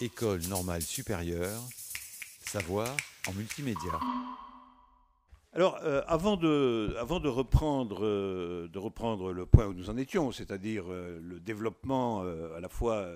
École 0.00 0.42
normale 0.48 0.82
supérieure, 0.82 1.60
savoir 2.40 2.96
en 3.26 3.32
multimédia. 3.32 3.98
Alors, 5.52 5.76
euh, 5.82 6.02
avant, 6.06 6.38
euh, 6.44 7.18
de 7.18 7.28
reprendre 7.28 9.32
le 9.32 9.44
point 9.44 9.66
où 9.66 9.74
nous 9.74 9.90
en 9.90 9.96
étions, 9.96 10.30
c'est-à-dire 10.30 10.84
euh, 10.88 11.18
le 11.20 11.40
développement 11.40 12.20
à 12.20 12.60
la 12.60 12.68
fois 12.68 13.08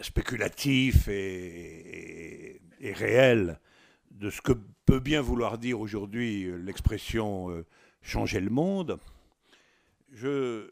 spéculatif 0.00 1.08
et, 1.08 2.60
et, 2.78 2.92
réel 2.92 3.58
de 4.12 4.30
ce 4.30 4.40
que 4.40 4.52
peut 4.86 5.00
bien 5.00 5.20
vouloir 5.20 5.58
dire 5.58 5.80
aujourd'hui 5.80 6.48
l'expression 6.62 7.64
changer 8.02 8.38
le 8.38 8.50
monde, 8.50 9.00
je, 10.12 10.70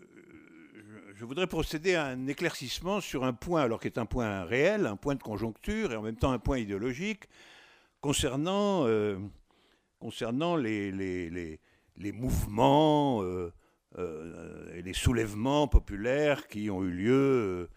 je 1.20 1.26
voudrais 1.26 1.46
procéder 1.46 1.96
à 1.96 2.06
un 2.06 2.26
éclaircissement 2.28 3.02
sur 3.02 3.24
un 3.24 3.34
point, 3.34 3.60
alors 3.60 3.78
qui 3.78 3.88
est 3.88 3.98
un 3.98 4.06
point 4.06 4.42
réel, 4.44 4.86
un 4.86 4.96
point 4.96 5.14
de 5.14 5.22
conjoncture 5.22 5.92
et 5.92 5.96
en 5.96 6.00
même 6.00 6.16
temps 6.16 6.32
un 6.32 6.38
point 6.38 6.56
idéologique, 6.56 7.28
concernant, 8.00 8.86
euh, 8.86 9.18
concernant 9.98 10.56
les, 10.56 10.90
les, 10.90 11.60
les, 11.98 12.12
mouvements 12.12 13.22
euh, 13.22 13.52
euh, 13.98 14.74
et 14.74 14.80
les 14.80 14.94
soulèvements 14.94 15.68
populaires 15.68 16.48
qui 16.48 16.70
ont 16.70 16.82
eu 16.84 16.90
lieu 16.90 17.68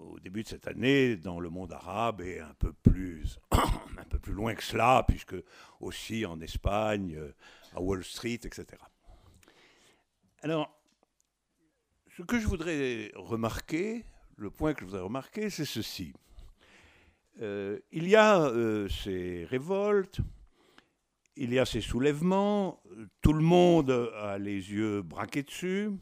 au 0.00 0.18
début 0.18 0.42
de 0.42 0.48
cette 0.48 0.66
année 0.66 1.14
dans 1.14 1.38
le 1.38 1.50
monde 1.50 1.72
arabe 1.72 2.22
et 2.22 2.40
un 2.40 2.54
peu 2.58 2.72
plus, 2.72 3.38
un 3.52 4.04
peu 4.10 4.18
plus 4.18 4.32
loin 4.32 4.56
que 4.56 4.64
cela, 4.64 5.04
puisque 5.06 5.36
aussi 5.78 6.26
en 6.26 6.40
Espagne, 6.40 7.16
à 7.72 7.80
Wall 7.80 8.02
Street, 8.02 8.40
etc. 8.42 8.66
Alors, 10.42 10.77
ce 12.18 12.24
que 12.24 12.40
je 12.40 12.48
voudrais 12.48 13.12
remarquer, 13.14 14.04
le 14.38 14.50
point 14.50 14.74
que 14.74 14.80
je 14.80 14.86
voudrais 14.86 15.02
remarquer, 15.02 15.50
c'est 15.50 15.64
ceci. 15.64 16.12
Euh, 17.40 17.78
il 17.92 18.08
y 18.08 18.16
a 18.16 18.40
euh, 18.40 18.88
ces 18.88 19.44
révoltes, 19.44 20.18
il 21.36 21.52
y 21.52 21.60
a 21.60 21.64
ces 21.64 21.80
soulèvements, 21.80 22.82
tout 23.22 23.32
le 23.32 23.44
monde 23.44 24.10
a 24.16 24.36
les 24.36 24.72
yeux 24.72 25.00
braqués 25.00 25.44
dessus, 25.44 25.92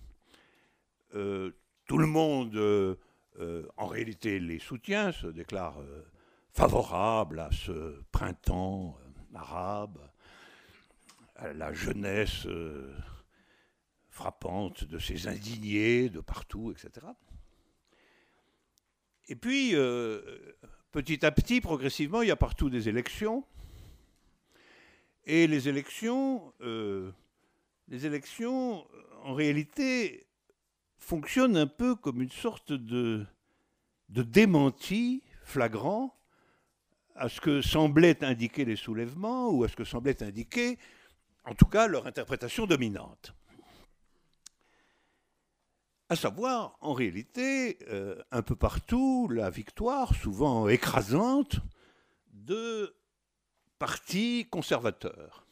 euh, 1.14 1.50
tout 1.86 1.98
le 1.98 2.06
monde, 2.06 2.96
en 3.76 3.86
réalité, 3.86 4.41
les 4.41 4.58
soutient, 4.58 5.12
se 5.12 5.26
déclare 5.26 5.76
favorable 6.54 7.41
à 7.41 7.50
ce 7.52 8.00
printemps 8.10 8.96
arabe, 9.34 9.98
à 11.34 11.52
la 11.52 11.74
jeunesse 11.74 12.46
frappante 14.17 14.84
de 14.84 14.98
ces 14.98 15.28
indignés 15.28 16.09
de 16.09 16.20
partout, 16.20 16.72
etc. 16.72 17.06
Et 19.28 19.36
puis, 19.36 19.75
euh, 19.75 20.22
petit 20.91 21.25
à 21.27 21.31
petit, 21.31 21.61
progressivement, 21.61 22.22
il 22.22 22.28
y 22.28 22.31
a 22.31 22.37
partout 22.37 22.70
des 22.70 22.89
élections. 22.89 23.44
Et 25.25 25.47
les 25.47 25.69
élections, 25.69 26.55
euh, 26.62 27.12
les 27.89 28.06
élections, 28.06 28.87
en 29.22 29.34
réalité, 29.34 30.27
fonctionnent 30.97 31.59
un 31.59 31.67
peu 31.67 31.94
comme 31.94 32.22
une 32.22 32.31
sorte 32.31 32.72
de, 32.72 33.27
démenti 34.09 35.22
flagrant 35.42 36.19
à 37.17 37.28
ce 37.28 37.41
que 37.41 37.61
semblaient 37.61 38.25
indiquer 38.25 38.64
les 38.64 38.77
soulèvements 38.77 39.50
ou 39.50 39.64
à 39.64 39.69
ce 39.69 39.77
que 39.77 39.84
semblait 39.84 40.22
indiquer, 40.22 40.78
en 41.44 41.55
tout 41.55 41.67
cas, 41.67 41.87
leur 41.87 42.06
interprétation 42.06 42.67
dominante 42.67 43.35
à 46.08 46.16
savoir, 46.16 46.76
en 46.80 46.92
réalité, 46.92 47.78
euh, 47.88 48.22
un 48.30 48.42
peu 48.42 48.54
partout, 48.54 49.28
la 49.28 49.50
victoire, 49.50 50.14
souvent 50.14 50.68
écrasante, 50.68 51.56
de 52.32 52.94
partis 53.78 54.46
conservateurs. 54.50 55.46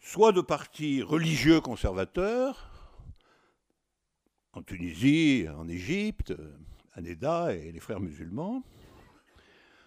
Soit 0.00 0.32
de 0.32 0.40
partis 0.40 1.02
religieux 1.02 1.60
conservateurs, 1.60 2.70
en 4.52 4.62
Tunisie, 4.62 5.46
en 5.54 5.68
Égypte, 5.68 6.32
Aneda 6.94 7.54
et 7.54 7.72
les 7.72 7.80
frères 7.80 8.00
musulmans, 8.00 8.62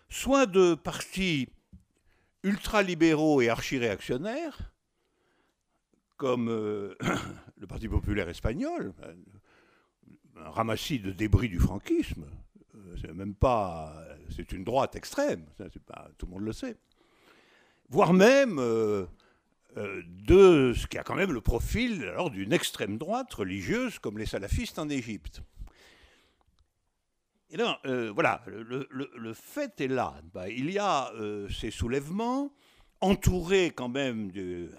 soit 0.09 0.45
de 0.45 0.75
partis 0.75 1.49
ultralibéraux 2.43 3.41
et 3.41 3.49
archi-réactionnaires, 3.49 4.71
comme 6.17 6.49
euh, 6.49 6.95
le 7.59 7.67
Parti 7.67 7.87
populaire 7.87 8.29
espagnol, 8.29 8.93
un 10.37 10.49
ramassis 10.49 10.99
de 10.99 11.11
débris 11.11 11.49
du 11.49 11.59
franquisme. 11.59 12.25
Euh, 12.75 12.95
c'est 13.01 13.13
même 13.13 13.35
pas, 13.35 13.93
c'est 14.35 14.51
une 14.51 14.63
droite 14.63 14.95
extrême, 14.95 15.45
tout 16.17 16.25
le 16.25 16.31
monde 16.31 16.45
le 16.45 16.53
sait. 16.53 16.77
Voire 17.89 18.13
même 18.13 18.59
euh, 18.59 19.05
de 19.75 20.73
ce 20.73 20.87
qui 20.87 20.97
a 20.97 21.03
quand 21.03 21.15
même 21.15 21.31
le 21.31 21.41
profil 21.41 22.03
alors 22.03 22.29
d'une 22.29 22.53
extrême 22.53 22.97
droite 22.97 23.33
religieuse 23.33 23.99
comme 23.99 24.17
les 24.17 24.25
salafistes 24.25 24.79
en 24.79 24.89
Égypte. 24.89 25.41
Et 27.51 27.57
là, 27.57 27.81
voilà, 28.13 28.43
le, 28.45 29.33
fait 29.33 29.81
est 29.81 29.87
là. 29.87 30.13
Bah, 30.35 30.49
il 30.49 30.69
y 30.69 30.77
a 30.77 31.11
ces 31.49 31.71
soulèvements 31.71 32.53
entourés 33.01 33.71
quand 33.71 33.89
même 33.89 34.31
d'une 34.31 34.69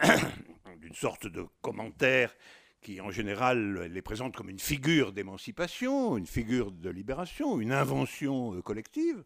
sorte 0.94 1.26
de 1.26 1.44
commentaire 1.62 2.32
qui 2.80 3.00
en 3.00 3.10
général 3.10 3.82
les 3.84 4.02
présente 4.02 4.36
comme 4.36 4.48
une 4.48 4.58
figure 4.58 5.12
d'émancipation, 5.12 6.16
une 6.16 6.26
figure 6.26 6.72
de 6.72 6.90
libération, 6.90 7.60
une 7.60 7.72
invention 7.72 8.54
euh, 8.54 8.62
collective. 8.62 9.24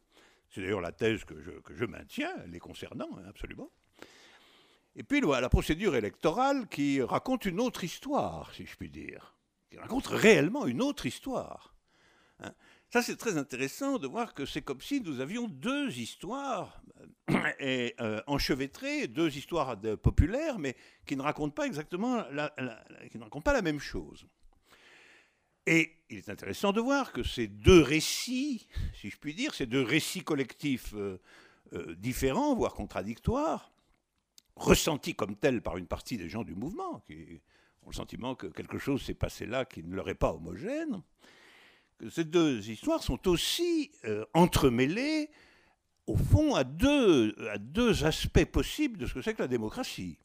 C'est 0.51 0.61
d'ailleurs 0.61 0.81
la 0.81 0.93
thèse 0.93 1.25
que 1.25 1.35
je, 1.41 1.85
maintiens, 1.85 2.33
les 2.47 2.59
concernant, 2.59 3.09
hein, 3.19 3.25
absolument. 3.29 3.71
Et 4.97 5.03
puis 5.03 5.21
la 5.21 5.49
procédure 5.49 5.97
électorale 5.97 6.69
qui 6.69 7.03
raconte 7.03 7.47
une 7.47 7.61
autre 7.61 7.83
histoire, 7.83 8.55
si 8.55 8.65
je 8.65 8.77
puis 8.77 8.91
dire, 8.91 9.35
qui 9.71 9.79
raconte 9.79 10.07
réellement 10.07 10.67
une 10.67 10.81
autre 10.81 11.07
histoire. 11.07 11.75
Ça, 12.94 13.03
c'est 13.03 13.16
très 13.16 13.37
intéressant 13.38 13.99
de 13.99 14.06
voir 14.06 14.34
que 14.34 14.47
c'est 14.47 14.62
comme 14.62 14.81
si 14.81 15.00
nous 15.00 15.19
avions 15.19 15.49
deux 15.49 15.99
histoires 15.99 16.81
et, 17.59 17.93
euh, 18.00 18.22
enchevêtrées, 18.28 19.09
deux 19.09 19.37
histoires 19.37 19.77
populaires, 20.00 20.60
mais 20.60 20.77
qui 21.05 21.16
ne 21.16 21.22
racontent 21.22 21.50
pas 21.50 21.66
exactement 21.66 22.25
la, 22.31 22.55
qui 23.10 23.19
ne 23.19 23.25
racontent 23.25 23.43
pas 23.43 23.53
la 23.53 23.62
même 23.62 23.81
chose. 23.81 24.28
Et 25.66 25.91
il 26.09 26.19
est 26.19 26.28
intéressant 26.28 26.71
de 26.71 26.81
voir 26.81 27.12
que 27.12 27.25
ces 27.25 27.49
deux 27.49 27.82
récits, 27.82 28.69
si 29.00 29.11
je 29.11 29.19
puis 29.19 29.34
dire, 29.34 29.56
ces 29.56 29.66
deux 29.66 29.82
récits 29.82 30.22
collectifs 30.22 30.94
euh, 30.94 31.21
euh, 31.72 31.97
différents, 31.97 32.55
voire 32.55 32.75
contradictoires, 32.75 33.72
ressentis 34.55 35.16
comme 35.16 35.34
tels 35.34 35.62
par 35.62 35.78
une 35.78 35.88
partie 35.88 36.16
des 36.16 36.28
gens 36.28 36.44
du 36.44 36.55
mouvement, 36.55 37.00
qui 37.09 37.41
ont 37.82 37.88
le 37.88 37.97
sentiment 37.97 38.37
que 38.37 38.47
quelque 38.47 38.78
chose 38.78 39.03
s'est 39.03 39.15
passé 39.15 39.47
là 39.47 39.65
qui 39.65 39.82
ne 39.82 39.97
leur 39.97 40.09
est 40.09 40.15
pas 40.15 40.32
homogène, 40.32 41.03
que 41.99 42.10
ces 42.10 42.25
deux 42.25 42.69
histoires 42.69 43.03
sont 43.03 43.28
aussi 43.28 43.93
euh, 44.05 44.25
entremêlées, 44.34 45.31
au 46.06 46.16
fond, 46.16 46.55
à 46.55 46.65
deux, 46.65 47.34
aspects 48.05 48.44
possibles 48.44 48.99
de 48.99 49.06
ce 49.06 49.15
que 49.15 49.22
c'est 49.22 49.34
que 49.34 49.43
la 49.43 49.49
démocratie. 49.49 50.19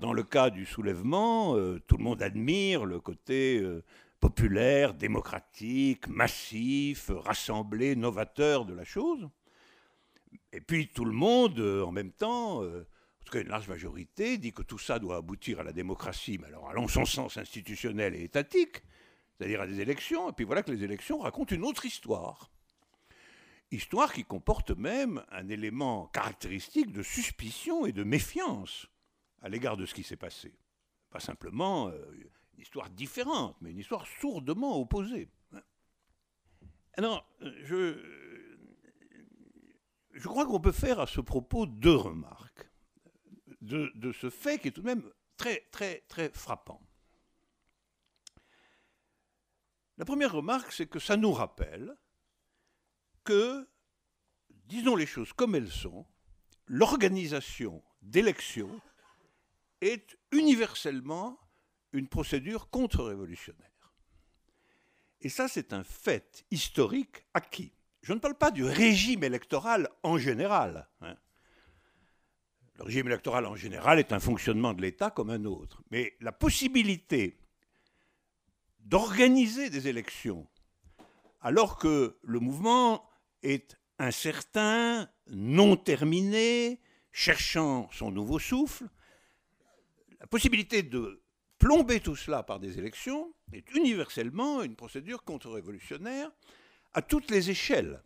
Dans 0.00 0.12
le 0.12 0.24
cas 0.24 0.50
du 0.50 0.66
soulèvement, 0.66 1.56
euh, 1.56 1.80
tout 1.86 1.96
le 1.96 2.02
monde 2.02 2.20
admire 2.20 2.84
le 2.84 2.98
côté 2.98 3.60
euh, 3.60 3.84
populaire, 4.18 4.92
démocratique, 4.92 6.08
massif, 6.08 7.12
rassemblé, 7.14 7.94
novateur 7.94 8.64
de 8.64 8.74
la 8.74 8.82
chose. 8.82 9.28
Et 10.52 10.60
puis 10.60 10.88
tout 10.88 11.04
le 11.04 11.12
monde, 11.12 11.60
en 11.60 11.92
même 11.92 12.10
temps, 12.10 12.64
en 12.64 13.24
tout 13.24 13.32
cas 13.32 13.40
une 13.40 13.48
large 13.48 13.68
majorité, 13.68 14.36
dit 14.36 14.52
que 14.52 14.62
tout 14.62 14.78
ça 14.78 14.98
doit 14.98 15.16
aboutir 15.16 15.60
à 15.60 15.62
la 15.62 15.72
démocratie, 15.72 16.38
mais 16.40 16.48
alors 16.48 16.68
allons 16.70 16.88
son 16.88 17.04
sens 17.04 17.36
institutionnel 17.36 18.16
et 18.16 18.24
étatique, 18.24 18.82
c'est-à-dire 19.38 19.60
à 19.60 19.66
des 19.66 19.80
élections, 19.80 20.28
et 20.28 20.32
puis 20.32 20.44
voilà 20.44 20.62
que 20.62 20.72
les 20.72 20.82
élections 20.82 21.18
racontent 21.18 21.54
une 21.54 21.64
autre 21.64 21.84
histoire. 21.84 22.50
Histoire 23.70 24.12
qui 24.12 24.24
comporte 24.24 24.70
même 24.70 25.24
un 25.30 25.48
élément 25.48 26.06
caractéristique 26.08 26.90
de 26.90 27.02
suspicion 27.02 27.86
et 27.86 27.92
de 27.92 28.02
méfiance 28.02 28.86
à 29.42 29.48
l'égard 29.48 29.76
de 29.76 29.86
ce 29.86 29.94
qui 29.94 30.02
s'est 30.02 30.16
passé. 30.16 30.54
Pas 31.10 31.20
simplement 31.20 31.88
euh, 31.88 32.04
une 32.54 32.62
histoire 32.62 32.90
différente, 32.90 33.56
mais 33.60 33.70
une 33.70 33.78
histoire 33.78 34.06
sourdement 34.20 34.80
opposée. 34.80 35.28
Alors, 36.94 37.28
je, 37.40 37.96
je 40.12 40.26
crois 40.26 40.46
qu'on 40.46 40.60
peut 40.60 40.72
faire 40.72 40.98
à 40.98 41.06
ce 41.06 41.20
propos 41.20 41.66
deux 41.66 41.94
remarques 41.94 42.68
de, 43.60 43.92
de 43.94 44.10
ce 44.12 44.30
fait 44.30 44.58
qui 44.58 44.68
est 44.68 44.72
tout 44.72 44.80
de 44.80 44.86
même 44.86 45.08
très, 45.36 45.68
très, 45.70 46.00
très 46.08 46.30
frappant. 46.30 46.82
La 49.98 50.04
première 50.04 50.32
remarque, 50.32 50.72
c'est 50.72 50.86
que 50.86 51.00
ça 51.00 51.16
nous 51.16 51.32
rappelle 51.32 51.96
que, 53.24 53.68
disons 54.66 54.94
les 54.94 55.06
choses 55.06 55.32
comme 55.32 55.56
elles 55.56 55.70
sont, 55.70 56.06
l'organisation 56.66 57.82
d'élections 58.00 58.80
est 59.80 60.16
universellement 60.30 61.38
une 61.92 62.08
procédure 62.08 62.70
contre-révolutionnaire. 62.70 63.92
Et 65.20 65.28
ça, 65.28 65.48
c'est 65.48 65.72
un 65.72 65.82
fait 65.82 66.44
historique 66.50 67.26
acquis. 67.34 67.72
Je 68.02 68.12
ne 68.12 68.20
parle 68.20 68.36
pas 68.36 68.52
du 68.52 68.64
régime 68.64 69.24
électoral 69.24 69.88
en 70.04 70.16
général. 70.16 70.88
Hein. 71.00 71.16
Le 72.76 72.84
régime 72.84 73.08
électoral 73.08 73.46
en 73.46 73.56
général 73.56 73.98
est 73.98 74.12
un 74.12 74.20
fonctionnement 74.20 74.74
de 74.74 74.82
l'État 74.82 75.10
comme 75.10 75.30
un 75.30 75.44
autre. 75.44 75.82
Mais 75.90 76.16
la 76.20 76.30
possibilité 76.30 77.36
d'organiser 78.88 79.68
des 79.68 79.88
élections 79.88 80.46
alors 81.40 81.78
que 81.78 82.18
le 82.22 82.40
mouvement 82.40 83.08
est 83.42 83.78
incertain, 83.98 85.08
non 85.28 85.76
terminé, 85.76 86.80
cherchant 87.12 87.88
son 87.92 88.10
nouveau 88.10 88.38
souffle, 88.38 88.88
la 90.20 90.26
possibilité 90.26 90.82
de 90.82 91.22
plomber 91.58 92.00
tout 92.00 92.16
cela 92.16 92.42
par 92.42 92.58
des 92.60 92.78
élections 92.78 93.32
est 93.52 93.70
universellement 93.74 94.62
une 94.62 94.74
procédure 94.74 95.22
contre-révolutionnaire 95.22 96.30
à 96.94 97.02
toutes 97.02 97.30
les 97.30 97.50
échelles. 97.50 98.02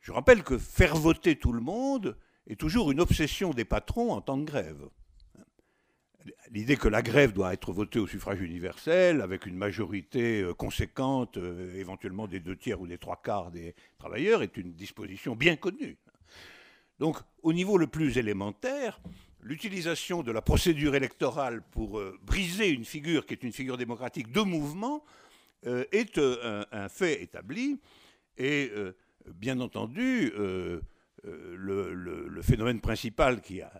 Je 0.00 0.12
rappelle 0.12 0.42
que 0.42 0.58
faire 0.58 0.96
voter 0.96 1.38
tout 1.38 1.52
le 1.52 1.60
monde 1.60 2.18
est 2.46 2.60
toujours 2.60 2.90
une 2.90 3.00
obsession 3.00 3.50
des 3.50 3.64
patrons 3.64 4.12
en 4.12 4.20
temps 4.20 4.38
de 4.38 4.44
grève. 4.44 4.88
L'idée 6.50 6.76
que 6.76 6.88
la 6.88 7.02
grève 7.02 7.32
doit 7.32 7.52
être 7.52 7.72
votée 7.72 7.98
au 7.98 8.06
suffrage 8.06 8.40
universel, 8.40 9.20
avec 9.20 9.46
une 9.46 9.56
majorité 9.56 10.42
euh, 10.42 10.54
conséquente, 10.54 11.36
euh, 11.36 11.74
éventuellement 11.78 12.26
des 12.26 12.40
deux 12.40 12.56
tiers 12.56 12.80
ou 12.80 12.86
des 12.86 12.98
trois 12.98 13.20
quarts 13.22 13.50
des 13.50 13.74
travailleurs, 13.98 14.42
est 14.42 14.56
une 14.56 14.72
disposition 14.72 15.36
bien 15.36 15.56
connue. 15.56 15.96
Donc, 16.98 17.18
au 17.42 17.52
niveau 17.52 17.78
le 17.78 17.86
plus 17.86 18.18
élémentaire, 18.18 19.00
l'utilisation 19.40 20.22
de 20.22 20.32
la 20.32 20.42
procédure 20.42 20.94
électorale 20.94 21.62
pour 21.70 21.98
euh, 21.98 22.18
briser 22.22 22.70
une 22.70 22.84
figure 22.84 23.24
qui 23.24 23.34
est 23.34 23.44
une 23.44 23.52
figure 23.52 23.76
démocratique 23.76 24.32
de 24.32 24.40
mouvement 24.40 25.04
est 25.64 26.18
un, 26.18 26.88
fait 26.88 27.20
établi. 27.20 27.80
Et 28.36 28.70
bien 29.26 29.58
entendu, 29.58 30.32
le, 31.24 32.40
phénomène 32.42 32.80
principal 32.80 33.40
qui 33.40 33.60
a, 33.60 33.72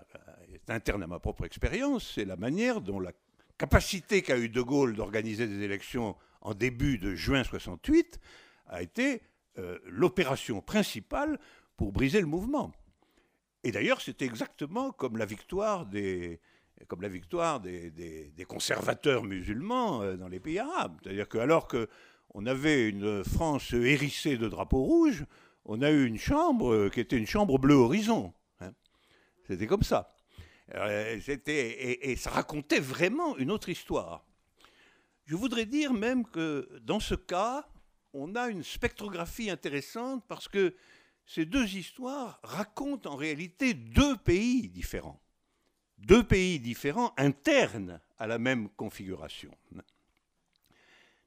interne 0.70 1.02
à 1.02 1.06
ma 1.06 1.18
propre 1.18 1.44
expérience, 1.44 2.12
c'est 2.14 2.24
la 2.24 2.36
manière 2.36 2.80
dont 2.80 3.00
la 3.00 3.12
capacité 3.58 4.22
qu'a 4.22 4.38
eu 4.38 4.48
De 4.48 4.62
Gaulle 4.62 4.94
d'organiser 4.94 5.46
des 5.46 5.62
élections 5.62 6.16
en 6.40 6.54
début 6.54 6.98
de 6.98 7.14
juin 7.14 7.42
68 7.42 8.20
a 8.68 8.82
été 8.82 9.22
euh, 9.58 9.78
l'opération 9.86 10.60
principale 10.60 11.38
pour 11.76 11.92
briser 11.92 12.20
le 12.20 12.26
mouvement. 12.26 12.72
Et 13.64 13.72
d'ailleurs, 13.72 14.00
c'était 14.00 14.24
exactement 14.24 14.92
comme 14.92 15.16
la 15.16 15.24
victoire 15.24 15.86
des, 15.86 16.40
comme 16.86 17.02
la 17.02 17.08
victoire 17.08 17.60
des, 17.60 18.32
conservateurs 18.46 19.24
musulmans 19.24 20.02
euh, 20.02 20.16
dans 20.16 20.28
les 20.28 20.38
pays 20.38 20.60
arabes. 20.60 20.98
C'est-à-dire 21.02 21.28
qu'alors 21.28 21.66
qu'on 21.66 22.46
avait 22.46 22.88
une 22.88 23.24
France 23.24 23.72
hérissée 23.72 24.36
de 24.36 24.48
drapeaux 24.48 24.84
rouges, 24.84 25.24
on 25.64 25.82
a 25.82 25.90
eu 25.90 26.06
une 26.06 26.18
chambre 26.18 26.88
qui 26.88 27.00
était 27.00 27.18
une 27.18 27.26
chambre 27.26 27.58
bleu 27.58 27.74
horizon. 27.74 28.32
Hein. 28.60 28.72
C'était 29.46 29.66
comme 29.66 29.82
ça. 29.82 30.14
Euh, 30.74 31.18
et, 31.28 32.10
et, 32.10 32.16
ça 32.16 32.30
racontait 32.30 32.80
vraiment 32.80 33.36
une 33.38 33.50
autre 33.50 33.68
histoire. 33.68 34.26
Je 35.24 35.34
voudrais 35.34 35.66
dire 35.66 35.92
même 35.92 36.26
que 36.26 36.68
dans 36.82 37.00
ce 37.00 37.14
cas, 37.14 37.68
on 38.12 38.34
a 38.34 38.48
une 38.48 38.62
spectrographie 38.62 39.50
intéressante 39.50 40.24
parce 40.28 40.48
que 40.48 40.74
ces 41.24 41.44
deux 41.44 41.74
histoires 41.74 42.40
racontent 42.42 43.12
en 43.12 43.16
réalité 43.16 43.74
deux 43.74 44.16
pays 44.16 44.68
différents. 44.68 45.20
Deux 45.98 46.22
pays 46.22 46.60
différents 46.60 47.12
internes 47.16 48.00
à 48.18 48.26
la 48.26 48.38
même 48.38 48.68
configuration. 48.70 49.54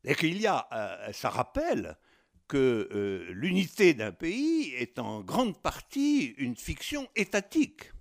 Et 0.03 0.15
qu'il 0.15 0.41
y 0.41 0.47
a, 0.47 0.67
euh, 0.71 1.13
ça 1.13 1.29
rappelle 1.29 1.97
que 2.47 2.89
euh, 2.91 3.31
l'unité 3.31 3.94
d'un 3.94 4.11
pays 4.11 4.73
est 4.73 4.97
en 4.97 5.21
grande 5.21 5.61
partie 5.61 6.33
une 6.37 6.55
fiction 6.55 7.07
étatique 7.15 7.91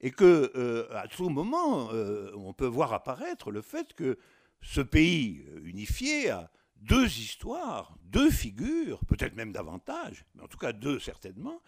et 0.00 0.10
que 0.10 0.52
euh, 0.54 0.88
à 0.96 1.08
tout 1.08 1.28
moment, 1.28 1.92
euh, 1.92 2.32
on 2.36 2.52
peut 2.52 2.66
voir 2.66 2.92
apparaître 2.92 3.50
le 3.50 3.62
fait 3.62 3.94
que 3.94 4.18
ce 4.62 4.80
pays 4.80 5.44
unifié 5.62 6.30
a 6.30 6.50
deux 6.76 7.06
histoires, 7.06 7.94
deux 8.04 8.30
figures, 8.30 9.04
peut-être 9.06 9.34
même 9.34 9.52
davantage, 9.52 10.24
mais 10.34 10.42
en 10.42 10.48
tout 10.48 10.58
cas 10.58 10.72
deux 10.72 10.98
certainement, 10.98 11.60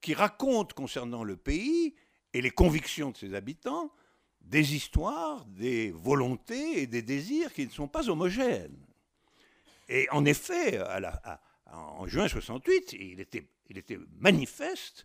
qui 0.00 0.14
racontent 0.14 0.74
concernant 0.74 1.24
le 1.24 1.36
pays 1.36 1.94
et 2.32 2.40
les 2.40 2.50
convictions 2.50 3.10
de 3.10 3.16
ses 3.16 3.34
habitants 3.34 3.92
des 4.40 4.74
histoires, 4.74 5.44
des 5.46 5.90
volontés 5.90 6.82
et 6.82 6.86
des 6.86 7.02
désirs 7.02 7.52
qui 7.52 7.66
ne 7.66 7.70
sont 7.70 7.88
pas 7.88 8.08
homogènes. 8.08 8.86
Et 9.88 10.08
en 10.10 10.24
effet, 10.24 10.80
en 11.66 12.06
juin 12.06 12.28
68, 12.28 12.94
il 12.94 13.20
était, 13.20 13.46
il 13.68 13.78
était 13.78 13.98
manifeste 14.18 15.04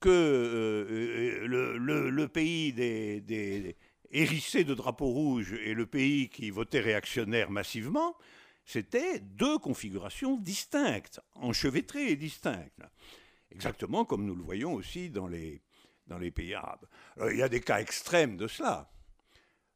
que 0.00 0.08
euh, 0.08 1.48
euh, 1.48 2.10
le, 2.10 2.28
pays 2.28 2.72
des, 2.72 3.76
hérissés 4.10 4.64
de 4.64 4.74
drapeaux 4.74 5.10
rouges 5.10 5.54
et 5.54 5.74
le 5.74 5.86
pays 5.86 6.28
qui 6.28 6.50
votait 6.50 6.80
réactionnaire 6.80 7.50
massivement, 7.50 8.16
c'était 8.64 9.20
deux 9.20 9.58
configurations 9.58 10.36
distinctes, 10.36 11.20
enchevêtrées 11.34 12.10
et 12.10 12.16
distinctes. 12.16 12.82
Exactement 13.50 14.04
comme 14.04 14.26
nous 14.26 14.34
le 14.34 14.42
voyons 14.42 14.74
aussi 14.74 15.08
dans 15.08 15.28
les, 15.28 15.62
pays 16.34 16.54
arabes. 16.54 16.86
il 17.30 17.36
y 17.36 17.42
a 17.42 17.48
des 17.48 17.60
cas 17.60 17.80
extrêmes 17.80 18.36
de 18.36 18.48
cela. 18.48 18.90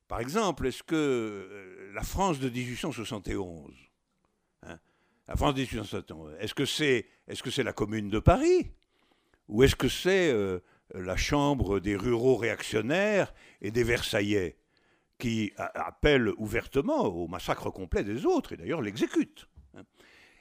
Par 0.09 0.21
exemple, 0.21 0.67
est-ce 0.67 0.83
que 0.83 0.97
euh, 0.97 1.93
la 1.95 2.03
France 2.03 2.41
de 2.41 2.51
1871, 2.51 3.73
hein, 4.65 4.79
la 5.29 5.37
France 5.37 5.55
de 5.55 5.61
1871, 5.61 6.35
est-ce 6.41 6.53
que 6.53 6.65
c'est 6.65 7.07
est 7.29 7.35
-ce 7.35 7.51
c'est 7.51 7.63
la 7.63 7.73
commune 7.73 8.11
de 8.11 8.19
Paris? 8.19 8.73
Ou 9.51 9.65
est-ce 9.65 9.77
que 9.77 9.89
c'est 9.89 10.33
euh, 10.33 10.61
la 10.95 11.17
chambre 11.17 11.81
des 11.81 11.97
ruraux 11.97 12.37
réactionnaires 12.37 13.35
et 13.61 13.71
des 13.71 13.85
Versaillais 13.85 14.57
qui 15.19 15.53
appellent 15.57 16.31
ouvertement 16.39 17.05
au 17.05 17.29
massacre 17.29 17.71
complet 17.71 18.03
des 18.05 18.25
autres 18.25 18.53
et 18.53 18.57
d'ailleurs 18.57 18.81
l'exécutent 18.81 19.49
hein? 19.77 19.83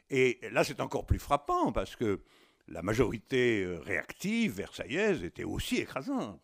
Et 0.10 0.40
là, 0.52 0.64
c'est 0.64 0.80
encore 0.80 1.06
plus 1.06 1.20
frappant 1.20 1.72
parce 1.72 1.96
que 1.96 2.22
la 2.68 2.82
majorité 2.82 3.64
euh, 3.64 3.80
réactive 3.80 4.54
versaillaise 4.54 5.24
était 5.24 5.44
aussi 5.44 5.78
écrasante. 5.78 6.42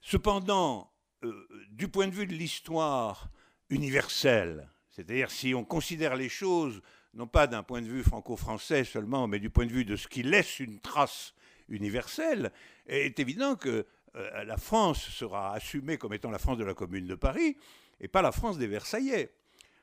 Cependant, 0.00 0.90
euh, 1.24 1.46
du 1.70 1.88
point 1.88 2.08
de 2.08 2.12
vue 2.12 2.26
de 2.26 2.32
l'histoire 2.32 3.28
universelle, 3.70 4.68
c'est-à-dire 4.90 5.30
si 5.30 5.54
on 5.54 5.64
considère 5.64 6.16
les 6.16 6.28
choses 6.28 6.80
non 7.14 7.26
pas 7.26 7.46
d'un 7.46 7.62
point 7.62 7.82
de 7.82 7.86
vue 7.86 8.02
franco-français 8.02 8.84
seulement, 8.84 9.26
mais 9.26 9.38
du 9.38 9.48
point 9.48 9.66
de 9.66 9.72
vue 9.72 9.84
de 9.84 9.96
ce 9.96 10.08
qui 10.08 10.22
laisse 10.22 10.58
une 10.58 10.80
trace 10.80 11.34
universelle, 11.68 12.52
est 12.86 13.18
évident 13.18 13.56
que 13.56 13.86
euh, 14.16 14.44
la 14.44 14.56
France 14.56 15.08
sera 15.10 15.54
assumée 15.54 15.98
comme 15.98 16.14
étant 16.14 16.30
la 16.30 16.38
France 16.38 16.58
de 16.58 16.64
la 16.64 16.74
Commune 16.74 17.06
de 17.06 17.14
Paris 17.14 17.56
et 18.00 18.08
pas 18.08 18.22
la 18.22 18.32
France 18.32 18.58
des 18.58 18.66
Versaillais. 18.66 19.30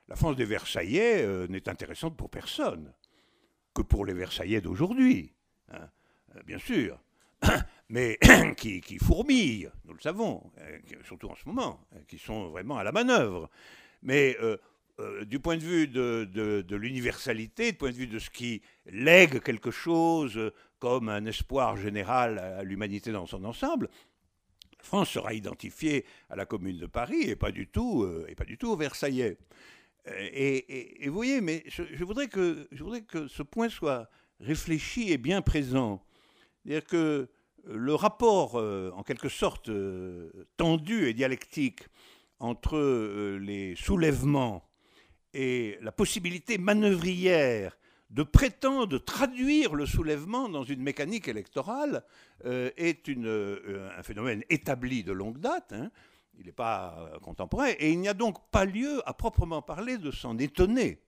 La 0.07 0.15
France 0.15 0.35
des 0.35 0.45
Versaillais 0.45 1.23
euh, 1.23 1.47
n'est 1.47 1.69
intéressante 1.69 2.17
pour 2.17 2.29
personne, 2.29 2.93
que 3.73 3.81
pour 3.81 4.05
les 4.05 4.13
Versaillais 4.13 4.61
d'aujourd'hui, 4.61 5.33
hein, 5.71 5.89
euh, 6.35 6.43
bien 6.43 6.57
sûr, 6.57 6.99
mais 7.89 8.17
qui, 8.57 8.81
qui, 8.81 8.97
fourmillent, 8.97 9.69
nous 9.85 9.93
le 9.93 10.01
savons, 10.01 10.51
surtout 11.03 11.29
en 11.29 11.35
ce 11.35 11.45
moment, 11.45 11.87
qui 12.07 12.17
sont 12.17 12.49
vraiment 12.49 12.77
à 12.77 12.83
la 12.83 12.91
manœuvre. 12.91 13.49
Mais 14.01 14.35
du 15.25 15.39
point 15.39 15.57
de 15.57 15.62
vue 15.62 15.88
de, 15.88 16.75
l'universalité, 16.75 17.71
du 17.71 17.77
point 17.77 17.89
de 17.89 17.95
vue 17.95 18.07
de 18.07 18.19
ce 18.19 18.29
qui 18.29 18.62
lègue 18.85 19.39
quelque 19.41 19.71
chose 19.71 20.51
comme 20.79 21.09
un 21.09 21.25
espoir 21.25 21.77
général 21.77 22.39
à 22.39 22.63
l'humanité 22.63 23.12
dans 23.12 23.25
son 23.25 23.43
ensemble, 23.45 23.89
France 24.83 25.12
sera 25.12 25.33
identifiée 25.33 26.05
à 26.29 26.35
la 26.35 26.45
Commune 26.45 26.77
de 26.77 26.85
Paris 26.85 27.23
et 27.23 27.35
pas 27.35 27.51
du 27.51 27.67
tout, 27.67 28.03
euh, 28.03 28.25
et 28.27 28.35
pas 28.35 28.43
du 28.43 28.57
tout 28.57 28.67
au 28.67 28.75
Versaillais. 28.75 29.38
Euh, 30.07 30.29
et, 30.33 31.07
vous 31.07 31.13
voyez, 31.13 31.39
mais 31.39 31.63
je, 31.67 32.03
voudrais 32.03 32.27
que, 32.27 32.67
je 32.71 32.83
voudrais 32.83 33.01
que 33.01 33.27
ce 33.27 33.43
point 33.43 33.69
soit 33.69 34.09
réfléchi 34.41 35.12
et 35.12 35.17
bien 35.17 35.41
présent. 35.41 36.03
C'est-à-dire 36.65 36.85
que 36.85 37.29
le 37.65 37.95
rapport, 37.95 38.55
euh, 38.55 38.91
en 38.93 39.03
quelque 39.03 39.29
sorte, 39.29 39.71
tendu 40.57 41.07
et 41.07 41.13
dialectique 41.13 41.88
entre 42.39 43.38
les 43.39 43.75
soulèvements 43.77 44.69
et 45.33 45.77
la 45.81 45.91
possibilité 45.91 46.57
manœuvrière 46.57 47.77
de 48.09 48.23
prétendre 48.23 48.99
traduire 48.99 49.73
le 49.73 49.85
soulèvement 49.85 50.47
dans 50.47 50.63
une 50.63 50.81
mécanique 50.81 51.27
électorale 51.27 52.03
euh, 52.45 52.69
est 52.77 53.09
euh, 53.09 53.89
un 53.97 54.03
phénomène 54.03 54.43
établi 54.49 55.03
de 55.03 55.11
longue 55.11 55.39
date. 55.39 55.73
Hein. 55.73 55.89
il 56.37 56.45
n'est 56.45 56.51
pas 56.51 57.11
contemporain, 57.21 57.69
et 57.79 57.91
il 57.91 57.99
n'y 57.99 58.07
a 58.07 58.13
donc 58.13 58.37
pas 58.51 58.65
lieu, 58.65 59.01
à 59.07 59.13
proprement 59.13 59.61
parler, 59.61 59.97
de 59.97 60.11
s'en 60.11 60.37
étonner. 60.37 60.99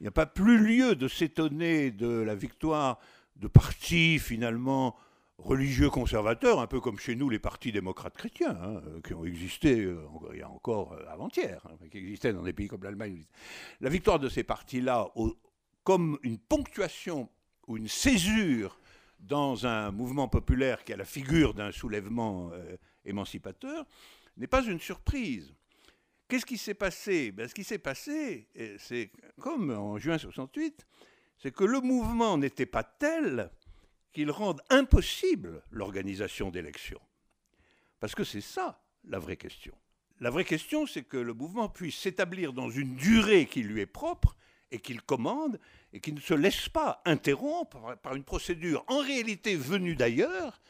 Il 0.00 0.04
n'y 0.04 0.08
a 0.08 0.12
pas 0.12 0.26
plus 0.26 0.58
lieu 0.58 0.96
de 0.96 1.08
s'étonner 1.08 1.90
de 1.90 2.08
la 2.08 2.34
victoire 2.34 2.98
de 3.36 3.48
partis 3.48 4.18
finalement 4.18 4.96
religieux 5.42 5.90
conservateurs, 5.90 6.60
un 6.60 6.66
peu 6.66 6.80
comme 6.80 6.98
chez 6.98 7.14
nous 7.14 7.28
les 7.28 7.38
partis 7.38 7.72
démocrates 7.72 8.16
chrétiens, 8.16 8.56
hein, 8.62 8.80
qui 9.04 9.14
ont 9.14 9.24
existé 9.24 9.80
euh, 9.80 10.06
il 10.32 10.38
y 10.38 10.42
a 10.42 10.48
encore 10.48 10.92
euh, 10.92 11.04
avant-hier, 11.08 11.60
hein, 11.66 11.88
qui 11.90 11.98
existaient 11.98 12.32
dans 12.32 12.42
des 12.42 12.52
pays 12.52 12.68
comme 12.68 12.84
l'Allemagne. 12.84 13.24
La 13.80 13.90
victoire 13.90 14.18
de 14.18 14.28
ces 14.28 14.44
partis-là, 14.44 15.08
comme 15.84 16.18
une 16.22 16.38
ponctuation 16.38 17.28
ou 17.66 17.76
une 17.76 17.88
césure 17.88 18.78
dans 19.18 19.66
un 19.66 19.90
mouvement 19.90 20.28
populaire 20.28 20.84
qui 20.84 20.92
a 20.92 20.96
la 20.96 21.04
figure 21.04 21.54
d'un 21.54 21.72
soulèvement 21.72 22.50
euh, 22.52 22.76
émancipateur, 23.04 23.84
n'est 24.36 24.46
pas 24.46 24.64
une 24.64 24.80
surprise. 24.80 25.54
Qu'est-ce 26.28 26.46
qui 26.46 26.56
s'est 26.56 26.74
passé? 26.74 27.30
Ben, 27.32 27.48
Ce 27.48 27.54
qui 27.54 27.64
s'est 27.64 27.78
passé, 27.78 28.48
c'est 28.78 29.10
comme 29.38 29.70
en 29.70 29.98
juin 29.98 30.16
68, 30.16 30.86
c'est 31.36 31.52
que 31.52 31.64
le 31.64 31.80
mouvement 31.80 32.38
n'était 32.38 32.66
pas 32.66 32.84
tel 32.84 33.50
qu'il 34.12 34.30
rende 34.30 34.60
impossible 34.70 35.62
l'organisation 35.70 36.50
d'élections. 36.50 37.00
Parce 38.00 38.14
que 38.14 38.24
c'est 38.24 38.40
ça 38.40 38.82
la 39.04 39.18
vraie 39.18 39.36
question. 39.36 39.74
La 40.20 40.30
vraie 40.30 40.44
question, 40.44 40.86
c'est 40.86 41.02
que 41.02 41.16
le 41.16 41.34
mouvement 41.34 41.68
puisse 41.68 41.96
s'établir 41.96 42.52
dans 42.52 42.70
une 42.70 42.94
durée 42.94 43.46
qui 43.46 43.62
lui 43.62 43.80
est 43.80 43.86
propre 43.86 44.36
et 44.70 44.78
qu'il 44.78 45.02
commande 45.02 45.58
et 45.92 46.00
qui 46.00 46.12
ne 46.12 46.20
se 46.20 46.34
laisse 46.34 46.68
pas 46.68 47.02
interrompre 47.04 47.96
par 48.02 48.14
une 48.14 48.24
procédure 48.24 48.84
en 48.86 49.00
réalité 49.00 49.56
venue 49.56 49.96
d'ailleurs, 49.96 50.60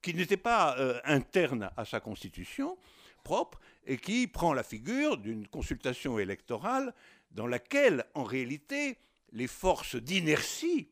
qui 0.00 0.14
n'était 0.14 0.36
pas 0.36 0.78
euh, 0.78 1.00
interne 1.04 1.70
à 1.76 1.84
sa 1.84 2.00
constitution 2.00 2.78
propre 3.24 3.58
et 3.86 3.96
qui 3.96 4.26
prend 4.26 4.52
la 4.52 4.62
figure 4.62 5.16
d'une 5.16 5.48
consultation 5.48 6.18
électorale 6.18 6.94
dans 7.30 7.46
laquelle 7.46 8.04
en 8.14 8.22
réalité 8.22 8.98
les 9.32 9.48
forces 9.48 9.96
d'inertie 9.96 10.88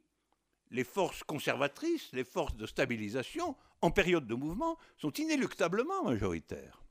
les 0.73 0.85
forces 0.85 1.23
conservatrices, 1.23 2.11
les 2.13 2.25
forces 2.25 2.57
de 2.57 2.67
stabilisation, 2.67 3.57
en 3.81 3.91
période 3.91 4.27
de 4.27 4.35
mouvement, 4.35 4.79
sont 4.97 5.13
inéluctablement 5.13 6.05
majoritaires. 6.05 6.83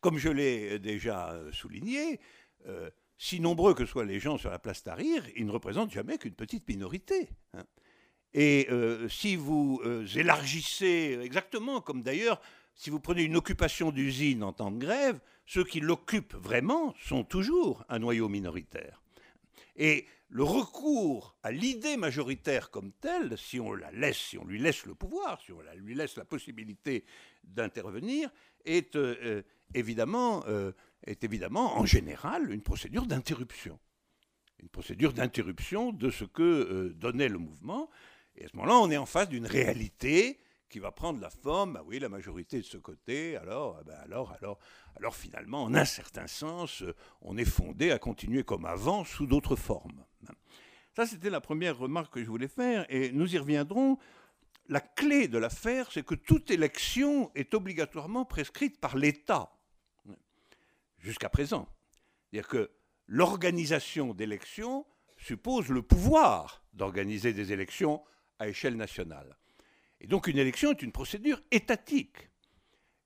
Comme 0.00 0.18
je 0.18 0.28
l'ai 0.28 0.78
déjà 0.78 1.38
souligné, 1.52 2.20
euh, 2.66 2.90
si 3.16 3.38
nombreux 3.38 3.74
que 3.74 3.86
soient 3.86 4.04
les 4.04 4.18
gens 4.18 4.36
sur 4.36 4.50
la 4.50 4.58
place 4.58 4.82
Tahrir, 4.82 5.24
ils 5.36 5.46
ne 5.46 5.52
représentent 5.52 5.92
jamais 5.92 6.18
qu'une 6.18 6.34
petite 6.34 6.68
minorité. 6.68 7.30
Hein. 7.54 7.62
Et 8.34 8.66
euh, 8.70 9.08
si 9.08 9.36
vous 9.36 9.80
euh, 9.84 10.06
élargissez, 10.16 11.18
exactement 11.22 11.80
comme 11.80 12.02
d'ailleurs, 12.02 12.40
si 12.74 12.90
vous 12.90 12.98
prenez 12.98 13.22
une 13.22 13.36
occupation 13.36 13.92
d'usine 13.92 14.42
en 14.42 14.52
temps 14.52 14.72
de 14.72 14.78
grève, 14.78 15.20
ceux 15.46 15.64
qui 15.64 15.80
l'occupent 15.80 16.34
vraiment 16.34 16.94
sont 16.98 17.22
toujours 17.22 17.84
un 17.88 17.98
noyau 17.98 18.28
minoritaire. 18.28 19.02
Et 19.76 20.06
le 20.32 20.44
recours 20.44 21.36
à 21.42 21.52
l'idée 21.52 21.98
majoritaire 21.98 22.70
comme 22.70 22.90
telle, 22.92 23.36
si 23.36 23.60
on 23.60 23.74
la 23.74 23.92
laisse, 23.92 24.16
si 24.16 24.38
on 24.38 24.46
lui 24.46 24.58
laisse 24.58 24.86
le 24.86 24.94
pouvoir, 24.94 25.38
si 25.42 25.52
on 25.52 25.60
lui 25.76 25.94
laisse 25.94 26.16
la 26.16 26.24
possibilité 26.24 27.04
d'intervenir, 27.44 28.30
est, 28.64 28.96
euh, 28.96 29.42
évidemment, 29.74 30.42
euh, 30.48 30.72
est 31.04 31.22
évidemment 31.22 31.76
en 31.78 31.84
général 31.84 32.50
une 32.50 32.62
procédure 32.62 33.04
d'interruption. 33.04 33.78
Une 34.62 34.70
procédure 34.70 35.12
d'interruption 35.12 35.92
de 35.92 36.10
ce 36.10 36.24
que 36.24 36.42
euh, 36.42 36.94
donnait 36.94 37.28
le 37.28 37.38
mouvement. 37.38 37.90
Et 38.34 38.46
à 38.46 38.48
ce 38.48 38.56
moment-là, 38.56 38.78
on 38.78 38.90
est 38.90 38.96
en 38.96 39.06
face 39.06 39.28
d'une 39.28 39.46
réalité 39.46 40.40
qui 40.72 40.78
va 40.78 40.90
prendre 40.90 41.20
la 41.20 41.28
forme, 41.28 41.74
bah 41.74 41.82
oui, 41.86 41.98
la 41.98 42.08
majorité 42.08 42.56
de 42.56 42.64
ce 42.64 42.78
côté, 42.78 43.36
alors, 43.36 43.76
eh 43.82 43.84
ben 43.84 43.98
alors, 44.04 44.32
alors, 44.40 44.58
alors 44.96 45.14
finalement, 45.14 45.64
en 45.64 45.74
un 45.74 45.84
certain 45.84 46.26
sens, 46.26 46.82
euh, 46.82 46.94
on 47.20 47.36
est 47.36 47.44
fondé 47.44 47.90
à 47.90 47.98
continuer 47.98 48.42
comme 48.42 48.64
avant 48.64 49.04
sous 49.04 49.26
d'autres 49.26 49.54
formes. 49.54 50.02
Ça, 50.96 51.06
c'était 51.06 51.28
la 51.28 51.42
première 51.42 51.76
remarque 51.76 52.14
que 52.14 52.22
je 52.22 52.28
voulais 52.28 52.48
faire, 52.48 52.86
et 52.88 53.12
nous 53.12 53.34
y 53.34 53.38
reviendrons. 53.38 53.98
La 54.68 54.80
clé 54.80 55.28
de 55.28 55.36
l'affaire, 55.36 55.92
c'est 55.92 56.06
que 56.06 56.14
toute 56.14 56.50
élection 56.50 57.30
est 57.34 57.52
obligatoirement 57.52 58.24
prescrite 58.24 58.80
par 58.80 58.96
l'État, 58.96 59.52
jusqu'à 60.98 61.28
présent. 61.28 61.68
C'est-à-dire 62.30 62.48
que 62.48 62.70
l'organisation 63.08 64.14
d'élections 64.14 64.86
suppose 65.18 65.68
le 65.68 65.82
pouvoir 65.82 66.64
d'organiser 66.72 67.34
des 67.34 67.52
élections 67.52 68.02
à 68.38 68.48
échelle 68.48 68.76
nationale. 68.76 69.36
Et 70.02 70.08
donc 70.08 70.26
une 70.26 70.36
élection 70.36 70.72
est 70.72 70.82
une 70.82 70.92
procédure 70.92 71.40
étatique, 71.50 72.28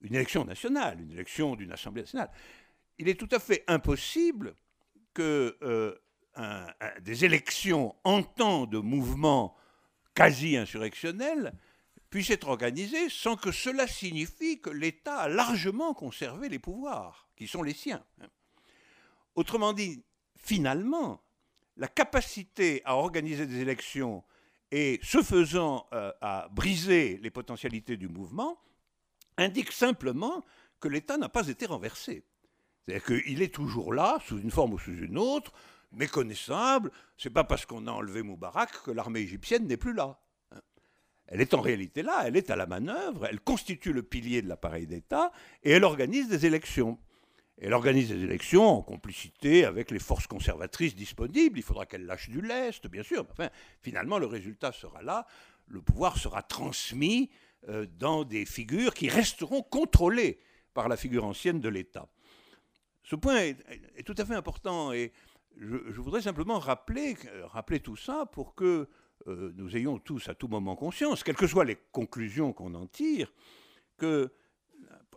une 0.01 0.15
élection 0.15 0.45
nationale, 0.45 1.01
une 1.01 1.13
élection 1.13 1.55
d'une 1.55 1.71
Assemblée 1.71 2.03
nationale. 2.03 2.31
Il 2.99 3.09
est 3.09 3.21
tout 3.21 3.29
à 3.31 3.39
fait 3.39 3.63
impossible 3.69 4.57
que 5.13 5.57
euh, 5.63 5.95
des 7.03 7.25
élections 7.27 7.95
en 8.03 8.23
temps 8.23 8.67
de 8.67 8.79
mouvement 8.79 9.55
quasi 10.15 10.57
insurrectionnel 10.57 11.53
puissent 12.09 12.31
être 12.31 12.49
organisées 12.49 13.11
sans 13.11 13.37
que 13.37 13.53
cela 13.53 13.87
signifie 13.87 14.61
que 14.61 14.71
l'État 14.71 15.19
a 15.19 15.29
largement 15.29 15.93
conservé 15.93 16.49
les 16.49 16.59
pouvoirs 16.59 17.29
qui 17.37 17.47
sont 17.47 17.63
les 17.63 17.75
siens. 17.75 18.03
Autrement 19.35 19.75
dit, 19.75 20.03
finalement, 20.39 21.23
la 21.77 21.89
capacité 21.89 22.81
à 22.87 22.97
organiser 22.97 23.47
des 23.47 23.61
élections 23.61 24.25
et 24.71 25.01
ce 25.03 25.23
faisant 25.23 25.87
euh, 25.93 26.13
à 26.21 26.49
briser 26.51 27.19
les 27.23 27.31
potentialités 27.31 27.97
du 27.97 28.09
mouvement, 28.09 28.59
indique 29.37 29.73
simplement 29.73 30.45
que 30.81 30.89
l'État 30.89 31.17
n'a 31.17 31.29
pas 31.29 31.49
été 31.49 31.67
renversé. 31.67 32.25
C'est-à-dire 32.85 33.05
qu'il 33.05 33.43
est 33.43 33.55
toujours 33.55 33.93
là, 33.93 34.19
sous 34.27 34.39
une 34.39 34.51
forme 34.51 34.75
ou 34.75 34.79
sous 34.79 34.97
une 34.97 35.19
autre, 35.19 35.53
méconnaissable. 35.93 36.91
Ce 37.17 37.29
n'est 37.29 37.33
pas 37.33 37.45
parce 37.45 37.67
qu'on 37.67 37.87
a 37.87 37.93
enlevé 37.93 38.23
Moubarak 38.23 38.83
que 38.85 38.91
l'armée 38.91 39.21
égyptienne 39.21 39.67
n'est 39.67 39.77
plus 39.77 39.95
là. 39.95 40.19
Elle 41.29 41.41
est 41.41 41.55
en 41.55 41.61
réalité 41.61 42.03
là, 42.03 42.23
elle 42.25 42.37
est 42.37 42.51
à 42.51 42.57
la 42.57 42.67
manœuvre, 42.67 43.27
elle 43.27 43.41
constitue 43.41 43.93
le 43.93 44.05
pilier 44.05 44.43
de 44.43 44.49
l'appareil 44.49 44.87
d'État 44.87 45.33
et 45.65 45.73
elle 45.73 45.83
organise 45.83 46.29
des 46.29 46.47
élections. 46.47 46.99
Elle 47.59 47.73
organise 47.73 48.11
des 48.11 48.23
élections 48.23 48.67
en 48.67 48.83
complicité 48.83 49.65
avec 49.65 49.91
les 49.91 49.99
forces 49.99 50.27
conservatrices 50.27 50.95
disponibles. 50.95 51.59
Il 51.59 51.63
faudra 51.63 51.87
qu'elle 51.87 52.05
lâche 52.05 52.29
du 52.29 52.43
lest, 52.43 52.87
bien 52.87 53.03
sûr. 53.03 53.27
Enfin, 53.31 53.49
finalement, 53.81 54.19
le 54.19 54.27
résultat 54.27 54.73
sera 54.73 55.03
là. 55.03 55.27
Le 55.67 55.81
pouvoir 55.81 56.19
sera 56.19 56.43
transmis 56.43 57.31
euh, 57.69 57.87
dans 57.99 58.25
des 58.25 58.45
figures 58.45 58.93
qui 58.93 59.09
resteront 59.09 59.63
contrôlées 59.63 60.39
par 60.75 60.89
la 60.89 60.97
figure 60.97 61.25
ancienne 61.25 61.61
de 61.61 61.71
l'État. 61.71 62.09
Ce 63.03 63.17
point 63.17 63.37
est, 63.37 64.03
tout 64.05 64.15
à 64.19 64.25
fait 64.27 64.35
important 64.35 64.93
et 64.93 65.13
je, 65.57 66.01
voudrais 66.01 66.21
simplement 66.21 66.59
rappeler, 66.59 67.17
rappeler, 67.45 67.81
tout 67.81 67.97
ça 67.97 68.27
pour 68.27 68.55
que 68.55 68.89
euh, 69.27 69.53
nous 69.55 69.75
ayons 69.77 69.99
tous 69.99 70.29
à 70.29 70.35
tout 70.35 70.49
moment 70.49 70.77
conscience, 70.77 71.25
quelles 71.25 71.37
que 71.37 71.47
soient 71.47 71.65
les 71.65 71.79
conclusions 71.93 72.53
qu'on 72.53 72.75
en 72.75 72.87
tire, 72.87 73.33
que 73.97 74.31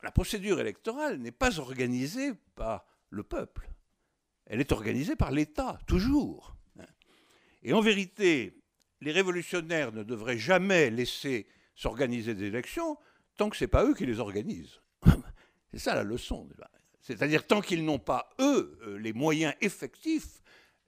la 0.03 0.11
procédure 0.11 0.59
électorale 0.59 1.17
n'est 1.17 1.31
pas 1.31 1.59
organisée 1.59 2.33
par 2.55 2.85
le 3.09 3.23
peuple. 3.23 3.69
Elle 4.45 4.59
est 4.59 4.71
organisée 4.71 5.15
par 5.15 5.31
l'État, 5.31 5.79
toujours. 5.87 6.55
Et 7.61 7.73
en 7.73 7.81
vérité, 7.81 8.63
les 9.01 9.11
révolutionnaires 9.11 9.91
ne 9.91 10.03
devraient 10.03 10.37
jamais 10.37 10.89
laisser 10.89 11.47
s'organiser 11.75 12.33
des 12.33 12.45
élections 12.45 12.97
tant 13.37 13.49
que 13.49 13.57
ce 13.57 13.63
n'est 13.63 13.69
pas 13.69 13.85
eux 13.85 13.93
qui 13.93 14.05
les 14.05 14.19
organisent. 14.19 14.81
C'est 15.71 15.79
ça 15.79 15.95
la 15.95 16.03
leçon. 16.03 16.47
C'est-à-dire 17.01 17.47
tant 17.47 17.61
qu'ils 17.61 17.85
n'ont 17.85 17.99
pas, 17.99 18.29
eux, 18.39 18.77
euh, 18.83 18.97
les 18.97 19.13
moyens 19.13 19.53
effectifs, 19.61 20.41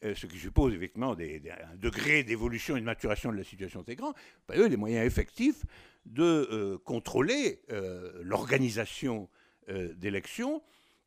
euh, 0.04 0.16
ce 0.16 0.26
qui 0.26 0.40
suppose 0.40 0.74
effectivement 0.74 1.12
un 1.12 1.76
degré 1.76 2.24
d'évolution 2.24 2.76
et 2.76 2.80
de 2.80 2.86
maturation 2.86 3.32
de 3.32 3.38
la 3.38 3.44
situation 3.44 3.84
très 3.84 3.96
grand, 3.96 4.14
pas 4.48 4.58
eux, 4.58 4.68
les 4.68 4.78
moyens 4.78 5.06
effectifs 5.06 5.64
de 6.06 6.24
euh, 6.24 6.78
contrôler 6.80 7.62
euh, 7.72 8.22
l'organisation 8.24 9.30
euh, 9.70 9.94
d'élections 9.94 10.62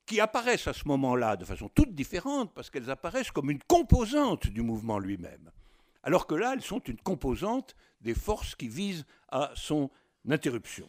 qui 0.06 0.20
apparaissent 0.20 0.68
à 0.68 0.72
ce 0.72 0.86
moment-là 0.88 1.36
de 1.36 1.44
façon 1.44 1.68
toute 1.68 1.94
différente 1.94 2.52
parce 2.54 2.70
qu'elles 2.70 2.90
apparaissent 2.90 3.30
comme 3.30 3.50
une 3.50 3.62
composante 3.62 4.46
du 4.46 4.62
mouvement 4.62 4.98
lui-même. 4.98 5.50
Alors 6.02 6.26
que 6.26 6.34
là, 6.34 6.52
elles 6.54 6.62
sont 6.62 6.80
une 6.80 6.98
composante 6.98 7.74
des 8.02 8.14
forces 8.14 8.54
qui 8.54 8.68
visent 8.68 9.06
à 9.28 9.50
son 9.54 9.90
interruption. 10.28 10.88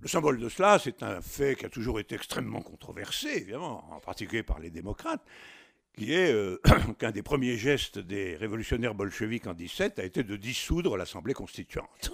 Le 0.00 0.08
symbole 0.08 0.38
de 0.38 0.48
cela, 0.48 0.78
c'est 0.78 1.02
un 1.02 1.20
fait 1.20 1.56
qui 1.56 1.64
a 1.64 1.70
toujours 1.70 2.00
été 2.00 2.16
extrêmement 2.16 2.60
controversé, 2.60 3.28
évidemment, 3.28 3.84
en 3.92 4.00
particulier 4.00 4.42
par 4.42 4.58
les 4.58 4.70
démocrates, 4.70 5.24
qui 5.96 6.12
est 6.12 6.34
qu'un 6.98 7.10
des 7.10 7.22
premiers 7.22 7.56
gestes 7.56 7.98
des 7.98 8.36
révolutionnaires 8.36 8.94
bolcheviques 8.94 9.46
en 9.46 9.54
17 9.54 9.98
a 9.98 10.04
été 10.04 10.22
de 10.22 10.36
dissoudre 10.36 10.96
l'Assemblée 10.96 11.34
constituante. 11.34 12.12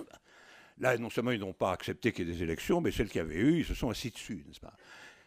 Là, 0.79 0.97
non 0.97 1.11
seulement 1.11 1.31
ils 1.31 1.41
n'ont 1.41 1.53
pas 1.53 1.73
accepté 1.73 2.13
qu'il 2.13 2.27
y 2.27 2.31
ait 2.31 2.35
des 2.35 2.43
élections, 2.43 2.81
mais 2.81 2.91
celles 2.91 3.09
qu'il 3.09 3.19
y 3.19 3.25
avait 3.25 3.37
eu, 3.37 3.59
ils 3.59 3.65
se 3.65 3.75
sont 3.75 3.91
assis 3.91 4.11
dessus, 4.11 4.45
n'est-ce 4.47 4.61
pas? 4.61 4.75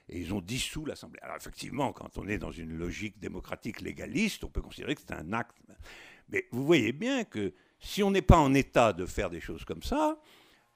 Et 0.09 0.19
ils 0.19 0.33
ont 0.33 0.41
dissous 0.41 0.85
l'Assemblée. 0.85 1.19
Alors 1.21 1.37
effectivement, 1.37 1.93
quand 1.93 2.17
on 2.17 2.27
est 2.27 2.37
dans 2.37 2.51
une 2.51 2.75
logique 2.75 3.19
démocratique 3.19 3.81
légaliste, 3.81 4.43
on 4.43 4.49
peut 4.49 4.61
considérer 4.61 4.95
que 4.95 5.01
c'est 5.01 5.13
un 5.13 5.31
acte. 5.31 5.55
Mais 6.29 6.47
vous 6.51 6.65
voyez 6.65 6.91
bien 6.91 7.23
que 7.23 7.53
si 7.79 8.01
on 8.03 8.11
n'est 8.11 8.23
pas 8.23 8.37
en 8.37 8.53
état 8.53 8.93
de 8.93 9.05
faire 9.05 9.29
des 9.29 9.39
choses 9.39 9.63
comme 9.63 9.83
ça, 9.83 10.19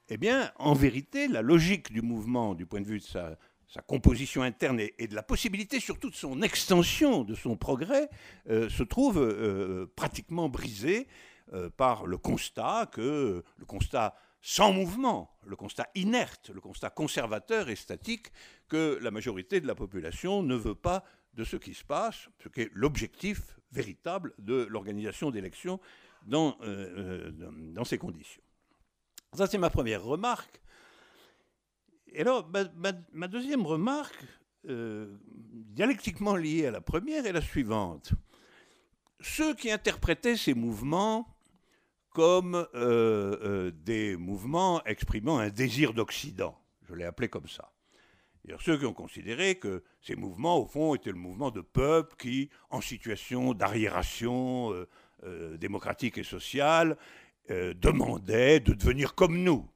eh 0.08 0.16
bien, 0.16 0.52
en 0.56 0.72
vérité, 0.72 1.28
la 1.28 1.42
logique 1.42 1.92
du 1.92 2.00
mouvement, 2.00 2.54
du 2.54 2.64
point 2.64 2.80
de 2.80 2.86
vue 2.86 2.98
de 2.98 3.04
sa, 3.04 3.36
composition 3.86 4.42
interne 4.42 4.80
et, 4.80 5.06
de 5.06 5.14
la 5.14 5.22
possibilité 5.22 5.80
surtout 5.80 6.10
de 6.10 6.14
son 6.14 6.42
extension, 6.42 7.24
de 7.24 7.34
son 7.34 7.56
progrès, 7.56 8.08
euh, 8.48 8.68
se 8.68 8.82
trouve 8.82 9.18
euh, 9.18 9.86
pratiquement 9.96 10.48
brisée 10.48 11.06
par 11.78 12.06
le 12.06 12.18
constat 12.18 12.90
que, 12.92 13.42
le 13.56 13.64
constat 13.64 14.14
sans 14.42 14.70
mouvement, 14.70 15.34
le 15.46 15.56
constat 15.56 15.88
inerte, 15.94 16.50
le 16.50 16.60
constat 16.60 16.90
conservateur 16.90 17.70
et 17.70 17.76
statique 17.76 18.26
que 18.68 18.98
la 19.00 19.10
majorité 19.10 19.60
de 19.60 19.66
la 19.66 19.74
population 19.74 20.42
ne 20.42 20.54
veut 20.54 20.74
pas 20.74 21.04
de 21.34 21.44
ce 21.44 21.56
qui 21.56 21.74
se 21.74 21.84
passe, 21.84 22.28
ce 22.42 22.48
qui 22.48 22.62
est 22.62 22.70
l'objectif 22.74 23.58
véritable 23.72 24.34
de 24.38 24.66
l'organisation 24.70 25.30
d'élections 25.30 25.80
dans, 26.26 26.56
euh, 26.62 27.30
euh, 27.30 27.30
dans, 27.72 27.84
ces 27.84 27.98
conditions. 27.98 28.42
Ça, 29.34 29.46
c'est 29.46 29.58
ma 29.58 29.70
première 29.70 30.02
remarque. 30.02 30.60
Et 32.12 32.20
alors, 32.20 32.50
ma, 33.12 33.28
deuxième 33.28 33.66
remarque, 33.66 34.24
euh, 34.68 35.16
dialectiquement 35.52 36.36
liée 36.36 36.66
à 36.66 36.70
la 36.70 36.80
première, 36.80 37.26
est 37.26 37.32
la 37.32 37.40
suivante. 37.40 38.12
Ceux 39.20 39.54
qui 39.54 39.70
interprétaient 39.70 40.36
ces 40.36 40.54
mouvements 40.54 41.34
comme 42.10 42.66
des 43.84 44.16
mouvements 44.16 44.82
exprimant 44.84 45.38
un 45.38 45.50
désir 45.50 45.92
d'Occident, 45.92 46.58
je 46.82 46.94
l'ai 46.94 47.04
appelé 47.04 47.28
comme 47.28 47.46
ça, 47.46 47.72
ceux 48.58 48.78
qui 48.78 48.86
ont 48.86 48.94
considéré 48.94 49.56
que 49.56 49.82
ces 50.00 50.16
mouvements, 50.16 50.58
au 50.58 50.66
fond, 50.66 50.94
étaient 50.94 51.10
le 51.10 51.18
mouvement 51.18 51.50
de 51.50 51.60
peuples 51.60 52.14
qui, 52.16 52.48
en 52.70 52.80
situation 52.80 53.52
d'arriération 53.52 54.72
euh, 54.72 54.88
euh, 55.24 55.56
démocratique 55.58 56.18
et 56.18 56.24
sociale, 56.24 56.96
euh, 57.50 57.74
demandaient 57.74 58.60
de 58.60 58.72
devenir 58.72 59.14
comme 59.14 59.42
nous, 59.42 59.68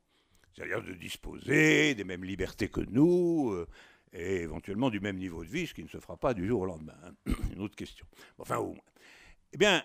c'est-à-dire 0.55 0.83
de 0.83 0.93
disposer 0.93 1.95
des 1.95 2.05
mêmes 2.05 2.25
libertés 2.25 2.69
que 2.69 2.81
nous, 2.81 3.55
et 4.13 4.43
éventuellement 4.43 4.91
du 4.91 5.01
même 5.01 5.17
niveau 5.17 5.45
de 5.45 5.51
vie, 5.51 5.67
ce 5.67 5.75
qui 5.75 5.83
ne 5.83 5.89
se 5.89 5.99
fera 5.99 6.17
pas 6.17 6.35
du 6.35 6.47
jour 6.47 6.63
au 6.63 6.67
lendemain. 6.67 6.97
Hein. 7.05 7.33
Une 7.55 7.63
autre 7.63 7.77
question. 7.77 8.07
Enfin, 8.39 8.59
au 8.59 8.75
moins. 8.75 8.85
Eh 9.55 9.59
bien, 9.59 9.85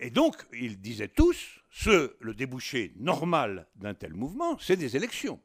et 0.00 0.10
donc, 0.10 0.36
ils 0.52 0.80
disaient 0.80 1.08
tous, 1.08 1.60
ce, 1.70 2.16
le 2.18 2.34
débouché 2.34 2.92
normal 2.96 3.68
d'un 3.76 3.94
tel 3.94 4.14
mouvement, 4.14 4.58
c'est 4.58 4.76
des 4.76 4.96
élections. 4.96 5.40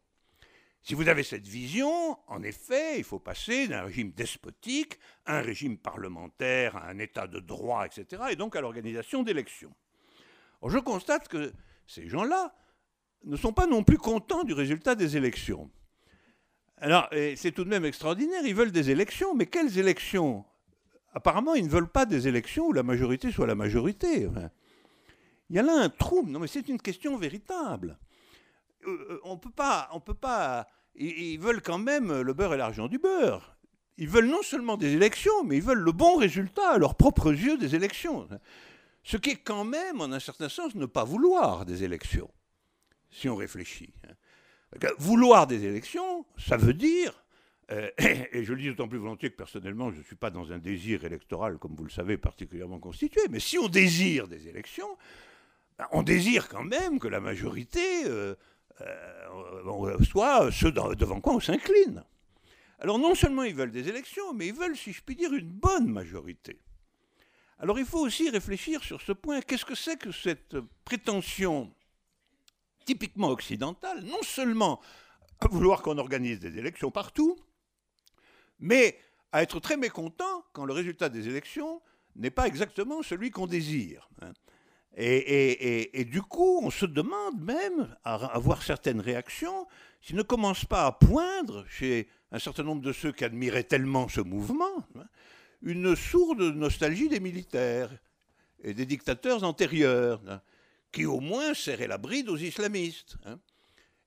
Si 0.82 0.94
vous 0.94 1.08
avez 1.10 1.24
cette 1.24 1.48
vision, 1.48 2.18
en 2.28 2.44
effet, 2.44 3.00
il 3.00 3.04
faut 3.04 3.20
passer 3.20 3.68
d'un 3.68 3.84
régime 3.84 4.12
despotique 4.12 5.00
à 5.26 5.40
un 5.40 5.42
régime 5.42 5.78
parlementaire, 5.78 6.76
à 6.76 6.90
un 6.90 7.00
état 7.00 7.28
de 7.28 7.40
droit, 7.40 7.86
etc., 7.86 8.24
et 8.30 8.36
donc 8.36 8.56
à 8.56 8.62
l'organisation 8.62 9.24
d'élections. 9.24 9.76
Je 10.64 10.78
constate 10.78 11.28
que 11.28 11.54
ces 11.88 12.08
gens-là 12.08 12.56
ne 13.26 13.36
sont 13.36 13.54
pas 13.54 13.68
non 13.68 13.84
plus 13.84 13.98
contents 13.98 14.44
du 14.44 14.54
résultat 14.54 14.96
des 14.96 15.18
élections. 15.18 15.70
Alors, 16.78 17.10
c'est 17.36 17.52
tout 17.52 17.64
de 17.64 17.70
même 17.70 17.86
extraordinaire, 17.86 18.42
ils 18.46 18.56
veulent 18.56 18.72
des 18.72 18.90
élections, 18.90 19.34
mais 19.34 19.46
quelles 19.46 19.80
élections? 19.80 20.46
Apparemment, 21.14 21.56
ils 21.56 21.66
ne 21.66 21.70
veulent 21.70 21.90
pas 21.90 22.06
des 22.06 22.28
élections 22.28 22.68
où 22.68 22.74
la 22.74 22.84
majorité 22.84 23.32
soit 23.32 23.48
la 23.48 23.56
majorité. 23.56 24.28
il 25.50 25.56
y 25.56 25.60
a 25.60 25.64
là 25.64 25.74
un 25.74 25.90
trou, 25.90 26.26
non 26.28 26.40
mais 26.40 26.48
c'est 26.48 26.68
une 26.68 26.82
question 26.82 27.16
véritable. 27.18 27.98
Euh, 28.86 28.92
euh, 28.92 29.20
on 29.24 29.38
peut 29.38 29.52
pas, 29.52 29.90
on 29.94 30.00
peut 30.00 30.14
pas. 30.14 30.68
Ils, 30.96 31.40
veulent 31.40 31.62
quand 31.62 31.78
même 31.78 32.22
le 32.22 32.34
beurre 32.34 32.54
et 32.54 32.58
l'argent 32.58 32.88
du 32.88 33.00
beurre. 33.00 33.58
Ils 33.98 34.10
veulent 34.10 34.28
non 34.28 34.42
seulement 34.44 34.78
des 34.78 34.94
élections, 34.94 35.44
mais 35.46 35.58
ils 35.58 35.64
veulent 35.64 35.80
le 35.80 35.92
bon 35.92 36.18
résultat 36.18 36.72
à 36.72 36.78
leurs 36.78 36.96
propres 36.96 37.32
yeux 37.34 37.58
des 37.58 37.76
élections. 37.76 38.28
Ce 39.04 39.18
qui 39.18 39.32
est 39.32 39.36
quand 39.36 39.64
même, 39.64 40.02
en 40.02 40.12
un 40.12 40.20
certain 40.20 40.50
sens, 40.50 40.76
ne 40.76 40.86
pas 40.86 41.04
vouloir 41.04 41.66
des 41.66 41.84
élections, 41.84 42.30
si 43.16 43.30
on 43.30 43.36
réfléchit. 43.36 43.94
Hein. 44.08 44.88
Vouloir 44.98 45.48
des 45.48 45.64
élections, 45.64 46.26
ça 46.38 46.58
veut 46.58 46.74
dire, 46.74 47.24
euh, 47.72 47.90
et 47.98 48.44
je 48.44 48.54
le 48.54 48.62
dis 48.62 48.68
d'autant 48.68 48.90
plus 48.90 48.98
volontiers 48.98 49.32
que 49.32 49.38
personnellement, 49.38 49.92
je 49.92 50.00
ne 50.00 50.04
suis 50.04 50.18
pas 50.18 50.30
dans 50.30 50.52
un 50.52 50.58
désir 50.58 51.06
électoral, 51.06 51.58
comme 51.58 51.76
vous 51.76 51.86
le 51.86 51.90
savez, 51.90 52.18
particulièrement 52.18 52.80
constitué, 52.80 53.22
mais 53.30 53.40
si 53.40 53.58
on 53.58 53.70
désire 53.70 54.28
des 54.28 54.50
élections, 54.50 54.98
ben, 55.78 55.88
on 55.92 56.04
désire 56.04 56.50
quand 56.50 56.64
même 56.64 57.00
que 57.00 57.08
la 57.08 57.22
majorité 57.22 58.06
euh, 58.06 58.36
soit 60.04 60.52
ceux 60.52 60.72
devant 60.72 61.22
quoi 61.22 61.36
on 61.36 61.40
s'incline. 61.40 62.04
Alors 62.80 63.00
non 63.00 63.16
seulement 63.16 63.44
ils 63.44 63.56
veulent 63.56 63.72
des 63.72 63.88
élections, 63.88 64.34
mais 64.34 64.48
ils 64.48 64.54
veulent, 64.54 64.76
si 64.76 64.92
je 64.92 65.02
puis 65.02 65.16
dire, 65.16 65.34
une 65.34 65.50
bonne 65.50 65.88
majorité. 65.88 66.60
Alors 67.60 67.80
il 67.80 67.86
faut 67.86 68.00
aussi 68.00 68.30
réfléchir 68.30 68.84
sur 68.84 69.02
ce 69.02 69.14
point. 69.14 69.40
Qu'est-ce 69.40 69.64
que 69.64 69.76
c'est 69.76 69.98
que 69.98 70.12
cette 70.12 70.58
prétention 70.84 71.74
typiquement 72.86 73.30
occidentale, 73.30 74.04
non 74.04 74.22
seulement 74.22 74.80
à 75.40 75.48
vouloir 75.48 75.82
qu'on 75.82 75.98
organise 75.98 76.40
des 76.40 76.58
élections 76.58 76.92
partout, 76.92 77.36
mais 78.60 78.98
à 79.32 79.42
être 79.44 79.60
très 79.60 79.78
mécontent 79.78 80.46
quand 80.54 80.66
le 80.66 80.74
résultat 80.74 81.10
des 81.10 81.28
élections 81.28 81.82
n'est 82.16 82.32
pas 82.32 82.48
exactement 82.48 83.02
celui 83.04 83.32
qu'on 83.32 83.48
désire. 83.48 84.10
Hein. 84.22 84.32
Et, 84.98 86.06
du 86.10 86.22
coup, 86.22 86.62
on 86.64 86.70
se 86.70 86.86
demande 86.86 87.42
même, 87.42 87.96
à 88.06 88.16
avoir 88.16 88.64
certaines 88.64 89.02
réactions, 89.02 89.68
s'il 90.02 90.16
ne 90.16 90.22
commence 90.22 90.64
pas 90.64 90.86
à 90.86 90.94
poindre 90.94 91.66
chez 91.68 92.08
un 92.32 92.40
certain 92.40 92.64
nombre 92.64 92.82
de 92.82 92.94
ceux 92.94 93.12
qui 93.12 93.26
admiraient 93.26 93.64
tellement 93.66 94.08
ce 94.08 94.22
mouvement, 94.22 94.88
hein, 94.98 95.06
une 95.62 95.96
sourde 95.98 96.42
nostalgie 96.42 97.10
des 97.10 97.20
militaires 97.20 97.92
et 98.64 98.74
des 98.74 98.86
dictateurs 98.86 99.44
antérieurs, 99.44 100.22
hein, 100.30 100.42
qui 100.96 101.06
au 101.06 101.20
moins 101.20 101.54
serraient 101.54 101.88
la 101.88 101.98
bride 101.98 102.30
aux 102.30 102.38
islamistes. 102.38 103.18
Hein. 103.26 103.38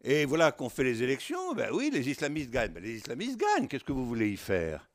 Et 0.02 0.24
voilà 0.24 0.52
qu'on 0.52 0.70
fait 0.70 0.84
les 0.84 1.02
élections, 1.02 1.52
ben 1.54 1.70
oui, 1.72 1.90
les 1.92 2.08
islamistes 2.08 2.50
gagnent. 2.50 2.72
Ben 2.72 2.82
les 2.82 2.96
islamistes 2.96 3.38
gagnent, 3.38 3.68
qu'est-ce 3.68 3.84
que 3.84 3.92
vous 3.92 4.06
voulez 4.06 4.30
y 4.30 4.36
faire 4.36 4.88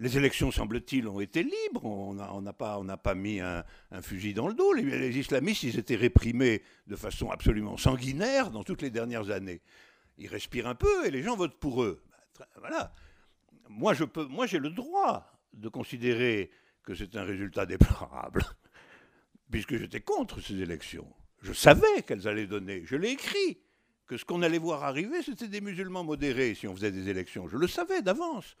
les 0.00 0.16
élections, 0.16 0.50
semble-t-il, 0.50 1.08
ont 1.08 1.20
été 1.20 1.42
libres. 1.42 1.84
On 1.84 2.14
n'a 2.42 2.52
pas, 2.52 3.14
mis 3.14 3.40
un, 3.40 3.64
fusil 4.00 4.32
dans 4.32 4.46
le 4.46 4.54
dos. 4.54 4.72
Les, 4.72 5.18
islamistes, 5.18 5.64
ils 5.64 5.78
étaient 5.78 5.96
réprimés 5.96 6.62
de 6.86 6.96
façon 6.96 7.30
absolument 7.30 7.76
sanguinaire 7.76 8.50
dans 8.50 8.62
toutes 8.62 8.82
les 8.82 8.90
dernières 8.90 9.30
années. 9.30 9.60
Ils 10.16 10.28
respirent 10.28 10.68
un 10.68 10.74
peu 10.74 11.06
et 11.06 11.10
les 11.10 11.22
gens 11.22 11.36
votent 11.36 11.58
pour 11.58 11.82
eux. 11.82 12.02
Bah, 12.38 12.48
voilà. 12.58 12.92
Moi, 13.68 13.94
j'ai 14.46 14.58
le 14.58 14.70
droit 14.70 15.32
de 15.52 15.68
considérer 15.68 16.50
que 16.84 16.94
c'est 16.94 17.16
un 17.16 17.24
résultat 17.24 17.66
déplorable, 17.66 18.42
puisque 19.50 19.76
j'étais 19.76 20.00
contre 20.00 20.40
ces 20.40 20.60
élections. 20.60 21.06
Je 21.42 21.52
savais 21.52 22.02
qu'elles 22.06 22.26
allaient 22.26 22.46
donner. 22.46 22.82
Je 22.84 22.96
l'ai 22.96 23.10
écrit 23.10 23.58
que 24.06 24.16
ce 24.16 24.24
qu'on 24.24 24.42
allait 24.42 24.58
voir 24.58 24.84
arriver, 24.84 25.22
c'était 25.22 25.48
des 25.48 25.60
musulmans 25.60 26.04
modérés 26.04 26.54
si 26.54 26.66
on 26.66 26.74
faisait 26.74 26.90
des 26.90 27.08
élections. 27.08 27.46
Je 27.48 27.56
le 27.56 27.68
savais 27.68 28.02
d'avance. 28.02 28.56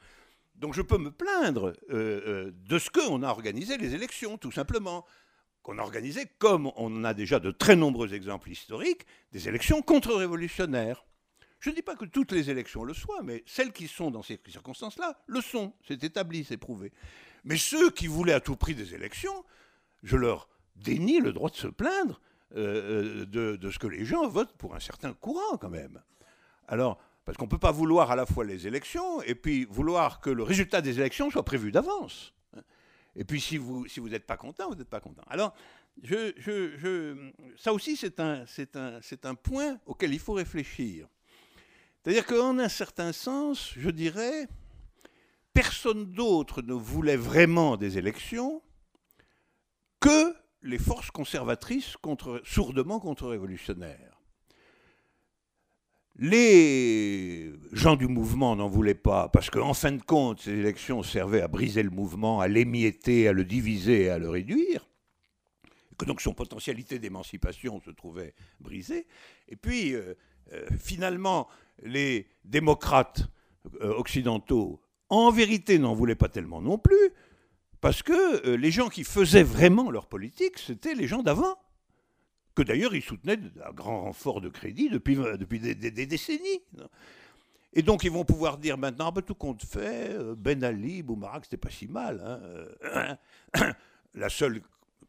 Donc 0.54 0.74
je 0.74 0.82
peux 0.82 0.98
me 0.98 1.10
plaindre 1.10 1.72
euh, 1.90 2.20
euh, 2.26 2.52
de 2.54 2.78
ce 2.78 2.90
qu'on 2.90 3.22
a 3.22 3.28
organisé 3.28 3.78
les 3.78 3.94
élections, 3.94 4.38
tout 4.38 4.52
simplement. 4.52 5.04
Qu'on 5.62 5.78
a 5.78 5.82
organisé, 5.82 6.26
comme 6.38 6.70
on 6.76 7.04
a 7.04 7.14
déjà 7.14 7.40
de 7.40 7.50
très 7.50 7.76
nombreux 7.76 8.14
exemples 8.14 8.50
historiques, 8.50 9.04
des 9.32 9.48
élections 9.48 9.82
contre-révolutionnaires. 9.82 11.04
Je 11.60 11.70
ne 11.70 11.74
dis 11.74 11.82
pas 11.82 11.96
que 11.96 12.04
toutes 12.04 12.32
les 12.32 12.50
élections 12.50 12.84
le 12.84 12.94
soient, 12.94 13.22
mais 13.22 13.42
celles 13.46 13.72
qui 13.72 13.88
sont 13.88 14.10
dans 14.10 14.22
ces 14.22 14.40
circonstances-là 14.48 15.20
le 15.26 15.40
sont. 15.40 15.74
C'est 15.86 16.04
établi, 16.04 16.44
c'est 16.44 16.56
prouvé. 16.56 16.92
Mais 17.44 17.56
ceux 17.56 17.90
qui 17.90 18.06
voulaient 18.06 18.32
à 18.32 18.40
tout 18.40 18.56
prix 18.56 18.74
des 18.74 18.94
élections, 18.94 19.44
je 20.02 20.16
leur 20.16 20.48
dénie 20.82 21.20
le 21.20 21.32
droit 21.32 21.50
de 21.50 21.56
se 21.56 21.66
plaindre 21.68 22.20
euh, 22.56 23.26
de, 23.26 23.56
de, 23.56 23.70
ce 23.70 23.78
que 23.78 23.86
les 23.86 24.04
gens 24.04 24.26
votent 24.28 24.56
pour 24.56 24.74
un 24.74 24.80
certain 24.80 25.12
courant 25.12 25.56
quand 25.58 25.70
même. 25.70 26.02
Alors, 26.66 26.98
parce 27.24 27.36
qu'on 27.36 27.44
ne 27.44 27.50
peut 27.50 27.58
pas 27.58 27.72
vouloir 27.72 28.10
à 28.10 28.16
la 28.16 28.24
fois 28.24 28.44
les 28.44 28.66
élections 28.66 29.20
et 29.22 29.34
puis 29.34 29.66
vouloir 29.66 30.20
que 30.20 30.30
le 30.30 30.42
résultat 30.42 30.80
des 30.80 30.98
élections 30.98 31.30
soit 31.30 31.44
prévu 31.44 31.70
d'avance. 31.70 32.32
Et 33.16 33.24
puis 33.24 33.40
si 33.40 33.58
vous 33.58 33.86
si 33.86 34.00
vous 34.00 34.08
n'êtes 34.08 34.26
pas 34.26 34.36
content, 34.36 34.68
vous 34.68 34.76
n'êtes 34.76 34.88
pas 34.88 35.00
content. 35.00 35.22
Alors, 35.28 35.54
je, 36.02 36.32
je, 36.36 37.32
ça 37.56 37.72
aussi, 37.72 37.96
c'est 37.96 38.20
un, 38.20 38.44
un, 38.74 39.00
un 39.24 39.34
point 39.34 39.78
auquel 39.84 40.14
il 40.14 40.20
faut 40.20 40.34
réfléchir. 40.34 41.08
C'est-à-dire 42.02 42.24
qu'en 42.24 42.58
un 42.58 42.68
certain 42.68 43.12
sens, 43.12 43.72
je 43.76 43.90
dirais, 43.90 44.48
personne 45.52 46.12
d'autre 46.12 46.62
ne 46.62 46.72
voulait 46.72 47.16
vraiment 47.16 47.76
des 47.76 47.98
élections 47.98 48.62
que 50.00 50.34
les 50.62 50.78
forces 50.78 51.10
conservatrices 51.10 51.96
sourdement 52.44 53.00
contre-révolutionnaires. 53.00 54.18
Les 56.20 57.52
gens 57.70 57.94
du 57.94 58.08
mouvement 58.08 58.56
n'en 58.56 58.68
voulaient 58.68 58.94
pas, 58.94 59.28
parce 59.28 59.50
qu'en 59.50 59.72
fin 59.72 59.92
de 59.92 60.02
compte, 60.02 60.40
ces 60.40 60.50
élections 60.50 61.04
servaient 61.04 61.42
à 61.42 61.48
briser 61.48 61.84
le 61.84 61.90
mouvement, 61.90 62.40
à 62.40 62.48
l'émietter, 62.48 63.28
à 63.28 63.32
le 63.32 63.44
diviser, 63.44 64.10
à 64.10 64.18
le 64.18 64.28
réduire, 64.28 64.88
que 65.96 66.04
donc 66.04 66.20
son 66.20 66.34
potentialité 66.34 66.98
d'émancipation 66.98 67.80
se 67.80 67.90
trouvait 67.90 68.34
brisée. 68.58 69.06
Et 69.48 69.54
puis, 69.54 69.94
euh, 69.94 70.14
euh, 70.52 70.66
finalement, 70.76 71.46
les 71.84 72.26
démocrates 72.44 73.28
euh, 73.80 73.94
occidentaux, 73.94 74.80
en 75.10 75.30
vérité, 75.30 75.78
n'en 75.78 75.94
voulaient 75.94 76.16
pas 76.16 76.28
tellement 76.28 76.60
non 76.60 76.78
plus, 76.78 77.12
parce 77.80 78.02
que 78.02 78.56
les 78.56 78.70
gens 78.70 78.88
qui 78.88 79.04
faisaient 79.04 79.42
vraiment 79.42 79.90
leur 79.90 80.06
politique, 80.06 80.58
c'était 80.58 80.94
les 80.94 81.06
gens 81.06 81.22
d'avant 81.22 81.56
que 82.54 82.62
d'ailleurs 82.62 82.94
ils 82.94 83.02
soutenaient 83.02 83.38
à 83.64 83.72
grand 83.72 84.02
renfort 84.02 84.40
de 84.40 84.48
crédit 84.48 84.88
depuis, 84.90 85.14
depuis 85.14 85.60
des, 85.60 85.74
décennies. 86.06 86.60
Et 87.72 87.82
donc 87.82 88.02
ils 88.02 88.10
vont 88.10 88.24
pouvoir 88.24 88.58
dire 88.58 88.76
maintenant, 88.76 89.08
ah 89.08 89.12
ben, 89.12 89.22
tout 89.22 89.36
compte 89.36 89.64
fait, 89.64 90.10
euh, 90.10 90.34
Ben 90.36 90.64
Ali, 90.64 91.02
Boumarak, 91.04 91.44
c'était 91.44 91.56
pas 91.56 91.70
si 91.70 91.86
mal. 91.86 92.20
Hein, 92.24 92.40
euh, 93.56 93.72
la 94.14 94.28
seule 94.28 94.60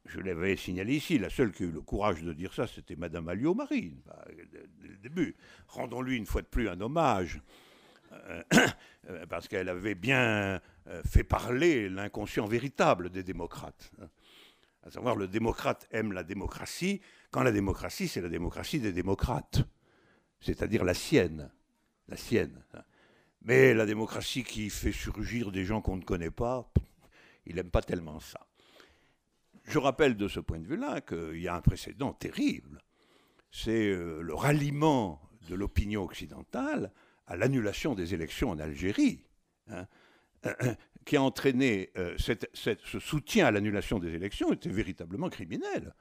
je 0.06 0.20
l'avais 0.20 0.56
signalé 0.56 0.96
ici, 0.96 1.18
la 1.20 1.30
seule 1.30 1.52
qui 1.52 1.64
a 1.64 1.66
eu 1.68 1.72
le 1.72 1.82
courage 1.82 2.24
de 2.24 2.34
dire 2.34 2.54
ça, 2.54 2.68
c'était 2.68 2.96
Madame 2.96 3.30
Alliot-Marie, 3.30 3.94
dès 4.82 4.88
le 4.88 4.98
début. 4.98 5.36
Rendons-lui 5.68 6.18
une 6.18 6.26
fois 6.26 6.42
de 6.42 6.48
plus 6.48 6.68
un 6.68 6.82
hommage, 6.82 7.38
euh, 7.38 7.42
parce 9.30 9.48
qu'elle 9.48 9.70
avait 9.70 9.96
bien 9.96 10.62
euh, 10.88 11.02
fait 11.04 11.24
parler 11.24 11.90
l'inconscient 11.90 12.46
véritable 12.46 13.10
des 13.10 13.24
démocrates. 13.24 13.92
À 14.84 14.92
savoir, 14.92 15.16
le 15.16 15.28
démocrate 15.28 15.88
aime 15.92 16.14
la 16.14 16.24
démocratie, 16.24 17.02
quand 17.32 17.44
la 17.44 17.52
démocratie, 17.52 18.08
c'est 18.08 18.22
la 18.22 18.30
démocratie 18.30 18.80
des 18.80 18.94
démocrates, 18.94 19.62
c'est-à-dire 20.40 20.84
la 20.84 20.94
sienne, 20.94 21.52
la 22.08 22.18
sienne. 22.18 22.64
Mais 23.42 23.74
la 23.74 23.86
démocratie 23.86 24.44
qui 24.44 24.70
fait 24.70 24.92
surgir 24.92 25.52
des 25.52 25.66
gens 25.66 25.82
qu'on 25.82 25.98
ne 25.98 26.04
connaît 26.04 26.32
pas, 26.32 26.72
il 27.46 27.56
n'aime 27.56 27.72
pas 27.72 27.82
tellement 27.82 28.20
ça. 28.20 28.48
Je 29.64 29.78
rappelle 29.78 30.18
de 30.18 30.28
ce 30.28 30.40
point 30.40 30.60
de 30.60 30.66
vue-là 30.66 31.02
qu'il 31.02 31.40
y 31.40 31.48
a 31.48 31.56
un 31.56 31.62
précédent 31.62 32.14
terrible. 32.14 32.82
C'est 33.52 33.90
euh, 33.90 34.22
le 34.22 34.34
ralliement 34.34 35.22
de 35.48 35.56
l'opinion 35.56 36.04
occidentale 36.04 36.92
à 37.30 37.38
l'annulation 37.38 37.94
des 37.94 38.14
élections 38.14 38.50
en 38.50 38.60
Algérie, 38.60 39.24
hein, 39.70 39.88
qui 41.06 41.16
a 41.16 41.22
entraîné 41.22 41.92
euh, 41.98 42.18
ce 42.18 43.00
soutien 43.00 43.46
à 43.46 43.52
l'annulation 43.52 44.00
des 44.00 44.14
élections 44.14 44.52
était 44.52 44.70
véritablement 44.70 45.30
criminel. 45.30 45.96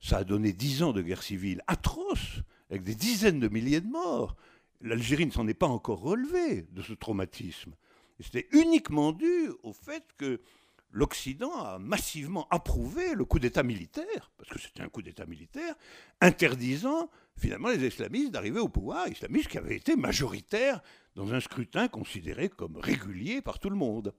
Ça 0.00 0.18
a 0.18 0.24
donné 0.24 0.52
dix 0.52 0.82
ans 0.82 0.92
de 0.92 1.00
guerre 1.00 1.22
civile 1.22 1.62
atroce, 1.68 2.42
avec 2.70 2.82
des 2.82 2.94
dizaines 2.94 3.40
de 3.40 3.48
milliers 3.48 3.80
de 3.80 3.88
morts. 3.88 4.36
L'Algérie 4.80 5.26
ne 5.26 5.30
s'en 5.30 5.46
est 5.46 5.54
pas 5.54 5.68
encore 5.68 6.00
relevée 6.00 6.62
de 6.72 6.82
ce 6.82 6.92
traumatisme. 6.92 7.74
C'était 8.20 8.48
uniquement 8.52 9.12
dû 9.12 9.50
au 9.62 9.72
fait 9.72 10.04
que 10.18 10.40
l'Occident 10.90 11.52
a 11.54 11.78
massivement 11.78 12.46
approuvé 12.50 13.14
le 13.14 13.24
coup 13.24 13.38
d'État 13.38 13.62
militaire, 13.62 14.32
parce 14.36 14.50
que 14.50 14.60
c'était 14.60 14.82
un 14.82 14.88
coup 14.88 15.02
d'État 15.02 15.26
militaire, 15.26 15.74
interdisant 16.20 17.10
finalement 17.36 17.68
les 17.68 17.84
islamistes 17.86 18.30
d'arriver 18.32 18.60
au 18.60 18.68
pouvoir, 18.68 19.08
islamistes 19.08 19.48
qui 19.48 19.58
avaient 19.58 19.76
été 19.76 19.96
majoritaires 19.96 20.80
dans 21.14 21.32
un 21.32 21.40
scrutin 21.40 21.88
considéré 21.88 22.48
comme 22.48 22.76
régulier 22.76 23.40
par 23.40 23.58
tout 23.58 23.70
le 23.70 23.76
monde. 23.76 24.14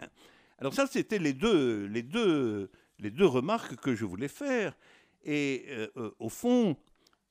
Hein. 0.00 0.06
Alors 0.58 0.72
ça, 0.72 0.86
c'était 0.86 1.18
les 1.18 1.32
deux, 1.32 1.86
les, 1.86 2.02
deux, 2.02 2.70
les 2.98 3.10
deux 3.10 3.26
remarques 3.26 3.76
que 3.76 3.94
je 3.94 4.04
voulais 4.04 4.28
faire. 4.28 4.76
Et 5.24 5.64
euh, 5.68 5.88
euh, 5.96 6.10
au 6.18 6.28
fond, 6.28 6.76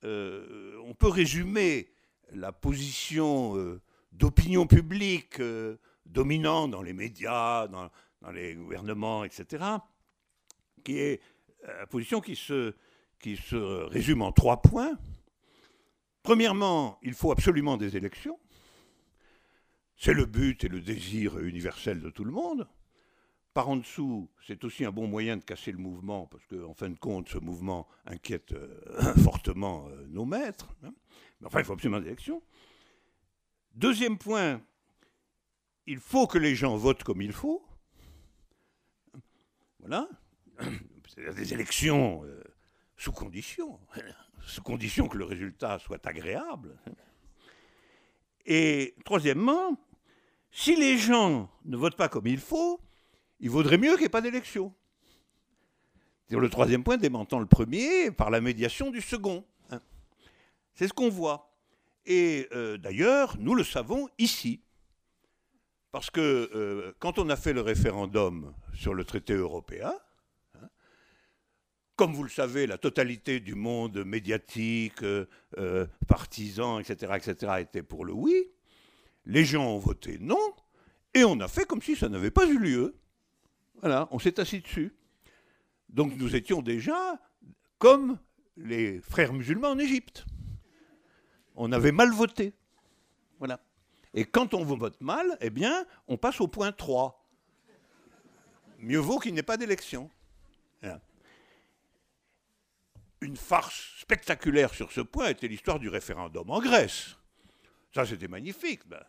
euh, 0.03 0.77
on 0.83 0.93
peut 0.93 1.07
résumer 1.07 1.89
la 2.31 2.51
position 2.51 3.79
d'opinion 4.11 4.65
publique 4.65 5.39
dominante 6.05 6.71
dans 6.71 6.81
les 6.81 6.93
médias, 6.93 7.67
dans, 7.67 7.89
les 8.31 8.55
gouvernements, 8.55 9.23
etc., 9.23 9.63
qui 10.83 10.97
est 10.97 11.21
la 11.61 11.85
position 11.85 12.21
qui 12.21 12.35
se, 12.35 12.73
qui 13.19 13.37
se 13.37 13.55
résume 13.55 14.23
en 14.23 14.31
trois 14.31 14.61
points. 14.61 14.97
Premièrement, 16.23 16.97
il 17.03 17.13
faut 17.13 17.31
absolument 17.31 17.75
des 17.75 17.97
élections. 17.97 18.39
C'est 19.97 20.13
le 20.13 20.25
but 20.25 20.63
et 20.63 20.69
le 20.69 20.79
désir 20.79 21.37
universel 21.39 21.99
de 22.01 22.09
tout 22.09 22.23
le 22.23 22.31
monde. 22.31 22.67
Par 23.53 23.69
en 23.69 23.75
dessous, 23.75 24.31
c'est 24.47 24.63
aussi 24.63 24.83
un 24.85 24.91
bon 24.91 25.07
moyen 25.07 25.37
de 25.37 25.43
casser 25.43 25.71
le 25.71 25.77
mouvement, 25.77 26.25
parce 26.25 26.45
qu'en 26.47 26.73
fin 26.73 26.89
de 26.89 26.97
compte, 26.97 27.29
ce 27.29 27.37
mouvement 27.37 27.87
inquiète 28.05 28.53
euh, 28.53 29.13
fortement 29.23 29.87
euh, 29.89 30.07
nos 30.07 30.25
maîtres. 30.25 30.73
Hein. 30.83 30.93
Mais 31.39 31.47
enfin, 31.47 31.59
il 31.59 31.65
faut 31.65 31.73
absolument 31.73 31.99
des 31.99 32.07
élections. 32.07 32.41
Deuxième 33.75 34.17
point, 34.17 34.61
il 35.85 35.99
faut 35.99 36.25
que 36.25 36.37
les 36.37 36.55
gens 36.55 36.75
votent 36.77 37.03
comme 37.03 37.21
il 37.21 37.33
faut. 37.33 37.63
Voilà. 39.79 40.07
C'est 41.13 41.35
des 41.35 41.53
élections 41.53 42.23
euh, 42.23 42.41
sous 42.97 43.11
condition, 43.11 43.79
sous 44.45 44.61
condition 44.61 45.07
que 45.07 45.17
le 45.17 45.25
résultat 45.25 45.79
soit 45.79 46.05
agréable. 46.05 46.77
Et 48.45 48.95
troisièmement, 49.05 49.77
si 50.51 50.75
les 50.75 50.97
gens 50.97 51.49
ne 51.65 51.77
votent 51.77 51.97
pas 51.97 52.09
comme 52.09 52.27
il 52.27 52.39
faut, 52.39 52.79
il 53.39 53.49
vaudrait 53.49 53.77
mieux 53.77 53.91
qu'il 53.91 53.99
n'y 53.99 54.05
ait 54.05 54.09
pas 54.09 54.21
d'élection. 54.21 54.73
Le 56.29 56.49
troisième 56.49 56.83
point 56.83 56.97
démentant 56.97 57.39
le 57.39 57.45
premier 57.45 58.09
par 58.09 58.31
la 58.31 58.41
médiation 58.41 58.89
du 58.89 59.01
second. 59.01 59.45
Hein. 59.69 59.79
C'est 60.73 60.87
ce 60.87 60.93
qu'on 60.93 61.09
voit. 61.09 61.53
Et 62.05 62.47
euh, 62.53 62.77
d'ailleurs, 62.77 63.35
nous 63.39 63.53
le 63.55 63.63
savons 63.63 64.09
ici. 64.17 64.61
Parce 65.91 66.09
que 66.09 66.49
euh, 66.55 66.93
quand 66.99 67.19
on 67.19 67.29
a 67.29 67.35
fait 67.35 67.53
le 67.53 67.61
référendum 67.61 68.53
sur 68.73 68.95
le 68.95 69.05
traité 69.05 69.33
européen, 69.33 69.93
comme 72.03 72.15
vous 72.15 72.23
le 72.23 72.29
savez, 72.29 72.67
la 72.67 72.77
totalité 72.77 73.39
du 73.39 73.55
monde 73.55 74.03
médiatique, 74.03 75.03
euh, 75.03 75.25
euh, 75.57 75.87
partisan, 76.05 76.79
etc., 76.79 77.13
etc., 77.15 77.53
était 77.61 77.81
pour 77.81 78.03
le 78.03 78.11
oui. 78.11 78.51
Les 79.25 79.45
gens 79.45 79.65
ont 79.65 79.79
voté 79.79 80.17
non, 80.19 80.53
et 81.13 81.23
on 81.23 81.39
a 81.39 81.47
fait 81.47 81.63
comme 81.63 81.81
si 81.81 81.95
ça 81.95 82.09
n'avait 82.09 82.29
pas 82.29 82.45
eu 82.45 82.59
lieu. 82.59 82.97
Voilà, 83.79 84.09
on 84.11 84.19
s'est 84.19 84.37
assis 84.41 84.59
dessus. 84.59 84.93
Donc 85.87 86.17
nous 86.17 86.35
étions 86.35 86.61
déjà 86.61 87.21
comme 87.77 88.19
les 88.57 88.99
frères 88.99 89.31
musulmans 89.31 89.69
en 89.69 89.79
Égypte. 89.79 90.25
On 91.55 91.71
avait 91.71 91.93
mal 91.93 92.11
voté. 92.11 92.51
Voilà. 93.39 93.61
Et 94.13 94.25
quand 94.25 94.53
on 94.53 94.65
vote 94.65 94.99
mal, 94.99 95.37
eh 95.39 95.49
bien, 95.49 95.85
on 96.09 96.17
passe 96.17 96.41
au 96.41 96.49
point 96.49 96.73
3. 96.73 97.25
Mieux 98.79 98.99
vaut 98.99 99.19
qu'il 99.19 99.31
n'y 99.31 99.39
ait 99.39 99.43
pas 99.43 99.55
d'élection. 99.55 100.09
Une 103.23 103.37
farce 103.37 103.93
spectaculaire 103.99 104.73
sur 104.73 104.91
ce 104.91 105.01
point 105.01 105.29
était 105.29 105.47
l'histoire 105.47 105.79
du 105.79 105.87
référendum 105.87 106.49
en 106.49 106.59
Grèce. 106.59 107.15
Ça, 107.95 108.05
c'était 108.05 108.27
magnifique. 108.27 108.81
Ben. 108.87 109.03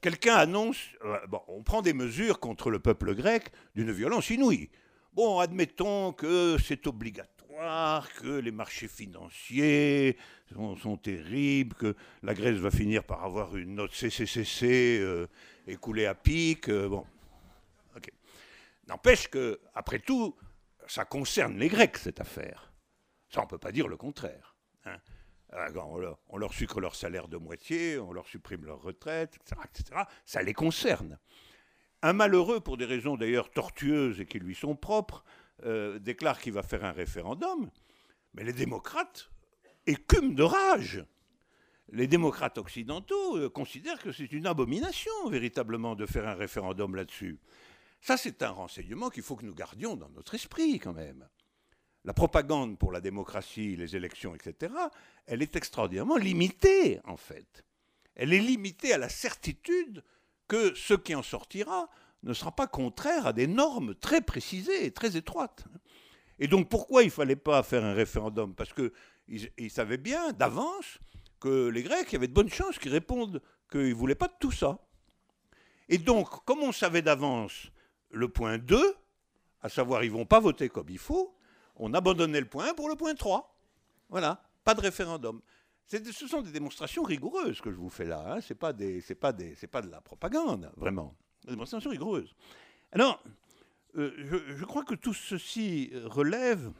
Quelqu'un 0.00 0.34
annonce, 0.34 0.76
euh, 1.04 1.16
on 1.48 1.62
prend 1.62 1.80
des 1.80 1.94
mesures 1.94 2.38
contre 2.38 2.70
le 2.70 2.78
peuple 2.78 3.14
grec 3.14 3.50
d'une 3.74 3.90
violence 3.90 4.28
inouïe. 4.28 4.68
Bon, 5.14 5.38
admettons 5.38 6.12
que 6.12 6.58
c'est 6.62 6.86
obligatoire 6.86 8.12
que 8.20 8.40
les 8.40 8.50
marchés 8.50 8.88
financiers 8.88 10.18
sont, 10.52 10.96
terribles, 10.96 11.74
que 11.74 11.94
la 12.22 12.34
Grèce 12.34 12.56
va 12.56 12.70
finir 12.70 13.04
par 13.04 13.24
avoir 13.24 13.56
une 13.56 13.76
note 13.76 13.94
CCCC 13.94 14.98
euh, 15.00 15.26
écoulée 15.66 16.04
à 16.04 16.14
pic. 16.14 16.68
Euh, 16.68 16.88
bon, 16.88 17.06
N'empêche 18.88 19.28
que, 19.28 19.60
après 19.74 20.00
tout, 20.00 20.36
ça 20.86 21.04
concerne 21.04 21.58
les 21.58 21.68
Grecs, 21.68 21.96
cette 21.96 22.20
affaire. 22.20 22.73
Ça, 23.34 23.40
on 23.40 23.44
ne 23.44 23.48
peut 23.48 23.58
pas 23.58 23.72
dire 23.72 23.88
le 23.88 23.96
contraire. 23.96 24.54
Hein. 24.84 24.96
Ah, 25.52 25.66
on, 26.28 26.38
leur, 26.38 26.54
sucre 26.54 26.80
leur 26.80 26.94
salaire 26.94 27.26
de 27.26 27.36
moitié, 27.36 27.98
on 27.98 28.12
leur 28.12 28.28
supprime 28.28 28.64
leur 28.64 28.80
retraite, 28.80 29.36
etc., 29.36 29.60
etc. 29.64 30.02
Ça 30.24 30.40
les 30.42 30.52
concerne. 30.52 31.18
Un 32.02 32.12
malheureux, 32.12 32.60
pour 32.60 32.76
des 32.76 32.84
raisons 32.84 33.16
d'ailleurs 33.16 33.50
tortueuses 33.50 34.20
et 34.20 34.26
qui 34.26 34.38
lui 34.38 34.54
sont 34.54 34.76
propres, 34.76 35.24
euh, 35.64 35.98
déclare 35.98 36.40
qu'il 36.40 36.52
va 36.52 36.62
faire 36.62 36.84
un 36.84 36.92
référendum, 36.92 37.70
mais 38.34 38.44
les 38.44 38.52
démocrates 38.52 39.30
écument 39.86 40.32
de 40.32 40.42
rage. 40.44 41.04
Les 41.90 42.06
démocrates 42.06 42.58
occidentaux 42.58 43.36
euh, 43.36 43.48
considèrent 43.48 44.00
que 44.00 44.12
c'est 44.12 44.30
une 44.30 44.46
abomination 44.46 45.28
véritablement 45.28 45.96
de 45.96 46.06
faire 46.06 46.28
un 46.28 46.34
référendum 46.34 46.94
là-dessus. 46.94 47.40
Ça, 48.00 48.16
c'est 48.16 48.44
un 48.44 48.50
renseignement 48.50 49.10
qu'il 49.10 49.24
faut 49.24 49.34
que 49.34 49.44
nous 49.44 49.54
gardions 49.54 49.96
dans 49.96 50.10
notre 50.10 50.34
esprit 50.36 50.78
quand 50.78 50.92
même. 50.92 51.28
La 52.04 52.12
propagande 52.12 52.78
pour 52.78 52.92
la 52.92 53.00
démocratie, 53.00 53.76
les 53.76 53.96
élections, 53.96 54.34
etc., 54.34 54.74
elle 55.26 55.40
est 55.40 55.56
extraordinairement 55.56 56.16
limitée 56.16 57.00
en 57.04 57.16
fait. 57.16 57.64
Elle 58.14 58.32
est 58.34 58.40
limitée 58.40 58.92
à 58.92 58.98
la 58.98 59.08
certitude 59.08 60.04
que 60.46 60.74
ce 60.74 60.94
qui 60.94 61.14
en 61.14 61.22
sortira 61.22 61.88
ne 62.22 62.34
sera 62.34 62.52
pas 62.52 62.66
contraire 62.66 63.26
à 63.26 63.32
des 63.32 63.46
normes 63.46 63.94
très 63.94 64.20
précisées 64.20 64.84
et 64.84 64.90
très 64.90 65.16
étroites. 65.16 65.64
Et 66.38 66.46
donc 66.46 66.68
pourquoi 66.68 67.02
il 67.02 67.06
ne 67.06 67.10
fallait 67.10 67.36
pas 67.36 67.62
faire 67.62 67.84
un 67.84 67.94
référendum? 67.94 68.54
Parce 68.54 68.72
qu'ils 68.74 69.70
savaient 69.70 69.96
bien 69.96 70.32
d'avance 70.32 70.98
que 71.40 71.68
les 71.68 71.82
Grecs, 71.82 72.08
il 72.10 72.14
y 72.14 72.16
avait 72.16 72.28
de 72.28 72.34
bonnes 72.34 72.50
chances 72.50 72.78
qu'ils 72.78 72.92
répondent 72.92 73.40
qu'ils 73.70 73.88
ne 73.88 73.94
voulaient 73.94 74.14
pas 74.14 74.28
de 74.28 74.34
tout 74.38 74.52
ça. 74.52 74.78
Et 75.88 75.98
donc, 75.98 76.44
comme 76.44 76.60
on 76.60 76.72
savait 76.72 77.02
d'avance 77.02 77.70
le 78.10 78.28
point 78.28 78.58
2, 78.58 78.94
à 79.62 79.68
savoir 79.68 80.04
ils 80.04 80.10
ne 80.10 80.16
vont 80.16 80.26
pas 80.26 80.40
voter 80.40 80.68
comme 80.68 80.90
il 80.90 80.98
faut, 80.98 81.36
on 81.76 81.94
abandonnait 81.94 82.40
le 82.40 82.48
point 82.48 82.74
pour 82.74 82.88
le 82.88 82.96
point 82.96 83.14
3. 83.14 83.54
Voilà, 84.08 84.42
pas 84.64 84.74
de 84.74 84.80
référendum. 84.80 85.40
Ce 85.86 86.26
sont 86.26 86.40
des 86.40 86.50
démonstrations 86.52 87.02
rigoureuses 87.02 87.60
que 87.60 87.70
je 87.70 87.76
vous 87.76 87.90
fais 87.90 88.06
là. 88.06 88.24
Hein. 88.26 88.40
Ce 88.40 88.52
n'est 88.52 88.56
pas, 88.56 88.72
de 88.72 89.90
la 89.90 90.00
propagande, 90.00 90.70
vraiment 90.76 91.14
une 91.44 91.50
démonstration 91.50 91.90
rigoureuse. 91.90 92.34
Alors, 92.92 93.22
euh, 93.96 94.12
je, 94.56 94.64
crois 94.64 94.84
que 94.84 94.94
tout 94.94 95.14
ceci 95.14 95.92
relève 96.04 96.72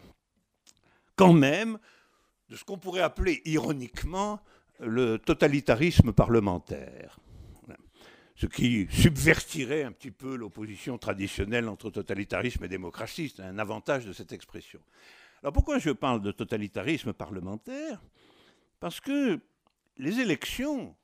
quand 1.16 1.32
même 1.32 1.78
de 2.48 2.56
ce 2.56 2.64
qu'on 2.64 2.78
pourrait 2.78 3.02
appeler 3.02 3.42
ironiquement 3.44 4.40
le 4.80 5.18
totalitarisme 5.18 6.12
parlementaire. 6.12 7.18
Ce 8.36 8.46
qui 8.46 8.88
subvertirait 8.90 9.84
un 9.84 9.92
petit 9.92 10.10
peu 10.10 10.36
l'opposition 10.36 10.98
traditionnelle 10.98 11.68
entre 11.68 11.90
totalitarisme 11.90 12.64
et 12.64 12.68
démocratie. 12.68 13.32
C'est 13.34 13.42
un 13.42 13.58
avantage 13.58 14.06
de 14.06 14.12
cette 14.12 14.32
expression. 14.32 14.80
Alors 15.42 15.52
pourquoi 15.52 15.78
je 15.78 15.90
parle 15.90 16.20
de 16.20 16.32
totalitarisme 16.32 17.12
parlementaire? 17.12 18.02
Parce 18.80 19.00
que 19.00 19.40
les 19.98 20.18
élections, 20.20 20.96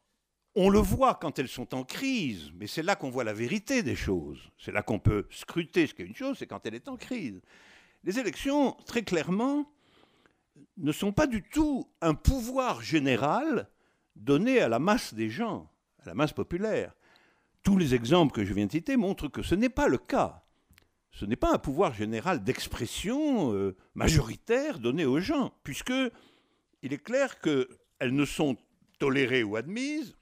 on 0.57 0.69
le 0.69 0.81
voit 0.81 1.15
quand 1.15 1.39
elles 1.39 1.49
sont 1.49 1.75
en 1.75 1.85
crise, 1.85 2.51
mais 2.55 2.67
c'est 2.67 2.83
là 2.83 2.97
qu'on 2.97 3.11
voit 3.11 3.25
la 3.25 3.33
vérité 3.33 3.83
des 3.83 3.95
choses. 3.95 4.51
C'est 4.59 4.73
là 4.73 4.83
qu'on 4.83 4.99
peut 4.99 5.27
scruter 5.31 5.87
ce 5.87 5.95
qu'est 5.95 6.05
une 6.05 6.17
chose, 6.17 6.39
c'est 6.39 6.47
quand 6.47 6.67
elle 6.67 6.75
est 6.75 6.89
en 6.89 6.97
crise. 6.97 7.41
Les 8.03 8.19
élections, 8.19 8.73
très 8.87 9.03
clairement, 9.03 9.71
ne 10.79 10.91
sont 10.91 11.13
pas 11.13 11.27
du 11.27 11.43
tout 11.43 11.89
un 12.01 12.15
pouvoir 12.15 12.83
général 12.83 13.69
donné 14.17 14.61
à 14.61 14.69
la 14.69 14.79
masse 14.79 15.15
des 15.15 15.31
gens, 15.31 15.71
à 16.03 16.07
la 16.07 16.15
masse 16.15 16.33
populaire. 16.33 16.93
Tous 17.63 17.77
les 17.77 17.95
exemples 17.95 18.33
que 18.33 18.45
je 18.45 18.55
viens 18.55 18.67
de 18.67 18.73
citer 18.73 18.97
montrent 18.97 19.29
que 19.29 19.43
ce 19.43 19.55
n'est 19.55 19.69
pas 19.69 19.89
le 19.89 19.99
cas. 19.99 20.45
Ce 21.13 21.25
n'est 21.25 21.37
pas 21.37 21.53
un 21.53 21.59
pouvoir 21.59 21.93
général 21.93 22.43
d'expression 22.45 23.53
euh, 23.53 23.77
majoritaire 23.95 24.79
donné 24.79 25.05
aux 25.05 25.21
gens, 25.21 25.53
puisque 25.65 25.93
il 26.83 26.93
est 26.93 27.03
clair 27.03 27.41
qu'elles 27.41 28.15
ne 28.15 28.25
sont 28.25 28.57
tolérées 28.99 29.43
ou 29.43 29.57
admises 29.57 30.17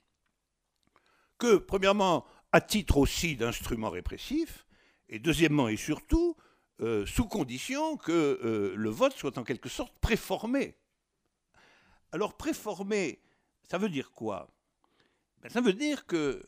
que, 1.38 1.56
premièrement, 1.56 2.24
à 2.52 2.60
titre 2.60 2.96
aussi 2.96 3.36
d'instrument 3.36 3.90
répressif, 3.90 4.66
et 5.08 5.18
deuxièmement 5.18 5.68
et 5.68 5.76
surtout, 5.76 6.36
euh, 6.80 7.06
sous 7.06 7.26
condition 7.26 7.96
que 7.96 8.12
euh, 8.12 8.74
le 8.76 8.90
vote 8.90 9.12
soit 9.16 9.38
en 9.38 9.44
quelque 9.44 9.68
sorte 9.68 9.98
préformé. 9.98 10.76
Alors 12.12 12.36
préformé, 12.36 13.20
ça 13.68 13.78
veut 13.78 13.88
dire 13.88 14.12
quoi? 14.12 14.48
Ben, 15.42 15.50
Ça 15.50 15.60
veut 15.60 15.72
dire 15.72 16.06
que 16.06 16.42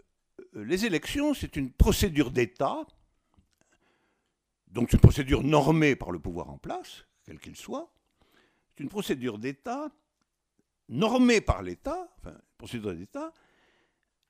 les 0.53 0.87
élections, 0.87 1.35
c'est 1.35 1.57
une 1.57 1.72
procédure 1.72 2.31
d'État, 2.31 2.87
donc 4.68 4.92
une 4.92 5.00
procédure 5.00 5.42
normée 5.42 5.96
par 5.96 6.11
le 6.11 6.18
pouvoir 6.18 6.50
en 6.50 6.59
place, 6.59 7.05
quel 7.24 7.38
qu'il 7.38 7.57
soit. 7.57 7.92
C'est 8.68 8.83
une 8.83 8.88
procédure 8.88 9.38
d'État 9.38 9.90
normée 10.88 11.40
par 11.40 11.62
l'État, 11.62 12.09
enfin, 12.18 12.37
procédure 12.59 12.94
d'État, 12.94 13.33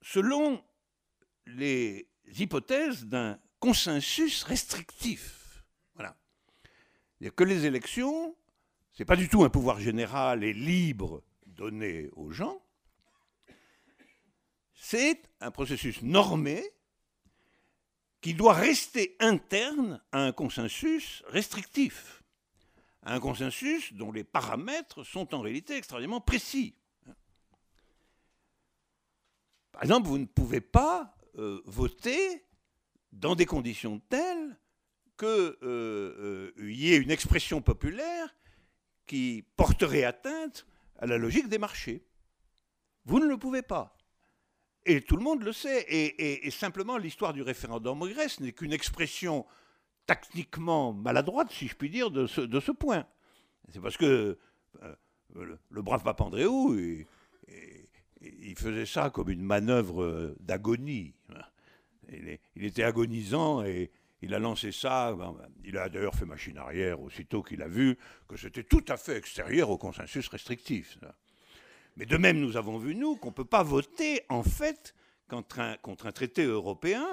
selon 0.02 0.62
les 1.46 2.08
hypothèses 2.38 3.06
d'un 3.06 3.38
consensus 3.58 4.42
restrictif. 4.44 5.36
Que 7.36 7.44
les 7.44 7.66
élections, 7.66 8.34
ce 8.92 9.02
n'est 9.02 9.06
pas 9.06 9.14
du 9.14 9.28
tout 9.28 9.44
un 9.44 9.50
pouvoir 9.50 9.78
général 9.78 10.42
et 10.42 10.54
libre 10.54 11.22
donné 11.44 12.08
aux 12.12 12.30
gens, 12.30 12.62
c'est 14.82 15.20
un 15.40 15.50
processus 15.50 16.00
normé 16.00 16.64
qui 18.22 18.32
doit 18.32 18.54
rester 18.54 19.14
interne 19.20 20.00
à 20.10 20.22
un 20.22 20.32
consensus 20.32 21.22
restrictif, 21.28 22.22
à 23.02 23.14
un 23.14 23.20
consensus 23.20 23.92
dont 23.92 24.10
les 24.10 24.24
paramètres 24.24 25.04
sont 25.04 25.34
en 25.34 25.42
réalité 25.42 25.76
extrêmement 25.76 26.22
précis. 26.22 26.74
Par 29.72 29.82
exemple, 29.82 30.08
vous 30.08 30.16
ne 30.16 30.24
pouvez 30.24 30.62
pas 30.62 31.14
euh, 31.36 31.60
voter 31.66 32.46
dans 33.12 33.34
des 33.34 33.46
conditions 33.46 34.00
telles 34.08 34.58
qu'il 35.18 35.28
euh, 35.28 35.58
euh, 35.62 36.52
y 36.56 36.94
ait 36.94 36.96
une 36.96 37.10
expression 37.10 37.60
populaire 37.60 38.34
qui 39.06 39.44
porterait 39.56 40.04
atteinte 40.04 40.66
à 40.96 41.06
la 41.06 41.18
logique 41.18 41.48
des 41.48 41.58
marchés. 41.58 42.02
Vous 43.04 43.20
ne 43.20 43.26
le 43.26 43.36
pouvez 43.36 43.60
pas. 43.60 43.94
Et 44.86 45.02
tout 45.02 45.16
le 45.16 45.22
monde 45.22 45.42
le 45.42 45.52
sait. 45.52 45.84
Et, 45.88 46.50
simplement, 46.50 46.96
l'histoire 46.96 47.32
du 47.32 47.42
référendum 47.42 48.00
en 48.02 48.06
Grèce 48.06 48.40
n'est 48.40 48.52
qu'une 48.52 48.72
expression 48.72 49.46
tactiquement 50.06 50.92
maladroite, 50.92 51.52
si 51.52 51.68
je 51.68 51.76
puis 51.76 51.90
dire, 51.90 52.10
de 52.10 52.26
ce, 52.26 52.72
point. 52.72 53.06
C'est 53.68 53.80
parce 53.80 53.96
que 53.96 54.38
euh, 54.82 55.56
le, 55.70 55.82
brave 55.82 56.02
Papandréou, 56.02 56.74
il, 56.74 57.06
il, 58.20 58.58
faisait 58.58 58.86
ça 58.86 59.10
comme 59.10 59.30
une 59.30 59.42
manœuvre 59.42 60.34
d'agonie. 60.40 61.14
il, 62.08 62.64
était 62.64 62.82
agonisant 62.82 63.62
et, 63.62 63.90
il 64.22 64.34
a 64.34 64.38
lancé 64.38 64.72
ça, 64.72 65.14
ben, 65.14 65.34
il 65.64 65.78
a 65.78 65.88
d'ailleurs 65.88 66.14
fait 66.14 66.26
machine 66.26 66.58
arrière 66.58 67.00
aussitôt 67.00 67.42
qu'il 67.42 67.62
a 67.62 67.68
vu 67.68 67.96
que 68.28 68.36
c'était 68.36 68.64
tout 68.64 68.84
à 68.88 68.96
fait 68.96 69.16
extérieur 69.16 69.70
au 69.70 69.78
consensus 69.78 70.28
restrictif. 70.28 70.98
Mais 71.96 72.06
de 72.06 72.16
même, 72.16 72.38
nous 72.40 72.56
avons 72.56 72.78
vu, 72.78 72.94
nous, 72.94 73.16
qu'on 73.16 73.28
ne 73.28 73.34
peut 73.34 73.44
pas 73.44 73.62
voter, 73.62 74.22
en 74.28 74.42
fait, 74.42 74.94
contre 75.28 75.60
un, 75.60 76.12
traité 76.12 76.44
européen 76.44 77.06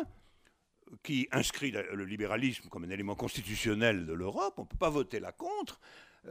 qui 1.03 1.27
inscrit 1.31 1.71
le 1.71 2.05
libéralisme 2.05 2.69
comme 2.69 2.85
un 2.85 2.89
élément 2.89 3.15
constitutionnel 3.15 4.05
de 4.05 4.13
l'Europe. 4.13 4.55
On 4.57 4.61
ne 4.61 4.67
peut 4.67 4.77
pas 4.77 4.89
voter 4.89 5.19
là 5.19 5.31
contre. 5.31 5.79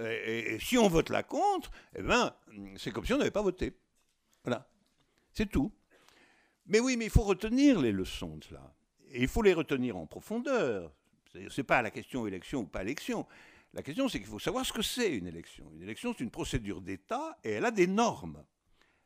Et, 0.00 0.58
si 0.60 0.78
on 0.78 0.88
vote 0.88 1.10
là 1.10 1.22
contre, 1.22 1.70
eh 1.94 2.02
ben, 2.02 2.34
c'est 2.76 2.90
comme 2.90 3.04
si 3.04 3.12
on 3.12 3.18
n'avait 3.18 3.30
pas 3.30 3.42
voté. 3.42 3.74
Voilà. 4.44 4.66
C'est 5.32 5.50
tout. 5.50 5.72
Mais 6.66 6.80
oui, 6.80 6.96
mais 6.96 7.04
il 7.06 7.10
faut 7.10 7.22
retenir 7.22 7.80
les 7.80 7.92
leçons 7.92 8.36
de 8.36 8.44
cela. 8.44 8.74
Et 9.10 9.22
il 9.22 9.28
faut 9.28 9.42
les 9.42 9.54
retenir 9.54 9.96
en 9.96 10.06
profondeur. 10.06 10.92
Ce 11.32 11.38
n'est 11.38 11.64
pas 11.64 11.82
la 11.82 11.90
question 11.90 12.26
élection 12.26 12.60
ou 12.60 12.66
pas 12.66 12.82
élection. 12.82 13.26
La 13.76 13.82
question, 13.82 14.08
c'est 14.08 14.18
qu'il 14.18 14.26
faut 14.26 14.38
savoir 14.38 14.64
ce 14.64 14.72
que 14.72 14.80
c'est 14.80 15.14
une 15.14 15.26
élection. 15.26 15.70
Une 15.74 15.82
élection, 15.82 16.14
c'est 16.16 16.24
une 16.24 16.30
procédure 16.30 16.80
d'État 16.80 17.36
et 17.44 17.50
elle 17.50 17.66
a 17.66 17.70
des 17.70 17.86
normes. 17.86 18.42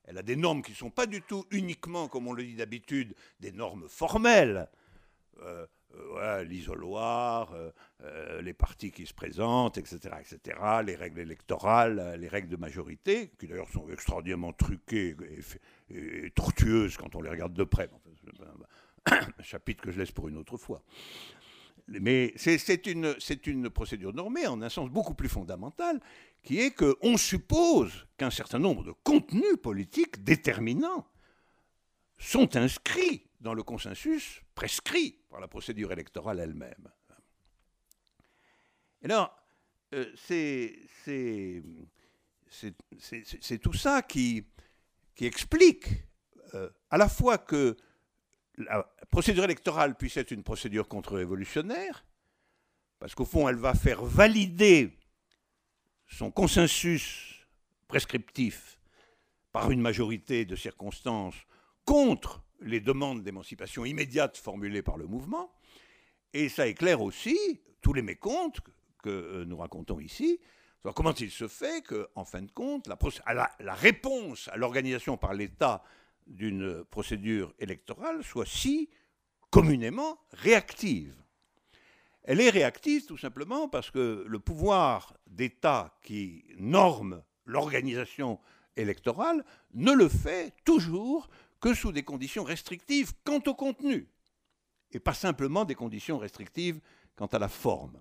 Elle 0.04 0.16
a 0.16 0.22
des 0.22 0.36
normes 0.36 0.62
qui 0.62 0.70
ne 0.70 0.76
sont 0.76 0.90
pas 0.90 1.06
du 1.06 1.22
tout 1.22 1.44
uniquement, 1.50 2.06
comme 2.06 2.28
on 2.28 2.32
le 2.32 2.44
dit 2.44 2.54
d'habitude, 2.54 3.16
des 3.40 3.50
normes 3.50 3.88
formelles. 3.88 4.68
Euh, 5.42 5.66
euh, 5.96 6.44
l'isoloir, 6.44 7.52
euh, 8.00 8.40
les 8.42 8.52
partis 8.52 8.92
qui 8.92 9.06
se 9.06 9.12
présentent, 9.12 9.76
etc., 9.76 9.98
etc., 10.20 10.56
les 10.84 10.94
règles 10.94 11.18
électorales, 11.18 12.16
les 12.20 12.28
règles 12.28 12.48
de 12.48 12.56
majorité, 12.56 13.32
qui 13.40 13.48
d'ailleurs 13.48 13.70
sont 13.70 13.88
extraordinairement 13.90 14.52
truquées 14.52 15.16
et, 15.90 16.30
tortueuses 16.30 16.96
quand 16.96 17.16
on 17.16 17.22
les 17.22 17.30
regarde 17.30 17.54
de 17.54 17.64
près 17.64 17.90
un 19.10 19.42
chapitre 19.42 19.82
que 19.82 19.90
je 19.90 19.98
laisse 19.98 20.12
pour 20.12 20.28
une 20.28 20.36
autre 20.36 20.56
fois. 20.56 20.80
Mais 21.98 22.32
c'est 22.36 22.86
une, 22.86 23.70
procédure 23.70 24.14
normée 24.14 24.46
en 24.46 24.62
un 24.62 24.68
sens 24.68 24.88
beaucoup 24.90 25.14
plus 25.14 25.28
fondamental, 25.28 26.00
qui 26.42 26.60
est 26.60 26.70
qu'on 26.70 27.16
suppose 27.16 28.06
qu'un 28.16 28.30
certain 28.30 28.60
nombre 28.60 28.84
de 28.84 28.92
contenus 29.02 29.56
politiques 29.60 30.22
déterminants 30.22 31.06
sont 32.16 32.56
inscrits 32.56 33.26
dans 33.40 33.54
le 33.54 33.62
consensus 33.62 34.42
prescrit 34.54 35.18
par 35.28 35.40
la 35.40 35.48
procédure 35.48 35.90
électorale 35.90 36.38
elle-même. 36.38 36.88
Alors, 39.02 39.34
euh, 39.94 40.12
c'est 40.16 40.78
tout 43.60 43.72
ça 43.72 44.02
qui, 44.02 44.46
qui 45.16 45.24
explique 45.24 45.86
euh, 46.54 46.70
à 46.90 46.98
la 46.98 47.08
fois 47.08 47.38
que 47.38 47.76
la 48.60 48.88
procédure 49.10 49.44
électorale 49.44 49.96
puisse 49.96 50.16
être 50.16 50.30
une 50.30 50.42
procédure 50.42 50.88
contre-révolutionnaire, 50.88 52.04
parce 52.98 53.14
qu'au 53.14 53.24
fond, 53.24 53.48
elle 53.48 53.56
va 53.56 53.74
faire 53.74 54.04
valider 54.04 54.96
son 56.06 56.30
consensus 56.30 57.46
prescriptif 57.88 58.78
par 59.52 59.70
une 59.70 59.80
majorité 59.80 60.44
de 60.44 60.56
circonstances 60.56 61.36
contre 61.84 62.42
les 62.60 62.80
demandes 62.80 63.22
d'émancipation 63.22 63.84
immédiate 63.84 64.36
formulées 64.36 64.82
par 64.82 64.96
le 64.96 65.06
mouvement. 65.06 65.52
Et 66.32 66.48
ça 66.48 66.66
éclaire 66.66 67.00
aussi 67.00 67.60
tous 67.80 67.92
les 67.92 68.02
mécomptes 68.02 68.60
que 69.02 69.08
euh, 69.08 69.44
nous 69.44 69.56
racontons 69.56 69.98
ici. 69.98 70.40
Comment 70.94 71.14
il 71.14 71.30
se 71.30 71.48
fait 71.48 71.82
qu'en 71.82 72.24
fin 72.24 72.42
de 72.42 72.50
compte, 72.50 72.86
la, 72.86 73.50
la 73.60 73.74
réponse 73.74 74.48
à 74.48 74.56
l'organisation 74.56 75.16
par 75.18 75.34
l'État 75.34 75.82
d'une 76.30 76.84
procédure 76.84 77.52
électorale 77.58 78.24
soit 78.24 78.46
si 78.46 78.88
communément 79.50 80.18
réactive. 80.32 81.14
Elle 82.22 82.40
est 82.40 82.50
réactive 82.50 83.06
tout 83.06 83.18
simplement 83.18 83.68
parce 83.68 83.90
que 83.90 84.24
le 84.26 84.38
pouvoir 84.38 85.14
d'État 85.26 85.98
qui 86.02 86.44
norme 86.58 87.22
l'organisation 87.44 88.38
électorale 88.76 89.44
ne 89.74 89.92
le 89.92 90.08
fait 90.08 90.54
toujours 90.64 91.28
que 91.60 91.74
sous 91.74 91.92
des 91.92 92.04
conditions 92.04 92.44
restrictives 92.44 93.12
quant 93.24 93.42
au 93.46 93.54
contenu, 93.54 94.08
et 94.92 95.00
pas 95.00 95.14
simplement 95.14 95.64
des 95.64 95.74
conditions 95.74 96.18
restrictives 96.18 96.80
quant 97.16 97.26
à 97.26 97.38
la 97.38 97.48
forme. 97.48 98.00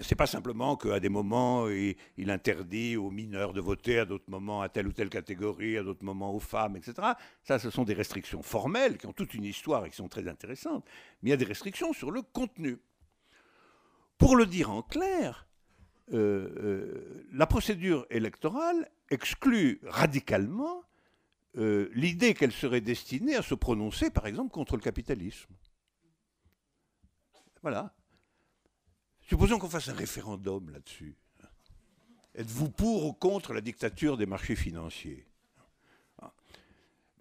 Ce 0.00 0.12
n'est 0.12 0.16
pas 0.16 0.26
simplement 0.26 0.76
qu'à 0.76 1.00
des 1.00 1.08
moments, 1.08 1.68
il, 1.68 2.30
interdit 2.30 2.96
aux 2.96 3.10
mineurs 3.10 3.52
de 3.52 3.60
voter, 3.60 3.98
à 3.98 4.04
d'autres 4.04 4.30
moments 4.30 4.60
à 4.60 4.68
telle 4.68 4.86
ou 4.86 4.92
telle 4.92 5.08
catégorie, 5.08 5.78
à 5.78 5.82
d'autres 5.82 6.04
moments 6.04 6.34
aux 6.34 6.40
femmes, 6.40 6.76
etc. 6.76 6.94
Ça, 7.42 7.58
ce 7.58 7.70
sont 7.70 7.84
des 7.84 7.94
restrictions 7.94 8.42
formelles 8.42 8.98
qui 8.98 9.06
ont 9.06 9.12
toute 9.12 9.34
une 9.34 9.44
histoire 9.44 9.86
et 9.86 9.90
qui 9.90 9.96
sont 9.96 10.08
très 10.08 10.28
intéressantes. 10.28 10.84
Mais 11.22 11.28
il 11.28 11.30
y 11.30 11.34
a 11.34 11.38
des 11.38 11.44
restrictions 11.44 11.92
sur 11.92 12.10
le 12.10 12.22
contenu. 12.22 12.78
Pour 14.18 14.36
le 14.36 14.46
dire 14.46 14.70
en 14.70 14.82
clair, 14.82 15.46
euh, 16.12 16.48
euh, 16.58 17.26
la 17.32 17.46
procédure 17.46 18.06
électorale 18.10 18.90
exclut 19.10 19.80
radicalement 19.84 20.82
euh, 21.58 21.90
l'idée 21.94 22.34
qu'elle 22.34 22.52
serait 22.52 22.80
destinée 22.80 23.34
à 23.34 23.42
se 23.42 23.54
prononcer, 23.54 24.10
par 24.10 24.26
exemple, 24.26 24.52
contre 24.52 24.76
le 24.76 24.82
capitalisme. 24.82 25.54
Voilà. 27.62 27.94
Supposons 29.26 29.58
qu'on 29.58 29.68
fasse 29.68 29.88
un 29.88 29.94
référendum 29.94 30.70
là-dessus. 30.70 31.16
Êtes-vous 32.34 32.70
pour 32.70 33.06
ou 33.06 33.12
contre 33.12 33.52
la 33.52 33.60
dictature 33.60 34.16
des 34.16 34.26
marchés 34.26 34.56
financiers? 34.56 35.26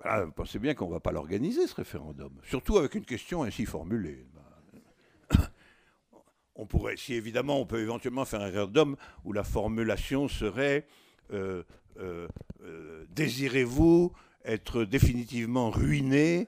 Vous 0.03 0.31
pensez 0.33 0.59
bien 0.59 0.75
qu'on 0.75 0.87
ne 0.87 0.91
va 0.93 0.99
pas 0.99 1.11
l'organiser, 1.11 1.65
ce 1.65 1.73
référendum, 1.73 2.31
surtout 2.43 2.77
avec 2.77 2.93
une 2.93 3.05
question 3.05 3.41
ainsi 3.43 3.65
formulée. 3.65 4.27
On 6.55 6.67
pourrait, 6.67 6.95
si 6.95 7.13
évidemment, 7.15 7.59
on 7.59 7.65
peut 7.65 7.81
éventuellement 7.81 8.23
faire 8.23 8.39
un 8.39 8.45
référendum 8.45 8.95
où 9.25 9.33
la 9.33 9.43
formulation 9.43 10.29
serait 10.29 10.87
euh, 11.33 11.63
euh, 11.97 12.29
euh, 12.63 13.05
Désirez-vous 13.09 14.13
être 14.45 14.85
définitivement 14.85 15.69
ruiné? 15.69 16.47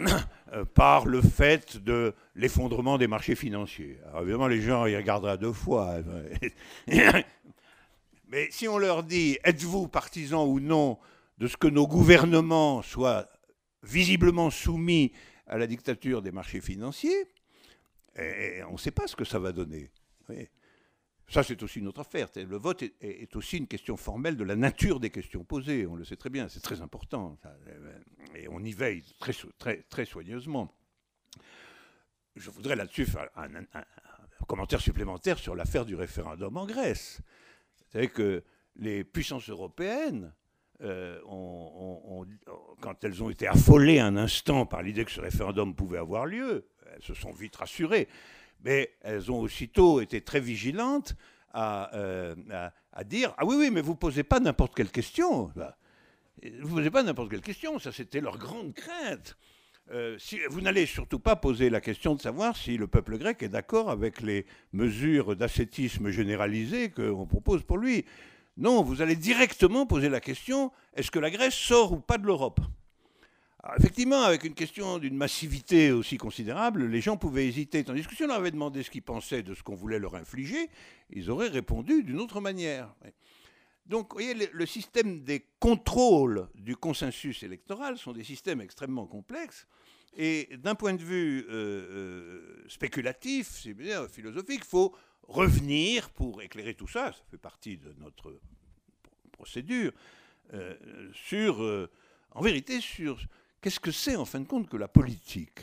par 0.74 1.06
le 1.06 1.20
fait 1.20 1.76
de 1.76 2.14
l'effondrement 2.34 2.98
des 2.98 3.06
marchés 3.06 3.34
financiers 3.34 3.98
Alors 4.08 4.22
évidemment, 4.22 4.48
les 4.48 4.60
gens 4.60 4.86
y 4.86 4.96
regarderaient 4.96 5.38
deux 5.38 5.52
fois. 5.52 5.96
Mais 8.28 8.48
si 8.50 8.68
on 8.68 8.78
leur 8.78 9.02
dit 9.02 9.38
Êtes-vous 9.44 9.88
partisan 9.88 10.46
ou 10.46 10.60
non 10.60 10.98
de 11.38 11.46
ce 11.46 11.56
que 11.56 11.68
nos 11.68 11.86
gouvernements 11.86 12.82
soient 12.82 13.28
visiblement 13.82 14.50
soumis 14.50 15.12
à 15.46 15.56
la 15.58 15.66
dictature 15.66 16.22
des 16.22 16.30
marchés 16.30 16.60
financiers, 16.60 17.26
et 18.16 18.62
on 18.68 18.72
ne 18.72 18.78
sait 18.78 18.90
pas 18.90 19.06
ce 19.06 19.16
que 19.16 19.24
ça 19.24 19.38
va 19.38 19.52
donner. 19.52 19.90
Ça, 21.30 21.44
c'est 21.44 21.62
aussi 21.62 21.78
une 21.78 21.86
autre 21.86 22.00
affaire. 22.00 22.28
Le 22.34 22.56
vote 22.56 22.82
est, 22.82 23.36
aussi 23.36 23.58
une 23.58 23.68
question 23.68 23.96
formelle 23.96 24.36
de 24.36 24.42
la 24.42 24.56
nature 24.56 24.98
des 24.98 25.10
questions 25.10 25.44
posées. 25.44 25.86
On 25.86 25.94
le 25.94 26.04
sait 26.04 26.16
très 26.16 26.28
bien, 26.28 26.48
c'est 26.48 26.60
très 26.60 26.80
important. 26.80 27.38
et 28.34 28.48
on 28.48 28.58
y 28.58 28.72
veille 28.72 29.04
très, 29.88 30.04
soigneusement. 30.04 30.74
Je 32.34 32.50
voudrais 32.50 32.74
là-dessus 32.74 33.06
faire 33.06 33.28
un, 33.36 33.48
commentaire 34.48 34.80
supplémentaire 34.80 35.38
sur 35.38 35.54
l'affaire 35.54 35.84
du 35.84 35.94
référendum 35.94 36.56
en 36.56 36.66
Grèce. 36.66 37.20
Savez 37.92 38.08
que 38.08 38.42
les 38.74 39.04
puissances 39.04 39.48
européennes 39.48 40.34
euh, 40.80 41.20
quand 42.80 43.04
elles 43.04 43.22
ont 43.22 43.30
été 43.30 43.46
affolées 43.46 44.00
un 44.00 44.16
instant 44.16 44.66
par 44.66 44.82
l'idée 44.82 45.04
que 45.04 45.12
ce 45.12 45.20
référendum 45.20 45.76
pouvait 45.76 45.98
avoir 45.98 46.26
lieu, 46.26 46.66
elles 46.92 47.02
se 47.02 47.14
sont 47.14 47.30
vite 47.30 47.54
rassurées, 47.54 48.08
mais 48.64 48.94
elles 49.02 49.30
ont 49.30 49.40
aussitôt 49.40 50.00
été 50.00 50.20
très 50.20 50.40
vigilantes 50.40 51.14
à, 51.52 51.94
euh, 51.94 52.34
dire 53.04 53.34
Ah 53.38 53.44
oui, 53.44 53.56
oui, 53.58 53.70
mais 53.70 53.80
vous 53.80 53.92
ne 53.92 53.96
posez 53.96 54.22
pas 54.22 54.40
n'importe 54.40 54.74
quelle 54.74 54.90
question. 54.90 55.52
Vous 56.42 56.68
ne 56.68 56.74
posez 56.74 56.90
pas 56.90 57.02
n'importe 57.02 57.30
quelle 57.30 57.40
question, 57.40 57.78
ça 57.78 57.92
c'était 57.92 58.20
leur 58.20 58.38
grande 58.38 58.72
crainte. 58.72 59.36
Euh, 59.92 60.16
si, 60.18 60.38
vous 60.48 60.60
n'allez 60.60 60.86
surtout 60.86 61.18
pas 61.18 61.34
poser 61.34 61.68
la 61.68 61.80
question 61.80 62.14
de 62.14 62.20
savoir 62.20 62.56
si 62.56 62.76
le 62.76 62.86
peuple 62.86 63.18
grec 63.18 63.42
est 63.42 63.48
d'accord 63.48 63.90
avec 63.90 64.20
les 64.20 64.46
mesures 64.72 65.34
d'ascétisme 65.34 66.10
généralisé 66.10 66.90
qu'on 66.90 67.26
propose 67.26 67.64
pour 67.64 67.76
lui. 67.76 68.04
Non, 68.56 68.82
vous 68.82 69.02
allez 69.02 69.16
directement 69.16 69.86
poser 69.86 70.08
la 70.08 70.20
question, 70.20 70.70
est-ce 70.94 71.10
que 71.10 71.18
la 71.18 71.30
Grèce 71.30 71.54
sort 71.54 71.92
ou 71.92 71.98
pas 71.98 72.18
de 72.18 72.26
l'Europe? 72.26 72.60
Effectivement, 73.78 74.22
avec 74.22 74.44
une 74.44 74.54
question 74.54 74.98
d'une 74.98 75.16
massivité 75.16 75.92
aussi 75.92 76.16
considérable, 76.16 76.86
les 76.86 77.02
gens 77.02 77.18
pouvaient 77.18 77.46
hésiter. 77.46 77.84
Tandis 77.84 78.06
que 78.06 78.14
si 78.14 78.24
on 78.24 78.28
leur 78.28 78.38
avait 78.38 78.50
demandé 78.50 78.82
ce 78.82 78.90
qu'ils 78.90 79.02
pensaient 79.02 79.42
de 79.42 79.54
ce 79.54 79.62
qu'on 79.62 79.74
voulait 79.74 79.98
leur 79.98 80.14
infliger, 80.14 80.70
ils 81.10 81.30
auraient 81.30 81.48
répondu 81.48 82.02
d'une 82.02 82.20
autre 82.20 82.40
manière. 82.40 82.94
Donc, 83.84 84.12
vous 84.12 84.20
voyez, 84.20 84.34
le, 84.34 84.66
système 84.66 85.24
des 85.24 85.44
contrôles 85.58 86.48
du 86.54 86.74
consensus 86.74 87.42
électoral 87.42 87.98
sont 87.98 88.12
des 88.12 88.24
systèmes 88.24 88.62
extrêmement 88.62 89.06
complexes. 89.06 89.66
Et 90.16 90.48
d'un 90.56 90.74
point 90.74 90.94
de 90.94 91.02
vue 91.02 91.44
euh, 91.48 91.52
euh, 91.52 92.64
spéculatif, 92.68 93.48
c'est 93.62 93.74
bien 93.74 94.08
philosophique, 94.08 94.62
il 94.64 94.68
faut 94.68 94.94
revenir 95.28 96.10
pour 96.10 96.40
éclairer 96.40 96.74
tout 96.74 96.88
ça, 96.88 97.12
ça 97.12 97.22
fait 97.30 97.38
partie 97.38 97.76
de 97.76 97.92
notre 97.98 98.40
procédure, 99.32 99.92
euh, 100.54 100.74
sur, 101.12 101.60
en 102.32 102.42
vérité, 102.42 102.80
sur 102.80 103.18
qu'est-ce 103.60 103.80
que 103.80 103.90
c'est 103.90 104.16
en 104.16 104.24
fin 104.24 104.40
de 104.40 104.46
compte 104.46 104.68
que 104.68 104.76
la 104.76 104.88
politique? 104.88 105.60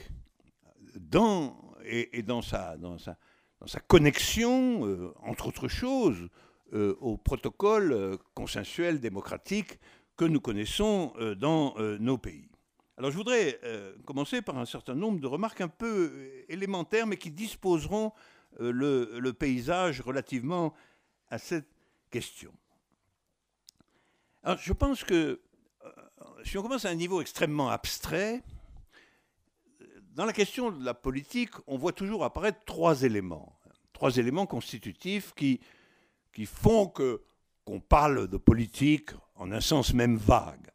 Dans, 0.95 1.59
et, 1.85 2.23
dans, 2.23 2.41
sa, 2.41 2.75
dans, 2.77 2.97
sa, 2.97 3.17
dans 3.59 3.67
sa 3.67 3.79
connexion, 3.79 4.85
euh, 4.85 5.13
entre 5.21 5.47
autres 5.47 5.67
choses, 5.67 6.29
au 6.73 7.15
protocole 7.15 8.17
consensuel 8.33 8.99
démocratique 8.99 9.79
que 10.17 10.25
nous 10.25 10.41
connaissons 10.41 11.13
dans 11.37 11.75
nos 11.77 12.17
pays. 12.17 12.49
Alors 12.97 13.09
je 13.09 13.15
voudrais 13.15 13.57
commencer 14.03 14.41
par 14.41 14.57
un 14.57 14.65
certain 14.65 14.93
nombre 14.93 15.21
de 15.21 15.27
remarques 15.27 15.61
un 15.61 15.69
peu 15.69 16.11
élémentaires, 16.49 17.07
mais 17.07 17.15
qui 17.15 17.31
disposeront 17.31 18.11
euh, 18.59 18.71
le, 19.19 19.33
paysage 19.33 20.01
relativement 20.01 20.73
à 21.29 21.37
cette 21.37 21.69
question. 22.09 22.51
Alors, 24.41 24.57
je 24.57 24.73
pense 24.73 25.03
que 25.03 25.13
euh, 25.13 25.41
si 26.47 26.57
on 26.57 26.61
commence 26.61 26.85
à 26.85 26.89
un 26.89 26.95
niveau 26.95 27.21
extrêmement 27.21 27.69
abstrait, 27.69 28.41
dans 30.15 30.25
la 30.25 30.33
question 30.33 30.71
de 30.71 30.83
la 30.83 30.93
politique, 30.93 31.51
on 31.67 31.77
voit 31.77 31.91
toujours 31.91 32.23
apparaître 32.23 32.59
trois 32.65 33.03
éléments, 33.03 33.59
trois 33.93 34.17
éléments 34.17 34.45
constitutifs 34.45 35.33
qui, 35.35 35.59
font 36.45 36.87
que 36.87 37.21
qu'on 37.65 37.79
parle 37.81 38.29
de 38.29 38.37
politique 38.37 39.09
en 39.35 39.51
un 39.51 39.59
sens 39.59 39.93
même 39.93 40.15
vague. 40.15 40.71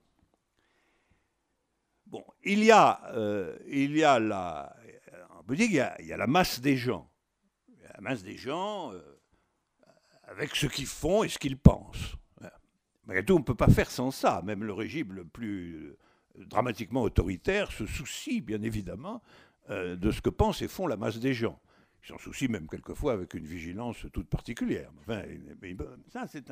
Bon, 2.07 2.23
il 2.45 2.63
y 2.63 2.71
a, 2.71 3.01
euh, 3.15 3.57
il 3.67 3.97
y 3.97 4.05
a 4.05 4.19
la, 4.19 4.77
on 5.39 5.43
peut 5.43 5.57
dire 5.57 5.95
il 6.01 6.07
y 6.07 6.13
a 6.13 6.17
la 6.19 6.27
masse 6.27 6.61
des 6.61 6.77
gens 6.77 7.09
la 7.95 8.01
masse 8.01 8.23
des 8.23 8.37
gens 8.37 8.93
euh, 8.93 9.01
avec 10.25 10.55
ce 10.55 10.67
qu'ils 10.67 10.87
font 10.87 11.23
et 11.25 11.29
ce 11.29 11.39
qu'ils 11.39 11.59
pensent. 11.59 12.17
Mais 13.07 13.23
tout, 13.25 13.35
on 13.35 13.39
ne 13.39 13.45
peut 13.45 13.55
pas 13.55 13.69
faire 13.69 13.91
sans 13.91 14.11
ça. 14.11 14.43
Même 14.45 14.65
le 14.65 14.73
régime 14.73 15.13
le 15.13 15.25
plus 15.25 15.97
euh, 16.39 16.45
dramatiquement 16.47 17.03
autoritaire 17.03 17.73
se 17.73 17.87
soucie, 17.87 18.41
bien 18.41 18.63
évidemment, 18.63 19.23
euh, 19.71 19.97
de 19.97 20.11
ce 20.11 20.21
que 20.21 20.31
pensent 20.31 20.63
et 20.63 20.69
font 20.69 20.87
la 20.87 20.97
masse 20.97 21.19
des 21.19 21.35
gens. 21.35 21.61
Ils 22.05 22.09
s'en 22.09 22.19
soucient 22.19 22.49
même 22.49 22.69
quelquefois 22.69 23.13
avec 23.13 23.35
une 23.35 23.47
vigilance 23.47 24.07
toute 24.13 24.29
particulière. 24.29 24.91
Enfin, 25.01 25.23
ça, 26.09 26.27
c'est 26.27 26.49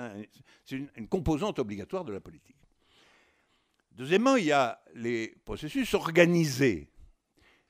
une, 0.71 0.89
une, 0.97 1.09
composante 1.09 1.59
obligatoire 1.59 2.05
de 2.05 2.13
la 2.13 2.21
politique. 2.21 2.57
Deuxièmement, 3.93 4.37
il 4.37 4.45
y 4.45 4.53
a 4.53 4.81
les 4.95 5.35
processus 5.45 5.95
organisés. 5.95 6.89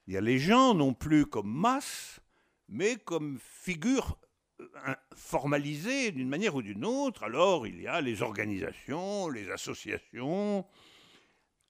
Il 0.07 0.15
y 0.15 0.17
a 0.17 0.21
les 0.21 0.39
gens 0.39 0.75
non 0.75 0.93
plus 0.93 1.25
comme 1.25 1.51
masse, 1.51 2.21
mais 2.69 2.97
comme 2.97 3.39
figure 3.41 4.19
euh, 4.61 4.95
formalisée 5.15 6.13
d'une 6.13 6.29
manière 6.29 6.55
ou 6.55 6.63
d'une 6.63 6.85
autre. 6.85 7.23
Alors 7.25 7.67
il 7.67 7.81
y 7.81 7.87
a 7.87 8.01
les 8.01 8.23
organisations, 8.23 9.29
les 9.29 9.51
associations, 9.51 10.67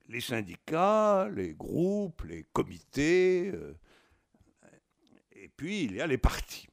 les 0.08 0.20
syndicats, 0.20 1.28
les 1.28 1.54
groupes, 1.54 2.22
les 2.22 2.44
comités, 2.52 3.50
euh, 3.54 3.74
et 5.32 5.48
puis 5.48 5.84
il 5.84 5.94
y 5.94 6.00
a 6.00 6.06
les 6.06 6.18
partis. 6.18 6.68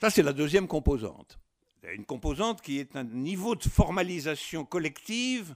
Ça, 0.00 0.08
c'est 0.08 0.22
la 0.22 0.32
deuxième 0.32 0.66
composante. 0.66 1.38
Une 1.82 2.06
composante 2.06 2.62
qui 2.62 2.78
est 2.78 2.96
un 2.96 3.04
niveau 3.04 3.54
de 3.54 3.64
formalisation 3.64 4.64
collective 4.64 5.54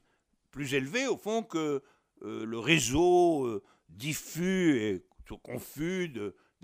plus 0.51 0.75
élevé, 0.75 1.07
au 1.07 1.17
fond, 1.17 1.43
que 1.43 1.83
euh, 2.23 2.45
le 2.45 2.59
réseau 2.59 3.63
diffus 3.89 4.79
et 4.81 5.07
confus 5.43 6.13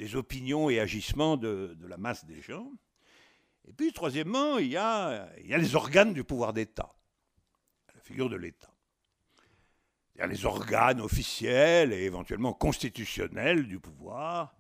des 0.01 0.17
opinions 0.17 0.71
et 0.71 0.81
agissements 0.81 1.37
de, 1.37 1.77
la 1.87 1.99
masse 1.99 2.25
des 2.25 2.41
gens. 2.41 2.73
Et 3.69 3.73
puis, 3.75 3.93
troisièmement, 3.93 4.57
il 4.57 4.69
y 4.69 4.79
a, 4.79 5.29
les 5.37 5.75
organes 5.75 6.15
du 6.15 6.25
pouvoir 6.25 6.55
d'État, 6.55 6.95
la 7.95 8.01
figure 8.01 8.31
de 8.31 8.37
l'État. 8.37 8.73
Il 10.15 10.21
y 10.21 10.23
a 10.23 10.27
les 10.27 10.47
organes 10.47 11.03
officiels 11.03 11.93
et 11.93 12.05
éventuellement 12.05 12.55
constitutionnels 12.55 13.69
du 13.69 13.79
pouvoir, 13.79 14.57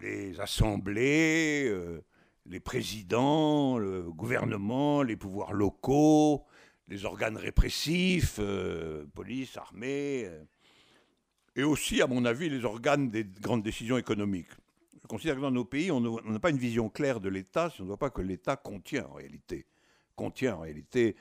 les 0.00 0.38
assemblées, 0.38 1.64
euh, 1.66 2.04
les 2.46 2.60
présidents, 2.60 3.78
le 3.78 4.12
gouvernement, 4.12 5.02
les 5.02 5.16
pouvoirs 5.16 5.52
locaux, 5.52 6.46
les 6.86 7.04
organes 7.04 7.36
répressifs, 7.36 8.36
euh, 8.38 9.06
police, 9.12 9.56
armée. 9.56 10.26
Euh, 10.26 10.44
et 11.56 11.62
aussi, 11.62 12.02
à 12.02 12.06
mon 12.06 12.24
avis, 12.24 12.48
les 12.48 12.64
organes 12.64 13.10
des 13.10 13.24
grandes 13.24 13.62
décisions 13.62 13.96
économiques. 13.98 14.50
Je 15.02 15.06
considère 15.06 15.36
que 15.36 15.40
dans 15.40 15.50
nos 15.50 15.64
pays, 15.64 15.90
on 15.90 16.00
n'a 16.00 16.40
pas 16.40 16.50
une 16.50 16.58
vision 16.58 16.88
claire 16.88 17.20
de 17.20 17.28
l'État 17.28 17.70
si 17.70 17.80
on 17.80 17.84
ne 17.84 17.88
voit 17.88 17.98
pas 17.98 18.10
que 18.10 18.22
l'État 18.22 18.56
contient 18.56 19.06
en 19.06 19.14
réalité. 19.14 19.66
Contient 20.16 20.56
en 20.56 20.60
réalité 20.60 21.16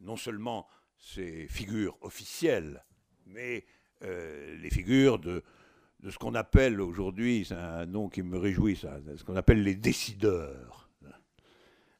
non 0.00 0.16
seulement 0.16 0.66
ses 0.98 1.46
figures 1.46 1.96
officielles, 2.00 2.84
mais 3.26 3.64
euh, 4.02 4.56
les 4.56 4.70
figures 4.70 5.18
de, 5.18 5.42
de 6.00 6.10
ce 6.10 6.18
qu'on 6.18 6.34
appelle 6.34 6.80
aujourd'hui, 6.80 7.44
c'est 7.48 7.54
un 7.54 7.86
nom 7.86 8.08
qui 8.08 8.22
me 8.22 8.38
réjouit, 8.38 8.76
ça, 8.76 8.98
ce 9.16 9.24
qu'on 9.24 9.36
appelle 9.36 9.62
les 9.62 9.74
décideurs. 9.74 10.90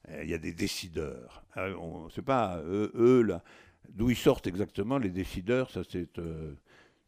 Euh, 0.08 0.22
il 0.22 0.30
y 0.30 0.34
a 0.34 0.38
des 0.38 0.52
décideurs. 0.52 1.44
Euh, 1.56 1.74
on 1.76 2.06
ne 2.06 2.10
sait 2.10 2.22
pas, 2.22 2.60
eux, 2.64 3.40
d'où 3.88 4.10
ils 4.10 4.16
sortent 4.16 4.46
exactement, 4.46 4.98
les 4.98 5.10
décideurs, 5.10 5.70
ça 5.70 5.82
c'est 5.88 6.18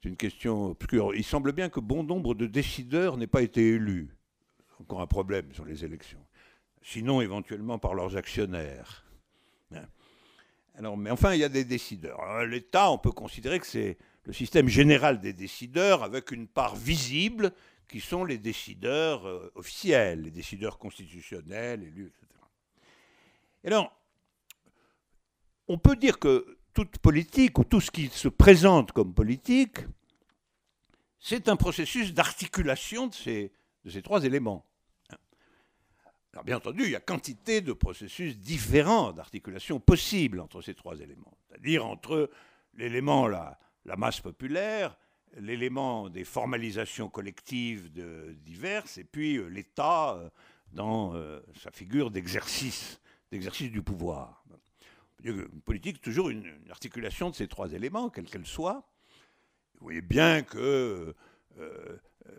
une 0.05 0.17
question 0.17 0.71
obscure. 0.71 1.15
Il 1.15 1.25
semble 1.25 1.53
bien 1.53 1.69
que 1.69 1.81
bon 1.81 2.03
nombre 2.03 2.35
de 2.35 2.47
décideurs 2.47 3.17
n'aient 3.17 3.27
pas 3.27 3.43
été 3.43 3.69
élus. 3.69 4.17
Encore 4.81 5.01
un 5.03 5.07
problème 5.07 5.53
sur 5.53 5.65
les 5.65 5.85
élections. 5.85 6.25
Sinon, 6.83 7.21
éventuellement 7.21 7.79
par 7.79 7.95
leurs 7.95 8.17
actionnaires. 8.17 9.05
Hein. 9.75 9.85
Alors, 10.77 10.97
mais 10.97 11.11
enfin, 11.11 11.35
il 11.35 11.41
y 11.41 11.45
a 11.45 11.51
des 11.51 11.65
décideurs. 11.65 12.45
L'État, 12.47 12.91
on 12.91 12.97
peut 12.97 13.13
considérer 13.13 13.61
que 13.61 13.67
c'est 13.67 13.99
le 14.25 14.33
système 14.33 14.69
général 14.69 15.21
des 15.21 15.35
décideurs 15.35 16.03
avec 16.03 16.31
une 16.31 16.47
part 16.47 16.77
visible 16.77 17.53
qui 17.89 18.01
sont 18.01 18.25
les 18.25 18.39
décideurs 18.39 19.27
euh, 19.27 19.53
officiels, 19.57 20.23
les 20.23 20.31
décideurs 20.31 20.79
constitutionnels, 20.79 21.83
élus, 21.83 22.07
etc. 22.07 22.27
Et 23.65 23.67
alors, 23.67 23.95
on 25.69 25.77
peut 25.77 25.97
dire 25.97 26.19
que 26.19 26.59
toute 26.73 26.99
politique, 26.99 27.59
ou 27.59 27.65
tout 27.65 27.81
ce 27.81 27.91
qui 27.91 28.09
se 28.09 28.29
présente 28.29 28.93
comme 28.93 29.15
politique, 29.15 29.79
c'est 31.19 31.49
un 31.49 31.57
processus 31.57 32.15
d'articulation 32.15 33.09
de 33.09 33.15
ces, 33.15 34.03
trois 34.03 34.25
éléments. 34.25 34.65
Alors 36.33 36.45
bien 36.45 36.57
entendu, 36.57 36.85
il 36.85 36.91
y 36.91 36.97
a 36.97 37.01
quantité 37.01 37.61
de 37.61 37.73
processus 37.73 38.39
différents 38.39 39.13
d'articulation 39.13 39.81
possibles 39.81 40.41
entre 40.41 40.63
ces 40.63 40.75
trois 40.75 40.99
éléments, 41.01 41.37
c'est-à-dire 41.49 41.85
entre 41.85 42.31
l'élément, 42.75 43.27
la, 43.27 43.59
masse 43.97 44.21
populaire, 44.21 44.97
l'élément 45.37 46.09
des 46.09 46.25
formalisations 46.25 47.09
collectives 47.09 47.91
diverses, 48.45 48.99
et 48.99 49.05
puis 49.05 49.37
euh, 49.37 49.49
l'État 49.49 50.15
euh, 50.15 50.31
dans 50.73 51.15
euh, 51.15 51.41
sa 51.61 51.71
figure 51.71 52.11
d'exercice 52.11 53.01
du 53.33 53.83
pouvoir. 53.83 54.45
Une 55.23 55.61
politique, 55.63 56.01
toujours 56.01 56.31
une, 56.31 56.51
articulation 56.71 57.31
de 57.31 57.35
ces 57.35 57.49
trois 57.49 57.73
éléments, 57.73 58.11
quelle 58.11 58.27
qu'elle 58.27 58.47
soit. 58.47 58.89
Vous 59.75 59.85
voyez 59.85 60.03
bien 60.03 60.43
que 60.43 61.15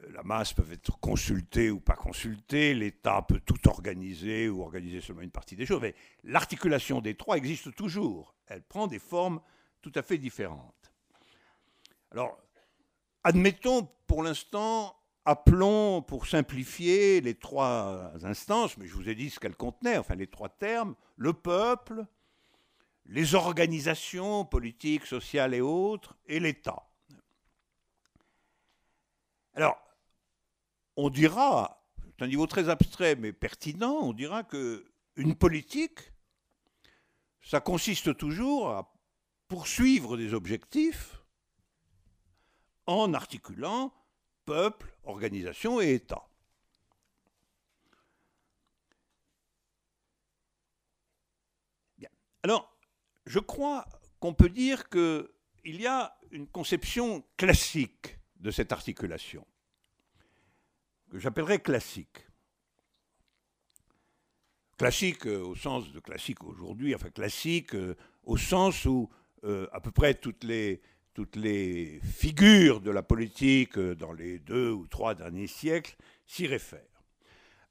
la 0.09 0.23
masse 0.23 0.53
peut 0.53 0.65
être 0.71 0.99
consultée 0.99 1.69
ou 1.69 1.79
pas 1.79 1.95
consultée, 1.95 2.73
l'État 2.73 3.21
peut 3.23 3.41
tout 3.45 3.67
organiser 3.67 4.47
ou 4.47 4.61
organiser 4.61 5.01
seulement 5.01 5.21
une 5.21 5.32
partie 5.32 5.55
des 5.55 5.65
choses, 5.65 5.82
mais 5.82 5.95
l'articulation 6.23 7.01
des 7.01 7.15
trois 7.15 7.38
existe 7.38 7.75
toujours. 7.75 8.36
Elle 8.47 8.61
prend 8.61 8.88
des 8.88 8.99
formes 8.99 9.41
tout 9.82 9.91
à 9.95 10.01
fait 10.01 10.17
différentes. 10.17 10.91
Alors, 12.11 12.38
Admettons 13.23 13.88
pour 14.07 14.23
l'instant, 14.23 14.95
appelons 15.25 16.01
pour 16.01 16.25
simplifier 16.25 17.21
les 17.21 17.36
trois 17.36 18.11
instances, 18.23 18.77
mais 18.77 18.88
je 18.88 18.95
vous 18.95 19.07
ai 19.07 19.13
dit 19.13 19.29
ce 19.29 19.39
qu'elles 19.39 19.55
contenaient, 19.55 19.97
enfin 19.97 20.15
les 20.15 20.25
trois 20.25 20.49
termes, 20.49 20.95
le 21.17 21.34
peuple, 21.34 22.03
les 23.06 23.36
organisations 23.36 24.45
politiques, 24.45 25.06
sociales 25.06 25.54
et 25.54 25.62
autres, 25.62 26.18
et 26.28 26.39
l'État. 26.39 26.88
Alors, 29.54 29.78
on 30.95 31.10
dira, 31.10 31.84
c'est 32.06 32.24
un 32.24 32.28
niveau 32.28 32.47
très 32.47 32.70
abstrait 32.70 33.16
mais 33.16 33.34
pertinent, 33.34 33.97
on 34.02 34.14
dira 34.14 34.43
que 34.43 34.86
une 35.16 35.36
politique, 35.36 35.99
ça 37.41 37.60
consiste 37.60 38.16
toujours 38.18 38.70
à 38.70 38.93
poursuivre 39.47 40.16
des 40.16 40.34
objectifs 40.34 41.22
en 42.86 43.14
articulant 43.14 43.93
peuple, 44.45 44.95
organisation 45.04 45.82
et 45.82 45.93
État. 45.93 46.26
Alors, 52.43 52.70
je 53.32 53.39
crois 53.39 53.86
qu'on 54.19 54.34
peut 54.34 54.49
dire 54.49 54.89
qu'il 54.89 55.29
y 55.63 55.88
a 55.88 56.17
une 56.32 56.47
conception 56.47 57.23
classique 57.38 58.19
de 58.36 58.51
cette 58.51 58.73
articulation, 58.73 59.47
que 61.09 61.17
j'appellerais 61.17 61.59
classique. 61.59 62.27
Classique 64.77 65.27
euh, 65.27 65.45
au 65.45 65.55
sens 65.55 65.93
de 65.93 65.99
classique 66.01 66.43
aujourd'hui, 66.43 66.93
enfin 66.93 67.09
classique 67.09 67.73
euh, 67.73 67.95
au 68.23 68.36
sens 68.36 68.84
où 68.84 69.09
euh, 69.45 69.65
à 69.71 69.79
peu 69.79 69.91
près 69.91 70.15
toutes 70.15 70.43
les, 70.43 70.82
toutes 71.13 71.38
les 71.38 72.01
figures 72.01 72.82
de 72.82 72.91
la 72.91 73.01
politique 73.01 73.79
dans 73.79 74.11
les 74.11 74.39
deux 74.39 74.71
ou 74.71 74.88
trois 74.88 75.15
derniers 75.15 75.47
siècles 75.47 75.95
s'y 76.27 76.47
réfèrent. 76.47 77.01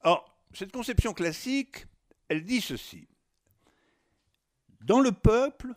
Alors, 0.00 0.40
cette 0.54 0.72
conception 0.72 1.12
classique, 1.12 1.84
elle 2.28 2.44
dit 2.44 2.62
ceci. 2.62 3.09
Dans 4.80 5.00
le 5.00 5.12
peuple, 5.12 5.74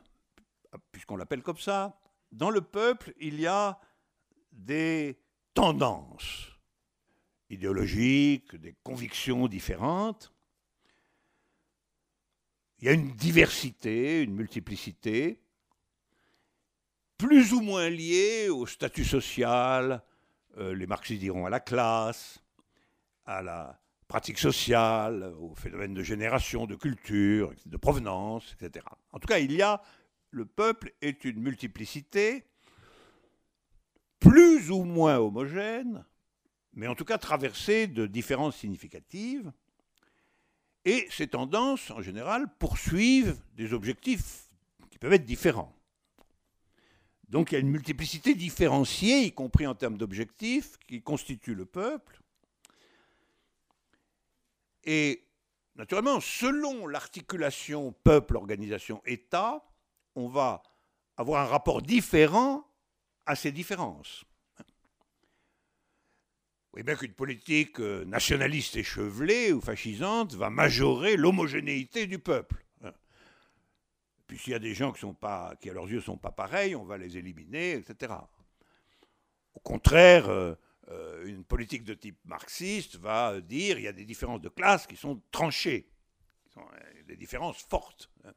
puisqu'on 0.92 1.18
l'appelle 1.18 1.44
comme 1.44 1.58
ça, 1.58 2.00
dans 2.32 2.50
le 2.50 2.62
peuple, 2.62 3.14
il 3.20 3.40
y 3.40 3.48
a 3.48 3.80
des 4.52 5.20
tendances 5.54 6.50
idéologiques, 7.50 8.56
des 8.56 8.76
convictions 8.84 9.48
différentes. 9.48 10.34
Il 12.80 12.86
y 12.86 12.90
a 12.90 12.94
une 12.94 13.12
diversité, 13.14 14.22
une 14.22 14.34
multiplicité 14.34 15.44
plus 17.24 17.54
ou 17.54 17.62
moins 17.62 17.90
liées 17.90 18.50
au 18.50 18.66
statut 18.66 19.06
social, 19.06 20.04
euh, 20.58 20.76
les 20.76 20.88
marxistes 20.88 21.22
diront 21.22 21.46
à 21.46 21.50
la 21.50 21.62
classe, 21.62 22.44
à 23.26 23.42
la 23.42 23.80
pratique 24.14 24.38
sociale, 24.38 25.34
au 25.40 25.56
phénomène 25.56 25.96
de 25.96 26.04
génération, 26.04 26.68
de 26.68 26.76
culture, 26.76 27.52
de 27.66 27.78
provenance, 27.78 28.56
etc. 28.62 28.86
En 29.12 29.18
tout 29.18 29.26
cas, 29.26 29.40
il 29.40 29.52
y 29.52 29.64
a, 29.64 29.82
le 30.30 30.46
peuple 30.46 30.94
est 31.02 31.26
une 31.26 31.40
multiplicité, 31.40 32.46
plus 34.20 34.70
ou 34.70 34.84
moins 34.84 35.18
homogène, 35.18 36.06
mais 36.74 36.86
en 36.86 36.94
tout 36.94 37.06
cas 37.06 37.18
traversée 37.18 37.88
de 37.88 38.06
différences 38.06 38.58
significatives. 38.58 39.52
Et 40.86 41.08
ces 41.10 41.30
tendances, 41.30 41.90
en 41.90 42.04
général, 42.04 42.46
poursuivent 42.60 43.36
des 43.56 43.74
objectifs 43.74 44.48
qui 44.92 45.00
peuvent 45.00 45.14
être 45.14 45.26
différents. 45.26 45.76
Donc 47.30 47.52
il 47.52 47.56
y 47.56 47.58
a 47.58 47.62
une 47.62 47.72
multiplicité 47.72 48.36
différenciée, 48.36 49.24
y 49.24 49.32
compris 49.32 49.66
en 49.66 49.74
termes 49.74 49.98
d'objectifs, 49.98 50.78
qui 50.88 51.02
constitue 51.02 51.56
le 51.56 51.66
peuple. 51.66 52.23
Et 54.84 55.26
naturellement, 55.76 56.20
selon 56.20 56.88
l'articulation 56.88 57.94
peuple, 58.04 58.38
organisation, 58.38 59.02
État, 59.06 59.64
on 60.16 60.28
va 60.28 60.64
avoir 61.18 61.42
un 61.42 61.48
rapport 61.48 61.82
différent 61.82 62.68
à 63.26 63.36
ces 63.36 63.52
différences. 63.52 64.26
Voyez 66.72 66.84
bien 66.84 66.96
qu'une 66.96 67.14
politique 67.14 67.80
euh, 67.80 68.04
nationaliste 68.06 68.76
échevelée 68.76 69.54
ou 69.54 69.62
fascisante 69.62 70.34
va 70.34 70.50
majorer 70.50 71.18
l'homogénéité 71.18 72.08
du 72.08 72.18
peuple. 72.18 72.66
Puis 74.26 74.40
s'il 74.40 74.54
y 74.54 74.56
a 74.56 74.60
des 74.60 74.74
gens 74.74 74.92
qui, 74.92 75.06
qui 75.62 75.70
à 75.70 75.74
leurs 75.74 75.88
yeux 75.88 75.98
ne 75.98 76.02
sont 76.02 76.18
pas 76.18 76.32
pareils, 76.32 76.76
on 76.76 76.84
va 76.84 76.98
les 76.98 77.18
éliminer, 77.18 77.74
etc. 77.74 78.14
Au 79.54 79.60
contraire, 79.60 80.56
euh, 80.90 81.26
une 81.26 81.44
politique 81.44 81.84
de 81.84 81.94
type 81.94 82.18
marxiste 82.26 82.98
va 82.98 83.40
dire 83.40 83.76
qu'il 83.76 83.86
y 83.86 83.88
a 83.88 83.94
des 83.94 84.06
différences 84.06 84.42
de 84.42 84.50
classe 84.50 84.86
qui 84.86 84.96
sont 84.96 85.22
tranchées, 85.32 85.88
euh, 86.58 86.62
des 87.08 87.16
différences 87.16 87.66
fortes. 87.70 88.10
Hein. 88.26 88.34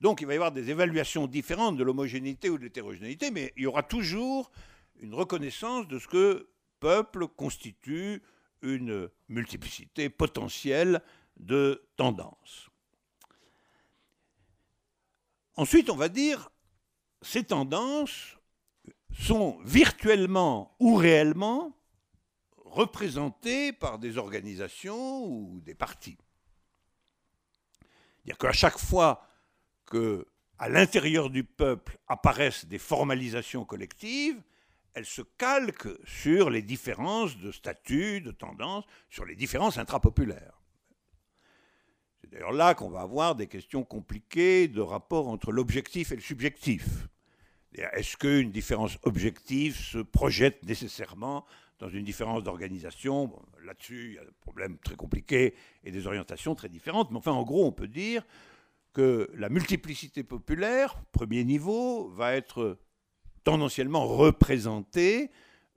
Donc 0.00 0.20
il 0.20 0.26
va 0.26 0.32
y 0.32 0.36
avoir 0.36 0.52
des 0.52 0.70
évaluations 0.70 1.26
différentes 1.26 1.76
de 1.76 1.84
l'homogénéité 1.84 2.50
ou 2.50 2.58
de 2.58 2.64
l'hétérogénéité, 2.64 3.30
mais 3.30 3.52
il 3.56 3.64
y 3.64 3.66
aura 3.66 3.82
toujours 3.82 4.50
une 5.00 5.14
reconnaissance 5.14 5.86
de 5.88 5.98
ce 5.98 6.08
que 6.08 6.48
peuple 6.80 7.28
constitue 7.28 8.22
une 8.62 9.08
multiplicité 9.28 10.08
potentielle 10.08 11.02
de 11.36 11.84
tendances. 11.96 12.68
Ensuite, 15.56 15.90
on 15.90 15.96
va 15.96 16.08
dire, 16.08 16.50
ces 17.20 17.44
tendances 17.44 18.36
sont 19.18 19.58
virtuellement 19.64 20.74
ou 20.80 20.94
réellement 20.94 21.76
représentées 22.64 23.72
par 23.72 23.98
des 23.98 24.18
organisations 24.18 25.26
ou 25.26 25.60
des 25.60 25.74
partis. 25.74 26.16
C'est-à-dire 28.16 28.38
qu'à 28.38 28.52
chaque 28.52 28.78
fois 28.78 29.26
que 29.86 30.26
à 30.58 30.68
l'intérieur 30.68 31.28
du 31.28 31.44
peuple 31.44 31.98
apparaissent 32.06 32.66
des 32.66 32.78
formalisations 32.78 33.64
collectives, 33.64 34.40
elles 34.94 35.06
se 35.06 35.22
calquent 35.22 35.98
sur 36.06 36.50
les 36.50 36.62
différences 36.62 37.36
de 37.38 37.50
statut, 37.50 38.20
de 38.20 38.30
tendance, 38.30 38.84
sur 39.10 39.24
les 39.24 39.34
différences 39.34 39.78
intrapopulaires 39.78 40.62
d'ailleurs 42.32 42.52
là 42.52 42.74
qu'on 42.74 42.88
va 42.88 43.02
avoir 43.02 43.34
des 43.34 43.46
questions 43.46 43.84
compliquées 43.84 44.66
de 44.66 44.80
rapport 44.80 45.28
entre 45.28 45.52
l'objectif 45.52 46.12
et 46.12 46.16
le 46.16 46.22
subjectif. 46.22 47.08
Est-ce 47.74 48.16
qu'une 48.16 48.50
différence 48.50 48.98
objective 49.02 49.76
se 49.76 49.98
projette 49.98 50.64
nécessairement 50.66 51.46
dans 51.78 51.88
une 51.88 52.04
différence 52.04 52.42
d'organisation? 52.42 53.32
Là-dessus, 53.64 54.08
il 54.10 54.14
y 54.14 54.18
a 54.18 54.24
des 54.24 54.32
problèmes 54.40 54.78
très 54.78 54.94
compliqués 54.94 55.54
et 55.84 55.90
des 55.90 56.06
orientations 56.06 56.54
très 56.54 56.68
différentes. 56.68 57.10
Mais 57.10 57.16
enfin, 57.16 57.32
en 57.32 57.42
gros, 57.42 57.66
on 57.66 57.72
peut 57.72 57.88
dire 57.88 58.26
que 58.92 59.30
la 59.34 59.48
multiplicité 59.48 60.22
populaire, 60.22 61.02
premier 61.12 61.44
niveau, 61.44 62.08
va 62.10 62.34
être 62.34 62.78
tendanciellement 63.42 64.06
représentée 64.06 65.30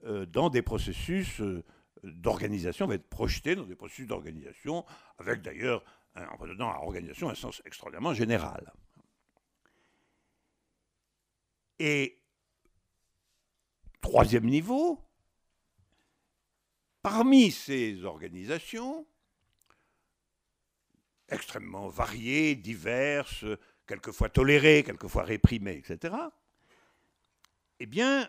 euh, 0.04 0.26
dans 0.26 0.50
des 0.50 0.62
processus 0.62 1.40
euh, 1.40 1.64
d'organisation, 2.04 2.86
va 2.86 2.94
être 2.94 3.08
projetée 3.08 3.56
dans 3.56 3.64
des 3.64 3.74
processus 3.74 4.06
d'organisation, 4.06 4.84
avec 5.18 5.40
d'ailleurs, 5.40 5.82
en 6.14 6.46
donnant 6.46 6.70
à 6.70 6.80
l'organisation 6.80 7.28
un 7.28 7.34
sens 7.34 7.60
extraordinairement 7.66 8.14
général. 8.14 8.72
Et 11.78 12.22
troisième 14.00 14.46
niveau, 14.46 15.02
parmi 17.02 17.50
ces 17.50 18.04
organisations, 18.04 19.06
extrêmement 21.28 21.88
variées, 21.88 22.54
diverses, 22.54 23.44
quelquefois 23.86 24.28
tolérées, 24.28 24.82
quelquefois 24.82 25.24
réprimées, 25.24 25.76
etc., 25.76 26.14
eh 27.78 27.86
bien, 27.86 28.28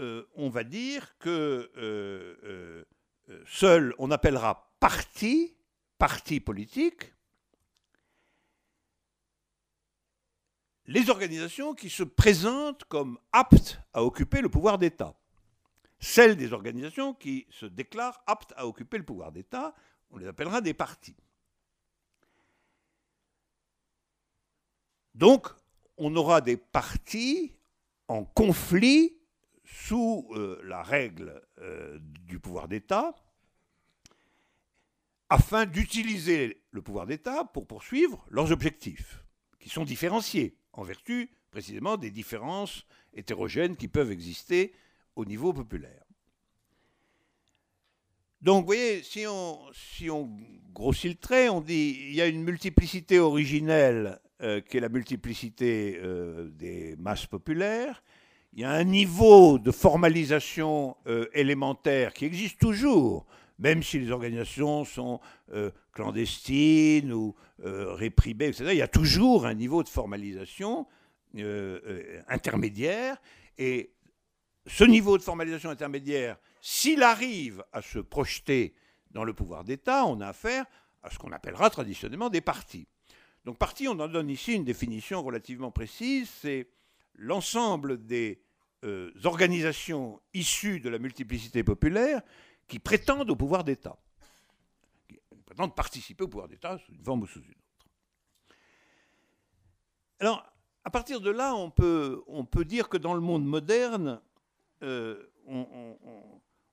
euh, 0.00 0.26
on 0.34 0.48
va 0.48 0.64
dire 0.64 1.16
que 1.18 1.70
euh, 1.76 2.84
euh, 3.28 3.44
seul, 3.46 3.94
on 3.98 4.10
appellera 4.10 4.74
parti, 4.80 5.54
parti 5.98 6.40
politique, 6.40 7.12
les 10.90 11.08
organisations 11.08 11.72
qui 11.72 11.88
se 11.88 12.02
présentent 12.02 12.82
comme 12.82 13.16
aptes 13.30 13.80
à 13.92 14.02
occuper 14.02 14.40
le 14.40 14.48
pouvoir 14.48 14.76
d'État. 14.76 15.14
Celles 16.00 16.36
des 16.36 16.52
organisations 16.52 17.14
qui 17.14 17.46
se 17.48 17.64
déclarent 17.64 18.20
aptes 18.26 18.52
à 18.56 18.66
occuper 18.66 18.98
le 18.98 19.04
pouvoir 19.04 19.30
d'État, 19.30 19.72
on 20.10 20.16
les 20.16 20.26
appellera 20.26 20.60
des 20.60 20.74
partis. 20.74 21.14
Donc, 25.14 25.46
on 25.96 26.16
aura 26.16 26.40
des 26.40 26.56
partis 26.56 27.54
en 28.08 28.24
conflit 28.24 29.16
sous 29.64 30.28
euh, 30.32 30.60
la 30.64 30.82
règle 30.82 31.40
euh, 31.58 32.00
du 32.00 32.40
pouvoir 32.40 32.66
d'État 32.66 33.14
afin 35.28 35.66
d'utiliser 35.66 36.64
le 36.72 36.82
pouvoir 36.82 37.06
d'État 37.06 37.44
pour 37.44 37.68
poursuivre 37.68 38.26
leurs 38.28 38.50
objectifs, 38.50 39.22
qui 39.60 39.68
sont 39.68 39.84
différenciés 39.84 40.56
en 40.72 40.82
vertu 40.82 41.30
précisément 41.50 41.96
des 41.96 42.10
différences 42.10 42.86
hétérogènes 43.14 43.76
qui 43.76 43.88
peuvent 43.88 44.12
exister 44.12 44.72
au 45.16 45.24
niveau 45.24 45.52
populaire. 45.52 46.04
Donc, 48.40 48.62
vous 48.62 48.66
voyez, 48.66 49.02
si 49.02 49.26
on, 49.26 49.58
si 49.72 50.08
on 50.08 50.30
grossit 50.72 51.10
le 51.10 51.18
trait, 51.18 51.48
on 51.50 51.60
dit 51.60 51.98
il 52.08 52.14
y 52.14 52.22
a 52.22 52.26
une 52.26 52.42
multiplicité 52.42 53.18
originelle 53.18 54.18
euh, 54.42 54.62
qui 54.62 54.78
est 54.78 54.80
la 54.80 54.88
multiplicité 54.88 56.00
euh, 56.02 56.48
des 56.52 56.96
masses 56.96 57.26
populaires. 57.26 58.02
Il 58.54 58.60
y 58.60 58.64
a 58.64 58.70
un 58.70 58.84
niveau 58.84 59.58
de 59.58 59.70
formalisation 59.70 60.96
euh, 61.06 61.26
élémentaire 61.34 62.14
qui 62.14 62.24
existe 62.24 62.58
toujours, 62.58 63.26
même 63.60 63.82
si 63.82 64.00
les 64.00 64.10
organisations 64.10 64.84
sont 64.84 65.20
clandestines 65.92 67.12
ou 67.12 67.36
réprimées, 67.62 68.48
etc. 68.48 68.70
Il 68.72 68.78
y 68.78 68.82
a 68.82 68.88
toujours 68.88 69.46
un 69.46 69.54
niveau 69.54 69.82
de 69.82 69.88
formalisation 69.88 70.86
intermédiaire. 72.28 73.16
Et 73.58 73.92
ce 74.66 74.84
niveau 74.84 75.18
de 75.18 75.22
formalisation 75.22 75.70
intermédiaire, 75.70 76.36
s'il 76.60 77.02
arrive 77.02 77.64
à 77.72 77.82
se 77.82 77.98
projeter 77.98 78.74
dans 79.10 79.24
le 79.24 79.32
pouvoir 79.32 79.64
d'État, 79.64 80.06
on 80.06 80.20
a 80.20 80.28
affaire 80.28 80.64
à 81.02 81.10
ce 81.10 81.18
qu'on 81.18 81.32
appellera 81.32 81.70
traditionnellement 81.70 82.28
des 82.28 82.40
partis. 82.40 82.86
Donc 83.44 83.58
parti, 83.58 83.88
on 83.88 83.98
en 83.98 84.08
donne 84.08 84.28
ici 84.28 84.54
une 84.54 84.64
définition 84.64 85.22
relativement 85.22 85.70
précise, 85.70 86.28
c'est 86.28 86.68
l'ensemble 87.14 88.04
des 88.04 88.42
euh, 88.84 89.10
organisations 89.24 90.20
issues 90.34 90.80
de 90.80 90.88
la 90.88 90.98
multiplicité 90.98 91.64
populaire 91.64 92.20
qui 92.70 92.78
prétendent 92.78 93.28
au 93.28 93.36
pouvoir 93.36 93.64
d'État, 93.64 93.98
qui 95.08 95.18
prétendent 95.44 95.74
participer 95.74 96.24
au 96.24 96.28
pouvoir 96.28 96.48
d'État 96.48 96.78
sous 96.78 96.92
une 96.92 97.04
forme 97.04 97.22
ou 97.22 97.26
sous 97.26 97.40
une 97.40 97.50
autre. 97.50 97.86
Alors, 100.20 100.44
à 100.84 100.90
partir 100.90 101.20
de 101.20 101.30
là, 101.30 101.54
on 101.54 101.70
peut, 101.70 102.22
on 102.28 102.44
peut 102.44 102.64
dire 102.64 102.88
que 102.88 102.96
dans 102.96 103.14
le 103.14 103.20
monde 103.20 103.44
moderne, 103.44 104.20
euh, 104.82 105.30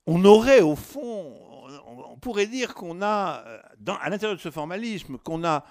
on, 0.05 0.23
aurait 0.23 0.61
au 0.61 0.75
fond, 0.75 1.35
on, 1.87 2.17
pourrait 2.17 2.47
dire 2.47 2.75
qu'on 2.75 3.01
a, 3.01 3.43
à 3.99 4.09
l'intérieur 4.09 4.37
de 4.37 4.41
ce 4.41 4.51
formalisme, 4.51 5.17
qu'on 5.17 5.43
a 5.43 5.65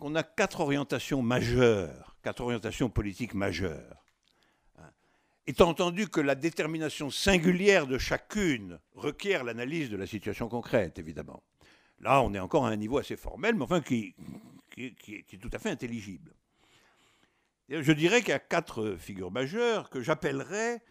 qu'on 0.00 0.14
a 0.14 0.22
quatre 0.22 0.60
orientations 0.60 1.22
majeures, 1.22 2.16
quatre 2.22 2.40
orientations 2.40 2.88
politiques 2.88 3.34
majeures. 3.34 3.99
Étant 5.46 5.68
entendu 5.68 6.08
que 6.08 6.20
la 6.20 6.34
détermination 6.34 7.10
singulière 7.10 7.86
de 7.86 7.98
chacune 7.98 8.78
requiert 8.94 9.42
l'analyse 9.42 9.90
de 9.90 9.96
la 9.96 10.06
situation 10.06 10.48
concrète, 10.48 10.98
évidemment. 10.98 11.42
Là, 11.98 12.22
on 12.22 12.32
est 12.34 12.38
encore 12.38 12.66
à 12.66 12.70
un 12.70 12.76
niveau 12.76 12.98
assez 12.98 13.16
formel, 13.16 13.54
mais 13.54 13.64
enfin 13.64 13.80
qui, 13.80 14.14
qui, 14.70 15.14
est 15.14 15.40
tout 15.40 15.50
à 15.52 15.58
fait 15.58 15.70
intelligible. 15.70 16.34
je 17.68 17.92
dirais 17.92 18.20
qu'il 18.20 18.30
y 18.30 18.32
a 18.32 18.38
quatre 18.38 18.96
figures 18.96 19.30
majeures 19.30 19.90
que 19.90 20.00
j'appellerais 20.00 20.82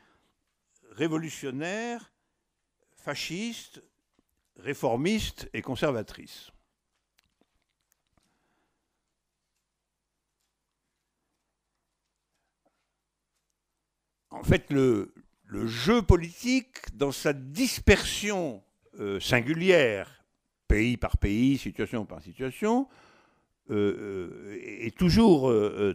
révolutionnaires, 0.92 2.12
fascistes, 2.96 3.82
réformistes 4.58 5.50
et 5.54 5.62
conservatrices. 5.62 6.52
En 14.32 14.44
fait, 14.44 14.70
le, 14.70 15.14
jeu 15.66 16.02
politique, 16.02 16.78
dans 16.94 17.12
sa 17.12 17.34
dispersion 17.34 18.64
euh, 19.00 19.20
singulière, 19.20 20.24
pays 20.68 20.98
par 20.98 21.18
pays, 21.18 21.58
situation 21.58 22.06
par 22.06 22.22
situation, 22.22 22.88
euh, 23.72 24.56
euh, 24.56 24.86
est 24.86 24.96
toujours 24.98 25.52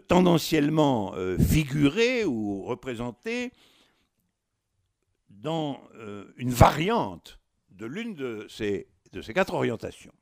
tendanciellement 0.08 1.14
figuré 1.38 2.24
ou 2.24 2.62
représenté 2.62 3.52
dans 5.28 5.80
une 6.36 6.50
variante 6.50 7.40
de 7.70 7.86
l'une 7.86 8.14
de 8.14 8.46
ces, 8.48 8.88
de 9.12 9.20
ces 9.20 9.34
quatre 9.34 9.54
orientations. 9.54 10.12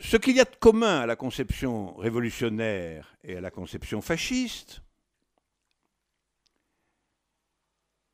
Ce 0.00 0.16
qu'il 0.16 0.36
y 0.36 0.40
a 0.40 0.44
de 0.44 0.56
commun 0.60 1.00
à 1.00 1.06
la 1.06 1.16
conception 1.16 1.94
révolutionnaire 1.96 3.16
et 3.24 3.36
à 3.36 3.40
la 3.40 3.50
conception 3.50 4.00
fasciste, 4.00 4.80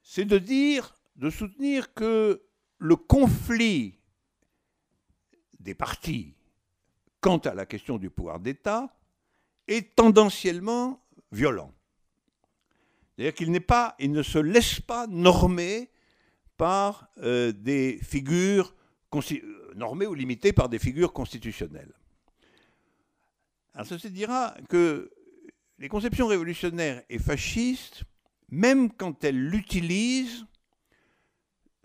c'est 0.02 0.24
de 0.24 0.38
dire, 0.38 0.94
de 1.16 1.28
soutenir 1.28 1.92
que 1.92 2.42
le 2.78 2.96
conflit 2.96 3.98
des 5.60 5.74
partis 5.74 6.34
quant 7.20 7.38
à 7.38 7.54
la 7.54 7.66
question 7.66 7.98
du 7.98 8.10
pouvoir 8.10 8.40
d'État 8.40 8.94
est 9.66 9.94
tendanciellement 9.94 11.02
violent. 11.32 11.72
C'est-à-dire 13.16 13.34
qu'il 13.34 13.50
n'est 13.50 13.60
pas, 13.60 13.94
il 13.98 14.12
ne 14.12 14.22
se 14.22 14.38
laisse 14.38 14.80
pas 14.80 15.06
normer 15.06 15.90
par 16.56 17.08
euh, 17.18 17.52
des 17.52 17.98
figures 18.02 18.74
normé 19.74 20.06
ou 20.06 20.14
limité 20.14 20.52
par 20.52 20.68
des 20.68 20.78
figures 20.78 21.12
constitutionnelles. 21.12 21.92
Alors 23.74 23.86
ceci 23.86 24.10
dira 24.10 24.54
que 24.68 25.10
les 25.78 25.88
conceptions 25.88 26.26
révolutionnaires 26.26 27.02
et 27.08 27.18
fascistes, 27.18 28.04
même 28.48 28.92
quand 28.92 29.24
elles 29.24 29.48
l'utilisent, 29.48 30.46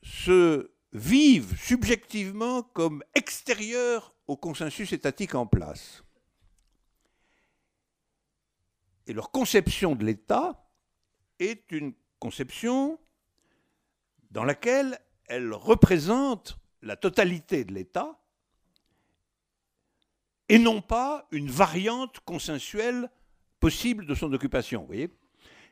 se 0.03 0.71
vivent 0.93 1.57
subjectivement 1.57 2.63
comme 2.63 3.03
extérieures 3.15 4.15
au 4.27 4.37
consensus 4.37 4.93
étatique 4.93 5.35
en 5.35 5.47
place. 5.47 6.03
Et 9.07 9.13
leur 9.13 9.31
conception 9.31 9.95
de 9.95 10.05
l'État 10.05 10.69
est 11.39 11.71
une 11.71 11.93
conception 12.19 12.99
dans 14.29 14.43
laquelle 14.43 14.99
elles 15.25 15.53
représentent 15.53 16.59
la 16.81 16.95
totalité 16.95 17.63
de 17.63 17.73
l'État 17.73 18.19
et 20.47 20.57
non 20.57 20.81
pas 20.81 21.27
une 21.31 21.49
variante 21.49 22.19
consensuelle 22.21 23.09
possible 23.59 24.05
de 24.05 24.15
son 24.15 24.31
occupation. 24.33 24.81
Vous 24.81 24.87
voyez 24.87 25.09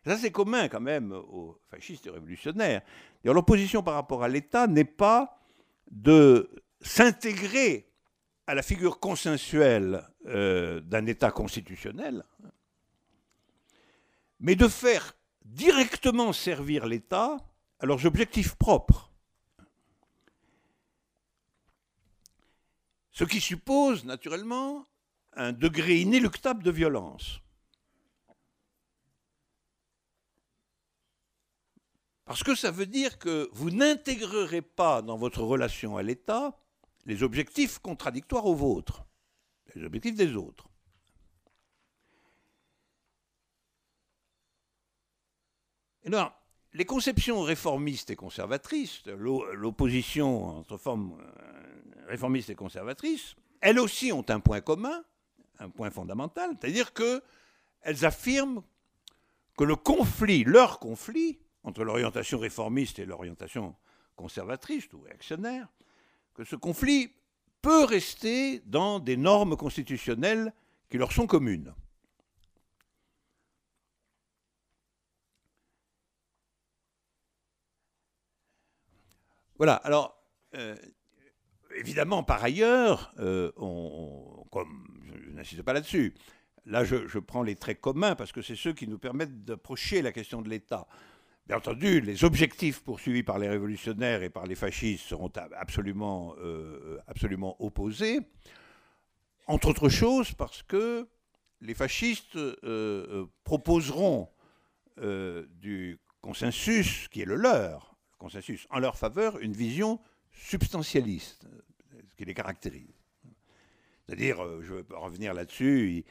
Ça, 0.05 0.17
c'est 0.17 0.31
commun 0.31 0.67
quand 0.67 0.81
même 0.81 1.11
aux 1.11 1.59
fascistes 1.71 2.05
et 2.05 2.11
révolutionnaires. 2.11 2.81
leur 3.23 3.45
position 3.45 3.81
par 3.81 3.95
rapport 3.95 4.23
à 4.23 4.27
l'État 4.27 4.67
n'est 4.67 4.83
pas 4.83 5.39
de 5.89 6.49
s'intégrer 6.81 7.89
à 8.45 8.55
la 8.55 8.61
figure 8.61 8.99
consensuelle 8.99 10.03
euh, 10.27 10.79
d'un 10.81 11.05
État 11.05 11.31
constitutionnel, 11.31 12.23
mais 14.39 14.55
de 14.55 14.67
faire 14.67 15.15
directement 15.43 16.33
servir 16.33 16.85
l'État 16.85 17.37
à 17.79 17.85
leurs 17.85 18.05
objectifs 18.05 18.55
propres. 18.55 19.11
Ce 23.17 23.23
qui 23.23 23.41
suppose 23.41 24.05
naturellement 24.05 24.85
un 25.33 25.51
degré 25.51 26.01
inéluctable 26.01 26.61
de 26.61 26.69
violence. 26.69 27.41
Parce 32.25 32.43
que 32.43 32.53
ça 32.53 32.69
veut 32.69 32.85
dire 32.85 33.17
que 33.17 33.49
vous 33.53 33.71
n'intégrerez 33.71 34.61
pas 34.61 35.01
dans 35.01 35.17
votre 35.17 35.41
relation 35.41 35.97
à 35.97 36.03
l'État 36.03 36.59
les 37.07 37.23
objectifs 37.23 37.79
contradictoires 37.79 38.45
aux 38.45 38.53
vôtres, 38.53 39.03
les 39.73 39.83
objectifs 39.83 40.13
des 40.13 40.35
autres. 40.35 40.69
Alors, 46.05 46.39
les 46.73 46.85
conceptions 46.85 47.41
réformistes 47.41 48.11
et 48.11 48.15
conservatrices, 48.15 49.03
l'opposition 49.07 50.59
entre 50.59 50.77
formes 50.77 51.19
euh, 51.19 51.67
réformistes 52.07 52.49
et 52.49 52.55
conservatrices, 52.55 53.35
elles 53.61 53.79
aussi 53.79 54.11
ont 54.11 54.25
un 54.29 54.39
point 54.39 54.61
commun, 54.61 55.03
un 55.59 55.69
point 55.69 55.89
fondamental, 55.89 56.57
c'est-à-dire 56.59 56.93
qu'elles 56.93 58.05
affirment 58.05 58.63
que 59.57 59.63
le 59.63 59.75
conflit, 59.75 60.43
leur 60.43 60.79
conflit, 60.79 61.39
entre 61.63 61.83
l'orientation 61.83 62.39
réformiste 62.39 62.99
et 62.99 63.05
l'orientation 63.05 63.75
conservatrice 64.15 64.87
ou 64.93 65.03
actionnaire, 65.11 65.67
que 66.33 66.43
ce 66.43 66.55
conflit 66.55 67.11
peut 67.61 67.83
rester 67.83 68.59
dans 68.65 68.99
des 68.99 69.17
normes 69.17 69.57
constitutionnelles 69.57 70.53
qui 70.89 70.97
leur 70.97 71.11
sont 71.11 71.27
communes. 71.27 71.73
Voilà, 79.57 79.73
alors, 79.77 80.23
euh, 80.53 80.75
évidemment, 81.77 82.23
par 82.23 82.43
ailleurs, 82.43 83.13
euh, 83.19 83.51
comme 84.51 84.87
je, 85.03 85.29
n'insiste 85.31 85.61
pas 85.63 85.73
là-dessus, 85.73 86.13
là 86.65 86.83
je, 86.83 87.19
prends 87.19 87.43
les 87.43 87.55
traits 87.55 87.79
communs 87.79 88.15
parce 88.15 88.31
que 88.31 88.41
c'est 88.41 88.55
ceux 88.55 88.73
qui 88.73 88.87
nous 88.87 88.99
permettent 88.99 89.43
d'approcher 89.43 90.01
la 90.01 90.11
question 90.11 90.41
de 90.41 90.49
l'État. 90.49 90.87
Bien 91.47 91.57
entendu, 91.57 92.01
les 92.01 92.25
objectifs 92.25 92.83
poursuivis 92.83 93.23
par 93.23 93.39
les 93.39 93.47
révolutionnaires 93.47 94.21
et 94.21 94.29
par 94.29 94.45
les 94.45 94.55
fascistes 94.55 95.05
seront 95.05 95.31
absolument, 95.55 96.35
euh, 96.39 96.99
absolument 97.07 97.55
opposés, 97.63 98.19
entre 99.47 99.69
autres 99.69 99.89
choses 99.89 100.33
parce 100.33 100.61
que 100.63 101.07
les 101.61 101.73
fascistes 101.73 102.35
euh, 102.35 103.25
proposeront 103.43 104.29
du 105.61 105.99
consensus 106.21 107.07
qui 107.09 107.21
est 107.21 107.25
le 107.25 107.35
leur, 107.35 107.95
le 108.13 108.17
consensus 108.17 108.65
en 108.71 108.79
leur 108.79 108.97
faveur, 108.97 109.37
une 109.37 109.53
vision 109.53 109.99
substantialiste, 110.37 111.47
ce 112.09 112.15
qui 112.15 112.25
les 112.25 112.33
caractérise. 112.33 112.93
C'est-à-dire, 114.05 114.37
je 114.61 114.75
vais 114.75 114.83
revenir 114.91 115.33
là-dessus, 115.33 116.05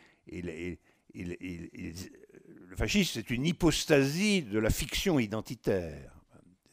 le 2.68 2.76
fascisme, 2.76 3.12
c'est 3.14 3.30
une 3.30 3.46
hypostasie 3.46 4.42
de 4.42 4.58
la 4.58 4.70
fiction 4.70 5.18
identitaire, 5.18 6.12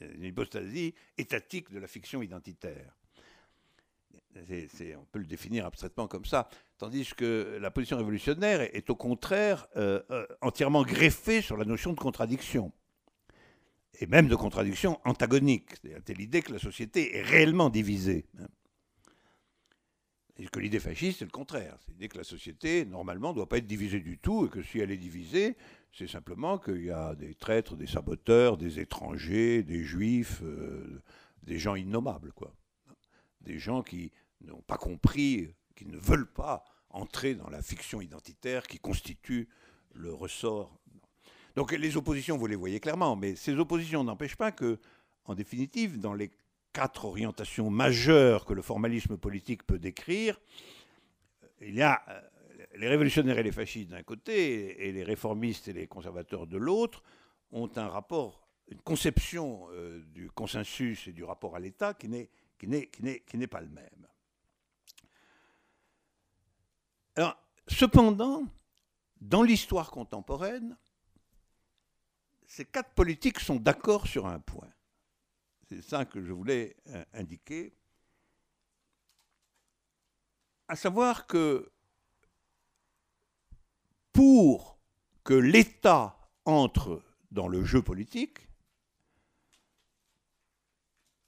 une 0.02 0.24
hypostasie 0.24 0.94
étatique 1.18 1.72
de 1.72 1.80
la 1.80 1.88
fiction 1.88 2.22
identitaire. 2.22 2.94
on 4.36 5.06
peut 5.12 5.20
le 5.20 5.26
définir 5.26 5.66
abstraitement 5.66 6.08
comme 6.08 6.26
ça, 6.26 6.50
tandis 6.78 7.14
que 7.16 7.58
la 7.62 7.72
position 7.72 7.98
révolutionnaire 7.98 8.62
est, 8.62 8.90
au 8.90 8.96
contraire 8.96 9.68
euh, 9.78 10.02
euh, 10.12 10.26
entièrement 10.42 10.84
greffée 10.84 11.42
sur 11.42 11.56
la 11.56 11.66
notion 11.66 11.94
de 11.94 12.00
contradiction, 12.00 12.74
et 14.00 14.08
même 14.08 14.28
de 14.28 14.36
contradiction 14.36 15.00
antagonique, 15.06 15.70
c'est-à-dire 15.82 16.18
l'idée 16.18 16.42
que 16.42 16.54
la 16.54 16.60
société 16.60 17.18
est 17.18 17.22
réellement 17.22 17.70
divisée. 17.70 18.26
Et 20.38 20.48
que 20.48 20.60
l'idée 20.60 20.80
fasciste, 20.80 21.20
c'est 21.20 21.26
le 21.26 21.32
contraire. 21.32 21.78
C'est 21.86 21.92
l'idée 21.92 22.08
que 22.08 22.18
la 22.18 22.24
société, 22.24 22.86
normalement, 22.86 23.30
ne 23.30 23.36
doit 23.36 23.48
pas 23.48 23.60
être 23.60 23.68
divisée 23.68 24.00
du 24.00 24.18
tout, 24.18 24.48
et 24.48 24.50
que 24.50 24.64
si 24.64 24.80
elle 24.80 24.90
est 24.90 24.98
divisée, 24.98 25.56
c'est 25.92 26.08
simplement 26.08 26.58
qu'il 26.58 26.84
y 26.84 26.92
a 26.92 27.14
des 27.14 27.36
traîtres, 27.36 27.76
des 27.76 27.86
saboteurs, 27.86 28.58
des 28.58 28.80
étrangers, 28.80 29.62
des 29.62 29.84
juifs, 29.84 30.42
euh, 30.42 31.02
des 31.44 31.60
gens 31.60 31.76
innommables, 31.76 32.32
quoi. 32.34 32.56
Des 33.42 33.60
gens 33.60 33.84
qui 33.84 34.12
n'ont 34.42 34.62
pas 34.62 34.78
compris, 34.78 35.54
qui 35.76 35.86
ne 35.86 35.98
veulent 35.98 36.32
pas 36.32 36.64
entrer 36.90 37.36
dans 37.36 37.50
la 37.50 37.62
fiction 37.62 38.02
identitaire 38.02 38.66
qui 38.66 38.80
constitue 38.80 39.50
le 39.94 40.14
ressort. 40.14 40.80
Donc 41.56 41.72
les 41.72 41.98
oppositions, 41.98 42.38
vous 42.38 42.48
les 42.48 42.56
voyez 42.56 42.80
clairement, 42.80 43.16
mais 43.16 43.36
ces 43.36 43.56
oppositions 43.58 44.04
n'empêchent 44.04 44.36
pas 44.36 44.52
que, 44.52 44.80
en 45.26 45.36
définitive, 45.36 46.00
dans 46.00 46.14
les 46.14 46.32
quatre 46.72 47.06
orientations 47.06 47.70
majeures 47.70 48.46
que 48.46 48.54
le 48.54 48.64
formalisme 48.64 49.18
politique 49.18 49.64
peut 49.64 49.78
décrire, 49.78 50.40
il 51.62 51.76
y 51.76 51.82
a 51.82 52.02
euh, 52.10 52.22
les 52.76 52.88
révolutionnaires 52.88 53.38
et 53.38 53.44
les 53.44 53.52
fascistes 53.52 53.92
d'un 53.92 54.04
côté 54.04 54.88
et 54.88 54.92
les 54.92 55.04
réformistes 55.04 55.68
et 55.68 55.74
les 55.74 55.88
conservateurs 55.88 56.48
de 56.48 56.58
l'autre 56.58 57.04
ont 57.52 57.70
un 57.76 57.88
rapport, 57.88 58.48
une 58.68 58.82
conception 58.82 59.68
euh, 59.72 60.04
du 60.08 60.32
consensus 60.32 61.08
et 61.08 61.14
du 61.14 61.24
rapport 61.24 61.56
à 61.56 61.60
l'État 61.60 61.94
qui 61.94 62.10
n'est, 62.10 62.30
qui, 62.58 62.68
n'est, 62.68 63.48
pas 63.48 63.62
le 63.62 63.70
même. 63.70 64.08
Alors, 67.16 67.38
cependant, 67.68 68.46
dans 69.22 69.44
l'histoire 69.44 69.92
contemporaine, 69.92 70.76
ces 72.48 72.66
quatre 72.66 72.94
politiques 72.94 73.40
sont 73.40 73.58
d'accord 73.58 74.08
sur 74.08 74.28
un 74.28 74.40
point. 74.40 74.70
C'est 75.70 75.82
ça 75.82 76.06
que 76.06 76.24
je 76.24 76.32
voulais 76.32 76.76
euh, 76.88 77.04
indiquer. 77.14 77.74
À 80.68 80.76
savoir 80.76 81.28
que 81.28 81.72
pour 84.12 84.80
que 85.24 85.34
l'État 85.34 86.18
entre 86.46 87.04
dans 87.32 87.48
le 87.48 87.64
jeu 87.64 87.82
politique, 87.82 88.48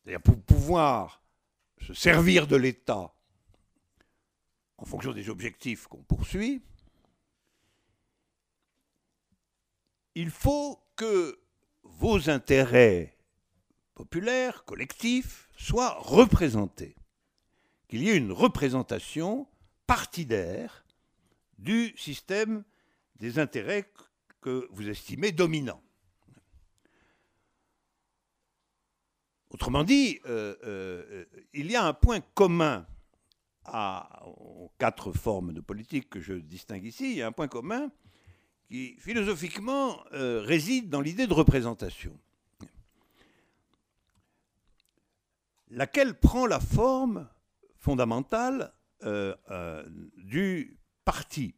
c'est-à-dire 0.04 0.22
pour 0.22 0.40
pouvoir 0.42 1.24
se 1.82 1.94
servir 1.94 2.48
de 2.48 2.56
l'État 2.56 3.14
en 4.78 4.86
fonction 4.86 5.14
des 5.14 5.30
objectifs 5.30 5.88
qu'on 5.88 6.04
poursuit, 6.04 6.62
il 10.16 10.30
faut 10.30 10.80
que 10.96 11.40
vos 11.84 12.30
intérêts 12.30 13.18
populaires, 13.94 14.66
collectifs, 14.66 15.50
soient 15.58 15.98
représentés, 16.00 16.96
qu'il 17.88 18.04
y 18.04 18.10
ait 18.10 18.18
une 18.18 18.32
représentation 18.32 19.48
partidaire 19.86 20.86
du 21.58 21.94
système 21.98 22.64
des 23.18 23.40
intérêts 23.40 23.90
que 24.42 24.68
vous 24.72 24.90
estimez 24.90 25.32
dominants. 25.32 25.82
Autrement 29.50 29.84
dit, 29.84 30.20
euh, 30.26 30.56
euh, 30.64 31.26
il 31.54 31.72
y 31.72 31.76
a 31.76 31.86
un 31.86 31.94
point 31.94 32.20
commun 32.20 32.86
aux 34.26 34.72
quatre 34.78 35.12
formes 35.14 35.54
de 35.54 35.62
politique 35.62 36.10
que 36.10 36.20
je 36.20 36.34
distingue 36.34 36.84
ici, 36.84 37.12
il 37.12 37.18
y 37.18 37.22
a 37.22 37.28
un 37.28 37.32
point 37.32 37.48
commun 37.48 37.92
qui, 38.68 38.96
philosophiquement, 39.00 40.04
euh, 40.14 40.42
réside 40.42 40.90
dans 40.90 41.02
l'idée 41.02 41.28
de 41.28 41.34
représentation, 41.34 42.18
laquelle 45.70 46.20
prend 46.20 46.46
la 46.46 46.60
forme 46.60 47.30
fondamentale 47.78 48.74
du 50.18 50.80
parti. 51.04 51.54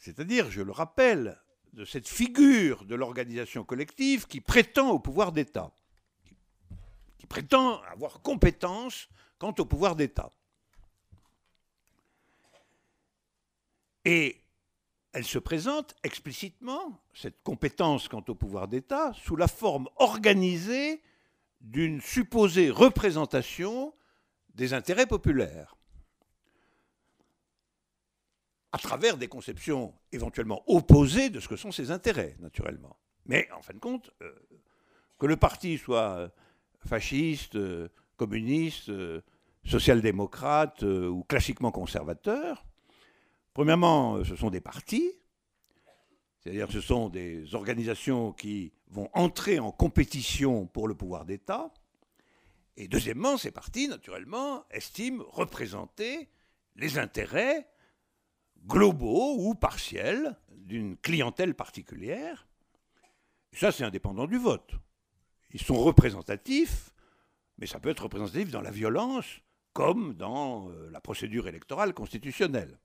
C'est-à-dire, 0.00 0.50
je 0.50 0.60
le 0.62 0.72
rappelle, 0.72 1.38
de 1.72 1.84
cette 1.84 2.08
figure 2.08 2.84
de 2.84 2.94
l'organisation 2.94 3.64
collective 3.64 4.26
qui 4.26 4.40
prétend 4.40 4.90
au 4.90 4.98
pouvoir 4.98 5.32
d'État, 5.32 5.72
qui 7.18 7.26
prétend 7.26 7.80
avoir 7.82 8.20
compétence 8.20 9.08
quant 9.38 9.54
au 9.58 9.64
pouvoir 9.64 9.96
d'État. 9.96 10.30
Et 14.04 14.41
elle 15.12 15.24
se 15.24 15.38
présente 15.38 15.94
explicitement, 16.02 17.00
cette 17.12 17.42
compétence 17.42 18.08
quant 18.08 18.24
au 18.28 18.34
pouvoir 18.34 18.68
d'État, 18.68 19.12
sous 19.14 19.36
la 19.36 19.48
forme 19.48 19.88
organisée 19.96 21.02
d'une 21.60 22.00
supposée 22.00 22.70
représentation 22.70 23.94
des 24.54 24.74
intérêts 24.74 25.06
populaires 25.06 25.76
à 28.72 28.78
travers 28.78 29.18
des 29.18 29.28
conceptions 29.28 29.94
éventuellement 30.12 30.62
opposées 30.66 31.28
de 31.28 31.40
ce 31.40 31.48
que 31.48 31.56
sont 31.56 31.72
ses 31.72 31.90
intérêts, 31.90 32.36
naturellement. 32.40 32.96
Mais 33.26 33.48
en 33.52 33.60
fin 33.60 33.74
de 33.74 33.78
compte, 33.78 34.10
euh, 34.22 34.32
que 35.18 35.26
le 35.26 35.36
parti 35.36 35.76
soit 35.76 36.16
euh, 36.16 36.28
fasciste, 36.86 37.56
euh, 37.56 37.88
communiste, 38.16 38.90
social-démocrate 39.64 40.82
ou 40.82 41.24
classiquement 41.24 41.72
conservateur, 41.72 42.64
premièrement, 43.54 44.24
ce 44.24 44.36
sont 44.36 44.50
des 44.50 44.60
partis, 44.60 45.12
c'est-à-dire 46.40 46.70
ce 46.70 46.80
sont 46.80 47.08
des 47.08 47.54
organisations 47.54 48.32
qui 48.32 48.72
vont 48.88 49.08
entrer 49.12 49.58
en 49.58 49.70
compétition 49.70 50.66
pour 50.66 50.88
le 50.88 50.94
pouvoir 50.94 51.24
d'État. 51.24 51.72
Et 52.76 52.88
deuxièmement, 52.88 53.36
ces 53.36 53.50
partis, 53.50 53.88
naturellement, 53.88 54.64
estiment 54.70 55.24
représenter 55.30 56.28
les 56.76 56.98
intérêts 56.98 57.68
globaux 58.66 59.36
ou 59.38 59.54
partiels 59.54 60.36
d'une 60.50 60.96
clientèle 60.96 61.54
particulière. 61.54 62.46
Ça, 63.52 63.70
c'est 63.70 63.84
indépendant 63.84 64.26
du 64.26 64.38
vote. 64.38 64.72
Ils 65.52 65.60
sont 65.60 65.76
représentatifs, 65.76 66.94
mais 67.58 67.66
ça 67.66 67.78
peut 67.78 67.90
être 67.90 68.04
représentatif 68.04 68.50
dans 68.50 68.62
la 68.62 68.70
violence 68.70 69.26
comme 69.74 70.14
dans 70.14 70.70
euh, 70.70 70.90
la 70.90 71.00
procédure 71.00 71.48
électorale 71.48 71.94
constitutionnelle. 71.94 72.78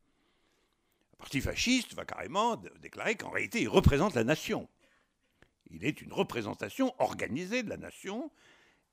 Le 1.17 1.23
parti 1.23 1.41
fasciste 1.41 1.93
va 1.93 2.05
carrément 2.05 2.57
déclarer 2.79 3.15
qu'en 3.15 3.31
réalité, 3.31 3.61
il 3.61 3.69
représente 3.69 4.13
la 4.13 4.23
nation. 4.23 4.69
Il 5.69 5.83
est 5.83 6.01
une 6.01 6.13
représentation 6.13 6.93
organisée 6.99 7.63
de 7.63 7.69
la 7.69 7.77
nation 7.77 8.31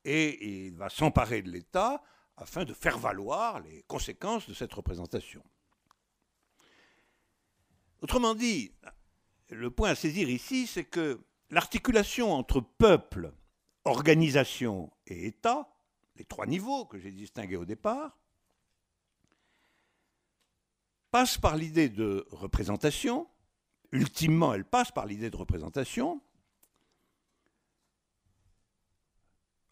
et 0.03 0.65
il 0.65 0.75
va 0.75 0.89
s'emparer 0.89 1.41
de 1.41 1.49
l'État 1.49 2.03
afin 2.37 2.65
de 2.65 2.73
faire 2.73 2.97
valoir 2.97 3.61
les 3.61 3.83
conséquences 3.83 4.49
de 4.49 4.53
cette 4.53 4.73
représentation. 4.73 5.43
Autrement 8.01 8.35
dit, 8.35 8.73
le 9.49 9.71
point 9.71 9.89
à 9.89 9.95
saisir 9.95 10.29
ici, 10.29 10.67
c'est 10.67 10.83
que 10.83 11.21
l'articulation 11.49 12.33
entre 12.33 12.59
peuple, 12.59 13.31
organisation 13.85 14.91
et 15.07 15.27
État, 15.27 15.69
les 16.15 16.25
trois 16.25 16.45
niveaux 16.45 16.85
que 16.85 16.97
j'ai 16.97 17.11
distingués 17.11 17.55
au 17.55 17.65
départ, 17.65 18.17
passe 21.15 21.37
par 21.37 21.55
l'idée 21.55 21.87
de 21.87 22.27
représentation, 22.29 23.25
ultimement 23.93 24.53
elle 24.53 24.65
passe 24.65 24.91
par 24.91 25.05
l'idée 25.05 25.29
de 25.29 25.37
représentation, 25.37 26.21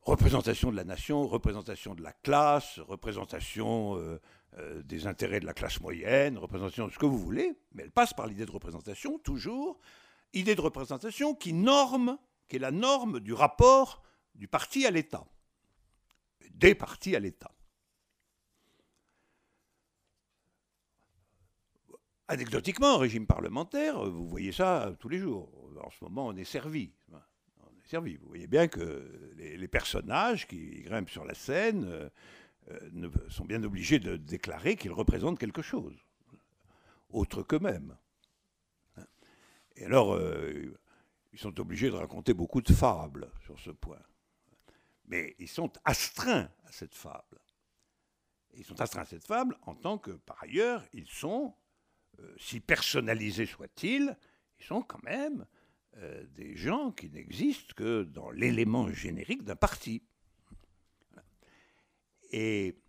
représentation 0.03 0.71
de 0.71 0.77
la 0.77 0.85
nation, 0.85 1.27
représentation 1.27 1.95
de 1.95 2.01
la 2.01 2.13
classe, 2.13 2.79
représentation 2.79 3.97
euh, 3.97 4.21
euh, 4.57 4.81
des 4.83 5.05
intérêts 5.05 5.41
de 5.41 5.45
la 5.45 5.53
classe 5.53 5.81
moyenne, 5.81 6.37
représentation 6.37 6.87
de 6.87 6.93
ce 6.93 6.97
que 6.97 7.05
vous 7.05 7.19
voulez, 7.19 7.51
mais 7.73 7.83
elle 7.83 7.91
passe 7.91 8.13
par 8.13 8.27
l'idée 8.27 8.45
de 8.45 8.51
représentation, 8.51 9.19
toujours, 9.19 9.81
idée 10.31 10.55
de 10.55 10.61
représentation 10.61 11.35
qui 11.35 11.51
norme, 11.51 12.17
qui 12.47 12.55
est 12.55 12.59
la 12.59 12.71
norme 12.71 13.19
du 13.19 13.33
rapport 13.33 14.01
du 14.33 14.47
parti 14.47 14.85
à 14.85 14.91
l'État, 14.91 15.25
des 16.51 16.73
partis 16.73 17.17
à 17.17 17.19
l'État. 17.19 17.51
Anecdotiquement, 22.33 22.97
régime 22.97 23.27
parlementaire, 23.27 24.03
vous 24.03 24.27
voyez 24.27 24.51
ça 24.51 24.93
tous 24.99 25.09
les 25.09 25.19
jours. 25.19 25.49
En 25.83 25.89
ce 25.89 26.03
moment, 26.03 26.27
on 26.27 26.35
est 26.35 26.43
servi 26.43 26.91
servi. 27.85 28.15
Vous 28.17 28.27
voyez 28.27 28.47
bien 28.47 28.67
que 28.67 29.33
les, 29.37 29.67
personnages 29.67 30.47
qui 30.47 30.81
grimpent 30.81 31.09
sur 31.09 31.25
la 31.25 31.33
scène 31.33 31.85
euh, 31.85 32.09
euh, 32.71 33.09
sont 33.29 33.45
bien 33.45 33.63
obligés 33.63 33.99
de 33.99 34.17
déclarer 34.17 34.75
qu'ils 34.75 34.91
représentent 34.91 35.39
quelque 35.39 35.61
chose, 35.61 35.95
autre 37.09 37.43
qu'eux-mêmes. 37.43 37.97
Et 39.75 39.85
alors, 39.85 40.13
euh, 40.13 40.73
ils 41.31 41.39
sont 41.39 41.59
obligés 41.59 41.89
de 41.89 41.95
raconter 41.95 42.33
beaucoup 42.33 42.61
de 42.61 42.71
fables 42.71 43.31
sur 43.45 43.59
ce 43.59 43.71
point. 43.71 44.01
Mais 45.05 45.35
ils 45.39 45.49
sont 45.49 45.71
astreints 45.83 46.49
à 46.65 46.71
cette 46.71 46.95
fable. 46.95 47.39
ils 48.53 48.65
sont 48.65 48.79
astreints 48.79 49.01
à 49.01 49.05
cette 49.05 49.25
fable 49.25 49.57
en 49.63 49.75
tant 49.75 49.97
que, 49.97 50.11
par 50.11 50.41
ailleurs, 50.43 50.83
ils 50.93 51.09
sont, 51.09 51.53
si 52.37 52.59
personnalisés 52.59 53.45
soient-ils, 53.45 54.17
ils 54.59 54.65
sont 54.65 54.81
quand 54.81 55.03
même 55.03 55.45
euh, 55.97 56.23
des 56.35 56.55
gens 56.55 56.91
qui 56.91 57.09
n'existent 57.09 57.73
que 57.75 58.03
dans 58.03 58.31
l'élément 58.31 58.89
générique 58.89 59.43
d'un 59.43 59.55
parti. 59.55 60.01
Et 62.31 62.79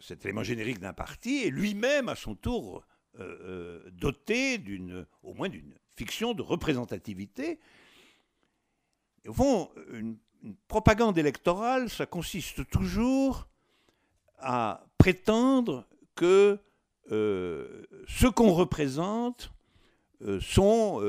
cet 0.00 0.24
élément 0.24 0.42
générique 0.42 0.78
d'un 0.78 0.94
parti 0.94 1.44
est 1.44 1.50
lui-même 1.50 2.08
à 2.08 2.14
son 2.14 2.34
tour 2.34 2.86
euh, 3.18 3.38
euh, 3.42 3.90
doté 3.90 4.56
d'une, 4.56 5.06
au 5.22 5.34
moins 5.34 5.50
d'une 5.50 5.74
fiction 5.94 6.32
de 6.32 6.40
représentativité. 6.40 7.60
au 9.28 9.32
fond, 9.32 9.70
une, 9.92 10.18
propagande 10.68 11.16
électorale, 11.16 11.88
ça 11.88 12.04
consiste 12.04 12.68
toujours 12.68 13.48
à 14.38 14.84
prétendre 14.98 15.86
que 16.14 16.58
ce 17.10 18.26
qu'on 18.26 18.52
représente 18.52 19.52
sont 20.40 21.02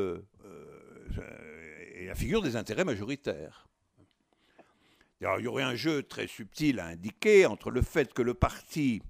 et 1.95 2.05
la 2.07 2.15
figure 2.15 2.41
des 2.41 2.55
intérêts 2.55 2.83
majoritaires. 2.83 3.67
il 5.21 5.43
y 5.43 5.47
aurait 5.47 5.63
un 5.63 5.75
jeu 5.75 6.03
très 6.03 6.27
subtil 6.27 6.79
à 6.79 6.87
indiquer 6.87 7.45
entre 7.45 7.71
le 7.71 7.81
fait 7.81 8.13
que 8.13 8.21
le 8.21 8.33
parti 8.33 9.01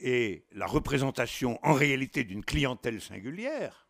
est 0.00 0.44
la 0.52 0.66
représentation 0.66 1.58
en 1.62 1.74
réalité 1.74 2.24
d'une 2.24 2.44
clientèle 2.44 3.00
singulière 3.00 3.88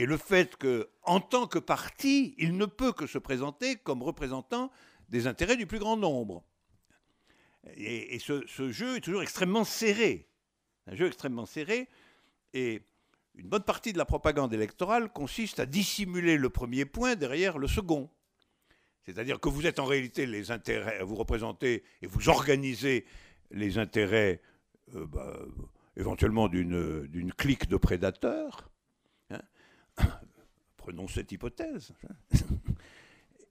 et 0.00 0.06
le 0.06 0.16
fait 0.16 0.56
que, 0.56 0.88
en 1.02 1.20
tant 1.20 1.46
que 1.46 1.58
parti, 1.58 2.34
il 2.38 2.56
ne 2.56 2.64
peut 2.64 2.92
que 2.92 3.06
se 3.06 3.18
présenter 3.18 3.76
comme 3.76 4.02
représentant 4.02 4.70
des 5.10 5.26
intérêts 5.26 5.58
du 5.58 5.66
plus 5.66 5.78
grand 5.78 5.98
nombre. 5.98 6.42
Et, 7.76 8.18
ce, 8.18 8.70
jeu 8.70 8.96
est 8.96 9.00
toujours 9.00 9.20
extrêmement 9.20 9.64
serré. 9.64 10.26
Un 10.86 10.94
jeu 10.94 11.06
extrêmement 11.06 11.46
serré. 11.46 11.88
Et 12.52 12.82
une 13.36 13.48
bonne 13.48 13.62
partie 13.62 13.92
de 13.92 13.98
la 13.98 14.04
propagande 14.04 14.52
électorale 14.52 15.12
consiste 15.12 15.60
à 15.60 15.66
dissimuler 15.66 16.36
le 16.36 16.50
premier 16.50 16.84
point 16.84 17.14
derrière 17.14 17.58
le 17.58 17.68
second. 17.68 18.10
C'est-à-dire 19.04 19.40
que 19.40 19.48
vous 19.48 19.66
êtes 19.66 19.78
en 19.78 19.86
réalité 19.86 20.26
les 20.26 20.50
intérêts, 20.50 21.02
vous 21.02 21.14
représentez 21.14 21.84
et 22.02 22.06
vous 22.06 22.28
organisez 22.28 23.06
les 23.50 23.78
intérêts 23.78 24.40
euh, 24.94 25.06
bah, 25.06 25.38
éventuellement 25.96 26.48
d'une 26.48 27.32
clique 27.36 27.68
de 27.68 27.76
prédateurs. 27.76 28.70
Hein. 29.30 29.40
Prenons 30.76 31.08
cette 31.08 31.32
hypothèse. 31.32 31.92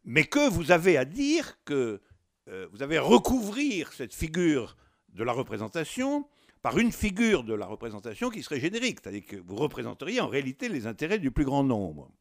Mais 0.06 0.24
que 0.26 0.50
vous 0.50 0.72
avez 0.72 0.98
à 0.98 1.06
dire 1.06 1.58
que 1.66 2.02
euh, 2.48 2.68
vous 2.72 2.82
avez 2.82 2.98
à 2.98 3.02
recouvrir 3.02 3.94
cette 3.94 4.14
figure 4.14 4.76
de 5.10 5.24
la 5.24 5.34
représentation 5.34 6.28
par 6.62 6.78
une 6.78 6.92
figure 6.92 7.44
de 7.44 7.54
la 7.54 7.66
représentation 7.66 8.30
qui 8.30 8.44
serait 8.44 8.60
générique, 8.60 9.00
c'est-à-dire 9.02 9.26
que 9.26 9.38
vous 9.38 9.56
représenteriez 9.56 10.20
en 10.20 10.28
réalité 10.28 10.68
les 10.68 10.88
intérêts 10.88 11.20
du 11.20 11.32
plus 11.32 11.46
grand 11.46 11.64
nombre. 11.64 12.12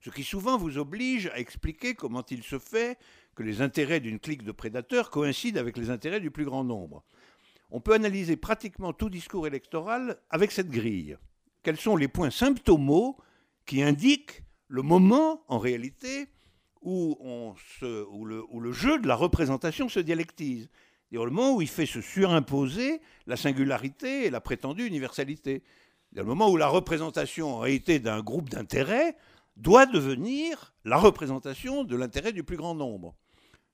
Ce 0.00 0.10
qui 0.10 0.24
souvent 0.24 0.58
vous 0.58 0.78
oblige 0.78 1.28
à 1.28 1.38
expliquer 1.38 1.94
comment 1.94 2.24
il 2.28 2.42
se 2.42 2.58
fait 2.58 2.98
que 3.36 3.44
les 3.44 3.62
intérêts 3.62 4.00
d'une 4.00 4.18
clique 4.18 4.42
de 4.42 4.50
prédateurs 4.50 5.10
coïncident 5.10 5.60
avec 5.60 5.76
les 5.76 5.90
intérêts 5.90 6.20
du 6.20 6.32
plus 6.32 6.44
grand 6.44 6.64
nombre. 6.64 7.04
On 7.70 7.80
peut 7.80 7.94
analyser 7.94 8.36
pratiquement 8.36 8.92
tout 8.92 9.08
discours 9.08 9.46
électoral 9.46 10.18
avec 10.28 10.50
cette 10.50 10.70
grille. 10.70 11.16
Quels 11.62 11.78
sont 11.78 11.96
les 11.96 12.08
points 12.08 12.30
symptomaux 12.30 13.16
qui 13.64 13.82
indiquent 13.82 14.42
le 14.66 14.82
moment, 14.82 15.44
en 15.46 15.60
réalité, 15.60 16.26
où, 16.82 17.16
où 17.82 18.60
le 18.60 18.72
jeu 18.72 18.98
de 18.98 19.06
la 19.06 19.14
représentation 19.14 19.88
se 19.88 20.00
dialectise? 20.00 20.68
Le 21.12 21.30
moment 21.30 21.54
où 21.56 21.62
il 21.62 21.68
fait 21.68 21.86
se 21.86 22.00
surimposer 22.00 23.00
la 23.26 23.36
singularité 23.36 24.24
et 24.26 24.30
la 24.30 24.40
prétendue 24.40 24.86
universalité. 24.86 25.62
Le 26.12 26.24
moment 26.24 26.50
où 26.50 26.56
la 26.56 26.68
représentation 26.68 27.54
en 27.54 27.58
réalité 27.58 27.98
d'un 27.98 28.22
groupe 28.22 28.48
d'intérêts 28.48 29.16
doit 29.56 29.86
devenir 29.86 30.74
la 30.84 30.96
représentation 30.96 31.84
de 31.84 31.96
l'intérêt 31.96 32.32
du 32.32 32.42
plus 32.42 32.56
grand 32.56 32.74
nombre. 32.74 33.14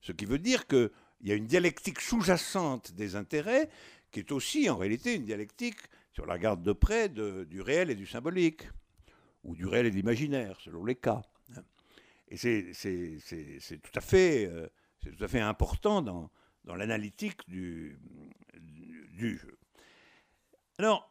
Ce 0.01 0.13
qui 0.13 0.25
veut 0.25 0.39
dire 0.39 0.67
qu'il 0.67 0.91
y 1.23 1.33
a 1.33 1.35
une 1.35 1.47
dialectique 1.47 2.01
sous-jacente 2.01 2.93
des 2.93 3.17
intérêts 3.17 3.69
qui 4.11 4.21
est 4.21 4.33
aussi 4.33 4.69
en 4.69 4.77
réalité 4.77 5.15
une 5.15 5.25
dialectique, 5.25 5.79
sur 6.13 6.27
la 6.27 6.39
garde 6.39 6.63
de 6.65 6.73
près, 6.73 7.09
du 7.09 7.61
réel 7.61 7.91
et 7.91 7.95
du 7.95 8.07
symbolique, 8.07 8.63
ou 9.45 9.55
du 9.55 9.67
réel 9.67 9.87
et 9.87 9.91
de 9.91 9.97
l'imaginaire, 9.97 10.59
selon 10.61 10.85
les 10.85 10.97
cas. 10.97 11.23
Et 12.29 12.37
c'est 12.37 12.73
tout, 13.83 13.93
à 13.95 14.01
fait, 14.01 14.47
euh, 14.47 14.67
tout 15.01 15.25
à 15.25 15.29
fait 15.29 15.41
important 15.41 16.03
dans, 16.03 16.31
dans 16.69 16.77
l'analytique 16.77 17.49
du, 17.49 17.99
jeu. 19.17 19.59
Alors, 20.79 21.11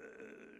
euh, 0.00 0.04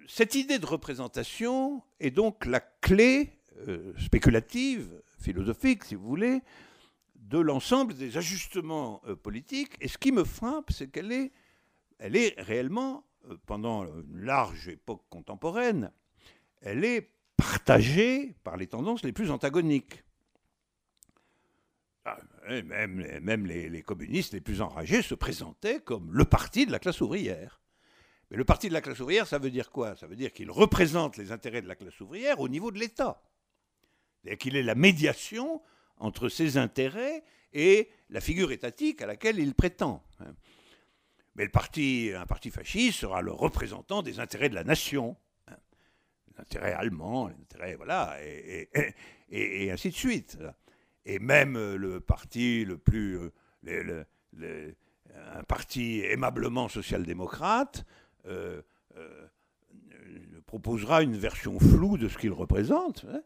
cette 0.06 0.34
idée 0.34 0.58
de 0.58 0.66
représentation 0.66 1.82
est 1.98 2.10
donc 2.10 2.44
la 2.44 2.60
clé 2.60 3.32
euh, 3.66 3.94
spéculative, 3.98 5.02
philosophique, 5.18 5.84
si 5.84 5.94
vous 5.94 6.06
voulez, 6.06 6.42
de 7.16 7.38
l'ensemble 7.38 7.94
des 7.94 8.18
ajustements 8.18 9.00
euh, 9.08 9.16
politiques. 9.16 9.72
Et 9.80 9.88
ce 9.88 9.96
qui 9.98 10.12
me 10.12 10.22
frappe, 10.22 10.70
c'est 10.70 10.88
qu'elle 10.88 11.10
est, 11.10 11.32
elle 11.98 12.16
est 12.16 12.38
réellement, 12.38 13.02
pendant 13.46 13.86
une 13.86 14.20
large 14.20 14.68
époque 14.68 15.02
contemporaine, 15.08 15.90
elle 16.60 16.84
est 16.84 17.10
partagée 17.36 18.36
par 18.44 18.56
les 18.56 18.68
tendances 18.68 19.02
les 19.02 19.12
plus 19.12 19.30
antagoniques. 19.30 20.04
Ah, 22.04 22.18
même, 22.46 23.46
les, 23.46 23.82
communistes 23.82 24.32
les 24.32 24.40
plus 24.40 24.60
enragés 24.60 25.02
se 25.02 25.14
présentaient 25.14 25.80
comme 25.80 26.12
le 26.12 26.24
parti 26.24 26.66
de 26.66 26.72
la 26.72 26.78
classe 26.78 27.00
ouvrière. 27.00 27.60
Mais 28.30 28.36
le 28.36 28.44
parti 28.44 28.68
de 28.68 28.72
la 28.72 28.80
classe 28.80 29.00
ouvrière, 29.00 29.26
ça 29.26 29.38
veut 29.38 29.50
dire 29.50 29.70
quoi? 29.70 29.96
Ça 29.96 30.06
veut 30.06 30.16
dire 30.16 30.32
qu'il 30.32 30.50
représente 30.50 31.16
les 31.16 31.32
intérêts 31.32 31.62
de 31.62 31.68
la 31.68 31.76
classe 31.76 32.00
ouvrière 32.00 32.40
au 32.40 32.48
niveau 32.48 32.70
de 32.70 32.78
l'État. 32.78 33.22
C'est-à-dire 34.22 34.38
qu'il 34.38 34.56
est 34.56 34.62
la 34.62 34.74
médiation 34.74 35.62
entre 35.98 36.28
ses 36.28 36.56
intérêts 36.56 37.24
et 37.52 37.88
la 38.10 38.20
figure 38.20 38.52
étatique 38.52 39.00
à 39.02 39.06
laquelle 39.06 39.38
il 39.38 39.54
prétend. 39.54 40.02
Mais 41.36 41.48
parti, 41.48 42.10
un 42.16 42.26
parti 42.26 42.50
fasciste 42.50 43.00
sera 43.00 43.20
le 43.20 43.30
représentant 43.30 44.02
des 44.02 44.20
intérêts 44.20 44.48
de 44.48 44.54
la 44.54 44.64
nation, 44.64 45.16
hein. 45.48 45.56
les 46.28 46.40
intérêts 46.40 46.72
allemands, 46.72 47.28
les 47.28 47.34
intérêts, 47.34 47.74
voilà, 47.76 48.16
et, 48.22 48.70
et, 49.28 49.70
ainsi 49.70 49.90
de 49.90 49.94
suite. 49.94 50.38
Et 51.06 51.18
même 51.18 51.56
le 51.56 52.00
parti 52.00 52.64
le 52.64 52.76
plus, 52.76 53.18
le, 53.62 54.04
un 55.36 55.42
parti 55.42 56.00
aimablement 56.00 56.68
social-démocrate, 56.68 57.84
euh, 58.26 58.60
euh, 58.96 59.28
proposera 60.46 61.02
une 61.02 61.16
version 61.16 61.58
floue 61.58 61.98
de 61.98 62.08
ce 62.08 62.18
qu'il 62.18 62.32
représente. 62.32 63.04
Hein. 63.10 63.20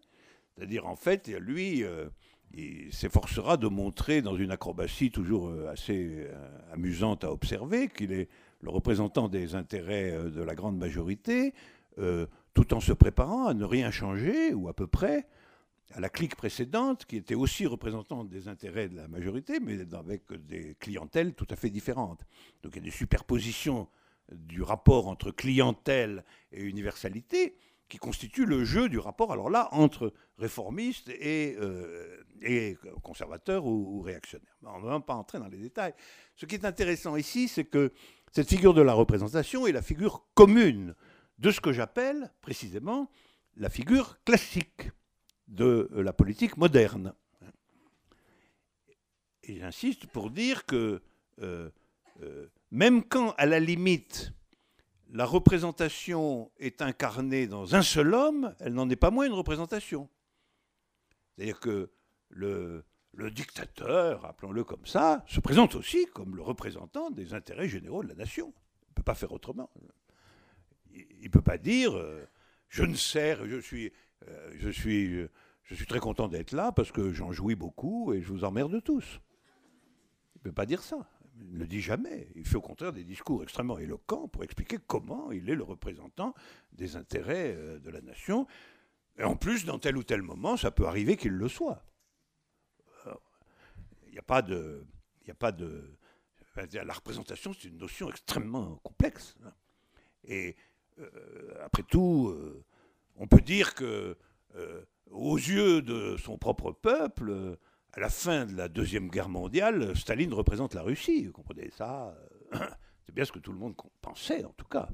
C'est-à-dire, 0.55 0.87
en 0.87 0.97
fait, 0.97 1.29
lui, 1.29 1.85
euh, 1.85 2.09
il 2.55 2.93
s'efforcera 2.93 3.57
de 3.57 3.69
montrer 3.69 4.23
dans 4.23 4.37
une 4.37 4.51
acrobatie 4.51 5.11
toujours 5.11 5.53
assez 5.69 6.27
amusante 6.73 7.25
à 7.25 7.31
observer 7.31 7.89
qu'il 7.89 8.13
est 8.13 8.29
le 8.63 8.71
représentant 8.71 9.29
des 9.29 9.55
intérêts 9.55 10.13
de 10.13 10.43
la 10.43 10.55
grande 10.55 10.77
majorité, 10.77 11.55
tout 12.55 12.75
en 12.75 12.81
se 12.81 12.93
préparant 12.93 13.47
à 13.47 13.55
ne 13.55 13.65
rien 13.65 13.93
changer, 13.93 14.53
ou 14.53 14.69
à 14.69 14.75
peu 14.75 14.89
près, 14.89 15.29
à 15.93 16.01
la 16.01 16.09
clique 16.09 16.37
précédente, 16.37 17.05
qui 17.05 17.17
était 17.17 17.35
aussi 17.35 17.67
représentante 17.67 18.29
des 18.29 18.49
intérêts 18.49 18.89
de 18.89 18.97
la 18.97 19.09
majorité, 19.09 19.61
mais 19.61 19.79
avec 19.95 20.33
des 20.33 20.77
clientèles 20.79 21.35
tout 21.35 21.47
à 21.51 21.57
fait 21.57 21.71
différentes. 21.71 22.21
Donc 22.63 22.73
il 22.75 22.79
y 22.79 22.83
a 22.83 22.85
des 22.85 22.97
superpositions 22.97 23.89
du 24.33 24.63
rapport 24.63 25.09
entre 25.09 25.31
clientèle 25.31 26.25
et 26.53 26.63
universalité 26.63 27.57
qui 27.89 27.99
constitue 27.99 28.47
le 28.47 28.65
jeu 28.65 28.89
du 28.89 28.99
rapport, 28.99 29.33
alors 29.33 29.51
là, 29.51 29.69
entre 29.73 30.13
réformistes 30.39 31.09
et, 31.09 31.57
euh, 31.59 32.23
conservateurs 33.03 33.67
ou, 33.67 34.01
réactionnaires. 34.01 34.57
On 34.63 34.81
ne 34.81 34.87
va 34.87 35.01
pas 35.01 35.15
entrer 35.15 35.39
dans 35.39 35.49
les 35.49 35.59
détails. 35.59 35.93
Ce 36.37 36.47
qui 36.47 36.55
est 36.55 36.65
intéressant 36.65 37.17
ici, 37.17 37.49
c'est 37.49 37.65
que 37.65 37.93
cette 38.31 38.49
figure 38.49 38.75
de 38.75 38.81
la 38.81 38.95
représentation 38.95 39.67
est 39.67 39.73
la 39.73 39.83
figure 39.83 40.25
commune 40.35 40.95
de 41.39 41.51
ce 41.51 41.61
que 41.61 41.73
j'appelle 41.73 42.33
précisément 42.41 43.11
la 43.57 43.69
figure 43.69 44.23
classique 44.25 44.91
de 45.51 45.89
la 45.93 46.13
politique 46.13 46.57
moderne. 46.57 47.13
Et 49.43 49.59
j'insiste 49.59 50.07
pour 50.07 50.31
dire 50.31 50.65
que 50.65 51.03
euh, 51.43 51.71
euh, 52.23 52.49
même 52.71 53.05
quand, 53.05 53.33
à 53.37 53.47
la 53.47 53.61
limite, 53.61 54.33
la 55.13 55.25
représentation 55.25 56.51
est 56.59 56.83
incarnée 56.83 57.47
dans 57.47 57.75
un 57.75 57.83
seul 57.83 58.15
homme, 58.15 58.55
elle 58.61 58.75
n'en 58.75 58.89
est 58.89 58.97
pas 58.97 59.11
moins 59.11 59.27
une 59.27 59.33
représentation. 59.33 60.09
C'est-à-dire 61.35 61.59
que 61.59 61.91
le, 62.29 62.85
dictateur, 63.33 64.25
appelons-le 64.25 64.63
comme 64.63 64.87
ça, 64.87 65.25
se 65.27 65.41
présente 65.41 65.75
aussi 65.75 66.07
comme 66.15 66.37
le 66.37 66.43
représentant 66.43 67.11
des 67.11 67.35
intérêts 67.35 67.69
généraux 67.69 68.03
de 68.05 68.09
la 68.09 68.15
nation. 68.15 68.53
Il 68.83 68.91
ne 68.91 68.95
peut 68.95 69.03
pas 69.03 69.15
faire 69.15 69.33
autrement. 69.33 69.71
Il 70.93 71.25
ne 71.25 71.29
peut 71.29 71.43
pas 71.43 71.59
dire 71.59 71.97
euh, 71.97 72.25
je 72.69 72.85
ne 72.85 72.95
sers, 72.95 73.47
je 73.47 73.61
suis, 73.61 73.87
euh, 73.87 73.91
je 74.55 74.71
suis, 74.71 75.27
je 75.65 75.75
suis 75.75 75.87
très 75.87 76.01
content 76.01 76.29
d'être 76.29 76.53
là 76.53 76.73
parce 76.73 76.93
que 76.93 77.13
j'en 77.13 77.33
jouis 77.33 77.55
beaucoup 77.55 78.13
et 78.13 78.21
je 78.21 78.29
vous 78.29 78.45
emmerde 78.45 78.83
tous. 78.83 79.21
Il 80.35 80.39
ne 80.39 80.43
peut 80.45 80.53
pas 80.53 80.67
dire 80.67 80.83
ça 80.83 81.09
il 81.41 81.55
ne 81.55 81.59
le 81.59 81.67
dit 81.67 81.81
jamais. 81.81 82.29
Il 82.35 82.47
fait 82.47 82.57
au 82.57 82.61
contraire 82.61 82.93
des 82.93 83.05
discours 83.05 83.43
extrêmement 83.43 83.79
éloquents 83.79 84.29
pour 84.29 84.45
expliquer 84.45 84.79
comment 84.87 85.33
il 85.33 85.49
est 85.49 85.55
le 85.55 85.63
représentant 85.63 86.35
des 86.73 86.97
intérêts 86.97 87.55
euh, 87.57 87.79
de 87.79 87.91
la 87.91 88.01
nation. 88.01 88.47
Et 89.19 89.25
en 89.25 89.37
plus, 89.37 89.65
dans 89.65 89.79
tel 89.79 89.97
ou 89.97 90.03
tel 90.03 90.23
moment, 90.23 90.57
ça 90.57 90.71
peut 90.71 90.87
arriver 90.87 91.17
qu'il 91.17 91.33
le 91.33 91.49
soit. 91.49 91.85
Il 94.07 94.13
n'y 94.13 94.19
a 94.19 94.23
pas 94.23 94.43
de. 94.43 94.87
La 96.73 96.93
représentation, 96.93 97.53
c'est 97.55 97.69
une 97.69 97.79
notion 97.79 98.11
extrêmement 98.11 98.77
complexe. 98.83 99.35
Hein. 99.45 99.53
Et 100.25 100.57
euh, 100.99 101.65
après 101.65 101.83
tout, 101.85 102.29
euh, 102.29 102.65
on 103.21 103.29
peut 103.29 103.41
dire 103.41 103.75
que, 103.75 104.17
aux 105.11 105.37
yeux 105.37 105.83
de 105.83 106.17
son 106.17 106.39
propre 106.39 106.73
peuple, 106.73 107.57
à 107.93 108.01
la 108.01 108.09
fin 108.09 108.47
de 108.47 108.57
la 108.57 108.69
Deuxième 108.69 109.09
Guerre 109.09 109.29
mondiale, 109.29 109.97
Staline 109.97 110.33
représente 110.33 110.75
la 110.75 110.83
Russie. 110.83 111.27
Vous 111.27 111.33
comprenez 111.33 111.71
ça 111.71 112.17
euh, 112.55 112.59
C'est 113.07 113.15
bien 113.15 113.25
ce 113.25 113.33
que 113.33 113.39
tout 113.39 113.53
le 113.53 113.59
monde 113.59 113.75
pensait, 114.01 114.45
en 114.45 114.53
tout 114.53 114.67
cas. 114.67 114.89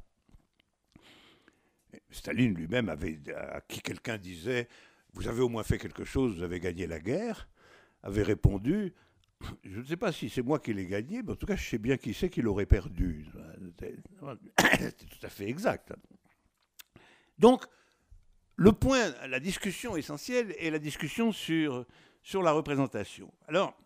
Staline 2.10 2.54
lui-même 2.54 2.88
avait, 2.88 3.18
à 3.34 3.60
qui 3.60 3.80
quelqu'un 3.80 4.18
disait 4.18 4.68
Vous 5.12 5.28
avez 5.28 5.40
au 5.40 5.48
moins 5.48 5.62
fait 5.62 5.78
quelque 5.78 6.04
chose, 6.04 6.36
vous 6.36 6.42
avez 6.42 6.60
gagné 6.60 6.86
la 6.86 7.00
guerre, 7.00 7.48
avait 8.02 8.22
répondu 8.22 8.94
Je 9.64 9.80
ne 9.80 9.84
sais 9.84 9.96
pas 9.96 10.12
si 10.12 10.30
c'est 10.30 10.42
moi 10.42 10.58
qui 10.58 10.72
l'ai 10.72 10.86
gagné, 10.86 11.22
mais 11.22 11.32
en 11.32 11.36
tout 11.36 11.46
cas, 11.46 11.56
je 11.56 11.68
sais 11.68 11.78
bien 11.78 11.98
qui 11.98 12.14
c'est 12.14 12.30
qui 12.30 12.40
l'aurait 12.40 12.66
perdu. 12.66 13.26
C'est 13.78 14.96
tout 14.96 15.26
à 15.26 15.28
fait 15.28 15.48
exact. 15.48 15.92
Donc, 17.38 17.66
le 18.56 18.72
point, 18.72 19.12
la 19.28 19.40
discussion 19.40 19.96
essentielle 19.96 20.54
est 20.58 20.70
la 20.70 20.78
discussion 20.78 21.32
sur 21.32 21.84
sur 22.22 22.42
la 22.42 22.50
représentation. 22.50 23.32
Alors, 23.46 23.78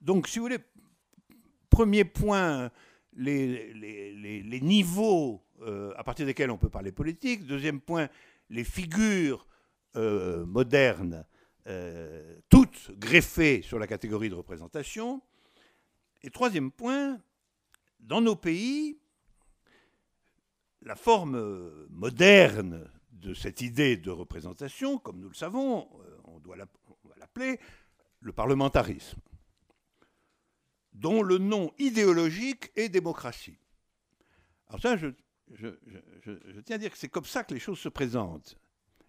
donc, 0.00 0.28
si 0.28 0.38
vous 0.38 0.44
voulez, 0.44 0.58
premier 1.70 2.04
point, 2.04 2.70
les, 3.14 3.74
les, 3.74 4.60
niveaux 4.60 5.42
euh, 5.62 5.92
à 5.96 6.04
partir 6.04 6.24
desquels 6.24 6.52
on 6.52 6.58
peut 6.58 6.68
parler 6.68 6.92
politique. 6.92 7.46
Deuxième 7.46 7.80
point, 7.80 8.08
les 8.48 8.62
figures 8.64 9.46
euh, 9.96 10.46
modernes, 10.46 11.24
euh, 11.66 12.36
toutes 12.48 12.92
greffées 12.98 13.62
sur 13.62 13.78
la 13.80 13.88
catégorie 13.88 14.28
de 14.28 14.34
représentation. 14.34 15.20
Et 16.22 16.30
troisième 16.30 16.70
point, 16.70 17.18
dans 17.98 18.20
nos 18.20 18.36
pays, 18.36 18.98
la 20.84 20.96
forme 20.96 21.86
moderne 21.90 22.88
de 23.12 23.34
cette 23.34 23.60
idée 23.60 23.96
de 23.96 24.10
représentation, 24.10 24.98
comme 24.98 25.20
nous 25.20 25.28
le 25.28 25.34
savons, 25.34 25.88
doit 26.42 26.56
l'appeler 26.56 27.58
le 28.20 28.32
parlementarisme, 28.32 29.20
dont 30.92 31.22
le 31.22 31.38
nom 31.38 31.72
idéologique 31.78 32.70
est 32.76 32.88
démocratie. 32.88 33.58
Alors 34.68 34.80
ça, 34.80 34.96
je, 34.96 35.08
tiens 36.64 36.76
à 36.76 36.78
dire 36.78 36.90
que 36.90 36.98
c'est 36.98 37.08
comme 37.08 37.24
ça 37.24 37.44
que 37.44 37.54
les 37.54 37.60
choses 37.60 37.78
se 37.78 37.88
présentent. 37.88 38.58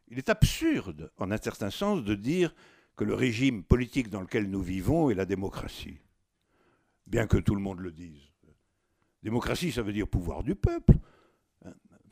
Il 0.10 0.18
est 0.18 0.30
absurde, 0.30 1.12
en 1.18 1.32
un 1.32 1.38
certain 1.38 1.70
sens, 1.70 2.04
de 2.04 2.16
dire 2.16 2.54
que 2.96 3.04
le 3.04 3.16
régime 3.16 3.64
politique 3.64 4.10
dans 4.10 4.22
lequel 4.22 4.50
nous 4.50 4.62
vivons 4.62 5.10
est 5.10 5.16
la 5.16 5.26
démocratie, 5.26 6.00
bien 7.08 7.26
que 7.26 7.38
tout 7.38 7.56
le 7.56 7.62
monde 7.62 7.80
le 7.80 7.92
dise. 7.92 8.22
Démocratie, 9.24 9.72
ça 9.72 9.82
veut 9.82 9.94
dire 9.94 10.08
pouvoir 10.08 10.44
du 10.44 10.54
peuple. 10.54 10.94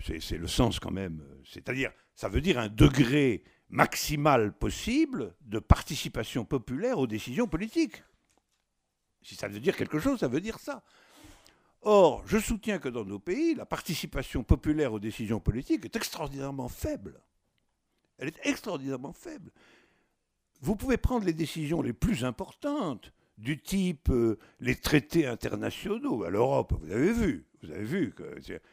C'est 0.04 0.38
le 0.38 0.48
sens 0.48 0.80
quand 0.80 0.92
même. 0.92 1.24
C'est-à-dire, 1.46 1.92
ça 2.16 2.30
veut 2.30 2.42
dire 2.42 2.60
un 2.60 2.70
degré 2.70 3.44
maximale 3.70 4.54
possible 4.54 5.36
de 5.42 5.60
participation 5.60 6.46
populaire 6.46 7.00
aux 7.00 7.08
décisions 7.08 7.48
politiques. 7.48 8.04
Si 9.22 9.36
ça 9.36 9.48
veut 9.48 9.60
dire 9.60 9.76
quelque 9.76 10.00
chose, 10.00 10.20
ça 10.20 10.28
veut 10.28 10.42
dire 10.42 10.60
ça. 10.60 10.84
Or, 11.84 12.24
je 12.28 12.38
soutiens 12.38 12.80
que 12.80 12.90
dans 12.90 13.06
nos 13.06 13.20
pays, 13.20 13.56
la 13.56 13.66
participation 13.66 14.44
populaire 14.44 14.94
aux 14.94 15.00
décisions 15.00 15.40
politiques 15.40 15.86
est 15.86 15.96
extraordinairement 15.96 16.70
faible. 16.70 17.20
Elle 18.18 18.28
est 18.28 18.40
extraordinairement 18.46 19.14
faible. 19.14 19.52
Vous 20.62 20.76
pouvez 20.76 20.98
prendre 20.98 21.26
les 21.26 21.34
décisions 21.34 21.82
les 21.82 21.94
plus 21.94 22.24
importantes, 22.24 23.12
du 23.42 23.58
type 23.58 24.10
euh, 24.10 24.38
les 24.60 24.76
traités 24.76 25.26
internationaux 25.26 26.24
à 26.24 26.30
l'Europe, 26.30 26.74
vous 26.80 26.92
avez 26.92 27.12
vu, 27.12 27.46
vous 27.64 27.72
avez 27.72 27.84
vu 27.84 28.14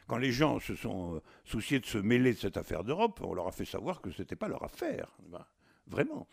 quand 0.07 0.17
les 0.17 0.31
gens 0.31 0.59
se 0.59 0.75
sont 0.75 1.15
euh, 1.15 1.19
souciés 1.43 1.79
de 1.79 1.85
se 1.85 1.97
mêler 1.97 2.33
de 2.33 2.37
cette 2.37 2.55
affaire 2.55 2.83
d'Europe, 2.83 3.19
on 3.23 3.33
leur 3.33 3.47
a 3.47 3.51
fait 3.51 3.65
savoir 3.65 3.99
que 3.99 4.11
ce 4.11 4.21
n'était 4.21 4.35
pas 4.35 4.47
leur 4.47 4.63
affaire, 4.63 5.17
ben, 5.27 5.43
vraiment. 5.87 6.27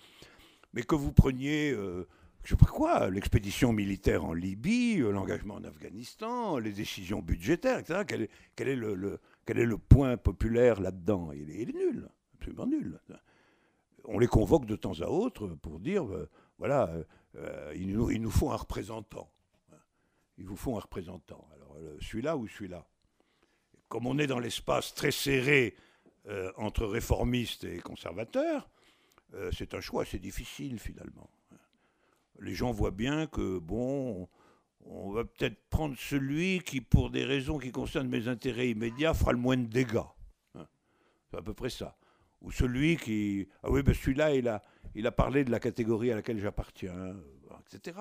Mais 0.74 0.82
que 0.82 0.94
vous 0.94 1.12
preniez, 1.12 1.70
euh, 1.72 2.06
je 2.44 2.50
sais 2.50 2.56
pas 2.56 2.66
quoi, 2.66 3.08
l'expédition 3.08 3.72
militaire 3.72 4.26
en 4.26 4.34
Libye, 4.34 4.98
l'engagement 4.98 5.54
en 5.54 5.64
Afghanistan, 5.64 6.58
les 6.58 6.72
décisions 6.72 7.22
budgétaires, 7.22 7.78
etc., 7.78 8.02
quel 8.06 8.22
est, 8.22 8.30
quel 8.54 8.68
est, 8.68 8.76
le, 8.76 9.18
quel 9.46 9.58
est 9.58 9.66
le 9.66 9.78
point 9.78 10.18
populaire 10.18 10.78
là-dedans? 10.78 11.30
Il, 11.32 11.50
est 11.50 11.72
nul, 11.72 12.06
absolument 12.34 12.66
nul. 12.66 13.00
On 14.04 14.18
les 14.18 14.28
convoque 14.28 14.66
de 14.66 14.76
temps 14.76 15.00
à 15.00 15.06
autre 15.06 15.48
pour 15.62 15.80
dire, 15.80 16.06
voilà, 16.58 16.92
euh, 17.36 17.72
il, 17.74 17.92
nous, 17.92 18.10
il, 18.10 18.20
nous, 18.20 18.30
faut 18.30 18.50
un 18.50 18.56
représentant. 18.56 19.30
Il 20.38 20.46
vous 20.46 20.56
faut 20.56 20.76
un 20.76 20.80
représentant. 20.80 21.48
Alors, 21.54 21.76
euh, 21.76 21.96
celui-là 22.00 22.36
ou 22.36 22.46
celui-là? 22.46 22.86
Comme 23.88 24.06
on 24.06 24.18
est 24.18 24.26
dans 24.26 24.38
l'espace 24.38 24.94
très 24.94 25.10
serré 25.10 25.76
euh, 26.26 26.52
entre 26.56 26.86
réformistes 26.86 27.64
et 27.64 27.78
conservateurs, 27.78 28.68
c'est 29.52 29.74
un 29.74 29.80
choix 29.80 30.02
assez 30.02 30.18
difficile 30.18 30.78
finalement. 30.78 31.28
Les 32.38 32.54
gens 32.54 32.70
voient 32.70 32.92
bien 32.92 33.26
que, 33.26 33.58
bon, 33.58 34.28
on 34.86 35.10
va 35.10 35.24
peut-être 35.24 35.58
prendre 35.68 35.96
celui 35.98 36.60
qui, 36.60 36.80
pour 36.80 37.10
des 37.10 37.24
raisons 37.24 37.58
qui 37.58 37.70
concernent 37.70 38.08
mes 38.08 38.28
intérêts 38.28 38.70
immédiats, 38.70 39.12
fera 39.14 39.32
le 39.32 39.38
moins 39.38 39.56
de 39.56 39.66
dégâts. 39.66 39.98
Hein? 40.54 40.66
C'est 41.30 41.36
à 41.36 41.42
peu 41.42 41.54
près 41.54 41.70
ça. 41.70 41.98
Ou 42.40 42.50
celui 42.50 42.96
qui... 42.96 43.48
Ah 43.62 43.70
oui, 43.70 43.82
ben 43.82 43.94
celui-là, 43.94 44.34
il 44.34 44.48
a, 44.48 44.62
il 44.96 45.06
a 45.06 45.12
parlé 45.12 45.44
de 45.44 45.50
la 45.50 45.60
catégorie 45.60 46.10
à 46.10 46.16
laquelle 46.16 46.40
j'appartiens, 46.40 47.16
etc. 47.72 47.98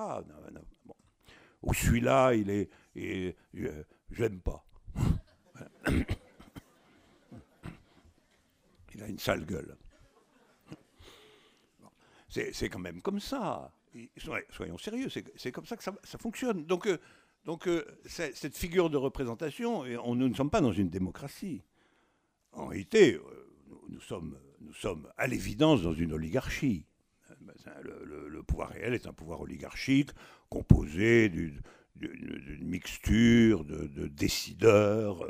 Ou 1.62 1.74
celui-là, 1.74 2.34
il 2.34 2.50
est... 2.50 2.70
J'aime 4.10 4.40
pas. 4.40 4.64
il 8.94 9.02
a 9.02 9.06
une 9.08 9.18
sale 9.18 9.44
gueule. 9.44 9.76
C'est 12.28 12.68
quand 12.68 12.78
même 12.78 13.00
comme 13.02 13.20
ça. 13.20 13.70
Soyons 14.50 14.78
sérieux, 14.78 15.08
c'est 15.08 15.52
comme 15.52 15.66
ça 15.66 15.76
que 15.76 15.84
ça, 15.84 16.18
fonctionne. 16.18 16.64
Donc, 16.66 16.86
euh, 16.86 16.98
donc 17.44 17.66
euh, 17.68 17.84
cette 18.06 18.56
figure 18.56 18.90
de 18.90 18.96
représentation, 18.96 19.80
on, 19.80 20.14
nous 20.14 20.28
ne 20.28 20.34
sommes 20.34 20.50
pas 20.50 20.60
dans 20.60 20.72
une 20.72 20.90
démocratie. 20.90 21.62
En 22.52 22.66
réalité, 22.66 23.14
euh, 23.14 23.20
nous, 23.88 24.00
sommes, 24.00 24.38
nous 24.60 24.74
sommes 24.74 25.08
à 25.16 25.26
l'évidence 25.26 25.82
dans 25.82 25.94
une 25.94 26.12
oligarchie. 26.12 26.86
Le, 27.82 28.42
pouvoir 28.42 28.70
réel 28.70 28.94
est 28.94 29.06
un 29.06 29.12
pouvoir 29.12 29.40
oligarchique 29.40 30.10
composé 30.48 31.28
d'une 31.28 31.60
mixture 32.60 33.64
de, 33.64 34.06
décideurs, 34.06 35.22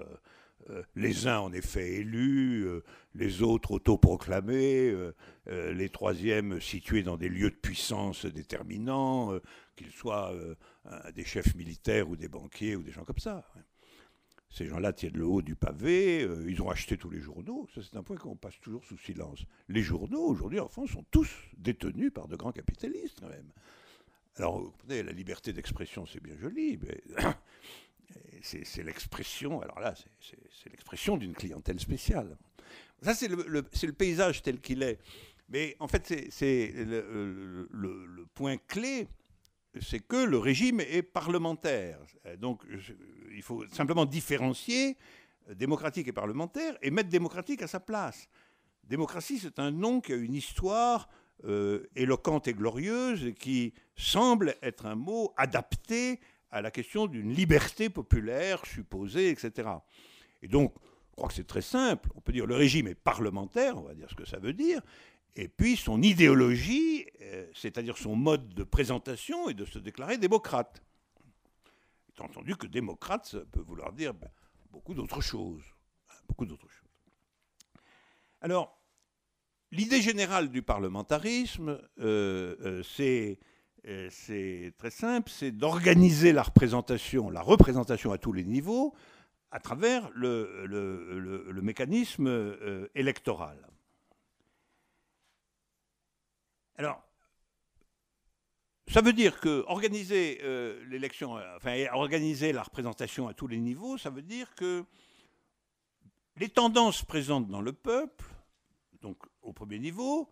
euh, 0.70 0.82
les 0.96 1.26
uns 1.28 1.38
en 1.38 1.52
effet 1.52 1.94
élus, 1.94 2.66
euh, 2.66 2.82
les 3.14 3.42
autres 3.42 3.72
autoproclamés, 3.72 4.90
euh, 4.90 5.72
les 5.72 5.88
troisièmes 5.88 6.60
situés 6.60 7.02
dans 7.02 7.16
des 7.16 7.28
lieux 7.28 7.50
de 7.50 7.56
puissance 7.56 8.26
déterminants, 8.26 9.38
qu'ils 9.76 9.92
soient 9.92 10.34
des 11.14 11.24
chefs 11.24 11.54
militaires 11.54 12.08
ou 12.08 12.16
des 12.16 12.28
banquiers 12.28 12.76
ou 12.76 12.82
des 12.82 12.92
gens 12.92 13.04
comme 13.04 13.18
ça. 13.18 13.44
Ces 14.56 14.66
gens-là 14.68 14.94
tiennent 14.94 15.18
le 15.18 15.26
haut 15.26 15.42
du 15.42 15.54
pavé, 15.54 16.26
ils 16.48 16.62
ont 16.62 16.70
acheté 16.70 16.96
tous 16.96 17.10
les 17.10 17.20
journaux, 17.20 17.68
ça 17.74 17.82
c'est 17.82 17.94
un 17.94 18.02
point 18.02 18.16
qu'on 18.16 18.36
passe 18.36 18.58
toujours 18.60 18.82
sous 18.84 18.96
silence. 18.96 19.44
Les 19.68 19.82
journaux 19.82 20.22
aujourd'hui 20.22 20.60
en 20.60 20.68
France 20.68 20.92
sont 20.92 21.04
tous 21.10 21.28
détenus 21.58 22.10
par 22.10 22.26
de 22.26 22.36
grands 22.36 22.52
capitalistes 22.52 23.18
quand 23.20 23.28
même. 23.28 23.50
Alors, 24.36 24.72
la 24.88 25.02
liberté 25.12 25.52
d'expression 25.52 26.06
c'est 26.06 26.22
bien 26.22 26.38
joli, 26.38 26.78
mais 26.78 27.02
c'est 28.42 28.82
l'expression, 28.82 29.60
alors 29.60 29.78
là, 29.80 29.94
c'est 30.20 30.70
l'expression 30.70 31.18
d'une 31.18 31.34
clientèle 31.34 31.78
spéciale. 31.78 32.38
Ça, 33.02 33.14
c'est 33.14 33.28
le, 33.28 33.62
paysage 33.92 34.42
tel 34.42 34.60
qu'il 34.60 34.82
est. 34.82 34.98
Mais 35.48 35.76
en 35.80 35.86
fait, 35.86 36.30
c'est 36.30 36.72
le, 36.74 38.26
point 38.34 38.56
clé, 38.56 39.06
c'est 39.80 40.00
que 40.00 40.16
le 40.16 40.38
régime 40.38 40.80
est 40.80 41.02
parlementaire. 41.02 41.98
Donc, 42.38 42.62
il 43.34 43.42
faut 43.42 43.64
simplement 43.68 44.06
différencier 44.06 44.96
démocratique 45.54 46.08
et 46.08 46.12
parlementaire 46.12 46.76
et 46.82 46.90
mettre 46.90 47.08
démocratique 47.08 47.62
à 47.62 47.66
sa 47.66 47.80
place. 47.80 48.28
Démocratie, 48.84 49.38
c'est 49.38 49.58
un 49.58 49.70
nom 49.70 50.00
qui 50.00 50.12
a 50.12 50.16
une 50.16 50.34
histoire 50.34 51.08
euh, 51.44 51.86
éloquente 51.94 52.48
et 52.48 52.54
glorieuse 52.54 53.34
qui 53.38 53.74
semble 53.96 54.56
être 54.62 54.86
un 54.86 54.94
mot 54.94 55.34
adapté 55.36 56.20
à 56.50 56.62
la 56.62 56.70
question 56.70 57.06
d'une 57.06 57.32
liberté 57.32 57.90
populaire 57.90 58.64
supposée, 58.64 59.30
etc. 59.30 59.68
Et 60.42 60.48
donc, 60.48 60.72
je 61.10 61.16
crois 61.16 61.28
que 61.28 61.34
c'est 61.34 61.46
très 61.46 61.62
simple. 61.62 62.08
On 62.14 62.20
peut 62.20 62.32
dire 62.32 62.46
le 62.46 62.54
régime 62.54 62.86
est 62.86 62.94
parlementaire, 62.94 63.76
on 63.76 63.82
va 63.82 63.94
dire 63.94 64.08
ce 64.08 64.14
que 64.14 64.24
ça 64.24 64.38
veut 64.38 64.52
dire, 64.52 64.80
et 65.36 65.48
puis 65.48 65.76
son 65.76 66.00
idéologie, 66.00 67.06
euh, 67.20 67.46
c'est-à-dire 67.54 67.98
son 67.98 68.16
mode 68.16 68.54
de 68.54 68.64
présentation, 68.64 69.50
est 69.50 69.54
de 69.54 69.66
se 69.66 69.78
déclarer 69.78 70.16
démocrate. 70.16 70.82
Étant 72.08 72.24
entendu 72.24 72.56
que 72.56 72.66
démocrate, 72.66 73.26
ça 73.26 73.40
peut 73.52 73.60
vouloir 73.60 73.92
dire 73.92 74.14
ben, 74.14 74.30
beaucoup 74.70 74.94
d'autres 74.94 75.20
choses. 75.20 75.62
Beaucoup 76.26 76.46
d'autres 76.46 76.70
choses. 76.70 76.88
Alors, 78.40 78.80
l'idée 79.72 80.00
générale 80.00 80.48
du 80.48 80.62
parlementarisme, 80.62 81.80
euh, 82.00 82.82
euh, 83.84 84.08
c'est 84.10 84.74
très 84.78 84.90
simple, 84.90 85.30
c'est 85.30 85.52
d'organiser 85.52 86.32
la 86.32 86.42
représentation, 86.42 87.28
la 87.30 87.42
représentation 87.42 88.10
à 88.10 88.18
tous 88.18 88.32
les 88.32 88.44
niveaux 88.44 88.94
à 89.50 89.60
travers 89.60 90.10
le, 90.14 91.60
mécanisme 91.62 92.56
électoral. 92.94 93.58
Alors, 96.78 97.02
ça 98.88 99.00
veut 99.00 99.12
dire 99.12 99.40
que 99.40 99.64
organiser 99.66 100.40
euh, 100.42 100.84
l'élection, 100.88 101.38
enfin 101.56 101.86
organiser 101.92 102.52
la 102.52 102.62
représentation 102.62 103.28
à 103.28 103.34
tous 103.34 103.46
les 103.46 103.58
niveaux, 103.58 103.98
ça 103.98 104.10
veut 104.10 104.22
dire 104.22 104.54
que 104.54 104.84
les 106.36 106.48
tendances 106.48 107.02
présentes 107.02 107.48
dans 107.48 107.62
le 107.62 107.72
peuple, 107.72 108.26
donc 109.00 109.16
au 109.42 109.52
premier 109.52 109.78
niveau, 109.78 110.28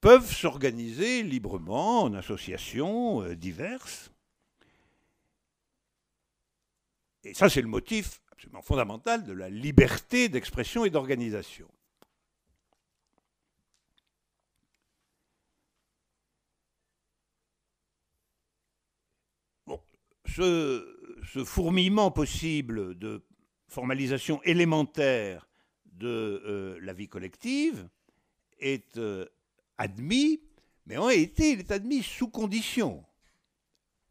peuvent 0.00 0.32
s'organiser 0.32 1.22
librement 1.22 2.02
en 2.02 2.14
associations 2.14 3.22
euh, 3.22 3.36
diverses. 3.36 4.10
Et 7.22 7.34
ça, 7.34 7.50
c'est 7.50 7.60
le 7.60 7.68
motif 7.68 8.22
absolument 8.32 8.62
fondamental 8.62 9.24
de 9.24 9.32
la 9.34 9.50
liberté 9.50 10.30
d'expression 10.30 10.86
et 10.86 10.90
d'organisation. 10.90 11.68
Ce, 20.36 21.44
fourmillement 21.44 22.10
possible 22.10 22.98
de 22.98 23.24
formalisation 23.68 24.42
élémentaire 24.42 25.48
de 25.84 26.42
euh, 26.46 26.78
la 26.82 26.92
vie 26.92 27.08
collective 27.08 27.88
est 28.58 28.96
euh, 28.96 29.26
admis, 29.78 30.40
mais 30.86 30.96
en 30.96 31.04
réalité, 31.04 31.52
il 31.52 31.60
est 31.60 31.70
admis 31.70 32.02
sous 32.02 32.28
condition. 32.28 33.04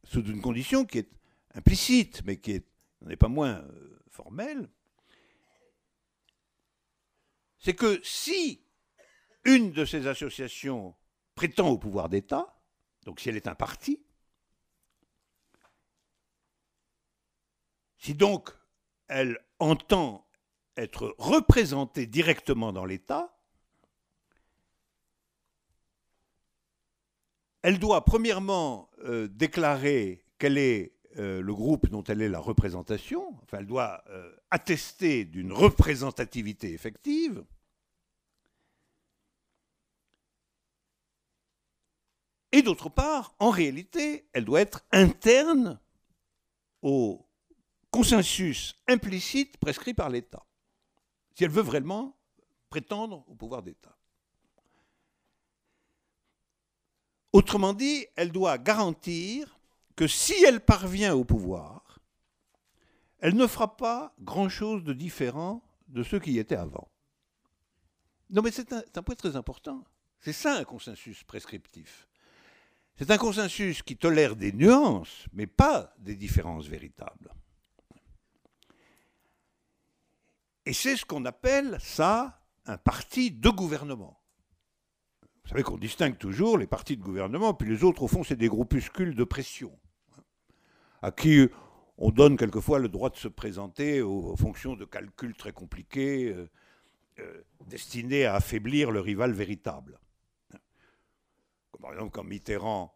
Sous 0.03 0.24
une 0.24 0.41
condition 0.41 0.86
qui 0.86 0.99
est 0.99 1.11
implicite, 1.53 2.22
mais 2.26 2.38
qui 2.38 2.61
n'est 3.01 3.15
pas 3.15 3.28
moins 3.28 3.55
euh, 3.55 3.99
formelle. 4.09 4.70
C'est 7.59 7.76
que 7.76 7.99
si 8.03 8.61
une 9.45 9.72
de 9.72 9.86
ces 9.86 10.07
associations 10.07 10.95
prétend 11.36 11.70
au 11.70 11.78
pouvoir 11.78 12.09
d'État, 12.09 12.59
donc 13.05 13.20
si 13.20 13.30
elle 13.30 13.36
est 13.36 13.47
un 13.47 13.55
parti, 13.55 14.01
si 17.99 18.15
donc 18.15 18.49
elle 19.07 19.37
entend 19.59 20.25
être 20.77 21.13
représentée 21.17 22.07
directement 22.07 22.71
dans 22.71 22.85
l'État, 22.85 23.37
elle 27.61 27.77
doit 27.77 28.05
premièrement 28.05 28.89
euh, 29.03 29.27
déclarer 29.27 30.23
quel 30.37 30.57
est 30.57 30.93
euh, 31.17 31.41
le 31.41 31.53
groupe 31.53 31.89
dont 31.89 32.03
elle 32.03 32.21
est 32.21 32.29
la 32.29 32.39
représentation, 32.39 33.37
enfin 33.43 33.57
elle 33.59 33.67
doit 33.67 34.03
euh, 34.09 34.33
attester 34.49 35.25
d'une 35.25 35.51
représentativité 35.51 36.71
effective, 36.71 37.43
et 42.53 42.61
d'autre 42.61 42.89
part, 42.89 43.35
en 43.39 43.49
réalité, 43.49 44.29
elle 44.31 44.45
doit 44.45 44.61
être 44.61 44.85
interne 44.91 45.81
au 46.81 47.28
consensus 47.91 48.75
implicite 48.87 49.57
prescrit 49.57 49.93
par 49.93 50.09
l'État, 50.09 50.45
si 51.35 51.43
elle 51.43 51.51
veut 51.51 51.61
vraiment 51.61 52.17
prétendre 52.69 53.23
au 53.27 53.35
pouvoir 53.35 53.63
d'État. 53.63 53.95
Autrement 57.31 57.73
dit, 57.73 58.05
elle 58.15 58.31
doit 58.31 58.57
garantir 58.57 59.59
que 59.95 60.07
si 60.07 60.33
elle 60.45 60.61
parvient 60.61 61.13
au 61.13 61.23
pouvoir, 61.23 61.99
elle 63.19 63.35
ne 63.35 63.47
fera 63.47 63.75
pas 63.75 64.13
grand-chose 64.19 64.83
de 64.83 64.93
différent 64.93 65.61
de 65.87 66.03
ceux 66.03 66.19
qui 66.19 66.33
y 66.33 66.39
étaient 66.39 66.55
avant. 66.55 66.87
Non 68.29 68.41
mais 68.41 68.51
c'est 68.51 68.71
un, 68.73 69.03
point 69.03 69.15
très 69.15 69.35
important. 69.35 69.83
C'est 70.19 70.33
ça 70.33 70.57
un 70.57 70.63
consensus 70.63 71.23
prescriptif. 71.23 72.07
C'est 72.97 73.11
un 73.11 73.17
consensus 73.17 73.81
qui 73.81 73.97
tolère 73.97 74.35
des 74.35 74.51
nuances, 74.51 75.25
mais 75.33 75.47
pas 75.47 75.93
des 75.99 76.15
différences 76.15 76.67
véritables. 76.67 77.33
Et 80.70 80.74
c'est 80.74 80.95
ce 80.95 81.03
qu'on 81.03 81.26
appelle 81.26 81.80
ça 81.82 82.43
un 82.67 82.78
parti 82.78 83.32
de 83.32 83.49
gouvernement. 83.49 84.22
Vous 85.43 85.49
savez 85.49 85.63
qu'on 85.63 85.80
distingue 85.80 86.15
toujours 86.15 86.59
les 86.59 86.67
partis 86.67 86.95
de 86.95 87.01
gouvernement, 87.01 87.55
puis 87.55 87.67
les 87.67 87.84
autres, 87.84 88.03
au 88.03 88.07
fond, 88.07 88.24
c'est 88.24 88.36
des 88.36 88.49
groupuscules 88.49 89.15
de 89.15 89.24
pression, 89.24 89.72
à 91.01 91.11
qui 91.11 91.49
on 91.97 92.11
donne 92.11 92.38
quelquefois 92.38 92.78
le 92.78 92.88
droit 92.88 93.09
de 93.09 93.15
se 93.15 93.28
présenter 93.28 94.03
aux, 94.03 94.36
fonctions 94.36 94.76
de 94.76 94.86
calcul 94.86 95.34
très 95.34 95.53
compliqués, 95.53 96.32
euh, 96.32 96.47
euh, 97.17 97.41
destinés 97.65 98.26
à 98.26 98.36
affaiblir 98.36 98.91
le 98.91 98.99
rival 98.99 99.32
véritable. 99.32 99.99
par 101.82 101.93
exemple, 101.93 102.11
quand 102.11 102.24
Mitterrand 102.24 102.93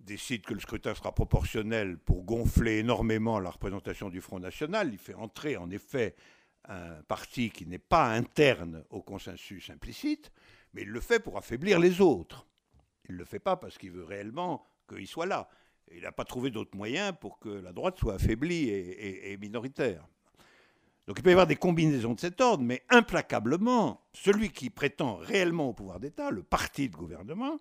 décide 0.00 0.42
que 0.42 0.54
le 0.54 0.60
scrutin 0.60 0.96
sera 0.96 1.14
proportionnel 1.14 1.98
pour 1.98 2.24
gonfler 2.24 2.78
énormément 2.78 3.38
la 3.38 3.50
représentation 3.50 4.08
du 4.08 4.20
Front 4.20 4.40
National. 4.40 4.88
Il 4.92 4.98
fait 4.98 5.14
entrer 5.14 5.56
en 5.56 5.70
effet 5.70 6.16
un 6.68 7.02
parti 7.02 7.50
qui 7.50 7.66
n'est 7.66 7.78
pas 7.78 8.10
interne 8.10 8.84
au 8.90 9.02
consensus 9.02 9.70
implicite, 9.70 10.30
mais 10.72 10.82
il 10.82 10.88
le 10.88 11.00
fait 11.00 11.20
pour 11.20 11.36
affaiblir 11.36 11.78
les 11.78 12.00
autres. 12.00 12.46
Il 13.08 13.14
ne 13.14 13.18
le 13.18 13.24
fait 13.24 13.38
pas 13.38 13.56
parce 13.56 13.78
qu'il 13.78 13.90
veut 13.90 14.04
réellement 14.04 14.66
qu'il 14.88 15.06
soit 15.06 15.26
là. 15.26 15.48
Il 15.92 16.02
n'a 16.02 16.12
pas 16.12 16.24
trouvé 16.24 16.50
d'autres 16.50 16.76
moyens 16.76 17.12
pour 17.20 17.38
que 17.40 17.48
la 17.48 17.72
droite 17.72 17.98
soit 17.98 18.14
affaiblie 18.14 18.68
et, 18.68 19.36
minoritaire. 19.40 20.06
Donc 21.06 21.18
il 21.18 21.22
peut 21.22 21.30
y 21.30 21.32
avoir 21.32 21.48
des 21.48 21.56
combinaisons 21.56 22.14
de 22.14 22.20
cet 22.20 22.40
ordre, 22.40 22.62
mais 22.62 22.84
implacablement, 22.88 24.00
celui 24.12 24.50
qui 24.50 24.70
prétend 24.70 25.16
réellement 25.16 25.70
au 25.70 25.72
pouvoir 25.72 25.98
d'État, 25.98 26.30
le 26.30 26.44
parti 26.44 26.88
de 26.88 26.94
gouvernement, 26.94 27.58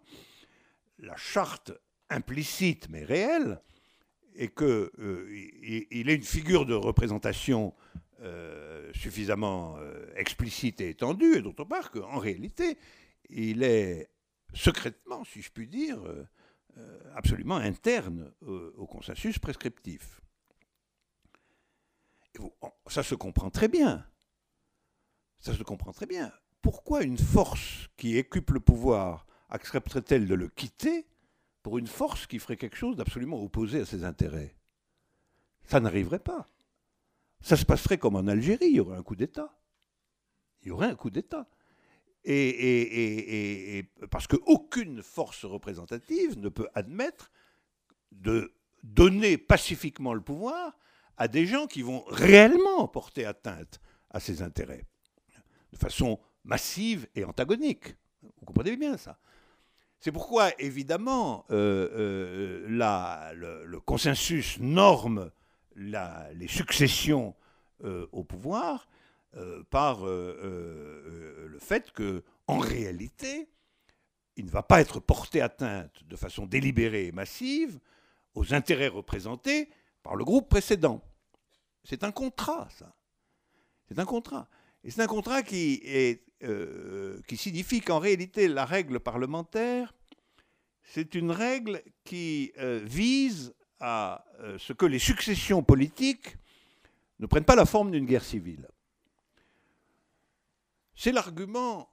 la 1.00 1.16
charte 1.16 1.72
implicite 2.12 2.88
mais 2.89 3.04
réelle, 3.04 3.60
et 4.36 4.50
qu'il 4.50 4.66
euh, 5.00 5.28
est 5.32 6.16
une 6.16 6.24
figure 6.24 6.66
de 6.66 6.74
représentation 6.76 7.74
euh, 8.22 8.92
suffisamment 8.94 9.78
euh, 9.78 10.12
explicite 10.16 10.82
et 10.82 10.90
étendue, 10.90 11.38
et 11.38 11.42
d'autre 11.42 11.64
part 11.64 11.92
qu'en 11.92 12.18
réalité, 12.18 12.78
il 13.30 13.64
est 13.64 14.10
secrètement, 14.54 15.24
si 15.24 15.42
je 15.42 15.52
puis 15.52 15.68
dire, 15.68 16.00
absolument 17.16 17.58
interne 17.58 18.32
au, 18.42 18.88
consensus 18.88 19.38
prescriptif. 19.38 20.22
ça 22.88 23.04
se 23.04 23.16
comprend 23.16 23.50
très 23.50 23.68
bien. 23.68 24.06
Ça 25.40 25.54
se 25.54 25.64
comprend 25.64 25.94
très 25.94 26.06
bien. 26.06 26.32
Pourquoi 26.62 27.04
une 27.04 27.18
force 27.18 27.88
qui 27.96 28.18
occupe 28.20 28.52
le 28.52 28.60
pouvoir 28.60 29.28
accepterait-elle 29.50 30.28
de 30.28 30.36
le 30.36 30.48
quitter 30.50 31.06
pour 31.64 31.78
une 31.78 31.88
force 31.88 32.28
qui 32.28 32.40
ferait 32.40 32.58
quelque 32.58 32.78
chose 32.78 32.96
d'absolument 32.96 33.42
opposé 33.42 33.82
à 33.82 33.86
ses 33.86 34.04
intérêts? 34.04 34.56
Ça 35.66 35.80
n'arriverait 35.80 36.20
pas. 36.20 36.48
Ça 37.42 37.56
se 37.56 37.66
passerait 37.66 37.98
comme 37.98 38.16
en 38.16 38.28
Algérie, 38.28 38.68
il 38.68 38.76
y 38.76 38.80
aurait 38.80 38.98
un 38.98 39.04
coup 39.04 39.16
d'État. 39.16 39.58
Il 40.62 40.70
y 40.70 40.72
aurait 40.72 40.88
un 40.88 40.96
coup 40.96 41.10
d'État. 41.10 41.48
Et, 42.26 43.90
parce 44.12 44.28
qu'aucune 44.28 45.02
force 45.02 45.46
représentative 45.46 46.38
ne 46.38 46.50
peut 46.50 46.68
admettre 46.76 47.32
de 48.12 48.54
donner 48.84 49.38
pacifiquement 49.38 50.14
le 50.14 50.22
pouvoir 50.22 50.78
à 51.18 51.28
des 51.28 51.46
gens 51.46 51.66
qui 51.66 51.82
vont 51.82 52.04
réellement 52.08 52.88
porter 52.88 53.26
atteinte 53.26 53.80
à 54.10 54.20
ses 54.20 54.42
intérêts, 54.42 54.86
de 55.72 55.78
façon 55.78 56.20
massive 56.44 57.08
et 57.16 57.24
antagonique. 57.24 57.96
Vous 58.22 58.46
comprenez 58.46 58.76
bien 58.76 58.98
ça 58.98 59.20
c'est 60.02 60.14
pourquoi, 60.14 60.52
évidemment, 60.60 61.46
euh, 61.52 61.90
euh, 62.72 63.66
le, 63.66 63.80
consensus 63.82 64.58
norme 64.60 65.30
les 65.80 66.48
successions 66.48 67.36
euh, 67.84 68.08
au 68.12 68.24
pouvoir 68.24 68.88
par 69.70 70.06
le 70.06 71.58
fait 71.60 71.92
que, 71.92 72.24
en 72.48 72.58
réalité, 72.58 73.48
il 74.38 74.46
ne 74.46 74.50
va 74.50 74.64
pas 74.64 74.82
être 74.82 75.00
porté 75.00 75.40
atteinte 75.40 76.04
de 76.04 76.16
façon 76.16 76.48
délibérée 76.48 77.08
et 77.08 77.12
massive 77.12 77.80
aux 78.34 78.56
intérêts 78.56 78.88
représentés 78.88 79.70
par 80.02 80.16
le 80.16 80.26
groupe 80.26 80.50
précédent. 80.50 81.04
C'est 81.84 82.04
un 82.04 82.12
contrat, 82.12 82.68
ça. 82.78 82.96
C'est 83.88 84.00
un 84.00 84.06
contrat. 84.06 84.48
Et 84.84 84.92
c'est 84.92 85.02
un 85.02 85.08
contrat 85.08 85.44
qui, 85.44 85.82
euh, 86.44 87.22
qui 87.28 87.36
signifie 87.36 87.82
qu'en 87.82 88.00
réalité, 88.00 88.48
la 88.48 88.66
règle 88.66 89.00
parlementaire, 89.00 89.94
c'est 90.84 91.16
une 91.16 91.32
règle 91.32 91.84
qui 92.06 92.54
euh, 92.60 92.80
vise 92.84 93.54
à 93.80 94.26
euh, 94.40 94.58
ce 94.58 94.74
que 94.74 94.86
les 94.86 95.00
successions 95.00 95.64
politiques 95.64 96.38
ne 97.20 97.26
prennent 97.26 97.46
pas 97.46 97.56
la 97.56 97.66
forme 97.66 97.92
d'une 97.92 98.06
guerre 98.06 98.24
civile. 98.24 98.68
C'est 100.96 101.12
l'argument 101.12 101.90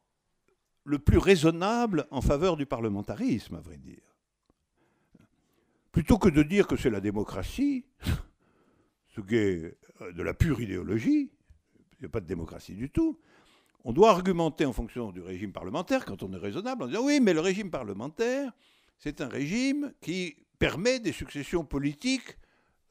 le 0.85 0.99
plus 0.99 1.19
raisonnable 1.19 2.07
en 2.11 2.21
faveur 2.21 2.57
du 2.57 2.67
parlementarisme, 2.67 3.57
à 3.57 3.61
vrai 3.61 3.77
dire. 3.77 4.03
Plutôt 5.93 6.19
que 6.19 6.29
de 6.29 6.43
dire 6.43 6.67
que 6.67 6.77
c'est 6.77 6.91
la 6.91 7.01
démocratie, 7.01 7.87
ce 9.09 9.21
qui 9.21 9.37
est 9.37 9.79
de 10.01 10.23
la 10.23 10.35
pure 10.35 10.61
idéologie, 10.61 11.31
il 11.99 12.03
n'y 12.03 12.07
a 12.07 12.09
pas 12.09 12.21
de 12.21 12.27
démocratie 12.27 12.75
du 12.75 12.91
tout. 12.91 13.19
On 13.85 13.93
doit 13.93 14.11
argumenter 14.11 14.65
en 14.65 14.73
fonction 14.73 15.13
du 15.13 15.21
régime 15.21 15.53
parlementaire 15.53 16.05
quand 16.05 16.23
on 16.23 16.33
est 16.33 16.39
raisonnable 16.39 16.85
en 16.85 16.87
disant 16.89 17.05
oui, 17.05 17.21
mais 17.21 17.33
le 17.33 17.41
régime 17.41 17.71
parlementaire, 17.71 18.53
c'est 18.99 19.21
un 19.21 19.29
régime 19.29 19.93
qui 20.01 20.37
permet 20.59 21.01
des 21.01 21.13
successions 21.13 21.65
politiques 21.65 22.37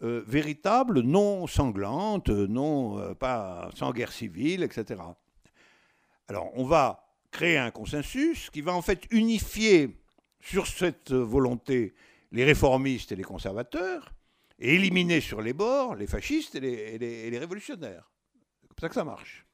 euh, 0.04 0.24
véritables, 0.28 1.02
non 1.02 1.48
sanglantes, 1.48 2.30
non 2.30 3.00
euh, 3.00 3.14
pas 3.14 3.70
sans 3.76 3.92
guerre 3.92 4.12
civile, 4.12 4.64
etc. 4.64 5.02
Alors 6.28 6.52
on 6.56 6.66
va 6.66 7.08
créer 7.32 7.58
un 7.58 7.72
consensus 7.72 8.50
qui 8.50 8.62
va 8.62 8.74
en 8.74 8.82
fait 8.82 9.06
unifier 9.12 9.98
sur 10.40 10.68
cette 10.68 11.12
volonté 11.12 11.96
les 12.32 12.44
réformistes 12.44 13.12
et 13.12 13.16
les 13.16 13.24
conservateurs 13.24 14.14
et 14.60 14.76
éliminer 14.76 15.22
sur 15.22 15.42
les 15.42 15.54
bords 15.54 15.96
les 15.96 16.08
fascistes 16.08 16.56
et 16.56 16.98
les 16.98 17.38
révolutionnaires. 17.38 18.12
C'est 18.62 18.68
comme 18.68 18.80
ça 18.80 18.90
que 18.90 18.96
ça 18.96 19.04
marche. 19.04 19.46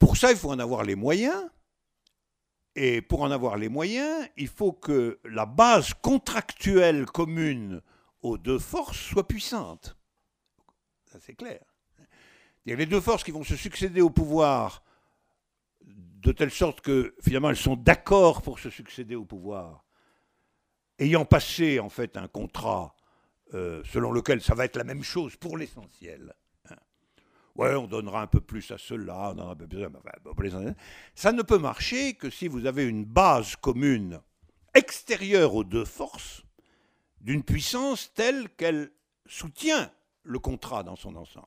Pour 0.00 0.16
ça, 0.16 0.32
il 0.32 0.36
faut 0.36 0.50
en 0.50 0.58
avoir 0.58 0.82
les 0.82 0.96
moyens. 0.96 1.44
Et 2.82 3.02
pour 3.02 3.20
en 3.20 3.30
avoir 3.30 3.58
les 3.58 3.68
moyens, 3.68 4.26
il 4.38 4.48
faut 4.48 4.72
que 4.72 5.20
la 5.24 5.44
base 5.44 5.92
contractuelle 5.92 7.04
commune 7.04 7.82
aux 8.22 8.38
deux 8.38 8.58
forces 8.58 8.96
soit 8.96 9.28
puissante. 9.28 9.98
C'est 11.04 11.34
clair. 11.34 11.60
les 12.64 12.86
deux 12.86 13.02
forces 13.02 13.22
qui 13.22 13.32
vont 13.32 13.44
se 13.44 13.54
succéder 13.54 14.00
au 14.00 14.08
pouvoir 14.08 14.82
de 15.82 16.32
telle 16.32 16.50
sorte 16.50 16.80
que 16.80 17.14
finalement 17.20 17.50
elles 17.50 17.56
sont 17.56 17.76
d'accord 17.76 18.40
pour 18.40 18.58
se 18.58 18.70
succéder 18.70 19.14
au 19.14 19.26
pouvoir, 19.26 19.84
ayant 20.98 21.26
passé 21.26 21.80
en 21.80 21.90
fait 21.90 22.16
un 22.16 22.28
contrat 22.28 22.96
euh, 23.52 23.82
selon 23.84 24.10
lequel 24.10 24.40
ça 24.40 24.54
va 24.54 24.64
être 24.64 24.76
la 24.76 24.84
même 24.84 25.02
chose 25.02 25.36
pour 25.36 25.58
l'essentiel. 25.58 26.34
On 27.60 27.86
donnera 27.86 28.22
un 28.22 28.26
peu 28.26 28.40
plus 28.40 28.70
à 28.70 28.78
ceux-là. 28.78 29.34
Ça 31.14 31.32
ne 31.32 31.42
peut 31.42 31.58
marcher 31.58 32.14
que 32.14 32.30
si 32.30 32.48
vous 32.48 32.64
avez 32.64 32.84
une 32.84 33.04
base 33.04 33.54
commune 33.56 34.20
extérieure 34.74 35.54
aux 35.54 35.64
deux 35.64 35.84
forces, 35.84 36.42
d'une 37.20 37.42
puissance 37.42 38.14
telle 38.14 38.48
qu'elle 38.50 38.90
soutient 39.26 39.92
le 40.22 40.38
contrat 40.38 40.82
dans 40.82 40.96
son 40.96 41.14
ensemble. 41.16 41.46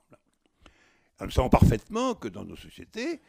Nous 1.19 1.31
savons 1.31 1.49
parfaitement 1.49 2.13
que 2.15 2.27
dans 2.27 2.45
nos 2.45 2.57
sociétés, 2.57 3.21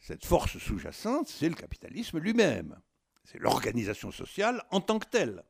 cette 0.00 0.24
force 0.24 0.58
sous-jacente, 0.58 1.28
c'est 1.28 1.48
le 1.48 1.54
capitalisme 1.54 2.18
lui-même. 2.18 2.80
C'est 3.24 3.38
l'organisation 3.38 4.10
sociale 4.10 4.64
en 4.70 4.80
tant 4.80 4.98
que 4.98 5.06
telle. 5.06 5.44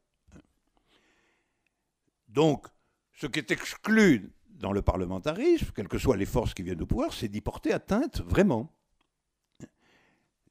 Donc, 2.28 2.66
ce 3.14 3.26
qui 3.26 3.38
est 3.38 3.51
exclu 3.51 4.32
dans 4.62 4.72
le 4.72 4.80
parlementarisme, 4.80 5.72
quelles 5.74 5.88
que 5.88 5.98
soient 5.98 6.16
les 6.16 6.24
forces 6.24 6.54
qui 6.54 6.62
viennent 6.62 6.80
au 6.80 6.86
pouvoir, 6.86 7.12
c'est 7.12 7.28
d'y 7.28 7.40
porter 7.40 7.72
atteinte 7.72 8.20
vraiment. 8.20 8.72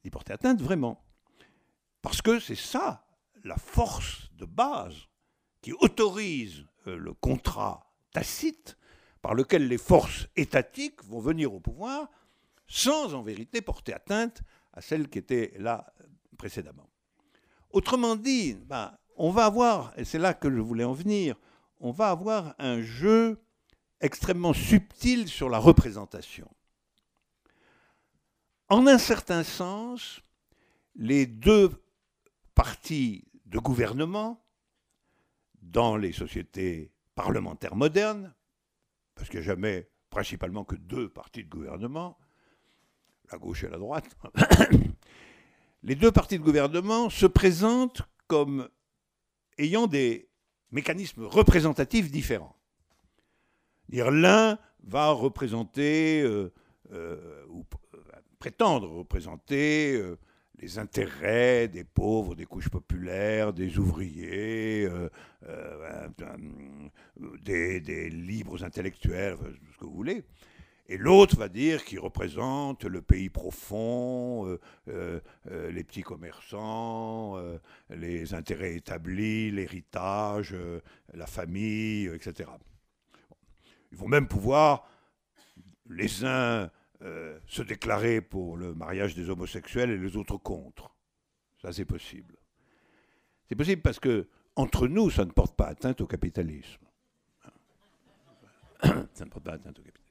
D'y 0.04 0.10
porter 0.10 0.34
atteinte 0.34 0.60
vraiment. 0.60 1.02
Parce 2.02 2.20
que 2.20 2.38
c'est 2.38 2.54
ça, 2.54 3.06
la 3.42 3.56
force 3.56 4.30
de 4.34 4.44
base 4.44 5.08
qui 5.62 5.72
autorise 5.72 6.66
euh, 6.86 6.96
le 6.96 7.14
contrat 7.14 7.90
tacite 8.12 8.76
par 9.22 9.34
lequel 9.34 9.66
les 9.66 9.78
forces 9.78 10.28
étatiques 10.36 11.02
vont 11.04 11.20
venir 11.20 11.54
au 11.54 11.60
pouvoir 11.60 12.10
sans 12.66 13.14
en 13.14 13.22
vérité 13.22 13.62
porter 13.62 13.94
atteinte 13.94 14.42
à 14.74 14.82
celles 14.82 15.08
qui 15.08 15.18
étaient 15.18 15.54
là 15.58 15.90
précédemment. 16.36 16.90
Autrement 17.70 18.16
dit, 18.16 18.54
ben, 18.66 18.92
on 19.16 19.30
va 19.30 19.46
avoir, 19.46 19.94
et 19.96 20.04
c'est 20.04 20.18
là 20.18 20.34
que 20.34 20.50
je 20.50 20.60
voulais 20.60 20.84
en 20.84 20.92
venir, 20.92 21.36
on 21.80 21.92
va 21.92 22.10
avoir 22.10 22.54
un 22.58 22.82
jeu 22.82 23.42
extrêmement 24.02 24.52
subtil 24.52 25.28
sur 25.28 25.48
la 25.48 25.58
représentation. 25.58 26.50
En 28.68 28.86
un 28.86 28.98
certain 28.98 29.44
sens, 29.44 30.20
les 30.94 31.26
deux 31.26 31.70
partis 32.54 33.24
de 33.46 33.58
gouvernement 33.58 34.44
dans 35.62 35.96
les 35.96 36.12
sociétés 36.12 36.92
parlementaires 37.14 37.76
modernes, 37.76 38.34
parce 39.14 39.28
qu'il 39.28 39.40
n'y 39.40 39.46
a 39.46 39.48
jamais 39.48 39.88
principalement 40.10 40.64
que 40.64 40.76
deux 40.76 41.08
partis 41.08 41.44
de 41.44 41.48
gouvernement, 41.48 42.18
la 43.30 43.38
gauche 43.38 43.64
et 43.64 43.68
la 43.68 43.78
droite, 43.78 44.16
les 45.82 45.94
deux 45.94 46.10
partis 46.10 46.38
de 46.38 46.44
gouvernement 46.44 47.08
se 47.08 47.26
présentent 47.26 48.02
comme 48.26 48.68
ayant 49.58 49.86
des 49.86 50.30
mécanismes 50.70 51.24
représentatifs 51.24 52.10
différents. 52.10 52.56
L'un 53.88 54.58
va 54.84 55.10
représenter 55.10 56.22
euh, 56.22 56.52
euh, 56.92 57.44
ou 57.48 57.64
euh, 57.94 57.98
prétendre 58.38 58.88
représenter 58.88 60.02
les 60.58 60.78
intérêts 60.78 61.68
des 61.68 61.84
pauvres, 61.84 62.34
des 62.34 62.46
couches 62.46 62.68
populaires, 62.68 63.52
des 63.52 63.78
ouvriers, 63.78 64.88
des, 67.44 68.10
libres 68.10 68.64
intellectuels, 68.64 69.36
ce 69.72 69.78
que 69.78 69.84
vous 69.84 69.94
voulez. 69.94 70.24
Et 70.88 70.98
l'autre 70.98 71.36
va 71.36 71.48
dire 71.48 71.84
qu'il 71.84 72.00
représente 72.00 72.84
le 72.84 73.00
pays 73.00 73.28
profond, 73.28 74.58
les 74.88 75.84
petits 75.84 76.02
commerçants, 76.02 77.36
les 77.90 78.34
intérêts 78.34 78.74
établis, 78.74 79.52
l'héritage, 79.52 80.56
la 81.14 81.26
famille, 81.26 82.06
etc. 82.08 82.50
Ils 83.92 83.96
vont 83.96 84.08
même 84.08 84.26
pouvoir, 84.26 84.88
les 85.88 86.24
uns, 86.24 86.70
se 87.46 87.62
déclarer 87.62 88.20
pour 88.20 88.56
le 88.56 88.74
mariage 88.74 89.14
des 89.14 89.28
homosexuels 89.28 89.90
et 89.90 89.98
les 89.98 90.16
autres 90.16 90.36
contre. 90.36 90.94
Ça, 91.60 91.72
c'est 91.72 91.84
possible. 91.84 92.36
C'est 93.48 93.56
possible 93.56 93.82
parce 93.82 94.00
que, 94.00 94.28
entre 94.56 94.88
nous, 94.88 95.10
ça 95.10 95.24
ne 95.24 95.30
porte 95.30 95.56
pas 95.56 95.66
atteinte 95.66 96.00
au 96.00 96.06
capitalisme. 96.06 96.84
ça 98.82 99.24
ne 99.24 99.30
porte 99.30 99.44
pas 99.44 99.54
atteinte 99.54 99.78
au 99.78 99.82
capitalisme 99.82 100.02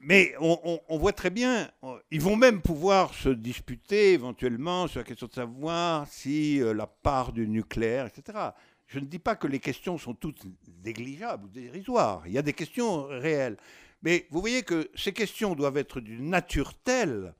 mais 0.00 0.34
on, 0.38 0.98
voit 0.98 1.12
très 1.12 1.30
bien, 1.30 1.68
ils 2.10 2.20
vont 2.20 2.36
même 2.36 2.62
pouvoir 2.62 3.12
se 3.14 3.28
disputer 3.28 4.12
éventuellement 4.12 4.86
sur 4.86 5.00
la 5.00 5.04
question 5.04 5.26
de 5.26 5.32
savoir 5.32 6.06
si 6.06 6.62
euh, 6.62 6.72
la 6.72 6.86
part 6.86 7.32
du 7.32 7.48
nucléaire, 7.48 8.06
etc. 8.06 8.50
Je 8.86 8.98
ne 8.98 9.04
dis 9.04 9.18
pas 9.18 9.36
que 9.36 9.46
les 9.46 9.58
questions 9.58 9.98
sont 9.98 10.14
toutes 10.14 10.42
négligeables 10.84 11.44
ou 11.44 11.48
dérisoires. 11.48 12.22
Il 12.26 12.32
y 12.32 12.38
a 12.38 12.42
des 12.42 12.52
questions 12.52 13.06
réelles. 13.06 13.56
Mais 14.02 14.26
vous 14.30 14.40
voyez 14.40 14.62
que 14.62 14.90
ces 14.94 15.12
questions 15.12 15.54
doivent 15.54 15.76
être 15.76 16.00
d'une 16.00 16.30
nature 16.30 16.74
telle 16.74 17.34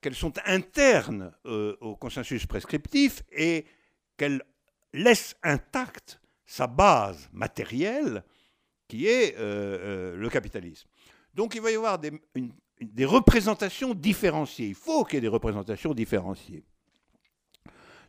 qu'elles 0.00 0.14
sont 0.14 0.34
internes 0.44 1.32
euh, 1.46 1.76
au 1.80 1.96
consensus 1.96 2.44
prescriptif 2.44 3.22
et 3.32 3.64
qu'elles 4.18 4.42
laissent 4.92 5.36
intacte 5.42 6.20
sa 6.44 6.66
base 6.66 7.30
matérielle 7.32 8.22
qui 8.86 9.06
est 9.06 9.34
euh, 9.38 10.14
le 10.16 10.28
capitalisme. 10.28 10.86
Donc 11.32 11.54
il 11.54 11.60
va 11.60 11.70
y 11.70 11.74
avoir 11.74 11.98
des, 11.98 12.12
représentations 13.04 13.94
différenciées. 13.94 14.68
Il 14.68 14.74
faut 14.74 15.04
qu'il 15.04 15.14
y 15.14 15.18
ait 15.18 15.22
des 15.22 15.28
représentations 15.28 15.94
différenciées. 15.94 16.64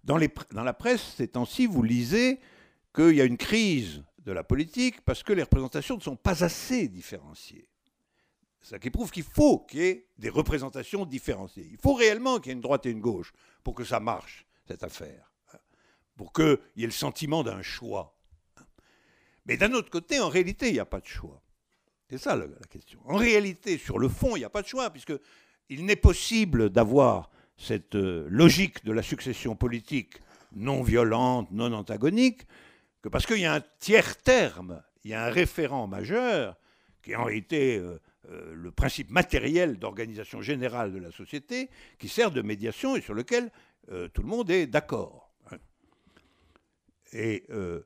Dans, 0.04 0.18
la 0.18 0.74
presse, 0.74 1.16
ces 1.16 1.30
temps-ci, 1.30 1.66
vous 1.66 1.82
lisez 1.82 2.40
qu'il 2.96 3.16
y 3.16 3.22
a 3.22 3.26
une 3.26 3.38
crise 3.38 4.04
de 4.20 4.32
la 4.32 4.44
politique 4.44 5.02
parce 5.02 5.22
que 5.22 5.34
les 5.34 5.44
représentations 5.44 5.98
ne 5.98 6.02
sont 6.02 6.16
pas 6.16 6.44
assez 6.44 6.88
différenciées. 6.88 7.70
Ça 8.62 8.80
qui 8.80 8.90
prouve 8.90 9.12
qu'il 9.12 9.24
faut 9.24 9.60
qu'il 9.60 9.80
y 9.80 9.84
ait 9.84 10.08
des 10.18 10.30
représentations 10.30 11.06
différenciées. 11.06 11.68
Il 11.70 11.78
faut 11.78 11.94
réellement 11.94 12.40
qu'il 12.40 12.48
y 12.48 12.50
ait 12.52 12.56
une 12.56 12.62
droite 12.62 12.88
et 12.88 12.90
une 12.90 13.02
gauche 13.02 13.32
pour 13.64 13.76
que 13.76 13.84
ça 13.84 14.00
marche, 14.00 14.48
cette 14.68 14.84
affaire. 14.84 15.32
Pour 16.16 16.34
qu'il 16.34 16.58
y 16.78 16.84
ait 16.84 16.88
le 16.88 16.92
sentiment 16.92 17.44
d'un 17.44 17.62
choix. 17.62 18.18
Mais 19.46 19.58
d'un 19.58 19.74
autre 19.74 19.92
côté, 19.92 20.20
en 20.20 20.30
réalité, 20.30 20.70
il 20.70 20.74
n'y 20.74 20.80
a 20.80 20.86
pas 20.86 21.02
de 21.02 21.06
choix. 21.06 21.44
C'est 22.10 22.18
ça 22.18 22.36
la, 22.36 22.48
question. 22.70 23.00
En 23.06 23.18
réalité, 23.18 23.78
sur 23.78 24.00
le 24.00 24.10
fond, 24.10 24.36
il 24.36 24.40
n'y 24.40 24.46
a 24.46 24.50
pas 24.50 24.64
de 24.64 24.68
choix, 24.68 24.90
puisqu'il 24.90 25.86
n'est 25.86 25.96
possible 25.96 26.70
d'avoir 26.70 27.30
cette 27.58 27.96
euh, 27.96 28.26
logique 28.30 28.84
de 28.84 28.92
la 28.92 29.04
succession 29.04 29.56
politique 29.56 30.16
non 30.56 30.82
violente, 30.82 31.52
non 31.52 31.74
antagonique, 31.74 32.48
parce 33.10 33.26
qu'il 33.26 33.40
y 33.40 33.46
a 33.46 33.54
un 33.54 33.64
tiers 33.80 34.18
terme, 34.18 34.84
il 35.04 35.12
y 35.12 35.14
a 35.14 35.26
un 35.26 35.30
référent 35.30 35.88
majeur, 35.88 36.58
qui 37.02 37.12
est 37.12 37.16
en 37.16 37.26
réalité 37.26 37.78
euh, 37.78 38.00
euh, 38.30 38.54
le 38.56 38.72
principe 38.72 39.12
matériel 39.12 39.78
d'organisation 39.78 40.42
générale 40.42 40.92
de 40.92 41.00
la 41.00 41.12
société, 41.12 41.70
qui 42.00 42.10
sert 42.10 42.32
de 42.32 42.42
médiation 42.42 42.96
et 42.96 43.02
sur 43.02 43.14
lequel 43.14 43.52
tout 44.16 44.24
le 44.24 44.28
monde 44.28 44.50
est 44.50 44.66
d'accord. 44.66 45.32
Et 47.14 47.46
le, 47.52 47.86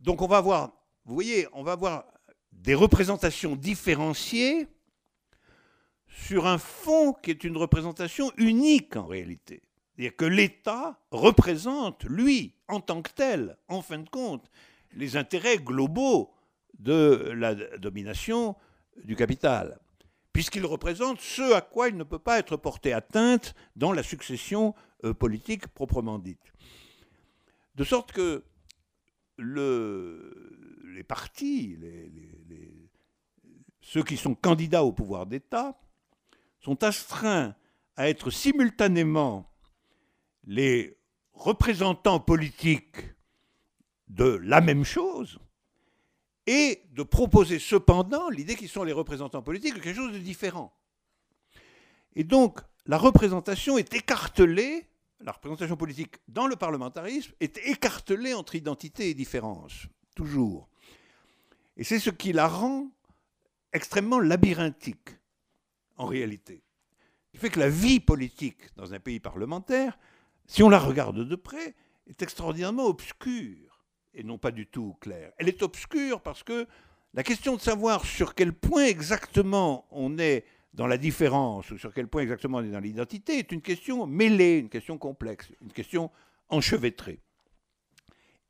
donc 0.00 0.22
on 0.22 0.26
va 0.26 0.38
avoir 0.38 0.72
vous 1.08 1.14
voyez, 1.14 1.46
on 1.54 1.62
va 1.62 1.72
avoir 1.72 2.04
des 2.52 2.74
représentations 2.74 3.56
différenciées 3.56 4.68
sur 6.06 6.46
un 6.46 6.58
fond 6.58 7.14
qui 7.14 7.30
est 7.30 7.44
une 7.44 7.56
représentation 7.56 8.30
unique 8.36 8.94
en 8.94 9.06
réalité. 9.06 9.62
C'est-à-dire 9.98 10.16
que 10.16 10.24
l'État 10.26 11.00
représente, 11.10 12.04
lui, 12.04 12.54
en 12.68 12.80
tant 12.80 13.02
que 13.02 13.10
tel, 13.10 13.56
en 13.66 13.82
fin 13.82 13.98
de 13.98 14.08
compte, 14.08 14.48
les 14.92 15.16
intérêts 15.16 15.58
globaux 15.58 16.32
de 16.78 17.32
la 17.34 17.56
domination 17.78 18.54
du 19.02 19.16
capital, 19.16 19.80
puisqu'il 20.32 20.64
représente 20.64 21.20
ce 21.20 21.52
à 21.52 21.62
quoi 21.62 21.88
il 21.88 21.96
ne 21.96 22.04
peut 22.04 22.20
pas 22.20 22.38
être 22.38 22.56
porté 22.56 22.92
atteinte 22.92 23.56
dans 23.74 23.90
la 23.90 24.04
succession 24.04 24.72
euh, 25.02 25.12
politique 25.12 25.66
proprement 25.66 26.20
dite. 26.20 26.52
De 27.74 27.82
sorte 27.82 28.12
que 28.12 28.44
le, 29.36 30.84
les 30.94 31.02
partis, 31.02 31.76
ceux 33.80 34.04
qui 34.04 34.16
sont 34.16 34.36
candidats 34.36 34.84
au 34.84 34.92
pouvoir 34.92 35.26
d'État, 35.26 35.76
sont 36.60 36.84
astreints 36.84 37.56
à 37.96 38.08
être 38.08 38.30
simultanément 38.30 39.47
les 40.48 40.98
représentants 41.34 42.20
politiques 42.20 42.96
de 44.08 44.40
la 44.42 44.62
même 44.62 44.82
chose 44.82 45.38
et 46.46 46.82
de 46.92 47.02
proposer 47.02 47.58
cependant 47.58 48.30
l'idée 48.30 48.56
qu'ils 48.56 48.70
sont 48.70 48.82
les 48.82 48.94
représentants 48.94 49.42
politiques 49.42 49.74
de 49.74 49.80
quelque 49.80 49.96
chose 49.96 50.14
de 50.14 50.18
différent. 50.18 50.74
Et 52.16 52.24
donc, 52.24 52.60
la 52.86 52.96
représentation 52.96 53.76
est 53.76 53.92
écartelée, 53.92 54.88
la 55.20 55.32
représentation 55.32 55.76
politique 55.76 56.16
dans 56.26 56.46
le 56.46 56.56
parlementarisme 56.56 57.32
est 57.40 57.58
écartelée 57.58 58.32
entre 58.32 58.54
identité 58.54 59.10
et 59.10 59.14
différence, 59.14 59.86
toujours. 60.16 60.70
Et 61.76 61.84
c'est 61.84 62.00
ce 62.00 62.08
qui 62.08 62.32
la 62.32 62.48
rend 62.48 62.90
extrêmement 63.74 64.18
labyrinthique, 64.18 65.10
en 65.98 66.06
réalité. 66.06 66.64
Il 67.34 67.38
fait 67.38 67.50
que 67.50 67.60
la 67.60 67.68
vie 67.68 68.00
politique 68.00 68.74
dans 68.76 68.94
un 68.94 68.98
pays 68.98 69.20
parlementaire, 69.20 69.98
si 70.48 70.62
on 70.64 70.68
la 70.68 70.80
regarde 70.80 71.28
de 71.28 71.36
près, 71.36 71.76
est 72.08 72.22
extraordinairement 72.22 72.86
obscure 72.86 73.84
et 74.14 74.24
non 74.24 74.38
pas 74.38 74.50
du 74.50 74.66
tout 74.66 74.96
claire. 75.00 75.30
Elle 75.38 75.48
est 75.48 75.62
obscure 75.62 76.20
parce 76.22 76.42
que 76.42 76.66
la 77.14 77.22
question 77.22 77.54
de 77.54 77.60
savoir 77.60 78.04
sur 78.04 78.34
quel 78.34 78.52
point 78.52 78.86
exactement 78.86 79.86
on 79.90 80.18
est 80.18 80.44
dans 80.72 80.86
la 80.86 80.98
différence 80.98 81.70
ou 81.70 81.78
sur 81.78 81.92
quel 81.92 82.08
point 82.08 82.22
exactement 82.22 82.58
on 82.58 82.64
est 82.64 82.70
dans 82.70 82.80
l'identité 82.80 83.38
est 83.38 83.52
une 83.52 83.62
question 83.62 84.06
mêlée, 84.06 84.58
une 84.58 84.68
question 84.68 84.98
complexe, 84.98 85.52
une 85.62 85.72
question 85.72 86.10
enchevêtrée. 86.48 87.20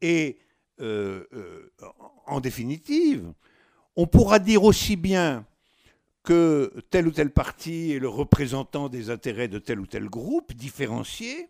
Et 0.01 0.39
euh, 0.81 1.25
euh, 1.33 1.71
en 2.27 2.41
définitive, 2.41 3.33
on 3.97 4.07
pourra 4.07 4.39
dire 4.39 4.63
aussi 4.63 4.95
bien 4.97 5.45
que 6.23 6.73
tel 6.91 7.09
ou 7.09 7.11
tel 7.11 7.33
parti 7.33 7.93
est 7.93 7.99
le 7.99 8.09
représentant 8.09 8.89
des 8.89 9.11
intérêts 9.11 9.49
de 9.49 9.59
tel 9.59 9.81
ou 9.81 9.87
tel 9.87 10.09
groupe 10.09 10.53
différencié, 10.53 11.49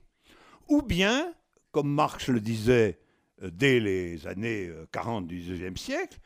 ou 0.69 0.83
bien, 0.83 1.33
comme 1.73 1.93
Marx 1.93 2.29
le 2.29 2.41
disait 2.41 2.99
euh, 3.43 3.51
dès 3.53 3.81
les 3.81 4.27
années 4.27 4.71
40 4.93 5.27
du 5.27 5.39
XIXe 5.39 5.81
siècle, 5.81 6.19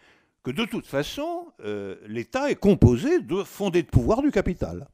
que 0.42 0.50
de 0.50 0.64
toute 0.64 0.86
façon, 0.86 1.52
l'État 2.08 2.50
est 2.50 2.56
composé 2.56 3.20
de 3.20 3.44
fondés 3.44 3.84
de 3.84 3.88
pouvoir 3.88 4.22
du 4.22 4.32
capital. 4.32 4.88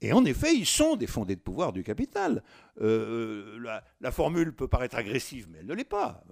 Et 0.00 0.12
en 0.12 0.24
effet, 0.24 0.52
ils 0.52 0.66
sont 0.66 0.96
des 0.96 1.06
fondés 1.06 1.36
de 1.36 1.40
pouvoir 1.40 1.72
du 1.72 1.84
capital. 1.84 2.42
la, 2.80 4.10
formule 4.10 4.52
peut 4.52 4.66
paraître 4.66 4.96
agressive, 4.96 5.46
mais 5.48 5.58
elle 5.60 5.66
ne 5.66 5.74
l'est 5.74 5.84
pas 5.84 6.24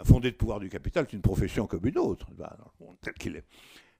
un 0.00 0.04
fondé 0.04 0.30
de 0.30 0.36
pouvoir 0.36 0.60
du 0.60 0.68
capital, 0.68 1.06
c'est 1.08 1.16
une 1.16 1.22
profession 1.22 1.66
comme 1.66 1.86
une 1.86 1.98
autre, 1.98 2.26
tel 3.02 3.14
qu'il 3.14 3.36
est. 3.36 3.44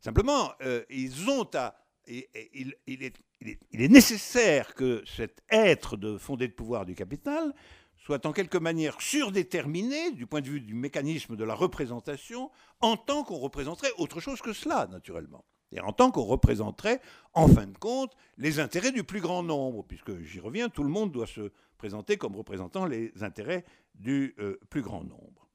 Simplement, 0.01 0.53
euh, 0.63 0.83
ils 0.89 1.29
ont 1.29 1.49
à, 1.55 1.75
il, 2.11 2.75
est, 2.87 3.89
nécessaire 3.89 4.75
que 4.75 5.03
cet 5.07 5.43
être 5.51 5.97
de 5.97 6.19
fondé 6.19 6.49
de 6.49 6.53
pouvoir 6.53 6.87
du 6.87 6.95
capital 6.95 7.55
soit 7.97 8.27
en 8.27 8.33
quelque 8.33 8.59
manière 8.59 9.01
surdéterminé 9.01 10.11
du 10.11 10.27
point 10.27 10.41
de 10.41 10.49
vue 10.49 10.61
du 10.61 10.75
mécanisme 10.75 11.37
de 11.37 11.45
la 11.45 11.55
représentation 11.55 12.51
en 12.81 12.97
tant 12.97 13.25
qu'on 13.25 13.39
représenterait 13.39 13.93
autre 13.99 14.21
chose 14.21 14.41
que 14.41 14.53
cela, 14.53 14.87
naturellement. 14.87 15.45
Et 15.73 15.81
en 15.81 15.93
tant 15.93 16.11
qu'on 16.11 16.25
représenterait, 16.25 17.01
en 17.33 17.47
fin 17.47 17.67
de 17.67 17.79
compte, 17.79 18.17
les 18.39 18.59
intérêts 18.59 18.91
du 18.91 19.05
plus 19.05 19.21
grand 19.21 19.43
nombre, 19.43 19.85
puisque 19.85 20.19
j'y 20.23 20.41
reviens, 20.41 20.69
tout 20.69 20.83
le 20.83 20.89
monde 20.89 21.13
doit 21.13 21.27
se 21.27 21.53
présenter 21.79 22.17
comme 22.17 22.35
représentant 22.35 22.87
les 22.87 23.13
intérêts 23.23 23.65
du 23.95 24.35
euh, 24.39 24.59
plus 24.69 24.83
grand 24.83 25.05
nombre. 25.05 25.49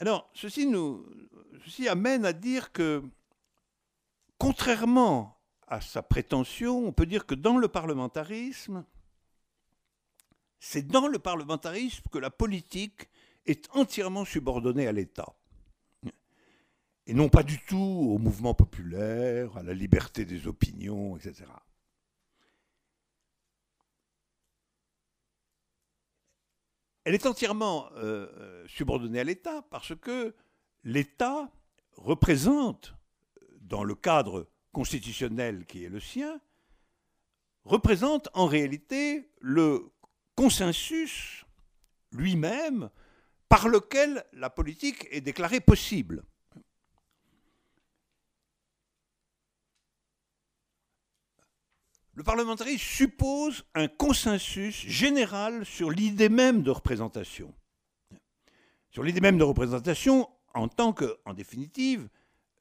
Alors, 0.00 0.28
ceci, 0.34 0.66
nous, 0.66 1.06
ceci 1.64 1.88
amène 1.88 2.24
à 2.26 2.32
dire 2.32 2.72
que, 2.72 3.02
contrairement 4.38 5.38
à 5.66 5.80
sa 5.80 6.02
prétention, 6.02 6.86
on 6.86 6.92
peut 6.92 7.06
dire 7.06 7.26
que 7.26 7.34
dans 7.34 7.58
le 7.58 7.68
parlementarisme, 7.68 8.84
c'est 10.60 10.86
dans 10.86 11.06
le 11.06 11.18
parlementarisme 11.18 12.04
que 12.10 12.18
la 12.18 12.30
politique 12.30 13.08
est 13.46 13.68
entièrement 13.74 14.24
subordonnée 14.24 14.86
à 14.86 14.92
l'État. 14.92 15.34
Et 17.06 17.14
non 17.14 17.28
pas 17.28 17.44
du 17.44 17.60
tout 17.60 17.76
au 17.76 18.18
mouvement 18.18 18.54
populaire, 18.54 19.56
à 19.56 19.62
la 19.62 19.74
liberté 19.74 20.24
des 20.24 20.48
opinions, 20.48 21.16
etc. 21.16 21.44
Elle 27.04 27.14
est 27.14 27.26
entièrement 27.26 27.88
euh, 27.92 28.26
euh, 28.36 28.66
subordonnée 28.66 29.20
à 29.20 29.24
l'État 29.24 29.62
parce 29.70 29.94
que 29.94 30.34
l'État 30.82 31.48
représente 31.92 32.95
dans 33.68 33.84
le 33.84 33.94
cadre 33.94 34.48
constitutionnel 34.72 35.66
qui 35.66 35.84
est 35.84 35.88
le 35.88 36.00
sien, 36.00 36.40
représente 37.64 38.28
en 38.34 38.46
réalité 38.46 39.30
le 39.40 39.90
consensus 40.34 41.44
lui-même 42.12 42.90
par 43.48 43.68
lequel 43.68 44.24
la 44.32 44.50
politique 44.50 45.06
est 45.10 45.20
déclarée 45.20 45.60
possible. 45.60 46.24
Le 52.14 52.22
parlementarisme 52.22 52.78
suppose 52.78 53.64
un 53.74 53.88
consensus 53.88 54.74
général 54.74 55.66
sur 55.66 55.90
l'idée 55.90 56.30
même 56.30 56.62
de 56.62 56.70
représentation. 56.70 57.54
Sur 58.90 59.02
l'idée 59.02 59.20
même 59.20 59.36
de 59.36 59.44
représentation 59.44 60.28
en 60.54 60.68
tant 60.68 60.94
que, 60.94 61.18
en 61.26 61.34
définitive, 61.34 62.08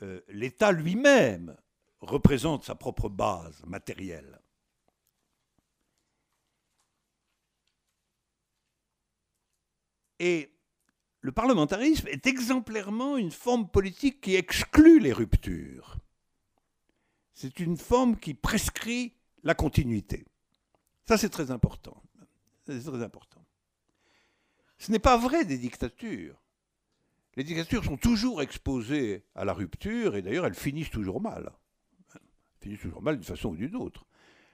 euh, 0.01 0.21
l'État 0.27 0.71
lui-même 0.71 1.55
représente 2.01 2.63
sa 2.63 2.75
propre 2.75 3.09
base 3.09 3.63
matérielle. 3.65 4.39
Et 10.19 10.51
le 11.21 11.31
parlementarisme 11.31 12.07
est 12.07 12.27
exemplairement 12.27 13.17
une 13.17 13.31
forme 13.31 13.67
politique 13.67 14.21
qui 14.21 14.35
exclut 14.35 14.99
les 14.99 15.11
ruptures. 15.11 15.97
C'est 17.33 17.59
une 17.59 17.77
forme 17.77 18.17
qui 18.17 18.33
prescrit 18.33 19.13
la 19.43 19.55
continuité. 19.55 20.25
Ça, 21.07 21.17
c'est 21.17 21.29
très 21.29 21.51
important. 21.51 22.01
C'est 22.65 22.81
très 22.83 23.03
important. 23.03 23.45
Ce 24.77 24.91
n'est 24.91 24.99
pas 24.99 25.17
vrai 25.17 25.45
des 25.45 25.57
dictatures. 25.57 26.41
Les 27.37 27.43
dictatures 27.43 27.83
sont 27.83 27.97
toujours 27.97 28.41
exposées 28.41 29.25
à 29.35 29.43
la 29.43 29.53
rupture 29.53 30.15
et 30.15 30.21
d'ailleurs 30.21 30.45
elles 30.45 30.55
finissent 30.55 30.89
toujours 30.89 31.21
mal. 31.21 31.51
Elles 32.13 32.21
finissent 32.61 32.81
toujours 32.81 33.01
mal 33.01 33.15
d'une 33.15 33.25
façon 33.25 33.49
ou 33.49 33.55
d'une 33.55 33.75
autre. 33.75 34.05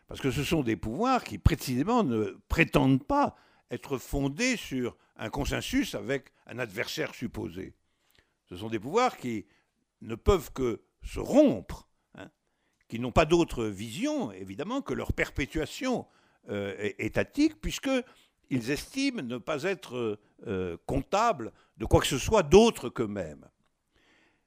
Parce 0.08 0.20
que 0.20 0.32
ce 0.32 0.44
sont 0.44 0.64
des 0.64 0.76
pouvoirs 0.76 1.24
qui 1.24 1.38
précisément 1.38 2.04
ne 2.04 2.38
prétendent 2.50 3.06
pas 3.06 3.36
être 3.70 3.98
fondés 3.98 4.58
sur 4.58 4.98
un 5.16 5.30
consensus 5.30 5.96
avec 5.96 6.34
un 6.48 6.60
adversaire 6.60 7.14
supposé. 7.14 7.76
Ce 8.50 8.58
sont 8.58 8.70
des 8.70 8.80
pouvoirs 8.80 9.16
qui 9.16 9.46
ne 10.02 10.16
peuvent 10.16 10.52
que 10.52 10.82
se 11.04 11.20
rompre, 11.20 11.88
hein, 12.16 12.30
qui 12.90 13.00
n'ont 13.00 13.12
pas 13.12 13.26
d'autre 13.26 13.66
vision, 13.66 14.32
évidemment, 14.32 14.82
que 14.82 14.94
leur 14.94 15.14
perpétuation 15.14 16.08
euh, 16.50 16.76
étatique, 16.98 17.62
puisqu'ils 17.62 18.72
estiment 18.72 19.22
ne 19.22 19.38
pas 19.38 19.64
être 19.64 20.20
euh, 20.48 20.78
comptables 20.86 21.54
de 21.82 21.88
quoi 21.88 22.00
que 22.00 22.06
ce 22.06 22.20
soit 22.20 22.44
d'autre 22.44 22.90
qu'eux-mêmes. 22.90 23.50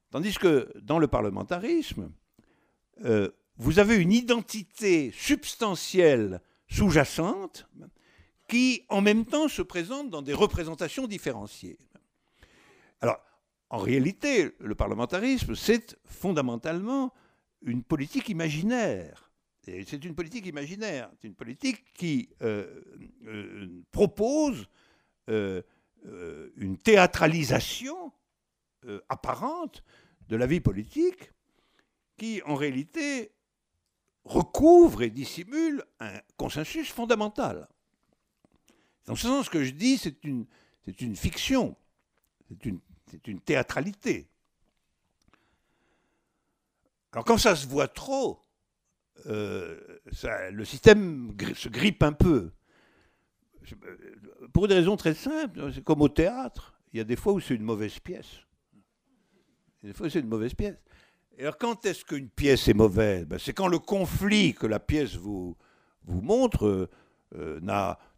Tandis 0.09 0.35
que 0.35 0.71
dans 0.81 0.99
le 0.99 1.07
parlementarisme, 1.07 2.09
euh, 3.03 3.29
vous 3.57 3.79
avez 3.79 3.97
une 3.97 4.13
identité 4.13 5.11
substantielle 5.11 6.39
sous-jacente 6.69 7.67
qui, 8.47 8.85
en 8.87 9.01
même 9.01 9.25
temps, 9.25 9.49
se 9.49 9.61
présente 9.61 10.09
dans 10.09 10.21
des 10.21 10.33
représentations 10.33 11.07
différenciées. 11.07 11.77
Alors, 13.01 13.19
en 13.69 13.79
réalité, 13.79 14.55
le 14.59 14.73
parlementarisme, 14.73 15.55
c'est 15.55 15.99
fondamentalement 16.05 17.13
une 17.63 17.83
politique 17.83 18.29
imaginaire. 18.29 19.29
Et 19.67 19.83
c'est 19.83 20.05
une 20.05 20.15
politique 20.15 20.45
imaginaire, 20.45 21.11
c'est 21.19 21.27
une 21.27 21.35
politique 21.35 21.83
qui 21.93 22.29
euh, 22.41 22.81
euh, 23.27 23.83
propose 23.91 24.69
une 26.57 26.77
théâtralisation 26.77 28.11
apparente 29.09 29.83
de 30.27 30.35
la 30.35 30.45
vie 30.45 30.59
politique 30.59 31.31
qui, 32.17 32.41
en 32.45 32.55
réalité, 32.55 33.31
recouvre 34.23 35.03
et 35.03 35.09
dissimule 35.09 35.83
un 35.99 36.19
consensus 36.37 36.91
fondamental. 36.91 37.67
Dans 39.05 39.15
ce 39.15 39.27
sens, 39.27 39.45
ce 39.45 39.49
que 39.49 39.63
je 39.63 39.71
dis, 39.71 39.97
c'est 39.97 40.23
une, 40.23 40.47
fiction, 41.15 41.75
c'est 42.47 42.65
une, 42.65 42.79
c'est 43.09 43.27
une 43.27 43.39
théâtralité. 43.39 44.27
Alors 47.11 47.23
quand 47.23 47.37
ça 47.37 47.55
se 47.55 47.67
voit 47.67 47.87
trop, 47.87 48.43
euh, 49.27 49.99
le 50.51 50.65
système 50.65 51.35
se 51.55 51.69
grippe 51.69 52.03
un 52.03 52.13
peu. 52.13 52.51
Pour 54.53 54.67
des 54.67 54.75
raisons 54.75 54.95
très 54.95 55.13
simples, 55.13 55.71
c'est 55.73 55.83
comme 55.83 56.01
au 56.01 56.09
théâtre. 56.09 56.73
Il 56.93 56.97
y 56.97 57.01
a 57.01 57.03
des 57.03 57.15
fois 57.15 57.33
où 57.33 57.39
c'est 57.39 57.55
une 57.55 57.63
mauvaise 57.63 57.99
pièce. 57.99 58.41
Des 59.83 59.93
fois 59.93 60.09
c'est 60.09 60.19
une 60.19 60.27
mauvaise 60.27 60.53
pièce. 60.53 60.77
Et 61.37 61.41
alors 61.41 61.57
quand 61.57 61.85
est-ce 61.85 62.05
qu'une 62.05 62.29
pièce 62.29 62.67
est 62.67 62.73
mauvaise? 62.73 63.25
Ben, 63.25 63.37
C'est 63.37 63.53
quand 63.53 63.67
le 63.67 63.79
conflit 63.79 64.53
que 64.53 64.67
la 64.67 64.79
pièce 64.79 65.15
vous, 65.15 65.57
montre 66.07 66.89
euh, 67.35 67.59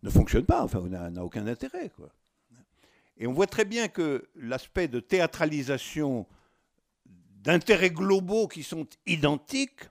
ne 0.03 0.09
fonctionne 0.09 0.45
pas, 0.45 0.63
enfin, 0.63 0.81
n'a 0.81 1.23
aucun 1.23 1.47
intérêt. 1.47 1.89
Quoi. 1.89 2.09
Et 3.17 3.25
on 3.25 3.33
voit 3.33 3.47
très 3.47 3.65
bien 3.65 3.87
que 3.87 4.29
l'aspect 4.35 4.87
de 4.87 4.99
théâtralisation 4.99 6.27
d'intérêts 7.41 7.89
globaux 7.89 8.47
qui 8.47 8.63
sont 8.63 8.87
identiques 9.05 9.89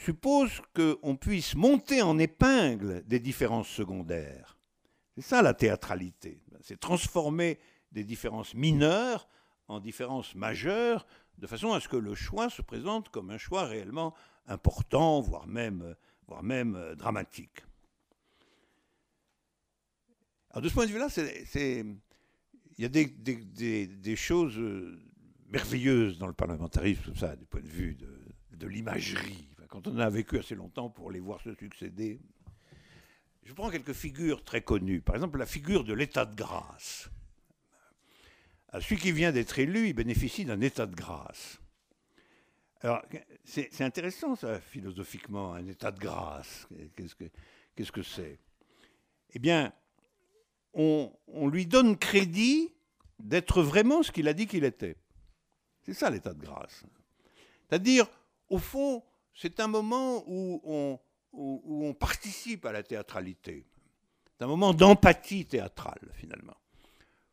suppose 0.00 0.60
qu'on 0.74 1.16
puisse 1.16 1.54
monter 1.54 2.02
en 2.02 2.18
épingle 2.18 3.02
des 3.06 3.20
différences 3.20 3.68
secondaires. 3.68 4.58
C'est 5.14 5.22
ça 5.22 5.42
la 5.42 5.54
théâtralité. 5.54 6.42
C'est 6.62 6.80
transformer 6.80 7.58
des 7.92 8.04
différences 8.04 8.54
mineures 8.54 9.28
en 9.68 9.80
différences 9.80 10.34
majeures, 10.34 11.06
de 11.38 11.46
façon 11.46 11.72
à 11.72 11.80
ce 11.80 11.88
que 11.88 11.96
le 11.96 12.14
choix 12.14 12.50
se 12.50 12.62
présente 12.62 13.08
comme 13.08 13.30
un 13.30 13.38
choix 13.38 13.64
réellement 13.64 14.14
important, 14.46 15.20
voire 15.20 15.46
même, 15.46 15.94
voire 16.26 16.42
même 16.42 16.74
euh, 16.74 16.94
dramatique. 16.94 17.62
De 20.56 20.68
ce 20.68 20.74
point 20.74 20.86
de 20.86 20.90
vue-là, 20.90 21.06
il 21.54 21.96
y 22.78 22.84
a 22.84 22.88
des, 22.88 24.16
choses 24.16 24.58
euh, 24.58 24.98
merveilleuses 25.48 26.18
dans 26.18 26.26
le 26.26 26.32
parlementarisme, 26.32 27.14
ça, 27.14 27.36
du 27.36 27.46
point 27.46 27.60
de 27.60 27.68
vue 27.68 27.96
de, 27.96 28.66
l'imagerie. 28.66 29.49
Quand 29.70 29.86
on 29.86 29.98
a 29.98 30.10
vécu 30.10 30.38
assez 30.38 30.56
longtemps 30.56 30.90
pour 30.90 31.12
les 31.12 31.20
voir 31.20 31.40
se 31.40 31.54
succéder, 31.54 32.20
je 33.44 33.52
prends 33.54 33.70
quelques 33.70 33.92
figures 33.92 34.44
très 34.44 34.62
connues. 34.62 35.00
Par 35.00 35.14
exemple, 35.14 35.38
la 35.38 35.46
figure 35.46 35.84
de 35.84 35.94
l'état 35.94 36.26
de 36.26 36.34
grâce. 36.34 37.08
celui 38.72 38.96
qui 38.96 39.12
vient 39.12 39.30
d'être 39.30 39.58
élu, 39.60 39.88
il 39.88 39.92
bénéficie 39.92 40.44
d'un 40.44 40.60
état 40.60 40.86
de 40.86 40.94
grâce. 40.94 41.60
Alors, 42.82 43.02
c'est 43.44 43.82
intéressant, 43.82 44.34
ça, 44.34 44.58
philosophiquement, 44.58 45.54
un 45.54 45.66
état 45.66 45.92
de 45.92 46.00
grâce. 46.00 46.66
Qu'est-ce 47.76 47.92
que 47.92 48.02
c'est? 48.02 48.40
Eh 49.34 49.38
bien, 49.38 49.72
on, 50.74 51.12
lui 51.48 51.66
donne 51.66 51.96
crédit 51.96 52.72
d'être 53.18 53.62
vraiment 53.62 54.02
ce 54.02 54.10
qu'il 54.10 54.26
a 54.28 54.32
dit 54.32 54.46
qu'il 54.46 54.64
était. 54.64 54.96
C'est 55.82 55.94
ça 55.94 56.10
l'état 56.10 56.34
de 56.34 56.40
grâce. 56.40 56.82
C'est-à-dire, 57.68 58.08
au 58.48 58.58
fond, 58.58 59.04
c'est 59.40 59.58
un 59.58 59.68
moment 59.68 60.22
où 60.26 60.98
on, 61.32 61.94
participe 61.94 62.66
à 62.66 62.72
la 62.72 62.82
théâtralité. 62.82 63.64
C'est 64.36 64.44
un 64.44 64.48
moment 64.48 64.74
d'empathie 64.74 65.46
théâtrale, 65.46 66.10
finalement. 66.14 66.56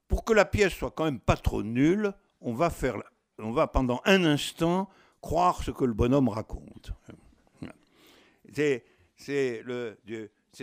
Pour 0.07 0.23
que 0.23 0.31
la 0.31 0.45
pièce 0.45 0.73
soit 0.73 0.91
quand 0.91 1.03
même 1.03 1.19
pas 1.19 1.35
trop 1.35 1.63
nulle, 1.63 2.13
on 2.39 2.53
va, 2.53 2.69
faire, 2.69 2.95
on 3.39 3.51
va 3.51 3.67
pendant 3.67 4.01
un 4.05 4.23
instant 4.23 4.89
croire 5.19 5.63
ce 5.63 5.71
que 5.71 5.83
le 5.83 5.93
bonhomme 5.93 6.29
raconte. 6.29 6.91
C'est 8.53 8.85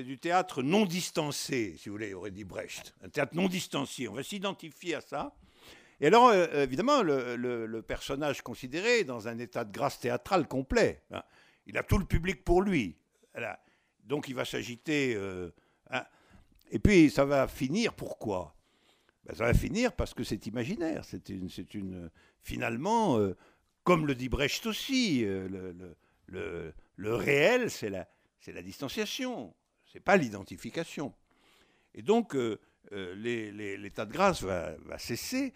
du 0.03 0.19
théâtre 0.19 0.63
non 0.63 0.87
distancé, 0.87 1.77
si 1.77 1.91
vous 1.91 1.97
voulez, 1.97 2.15
aurait 2.15 2.31
dit 2.31 2.45
Brecht. 2.45 2.95
Un 3.03 3.11
théâtre 3.11 3.35
non 3.35 3.49
distancié. 3.49 4.09
On 4.09 4.15
va 4.15 4.23
s'identifier 4.23 4.95
à 4.95 5.03
ça. 5.03 5.35
Et 6.01 6.07
alors, 6.07 6.29
euh, 6.29 6.63
évidemment, 6.63 7.03
le, 7.03 7.83
personnage 7.83 8.43
considéré 8.43 9.01
est 9.01 9.05
dans 9.05 9.29
un 9.29 9.39
état 9.39 9.65
de 9.65 9.73
grâce 9.73 10.01
théâtrale 10.01 10.49
complet. 10.49 11.03
Hein. 11.11 11.23
Il 11.67 11.79
a 11.79 11.83
tout 11.83 11.99
le 11.99 12.05
public 12.05 12.45
pour 12.45 12.63
lui. 12.63 12.97
Donc, 14.05 14.29
il 14.29 14.35
va 14.35 14.45
s'agiter. 14.45 15.15
Euh, 15.17 15.51
hein. 15.91 16.05
Et 16.71 16.79
puis, 16.79 17.11
ça 17.11 17.25
va 17.25 17.49
finir. 17.49 17.95
Pourquoi? 17.95 18.55
Ben, 19.25 19.35
Ça 19.35 19.45
va 19.45 19.55
finir 19.55 19.93
parce 19.93 20.15
que 20.15 20.25
c'est 20.25 20.47
imaginaire. 20.47 21.05
C'est 21.05 21.29
une, 21.29 21.49
une, 21.73 22.11
finalement, 22.43 23.19
euh, 23.19 23.37
comme 23.83 24.07
le 24.07 24.15
dit 24.15 24.29
Brecht 24.29 24.67
aussi, 24.67 25.23
le, 25.23 25.97
le, 26.27 27.15
réel, 27.15 27.71
c'est 27.71 27.91
la, 27.91 28.07
la 28.47 28.63
distanciation 28.63 29.55
n'est 29.95 30.01
pas 30.01 30.17
l'identification. 30.17 31.15
Et 31.95 32.03
donc, 32.03 32.35
euh, 32.35 32.59
euh, 32.93 33.15
l'état 33.79 34.05
de 34.05 34.13
grâce 34.13 34.43
va, 34.43 34.77
cesser. 34.99 35.53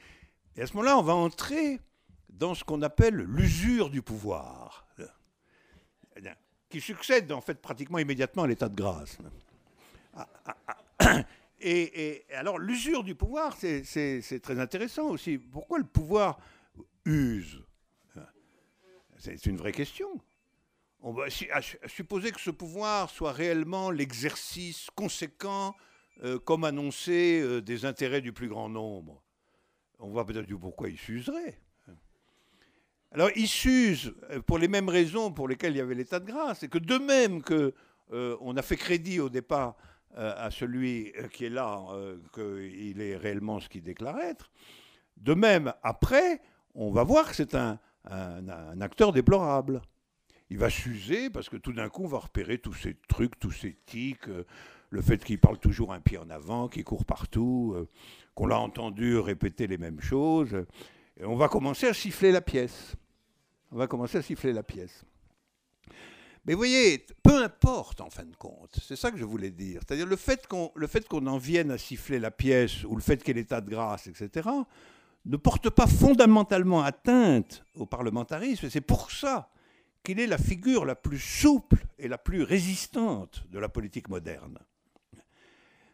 Et 0.56 0.62
à 0.62 0.66
ce 0.66 0.72
moment-là, 0.74 0.98
on 0.98 1.02
va 1.02 1.14
entrer 1.14 1.80
dans 2.28 2.54
ce 2.54 2.64
qu'on 2.64 2.82
appelle 2.82 3.16
l'usure 3.16 3.90
du 3.90 4.02
pouvoir, 4.02 4.86
qui 6.68 6.80
succède 6.80 7.30
en 7.32 7.40
fait 7.40 7.60
pratiquement 7.60 7.98
immédiatement 7.98 8.44
à 8.44 8.46
l'état 8.46 8.68
de 8.68 8.76
grâce. 8.76 9.18
Ah, 10.14 10.28
ah, 10.46 10.56
ah. 10.98 11.22
Et, 11.60 12.24
alors, 12.34 12.58
l'usure 12.58 13.02
du 13.02 13.14
pouvoir, 13.14 13.56
c'est 13.56 14.40
très 14.42 14.60
intéressant 14.60 15.08
aussi. 15.08 15.38
Pourquoi 15.38 15.78
le 15.78 15.84
pouvoir 15.84 16.38
use? 17.04 17.64
C'est 19.18 19.46
une 19.46 19.56
vraie 19.56 19.72
question. 19.72 20.08
Supposer 21.86 22.30
que 22.30 22.40
ce 22.40 22.50
pouvoir 22.50 23.10
soit 23.10 23.32
réellement 23.32 23.90
l'exercice 23.90 24.88
conséquent, 24.94 25.74
euh, 26.22 26.38
comme 26.38 26.64
annoncé, 26.64 27.40
euh, 27.40 27.60
des 27.60 27.84
intérêts 27.84 28.20
du 28.20 28.32
plus 28.32 28.48
grand 28.48 28.68
nombre. 28.68 29.22
On 29.98 30.10
voit 30.10 30.24
peut-être 30.24 30.52
pourquoi 30.56 30.88
il 30.88 30.98
s'userait. 30.98 31.60
Alors, 33.12 33.30
il 33.36 33.48
s'use 33.48 34.14
euh, 34.30 34.40
pour 34.40 34.58
les 34.58 34.68
mêmes 34.68 34.88
raisons 34.88 35.32
pour 35.32 35.48
lesquelles 35.48 35.72
il 35.72 35.78
y 35.78 35.80
avait 35.80 35.94
l'état 35.94 36.20
de 36.20 36.26
grâce. 36.26 36.62
Et 36.62 36.68
que 36.68 36.78
de 36.78 36.98
même 36.98 37.42
que 37.42 37.74
on 38.10 38.56
a 38.56 38.62
fait 38.62 38.78
crédit 38.78 39.20
au 39.20 39.28
départ 39.28 39.76
euh, 40.16 40.32
à 40.36 40.50
celui 40.50 41.12
euh, 41.18 41.28
qui 41.28 41.44
est 41.44 41.50
là 41.50 41.80
euh, 41.92 42.16
qu'il 42.32 43.00
est 43.02 43.14
réellement 43.16 43.60
ce 43.60 43.68
qu'il 43.68 43.82
déclare 43.82 44.18
être. 44.18 44.50
De 45.18 45.34
même, 45.34 45.74
après, 45.82 46.40
on 46.74 46.90
va 46.90 47.04
voir 47.04 47.28
que 47.28 47.36
c'est 47.36 47.54
un, 47.54 47.78
acteur 48.80 49.12
déplorable. 49.12 49.82
Il 50.48 50.56
va 50.56 50.70
s'user 50.70 51.28
parce 51.28 51.50
que 51.50 51.58
tout 51.58 51.74
d'un 51.74 51.90
coup, 51.90 52.04
on 52.04 52.08
va 52.08 52.18
repérer 52.18 52.56
tous 52.56 52.72
ces 52.72 52.96
trucs, 53.06 53.38
tous 53.38 53.52
ces 53.52 53.76
tics, 53.84 54.28
le 54.88 55.02
fait 55.02 55.22
qu'il 55.22 55.38
parle 55.38 55.58
toujours 55.58 55.92
un 55.92 56.00
pied 56.00 56.16
en 56.16 56.30
avant, 56.30 56.68
qu'il 56.68 56.84
court 56.84 57.04
partout, 57.04 57.76
qu'on 58.34 58.46
l'a 58.46 58.58
entendu 58.58 59.18
répéter 59.18 59.66
les 59.66 59.76
mêmes 59.76 60.00
choses. 60.00 60.56
Et 61.18 61.24
on 61.24 61.36
va 61.36 61.48
commencer 61.48 61.86
à 61.88 61.94
siffler 61.94 62.32
la 62.32 62.40
pièce. 62.40 62.94
On 63.70 63.76
va 63.76 63.86
commencer 63.86 64.18
à 64.18 64.22
siffler 64.22 64.52
la 64.52 64.62
pièce. 64.62 65.04
Mais 66.46 66.54
vous 66.54 66.58
voyez, 66.58 67.04
peu 67.22 67.42
importe 67.42 68.00
en 68.00 68.08
fin 68.08 68.24
de 68.24 68.36
compte, 68.36 68.78
c'est 68.82 68.96
ça 68.96 69.10
que 69.10 69.18
je 69.18 69.24
voulais 69.24 69.50
dire. 69.50 69.80
C'est-à-dire 69.86 70.06
le 70.06 70.16
fait 70.16 70.46
qu'on 70.46 71.26
en 71.26 71.38
vienne 71.38 71.70
à 71.70 71.76
siffler 71.76 72.18
la 72.18 72.30
pièce 72.30 72.84
ou 72.84 72.94
le 72.96 73.02
fait 73.02 73.22
qu'il 73.22 73.36
y 73.36 73.40
ait 73.40 73.44
de 73.44 73.70
grâce, 73.70 74.06
etc., 74.06 74.48
ne 75.26 75.36
porte 75.36 75.68
pas 75.68 75.86
fondamentalement 75.86 76.82
atteinte 76.82 77.64
au 77.74 77.84
parlementarisme. 77.84 78.70
C'est 78.70 78.80
pour 78.80 79.10
ça 79.10 79.50
qu'il 80.02 80.20
est 80.20 80.26
la 80.26 80.38
figure 80.38 80.86
la 80.86 80.94
plus 80.94 81.18
souple 81.18 81.84
et 81.98 82.08
la 82.08 82.16
plus 82.16 82.42
résistante 82.44 83.44
de 83.50 83.58
la 83.58 83.68
politique 83.68 84.08
moderne. 84.08 84.58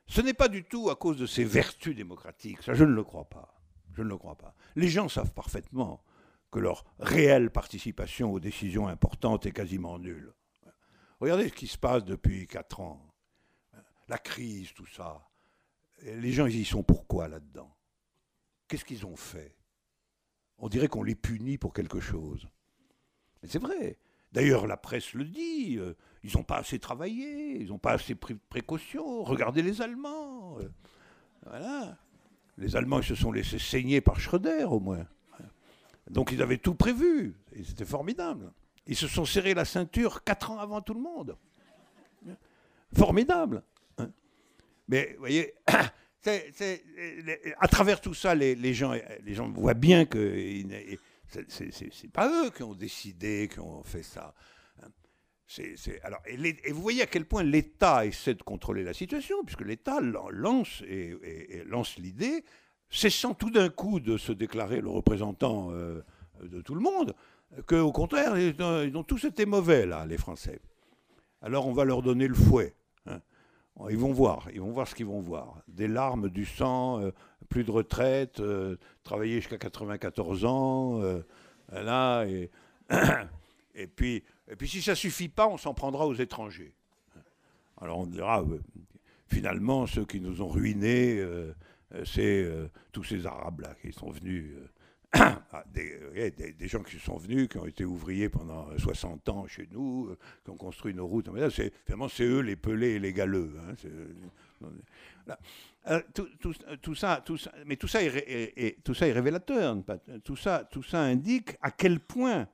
Ce 0.07 0.21
n'est 0.21 0.35
pas 0.35 0.49
du 0.49 0.63
tout 0.63 0.91
à 0.91 0.95
cause 0.95 1.17
de 1.17 1.27
ses 1.27 1.45
vertus 1.45 1.97
démocratiques, 1.97 2.63
ça 2.63 2.75
je 2.75 2.85
ne 2.85 2.93
le 2.93 3.03
crois 3.03 3.25
pas. 3.25 3.54
Je 3.95 4.03
ne 4.03 4.09
le 4.09 4.19
crois 4.19 4.37
pas. 4.37 4.55
Les 4.77 4.89
gens 4.89 5.09
savent 5.09 5.33
parfaitement 5.33 6.03
que 6.51 6.59
leur 6.59 6.85
réelle 6.99 7.51
participation 7.51 8.33
aux 8.33 8.41
décisions 8.41 8.89
importantes 8.89 9.47
est 9.47 9.53
quasiment 9.53 9.99
nulle. 9.99 10.33
Regardez 11.21 11.49
ce 11.49 11.55
qui 11.55 11.67
se 11.67 11.79
passe 11.79 12.05
depuis 12.05 12.47
quatre 12.47 12.81
ans. 12.81 13.15
La 14.09 14.19
crise, 14.19 14.73
tout 14.75 14.87
ça. 14.87 15.29
Les 16.03 16.33
gens, 16.33 16.47
ils 16.47 16.61
y 16.61 16.65
sont 16.65 16.83
pourquoi 16.83 17.29
là-dedans? 17.29 17.75
Qu'est-ce 18.69 18.85
qu'ils 18.85 19.07
ont 19.07 19.17
fait? 19.17 19.57
On 20.59 20.69
dirait 20.69 20.89
qu'on 20.89 21.03
les 21.03 21.15
punit 21.15 21.59
pour 21.59 21.73
quelque 21.73 22.01
chose. 22.01 22.47
Mais 23.43 23.49
c'est 23.49 23.61
vrai. 23.61 23.99
D'ailleurs, 24.33 24.67
la 24.67 24.77
presse 24.77 25.15
le 25.15 25.25
dit. 25.25 25.77
Euh, 25.79 25.95
ils 26.25 26.37
n'ont 26.37 26.43
pas 26.43 26.57
assez 26.57 26.79
travaillé, 26.79 27.61
ils 27.61 27.69
n'ont 27.69 27.79
pas 27.79 27.93
assez 27.93 28.15
pris 28.15 28.35
de 28.35 28.41
précautions. 28.49 29.23
Regardez 29.23 29.63
les 29.63 29.83
Allemands. 29.83 30.59
Euh, 30.59 30.69
voilà. 31.47 31.99
Les 32.59 32.77
Allemands, 32.77 33.03
se 33.03 33.15
sont 33.15 33.33
laissés 33.33 33.59
saigner 33.59 34.01
par 34.01 34.21
Schröder, 34.21 34.65
au 34.65 34.81
moins. 34.81 35.07
Donc, 36.11 36.33
ils 36.33 36.43
avaient 36.43 36.59
tout 36.59 36.75
prévu. 36.75 37.35
C'était 37.65 37.85
formidable. 37.85 38.53
Ils 38.87 38.97
se 38.97 39.09
sont 39.09 39.25
serrés 39.25 39.55
la 39.55 39.65
ceinture 39.65 40.23
quatre 40.23 40.51
ans 40.51 40.59
avant 40.59 40.81
tout 40.81 40.95
le 40.95 41.01
monde. 41.01 41.37
Formidable. 42.93 43.63
Mais 44.89 45.15
vous 45.15 45.21
voyez, 45.21 45.55
à 45.67 47.69
travers 47.69 48.01
tout 48.01 48.15
ça, 48.15 48.35
les, 48.35 48.75
gens, 48.75 48.95
les 49.25 49.35
gens 49.35 49.49
voient 49.49 49.75
bien 49.75 50.05
que 50.05 50.63
c'est 51.49 52.13
pas 52.13 52.29
eux 52.29 52.51
qui 52.51 52.63
ont 52.63 52.75
décidé, 52.75 53.49
qui 53.53 53.61
ont 53.61 53.83
fait 53.83 54.03
ça. 54.03 54.35
Alors, 56.03 56.21
et, 56.27 56.73
vous 56.73 56.83
voyez 56.83 57.03
à 57.03 57.07
quel 57.07 57.27
point 57.27 57.43
l'État 57.43 58.07
essaie 58.07 58.35
de 58.35 58.43
contrôler 58.43 58.83
la 58.83 58.95
situation, 58.95 59.45
puisque 59.45 59.61
l'État 59.61 60.01
lance, 60.01 60.83
et, 60.89 61.63
lance 61.67 61.97
l'idée, 61.99 62.45
cessant 62.91 63.35
tout 63.35 63.51
d'un 63.51 63.69
coup 63.69 64.01
de 64.01 64.17
se 64.17 64.33
déclarer 64.33 64.81
le 64.81 64.89
représentant 64.89 65.71
euh, 65.71 66.03
de 66.43 66.61
tout 66.61 66.75
le 66.75 66.81
monde, 66.81 67.15
qu'au 67.67 67.93
contraire, 67.93 68.37
ils 68.39 68.61
ont, 68.97 69.05
tous 69.05 69.25
été 69.25 69.47
mauvais, 69.47 69.87
là, 69.87 70.07
les 70.07 70.17
Français. 70.17 70.61
Alors 71.41 71.67
on 71.67 71.73
va 71.73 71.85
leur 71.85 72.03
donner 72.03 72.27
le 72.27 72.35
fouet. 72.35 72.75
Hein. 73.07 73.21
Ils 73.91 73.99
vont 73.99 74.13
voir, 74.13 74.49
ils 74.53 74.61
vont 74.61 74.73
voir 74.73 74.89
ce 74.89 74.95
qu'ils 74.95 75.07
vont 75.07 75.21
voir. 75.21 75.63
Des 75.69 75.89
larmes, 75.89 76.31
du 76.31 76.47
sang, 76.47 77.01
euh, 77.01 77.11
plus 77.49 77.65
de 77.65 77.71
retraite, 77.71 78.41
euh, 78.41 78.77
travailler 79.03 79.37
jusqu'à 79.37 79.59
94 79.59 80.47
ans, 80.47 81.03
là, 81.71 82.25
et, 82.25 82.51
et, 83.75 83.87
puis, 83.87 84.25
et 84.51 84.57
puis 84.57 84.69
si 84.69 84.83
ça 84.83 84.95
suffit 84.95 85.29
pas, 85.29 85.47
on 85.49 85.57
s'en 85.57 85.75
prendra 85.75 86.07
aux 86.07 86.15
étrangers. 86.15 86.73
Alors 87.81 87.99
on 87.99 88.07
dira, 88.07 88.45
finalement, 89.29 89.87
ceux 89.87 90.05
qui 90.05 90.21
nous 90.21 90.43
ont 90.43 90.49
ruinés, 90.49 91.25
c'est 92.05 92.49
tous 92.93 93.05
ces 93.05 93.27
Arabes-là 93.27 93.75
qui 93.81 93.93
sont 93.93 94.11
venus 94.11 94.53
ah, 95.53 95.65
des, 95.73 96.31
des, 96.31 96.69
gens 96.69 96.83
qui 96.83 96.99
sont 96.99 97.17
venus, 97.17 97.49
qui 97.49 97.59
ont 97.59 97.67
été 97.67 97.85
ouvriers 97.85 98.29
pendant 98.29 98.67
60 98.77 99.29
ans 99.29 99.47
chez 99.47 99.69
nous, 99.71 100.09
euh, 100.09 100.19
qui 100.45 100.51
ont 100.51 100.57
construit 100.57 100.93
nos 100.93 101.07
routes. 101.07 101.29
C'est, 101.51 101.73
finalement, 101.85 102.09
c'est 102.09 102.25
eux 102.25 102.41
les 102.41 102.57
pelés 102.57 102.95
et 102.95 102.99
les 102.99 103.13
galeux. 103.13 103.55
Hein, 103.61 104.69
euh, 105.89 106.01
tout, 106.83 106.95
ça, 106.95 107.23
mais 107.65 107.77
tout 107.77 107.87
ça 107.87 108.03
est, 108.03 109.13
révélateur. 109.13 109.77
Tout 110.25 110.37
ça 110.37 111.01
indique 111.01 111.57
à 111.63 111.71
quel 111.71 112.01
point, 112.01 112.49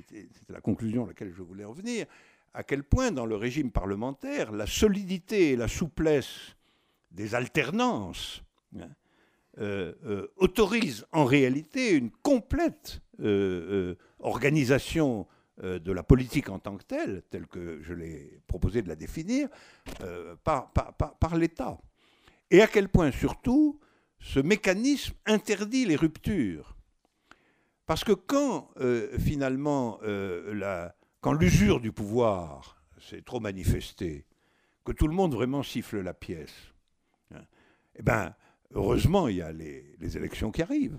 c'était, 0.00 0.28
la 0.48 0.60
conclusion 0.60 1.04
à 1.04 1.08
laquelle 1.08 1.32
je 1.36 1.42
voulais 1.42 1.64
en 1.64 1.72
venir, 1.72 2.06
à 2.54 2.62
quel 2.62 2.84
point 2.84 3.10
dans 3.10 3.26
le 3.26 3.36
régime 3.36 3.70
parlementaire, 3.70 4.52
la 4.52 4.66
solidité 4.66 5.52
et 5.52 5.56
la 5.56 5.68
souplesse 5.68 6.56
des 7.10 7.34
alternances, 7.34 8.42
hein, 8.78 8.88
euh, 9.58 9.94
euh, 10.04 10.26
autorise 10.36 11.06
en 11.12 11.24
réalité 11.24 11.92
une 11.92 12.10
complète 12.10 13.00
euh, 13.20 13.94
organisation 14.18 15.26
de 15.62 15.90
la 15.90 16.02
politique 16.02 16.50
en 16.50 16.58
tant 16.58 16.76
que 16.76 16.84
telle, 16.84 17.22
telle 17.30 17.46
que 17.46 17.80
je 17.80 17.94
l'ai 17.94 18.42
proposé 18.46 18.82
de 18.82 18.88
la 18.88 18.94
définir, 18.94 19.48
par, 20.44 20.70
l'État. 21.34 21.78
Et 22.50 22.60
à 22.60 22.66
quel 22.66 22.90
point 22.90 23.10
surtout 23.10 23.80
ce 24.20 24.38
mécanisme 24.38 25.14
interdit 25.24 25.86
les 25.86 25.96
ruptures. 25.96 26.75
Parce 27.86 28.02
que 28.04 28.12
quand 28.12 28.70
finalement 29.18 30.00
la, 30.02 30.94
quand 31.20 31.32
l'usure 31.32 31.80
du 31.80 31.92
pouvoir 31.92 32.82
s'est 32.98 33.22
trop 33.22 33.40
manifestée, 33.40 34.26
que 34.84 34.92
tout 34.92 35.06
le 35.06 35.14
monde 35.14 35.34
vraiment 35.34 35.62
siffle 35.62 36.00
la 36.00 36.14
pièce, 36.14 36.74
hein, 37.32 37.44
eh 37.94 38.02
ben, 38.02 38.34
Heureusement, 38.74 39.28
il 39.28 39.36
y 39.36 39.42
a 39.42 39.52
les, 39.52 40.16
élections 40.16 40.50
qui 40.50 40.62
arrivent. 40.62 40.98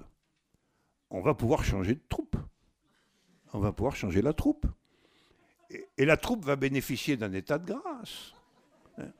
On 1.09 1.21
va 1.21 1.33
pouvoir 1.33 1.63
changer 1.63 1.95
de 1.95 2.01
troupe. 2.09 2.37
On 3.53 3.59
va 3.59 3.71
pouvoir 3.71 3.95
changer 3.95 4.21
la 4.21 4.33
troupe. 4.33 4.65
Et, 5.69 6.05
la 6.05 6.17
troupe 6.17 6.45
va 6.45 6.55
bénéficier 6.55 7.17
d'un 7.17 7.33
état 7.33 7.57
de 7.57 7.73
grâce. 7.73 8.33
Hein. 8.97 9.11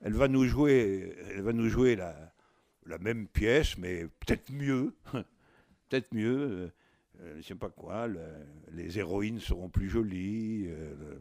Elle 0.00 0.14
va 0.14 0.28
nous 0.28 0.44
jouer, 0.44 1.16
elle 1.30 1.42
va 1.42 1.52
nous 1.52 1.68
jouer 1.68 1.96
la, 1.96 2.32
même 2.98 3.28
pièce, 3.28 3.78
mais 3.78 4.06
peut-être 4.20 4.52
mieux. 4.52 4.94
peut-être 5.88 6.12
mieux. 6.12 6.72
Euh, 7.22 7.32
je 7.32 7.36
ne 7.38 7.42
sais 7.42 7.54
pas 7.54 7.70
quoi. 7.70 8.08
les 8.72 8.98
héroïnes 8.98 9.40
seront 9.40 9.68
plus 9.68 9.88
jolies. 9.88 10.66
Euh, 10.68 11.20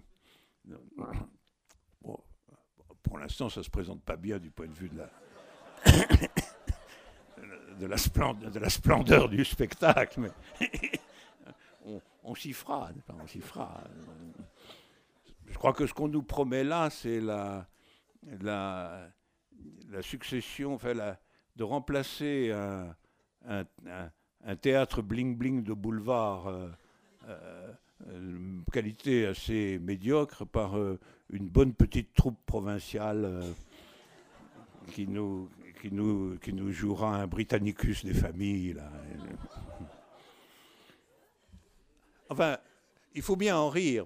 pour 3.03 3.17
l'instant, 3.17 3.49
ça 3.49 3.59
ne 3.61 3.65
se 3.65 3.69
présente 3.69 4.01
pas 4.03 4.15
bien 4.15 4.39
du 4.39 4.51
point 4.51 4.67
de 4.67 4.73
vue 4.73 4.89
de 4.89 4.97
la 4.97 5.09
de 7.79 7.85
la, 7.87 7.97
splendeur, 7.97 8.51
de 8.51 8.59
la 8.59 8.69
splendeur 8.69 9.27
du 9.27 9.43
spectacle, 9.43 10.19
mais 10.19 10.29
on, 12.23 12.35
s'y 12.35 12.53
fera, 12.53 12.91
on 13.09 13.25
s'y 13.25 13.41
fera. 13.41 13.83
Je 15.47 15.57
crois 15.57 15.73
que 15.73 15.87
ce 15.87 15.93
qu'on 15.93 16.07
nous 16.07 16.21
promet 16.21 16.63
là, 16.63 16.91
c'est 16.91 17.19
la, 17.19 17.67
la, 18.41 19.09
la, 19.89 20.01
succession, 20.03 20.75
enfin 20.75 20.93
de 21.55 21.63
remplacer 21.63 22.51
un, 22.51 22.95
théâtre 24.55 25.01
bling-bling 25.01 25.63
de 25.63 25.73
boulevard, 25.73 26.47
euh, 26.47 26.67
euh, 28.09 28.59
qualité 28.71 29.27
assez 29.27 29.79
médiocre, 29.79 30.45
par 30.45 30.77
euh, 30.77 30.99
une 31.29 31.47
bonne 31.47 31.73
petite 31.73 32.13
troupe 32.13 32.39
provinciale 32.45 33.43
qui 34.93 35.07
nous, 35.07 35.49
qui 35.81 35.91
nous, 35.91 36.37
qui 36.41 36.53
nous 36.53 36.71
jouera 36.71 37.21
un 37.21 37.27
Britannicus 37.27 38.03
des 38.03 38.13
familles. 38.13 38.75
Enfin, 42.29 42.57
il 43.13 43.21
faut 43.21 43.35
bien 43.35 43.57
en 43.57 43.69
rire. 43.69 44.05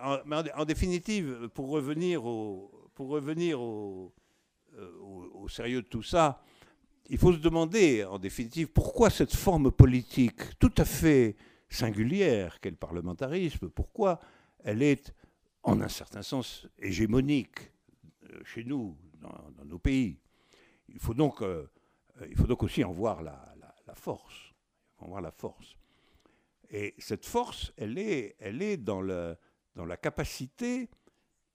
En, 0.00 0.18
en, 0.54 0.64
définitive, 0.64 1.48
pour 1.54 1.68
revenir, 1.68 2.24
au, 2.24 2.70
pour 2.94 3.08
revenir 3.08 3.60
au, 3.60 4.12
au 5.34 5.48
sérieux 5.48 5.82
de 5.82 5.86
tout 5.86 6.02
ça, 6.02 6.42
il 7.08 7.18
faut 7.18 7.32
se 7.32 7.38
demander, 7.38 8.04
en 8.04 8.18
définitive, 8.18 8.68
pourquoi 8.68 9.10
cette 9.10 9.34
forme 9.34 9.70
politique 9.70 10.58
tout 10.58 10.72
à 10.76 10.84
fait 10.84 11.36
singulière 11.68 12.60
qu'est 12.60 12.70
le 12.70 12.76
parlementarisme, 12.76 13.68
pourquoi 13.68 14.20
elle 14.64 14.82
est, 14.82 15.14
en 15.62 15.80
un 15.80 15.88
certain 15.88 16.22
sens, 16.22 16.66
hégémonique 16.78 17.72
euh, 18.30 18.40
chez 18.44 18.64
nous, 18.64 18.96
dans, 19.20 19.64
nos 19.64 19.78
pays. 19.78 20.18
Il 20.88 20.98
faut, 20.98 21.14
donc, 21.14 21.42
euh, 21.42 21.66
il 22.28 22.36
faut 22.36 22.46
donc 22.46 22.62
aussi 22.62 22.84
en 22.84 22.92
voir 22.92 23.22
la, 23.22 23.42
force. 23.94 24.52
En 24.98 25.08
voir 25.08 25.20
la 25.22 25.30
force. 25.30 25.76
Et 26.70 26.94
cette 26.98 27.24
force, 27.24 27.72
elle 27.76 27.98
est, 27.98 28.36
elle 28.38 28.62
est 28.62 28.76
dans, 28.76 29.00
la 29.00 29.96
capacité 29.96 30.90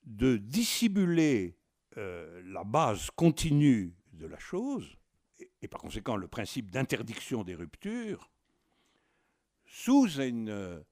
de 0.04 0.38
dissimuler 0.38 1.58
euh, 1.98 2.42
la 2.46 2.64
base 2.64 3.10
continue 3.12 3.94
de 4.14 4.26
la 4.26 4.40
chose, 4.40 4.98
et, 5.62 5.68
par 5.68 5.82
conséquent 5.82 6.16
le 6.16 6.28
principe 6.28 6.72
d'interdiction 6.72 7.44
des 7.44 7.56
ruptures, 7.56 8.30
sous 9.66 10.08
une, 10.20 10.84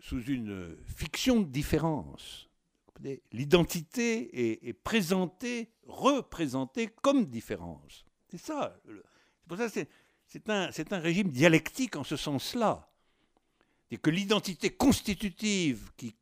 sous 0.00 0.22
une 0.24 0.76
fiction 0.86 1.40
de 1.40 1.48
différence. 1.48 2.48
L'identité 3.32 4.68
est, 4.68 4.72
présentée, 4.74 5.70
représentée 5.86 6.88
comme 6.88 7.24
différence. 7.26 8.04
C'est 8.28 8.38
ça. 8.38 8.78
C'est 8.86 9.48
pour 9.48 9.56
ça 9.56 9.70
que 9.70 9.88
c'est 10.26 10.50
un, 10.50 10.70
un 10.90 10.98
régime 10.98 11.30
dialectique 11.30 11.96
en 11.96 12.04
ce 12.04 12.16
sens-là 12.16 12.90
et 13.90 13.96
que 13.96 14.10
l'identité 14.10 14.70
constitutive 14.70 15.90
qui, 15.96 16.14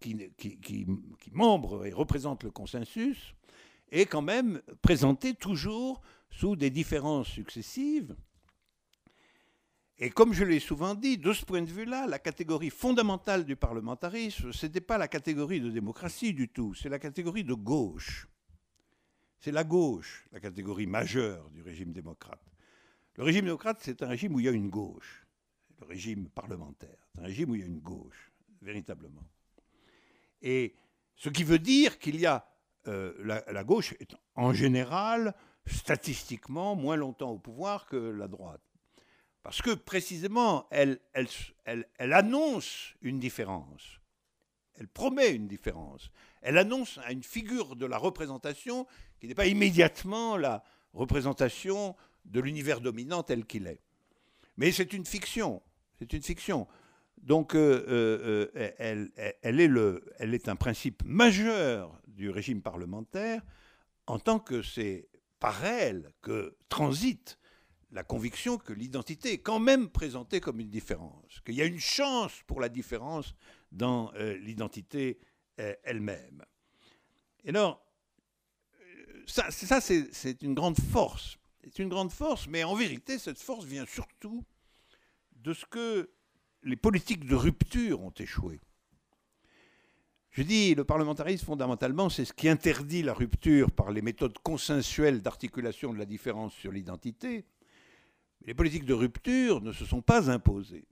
qui, 0.00 0.30
qui, 0.36 0.58
qui, 0.58 1.30
membre 1.32 1.86
et 1.86 1.92
représente 1.92 2.44
le 2.44 2.50
consensus 2.50 3.34
est 3.90 4.06
quand 4.06 4.22
même 4.22 4.62
présentée 4.82 5.34
toujours 5.34 6.00
sous 6.30 6.56
des 6.56 6.70
différences 6.70 7.28
successives. 7.28 8.14
Et 9.98 10.10
comme 10.10 10.34
je 10.34 10.44
l'ai 10.44 10.60
souvent 10.60 10.94
dit, 10.94 11.16
de 11.16 11.32
ce 11.32 11.44
point 11.44 11.62
de 11.62 11.70
vue-là, 11.70 12.06
la 12.06 12.18
catégorie 12.18 12.70
fondamentale 12.70 13.44
du 13.44 13.56
parlementarisme, 13.56 14.52
ce 14.52 14.66
n'était 14.66 14.82
pas 14.82 14.98
la 14.98 15.08
catégorie 15.08 15.60
de 15.60 15.70
démocratie 15.70 16.34
du 16.34 16.48
tout, 16.48 16.74
c'est 16.74 16.90
la 16.90 16.98
catégorie 16.98 17.44
de 17.44 17.54
gauche. 17.54 18.28
C'est 19.40 19.52
la 19.52 19.64
gauche, 19.64 20.26
la 20.32 20.40
catégorie 20.40 20.86
majeure 20.86 21.50
du 21.50 21.62
régime 21.62 21.92
démocrate. 21.92 22.42
Le 23.16 23.24
régime 23.24 23.44
démocrate, 23.44 23.78
c'est 23.80 24.02
un 24.02 24.08
régime 24.08 24.34
où 24.34 24.40
il 24.40 24.46
y 24.46 24.48
a 24.48 24.52
une 24.52 24.68
gauche 24.68 25.26
le 25.80 25.86
régime 25.86 26.28
parlementaire. 26.28 26.96
C'est 27.14 27.20
un 27.20 27.24
régime 27.24 27.50
où 27.50 27.54
il 27.54 27.60
y 27.60 27.64
a 27.64 27.66
une 27.66 27.80
gauche, 27.80 28.32
véritablement. 28.62 29.26
Et 30.42 30.74
ce 31.14 31.28
qui 31.28 31.44
veut 31.44 31.58
dire 31.58 31.98
qu'il 31.98 32.20
y 32.20 32.26
a 32.26 32.46
euh, 32.88 33.12
la, 33.24 33.64
gauche 33.64 33.94
est 33.98 34.14
en 34.34 34.52
général, 34.52 35.34
statistiquement, 35.66 36.76
moins 36.76 36.96
longtemps 36.96 37.30
au 37.30 37.38
pouvoir 37.38 37.86
que 37.86 37.96
la 37.96 38.28
droite. 38.28 38.60
Parce 39.42 39.62
que 39.62 39.74
précisément, 39.74 40.66
elle, 40.70 40.98
elle, 41.12 41.28
elle, 41.98 42.12
annonce 42.12 42.94
une 43.00 43.18
différence. 43.20 44.00
Elle 44.74 44.88
promet 44.88 45.30
une 45.30 45.46
différence. 45.46 46.10
Elle 46.42 46.58
annonce 46.58 46.98
une 47.10 47.22
figure 47.22 47.76
de 47.76 47.86
la 47.86 47.96
représentation 47.96 48.86
qui 49.20 49.28
n'est 49.28 49.34
pas 49.34 49.46
immédiatement 49.46 50.36
la 50.36 50.64
représentation 50.92 51.94
de 52.24 52.40
l'univers 52.40 52.80
dominant 52.80 53.22
tel 53.22 53.44
qu'il 53.46 53.66
est. 53.66 53.80
Mais 54.56 54.72
c'est 54.72 54.92
une 54.92 55.06
fiction. 55.06 55.62
C'est 55.98 56.12
une 56.12 56.22
fiction. 56.22 56.66
Donc, 57.18 57.54
euh, 57.54 57.84
euh, 57.88 58.50
euh, 58.56 58.70
elle, 58.78 59.10
elle, 59.42 59.60
est 59.60 59.68
le, 59.68 60.04
elle 60.18 60.34
est 60.34 60.48
un 60.48 60.56
principe 60.56 61.02
majeur 61.04 62.00
du 62.08 62.30
régime 62.30 62.62
parlementaire 62.62 63.42
en 64.06 64.18
tant 64.18 64.38
que 64.38 64.62
c'est 64.62 65.08
par 65.38 65.64
elle 65.64 66.12
que 66.22 66.56
transite 66.68 67.38
la 67.92 68.04
conviction 68.04 68.58
que 68.58 68.72
l'identité 68.72 69.32
est 69.32 69.38
quand 69.38 69.58
même 69.58 69.88
présentée 69.88 70.40
comme 70.40 70.60
une 70.60 70.70
différence, 70.70 71.40
qu'il 71.44 71.54
y 71.54 71.62
a 71.62 71.66
une 71.66 71.80
chance 71.80 72.42
pour 72.46 72.60
la 72.60 72.68
différence 72.68 73.34
dans 73.72 74.12
l'identité 74.40 75.18
elle-même. 75.56 76.44
Et 77.44 77.50
alors, 77.50 77.84
ça, 79.26 79.50
ça 79.50 79.80
c'est 79.80 80.42
une 80.42 80.54
grande 80.54 80.78
force. 80.78 81.38
C'est 81.62 81.78
une 81.80 81.88
grande 81.88 82.12
force, 82.12 82.46
mais 82.48 82.64
en 82.64 82.74
vérité, 82.74 83.18
cette 83.18 83.38
force 83.38 83.64
vient 83.64 83.86
surtout 83.86 84.44
de 85.32 85.52
ce 85.52 85.64
que 85.66 86.10
les 86.62 86.76
politiques 86.76 87.24
de 87.24 87.34
rupture 87.34 88.02
ont 88.02 88.14
échoué. 88.18 88.60
Je 90.36 90.42
dis, 90.42 90.74
le 90.74 90.84
parlementarisme, 90.84 91.46
fondamentalement, 91.46 92.10
c'est 92.10 92.26
ce 92.26 92.34
qui 92.34 92.46
interdit 92.50 93.02
la 93.02 93.14
rupture 93.14 93.70
par 93.70 93.90
les 93.90 94.02
méthodes 94.02 94.36
consensuelles 94.40 95.22
d'articulation 95.22 95.94
de 95.94 95.98
la 95.98 96.04
différence 96.04 96.52
sur 96.52 96.72
l'identité. 96.72 97.46
Les 98.42 98.52
politiques 98.52 98.84
de 98.84 98.92
rupture 98.92 99.62
ne 99.62 99.72
se 99.72 99.86
sont 99.86 100.02
pas 100.02 100.30
imposées. 100.30 100.84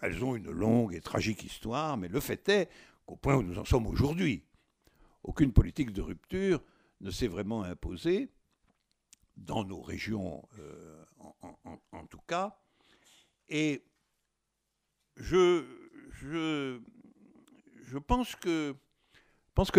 Elles 0.00 0.24
ont 0.24 0.36
une 0.36 0.52
longue 0.52 0.94
et 0.94 1.00
tragique 1.00 1.42
histoire, 1.42 1.96
mais 1.96 2.06
le 2.06 2.20
fait 2.20 2.48
est 2.48 2.68
qu'au 3.06 3.16
point 3.16 3.34
où 3.34 3.42
nous 3.42 3.58
en 3.58 3.64
sommes 3.64 3.88
aujourd'hui, 3.88 4.44
aucune 5.24 5.52
politique 5.52 5.90
de 5.90 6.02
rupture 6.02 6.62
ne 7.00 7.10
s'est 7.10 7.26
vraiment 7.26 7.64
imposée, 7.64 8.30
dans 9.36 9.64
nos 9.64 9.82
régions 9.82 10.48
euh, 10.60 11.04
en, 11.90 12.06
tout 12.06 12.20
cas, 12.28 12.56
et 13.48 13.82
je, 15.16 15.64
je, 16.10 16.80
je 17.90 17.98
pense, 17.98 18.36
que, 18.36 18.76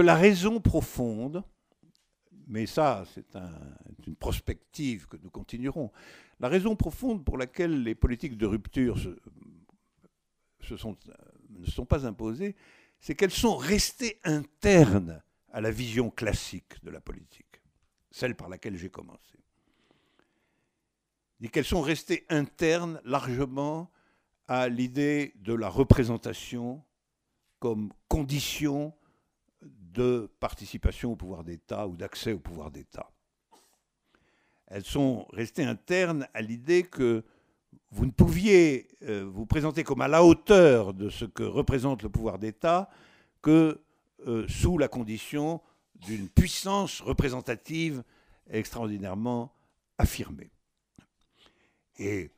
la 0.02 0.16
raison 0.16 0.60
profonde, 0.60 1.44
mais 2.48 2.66
ça 2.66 3.06
c'est 3.14 3.26
une 4.06 4.16
prospective 4.16 5.08
que 5.08 5.18
nous 5.18 5.30
continuerons, 5.30 5.92
la 6.40 6.50
raison 6.50 6.76
profonde 6.76 7.24
pour 7.24 7.38
laquelle 7.38 7.84
les 7.84 7.96
politiques 7.96 8.38
de 8.38 8.46
rupture 8.46 9.00
se, 10.60 10.78
sont, 10.78 10.98
ne 11.50 11.66
sont 11.66 11.86
pas 11.86 12.06
imposées, 12.06 12.56
c'est 13.00 13.16
qu'elles 13.16 13.32
sont 13.32 13.56
restées 13.56 14.20
internes 14.24 15.22
à 15.54 15.62
la 15.62 15.72
vision 15.72 16.10
classique 16.10 16.84
de 16.84 16.92
la 16.92 17.00
politique, 17.00 17.62
celle 18.12 18.36
par 18.36 18.50
laquelle 18.50 18.78
j'ai 18.78 18.90
commencé. 18.90 19.38
Et 21.42 21.50
qu'elles 21.50 21.66
sont 21.66 21.82
restées 21.82 22.26
internes 22.30 23.02
largement 23.04 23.90
à 24.48 24.68
l'idée 24.68 25.34
de 25.38 25.54
la 25.54 25.70
représentation 25.70 26.84
comme 27.62 27.94
condition 28.10 28.92
de 29.62 30.32
participation 30.40 31.12
au 31.12 31.16
pouvoir 31.16 31.44
d'État 31.44 31.88
ou 31.88 31.96
d'accès 31.96 32.34
au 32.34 32.40
pouvoir 32.40 32.72
d'État. 32.72 33.12
Elles 34.66 34.84
sont 34.84 35.28
restées 35.32 35.64
internes 35.64 36.28
à 36.34 36.42
l'idée 36.42 36.82
que 36.82 37.24
vous 37.92 38.08
ne 38.08 38.12
pouviez 38.12 38.88
euh, 39.04 39.30
vous 39.32 39.46
présenter 39.46 39.84
comme 39.84 40.02
à 40.02 40.08
la 40.08 40.24
hauteur 40.24 40.96
de 40.96 41.10
ce 41.10 41.24
que 41.24 41.44
représente 41.44 42.02
le 42.02 42.10
pouvoir 42.10 42.40
d'État 42.40 42.90
que 43.44 43.80
euh, 44.26 44.48
sous 44.48 44.80
la 44.80 44.88
condition 44.88 45.62
d'une 45.96 46.30
puissance 46.30 47.02
représentative 47.02 48.04
extraordinairement 48.50 49.54
affirmée. 50.00 50.50
Et 52.00 52.32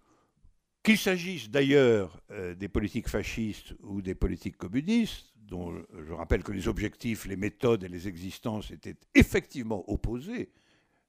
qu'il 0.84 0.98
s'agisse 0.98 1.50
d'ailleurs 1.50 2.22
euh, 2.32 2.54
des 2.56 2.68
politiques 2.68 3.08
fascistes 3.08 3.74
ou 3.82 4.02
des 4.02 4.16
politiques 4.16 4.58
communistes, 4.58 5.34
dont 5.36 5.74
je 6.06 6.14
rappelle 6.14 6.44
que 6.44 6.52
les 6.52 6.68
objectifs, 6.68 7.26
les 7.26 7.36
méthodes 7.36 7.84
et 7.84 7.90
les 7.90 8.08
existences 8.08 8.72
étaient 8.72 8.98
effectivement 9.16 9.90
opposés, 9.90 10.52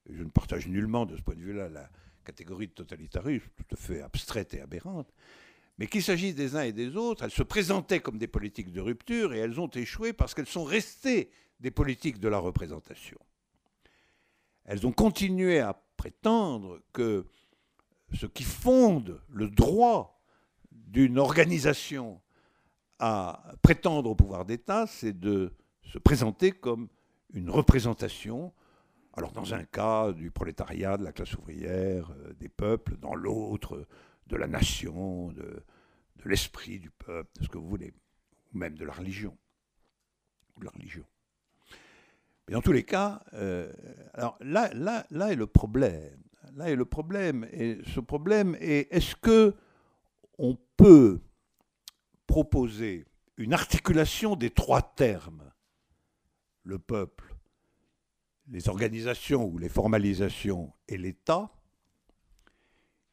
je 0.09 0.23
ne 0.23 0.29
partage 0.29 0.69
nullement 0.69 1.07
de 1.07 1.17
ce 1.17 1.23
point 1.23 1.35
de 1.35 1.41
vue-là 1.41 1.69
la 1.69 1.91
catégorie 2.25 2.69
de 2.69 2.73
totalitarisme, 2.73 3.49
tout 3.57 3.75
à 3.75 3.77
fait 3.77 4.01
abstraite 4.01 4.55
et 4.55 4.61
aberrante, 4.61 5.13
mais 5.79 5.87
qu'il 5.87 6.03
s'agisse 6.03 6.35
des 6.35 6.57
uns 6.57 6.63
et 6.63 6.73
des 6.73 6.97
autres, 6.97 7.25
elles 7.25 7.31
se 7.31 7.43
présentaient 7.43 8.01
comme 8.01 8.19
des 8.19 8.29
politiques 8.29 8.71
de 8.71 8.81
rupture 8.81 9.35
et 9.35 9.39
elles 9.39 9.61
ont 9.61 9.69
échoué 9.69 10.13
parce 10.13 10.35
qu'elles 10.35 10.47
sont 10.47 10.65
restées 10.65 11.31
des 11.61 11.71
politiques 11.71 12.21
de 12.21 12.29
la 12.29 12.39
représentation. 12.39 13.19
Elles 14.65 14.87
ont 14.87 14.93
continué 14.93 15.59
à 15.59 15.75
prétendre 15.97 16.81
que 16.93 17.27
ce 18.15 18.27
qui 18.27 18.45
fonde 18.45 19.20
le 19.28 19.49
droit 19.49 20.23
d'une 20.70 21.19
organisation 21.19 22.20
à 22.99 23.43
prétendre 23.62 24.11
au 24.11 24.15
pouvoir 24.15 24.45
d'État, 24.45 24.86
c'est 24.86 25.19
de 25.19 25.53
se 25.82 25.99
présenter 25.99 26.53
comme 26.53 26.89
une 27.32 27.51
représentation, 27.51 28.53
alors 29.15 29.32
dans 29.32 29.55
un 29.55 29.65
cas 29.65 30.12
du 30.12 30.31
prolétariat, 30.31 30.97
de 30.97 31.05
la 31.05 31.12
classe 31.12 31.35
ouvrière, 31.35 32.11
euh, 32.12 32.32
des 32.35 32.49
peuples, 32.49 32.97
dans 32.97 33.15
l'autre 33.15 33.86
de 34.27 34.36
la 34.36 34.47
nation, 34.47 35.32
de, 35.32 35.62
l'esprit 36.24 36.78
du 36.78 36.91
peuple, 36.91 37.28
de 37.39 37.45
ce 37.45 37.49
que 37.49 37.59
vous 37.59 37.69
voulez, 37.69 37.93
ou 38.53 38.59
même 38.59 38.78
de 38.78 38.85
la 38.85 38.93
religion. 38.93 39.36
La 40.62 40.70
religion. 40.70 41.05
Mais 42.47 42.55
dans 42.55 42.62
tous 42.62 42.73
les 42.73 42.85
cas, 42.85 43.23
euh, 43.35 43.70
alors 44.15 44.39
là, 44.41 44.73
là, 44.73 45.05
là 45.11 45.32
est 45.32 45.36
le 45.36 45.47
problème 45.47 46.23
là 46.55 46.70
est 46.70 46.76
le 46.76 46.85
problème. 46.85 47.47
Et 47.52 47.78
ce 47.94 48.01
problème 48.01 48.56
est 48.60 48.93
est-ce 48.93 49.16
que 49.16 49.55
on 50.39 50.56
peut 50.76 51.20
proposer 52.26 53.06
une 53.36 53.52
articulation 53.52 54.36
des 54.36 54.51
trois 54.51 54.82
termes 54.82 55.51
le 56.62 56.78
peuple, 56.78 57.35
les 58.48 58.68
organisations 58.68 59.44
ou 59.44 59.59
les 59.59 59.68
formalisations 59.68 60.72
et 60.89 60.97
l'État, 60.97 61.51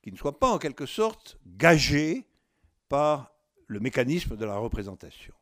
qui 0.02 0.12
ne 0.12 0.18
soient 0.18 0.40
pas 0.40 0.50
en 0.50 0.58
quelque 0.58 0.86
sorte 0.86 1.38
gagés 1.46 2.26
par 2.90 3.34
le 3.68 3.80
mécanisme 3.80 4.38
de 4.38 4.46
la 4.46 4.58
représentation? 4.58 5.34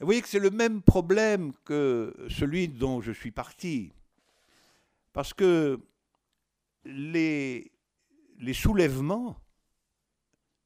vous 0.00 0.06
voyez 0.06 0.20
que 0.20 0.28
c'est 0.28 0.38
le 0.38 0.50
même 0.50 0.82
problème 0.82 1.52
que 1.64 2.14
celui 2.28 2.68
dont 2.68 3.00
je 3.00 3.10
suis 3.10 3.30
parti. 3.30 3.92
Parce 5.14 5.32
que 5.32 5.80
les, 6.84 7.72
les 8.36 8.52
soulèvements, 8.52 9.40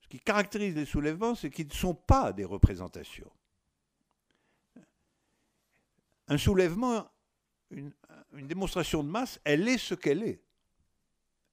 ce 0.00 0.08
qui 0.08 0.18
caractérise 0.18 0.74
les 0.74 0.86
soulèvements, 0.86 1.36
c'est 1.36 1.50
qu'ils 1.50 1.68
ne 1.68 1.72
sont 1.72 1.94
pas 1.94 2.32
des 2.32 2.44
représentations. 2.44 3.30
Un 6.26 6.38
soulèvement, 6.38 7.08
une, 7.70 7.92
une 8.32 8.48
démonstration 8.48 9.04
de 9.04 9.08
masse, 9.08 9.40
elle 9.44 9.68
est 9.68 9.78
ce 9.78 9.94
qu'elle 9.94 10.24
est. 10.24 10.42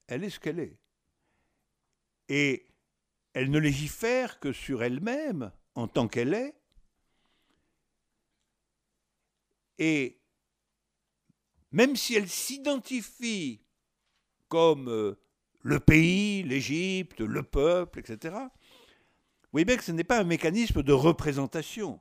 Elle 0.08 0.24
est 0.24 0.30
ce 0.30 0.40
qu'elle 0.40 0.58
est. 0.58 0.76
Et 2.28 2.66
elle 3.34 3.50
ne 3.50 3.58
légifère 3.60 4.40
que 4.40 4.52
sur 4.52 4.82
elle-même 4.82 5.52
en 5.76 5.86
tant 5.86 6.08
qu'elle 6.08 6.34
est, 6.34 6.56
Et 9.78 10.18
même 11.72 11.96
si 11.96 12.14
elle 12.14 12.28
s'identifie 12.28 13.62
comme 14.48 14.88
euh, 14.88 15.18
le 15.62 15.80
pays, 15.80 16.42
l'Égypte, 16.42 17.20
le 17.20 17.42
peuple, 17.42 18.00
etc., 18.00 18.34
vous 18.36 19.50
voyez 19.52 19.64
bien 19.64 19.76
que 19.76 19.84
ce 19.84 19.92
n'est 19.92 20.04
pas 20.04 20.20
un 20.20 20.24
mécanisme 20.24 20.82
de 20.82 20.92
représentation. 20.92 22.00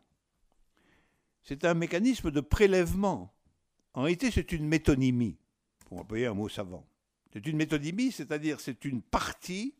C'est 1.41 1.63
un 1.63 1.73
mécanisme 1.73 2.31
de 2.31 2.41
prélèvement. 2.41 3.33
En 3.93 4.01
réalité, 4.01 4.29
c'est 4.31 4.51
une 4.51 4.67
métonymie, 4.67 5.37
pour 5.85 5.99
employer 5.99 6.25
un 6.25 6.33
mot 6.33 6.49
savant. 6.49 6.85
C'est 7.31 7.45
une 7.45 7.57
métonymie, 7.57 8.11
c'est-à-dire 8.11 8.59
c'est 8.59 8.83
une 8.83 9.01
partie, 9.01 9.75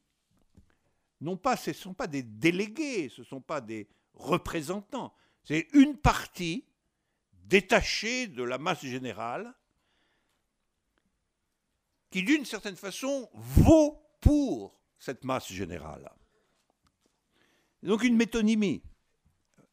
non 1.22 1.38
pas, 1.38 1.58
ce 1.58 1.72
ne 1.72 1.76
sont 1.76 1.94
pas 1.94 2.08
des 2.08 2.24
délégués, 2.24 3.10
ce 3.10 3.22
ne 3.22 3.26
sont 3.26 3.42
pas 3.42 3.62
des 3.62 3.88
représentants, 4.14 5.14
c'est 5.44 5.68
une 5.74 5.98
partie 5.98 6.66
détaché 7.46 8.28
de 8.28 8.44
la 8.44 8.58
masse 8.58 8.86
générale, 8.86 9.54
qui 12.16 12.24
d'une 12.24 12.46
certaine 12.46 12.78
façon 12.78 13.30
vaut 13.34 14.02
pour 14.22 14.80
cette 14.98 15.26
masse 15.26 15.52
générale. 15.52 16.10
Donc 17.84 18.06
une 18.06 18.16
métonymie 18.16 18.82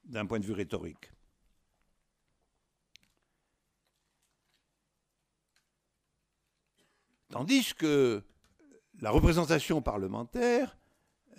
d'un 0.02 0.26
point 0.26 0.40
de 0.40 0.44
vue 0.44 0.52
rhétorique. 0.52 1.12
Tandis 7.28 7.74
que 7.76 8.24
la 8.98 9.12
représentation 9.12 9.80
parlementaire 9.80 10.76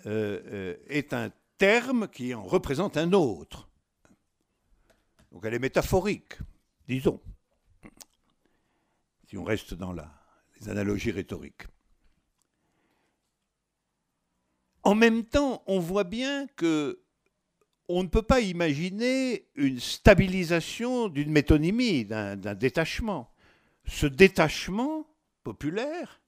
euh, 0.06 0.40
euh, 0.46 0.76
est 0.86 1.12
un 1.12 1.30
terme 1.58 2.08
qui 2.08 2.32
en 2.32 2.44
représente 2.44 2.96
un 2.96 3.12
autre. 3.12 3.68
Donc 5.32 5.44
elle 5.44 5.52
est 5.52 5.58
métaphorique, 5.58 6.38
disons, 6.88 7.20
si 9.28 9.36
on 9.36 9.44
reste 9.44 9.74
dans 9.74 9.92
la, 9.92 10.23
les 10.60 10.68
analogies 10.68 11.10
rhétoriques. 11.10 11.64
En 14.82 14.94
même 14.94 15.24
temps, 15.24 15.62
on 15.66 15.78
voit 15.78 16.04
bien 16.04 16.46
que 16.56 17.00
on 17.88 18.02
ne 18.02 18.08
peut 18.08 18.22
pas 18.22 18.40
imaginer 18.40 19.46
une 19.56 19.78
stabilisation 19.78 21.08
d'une 21.08 21.30
métonymie, 21.30 22.04
d'un 22.04 22.54
détachement. 22.54 23.30
Ce 23.86 24.06
détachement 24.06 25.06
populaire, 25.42 26.22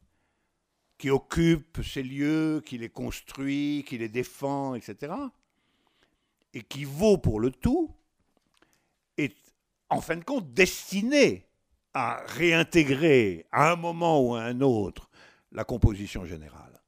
qui 0.98 1.10
occupe 1.10 1.82
ces 1.82 2.02
lieux, 2.02 2.62
qui 2.64 2.78
les 2.78 2.88
construit, 2.88 3.84
qui 3.86 3.98
les 3.98 4.08
défend, 4.08 4.74
etc., 4.74 5.14
et 6.52 6.62
qui 6.62 6.84
vaut 6.84 7.18
pour 7.18 7.40
le 7.40 7.50
tout, 7.50 7.94
est 9.16 9.36
en 9.88 10.00
fin 10.00 10.16
de 10.16 10.24
compte 10.24 10.52
destiné 10.52 11.45
à 11.98 12.22
réintégrer 12.26 13.46
à 13.52 13.72
un 13.72 13.76
moment 13.76 14.20
ou 14.20 14.34
à 14.34 14.42
un 14.42 14.60
autre 14.60 15.08
la 15.50 15.64
composition 15.64 16.26
générale. 16.26 16.82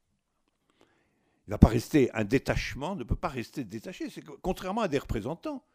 Il 1.47 1.49
ne 1.49 1.53
va 1.55 1.57
pas 1.57 1.69
rester 1.69 2.11
un 2.13 2.23
détachement, 2.23 2.95
ne 2.95 3.03
peut 3.03 3.15
pas 3.15 3.27
rester 3.27 3.63
détaché. 3.63 4.11
C'est 4.11 4.23
contrairement 4.43 4.81
à 4.81 4.87
des 4.87 4.99
représentants. 4.99 5.65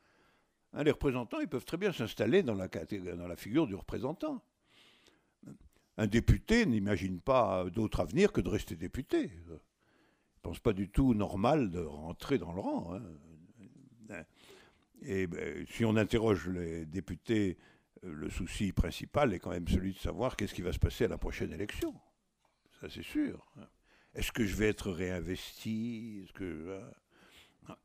Hein, 0.72 0.84
les 0.84 0.92
représentants, 0.92 1.40
ils 1.40 1.48
peuvent 1.48 1.64
très 1.64 1.76
bien 1.76 1.92
s'installer 1.92 2.44
dans 2.44 2.54
la, 2.54 2.68
figure 3.34 3.66
du 3.66 3.74
représentant. 3.74 4.40
Un 5.96 6.06
député 6.06 6.64
n'imagine 6.64 7.18
pas 7.18 7.64
d'autre 7.70 7.98
avenir 7.98 8.30
que 8.30 8.40
de 8.40 8.48
rester 8.48 8.76
député. 8.76 9.32
Il 9.34 9.50
ne 9.50 9.58
pense 10.42 10.60
pas 10.60 10.72
du 10.72 10.88
tout 10.88 11.12
normal 11.12 11.72
de 11.72 11.80
rentrer 11.80 12.38
dans 12.38 12.52
le 12.52 12.60
rang. 12.60 12.94
Hein. 12.94 14.22
Et 15.02 15.26
ben, 15.26 15.66
si 15.66 15.84
on 15.84 15.96
interroge 15.96 16.46
les 16.46 16.86
députés, 16.86 17.58
le 18.04 18.30
souci 18.30 18.72
principal 18.72 19.32
est 19.32 19.38
quand 19.38 19.50
même 19.50 19.68
celui 19.68 19.92
de 19.92 19.98
savoir 19.98 20.36
qu'est-ce 20.36 20.54
qui 20.54 20.62
va 20.62 20.72
se 20.72 20.78
passer 20.78 21.04
à 21.06 21.08
la 21.08 21.18
prochaine 21.18 21.52
élection. 21.52 21.94
Ça, 22.80 22.88
c'est 22.88 23.02
sûr. 23.02 23.46
Est-ce 24.14 24.30
que 24.30 24.44
je 24.44 24.54
vais 24.54 24.68
être 24.68 24.90
réinvesti? 24.90 26.22
Est-ce 26.24 26.32
que, 26.32 26.80
hein? 27.68 27.76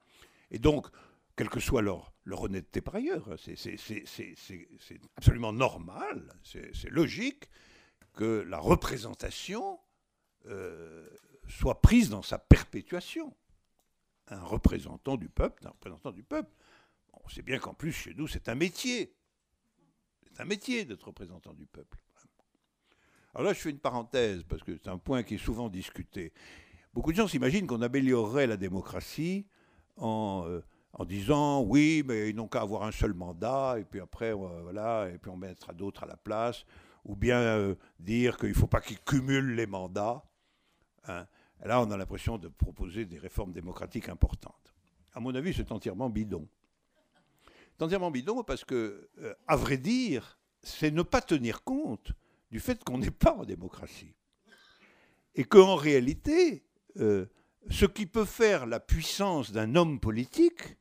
Et 0.51 0.59
donc, 0.59 0.87
quelle 1.35 1.49
que 1.49 1.59
soit 1.59 1.81
leur, 1.81 2.11
leur 2.25 2.41
honnêteté 2.41 2.81
par 2.81 2.95
ailleurs, 2.95 3.31
hein, 3.31 3.35
c'est 3.37 3.79
absolument 5.15 5.53
normal, 5.53 6.33
c'est 6.43 6.89
logique 6.89 7.49
que 8.13 8.45
la 8.47 8.57
représentation 8.57 9.79
euh, 10.47 11.07
soit 11.47 11.81
prise 11.81 12.09
dans 12.09 12.21
sa 12.21 12.37
perpétuation. 12.37 13.33
Un 14.27 14.43
représentant 14.43 15.17
du 15.17 15.29
peuple, 15.29 15.65
un 15.65 15.71
représentant 15.71 16.11
du 16.11 16.23
peuple, 16.23 16.51
on 17.13 17.29
sait 17.29 17.41
bien 17.41 17.57
qu'en 17.57 17.73
plus, 17.73 17.91
chez 17.91 18.13
nous, 18.13 18.27
c'est 18.27 18.49
un 18.49 18.55
métier. 18.55 19.15
Un 20.40 20.45
métier 20.45 20.86
d'être 20.86 21.03
représentant 21.03 21.53
du 21.53 21.66
peuple. 21.66 21.98
Alors 23.36 23.45
là, 23.45 23.53
je 23.53 23.60
fais 23.60 23.70
une 23.70 23.80
parenthèse, 23.80 24.44
parce 24.44 24.64
que 24.64 24.78
c'est 24.78 24.90
un 24.90 24.98
point 24.98 25.22
qui 25.22 25.36
est 25.36 25.38
souvent 25.38 25.70
discuté. 25.70 26.34
Beaucoup 26.94 27.11
de 27.11 27.18
gens 27.18 27.28
s'imaginent 27.28 27.68
qu'on 27.68 27.82
améliorerait 27.82 28.48
la 28.48 28.57
démocratie 28.57 29.45
en, 29.98 30.45
euh, 30.48 30.64
en 30.94 31.06
disant 31.06 31.61
oui, 31.61 32.03
mais 32.07 32.30
ils 32.30 32.36
n'ont 32.36 32.48
qu'à 32.48 32.61
avoir 32.61 32.84
un 32.84 32.91
seul 32.91 33.14
mandat, 33.14 33.76
et 33.80 33.84
puis 33.84 33.99
après, 33.99 34.32
euh, 34.32 34.61
voilà, 34.64 35.10
et 35.10 35.18
puis 35.18 35.30
on 35.30 35.38
mettra 35.38 35.74
d'autres 35.74 36.03
à 36.03 36.07
la 36.07 36.18
place, 36.18 36.66
ou 37.03 37.16
bien 37.16 37.40
euh, 37.40 37.76
dire 37.99 38.38
qu'il 38.38 38.49
ne 38.49 38.53
faut 38.53 38.68
pas 38.68 38.82
qu'ils 38.82 38.99
cumulent 39.02 39.56
les 39.56 39.68
mandats. 39.68 40.24
Hein. 41.07 41.28
Là, 41.64 41.82
on 41.82 41.91
a 41.91 41.98
l'impression 41.98 42.38
de 42.38 42.48
proposer 42.48 43.06
des 43.06 43.20
réformes 43.20 43.52
démocratiques 43.52 44.07
importantes. 44.07 44.74
À 45.14 45.20
mon 45.20 45.36
avis, 45.36 45.53
c'est 45.53 45.72
entièrement 45.72 46.10
bidon. 46.10 46.48
Entièrement 47.81 48.11
bidon 48.11 48.43
parce 48.43 48.65
que, 48.65 49.10
euh, 49.19 49.34
à 49.47 49.56
vrai 49.56 49.77
dire, 49.77 50.38
c'est 50.61 50.91
ne 50.91 51.01
pas 51.01 51.22
tenir 51.22 51.64
compte 51.64 52.11
du 52.51 52.60
fait 52.60 52.84
qu'on 52.84 52.97
n'est 52.97 53.11
pas 53.11 53.34
en 53.34 53.45
démocratie. 53.45 54.15
Et 55.35 55.45
qu'en 55.45 55.76
réalité, 55.76 56.65
euh, 56.97 57.26
ce 57.69 57.85
qui 57.85 58.06
peut 58.06 58.26
faire 58.26 58.65
la 58.65 58.80
puissance 58.80 59.51
d'un 59.51 59.76
homme 59.76 59.99
politique 59.99 60.77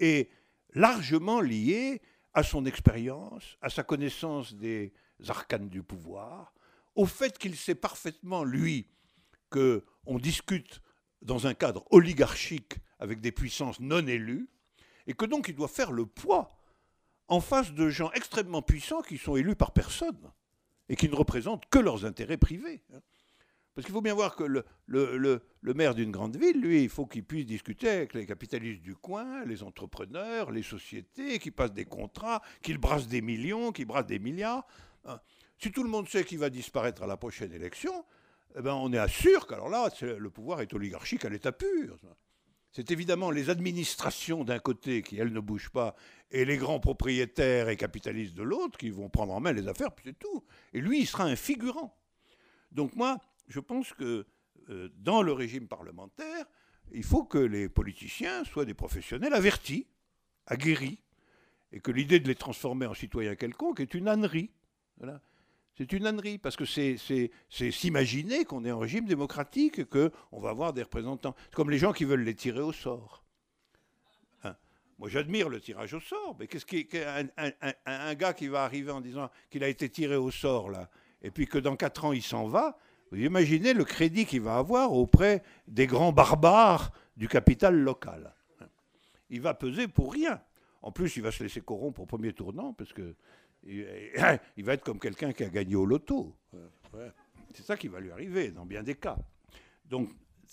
est 0.00 0.30
largement 0.74 1.40
lié 1.40 2.00
à 2.34 2.42
son 2.42 2.64
expérience, 2.66 3.56
à 3.60 3.68
sa 3.68 3.84
connaissance 3.84 4.54
des 4.54 4.92
arcanes 5.28 5.68
du 5.68 5.82
pouvoir, 5.82 6.54
au 6.94 7.06
fait 7.06 7.38
qu'il 7.38 7.56
sait 7.56 7.74
parfaitement, 7.74 8.42
lui, 8.42 8.88
qu'on 9.50 10.18
discute 10.18 10.80
dans 11.20 11.46
un 11.46 11.54
cadre 11.54 11.84
oligarchique 11.90 12.76
avec 12.98 13.20
des 13.20 13.32
puissances 13.32 13.80
non 13.80 14.06
élues, 14.06 14.48
et 15.06 15.14
que 15.14 15.24
donc 15.24 15.48
il 15.48 15.54
doit 15.54 15.68
faire 15.68 15.92
le 15.92 16.06
poids 16.06 16.58
en 17.28 17.40
face 17.40 17.72
de 17.72 17.88
gens 17.88 18.10
extrêmement 18.12 18.62
puissants 18.62 19.02
qui 19.02 19.18
sont 19.18 19.36
élus 19.36 19.56
par 19.56 19.72
personne 19.72 20.30
et 20.88 20.96
qui 20.96 21.08
ne 21.08 21.14
représentent 21.14 21.66
que 21.70 21.78
leurs 21.78 22.04
intérêts 22.04 22.36
privés. 22.36 22.82
Hein. 22.92 23.00
Parce 23.74 23.86
qu'il 23.86 23.94
faut 23.94 24.02
bien 24.02 24.14
voir 24.14 24.36
que 24.36 24.44
le, 24.44 25.42
maire 25.62 25.94
d'une 25.94 26.10
grande 26.10 26.36
ville, 26.36 26.60
lui, 26.60 26.82
il 26.82 26.90
faut 26.90 27.06
qu'il 27.06 27.24
puisse 27.24 27.46
discuter 27.46 27.88
avec 27.88 28.12
les 28.12 28.26
capitalistes 28.26 28.82
du 28.82 28.94
coin, 28.94 29.46
les 29.46 29.62
entrepreneurs, 29.62 30.50
les 30.50 30.62
sociétés, 30.62 31.38
qui 31.38 31.50
passent 31.50 31.72
des 31.72 31.86
contrats, 31.86 32.42
qu'il 32.60 32.76
brasse 32.76 33.08
des 33.08 33.22
millions, 33.22 33.72
qu'il 33.72 33.86
brasse 33.86 34.06
des 34.06 34.18
milliards. 34.18 34.66
Hein. 35.06 35.18
Si 35.58 35.72
tout 35.72 35.82
le 35.82 35.88
monde 35.88 36.06
sait 36.06 36.24
qu'il 36.24 36.38
va 36.38 36.50
disparaître 36.50 37.02
à 37.02 37.06
la 37.06 37.16
prochaine 37.16 37.52
élection, 37.52 38.04
eh 38.56 38.60
ben 38.60 38.74
on 38.74 38.92
est 38.92 38.98
assuré 38.98 39.42
qu'alors 39.48 39.70
là, 39.70 39.88
le 40.02 40.28
pouvoir 40.28 40.60
est 40.60 40.74
oligarchique 40.74 41.24
à 41.24 41.30
l'état 41.30 41.52
pur 41.52 41.96
c'est 42.72 42.90
évidemment 42.90 43.30
les 43.30 43.50
administrations 43.50 44.44
d'un 44.44 44.58
côté 44.58 45.02
qui, 45.02 45.18
elles, 45.18 45.32
ne 45.32 45.40
bougent 45.40 45.70
pas, 45.70 45.94
et 46.30 46.44
les 46.44 46.56
grands 46.56 46.80
propriétaires 46.80 47.68
et 47.68 47.76
capitalistes 47.76 48.34
de 48.34 48.42
l'autre 48.42 48.78
qui 48.78 48.90
vont 48.90 49.10
prendre 49.10 49.34
en 49.34 49.40
main 49.40 49.52
les 49.52 49.68
affaires, 49.68 49.92
puis 49.92 50.06
c'est 50.08 50.18
tout. 50.18 50.42
Et 50.72 50.80
lui, 50.80 51.00
il 51.00 51.06
sera 51.06 51.24
un 51.24 51.36
figurant. 51.36 51.94
Donc 52.70 52.96
moi, 52.96 53.18
je 53.48 53.60
pense 53.60 53.92
que 53.92 54.26
euh, 54.70 54.88
dans 54.96 55.22
le 55.22 55.32
régime 55.32 55.68
parlementaire, 55.68 56.46
il 56.92 57.04
faut 57.04 57.24
que 57.24 57.38
les 57.38 57.68
politiciens 57.68 58.44
soient 58.44 58.64
des 58.64 58.74
professionnels 58.74 59.34
avertis, 59.34 59.86
aguerris, 60.46 60.98
et 61.72 61.80
que 61.80 61.90
l'idée 61.90 62.20
de 62.20 62.28
les 62.28 62.34
transformer 62.34 62.86
en 62.86 62.94
citoyens 62.94 63.34
quelconques 63.34 63.80
est 63.80 63.94
une 63.94 64.08
ânerie. 64.08 64.50
Voilà. 64.98 65.20
C'est 65.82 65.96
une 65.96 66.06
ânerie, 66.06 66.38
parce 66.38 66.54
que 66.54 66.64
c'est 66.64 66.96
s'imaginer 67.50 68.44
qu'on 68.44 68.64
est 68.64 68.70
en 68.70 68.78
régime 68.78 69.04
démocratique 69.04 69.80
et 69.80 69.84
qu'on 69.84 70.40
va 70.40 70.50
avoir 70.50 70.72
des 70.72 70.84
représentants. 70.84 71.34
C'est 71.46 71.54
comme 71.56 71.70
les 71.70 71.78
gens 71.78 71.92
qui 71.92 72.04
veulent 72.04 72.22
les 72.22 72.36
tirer 72.36 72.60
au 72.60 72.72
sort. 72.72 73.24
Hein? 74.44 74.54
Moi, 75.00 75.08
j'admire 75.08 75.48
le 75.48 75.60
tirage 75.60 75.92
au 75.94 75.98
sort, 75.98 76.36
mais 76.38 76.46
qu'est-ce 76.46 76.66
qu'un 76.66 77.26
un, 77.84 78.14
gars 78.14 78.32
qui 78.32 78.46
va 78.46 78.62
arriver 78.62 78.92
en 78.92 79.00
disant 79.00 79.28
qu'il 79.50 79.64
a 79.64 79.68
été 79.68 79.88
tiré 79.88 80.14
au 80.14 80.30
sort, 80.30 80.70
là, 80.70 80.88
et 81.20 81.32
puis 81.32 81.48
que 81.48 81.58
dans 81.58 81.74
quatre 81.74 82.04
ans, 82.04 82.12
il 82.12 82.22
s'en 82.22 82.46
va, 82.46 82.78
vous 83.10 83.18
imaginez 83.18 83.74
le 83.74 83.84
crédit 83.84 84.24
qu'il 84.24 84.42
va 84.42 84.58
avoir 84.58 84.92
auprès 84.92 85.42
des 85.66 85.88
grands 85.88 86.12
barbares 86.12 86.92
du 87.16 87.26
capital 87.26 87.76
local. 87.76 88.36
Il 89.30 89.40
va 89.40 89.54
peser 89.54 89.88
pour 89.88 90.12
rien. 90.12 90.40
En 90.80 90.92
plus, 90.92 91.16
il 91.16 91.22
va 91.22 91.32
se 91.32 91.42
laisser 91.42 91.60
corrompre 91.60 92.02
au 92.02 92.06
premier 92.06 92.32
tournant, 92.32 92.72
parce 92.72 92.92
que 92.92 93.16
il 93.66 94.64
va 94.64 94.74
être 94.74 94.84
comme 94.84 94.98
quelqu'un 94.98 95.32
qui 95.32 95.44
a 95.44 95.48
gagné 95.48 95.76
au 95.76 95.86
loto. 95.86 96.36
C'est 97.54 97.64
ça 97.64 97.76
qui 97.76 97.88
va 97.88 98.00
lui 98.00 98.10
arriver 98.10 98.50
dans 98.50 98.66
bien 98.66 98.82
des 98.82 98.94
cas. 98.94 99.18
Donc 99.84 100.10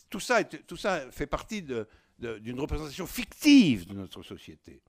tout 0.09 0.19
ça, 0.19 0.43
tout 0.43 0.77
ça 0.77 1.09
fait 1.11 1.27
partie 1.27 1.61
d'une 1.61 2.59
représentation 2.59 3.07
fictive 3.07 3.87
de 3.87 3.93
notre 3.93 4.21
société, 4.23 4.81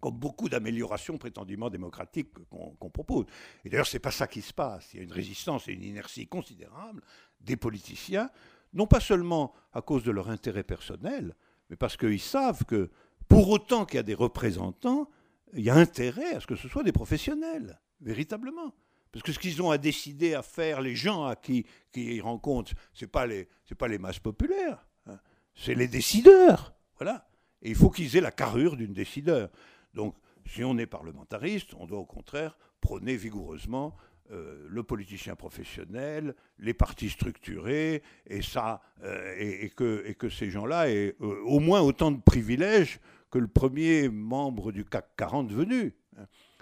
comme 0.00 0.16
beaucoup 0.16 0.48
d'améliorations 0.48 1.18
prétendument 1.18 1.70
démocratiques 1.70 2.30
qu'on 2.48 2.90
propose. 2.90 3.26
Et 3.64 3.68
d'ailleurs, 3.68 3.86
ce 3.86 3.96
n'est 3.96 4.00
pas 4.00 4.10
ça 4.10 4.26
qui 4.26 4.42
se 4.42 4.52
passe. 4.52 4.92
Il 4.92 4.98
y 4.98 5.00
a 5.00 5.02
une 5.02 5.12
résistance 5.12 5.68
et 5.68 5.72
une 5.72 5.82
inertie 5.82 6.26
considérable 6.26 7.02
des 7.40 7.56
politiciens, 7.56 8.30
non 8.72 8.86
pas 8.86 9.00
seulement 9.00 9.54
à 9.72 9.82
cause 9.82 10.02
de 10.02 10.10
leur 10.10 10.30
intérêt 10.30 10.64
personnel, 10.64 11.34
mais 11.70 11.76
parce 11.76 11.96
qu'ils 11.96 12.20
savent 12.20 12.64
que 12.64 12.90
pour 13.28 13.48
autant 13.48 13.86
qu'il 13.86 13.96
y 13.96 14.00
a 14.00 14.04
des 14.04 14.14
représentants, 14.14 15.10
il 15.54 15.64
y 15.64 15.70
a 15.70 15.74
intérêt 15.74 16.34
à 16.34 16.40
ce 16.40 16.46
que 16.46 16.56
ce 16.56 16.68
soit 16.68 16.82
des 16.82 16.92
professionnels, 16.92 17.80
véritablement. 18.00 18.74
Parce 19.12 19.22
que 19.22 19.32
ce 19.32 19.38
qu'ils 19.38 19.62
ont 19.62 19.70
à 19.70 19.78
décider, 19.78 20.34
à 20.34 20.42
faire, 20.42 20.80
les 20.80 20.96
gens 20.96 21.24
à 21.24 21.36
qui, 21.36 21.64
ils 21.94 22.20
rencontrent, 22.20 22.72
ce 22.92 23.04
n'est 23.04 23.08
pas, 23.08 23.26
les, 23.26 23.98
masses 23.98 24.18
populaires, 24.18 24.84
hein. 25.06 25.18
c'est 25.54 25.74
les 25.74 25.86
décideurs. 25.86 26.74
Voilà. 26.98 27.28
Et 27.62 27.70
il 27.70 27.76
faut 27.76 27.90
qu'ils 27.90 28.16
aient 28.16 28.20
la 28.20 28.32
carrure 28.32 28.76
d'une 28.76 28.92
décideur. 28.92 29.50
Donc, 29.94 30.16
si 30.46 30.64
on 30.64 30.76
est 30.78 30.86
parlementariste, 30.86 31.74
on 31.74 31.86
doit 31.86 32.00
au 32.00 32.04
contraire 32.04 32.58
prôner 32.80 33.16
vigoureusement 33.16 33.96
euh, 34.30 34.66
le 34.68 34.82
politicien 34.82 35.36
professionnel, 35.36 36.34
les 36.58 36.74
partis 36.74 37.10
structurés, 37.10 38.02
et, 38.26 38.42
ça, 38.42 38.80
euh, 39.02 39.34
et, 39.38 39.70
que, 39.70 40.28
ces 40.28 40.50
gens-là 40.50 40.90
aient 40.90 41.14
euh, 41.20 41.42
au 41.44 41.60
moins 41.60 41.82
autant 41.82 42.10
de 42.10 42.20
privilèges 42.20 43.00
que 43.34 43.40
le 43.40 43.48
premier 43.48 44.08
membre 44.08 44.70
du 44.70 44.84
CAC 44.84 45.16
40 45.16 45.50
venu. 45.50 45.92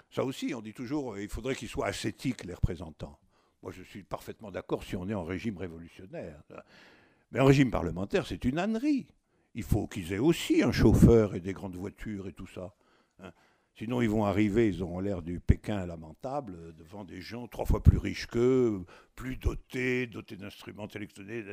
Ça 0.09 0.23
aussi, 0.23 0.55
on 0.55 0.61
dit 0.61 0.73
toujours, 0.73 1.19
il 1.19 1.29
faudrait 1.29 1.53
qu'ils 1.53 1.67
soient 1.67 1.85
ascétiques, 1.85 2.45
les 2.45 2.55
représentants. 2.55 3.19
Moi, 3.61 3.71
je 3.71 3.83
suis 3.83 4.01
parfaitement 4.01 4.49
d'accord 4.49 4.83
si 4.83 4.95
on 4.95 5.07
est 5.07 5.13
en 5.13 5.23
régime 5.23 5.55
révolutionnaire. 5.55 6.41
Mais 7.31 7.39
en 7.39 7.45
régime 7.45 7.69
parlementaire, 7.69 8.25
c'est 8.25 8.43
une 8.43 8.57
ânerie. 8.57 9.05
Il 9.53 9.61
faut 9.61 9.85
qu'ils 9.85 10.13
aient 10.13 10.17
aussi 10.17 10.63
un 10.63 10.71
chauffeur 10.71 11.35
et 11.35 11.41
des 11.41 11.53
grandes 11.53 11.75
voitures 11.75 12.27
et 12.27 12.33
tout 12.33 12.47
ça. 12.47 12.73
Hein. 13.19 13.31
Sinon, 13.75 14.01
ils 14.01 14.09
vont 14.09 14.25
arriver, 14.25 14.67
ils 14.67 14.81
auront 14.81 14.99
l'air 14.99 15.21
du 15.21 15.39
Pékin 15.39 15.85
lamentable, 15.85 16.73
devant 16.73 17.03
des 17.03 17.21
gens 17.21 17.47
trois 17.47 17.65
fois 17.65 17.83
plus 17.83 17.99
riches 17.99 18.25
qu'eux, 18.25 18.83
plus 19.15 19.37
dotés, 19.37 20.07
dotés 20.07 20.37
d'instruments 20.37 20.87
électroniques, 20.87 21.45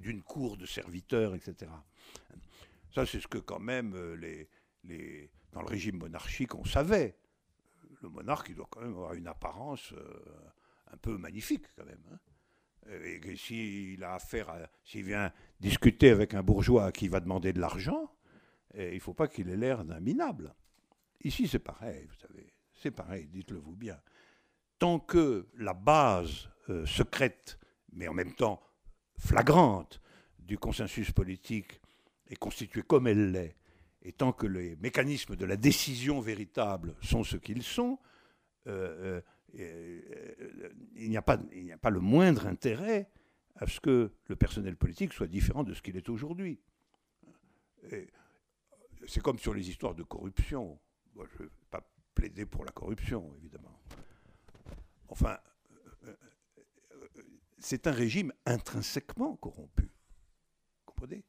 d'une 0.00 0.22
cour 0.22 0.56
de 0.56 0.64
serviteurs, 0.64 1.34
etc. 1.34 1.70
Ça, 2.94 3.06
c'est 3.06 3.20
ce 3.20 3.26
que 3.26 3.38
quand 3.38 3.60
même 3.60 3.94
euh, 3.94 4.46
les, 4.84 5.30
dans 5.52 5.60
le 5.60 5.66
régime 5.66 5.98
monarchique, 5.98 6.54
on 6.54 6.64
savait. 6.64 7.16
Le 8.02 8.08
monarque, 8.08 8.48
il 8.50 8.56
doit 8.56 8.68
quand 8.70 8.80
même 8.80 8.90
avoir 8.90 9.14
une 9.14 9.28
apparence 9.28 9.92
euh, 9.92 10.22
un 10.92 10.96
peu 10.96 11.16
magnifique 11.16 11.66
quand 11.76 11.84
même. 11.84 12.02
Hein. 12.12 12.18
Et, 12.90 13.36
s'il 13.36 14.02
a 14.02 14.14
affaire, 14.14 14.68
s'il 14.84 15.04
vient 15.04 15.32
discuter 15.60 16.10
avec 16.10 16.34
un 16.34 16.42
bourgeois 16.42 16.90
qui 16.90 17.08
va 17.08 17.20
demander 17.20 17.52
de 17.52 17.60
l'argent, 17.60 18.12
eh, 18.74 18.90
il 18.90 18.94
ne 18.94 19.00
faut 19.00 19.14
pas 19.14 19.28
qu'il 19.28 19.48
ait 19.50 19.56
l'air 19.56 19.84
d'un 19.84 20.00
minable. 20.00 20.54
Ici, 21.22 21.46
c'est 21.46 21.60
pareil, 21.60 22.06
vous 22.06 22.26
savez. 22.26 22.52
C'est 22.74 22.90
pareil, 22.90 23.28
dites-le 23.28 23.58
vous 23.58 23.76
bien. 23.76 24.00
Tant 24.78 24.98
que 24.98 25.48
la 25.56 25.74
base 25.74 26.50
euh, 26.68 26.84
secrète, 26.84 27.58
mais 27.92 28.08
en 28.08 28.14
même 28.14 28.34
temps 28.34 28.60
flagrante, 29.16 30.00
du 30.40 30.58
consensus 30.58 31.12
politique 31.12 31.81
est 32.32 32.36
constituée 32.36 32.82
comme 32.82 33.06
elle 33.06 33.30
l'est, 33.30 33.56
et 34.02 34.12
tant 34.12 34.32
que 34.32 34.46
les 34.46 34.76
mécanismes 34.76 35.36
de 35.36 35.44
la 35.44 35.56
décision 35.56 36.20
véritable 36.20 36.96
sont 37.02 37.22
ce 37.22 37.36
qu'ils 37.36 37.62
sont, 37.62 37.98
euh, 38.66 39.20
euh, 39.54 40.00
euh, 40.40 40.70
il 40.96 41.10
n'y 41.10 41.16
a, 41.16 41.22
pas, 41.22 41.34
a 41.34 41.78
pas 41.78 41.90
le 41.90 42.00
moindre 42.00 42.46
intérêt 42.46 43.10
à 43.56 43.66
ce 43.66 43.80
que 43.80 44.12
le 44.26 44.36
personnel 44.36 44.76
politique 44.76 45.12
soit 45.12 45.26
différent 45.26 45.62
de 45.62 45.74
ce 45.74 45.82
qu'il 45.82 45.96
est 45.96 46.08
aujourd'hui. 46.08 46.58
C'est 49.06 49.22
comme 49.22 49.38
sur 49.38 49.52
les 49.52 49.68
histoires 49.68 49.94
de 49.94 50.02
corruption. 50.02 50.78
je 51.14 51.20
ne 51.20 51.26
vais 51.44 51.50
pas 51.70 51.86
plaider 52.14 52.46
pour 52.46 52.64
la 52.64 52.72
corruption, 52.72 53.34
évidemment. 53.36 53.78
Enfin, 55.08 55.38
c'est 57.58 57.86
un 57.86 57.92
régime 57.92 58.32
intrinsèquement 58.46 59.36
corrompu. 59.36 59.82
Vous 59.82 60.86
comprenez? 60.86 61.24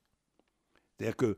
C'est-à-dire 0.98 1.16
que, 1.16 1.38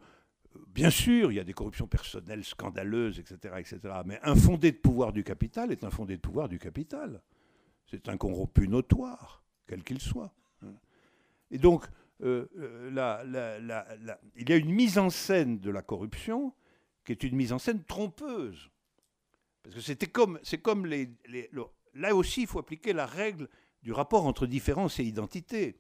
bien 0.68 0.90
sûr, 0.90 1.32
il 1.32 1.36
y 1.36 1.40
a 1.40 1.44
des 1.44 1.54
corruptions 1.54 1.88
personnelles 1.88 2.44
scandaleuses, 2.44 3.20
etc., 3.20 3.56
etc., 3.58 3.80
mais 4.06 4.20
un 4.24 4.36
fondé 4.36 4.72
de 4.72 4.78
pouvoir 4.78 5.14
du 5.14 5.24
capital 5.24 5.72
est 5.72 5.84
un 5.84 5.92
fondé 5.92 6.16
de 6.16 6.22
pouvoir 6.22 6.50
du 6.50 6.60
capital. 6.60 7.22
C'est 7.86 8.10
un 8.10 8.18
corrompu 8.18 8.68
notoire, 8.68 9.44
quel 9.68 9.84
qu'il 9.84 10.02
soit. 10.02 10.34
Et 11.52 11.58
donc, 11.58 11.86
euh, 12.24 12.48
euh, 12.58 14.20
il 14.36 14.50
y 14.50 14.54
a 14.54 14.56
une 14.56 14.72
mise 14.72 14.98
en 14.98 15.10
scène 15.10 15.60
de 15.60 15.70
la 15.70 15.82
corruption 15.82 16.54
qui 17.04 17.12
est 17.12 17.24
une 17.24 17.36
mise 17.36 17.54
en 17.54 17.60
scène 17.60 17.84
trompeuse. 17.84 18.72
Parce 19.64 19.76
que 19.76 19.82
c'était 19.82 20.08
comme, 20.08 20.40
c'est 20.44 20.58
comme 20.58 20.86
les, 20.86 21.10
là 21.94 22.16
aussi, 22.16 22.42
il 22.42 22.48
faut 22.48 22.60
appliquer 22.60 22.94
la 22.94 23.06
règle 23.06 23.50
du 23.84 23.92
rapport 23.92 24.26
entre 24.26 24.48
différence 24.48 25.00
et 25.00 25.04
identité. 25.04 25.80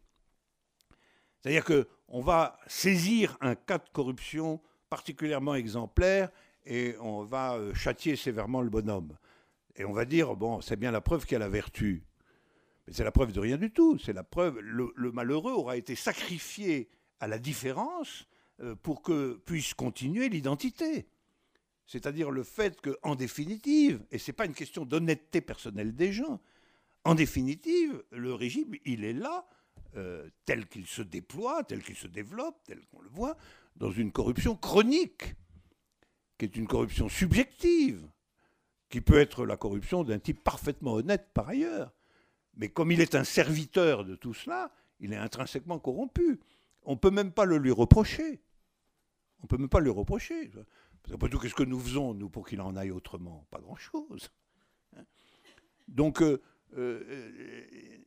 C'est-à-dire 1.40 1.66
qu'on 2.08 2.22
va 2.22 2.60
saisir 2.68 3.38
un 3.42 3.56
cas 3.56 3.78
de 3.78 3.90
corruption 3.92 4.62
particulièrement 4.90 5.56
exemplaire 5.56 6.30
et 6.66 6.96
on 7.00 7.24
va 7.24 7.56
euh, 7.56 7.74
châtier 7.74 8.16
sévèrement 8.16 8.62
le 8.62 8.70
bonhomme. 8.70 9.16
Et 9.76 9.86
on 9.86 9.94
va 9.94 10.06
dire, 10.06 10.36
bon, 10.36 10.62
c'est 10.62 10.78
bien 10.78 10.92
la 10.92 11.02
preuve 11.02 11.26
qu'il 11.26 11.36
a 11.36 11.40
la 11.40 11.50
vertu. 11.50 12.04
Mais 12.88 12.94
c'est 12.94 13.04
la 13.04 13.12
preuve 13.12 13.32
de 13.32 13.40
rien 13.40 13.58
du 13.58 13.72
tout. 13.72 13.98
C'est 13.98 14.14
la 14.14 14.24
preuve, 14.24 14.60
le, 14.60 15.12
malheureux 15.12 15.54
aura 15.54 15.78
été 15.78 15.96
sacrifié 15.96 16.90
à 17.20 17.28
la 17.28 17.40
différence 17.40 18.26
euh, 18.62 18.76
pour 18.76 19.02
que 19.02 19.42
puisse 19.46 19.74
continuer 19.74 20.30
l'identité. 20.30 21.08
C'est-à-dire 21.88 22.32
le 22.32 22.44
fait 22.44 22.80
qu'en 22.82 23.16
définitive, 23.16 24.04
et 24.12 24.18
ce 24.18 24.32
n'est 24.32 24.36
pas 24.36 24.46
une 24.46 24.54
question 24.54 24.86
d'honnêteté 24.86 25.42
personnelle 25.42 25.96
des 25.96 26.14
gens, 26.14 26.40
en 27.04 27.14
définitive, 27.14 28.04
le 28.12 28.34
régime, 28.34 28.74
il 28.86 29.04
est 29.04 29.14
là 29.14 29.48
euh, 29.96 30.30
tel 30.46 30.68
qu'il 30.68 30.86
se 30.86 31.02
déploie, 31.02 31.64
tel 31.64 31.84
qu'il 31.84 31.96
se 31.96 32.08
développe, 32.08 32.64
tel 32.66 32.80
qu'on 32.88 33.02
le 33.02 33.10
voit, 33.10 33.38
dans 33.76 33.92
une 33.92 34.12
corruption 34.12 34.56
chronique, 34.56 35.36
qui 36.38 36.46
est 36.46 36.56
une 36.56 36.68
corruption 36.68 37.10
subjective, 37.10 38.08
qui 38.90 39.02
peut 39.02 39.20
être 39.20 39.46
la 39.46 39.58
corruption 39.58 40.04
d'un 40.04 40.20
type 40.20 40.44
parfaitement 40.44 40.94
honnête 40.94 41.30
par 41.34 41.50
ailleurs. 41.50 41.94
Mais 42.56 42.70
comme 42.70 42.92
il 42.92 43.02
est 43.02 43.16
un 43.16 43.24
serviteur 43.24 44.06
de 44.06 44.16
tout 44.16 44.34
cela, 44.34 44.72
il 45.00 45.14
est 45.14 45.18
intrinsèquement 45.18 45.80
corrompu. 45.80 46.40
On 46.84 46.94
ne 46.94 47.00
peut 47.00 47.12
même 47.12 47.32
pas 47.32 47.46
le 47.46 47.58
lui 47.58 47.72
reprocher. 47.72 48.42
On 49.40 49.44
ne 49.44 49.48
peut 49.48 49.58
même 49.58 49.70
pas 49.70 49.80
le 49.80 49.86
lui 49.86 49.92
reprocher. 49.92 50.52
Après 51.14 51.30
tout, 51.30 51.40
qu'est-ce 51.40 51.56
que 51.56 51.64
nous 51.64 51.80
faisons, 51.80 52.14
nous, 52.14 52.30
pour 52.30 52.48
qu'il 52.48 52.62
en 52.62 52.76
aille 52.76 52.92
autrement? 52.92 53.46
Pas 53.52 53.60
grand-chose. 53.60 54.32
Hein. 54.96 55.04
Donc, 55.88 56.22
euh, 56.22 56.42
euh, 56.78 57.98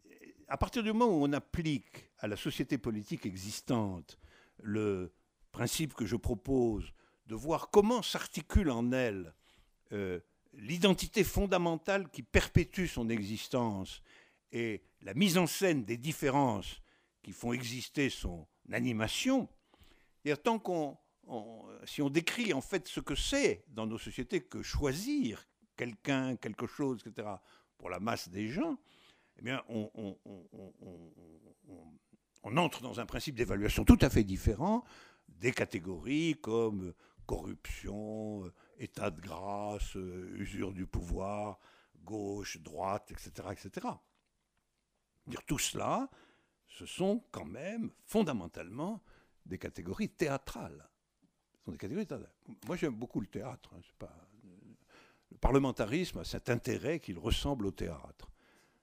à 0.48 0.56
partir 0.56 0.82
du 0.82 0.92
moment 0.92 1.12
où 1.12 1.24
on 1.24 1.32
applique 1.32 2.10
à 2.18 2.26
la 2.26 2.36
société 2.36 2.78
politique 2.78 3.26
existante 3.26 4.18
le 4.62 5.12
principe 5.52 5.94
que 5.94 6.06
je 6.06 6.16
propose 6.16 6.92
de 7.26 7.34
voir 7.34 7.70
comment 7.70 8.02
s'articule 8.02 8.70
en 8.70 8.90
elle 8.92 9.34
euh, 9.92 10.20
l'identité 10.54 11.24
fondamentale 11.24 12.08
qui 12.10 12.22
perpétue 12.22 12.86
son 12.86 13.10
existence 13.10 14.02
et 14.50 14.82
la 15.02 15.14
mise 15.14 15.36
en 15.38 15.46
scène 15.46 15.84
des 15.84 15.98
différences 15.98 16.80
qui 17.22 17.32
font 17.32 17.52
exister 17.52 18.08
son 18.08 18.46
animation, 18.72 19.48
et 20.24 20.34
tant 20.36 20.58
qu'on, 20.58 20.96
si 21.84 22.02
on 22.02 22.10
décrit 22.10 22.52
en 22.52 22.60
fait 22.60 22.88
ce 22.88 23.00
que 23.00 23.14
c'est 23.14 23.64
dans 23.68 23.86
nos 23.86 23.98
sociétés 23.98 24.42
que 24.42 24.62
choisir 24.62 25.46
quelqu'un, 25.76 26.36
quelque 26.36 26.66
chose, 26.66 27.02
etc., 27.06 27.28
pour 27.76 27.90
la 27.90 28.00
masse 28.00 28.28
des 28.28 28.48
gens, 28.48 28.78
eh 29.38 29.42
bien, 29.42 29.62
on, 29.68 30.16
entre 32.56 32.82
dans 32.82 32.98
un 32.98 33.06
principe 33.06 33.36
d'évaluation 33.36 33.84
tout 33.84 33.98
à 34.00 34.10
fait 34.10 34.24
différent 34.24 34.84
des 35.28 35.52
catégories 35.52 36.36
comme 36.40 36.92
corruption, 37.26 38.50
état 38.78 39.10
de 39.10 39.20
grâce, 39.20 39.96
euh, 39.96 40.34
usure 40.38 40.72
du 40.72 40.86
pouvoir, 40.86 41.58
gauche, 42.02 42.58
droite, 42.58 43.12
etc. 43.12 43.48
etc. 43.52 43.86
Dire 45.26 45.44
tout 45.44 45.58
cela, 45.58 46.08
ce 46.66 46.86
sont 46.86 47.22
quand 47.30 47.44
même 47.44 47.90
fondamentalement 48.06 49.02
des 49.44 49.58
catégories 49.58 50.08
théâtrales. 50.08 50.88
Moi 52.66 52.76
j'aime 52.76 52.94
beaucoup 52.94 53.20
le 53.20 53.26
théâtre. 53.26 53.74
Hein, 53.74 53.80
pas, 53.98 54.28
le 55.30 55.36
parlementarisme 55.36 56.18
a 56.18 56.24
cet 56.24 56.48
intérêt 56.48 56.98
qu'il 56.98 57.18
ressemble 57.18 57.66
au 57.66 57.70
théâtre. 57.72 58.30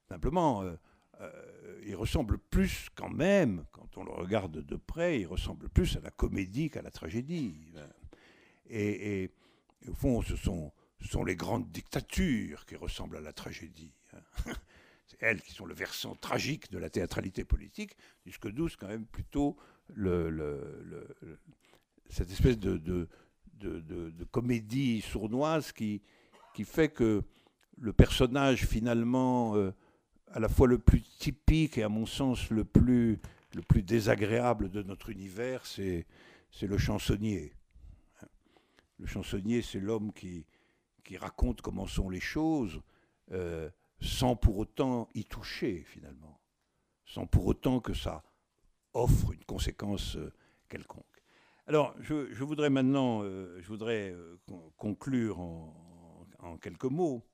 Simplement, 0.10 0.62
euh, 0.62 0.76
euh, 1.22 1.82
il 1.86 1.96
ressemble 1.96 2.38
plus 2.38 2.90
quand 2.96 3.10
même, 3.10 3.66
quand 3.72 3.98
on 3.98 4.04
le 4.04 4.12
regarde 4.12 4.64
de 4.64 4.76
près, 4.76 5.22
il 5.22 5.26
ressemble 5.26 5.70
plus 5.70 5.96
à 5.96 6.00
la 6.02 6.12
comédie 6.12 6.70
qu'à 6.70 6.82
la 6.82 6.92
tragédie. 6.92 7.56
Et, 8.70 9.32
au 9.88 9.94
fond, 9.94 10.22
ce 10.22 10.36
sont, 10.36 10.72
les 11.26 11.36
grandes 11.36 11.72
dictatures 11.72 12.66
qui 12.66 12.76
ressemblent 12.76 13.18
à 13.18 13.22
la 13.22 13.34
tragédie. 13.34 13.94
Hein. 14.14 14.54
C'est 15.08 15.22
elles 15.22 15.42
qui 15.42 15.52
sont 15.52 15.68
le 15.68 15.76
versant 15.76 16.16
tragique 16.16 16.72
de 16.72 16.80
la 16.80 16.90
théâtralité 16.90 17.44
politique, 17.44 17.96
puisque 18.24 18.50
douce 18.50 18.76
quand 18.76 18.88
même 18.88 19.06
plutôt 19.06 19.56
cette 22.10 22.32
espèce 22.32 22.58
de, 22.58 23.08
comédie 24.32 25.02
sournoise 25.02 25.72
qui, 25.72 26.02
qui 26.56 26.64
fait 26.64 26.90
que 26.90 27.24
le 27.78 27.94
personnage 27.94 28.66
finalement... 28.66 29.56
Euh, 29.56 29.72
à 30.32 30.40
la 30.40 30.50
fois 30.50 30.68
le 30.68 30.80
plus 30.80 31.02
typique 31.02 31.78
et 31.78 31.84
à 31.84 31.90
mon 31.90 32.06
sens 32.06 32.50
le 32.50 32.64
plus, 32.64 33.20
le 33.54 33.62
plus 33.62 33.84
désagréable 33.84 34.70
de 34.70 34.84
notre 34.84 35.10
univers, 35.10 35.66
c'est, 35.66 36.06
le 36.62 36.78
chansonnier. 36.78 37.54
Le 38.98 39.06
chansonnier, 39.06 39.62
c'est 39.62 39.80
l'homme 39.80 40.14
qui, 40.14 40.46
qui 41.04 41.18
raconte 41.18 41.62
comment 41.62 41.86
sont 41.86 42.10
les 42.10 42.20
choses, 42.20 42.82
euh, 43.32 43.70
sans 44.02 44.36
pour 44.36 44.58
autant 44.58 45.10
y 45.14 45.26
toucher 45.26 45.84
finalement, 45.88 46.40
sans 47.06 47.26
pour 47.26 47.46
autant 47.46 47.80
que 47.80 47.94
ça 47.94 48.24
offre 48.94 49.34
une 49.34 49.44
conséquence 49.44 50.16
euh, 50.16 50.32
quelconque. 50.70 51.04
Alors, 51.68 51.96
je, 52.00 52.32
je 52.32 52.44
voudrais 52.44 52.70
maintenant, 52.70 53.24
euh, 53.24 53.60
je 53.60 53.68
voudrais 53.68 54.16
conclure 54.78 55.40
en, 55.40 55.76
quelques 56.62 56.86
mots 56.86 57.26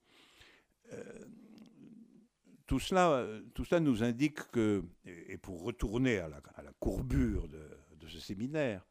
tout 2.71 2.79
cela, 2.79 3.11
euh, 3.11 3.41
tout 3.53 3.65
cela 3.65 3.81
nous 3.81 4.01
indique 4.01 4.49
que, 4.53 4.81
et 5.03 5.37
pour 5.37 5.61
retourner 5.61 6.19
à 6.19 6.29
la, 6.29 6.71
courbure 6.79 7.49
de, 7.49 8.07
ce 8.07 8.17
séminaire, 8.17 8.87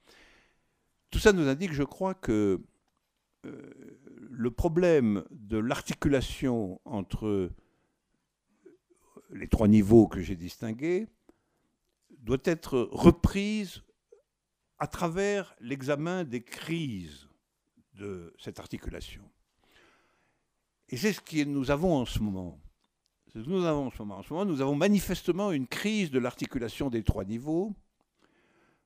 tout 1.11 1.19
ça 1.19 1.32
nous 1.32 1.48
indique, 1.48 1.73
je 1.73 1.82
crois, 1.82 2.12
que 2.12 2.61
euh, 3.47 3.70
le 4.31 4.51
problème 4.51 5.24
de 5.31 5.57
l'articulation 5.57 6.78
entre 6.85 7.51
les 9.31 9.48
trois 9.48 9.66
niveaux 9.66 10.07
que 10.07 10.20
j'ai 10.20 10.36
distingués 10.36 11.07
doit 12.19 12.44
être 12.44 12.86
reprise 12.93 13.82
à 14.78 14.89
travers 14.89 15.57
l'examen 15.59 16.24
des 16.24 16.43
crises 16.43 17.31
de 17.94 18.35
cette 18.39 18.61
articulation. 18.61 19.23
Et 20.90 20.98
c'est 20.98 21.15
ce 21.15 21.23
que 21.23 21.44
nous 21.44 21.70
avons 21.70 21.97
en 21.97 22.05
ce 22.05 22.19
moment 22.19 22.61
nous 23.35 23.65
avons 23.65 23.86
en 23.86 23.90
ce 23.90 23.98
moment. 23.98 24.19
En 24.19 24.23
ce 24.23 24.32
moment, 24.32 24.44
nous 24.44 24.61
avons 24.61 24.74
manifestement 24.74 25.52
une 25.52 25.66
crise 25.66 26.11
de 26.11 26.19
l'articulation 26.19 26.90
des 26.90 27.02
trois 27.02 27.24
niveaux, 27.24 27.74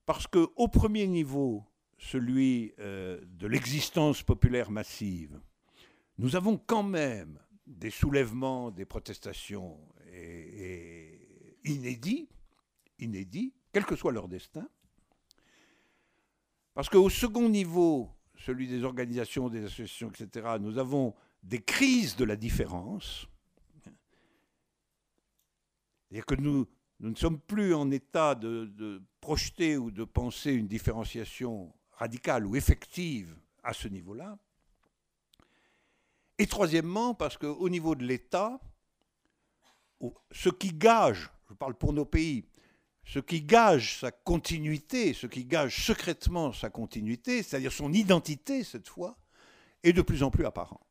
parce 0.07 0.27
qu'au 0.27 0.69
premier 0.69 1.07
niveau, 1.07 1.65
celui 1.99 2.73
euh, 2.79 3.21
de 3.25 3.47
l'existence 3.47 4.23
populaire 4.23 4.71
massive, 4.71 5.41
nous 6.19 6.37
avons 6.37 6.59
quand 6.59 6.83
même 6.83 7.39
des 7.67 7.91
soulèvements, 7.91 8.71
des 8.71 8.85
protestations 8.85 9.79
inédits, 11.65 12.29
inédits, 12.99 13.53
quel 13.73 13.85
que 13.85 13.97
soit 13.97 14.13
leur 14.13 14.29
destin. 14.29 14.69
Parce 16.75 16.89
qu'au 16.89 17.09
second 17.09 17.49
niveau, 17.49 18.11
celui 18.37 18.69
des 18.69 18.85
organisations, 18.85 19.49
des 19.49 19.65
associations, 19.65 20.11
etc., 20.11 20.57
nous 20.61 20.79
avons 20.79 21.15
des 21.43 21.63
crises 21.63 22.17
de 22.17 22.25
la 22.25 22.37
différence, 22.37 23.27
c'est-à-dire 26.15 26.27
que 26.27 26.41
nous, 26.41 26.69
ne 27.01 27.15
sommes 27.17 27.41
plus 27.41 27.75
en 27.75 27.91
état 27.91 28.37
de, 28.37 29.03
projeter 29.21 29.77
ou 29.77 29.91
de 29.91 30.05
penser 30.05 30.53
une 30.53 30.69
différenciation 30.69 31.75
radicale 31.91 32.47
ou 32.47 32.55
effective 32.55 33.37
à 33.65 33.73
ce 33.73 33.89
niveau-là. 33.89 34.39
Et 36.39 36.47
troisièmement, 36.47 37.15
parce 37.15 37.37
qu'au 37.37 37.69
niveau 37.69 37.97
de 37.97 38.05
l'État, 38.05 38.61
ce 40.31 40.51
qui 40.51 40.73
gage, 40.73 41.33
je 41.49 41.55
parle 41.55 41.75
pour 41.75 41.93
nos 41.93 42.05
pays, 42.05 42.45
ce 43.05 43.19
qui 43.19 43.43
gage 43.43 43.99
sa 43.99 44.13
continuité, 44.13 45.15
ce 45.15 45.27
qui 45.27 45.45
gage 45.45 45.85
secrètement 45.85 46.53
sa 46.53 46.71
continuité, 46.71 47.43
c'est-à-dire 47.43 47.73
son 47.73 47.93
identité 47.93 48.63
cette 48.63 48.89
fois, 48.89 49.19
est 49.83 49.93
de 49.93 50.03
plus 50.03 50.23
en 50.23 50.31
plus 50.31 50.47
apparent. 50.47 50.87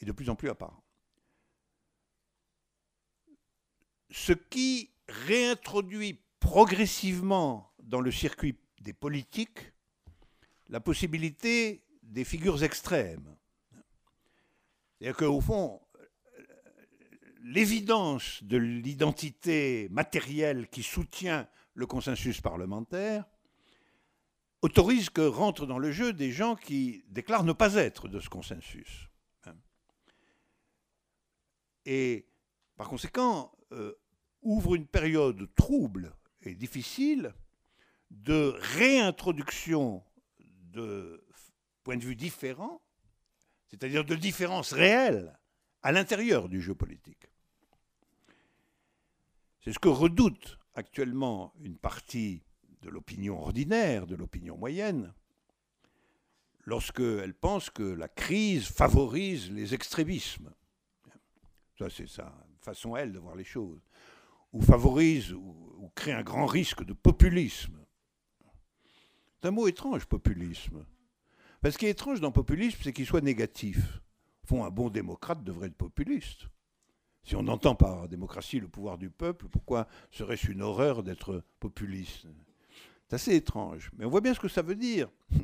Et 0.00 0.04
de 0.04 0.10
plus 0.10 0.28
en 0.28 0.34
plus 0.34 0.50
apparent. 0.50 0.82
Ce 4.10 4.32
qui 4.32 4.90
réintroduit 5.08 6.20
progressivement 6.40 7.72
dans 7.82 8.00
le 8.00 8.10
circuit 8.10 8.56
des 8.80 8.92
politiques 8.92 9.72
la 10.68 10.80
possibilité 10.80 11.84
des 12.02 12.24
figures 12.24 12.62
extrêmes. 12.62 13.36
C'est-à-dire 14.98 15.16
qu'au 15.16 15.40
fond, 15.40 15.80
l'évidence 17.42 18.42
de 18.42 18.56
l'identité 18.56 19.88
matérielle 19.90 20.68
qui 20.68 20.82
soutient 20.82 21.48
le 21.74 21.86
consensus 21.86 22.40
parlementaire 22.40 23.24
autorise 24.62 25.10
que 25.10 25.20
rentrent 25.20 25.66
dans 25.66 25.78
le 25.78 25.92
jeu 25.92 26.12
des 26.12 26.32
gens 26.32 26.56
qui 26.56 27.04
déclarent 27.08 27.44
ne 27.44 27.52
pas 27.52 27.74
être 27.74 28.08
de 28.08 28.18
ce 28.18 28.28
consensus. 28.28 29.08
Et 31.84 32.26
par 32.76 32.88
conséquent, 32.88 33.52
ouvre 34.42 34.74
une 34.74 34.86
période 34.86 35.52
trouble 35.54 36.14
et 36.42 36.54
difficile 36.54 37.34
de 38.10 38.54
réintroduction 38.58 40.04
de 40.72 41.24
points 41.82 41.96
de 41.96 42.04
vue 42.04 42.16
différents, 42.16 42.80
c'est-à-dire 43.68 44.04
de 44.04 44.14
différences 44.14 44.72
réelles 44.72 45.38
à 45.82 45.92
l'intérieur 45.92 46.48
du 46.48 46.60
jeu 46.60 46.74
politique. 46.74 47.26
C'est 49.60 49.72
ce 49.72 49.78
que 49.78 49.88
redoute 49.88 50.58
actuellement 50.74 51.52
une 51.60 51.76
partie 51.76 52.44
de 52.82 52.90
l'opinion 52.90 53.40
ordinaire, 53.40 54.06
de 54.06 54.14
l'opinion 54.14 54.56
moyenne, 54.56 55.12
lorsqu'elle 56.64 57.34
pense 57.34 57.70
que 57.70 57.82
la 57.82 58.08
crise 58.08 58.68
favorise 58.68 59.50
les 59.50 59.74
extrémismes. 59.74 60.52
Ça, 61.78 61.90
c'est 61.90 62.08
sa 62.08 62.45
façon, 62.66 62.96
elle, 62.96 63.12
de 63.12 63.18
voir 63.18 63.34
les 63.34 63.44
choses 63.44 63.80
ou 64.52 64.62
favorise 64.62 65.32
ou, 65.32 65.90
crée 65.94 66.12
un 66.12 66.22
grand 66.22 66.46
risque 66.46 66.84
de 66.84 66.92
populisme. 66.92 67.78
C'est 69.40 69.48
un 69.48 69.50
mot 69.50 69.68
étrange, 69.68 70.06
populisme. 70.06 70.84
Parce 71.60 71.74
ce 71.74 71.78
qui 71.78 71.86
est 71.86 71.90
étrange 71.90 72.20
dans 72.20 72.32
populisme, 72.32 72.78
c'est 72.82 72.92
qu'il 72.92 73.06
soit 73.06 73.20
négatif. 73.20 74.00
Au 74.44 74.46
fond, 74.46 74.64
un 74.64 74.70
bon 74.70 74.90
démocrate 74.90 75.42
devrait 75.42 75.68
être 75.68 75.76
populiste. 75.76 76.48
Si 77.22 77.34
on 77.34 77.46
entend 77.48 77.74
par 77.74 78.08
démocratie 78.08 78.60
le 78.60 78.68
pouvoir 78.68 78.98
du 78.98 79.10
peuple, 79.10 79.46
pourquoi 79.48 79.86
serait-ce 80.10 80.50
une 80.50 80.62
horreur 80.62 81.02
d'être 81.02 81.42
populiste? 81.60 82.26
C'est 83.08 83.14
assez 83.14 83.34
étrange. 83.34 83.90
Mais 83.96 84.04
on 84.04 84.10
voit 84.10 84.20
bien 84.20 84.34
ce 84.34 84.40
que 84.40 84.48
ça 84.48 84.62
veut 84.62 84.76
dire. 84.76 85.08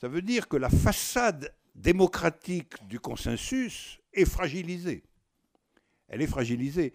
Ça 0.00 0.08
veut 0.08 0.22
dire 0.22 0.48
que 0.48 0.56
la 0.56 0.68
façade 0.68 1.54
démocratique 1.74 2.86
du 2.88 3.00
consensus 3.00 4.00
est 4.12 4.26
fragilisée. 4.26 5.02
Elle 6.08 6.22
est 6.22 6.26
fragilisée 6.26 6.92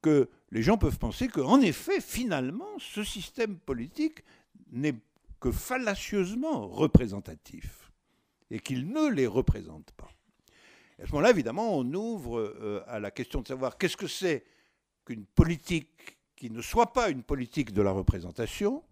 que 0.00 0.30
les 0.50 0.62
gens 0.62 0.78
peuvent 0.78 0.98
penser 0.98 1.28
qu'en 1.28 1.60
effet, 1.60 2.00
finalement, 2.00 2.78
ce 2.78 3.04
système 3.04 3.58
politique 3.58 4.22
n'est 4.70 4.94
que 5.40 5.50
fallacieusement 5.50 6.68
représentatif 6.68 7.90
et 8.50 8.60
qu'il 8.60 8.88
ne 8.88 9.08
les 9.10 9.26
représente 9.26 9.92
pas. 9.92 10.10
à 11.02 11.06
ce 11.06 11.12
moment-là, 11.12 11.30
évidemment, 11.30 11.76
on 11.76 11.94
ouvre 11.94 12.38
euh, 12.38 12.84
à 12.86 13.00
la 13.00 13.10
question 13.10 13.40
de 13.40 13.48
savoir 13.48 13.76
qu'est-ce 13.76 13.96
que 13.96 14.06
c'est 14.06 14.44
qu'une 15.04 15.26
politique 15.26 16.18
qui 16.36 16.50
ne 16.50 16.62
soit 16.62 16.92
pas 16.92 17.10
une 17.10 17.22
politique 17.22 17.72
de 17.72 17.82
la 17.82 17.90
représentation, 17.90 18.82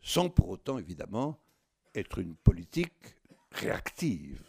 sans 0.00 0.28
pour 0.28 0.50
autant, 0.50 0.78
évidemment, 0.78 1.38
être 1.94 2.18
une 2.18 2.36
politique 2.36 3.16
réactive. 3.52 4.42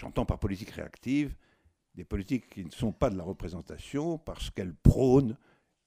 J'entends 0.00 0.24
par 0.24 0.38
politique 0.38 0.70
réactive 0.70 1.36
des 1.94 2.04
politiques 2.04 2.48
qui 2.48 2.64
ne 2.64 2.70
sont 2.70 2.90
pas 2.90 3.10
de 3.10 3.18
la 3.18 3.22
représentation 3.22 4.16
parce 4.16 4.48
qu'elles 4.48 4.74
prônent 4.74 5.36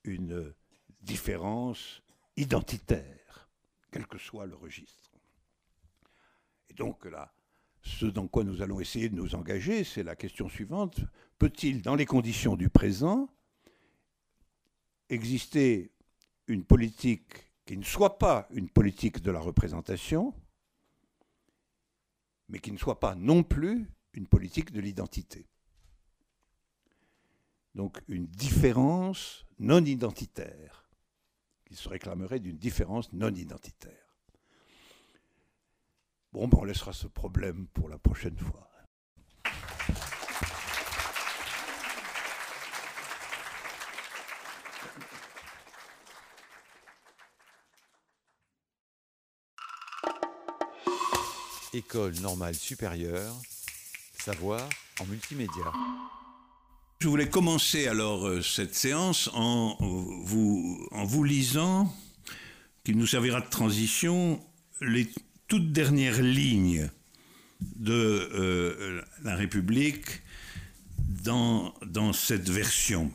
une 0.04 0.54
différence 1.02 2.04
identitaire, 2.38 3.50
quel 3.90 4.06
que 4.06 4.20
soit 4.20 4.46
le 4.46 4.54
registre. 4.54 5.10
Et 6.70 6.76
donc 6.76 7.06
là, 7.06 7.34
ce 7.82 8.06
dans 8.06 8.28
quoi 8.28 8.44
nous 8.44 8.62
allons 8.62 8.80
essayer 8.80 9.10
de 9.10 9.16
nous 9.16 9.34
engager, 9.34 9.84
c'est 9.84 10.04
la 10.04 10.16
question 10.16 10.48
suivante. 10.48 11.00
Peut-il, 11.40 11.82
dans 11.82 11.96
les 11.96 12.06
conditions 12.06 12.56
du 12.56 12.70
présent, 12.70 13.34
exister 15.10 15.92
une 16.46 16.66
politique 16.66 17.52
qui 17.66 17.78
ne 17.78 17.84
soit 17.84 18.20
pas 18.20 18.48
une 18.52 18.70
politique 18.70 19.24
de 19.24 19.32
la 19.32 19.40
représentation, 19.40 20.36
mais 22.48 22.60
qui 22.60 22.72
ne 22.72 22.78
soit 22.78 23.00
pas 23.00 23.16
non 23.16 23.42
plus 23.42 23.88
une 24.14 24.28
politique 24.28 24.72
de 24.72 24.80
l'identité. 24.80 25.48
Donc 27.76 28.02
une 28.08 28.28
différence 28.28 29.46
non 29.60 29.84
identitaire, 29.84 30.88
qui 31.66 31.76
se 31.76 31.90
réclamerait 31.90 32.40
d'une 32.40 32.58
différence 32.58 33.12
non 33.14 33.34
identitaire. 33.34 33.92
Bon, 36.32 36.48
ben 36.48 36.58
on 36.62 36.64
laissera 36.64 36.94
ce 36.94 37.08
problème 37.08 37.68
pour 37.68 37.90
la 37.90 37.98
prochaine 37.98 38.38
fois. 38.38 38.70
École 51.76 52.14
normale 52.20 52.54
supérieure, 52.54 53.36
savoir 54.24 54.70
en 55.02 55.06
multimédia. 55.06 55.66
Je 57.00 57.10
voulais 57.10 57.28
commencer 57.28 57.88
alors 57.88 58.26
euh, 58.26 58.42
cette 58.42 58.74
séance 58.74 59.30
en 59.34 59.76
vous, 60.24 60.88
en 60.92 61.04
vous 61.04 61.26
lisant, 61.26 61.94
qui 62.86 62.96
nous 62.96 63.08
servira 63.08 63.42
de 63.42 63.50
transition, 63.50 64.42
les 64.80 65.10
toute 65.50 65.74
dernière 65.74 66.22
ligne 66.22 66.90
de 67.76 68.30
euh, 68.34 69.02
la 69.24 69.36
République 69.36 70.22
dans, 70.98 71.74
dans 71.86 72.14
cette 72.14 72.50
version. 72.50 73.12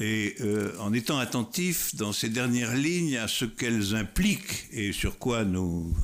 Et 0.00 0.34
euh, 0.40 0.76
en 0.80 0.92
étant 0.92 1.18
attentif 1.18 1.94
dans 1.94 2.12
ces 2.12 2.28
dernières 2.28 2.74
lignes 2.74 3.16
à 3.16 3.28
ce 3.28 3.44
qu'elles 3.44 3.94
impliquent 3.94 4.66
et 4.72 4.92
sur 4.92 5.18
quoi 5.18 5.44
nous, 5.44 5.96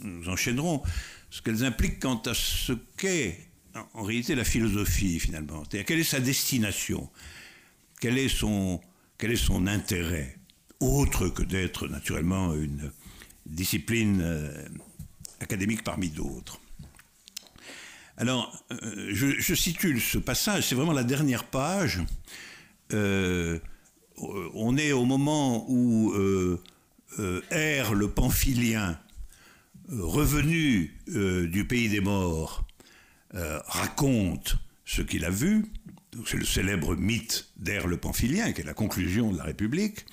nous 0.00 0.28
enchaînerons, 0.30 0.82
ce 1.36 1.42
qu'elles 1.42 1.64
impliquent 1.64 2.00
quant 2.00 2.22
à 2.24 2.32
ce 2.32 2.72
qu'est 2.96 3.38
en 3.92 4.04
réalité 4.04 4.34
la 4.34 4.44
philosophie 4.44 5.20
finalement. 5.20 5.64
C'est-à-dire 5.64 5.84
quelle 5.84 5.98
est 5.98 6.04
sa 6.04 6.18
destination, 6.18 7.10
quel 8.00 8.16
est 8.16 8.30
son, 8.30 8.80
quel 9.18 9.32
est 9.32 9.36
son 9.36 9.66
intérêt, 9.66 10.38
autre 10.80 11.28
que 11.28 11.42
d'être 11.42 11.88
naturellement 11.88 12.54
une, 12.54 12.90
discipline 13.44 14.20
euh, 14.22 14.64
académique 15.40 15.84
parmi 15.84 16.08
d'autres. 16.08 16.58
Alors, 18.16 18.64
euh, 18.72 19.10
je, 19.10 19.54
situe 19.54 20.00
ce 20.00 20.16
passage, 20.16 20.66
c'est 20.66 20.74
vraiment 20.74 20.94
la 20.94 21.04
dernière 21.04 21.44
page. 21.44 22.00
Euh, 22.94 23.58
on 24.16 24.78
est 24.78 24.92
au 24.92 25.04
moment 25.04 25.66
où 25.68 26.14
R, 27.18 27.94
le 27.94 28.08
pamphilien, 28.08 28.98
revenu 29.88 30.96
du 31.06 31.66
pays 31.66 31.88
des 31.88 32.00
morts, 32.00 32.66
raconte 33.32 34.56
ce 34.84 35.02
qu'il 35.02 35.24
a 35.24 35.30
vu. 35.30 35.66
C'est 36.26 36.38
le 36.38 36.44
célèbre 36.44 36.96
mythe 36.96 37.48
d'R, 37.58 37.86
le 37.86 37.96
pamphilien, 37.98 38.52
qui 38.52 38.62
est 38.62 38.64
la 38.64 38.74
conclusion 38.74 39.32
de 39.32 39.38
la 39.38 39.44
République 39.44 40.06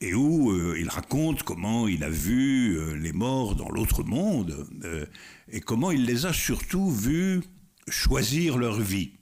et 0.00 0.14
où 0.14 0.50
euh, 0.50 0.76
il 0.78 0.88
raconte 0.88 1.42
comment 1.42 1.86
il 1.86 2.04
a 2.04 2.10
vu 2.10 2.76
euh, 2.76 2.94
les 2.94 3.12
morts 3.12 3.54
dans 3.54 3.68
l'autre 3.68 4.02
monde 4.02 4.66
euh, 4.84 5.04
et 5.50 5.60
comment 5.60 5.90
il 5.90 6.06
les 6.06 6.26
a 6.26 6.32
surtout 6.32 6.90
vus 6.90 7.42
choisir 7.88 8.56
leur 8.56 8.80
vie. 8.80 9.12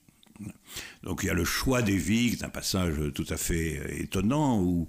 Donc 1.03 1.21
il 1.23 1.27
y 1.27 1.31
a 1.31 1.35
le 1.35 1.45
choix 1.45 1.83
des 1.83 1.97
vies, 1.97 2.31
qui 2.31 2.43
est 2.43 2.45
un 2.45 2.51
passage 2.51 2.95
tout 3.15 3.27
à 3.29 3.37
fait 3.37 4.01
étonnant, 4.01 4.63
où, 4.63 4.87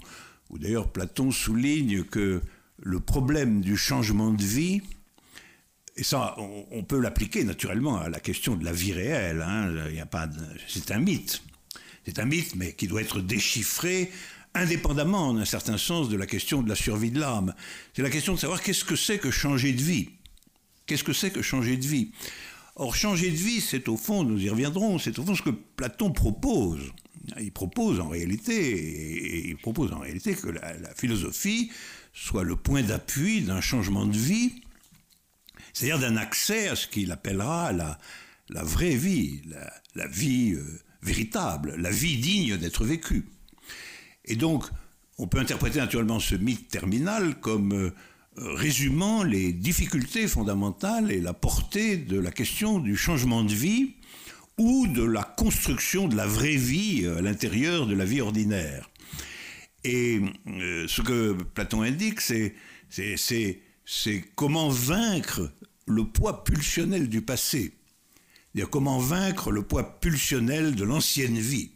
d'ailleurs 0.51 0.91
Platon 0.91 1.31
souligne 1.31 2.03
que 2.03 2.41
le 2.81 2.99
problème 2.99 3.61
du 3.61 3.77
changement 3.77 4.31
de 4.31 4.43
vie, 4.43 4.81
et 5.95 6.03
ça 6.03 6.35
on, 6.37 6.83
peut 6.83 6.99
l'appliquer 6.99 7.43
naturellement 7.43 7.97
à 7.97 8.09
la 8.09 8.19
question 8.19 8.55
de 8.55 8.63
la 8.63 8.71
vie 8.71 8.93
réelle, 8.93 9.41
hein, 9.41 9.73
il 9.91 9.99
a 9.99 10.05
pas 10.05 10.29
c'est 10.67 10.91
un 10.91 10.99
mythe. 10.99 11.41
C'est 12.05 12.19
un 12.19 12.25
mythe, 12.25 12.55
mais 12.55 12.73
qui 12.73 12.87
doit 12.87 13.01
être 13.01 13.21
déchiffré 13.21 14.09
indépendamment, 14.53 15.29
en 15.29 15.37
un 15.37 15.45
certain 15.45 15.77
sens, 15.77 16.09
de 16.09 16.17
la 16.17 16.25
question 16.25 16.61
de 16.61 16.69
la 16.69 16.75
survie 16.75 17.11
de 17.11 17.19
l'âme. 17.19 17.53
C'est 17.93 18.01
la 18.01 18.09
question 18.09 18.33
de 18.33 18.39
savoir 18.39 18.61
qu'est-ce 18.61 18.83
que 18.83 18.95
c'est 18.95 19.19
que 19.19 19.31
changer 19.31 19.73
de 19.73 19.81
vie. 19.81 20.09
Qu'est-ce 20.85 21.03
que 21.03 21.13
c'est 21.13 21.31
que 21.31 21.41
changer 21.41 21.77
de 21.77 21.85
vie? 21.85 22.11
Or, 22.75 22.95
changer 22.95 23.29
de 23.29 23.35
vie, 23.35 23.61
c'est 23.61 23.89
au 23.89 23.97
fond, 23.97 24.23
nous 24.23 24.41
y 24.41 24.49
reviendrons, 24.49 24.97
c'est 24.99 25.19
au 25.19 25.25
fond 25.25 25.35
ce 25.35 25.41
que 25.41 25.49
Platon 25.49 26.11
propose. 26.11 26.91
Il 27.39 27.51
propose 27.51 27.99
en 27.99 28.07
réalité, 28.07 29.49
il 29.49 29.57
propose 29.57 29.91
en 29.91 29.99
réalité 29.99 30.33
que 30.33 30.47
la, 30.47 30.95
philosophie 30.95 31.71
soit 32.19 32.43
le 32.43 32.57
point 32.57 32.83
d'appui 32.83 33.41
d'un 33.41 33.61
changement 33.61 34.05
de 34.05 34.17
vie, 34.17 34.61
c'est-à-dire 35.73 35.99
d'un 35.99 36.17
accès 36.17 36.67
à 36.67 36.75
ce 36.75 36.85
qu'il 36.85 37.11
appellera 37.11 37.71
la, 37.71 37.97
vraie 38.63 38.95
vie, 38.95 39.41
la, 39.95 40.07
vie 40.07 40.53
euh, 40.53 40.81
véritable, 41.01 41.75
la 41.77 41.89
vie 41.89 42.17
digne 42.17 42.57
d'être 42.57 42.83
vécue. 42.83 43.29
Et 44.25 44.35
donc, 44.35 44.65
on 45.17 45.27
peut 45.27 45.39
interpréter 45.39 45.79
naturellement 45.79 46.19
ce 46.19 46.35
mythe 46.35 46.67
terminal 46.67 47.39
comme 47.39 47.73
euh, 47.73 47.93
résumant 48.35 49.23
les 49.23 49.53
difficultés 49.53 50.27
fondamentales 50.27 51.11
et 51.11 51.21
la 51.21 51.33
portée 51.33 51.95
de 51.95 52.19
la 52.19 52.31
question 52.31 52.79
du 52.79 52.97
changement 52.97 53.43
de 53.45 53.53
vie 53.53 53.95
ou 54.57 54.87
de 54.87 55.03
la 55.03 55.23
construction 55.23 56.09
de 56.09 56.17
la 56.17 56.27
vraie 56.27 56.57
vie 56.57 57.05
euh, 57.05 57.19
à 57.19 57.21
l'intérieur 57.21 57.87
de 57.87 57.95
la 57.95 58.03
vie 58.03 58.19
ordinaire. 58.19 58.89
Et 59.83 60.21
euh, 60.47 60.87
ce 60.87 61.01
que 61.01 61.33
Platon 61.33 61.81
indique, 61.81 62.21
c'est, 62.21 62.55
c'est, 62.89 64.25
comment 64.35 64.69
vaincre 64.69 65.51
le 65.85 66.05
poids 66.05 66.43
pulsionnel 66.43 67.09
du 67.09 67.21
passé. 67.21 67.73
C'est-à-dire 68.53 68.69
comment 68.69 68.99
vaincre 68.99 69.51
le 69.51 69.63
poids 69.63 69.99
pulsionnel 69.99 70.75
de 70.75 70.83
l'ancienne 70.83 71.37
vie. 71.37 71.71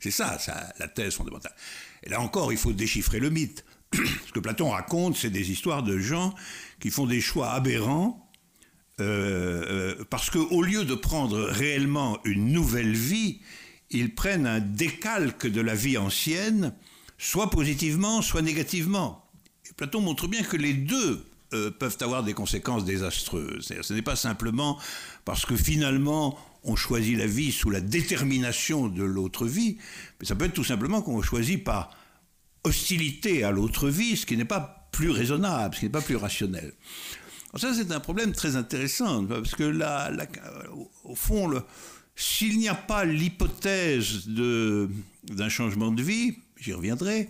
C'est 0.00 0.10
ça, 0.10 0.38
ça, 0.38 0.72
la 0.78 0.88
thèse 0.88 1.14
fondamentale. 1.14 1.54
Et 2.02 2.08
là 2.08 2.20
encore, 2.20 2.52
il 2.52 2.58
faut 2.58 2.72
déchiffrer 2.72 3.20
le 3.20 3.30
mythe. 3.30 3.64
Ce 3.94 4.32
que 4.32 4.40
Platon 4.40 4.70
raconte, 4.70 5.16
c'est 5.16 5.30
des 5.30 5.50
histoires 5.50 5.82
de 5.82 5.98
gens 5.98 6.34
qui 6.80 6.90
font 6.90 7.06
des 7.06 7.20
choix 7.20 7.50
aberrants 7.50 8.28
euh, 9.00 9.94
euh, 10.00 10.04
parce 10.10 10.30
qu'au 10.30 10.62
lieu 10.62 10.84
de 10.84 10.94
prendre 10.94 11.38
réellement 11.38 12.18
une 12.24 12.52
nouvelle 12.52 12.94
vie, 12.94 13.40
ils 13.90 14.14
prennent 14.14 14.46
un 14.46 14.60
décalque 14.60 15.46
de 15.46 15.60
la 15.60 15.74
vie 15.74 15.96
ancienne, 15.96 16.74
soit 17.18 17.50
positivement, 17.50 18.22
soit 18.22 18.42
négativement. 18.42 19.28
Et 19.68 19.74
Platon 19.74 20.00
montre 20.00 20.28
bien 20.28 20.42
que 20.42 20.56
les 20.56 20.72
deux 20.72 21.24
euh, 21.52 21.70
peuvent 21.70 21.98
avoir 22.00 22.22
des 22.22 22.34
conséquences 22.34 22.84
désastreuses. 22.84 23.72
Ce 23.82 23.92
n'est 23.92 24.02
pas 24.02 24.16
simplement 24.16 24.78
parce 25.24 25.44
que 25.44 25.56
finalement 25.56 26.38
on 26.64 26.76
choisit 26.76 27.16
la 27.16 27.26
vie 27.26 27.52
sous 27.52 27.70
la 27.70 27.80
détermination 27.80 28.88
de 28.88 29.02
l'autre 29.02 29.46
vie, 29.46 29.78
mais 30.20 30.26
ça 30.26 30.34
peut 30.34 30.44
être 30.44 30.54
tout 30.54 30.64
simplement 30.64 31.02
qu'on 31.02 31.22
choisit 31.22 31.62
par 31.62 31.90
hostilité 32.64 33.44
à 33.44 33.50
l'autre 33.50 33.88
vie, 33.88 34.16
ce 34.16 34.26
qui 34.26 34.36
n'est 34.36 34.44
pas 34.44 34.88
plus 34.92 35.10
raisonnable, 35.10 35.74
ce 35.74 35.80
qui 35.80 35.86
n'est 35.86 35.92
pas 35.92 36.00
plus 36.00 36.16
rationnel. 36.16 36.72
ça, 37.56 37.72
c'est 37.72 37.92
un 37.92 38.00
problème 38.00 38.32
très 38.32 38.56
intéressant, 38.56 39.24
parce 39.24 39.54
que 39.54 39.62
là, 39.62 40.10
au 41.04 41.14
fond, 41.14 41.50
s'il 42.16 42.58
n'y 42.58 42.68
a 42.68 42.74
pas 42.74 43.04
l'hypothèse 43.04 44.26
d'un 44.26 45.48
changement 45.48 45.92
de 45.92 46.02
vie, 46.02 46.36
j'y 46.60 46.72
reviendrai, 46.72 47.28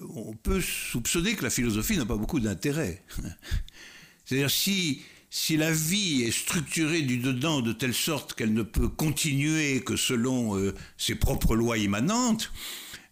on 0.00 0.34
peut 0.34 0.60
soupçonner 0.60 1.34
que 1.34 1.44
la 1.44 1.50
philosophie 1.50 1.96
n'a 1.96 2.06
pas 2.06 2.16
beaucoup 2.16 2.40
d'intérêt. 2.40 3.02
C'est-à-dire 4.24 4.50
si 4.50 5.02
si 5.30 5.56
la 5.56 5.70
vie 5.70 6.22
est 6.22 6.30
structurée 6.30 7.02
du 7.02 7.18
dedans 7.18 7.60
de 7.60 7.72
telle 7.72 7.94
sorte 7.94 8.34
qu'elle 8.34 8.54
ne 8.54 8.62
peut 8.62 8.88
continuer 8.88 9.82
que 9.82 9.96
selon 9.96 10.56
euh, 10.56 10.74
ses 10.96 11.16
propres 11.16 11.54
lois 11.54 11.76
immanentes, 11.76 12.50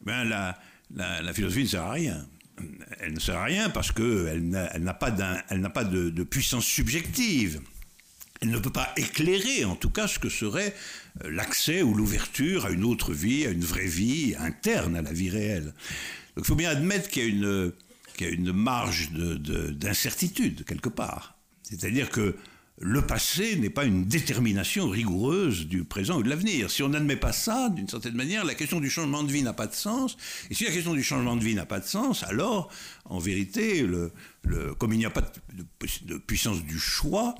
ben 0.00 0.24
la, 0.24 0.58
la, 0.94 1.32
philosophie 1.34 1.64
ne 1.64 1.68
sert 1.68 1.82
à 1.82 1.92
rien. 1.92 2.26
Elle 3.00 3.12
ne 3.12 3.20
sert 3.20 3.36
à 3.36 3.44
rien 3.44 3.68
parce 3.68 3.92
qu'elle 3.92 4.48
n'a 4.48 4.94
pas, 4.94 5.10
pas 5.10 5.84
de, 5.84 6.22
puissance 6.22 6.64
subjective. 6.64 7.60
Elle 8.40 8.50
ne 8.50 8.58
peut 8.58 8.70
pas 8.70 8.92
éclairer, 8.96 9.64
en 9.64 9.76
tout 9.76 9.90
cas, 9.90 10.08
ce 10.08 10.18
que 10.18 10.28
serait 10.28 10.74
l'accès 11.24 11.82
ou 11.82 11.94
l'ouverture 11.94 12.66
à 12.66 12.70
une 12.70 12.84
autre 12.84 13.12
vie, 13.12 13.47
à 13.47 13.51
une 13.51 13.64
vraie 13.64 13.86
vie 13.86 14.34
interne 14.38 14.97
à 14.97 15.02
la 15.02 15.12
vie 15.12 15.30
réelle. 15.30 15.74
Donc 16.36 16.44
il 16.44 16.44
faut 16.44 16.55
bien 16.55 16.70
admettre 16.70 17.09
qu'il 17.09 17.22
y 17.22 17.26
a 17.26 17.28
une, 17.28 17.72
qu'il 18.16 18.26
y 18.26 18.30
a 18.30 18.32
une 18.32 18.52
marge 18.52 19.10
d'incertitude, 19.12 20.64
quelque 20.64 20.88
part. 20.88 21.38
C'est-à-dire 21.62 22.10
que 22.10 22.36
le 22.78 23.01
passé 23.01 23.56
n'est 23.56 23.70
pas 23.70 23.84
une 23.84 24.05
détermination 24.05 24.88
rigoureuse 24.90 25.66
du 25.66 25.84
présent 25.84 26.18
ou 26.18 26.22
de 26.22 26.28
l'avenir. 26.28 26.70
Si 26.70 26.82
on 26.82 26.90
n'admet 26.90 27.16
pas 27.16 27.32
ça, 27.32 27.70
d'une 27.70 27.88
certaine 27.88 28.14
manière, 28.14 28.44
la 28.44 28.55
question 28.55 28.80
du 28.80 28.90
changement 28.90 29.24
de 29.24 29.32
vie 29.32 29.43
n'a 29.43 29.55
pas 29.55 29.66
de 29.66 29.74
sens. 29.74 30.18
Et 30.51 30.55
si 30.55 30.64
la 30.64 30.70
question 30.70 30.93
du 30.93 31.02
changement 31.02 31.36
de 31.36 31.43
vie 31.43 31.55
n'a 31.55 31.64
pas 31.64 31.80
de 31.80 31.86
sens, 31.86 32.22
alors, 32.24 32.70
en 33.06 33.18
vérité, 33.18 33.86
comme 34.78 34.93
il 34.93 34.98
n'y 34.98 35.06
a 35.06 35.10
pas 35.10 35.32
de, 35.55 36.18
puissance 36.18 36.62
du 36.64 36.78
choix, 36.78 37.34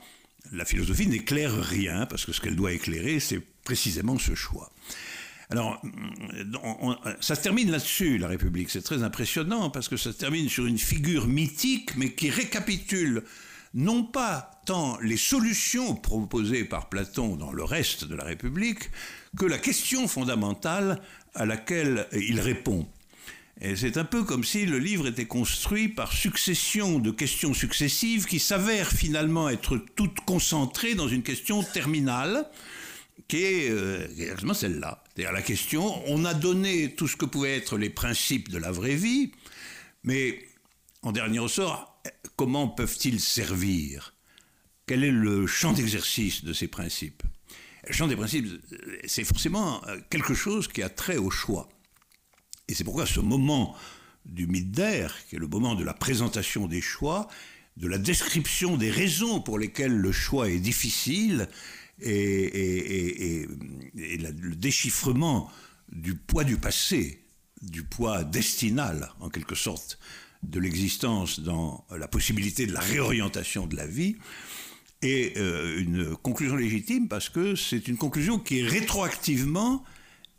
la 0.53 0.65
philosophie 0.65 1.07
n'éclaire 1.07 1.55
rien, 1.55 2.07
parce 2.07 2.25
que 2.25 2.33
ce 2.33 2.41
qu'elle 2.41 2.57
doit 2.57 2.73
éclairer, 2.73 3.21
c'est 3.21 3.43
précisément 3.67 4.19
ce 4.19 4.35
choix. 4.35 4.71
Alors, 5.51 5.83
ça 7.21 7.35
se 7.35 7.43
termine 7.43 7.71
là-dessus, 7.71 8.17
la 8.19 8.29
République. 8.29 8.71
C'est 8.71 8.83
très 8.83 9.03
impressionnant, 9.03 9.71
parce 9.71 9.89
que 9.89 9.97
ça 9.97 10.13
se 10.13 10.17
termine 10.17 10.49
sur 10.49 10.67
une 10.67 10.79
figure 10.79 11.27
mythique, 11.27 11.97
mais 11.97 12.13
qui 12.13 12.31
récapitule 12.31 13.23
non 13.75 14.05
pas 14.05 14.51
tant 14.65 14.99
les 15.01 15.19
solutions 15.19 15.95
proposées 15.95 16.65
par 16.65 16.89
Platon 16.89 17.37
dans 17.37 17.53
le 17.53 17.63
reste 17.63 18.05
de 18.05 18.15
la 18.15 18.25
République, 18.25 18.91
que 19.37 19.45
la 19.45 19.59
question 19.59 20.09
fondamentale 20.09 21.01
à 21.35 21.45
laquelle 21.45 22.09
il 22.13 22.41
répond. 22.41 22.89
Et 23.61 23.77
c'est 23.77 23.97
un 23.97 24.05
peu 24.05 24.25
comme 24.25 24.45
si 24.45 24.67
le 24.67 24.79
livre 24.79 25.07
était 25.07 25.27
construit 25.27 25.89
par 25.89 26.13
succession 26.13 26.99
de 26.99 27.11
questions 27.11 27.55
successives 27.55 28.27
qui 28.27 28.39
s'avèrent 28.39 28.93
finalement 28.93 29.49
être 29.49 29.79
toutes 29.95 30.21
concentrées 30.21 30.95
dans 30.95 31.09
une 31.09 31.23
question 31.23 31.63
terminale, 31.63 32.47
qui 33.29 33.43
est 33.43 33.71
euh, 33.71 34.07
exactement 34.19 34.55
celle-là. 34.55 35.03
C'est-à-dire 35.15 35.33
la 35.33 35.43
question, 35.43 36.03
on 36.09 36.25
a 36.25 36.35
donné 36.35 36.95
tout 36.95 37.09
ce 37.09 37.17
que 37.17 37.25
pouvaient 37.25 37.57
être 37.57 37.77
les 37.77 37.91
principes 37.91 38.49
de 38.49 38.59
la 38.59 38.71
vraie 38.71 38.95
vie, 38.95 39.33
mais 40.05 40.45
en 41.03 41.13
dernier 41.13 41.39
ressort, 41.39 42.01
comment 42.37 42.69
peuvent-ils 42.69 43.21
servir? 43.21 44.15
Quel 44.87 45.03
est 45.03 45.11
le 45.11 45.47
champ 45.47 45.73
d'exercice 45.73 46.45
de 46.45 46.53
ces 46.53 46.69
principes? 46.69 47.23
Le 47.87 47.93
champ 47.93 48.07
des 48.07 48.17
principes, 48.17 48.47
c'est 49.05 49.25
forcément 49.25 49.85
euh, 49.87 49.99
quelque 50.11 50.35
chose 50.35 50.69
qui 50.69 50.83
a 50.83 50.89
trait 50.89 51.17
au 51.17 51.31
choix. 51.31 51.69
Et 52.69 52.75
c'est 52.75 52.85
pourquoi 52.85 53.07
ce 53.07 53.21
moment 53.21 53.77
du 54.25 54.47
Midder, 54.47 55.07
qui 55.29 55.37
est 55.37 55.39
le 55.39 55.47
moment 55.47 55.75
de 55.75 55.85
la 55.85 55.95
présentation 55.95 56.67
des 56.67 56.81
choix, 56.81 57.29
de 57.77 57.87
la 57.87 57.99
description 57.99 58.77
des 58.77 58.91
raisons 58.91 59.41
pour 59.41 59.59
lesquelles 59.59 59.97
le 59.97 60.13
choix 60.13 60.49
est 60.49 60.59
difficile, 60.59 61.49
et, 62.01 63.47
le 63.95 64.55
déchiffrement 64.55 65.51
du 65.91 66.15
poids 66.15 66.45
du 66.45 66.57
passé, 66.57 67.25
du 67.63 67.85
poids 67.85 68.25
destinal, 68.25 69.13
en 69.21 69.29
quelque 69.29 69.55
sorte, 69.55 69.99
de 70.43 70.61
l'existence 70.61 71.41
dans 71.41 71.85
la 71.91 72.09
possibilité 72.09 72.67
de 72.67 72.73
la 72.73 72.81
réorientation 72.81 73.67
de 73.67 73.77
la 73.77 73.87
vie 73.87 74.17
est 75.03 75.37
euh, 75.37 75.79
une 75.79 76.17
conclusion 76.17 76.57
légitime 76.57 77.09
parce 77.09 77.29
que 77.29 77.55
c'est 77.55 77.89
une 77.89 77.97
conclusion 77.97 78.39
qui 78.39 78.63
rétroactivement 78.63 79.85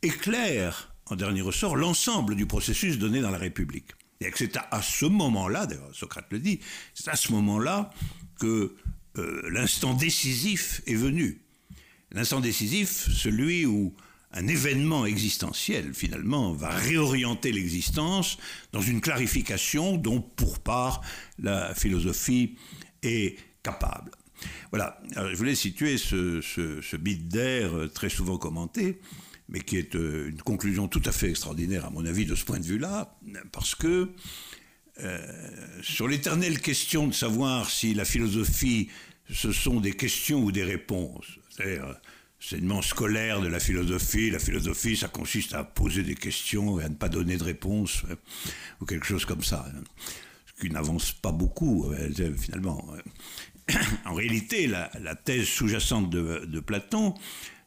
éclaire 0.01 0.93
en 1.07 1.15
dernier 1.15 1.41
ressort 1.41 1.75
l'ensemble 1.75 2.35
du 2.35 2.45
processus 2.45 2.97
donné 2.97 3.21
dans 3.21 3.29
la 3.29 3.37
République. 3.37 3.91
Et 4.19 4.31
c'est 4.35 4.57
à, 4.57 4.81
ce 4.81 5.05
moment-là, 5.05 5.67
d'ailleurs 5.67 5.93
Socrate 5.93 6.25
le 6.31 6.39
dit, 6.39 6.59
c'est 6.93 7.09
à 7.09 7.15
ce 7.15 7.31
moment-là 7.33 7.91
que 8.39 8.75
euh, 9.17 9.49
l'instant 9.49 9.93
décisif 9.93 10.81
est 10.87 10.95
venu. 10.95 11.41
L'instant 12.11 12.39
décisif, 12.39 13.09
celui 13.11 13.65
où 13.65 13.93
un 14.31 14.47
événement 14.47 15.05
existentiel, 15.05 15.93
finalement, 15.93 16.51
va 16.53 16.69
réorienter 16.69 17.51
l'existence 17.51 18.37
dans 18.71 18.81
une 18.81 19.01
clarification 19.01 19.97
dont, 19.97 20.21
pour 20.21 20.59
part, 20.59 21.01
la 21.39 21.73
philosophie 21.73 22.55
est 23.03 23.37
capable. 23.63 24.11
Voilà, 24.71 25.01
je 25.15 25.35
voulais 25.35 25.55
situer 25.55 25.97
ce, 25.97 26.95
bit 26.97 27.27
d'air 27.27 27.71
très 27.93 28.09
souvent 28.09 28.37
commenté, 28.37 28.99
mais 29.49 29.61
qui 29.61 29.77
est 29.77 29.95
euh, 29.95 30.29
une 30.29 30.41
conclusion 30.41 30.87
tout 30.87 31.01
à 31.05 31.11
fait 31.11 31.29
extraordinaire, 31.29 31.85
à 31.85 31.89
mon 31.89 32.05
avis, 32.05 32.25
de 32.25 32.35
ce 32.35 32.43
point 32.43 32.59
de 32.59 32.65
vue-là, 32.65 33.17
parce 33.51 33.75
que 33.75 34.11
euh, 34.99 35.81
sur 35.81 36.07
l'éternelle 36.07 36.59
question 36.59 37.07
de 37.07 37.13
savoir 37.13 37.69
si 37.69 37.93
la 37.93 38.03
philosophie, 38.03 38.89
ce 39.31 39.51
sont 39.51 39.79
des 39.79 39.93
questions 39.93 40.43
ou 40.43 40.51
des 40.51 40.63
réponses, 40.63 41.39
enseignement 42.39 42.81
scolaire 42.81 43.41
de 43.41 43.47
la 43.47 43.59
philosophie. 43.59 44.29
La 44.29 44.39
philosophie, 44.39 44.95
ça 44.95 45.07
consiste 45.07 45.53
à 45.53 45.63
poser 45.63 46.03
des 46.03 46.15
questions 46.15 46.79
et 46.79 46.83
à 46.83 46.89
ne 46.89 46.95
pas 46.95 47.09
donner 47.09 47.37
de 47.37 47.43
réponse, 47.43 48.03
hein, 48.09 48.15
ou 48.81 48.85
quelque 48.85 49.05
chose 49.05 49.25
comme 49.25 49.43
ça. 49.43 49.65
Hein. 49.75 49.83
Ce 50.45 50.61
qui 50.61 50.71
n'avance 50.71 51.11
pas 51.11 51.31
beaucoup, 51.31 51.91
euh, 51.91 52.35
finalement. 52.37 52.85
En 54.05 54.13
réalité, 54.13 54.65
la, 54.65 54.89
thèse 55.15 55.45
sous-jacente 55.45 56.09
de, 56.09 56.59
Platon, 56.61 57.13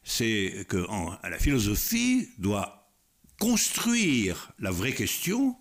c'est 0.03 0.65
que 0.67 0.83
la 1.23 1.37
philosophie 1.37 2.29
doit 2.39 2.91
construire 3.39 4.51
la 4.57 4.71
vraie 4.71 4.93
question 4.93 5.55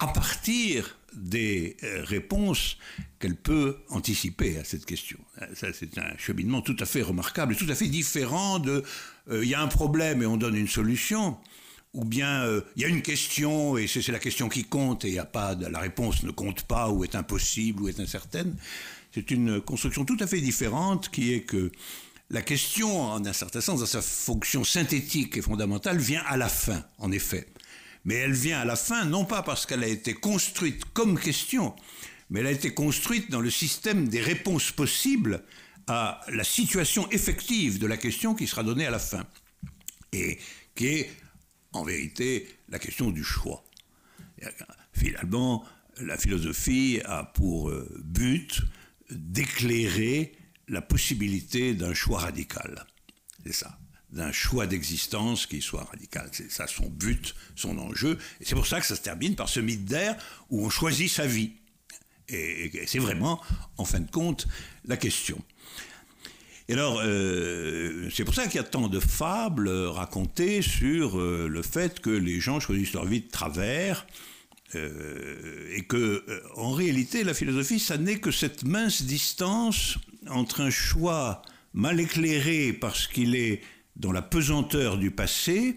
à 0.00 0.08
partir 0.08 0.98
des 1.14 1.76
euh, 1.84 2.02
réponses 2.04 2.78
qu'elle 3.20 3.36
peut 3.36 3.76
anticiper 3.90 4.58
à 4.58 4.64
cette 4.64 4.86
question. 4.86 5.18
Euh, 5.40 5.46
ça, 5.54 5.68
c'est 5.72 5.96
un 5.98 6.16
cheminement 6.18 6.62
tout 6.62 6.76
à 6.80 6.86
fait 6.86 7.02
remarquable 7.02 7.52
et 7.52 7.56
tout 7.56 7.68
à 7.68 7.74
fait 7.74 7.86
différent 7.86 8.58
de 8.58 8.82
euh, 9.30 9.44
il 9.44 9.48
y 9.48 9.54
a 9.54 9.60
un 9.60 9.68
problème 9.68 10.22
et 10.22 10.26
on 10.26 10.36
donne 10.36 10.56
une 10.56 10.68
solution, 10.68 11.36
ou 11.94 12.04
bien 12.04 12.44
il 12.76 12.82
y 12.82 12.84
a 12.84 12.88
une 12.88 13.02
question 13.02 13.76
et 13.76 13.86
c'est, 13.86 14.06
la 14.12 14.20
question 14.20 14.48
qui 14.48 14.64
compte 14.64 15.04
et 15.04 15.10
y 15.10 15.18
a 15.18 15.24
pas, 15.24 15.54
la 15.54 15.80
réponse 15.80 16.22
ne 16.22 16.30
compte 16.30 16.62
pas 16.62 16.88
ou 16.88 17.04
est 17.04 17.14
impossible 17.14 17.82
ou 17.82 17.88
est 17.88 18.00
incertaine. 18.00 18.56
C'est 19.12 19.30
une 19.30 19.60
construction 19.60 20.04
tout 20.04 20.16
à 20.20 20.26
fait 20.26 20.40
différente 20.40 21.10
qui 21.10 21.34
est 21.34 21.40
que 21.40 21.72
la 22.30 22.42
question, 22.42 23.02
en 23.02 23.24
un 23.26 23.32
certain 23.32 23.60
sens, 23.60 23.80
dans 23.80 23.86
sa 23.86 24.02
fonction 24.02 24.62
synthétique 24.62 25.36
et 25.36 25.42
fondamentale, 25.42 25.98
vient 25.98 26.22
à 26.28 26.36
la 26.36 26.48
fin, 26.48 26.84
en 26.98 27.10
effet 27.10 27.48
mais 28.04 28.14
elle 28.14 28.32
vient 28.32 28.60
à 28.60 28.64
la 28.64 28.76
fin 28.76 29.04
non 29.04 29.24
pas 29.24 29.42
parce 29.42 29.66
qu'elle 29.66 29.84
a 29.84 29.88
été 29.88 30.14
construite 30.14 30.84
comme 30.92 31.18
question, 31.18 31.74
mais 32.30 32.40
elle 32.40 32.46
a 32.46 32.52
été 32.52 32.72
construite 32.72 33.30
dans 33.30 33.40
le 33.40 33.50
système 33.50 34.08
des 34.08 34.20
réponses 34.20 34.72
possibles 34.72 35.42
à 35.86 36.20
la 36.28 36.44
situation 36.44 37.10
effective 37.10 37.78
de 37.78 37.86
la 37.86 37.96
question 37.96 38.34
qui 38.34 38.46
sera 38.46 38.62
donnée 38.62 38.86
à 38.86 38.90
la 38.90 38.98
fin, 38.98 39.26
et 40.12 40.38
qui 40.74 40.86
est 40.86 41.10
en 41.72 41.84
vérité 41.84 42.48
la 42.68 42.78
question 42.78 43.10
du 43.10 43.24
choix. 43.24 43.64
Finalement, 44.92 45.64
la 45.98 46.16
philosophie 46.16 47.00
a 47.04 47.24
pour 47.24 47.68
euh, 47.68 47.88
but 48.04 48.62
d'éclairer 49.10 50.32
la 50.68 50.80
possibilité 50.80 51.74
d'un 51.74 51.94
choix 51.94 52.20
radical. 52.20 52.86
C'est 53.44 53.52
ça 53.52 53.78
d'un 54.12 54.32
choix 54.32 54.66
d'existence 54.66 55.46
qui 55.46 55.60
soit 55.62 55.84
radical. 55.84 56.28
C'est 56.32 56.50
ça 56.50 56.66
son 56.66 56.88
but, 56.88 57.34
son 57.54 57.78
enjeu. 57.78 58.18
Et 58.40 58.44
c'est 58.44 58.54
pour 58.54 58.66
ça 58.66 58.80
que 58.80 58.86
ça 58.86 58.96
se 58.96 59.02
termine 59.02 59.36
par 59.36 59.48
ce 59.48 59.60
mythe 59.60 59.84
d'air 59.84 60.16
où 60.50 60.64
on 60.64 60.70
choisit 60.70 61.10
sa 61.10 61.26
vie. 61.26 61.52
Et, 62.30 62.70
c'est 62.86 62.98
vraiment, 62.98 63.40
en 63.76 63.84
fin 63.84 64.00
de 64.00 64.10
compte, 64.10 64.46
la 64.84 64.96
question. 64.96 65.38
Et 66.68 66.74
alors, 66.74 67.00
euh, 67.04 68.08
c'est 68.14 68.24
pour 68.24 68.34
ça 68.34 68.46
qu'il 68.46 68.56
y 68.56 68.58
a 68.58 68.64
tant 68.64 68.88
de 68.88 69.00
fables 69.00 69.68
racontées 69.68 70.62
sur 70.62 71.18
euh, 71.18 71.48
le 71.48 71.62
fait 71.62 72.00
que 72.00 72.10
les 72.10 72.38
gens 72.38 72.60
choisissent 72.60 72.92
leur 72.92 73.06
vie 73.06 73.22
de 73.22 73.30
travers. 73.30 74.06
Euh, 74.76 75.74
et 75.74 75.82
que, 75.82 76.24
en 76.54 76.70
réalité, 76.70 77.24
la 77.24 77.34
philosophie, 77.34 77.80
ça 77.80 77.98
n'est 77.98 78.20
que 78.20 78.30
cette 78.30 78.62
mince 78.62 79.02
distance 79.02 79.98
entre 80.28 80.60
un 80.60 80.70
choix 80.70 81.42
mal 81.74 81.98
éclairé 81.98 82.72
parce 82.72 83.08
qu'il 83.08 83.34
est 83.34 83.62
dans 83.96 84.12
la 84.12 84.22
pesanteur 84.22 84.96
du 84.96 85.10
passé 85.10 85.74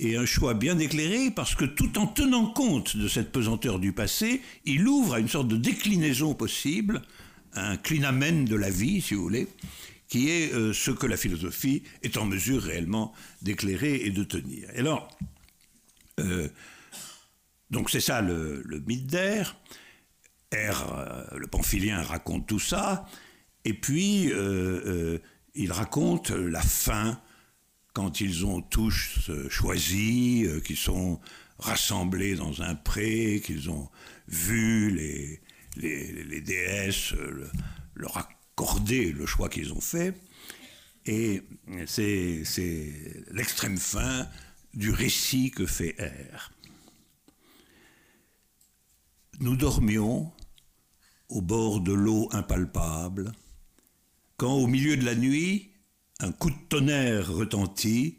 et 0.00 0.16
un 0.16 0.24
choix 0.24 0.54
bien 0.54 0.78
éclairé 0.78 1.30
parce 1.30 1.54
que 1.54 1.66
tout 1.66 1.98
en 1.98 2.06
tenant 2.06 2.46
compte 2.46 2.96
de 2.96 3.06
cette 3.06 3.30
pesanteur 3.30 3.78
du 3.78 3.92
passé, 3.92 4.40
il 4.64 4.88
ouvre 4.88 5.14
à 5.14 5.20
une 5.20 5.28
sorte 5.28 5.48
de 5.48 5.56
déclinaison 5.56 6.34
possible, 6.34 7.02
un 7.52 7.76
clinamen 7.76 8.46
de 8.46 8.56
la 8.56 8.70
vie, 8.70 9.02
si 9.02 9.14
vous 9.14 9.22
voulez, 9.22 9.46
qui 10.08 10.30
est 10.30 10.54
euh, 10.54 10.72
ce 10.72 10.90
que 10.90 11.06
la 11.06 11.18
philosophie 11.18 11.82
est 12.02 12.16
en 12.16 12.24
mesure 12.24 12.62
réellement 12.62 13.12
d'éclairer 13.42 13.96
et 13.96 14.10
de 14.10 14.24
tenir. 14.24 14.70
Et 14.74 14.78
alors, 14.78 15.08
euh, 16.18 16.48
donc 17.70 17.90
c'est 17.90 18.00
ça 18.00 18.22
le, 18.22 18.64
mythe 18.86 19.06
d'air. 19.06 19.56
R, 20.52 20.94
euh, 20.98 21.24
le 21.36 21.46
pamphilien 21.46 22.02
raconte 22.02 22.46
tout 22.46 22.58
ça, 22.58 23.06
et 23.66 23.74
puis 23.74 24.32
il 25.54 25.72
raconte 25.72 26.30
la 26.30 26.62
fin 26.62 27.20
quand 27.92 28.20
ils 28.20 28.46
ont 28.46 28.60
tous 28.62 29.30
choisi, 29.48 30.44
euh, 30.46 30.60
qu'ils 30.60 30.76
sont 30.76 31.20
rassemblés 31.58 32.34
dans 32.34 32.62
un 32.62 32.74
pré, 32.74 33.42
qu'ils 33.44 33.70
ont 33.70 33.88
vu 34.28 34.90
les, 34.90 35.40
les, 35.76 36.40
déesses 36.40 37.12
euh, 37.14 37.50
leur 37.94 38.16
accorder 38.16 39.12
le 39.12 39.26
choix 39.26 39.48
qu'ils 39.48 39.72
ont 39.72 39.80
fait. 39.80 40.14
Et 41.06 41.42
c'est 41.86 42.42
l'extrême 43.30 43.78
fin 43.78 44.28
du 44.74 44.90
récit 44.90 45.50
que 45.50 45.66
fait 45.66 45.96
R. 45.98 46.52
Nous 49.40 49.56
dormions 49.56 50.30
au 51.28 51.40
bord 51.40 51.80
de 51.80 51.92
l'eau 51.92 52.28
impalpable, 52.32 53.32
quand 54.36 54.52
au 54.52 54.66
milieu 54.66 54.96
de 54.96 55.04
la 55.04 55.14
nuit, 55.14 55.69
un 56.20 56.32
coup 56.32 56.50
de 56.50 56.58
tonnerre 56.68 57.32
retentit, 57.32 58.18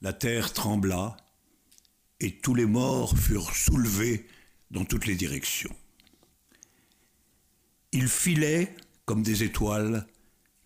la 0.00 0.12
terre 0.12 0.52
trembla, 0.52 1.16
et 2.20 2.38
tous 2.38 2.54
les 2.54 2.66
morts 2.66 3.18
furent 3.18 3.54
soulevés 3.54 4.26
dans 4.70 4.84
toutes 4.84 5.06
les 5.06 5.16
directions. 5.16 5.74
Ils 7.92 8.08
filaient 8.08 8.74
comme 9.04 9.22
des 9.22 9.42
étoiles 9.42 10.06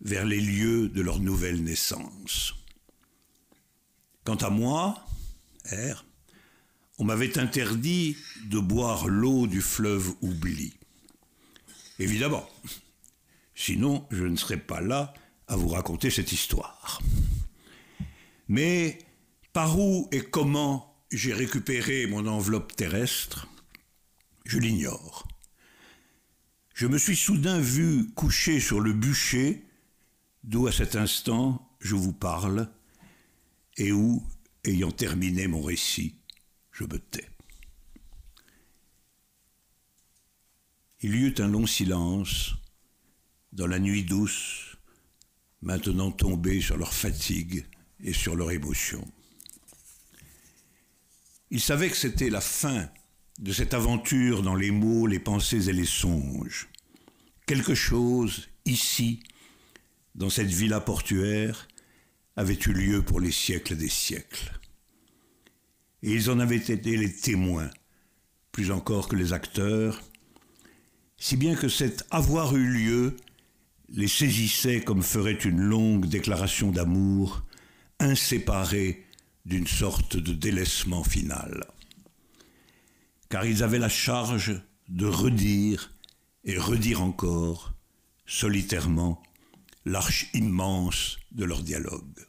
vers 0.01 0.25
les 0.25 0.39
lieux 0.39 0.89
de 0.89 1.01
leur 1.01 1.19
nouvelle 1.19 1.63
naissance. 1.63 2.53
Quant 4.23 4.35
à 4.35 4.49
moi, 4.49 5.03
R, 5.71 6.05
on 6.99 7.05
m'avait 7.05 7.39
interdit 7.39 8.17
de 8.45 8.59
boire 8.59 9.07
l'eau 9.07 9.47
du 9.47 9.61
fleuve 9.61 10.13
oubli. 10.21 10.73
Évidemment, 11.97 12.47
sinon 13.55 14.05
je 14.11 14.25
ne 14.25 14.35
serais 14.35 14.57
pas 14.57 14.81
là 14.81 15.13
à 15.47 15.55
vous 15.55 15.69
raconter 15.69 16.09
cette 16.09 16.31
histoire. 16.31 17.01
Mais 18.47 18.99
par 19.53 19.79
où 19.79 20.07
et 20.11 20.21
comment 20.21 20.95
j'ai 21.11 21.33
récupéré 21.33 22.07
mon 22.07 22.27
enveloppe 22.27 22.75
terrestre, 22.75 23.47
je 24.45 24.59
l'ignore. 24.59 25.27
Je 26.73 26.87
me 26.87 26.97
suis 26.97 27.15
soudain 27.15 27.59
vu 27.59 28.09
couché 28.15 28.59
sur 28.59 28.81
le 28.81 28.93
bûcher 28.93 29.63
d'où 30.43 30.67
à 30.67 30.71
cet 30.71 30.95
instant 30.95 31.69
je 31.79 31.95
vous 31.95 32.13
parle 32.13 32.69
et 33.77 33.91
où, 33.91 34.23
ayant 34.63 34.91
terminé 34.91 35.47
mon 35.47 35.61
récit, 35.61 36.15
je 36.71 36.83
me 36.83 36.97
tais. 36.99 37.29
Il 41.01 41.15
y 41.15 41.19
eut 41.19 41.35
un 41.39 41.47
long 41.47 41.67
silence 41.67 42.55
dans 43.53 43.67
la 43.67 43.79
nuit 43.79 44.03
douce, 44.03 44.64
maintenant 45.65 46.11
tombée 46.11 46.61
sur 46.61 46.77
leur 46.77 46.93
fatigue 46.93 47.65
et 48.03 48.13
sur 48.13 48.35
leur 48.35 48.51
émotion. 48.51 49.05
Il 51.49 51.59
savait 51.59 51.89
que 51.89 51.97
c'était 51.97 52.29
la 52.29 52.41
fin 52.41 52.87
de 53.39 53.51
cette 53.51 53.73
aventure 53.73 54.43
dans 54.43 54.55
les 54.55 54.71
mots, 54.71 55.07
les 55.07 55.19
pensées 55.19 55.67
et 55.67 55.73
les 55.73 55.85
songes. 55.85 56.69
Quelque 57.47 57.75
chose, 57.75 58.47
ici, 58.65 59.21
dans 60.13 60.29
cette 60.29 60.47
villa 60.47 60.79
portuaire, 60.79 61.67
avait 62.35 62.59
eu 62.65 62.71
lieu 62.71 63.01
pour 63.03 63.19
les 63.19 63.31
siècles 63.31 63.75
des 63.75 63.89
siècles. 63.89 64.59
Et 66.03 66.13
ils 66.13 66.29
en 66.29 66.39
avaient 66.39 66.57
été 66.57 66.95
les 66.95 67.11
témoins, 67.11 67.69
plus 68.51 68.71
encore 68.71 69.07
que 69.07 69.15
les 69.15 69.33
acteurs, 69.33 70.01
si 71.17 71.37
bien 71.37 71.55
que 71.55 71.69
cet 71.69 72.05
avoir 72.11 72.55
eu 72.55 72.67
lieu 72.67 73.17
les 73.95 74.09
saisissait 74.09 74.81
comme 74.81 75.01
ferait 75.01 75.31
une 75.33 75.61
longue 75.61 76.07
déclaration 76.07 76.69
d'amour, 76.69 77.43
inséparée 77.99 79.05
d'une 79.45 79.67
sorte 79.67 80.17
de 80.17 80.33
délaissement 80.33 81.03
final. 81.03 81.65
Car 83.29 83.45
ils 83.45 83.63
avaient 83.63 83.79
la 83.79 83.89
charge 83.89 84.61
de 84.89 85.05
redire 85.05 85.93
et 86.43 86.57
redire 86.57 87.01
encore, 87.01 87.73
solitairement, 88.25 89.23
l'arche 89.85 90.27
immense 90.33 91.17
de 91.31 91.45
leur 91.45 91.63
dialogue. 91.63 92.19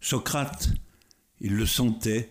Socrate, 0.00 0.70
il 1.40 1.54
le 1.54 1.66
sentait, 1.66 2.28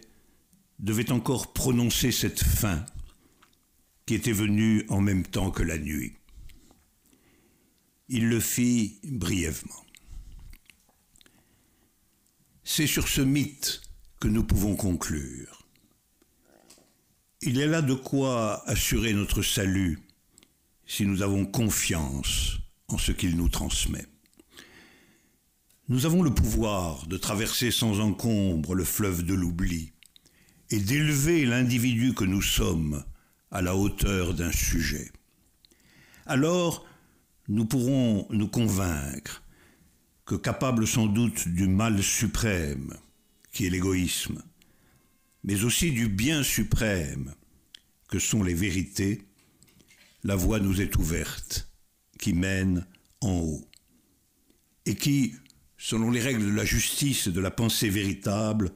devait 0.80 1.14
encore 1.14 1.53
prononcer 1.53 2.11
cette 2.11 2.43
fin 2.43 2.85
qui 4.06 4.15
était 4.15 4.34
venue 4.34 4.85
en 4.89 4.99
même 4.99 5.23
temps 5.23 5.51
que 5.51 5.64
la 5.64 5.77
nuit. 5.77 6.18
Il 8.10 8.27
le 8.27 8.40
fit 8.40 8.99
brièvement. 9.03 9.86
C'est 12.64 12.88
sur 12.88 13.07
ce 13.07 13.22
mythe 13.22 13.81
que 14.19 14.27
nous 14.27 14.44
pouvons 14.44 14.76
conclure. 14.76 15.68
Il 17.41 17.60
est 17.60 17.68
là 17.68 17.81
de 17.81 17.94
quoi 17.94 18.68
assurer 18.68 19.14
notre 19.14 19.44
salut 19.44 19.99
si 20.88 21.06
nous 21.06 21.22
avons 21.22 21.45
confiance 21.45 22.57
en 22.88 22.98
ce 22.98 23.11
qu'il 23.11 23.38
nous 23.38 23.48
transmet. 23.48 24.06
Nous 25.88 26.07
avons 26.07 26.23
le 26.23 26.34
pouvoir 26.34 27.06
de 27.06 27.18
traverser 27.18 27.69
sans 27.69 27.99
encombre 27.99 28.73
le 28.73 28.84
fleuve 28.84 29.23
de 29.23 29.36
l'oubli 29.36 29.91
et 30.72 30.80
d'élever 30.80 31.45
l'individu 31.45 32.15
que 32.15 32.26
nous 32.26 32.41
sommes 32.41 33.03
à 33.52 33.61
la 33.61 33.76
hauteur 33.76 34.34
d'un 34.34 34.52
sujet. 34.52 35.11
Alors, 36.26 36.86
nous 37.49 37.65
pourrons 37.65 38.27
nous 38.30 38.47
convaincre 38.47 39.43
que 40.26 40.35
capable 40.35 40.85
sans 40.85 41.07
doute 41.07 41.47
du 41.47 41.67
mal 41.67 42.01
suprême, 42.03 42.93
qui 43.51 43.65
est 43.65 43.71
l'égoïsme, 43.71 44.43
mais 45.43 45.63
aussi 45.63 45.91
du 45.91 46.07
bien 46.07 46.43
suprême, 46.43 47.34
que 48.07 48.19
sont 48.19 48.43
les 48.43 48.53
vérités, 48.53 49.23
la 50.23 50.35
voie 50.35 50.59
nous 50.59 50.80
est 50.80 50.95
ouverte 50.97 51.71
qui 52.19 52.34
mène 52.34 52.85
en 53.21 53.39
haut 53.39 53.65
et 54.85 54.95
qui, 54.95 55.34
selon 55.77 56.11
les 56.11 56.21
règles 56.21 56.45
de 56.45 56.55
la 56.55 56.65
justice 56.65 57.27
et 57.27 57.31
de 57.31 57.39
la 57.39 57.51
pensée 57.51 57.89
véritable, 57.89 58.71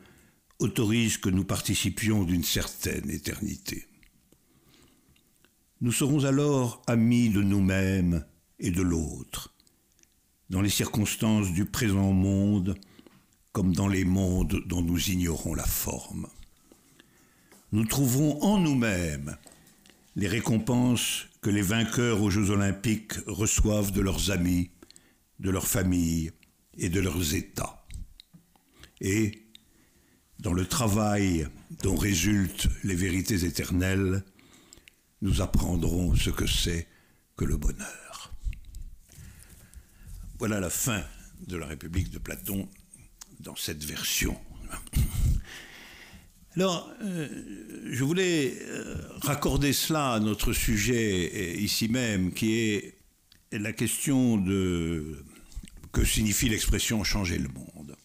autorise 0.57 1.17
que 1.17 1.29
nous 1.29 1.43
participions 1.43 2.23
d'une 2.23 2.43
certaine 2.43 3.09
éternité. 3.09 3.85
Nous 5.81 5.91
serons 5.91 6.23
alors 6.23 6.81
amis 6.87 7.29
de 7.29 7.41
nous-mêmes 7.41 8.25
et 8.63 8.71
de 8.71 8.81
l'autre, 8.81 9.53
dans 10.49 10.61
les 10.61 10.69
circonstances 10.69 11.51
du 11.51 11.65
présent 11.65 12.13
monde 12.13 12.75
comme 13.51 13.75
dans 13.75 13.89
les 13.89 14.05
mondes 14.05 14.63
dont 14.65 14.81
nous 14.81 15.09
ignorons 15.09 15.53
la 15.53 15.65
forme. 15.65 16.27
Nous 17.73 17.85
trouverons 17.85 18.41
en 18.41 18.57
nous-mêmes 18.59 19.37
les 20.15 20.27
récompenses 20.27 21.27
que 21.41 21.49
les 21.49 21.61
vainqueurs 21.61 22.21
aux 22.21 22.29
Jeux 22.29 22.51
olympiques 22.51 23.13
reçoivent 23.27 23.91
de 23.91 24.01
leurs 24.01 24.31
amis, 24.31 24.71
de 25.39 25.51
leurs 25.51 25.67
familles 25.67 26.31
et 26.77 26.89
de 26.89 27.01
leurs 27.01 27.35
États. 27.35 27.85
Et, 29.01 29.43
dans 30.39 30.53
le 30.53 30.65
travail 30.65 31.47
dont 31.83 31.95
résultent 31.95 32.69
les 32.83 32.95
vérités 32.95 33.43
éternelles, 33.43 34.23
nous 35.21 35.41
apprendrons 35.41 36.15
ce 36.15 36.29
que 36.29 36.47
c'est 36.47 36.87
que 37.35 37.45
le 37.45 37.57
bonheur. 37.57 38.02
Voilà 40.45 40.59
la 40.59 40.69
fin 40.69 41.01
de 41.47 41.55
la 41.55 41.65
République 41.65 42.09
de 42.09 42.19
Platon 42.19 42.67
dans 43.39 43.55
cette 43.55 43.81
version. 43.85 44.37
Alors, 46.57 46.91
euh, 47.01 47.29
je 47.89 48.03
voulais 48.03 48.53
euh, 48.59 48.97
raccorder 49.21 49.71
cela 49.71 50.11
à 50.11 50.19
notre 50.19 50.51
sujet 50.51 51.31
euh, 51.33 51.61
ici 51.61 51.87
même, 51.87 52.33
qui 52.33 52.59
est 52.59 52.97
la 53.53 53.71
question 53.71 54.35
de 54.35 55.23
que 55.93 56.03
signifie 56.03 56.49
l'expression 56.49 57.05
changer 57.05 57.37
le 57.37 57.47
monde. 57.47 57.95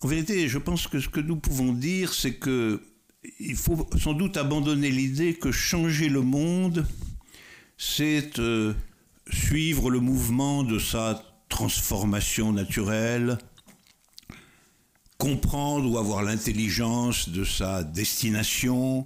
En 0.00 0.08
vérité, 0.08 0.48
je 0.48 0.58
pense 0.58 0.88
que 0.88 0.98
ce 0.98 1.08
que 1.08 1.20
nous 1.20 1.36
pouvons 1.36 1.72
dire, 1.72 2.12
c'est 2.12 2.34
que 2.34 2.82
il 3.38 3.54
faut 3.54 3.88
sans 4.00 4.14
doute 4.14 4.36
abandonner 4.36 4.90
l'idée 4.90 5.34
que 5.34 5.52
changer 5.52 6.08
le 6.08 6.22
monde, 6.22 6.88
c'est 7.78 8.40
suivre 9.32 9.90
le 9.90 10.00
mouvement 10.00 10.62
de 10.62 10.78
sa 10.78 11.22
transformation 11.48 12.52
naturelle, 12.52 13.38
comprendre 15.18 15.90
ou 15.90 15.98
avoir 15.98 16.22
l'intelligence 16.22 17.28
de 17.28 17.44
sa 17.44 17.84
destination, 17.84 19.04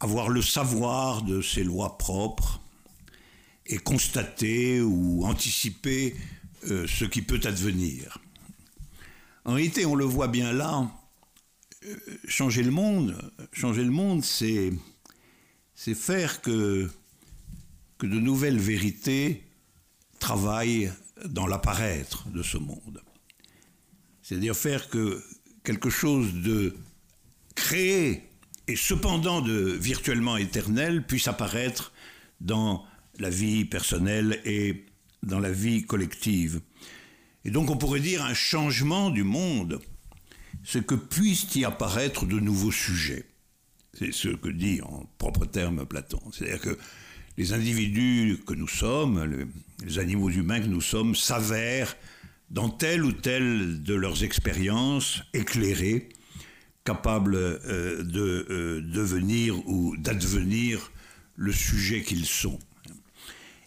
avoir 0.00 0.28
le 0.28 0.42
savoir 0.42 1.22
de 1.22 1.42
ses 1.42 1.62
lois 1.62 1.98
propres 1.98 2.60
et 3.66 3.78
constater 3.78 4.80
ou 4.80 5.24
anticiper 5.24 6.16
euh, 6.70 6.86
ce 6.86 7.04
qui 7.04 7.22
peut 7.22 7.40
advenir. 7.44 8.18
En 9.44 9.54
réalité, 9.54 9.86
on 9.86 9.94
le 9.94 10.04
voit 10.04 10.28
bien 10.28 10.52
là, 10.52 10.90
euh, 11.86 11.96
changer 12.26 12.62
le 12.62 12.70
monde, 12.70 13.32
changer 13.52 13.84
le 13.84 13.90
monde, 13.90 14.24
c'est 14.24 14.72
c'est 15.74 15.94
faire 15.94 16.42
que, 16.42 16.90
que 18.00 18.06
de 18.06 18.18
nouvelles 18.18 18.58
vérités 18.58 19.44
travaillent 20.18 20.90
dans 21.26 21.46
l'apparaître 21.46 22.28
de 22.30 22.42
ce 22.42 22.56
monde. 22.56 23.02
C'est-à-dire 24.22 24.56
faire 24.56 24.88
que 24.88 25.22
quelque 25.64 25.90
chose 25.90 26.32
de 26.32 26.74
créé 27.54 28.22
et 28.68 28.76
cependant 28.76 29.42
de 29.42 29.52
virtuellement 29.52 30.38
éternel 30.38 31.06
puisse 31.06 31.28
apparaître 31.28 31.92
dans 32.40 32.86
la 33.18 33.28
vie 33.28 33.66
personnelle 33.66 34.40
et 34.46 34.86
dans 35.22 35.38
la 35.38 35.52
vie 35.52 35.84
collective. 35.84 36.62
Et 37.44 37.50
donc 37.50 37.68
on 37.68 37.76
pourrait 37.76 38.00
dire 38.00 38.24
un 38.24 38.34
changement 38.34 39.10
du 39.10 39.24
monde, 39.24 39.78
ce 40.64 40.78
que 40.78 40.94
puisse 40.94 41.54
y 41.54 41.66
apparaître 41.66 42.24
de 42.24 42.40
nouveaux 42.40 42.72
sujets. 42.72 43.26
C'est 43.92 44.12
ce 44.12 44.28
que 44.28 44.48
dit 44.48 44.80
en 44.80 45.04
propre 45.18 45.44
terme 45.44 45.84
Platon. 45.84 46.22
C'est-à-dire 46.32 46.60
que 46.62 46.78
les 47.40 47.54
individus 47.54 48.38
que 48.46 48.52
nous 48.52 48.68
sommes, 48.68 49.48
les 49.82 49.98
animaux 49.98 50.28
humains 50.28 50.60
que 50.60 50.66
nous 50.66 50.82
sommes, 50.82 51.14
s'avèrent 51.14 51.96
dans 52.50 52.68
telle 52.68 53.02
ou 53.02 53.12
telle 53.12 53.82
de 53.82 53.94
leurs 53.94 54.24
expériences 54.24 55.22
éclairées, 55.32 56.10
capables 56.84 57.36
euh, 57.36 58.02
de 58.02 58.46
euh, 58.50 58.80
devenir 58.82 59.66
ou 59.66 59.96
d'advenir 59.96 60.92
le 61.36 61.50
sujet 61.50 62.02
qu'ils 62.02 62.26
sont. 62.26 62.58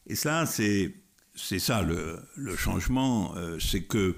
Et 0.06 0.14
ça, 0.14 0.45
c'est 0.45 0.94
c'est 1.34 1.58
ça 1.58 1.82
le, 1.82 2.56
changement, 2.56 3.36
euh, 3.38 3.58
c'est 3.60 3.82
que 3.82 4.16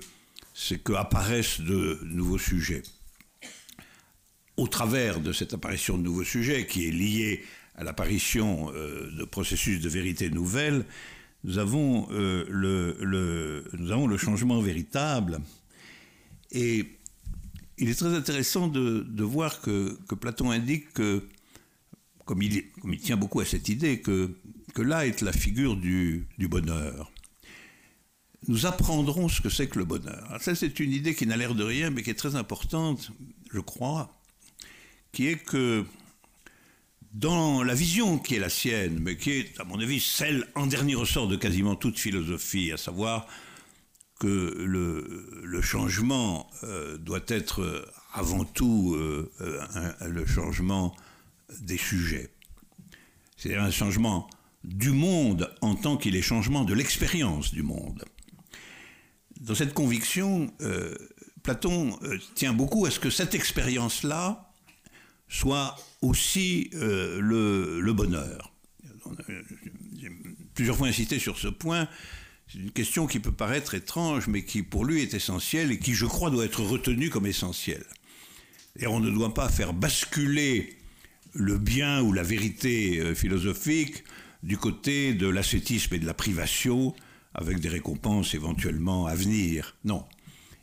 c'est 0.54 0.84
qu'apparaissent 0.84 1.62
de 1.62 2.02
nouveaux 2.04 2.38
sujets. 2.38 2.84
Au 4.58 4.68
travers 4.68 5.22
de 5.22 5.32
cette 5.32 5.54
apparition 5.54 5.98
de 5.98 6.04
nouveaux 6.04 6.26
sujets, 6.26 6.68
qui 6.68 6.90
est 6.90 6.92
liée 6.92 7.46
à 7.76 7.84
l'apparition 7.84 8.72
de 8.72 9.26
processus 9.26 9.82
de 9.82 9.90
vérité 9.90 10.30
nouvelle, 10.30 10.86
nous 11.46 11.60
avons, 11.60 12.08
euh, 12.12 12.44
le, 12.50 13.70
nous 13.78 13.92
avons 13.92 14.08
le 14.08 14.18
changement 14.18 14.60
véritable. 14.62 15.40
Et 16.52 16.86
il 17.78 17.90
est 17.90 17.96
très 17.96 18.16
intéressant 18.16 18.68
de, 18.68 19.24
voir 19.24 19.62
que, 19.62 19.96
Platon 20.20 20.50
indique 20.50 20.92
que, 20.94 21.28
comme 22.26 22.42
il, 22.42 22.64
tient 23.00 23.18
beaucoup 23.18 23.42
à 23.42 23.46
cette 23.46 23.70
idée, 23.70 24.02
que, 24.02 24.34
là 24.78 25.06
est 25.06 25.22
la 25.22 25.32
figure 25.32 25.78
du, 25.78 26.28
du 26.40 26.48
bonheur. 26.48 27.12
Nous 28.48 28.66
apprendrons 28.66 29.30
ce 29.30 29.42
que 29.42 29.50
c'est 29.50 29.68
que 29.68 29.80
le 29.80 29.86
bonheur. 29.86 30.38
ça, 30.42 30.56
c'est 30.56 30.80
une 30.80 30.94
idée 30.94 31.14
qui 31.14 31.28
n'a 31.28 31.38
l'air 31.38 31.54
de 31.54 31.64
rien, 31.64 31.92
mais 31.92 32.02
qui 32.02 32.10
est 32.10 32.16
très 32.16 32.36
importante, 32.36 33.12
je 33.52 33.60
crois, 33.60 34.20
qui 35.12 35.28
est 35.28 35.38
que 35.38 35.86
dans 37.16 37.64
la 37.64 37.74
vision 37.74 38.20
qui 38.20 38.36
est 38.36 38.40
la 38.40 38.50
sienne, 38.50 39.00
mais 39.02 39.16
qui 39.16 39.32
est, 39.32 39.60
à 39.60 39.64
mon 39.64 39.80
avis, 39.80 40.02
celle 40.02 40.46
en 40.54 40.68
dernier 40.68 40.96
ressort 40.96 41.30
de 41.30 41.38
quasiment 41.38 41.76
toute 41.76 41.98
philosophie, 41.98 42.74
à 42.74 42.78
savoir 42.78 43.26
que 44.20 44.54
le, 44.58 45.62
changement 45.62 46.50
euh, 46.64 46.98
doit 46.98 47.24
être 47.28 47.90
avant 48.14 48.44
tout 48.44 48.96
euh, 48.96 49.32
le 50.06 50.26
changement 50.26 50.94
des 51.62 51.78
sujets. 51.78 52.32
C'est-à-dire 53.38 53.64
un 53.64 53.72
changement 53.72 54.30
du 54.66 54.92
monde 54.92 55.50
en 55.62 55.76
tant 55.76 55.96
qu'il 55.96 56.18
est 56.18 56.22
changement 56.22 56.66
de 56.66 56.74
l'expérience 56.74 57.54
du 57.54 57.64
monde. 57.64 58.04
Dans 59.40 59.56
cette 59.56 59.74
conviction, 59.74 60.54
euh, 60.62 60.96
Platon 61.44 61.98
tient 62.36 62.54
beaucoup 62.54 62.86
à 62.86 62.92
ce 62.92 63.00
que 63.00 63.10
cette 63.10 63.36
expérience-là 63.36 64.45
soit 65.36 65.76
aussi 66.02 66.70
euh, 66.76 67.20
le, 67.20 67.94
bonheur. 67.94 68.54
J'ai 70.00 70.10
plusieurs 70.54 70.78
fois 70.78 70.88
insisté 70.88 71.20
sur 71.20 71.38
ce 71.38 71.50
point. 71.50 71.88
C'est 72.48 72.60
une 72.60 72.72
question 72.72 73.06
qui 73.06 73.20
peut 73.20 73.34
paraître 73.34 73.74
étrange, 73.74 74.28
mais 74.28 74.46
qui 74.46 74.64
pour 74.64 74.86
lui 74.86 75.02
est 75.02 75.14
essentielle 75.14 75.72
et 75.72 75.80
qui, 75.80 75.94
je 75.94 76.06
crois, 76.06 76.30
doit 76.30 76.46
être 76.46 76.62
retenue 76.62 77.10
comme 77.10 77.26
essentielle. 77.26 77.86
Et 78.80 78.88
on 78.88 79.00
ne 79.00 79.10
doit 79.10 79.34
pas 79.34 79.50
faire 79.50 79.74
basculer 79.74 80.78
le 81.34 81.58
bien 81.58 82.02
ou 82.02 82.14
la 82.14 82.24
vérité 82.24 83.00
euh, 83.00 83.14
philosophique 83.14 84.04
du 84.42 84.58
côté 84.58 85.14
de 85.14 85.28
l'ascétisme 85.28 85.96
et 85.96 86.00
de 86.00 86.06
la 86.06 86.14
privation, 86.14 86.96
avec 87.34 87.60
des 87.60 87.70
récompenses 87.70 88.34
éventuellement 88.36 89.06
à 89.06 89.16
venir. 89.16 89.76
Non. 89.84 90.06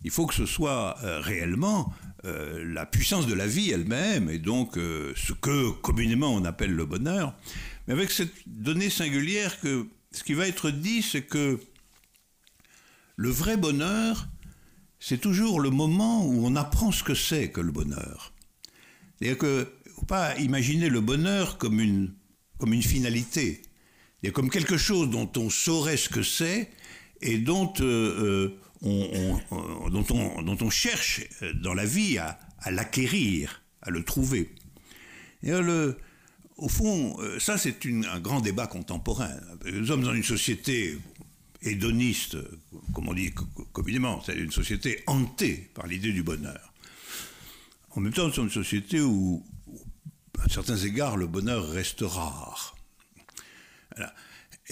Il 0.04 0.10
faut 0.10 0.26
que 0.26 0.34
ce 0.34 0.46
soit 0.46 0.96
euh, 1.02 1.20
réellement 1.20 1.92
euh, 2.24 2.64
la 2.72 2.86
puissance 2.86 3.26
de 3.26 3.34
la 3.34 3.46
vie 3.46 3.70
elle-même, 3.70 4.30
et 4.30 4.38
donc 4.38 4.76
euh, 4.76 5.12
ce 5.16 5.32
que 5.32 5.70
communément 5.70 6.34
on 6.34 6.44
appelle 6.44 6.72
le 6.72 6.86
bonheur, 6.86 7.34
mais 7.86 7.94
avec 7.94 8.10
cette 8.10 8.32
donnée 8.46 8.90
singulière 8.90 9.60
que 9.60 9.86
ce 10.12 10.22
qui 10.22 10.34
va 10.34 10.46
être 10.46 10.70
dit, 10.70 11.02
c'est 11.02 11.22
que 11.22 11.58
le 13.16 13.30
vrai 13.30 13.56
bonheur, 13.56 14.28
c'est 15.00 15.20
toujours 15.20 15.58
le 15.60 15.70
moment 15.70 16.24
où 16.24 16.46
on 16.46 16.54
apprend 16.54 16.92
ce 16.92 17.02
que 17.02 17.14
c'est 17.14 17.50
que 17.50 17.60
le 17.60 17.72
bonheur. 17.72 18.32
C'est-à-dire 19.18 19.38
qu'il 19.38 19.48
ne 19.48 19.92
faut 19.96 20.06
pas 20.06 20.36
imaginer 20.38 20.88
le 20.88 21.00
bonheur 21.00 21.58
comme 21.58 21.80
une, 21.80 22.14
comme 22.58 22.72
une 22.72 22.82
finalité, 22.82 23.62
comme 24.32 24.48
quelque 24.48 24.76
chose 24.76 25.10
dont 25.10 25.30
on 25.36 25.50
saurait 25.50 25.96
ce 25.96 26.08
que 26.08 26.22
c'est 26.22 26.70
et 27.20 27.38
dont 27.38 27.72
euh, 27.80 28.56
dont, 28.82 30.04
on, 30.10 30.42
dont, 30.42 30.56
on, 30.60 30.70
cherche 30.70 31.22
dans 31.54 31.74
la 31.74 31.84
vie 31.84 32.18
à, 32.18 32.38
l'acquérir, 32.70 33.62
à 33.80 33.90
le 33.90 34.02
trouver. 34.04 34.50
Et 35.42 35.50
le, 35.50 35.96
au 36.56 36.68
fond, 36.68 37.16
euh, 37.20 37.38
ça 37.38 37.58
c'est 37.58 37.86
un 37.86 38.20
grand 38.20 38.40
débat 38.40 38.66
contemporain. 38.66 39.30
Nous 39.64 39.86
sommes 39.86 40.02
dans 40.02 40.14
une 40.14 40.22
société 40.22 40.98
hédoniste, 41.62 42.36
comme 42.92 43.08
on 43.08 43.14
dit 43.14 43.32
communément, 43.72 44.22
c'est 44.24 44.34
une 44.34 44.50
société 44.50 45.02
hantée 45.06 45.70
par 45.74 45.86
l'idée 45.86 46.12
du 46.12 46.22
bonheur. 46.22 46.72
En 47.90 48.00
même 48.00 48.12
temps, 48.12 48.26
nous 48.26 48.32
sommes 48.32 48.46
une 48.46 48.50
société 48.50 49.00
où, 49.00 49.44
à 50.40 50.48
certains 50.48 50.78
égards, 50.78 51.16
le 51.16 51.26
bonheur 51.26 51.68
reste 51.68 52.00
rare. 52.00 52.74
Voilà. 53.94 54.14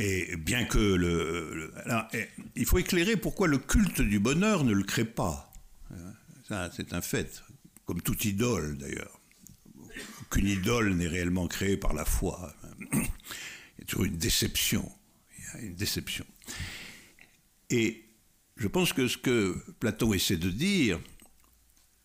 Et 0.00 0.36
bien 0.36 0.64
que 0.64 0.78
le, 0.78 1.72
il 2.56 2.64
faut 2.64 2.78
éclairer 2.78 3.16
pourquoi 3.16 3.48
le 3.48 3.58
culte 3.58 4.00
du 4.00 4.18
bonheur 4.18 4.64
ne 4.64 4.72
le 4.72 4.82
crée 4.82 5.04
pas. 5.04 5.52
Ça, 6.48 6.70
c'est 6.74 6.94
un 6.94 7.02
fait, 7.02 7.42
comme 7.84 8.00
toute 8.00 8.24
idole 8.24 8.78
d'ailleurs. 8.78 9.20
Aucune 10.22 10.48
idole 10.48 10.94
n'est 10.94 11.06
réellement 11.06 11.46
créée 11.48 11.76
par 11.76 11.92
la 11.92 12.06
foi. 12.06 12.54
Il 12.92 12.98
y 12.98 13.82
a 13.82 13.84
toujours 13.86 14.04
une 14.06 14.16
déception. 14.16 14.90
Il 15.36 15.44
y 15.44 15.48
a 15.48 15.66
une 15.66 15.74
déception. 15.74 16.24
Et 17.68 18.04
je 18.56 18.68
pense 18.68 18.94
que 18.94 19.06
ce 19.06 19.18
que 19.18 19.56
Platon 19.80 20.14
essaie 20.14 20.38
de 20.38 20.50
dire, 20.50 20.98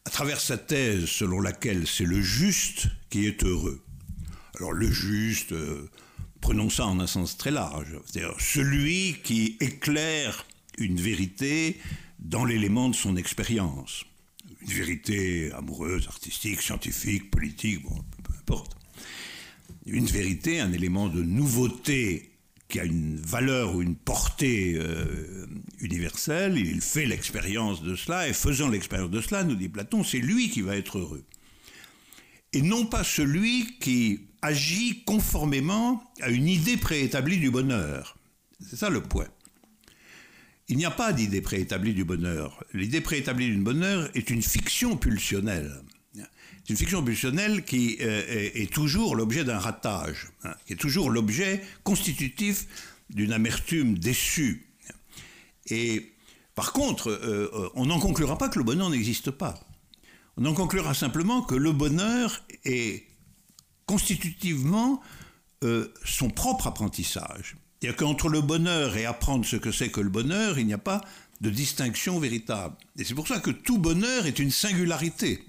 à 0.03 0.09
travers 0.09 0.41
sa 0.41 0.57
thèse 0.57 1.05
selon 1.05 1.39
laquelle 1.39 1.87
c'est 1.87 2.05
le 2.05 2.21
juste 2.21 2.87
qui 3.09 3.25
est 3.25 3.43
heureux. 3.43 3.83
Alors 4.57 4.73
le 4.73 4.91
juste, 4.91 5.53
euh, 5.53 5.89
prenons 6.45 6.69
ça 6.69 6.85
en 6.85 6.99
un 6.99 7.07
sens 7.07 7.37
très 7.37 7.49
large, 7.49 7.97
c'est-à-dire 8.05 8.35
celui 8.39 9.15
qui 9.23 9.57
éclaire 9.61 10.45
une 10.77 10.97
vérité 10.97 11.79
dans 12.19 12.45
l'élément 12.45 12.87
de 12.87 12.93
son 12.93 13.15
expérience. 13.15 14.05
Une 14.61 14.73
vérité 14.73 15.51
amoureuse, 15.53 16.05
artistique, 16.07 16.61
scientifique, 16.61 17.31
politique, 17.31 17.81
bon, 17.81 17.95
peu 18.23 18.33
importe. 18.37 18.77
Une 19.87 20.05
vérité, 20.05 20.59
un 20.59 20.71
élément 20.71 21.07
de 21.07 21.23
nouveauté 21.23 22.29
qui 22.67 22.79
a 22.79 22.83
une 22.83 23.15
valeur 23.15 23.75
ou 23.75 23.81
une 23.81 23.95
portée 23.95 24.75
euh, 24.77 25.47
universelle, 25.79 26.59
il 26.59 26.81
fait 26.81 27.07
l'expérience 27.07 27.81
de 27.81 27.95
cela, 27.95 28.29
et 28.29 28.33
faisant 28.33 28.69
l'expérience 28.69 29.09
de 29.09 29.21
cela, 29.21 29.43
nous 29.43 29.55
dit 29.55 29.69
Platon, 29.69 30.03
c'est 30.03 30.19
lui 30.19 30.51
qui 30.51 30.61
va 30.61 30.77
être 30.77 30.99
heureux. 30.99 31.23
Et 32.53 32.61
non 32.61 32.85
pas 32.85 33.03
celui 33.03 33.79
qui 33.79 34.19
agit 34.45 35.03
conformément 35.05 36.03
à 36.21 36.29
une 36.29 36.47
idée 36.47 36.77
préétablie 36.77 37.39
du 37.39 37.49
bonheur. 37.49 38.15
C'est 38.59 38.75
ça 38.75 38.89
le 38.89 39.01
point. 39.01 39.27
Il 40.67 40.77
n'y 40.77 40.85
a 40.85 40.91
pas 40.91 41.13
d'idée 41.13 41.41
préétablie 41.41 41.93
du 41.93 42.03
bonheur. 42.03 42.63
L'idée 42.73 43.01
préétablie 43.01 43.49
du 43.49 43.57
bonheur 43.57 44.09
est 44.13 44.29
une 44.29 44.43
fiction 44.43 44.97
pulsionnelle. 44.97 45.81
C'est 46.15 46.69
une 46.69 46.77
fiction 46.77 47.03
pulsionnelle 47.03 47.63
qui 47.63 47.97
euh, 48.01 48.23
est, 48.27 48.71
toujours 48.71 49.15
l'objet 49.15 49.43
d'un 49.43 49.59
ratage, 49.59 50.29
hein, 50.43 50.53
qui 50.65 50.73
est 50.73 50.77
toujours 50.77 51.09
l'objet 51.09 51.61
constitutif 51.83 52.67
d'une 53.09 53.33
amertume 53.33 53.97
déçue. 53.97 54.67
Et 55.67 56.11
par 56.53 56.71
contre, 56.71 57.09
euh, 57.09 57.51
euh, 57.53 57.69
on 57.75 57.87
n'en 57.87 57.99
conclura 57.99 58.37
pas 58.37 58.49
que 58.49 58.59
le 58.59 58.65
bonheur 58.65 58.89
n'existe 58.89 59.31
pas. 59.31 59.59
On 60.37 60.45
en 60.45 60.53
conclura 60.53 60.93
simplement 60.93 61.41
que 61.41 61.55
le 61.55 61.71
bonheur 61.71 62.43
est 62.63 63.03
constitutivement 63.85 65.01
euh, 65.63 65.93
son 66.03 66.29
propre 66.29 66.67
apprentissage. 66.67 67.55
C'est-à-dire 67.79 67.97
qu'entre 67.97 68.29
le 68.29 68.41
bonheur 68.41 68.97
et 68.97 69.05
apprendre 69.05 69.45
ce 69.45 69.55
que 69.55 69.71
c'est 69.71 69.89
que 69.89 70.01
le 70.01 70.09
bonheur, 70.09 70.57
il 70.59 70.65
n'y 70.65 70.73
a 70.73 70.79
pas 70.79 71.01
de 71.41 71.49
distinction 71.49 72.19
véritable. 72.19 72.75
Et 72.97 73.03
c'est 73.03 73.13
pour 73.13 73.27
ça 73.27 73.39
que 73.39 73.51
tout 73.51 73.77
bonheur 73.77 74.25
est 74.25 74.39
une 74.39 74.51
singularité. 74.51 75.43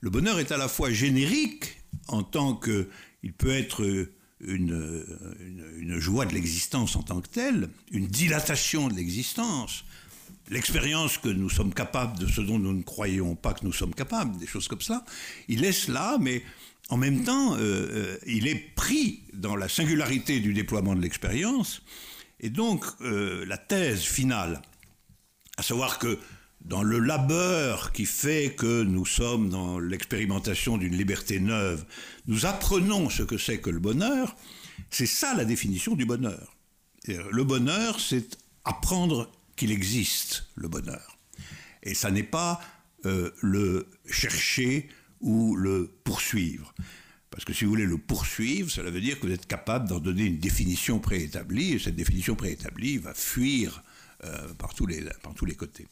Le 0.00 0.10
bonheur 0.10 0.38
est 0.38 0.52
à 0.52 0.56
la 0.56 0.68
fois 0.68 0.90
générique, 0.90 1.78
en 2.08 2.22
tant 2.22 2.54
qu'il 2.54 3.32
peut 3.36 3.50
être 3.50 4.08
une, 4.40 5.04
une 5.78 5.98
joie 5.98 6.26
de 6.26 6.34
l'existence 6.34 6.94
en 6.96 7.02
tant 7.02 7.20
que 7.20 7.28
telle, 7.28 7.68
une 7.90 8.06
dilatation 8.06 8.88
de 8.88 8.94
l'existence, 8.94 9.84
l'expérience 10.50 11.18
que 11.18 11.28
nous 11.28 11.50
sommes 11.50 11.74
capables 11.74 12.18
de 12.18 12.26
ce 12.26 12.40
dont 12.40 12.58
nous 12.58 12.72
ne 12.72 12.82
croyons 12.82 13.34
pas 13.34 13.54
que 13.54 13.64
nous 13.64 13.72
sommes 13.72 13.94
capables, 13.94 14.38
des 14.38 14.46
choses 14.46 14.68
comme 14.68 14.80
ça, 14.80 15.04
il 15.48 15.64
est 15.64 15.72
cela, 15.72 16.18
mais 16.20 16.42
en 16.88 16.96
même 16.96 17.24
temps, 17.24 17.54
euh, 17.54 17.58
euh, 17.60 18.18
il 18.26 18.46
est 18.46 18.74
pris 18.74 19.24
dans 19.32 19.56
la 19.56 19.68
singularité 19.68 20.38
du 20.40 20.54
déploiement 20.54 20.94
de 20.94 21.00
l'expérience, 21.00 21.82
et 22.38 22.48
donc 22.48 22.84
euh, 23.00 23.44
la 23.46 23.58
thèse 23.58 24.02
finale, 24.02 24.62
à 25.56 25.62
savoir 25.62 25.98
que 25.98 26.18
dans 26.64 26.82
le 26.82 26.98
labeur 26.98 27.92
qui 27.92 28.06
fait 28.06 28.54
que 28.56 28.82
nous 28.82 29.06
sommes 29.06 29.50
dans 29.50 29.78
l'expérimentation 29.78 30.78
d'une 30.78 30.96
liberté 30.96 31.40
neuve, 31.40 31.84
nous 32.26 32.46
apprenons 32.46 33.10
ce 33.10 33.22
que 33.22 33.38
c'est 33.38 33.58
que 33.58 33.70
le 33.70 33.80
bonheur, 33.80 34.36
C'est 34.90 35.06
ça 35.06 35.34
la 35.34 35.44
définition 35.44 35.94
du 35.94 36.04
bonheur. 36.04 36.56
Le 37.06 37.44
bonheur, 37.44 37.98
c'est 37.98 38.36
apprendre 38.64 39.30
qu'il 39.56 39.70
existe, 39.70 40.46
le 40.54 40.68
bonheur. 40.68 41.18
Et 41.82 41.94
ça 41.94 42.10
n'est 42.10 42.22
pas 42.22 42.60
le 43.04 43.88
chercher 44.10 44.88
ou 45.26 45.56
le 45.56 45.90
poursuivre. 46.04 46.72
Parce 47.30 47.44
que 47.44 47.52
si 47.52 47.64
vous 47.64 47.70
voulez 47.70 47.84
le 47.84 47.98
poursuivre, 47.98 48.70
cela 48.70 48.90
veut 48.90 49.00
dire 49.00 49.20
que 49.20 49.26
vous 49.26 49.32
êtes 49.32 49.46
capable 49.46 49.88
d'en 49.88 49.98
donner 49.98 50.24
une 50.24 50.38
définition 50.38 51.00
préétablie, 51.00 51.72
et 51.72 51.78
cette 51.78 51.96
définition 51.96 52.36
préétablie 52.36 52.96
va 52.96 53.12
fuir 53.12 53.82
euh, 54.24 54.54
par, 54.54 54.72
tous 54.72 54.86
les, 54.86 55.02
par 55.22 55.34
tous 55.34 55.44
les 55.44 55.56
côtés. 55.56 55.88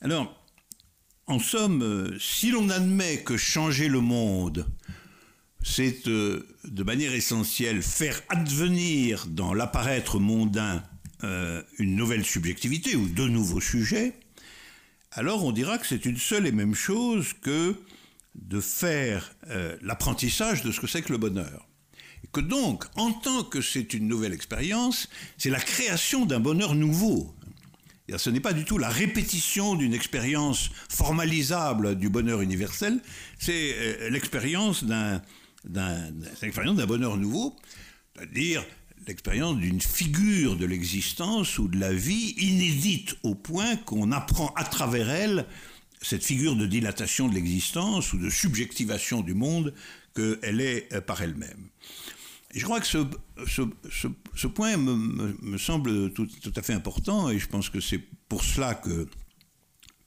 Alors, 0.00 0.40
en 1.26 1.40
somme, 1.40 1.82
euh, 1.82 2.18
si 2.20 2.50
l'on 2.50 2.70
admet 2.70 3.22
que 3.22 3.36
changer 3.36 3.88
le 3.88 4.00
monde, 4.00 4.66
c'est 5.62 6.06
euh, 6.06 6.46
de 6.64 6.82
manière 6.84 7.12
essentielle 7.12 7.82
faire 7.82 8.22
advenir 8.28 9.26
dans 9.26 9.52
l'apparaître 9.52 10.18
mondain 10.18 10.82
une 11.78 11.96
nouvelle 11.96 12.22
subjectivité 12.22 12.96
ou 12.96 13.08
de 13.08 13.26
nouveaux 13.26 13.62
sujets, 13.62 14.12
alors 15.10 15.42
on 15.42 15.52
dira 15.52 15.78
que 15.78 15.86
c'est 15.86 16.04
une 16.04 16.18
seule 16.18 16.46
et 16.46 16.52
même 16.52 16.74
chose 16.74 17.32
que 17.40 17.76
de 18.34 18.60
faire 18.60 19.34
l'apprentissage 19.80 20.62
de 20.62 20.72
ce 20.72 20.80
que 20.80 20.86
c'est 20.86 21.02
que 21.02 21.12
le 21.12 21.18
bonheur. 21.18 21.68
Et 22.24 22.28
que 22.32 22.40
donc, 22.40 22.84
en 22.96 23.12
tant 23.12 23.44
que 23.44 23.60
c'est 23.60 23.94
une 23.94 24.08
nouvelle 24.08 24.32
expérience, 24.32 25.08
c'est 25.38 25.50
la 25.50 25.60
création 25.60 26.26
d'un 26.26 26.40
bonheur 26.40 26.74
nouveau, 26.74 27.34
ce 28.16 28.30
n'est 28.30 28.40
pas 28.40 28.52
du 28.52 28.64
tout 28.64 28.78
la 28.78 28.88
répétition 28.88 29.74
d'une 29.74 29.94
expérience 29.94 30.70
formalisable 30.88 31.96
du 31.96 32.08
bonheur 32.08 32.42
universel, 32.42 33.00
c'est 33.38 33.74
euh, 33.76 34.10
l'expérience 34.10 34.84
d'un, 34.84 35.22
d'un 35.64 36.86
bonheur 36.86 37.16
nouveau, 37.16 37.56
c'est-à-dire 38.14 38.64
l'expérience 39.06 39.56
d'une 39.56 39.80
figure 39.80 40.56
de 40.56 40.66
l'existence 40.66 41.58
ou 41.58 41.68
de 41.68 41.78
la 41.78 41.92
vie 41.92 42.34
inédite 42.38 43.16
au 43.22 43.34
point 43.34 43.76
qu'on 43.76 44.12
apprend 44.12 44.52
à 44.56 44.64
travers 44.64 45.10
elle 45.10 45.46
cette 46.04 46.24
figure 46.24 46.56
de 46.56 46.66
dilatation 46.66 47.28
de 47.28 47.34
l'existence 47.34 48.12
ou 48.12 48.18
de 48.18 48.30
subjectivation 48.30 49.22
du 49.22 49.34
monde 49.34 49.74
qu'elle 50.14 50.60
est 50.60 50.92
euh, 50.92 51.00
par 51.00 51.22
elle-même 51.22 51.70
je 52.54 52.64
crois 52.64 52.80
que 52.80 52.86
ce, 52.86 54.46
point 54.46 54.76
me, 54.76 55.58
semble 55.58 56.12
tout, 56.12 56.28
à 56.54 56.62
fait 56.62 56.72
important 56.72 57.28
et 57.30 57.38
je 57.38 57.48
pense 57.48 57.68
que 57.68 57.80
c'est 57.80 58.00
pour 58.28 58.44
cela 58.44 58.74
que 58.74 59.08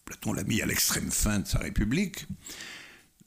Platon 0.06 0.34
l'a 0.34 0.44
mis 0.44 0.62
à 0.62 0.66
l'extrême 0.66 1.12
fin 1.12 1.40
de 1.40 1.48
sa 1.48 1.60
République, 1.60 2.26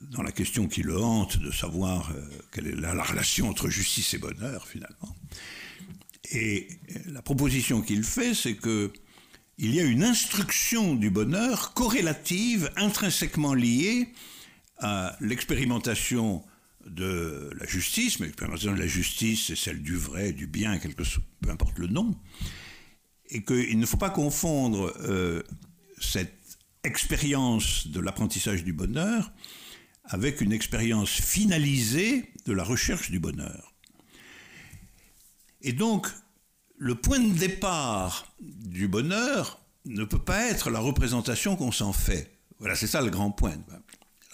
dans 0.00 0.22
la 0.22 0.32
question 0.32 0.66
qui 0.66 0.82
le 0.82 0.98
hante 0.98 1.38
de 1.38 1.50
savoir 1.50 2.10
euh, 2.12 2.22
quelle 2.52 2.68
est 2.68 2.74
la, 2.74 3.02
relation 3.02 3.50
entre 3.50 3.68
justice 3.68 4.14
et 4.14 4.18
bonheur 4.18 4.66
finalement. 4.66 5.14
Et 6.32 6.68
la 7.06 7.20
proposition 7.20 7.82
qu'il 7.82 8.04
fait, 8.04 8.34
c'est 8.34 8.54
que 8.54 8.90
il 9.62 9.74
y 9.74 9.80
a 9.80 9.84
une 9.84 10.02
instruction 10.02 10.94
du 10.94 11.10
bonheur 11.10 11.74
corrélative, 11.74 12.70
intrinsèquement 12.76 13.52
liée 13.52 14.08
à 14.78 15.18
l'expérimentation 15.20 16.42
de 16.86 17.50
la 17.58 17.66
justice, 17.66 18.20
mais 18.20 18.26
l'expérimentation 18.26 18.72
de 18.72 18.78
la 18.78 18.86
justice, 18.86 19.48
c'est 19.48 19.56
celle 19.56 19.82
du 19.82 19.96
vrai, 19.96 20.32
du 20.32 20.46
bien, 20.46 20.78
quelque, 20.78 21.02
peu 21.42 21.50
importe 21.50 21.78
le 21.78 21.88
nom, 21.88 22.18
et 23.28 23.44
qu'il 23.44 23.78
ne 23.78 23.84
faut 23.84 23.98
pas 23.98 24.08
confondre 24.08 24.94
euh, 25.00 25.42
cette 26.00 26.58
expérience 26.82 27.86
de 27.86 28.00
l'apprentissage 28.00 28.64
du 28.64 28.72
bonheur 28.72 29.30
avec 30.04 30.40
une 30.40 30.54
expérience 30.54 31.10
finalisée 31.10 32.32
de 32.46 32.54
la 32.54 32.64
recherche 32.64 33.10
du 33.10 33.20
bonheur. 33.20 33.74
Et 35.60 35.74
donc, 35.74 36.08
le 36.80 36.94
point 36.94 37.20
de 37.20 37.32
départ 37.32 38.26
du 38.40 38.88
bonheur 38.88 39.60
ne 39.84 40.04
peut 40.04 40.18
pas 40.18 40.48
être 40.48 40.70
la 40.70 40.80
représentation 40.80 41.54
qu'on 41.54 41.72
s'en 41.72 41.92
fait. 41.92 42.32
Voilà, 42.58 42.74
c'est 42.74 42.86
ça 42.86 43.00
le 43.02 43.10
grand 43.10 43.30
point 43.30 43.54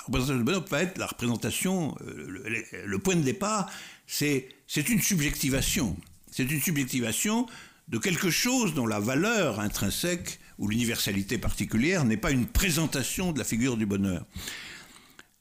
représentation 0.06 0.38
du 0.38 0.44
bonheur 0.44 0.64
peut 0.64 0.76
être 0.76 0.98
la 0.98 1.06
représentation, 1.06 1.96
euh, 2.06 2.64
le, 2.84 2.98
point 2.98 3.16
de 3.16 3.22
départ, 3.22 3.70
c'est 4.06 4.48
une 4.76 5.02
subjectivation. 5.02 5.96
C'est 6.30 6.50
une 6.50 6.60
subjectivation 6.60 7.46
de 7.88 7.98
quelque 7.98 8.30
chose 8.30 8.74
dont 8.74 8.86
la 8.86 9.00
valeur 9.00 9.60
intrinsèque 9.60 10.38
ou 10.58 10.68
l'universalité 10.68 11.38
particulière 11.38 12.04
n'est 12.04 12.16
pas 12.16 12.30
une 12.30 12.46
présentation 12.46 13.32
de 13.32 13.38
la 13.38 13.44
figure 13.44 13.76
du 13.76 13.86
bonheur. 13.86 14.24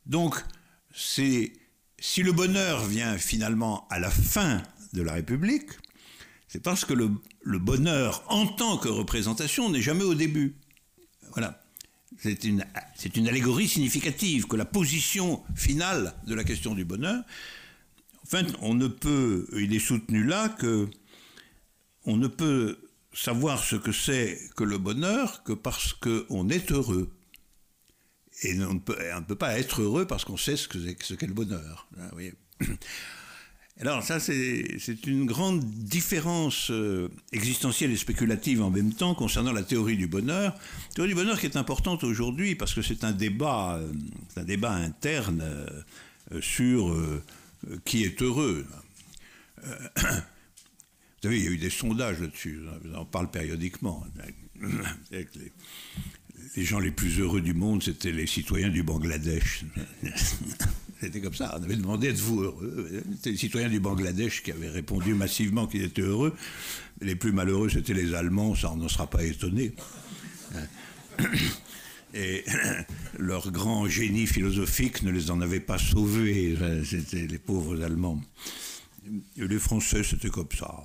Donc, 0.06 0.36
si 0.92 1.52
le 2.18 2.32
bonheur 2.32 2.84
vient 2.86 3.18
finalement 3.18 3.88
à 3.90 4.00
la 4.00 4.10
fin 4.10 4.64
de 4.94 5.02
la 5.02 5.14
République, 5.14 5.70
c'est 6.56 6.62
parce 6.62 6.86
que 6.86 6.94
le, 6.94 7.60
bonheur 7.60 8.24
en 8.30 8.48
tant 8.48 8.78
que 8.78 8.88
représentation 8.88 9.70
n'est 9.70 9.82
jamais 9.82 10.06
au 10.06 10.16
début. 10.16 10.56
Voilà 11.34 11.62
c'est 12.18 12.46
une, 12.46 12.64
une, 13.14 13.28
allégorie 13.28 13.68
significative 13.68 14.48
que 14.48 14.56
la 14.56 14.64
position 14.64 15.44
finale 15.54 16.14
de 16.26 16.34
la 16.34 16.46
question 16.46 16.74
du 16.74 16.86
bonheur, 16.86 17.22
enfin, 18.24 18.44
on 18.62 18.74
ne 18.74 18.88
peut, 18.88 19.46
il 19.58 19.76
est 19.76 19.86
soutenu 19.86 20.24
là 20.24 20.48
que 20.48 20.88
on 22.06 22.16
ne 22.16 22.28
peut 22.28 22.80
savoir 23.14 23.62
ce 23.62 23.76
que 23.76 23.92
c'est 23.92 24.40
que 24.56 24.64
le 24.64 24.78
bonheur 24.78 25.44
que 25.44 25.52
parce 25.52 25.92
qu'on 25.92 26.48
est 26.48 26.72
heureux. 26.72 27.12
Et 28.44 28.58
on 28.64 28.76
ne, 28.76 28.80
peut, 28.80 29.36
pas 29.36 29.60
être 29.60 29.82
heureux 29.82 30.08
parce 30.08 30.24
qu'on 30.24 30.38
sait 30.38 30.56
ce 30.56 30.68
qu'est 30.70 31.28
le 31.28 31.34
bonheur. 31.34 31.90
Hein, 32.00 32.12
alors 33.82 34.04
ça, 34.04 34.22
c'est 34.22 35.06
une 35.06 35.26
grande 35.26 35.60
différence 35.60 36.72
euh, 36.72 37.10
existentielle 37.34 37.92
et 37.92 37.98
spéculative 37.98 38.62
en 38.62 38.70
même 38.70 38.94
temps 38.94 39.14
concernant 39.16 39.52
la 39.52 39.64
théorie 39.64 39.98
du 39.98 40.08
bonheur. 40.08 40.54
La 40.54 40.96
théorie 40.96 41.10
du 41.10 41.16
bonheur 41.16 41.38
qui 41.38 41.46
est 41.46 41.58
importante 41.58 42.06
aujourd'hui 42.06 42.56
parce 42.56 42.74
que 42.74 42.82
c'est 42.82 43.04
un 43.04 43.12
débat, 43.12 43.76
euh, 43.76 43.92
un 44.38 44.44
débat 44.46 44.72
interne 44.72 45.42
euh, 45.42 46.42
sur 46.42 46.96
qui 47.84 48.04
est 48.04 48.22
heureux. 48.22 48.66
vous 49.66 50.04
savez, 51.22 51.40
il 51.40 51.44
y 51.44 51.48
a 51.48 51.52
eu 51.52 51.58
des 51.58 51.70
sondages 51.70 52.22
là-dessus, 52.22 52.62
on 52.86 52.96
en 52.96 53.06
parle 53.06 53.30
périodiquement. 53.30 54.06
Les, 55.12 55.28
les 56.56 56.64
gens 56.64 56.80
les 56.80 56.92
plus 56.92 57.20
heureux 57.20 57.42
du 57.42 57.54
monde, 57.54 57.84
c'était 57.84 58.12
les 58.12 58.28
citoyens 58.28 58.70
du 58.70 58.84
Bangladesh. 58.84 59.66
C'était 61.02 61.22
comme 61.22 61.34
ça. 61.34 61.58
On 61.60 61.64
avait 61.64 61.76
demandé 61.76 62.08
êtes-vous 62.10 62.42
heureux? 62.42 63.04
C'était 63.16 63.32
les 63.32 63.38
citoyens 63.38 63.70
du 63.70 63.80
Bangladesh 63.80 64.44
qui 64.44 64.52
avaient 64.52 64.70
répondu 64.70 65.14
massivement 65.14 65.68
qu'ils 65.68 65.84
étaient 65.84 66.02
heureux. 66.02 66.36
Les 67.02 67.16
plus 67.16 67.32
malheureux, 67.32 67.70
c'était 67.70 67.94
les 67.94 68.14
Allemands, 68.14 68.56
ça 68.56 68.72
on 68.72 68.78
n'en 68.78 68.88
sera 68.88 69.08
pas 69.08 69.24
étonné. 69.24 69.74
Et 72.14 72.46
leur 73.20 73.52
grand 73.52 73.88
génie 73.90 74.26
philosophique 74.26 75.04
ne 75.04 75.12
les 75.12 75.32
en 75.32 75.42
avait 75.42 75.60
pas 75.60 75.78
sauvés. 75.78 76.58
C'était 76.86 77.28
les 77.28 77.40
pauvres 77.40 77.84
Allemands. 77.84 78.22
Les 79.36 79.60
Français, 79.60 80.04
c'était 80.04 80.30
comme 80.30 80.48
ça. 80.58 80.84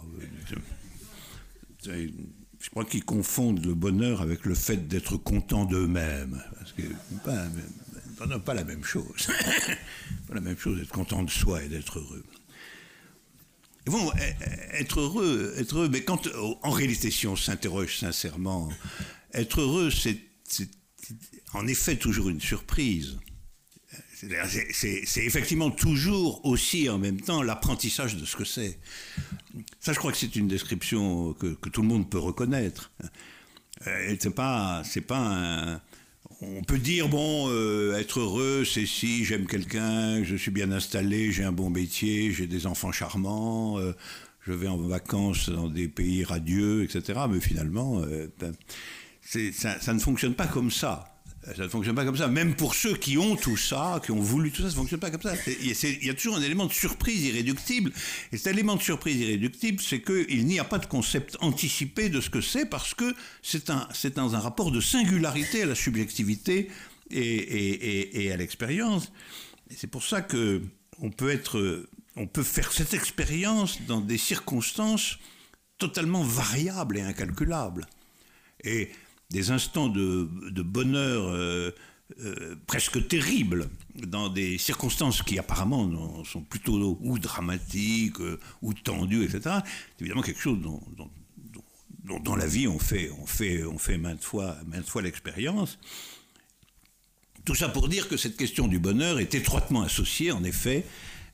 Je 2.60 2.68
crois 2.68 2.84
qu'ils 2.84 3.04
confondent 3.04 3.64
le 3.64 3.74
bonheur 3.74 4.20
avec 4.20 4.44
le 4.44 4.54
fait 4.54 4.88
d'être 4.88 5.16
contents 5.16 5.64
d'eux-mêmes. 5.64 6.42
Parce 6.58 6.72
que 6.72 6.82
non, 8.26 8.40
pas 8.40 8.54
la 8.54 8.64
même 8.64 8.84
chose. 8.84 9.28
pas 10.28 10.34
la 10.34 10.40
même 10.40 10.58
chose 10.58 10.78
d'être 10.78 10.92
content 10.92 11.22
de 11.22 11.30
soi 11.30 11.62
et 11.62 11.68
d'être 11.68 11.98
heureux. 11.98 12.24
Bon, 13.86 14.12
eh, 14.18 14.34
eh, 14.40 14.80
être 14.82 15.00
heureux, 15.00 15.54
être 15.56 15.76
heureux, 15.76 15.88
mais 15.88 16.02
quand, 16.02 16.28
oh, 16.36 16.58
en 16.62 16.70
réalité, 16.70 17.10
si 17.10 17.26
on 17.26 17.36
s'interroge 17.36 17.98
sincèrement, 17.98 18.70
être 19.32 19.60
heureux, 19.60 19.90
c'est 19.90 20.18
en 21.54 21.66
effet 21.66 21.96
toujours 21.96 22.28
une 22.28 22.40
surprise. 22.40 23.18
C'est 24.12 25.24
effectivement 25.24 25.70
toujours 25.70 26.44
aussi 26.44 26.90
en 26.90 26.98
même 26.98 27.20
temps 27.20 27.42
l'apprentissage 27.42 28.16
de 28.16 28.26
ce 28.26 28.36
que 28.36 28.44
c'est. 28.44 28.78
Ça, 29.80 29.94
je 29.94 29.98
crois 29.98 30.12
que 30.12 30.18
c'est 30.18 30.36
une 30.36 30.46
description 30.46 31.32
que, 31.32 31.54
que, 31.54 31.70
tout 31.70 31.80
le 31.80 31.88
monde 31.88 32.10
peut 32.10 32.18
reconnaître. 32.18 32.92
Euh, 33.86 34.16
c'est 34.20 34.34
pas, 34.34 34.82
c'est 34.84 35.00
pas 35.00 35.18
un, 35.18 35.80
on 36.42 36.62
peut 36.62 36.78
dire, 36.78 37.08
bon, 37.08 37.48
euh, 37.50 37.98
être 37.98 38.20
heureux, 38.20 38.64
c'est 38.64 38.86
si 38.86 39.24
j'aime 39.24 39.46
quelqu'un, 39.46 40.24
je 40.24 40.36
suis 40.36 40.50
bien 40.50 40.72
installé, 40.72 41.32
j'ai 41.32 41.44
un 41.44 41.52
bon 41.52 41.70
métier, 41.70 42.32
j'ai 42.32 42.46
des 42.46 42.66
enfants 42.66 42.92
charmants, 42.92 43.78
euh, 43.78 43.92
je 44.46 44.52
vais 44.52 44.68
en 44.68 44.78
vacances 44.78 45.50
dans 45.50 45.68
des 45.68 45.88
pays 45.88 46.24
radieux, 46.24 46.82
etc. 46.82 47.20
Mais 47.30 47.40
finalement, 47.40 48.00
euh, 48.00 48.28
ben, 48.38 48.54
ça, 49.52 49.92
ne 49.92 49.98
fonctionne 49.98 50.34
pas 50.34 50.46
comme 50.46 50.70
ça. 50.70 51.09
Ça 51.42 51.62
ne 51.62 51.68
fonctionne 51.68 51.94
pas 51.94 52.04
comme 52.04 52.16
ça. 52.16 52.28
Même 52.28 52.54
pour 52.54 52.74
ceux 52.74 52.94
qui 52.96 53.16
ont 53.16 53.34
tout 53.34 53.56
ça, 53.56 54.00
qui 54.04 54.10
ont 54.10 54.20
voulu 54.20 54.50
tout 54.50 54.60
ça, 54.60 54.68
ça 54.68 54.74
ne 54.74 54.80
fonctionne 54.80 55.00
pas 55.00 55.10
comme 55.10 55.22
ça. 55.22 55.34
Il 55.46 56.04
y 56.04 56.10
a 56.10 56.14
toujours 56.14 56.36
un 56.36 56.42
élément 56.42 56.66
de 56.66 56.72
surprise 56.72 57.24
irréductible. 57.24 57.92
Et 58.30 58.36
cet 58.36 58.48
élément 58.48 58.76
de 58.76 58.82
surprise 58.82 59.16
irréductible, 59.18 59.80
c'est 59.80 60.02
qu'il 60.02 60.46
n'y 60.46 60.58
a 60.58 60.64
pas 60.64 60.78
de 60.78 60.84
concept 60.84 61.38
anticipé 61.40 62.10
de 62.10 62.20
ce 62.20 62.28
que 62.28 62.42
c'est 62.42 62.66
parce 62.66 62.92
que 62.92 63.14
c'est 63.42 64.14
dans 64.16 64.34
un 64.34 64.38
rapport 64.38 64.70
de 64.70 64.80
singularité 64.80 65.62
à 65.62 65.66
la 65.66 65.74
subjectivité 65.74 66.70
et, 67.10 68.30
à 68.32 68.36
l'expérience. 68.36 69.10
C'est 69.74 69.90
pour 69.90 70.02
ça 70.02 70.20
que 70.20 70.62
on 71.00 71.10
peut 71.10 71.40
peut 72.32 72.42
faire 72.42 72.70
cette 72.70 72.92
expérience 72.92 73.80
dans 73.88 74.02
des 74.02 74.18
circonstances 74.18 75.18
totalement 75.78 76.22
variables 76.22 76.98
et 76.98 77.00
incalculables. 77.00 77.86
Et 78.62 78.90
des 79.30 79.50
instants 79.50 79.88
de, 79.88 80.28
bonheur 80.62 81.28
euh, 81.28 81.70
euh, 82.20 82.56
presque 82.66 83.06
terribles 83.06 83.70
dans 83.94 84.28
des 84.28 84.58
circonstances 84.58 85.22
qui 85.22 85.38
apparemment 85.38 86.24
sont 86.24 86.42
plutôt 86.42 86.98
ou 87.00 87.18
dramatiques 87.18 88.20
euh, 88.20 88.40
ou 88.62 88.74
tendues, 88.74 89.24
etc. 89.24 89.40
C'est 89.96 90.00
évidemment 90.00 90.22
quelque 90.22 90.40
chose 90.40 90.58
dont, 90.60 90.80
dans 92.24 92.34
la 92.34 92.46
vie 92.46 92.66
on 92.66 92.80
fait, 92.80 93.10
on 93.20 93.26
fait, 93.26 93.64
on 93.64 93.78
fait 93.78 93.98
maintes 93.98 94.24
fois, 94.24 94.56
maintes 94.66 94.88
fois 94.88 95.02
l'expérience. 95.02 95.78
Tout 97.44 97.54
ça 97.54 97.68
pour 97.68 97.88
dire 97.88 98.08
que 98.08 98.16
cette 98.16 98.36
question 98.36 98.66
du 98.66 98.78
bonheur 98.78 99.20
est 99.20 99.34
étroitement 99.34 99.82
associée, 99.82 100.32
en 100.32 100.42
effet, 100.44 100.84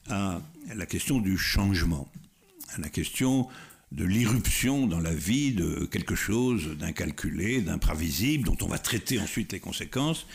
à 0.08 0.40
la 0.74 0.86
question 0.86 1.18
du 1.18 1.36
changement, 1.38 2.08
à 2.74 2.80
la 2.80 2.90
question 2.90 3.48
de 3.92 4.04
l'irruption 4.04 4.86
dans 4.86 5.00
la 5.00 5.14
vie 5.14 5.52
de 5.52 5.84
quelque 5.86 6.14
chose 6.14 6.76
d'incalculé, 6.76 7.60
d'imprévisible, 7.60 8.44
dont 8.44 8.56
on 8.62 8.66
va 8.66 8.78
traiter 8.78 9.18
ensuite 9.20 9.52
les 9.52 9.60
conséquences, 9.60 10.26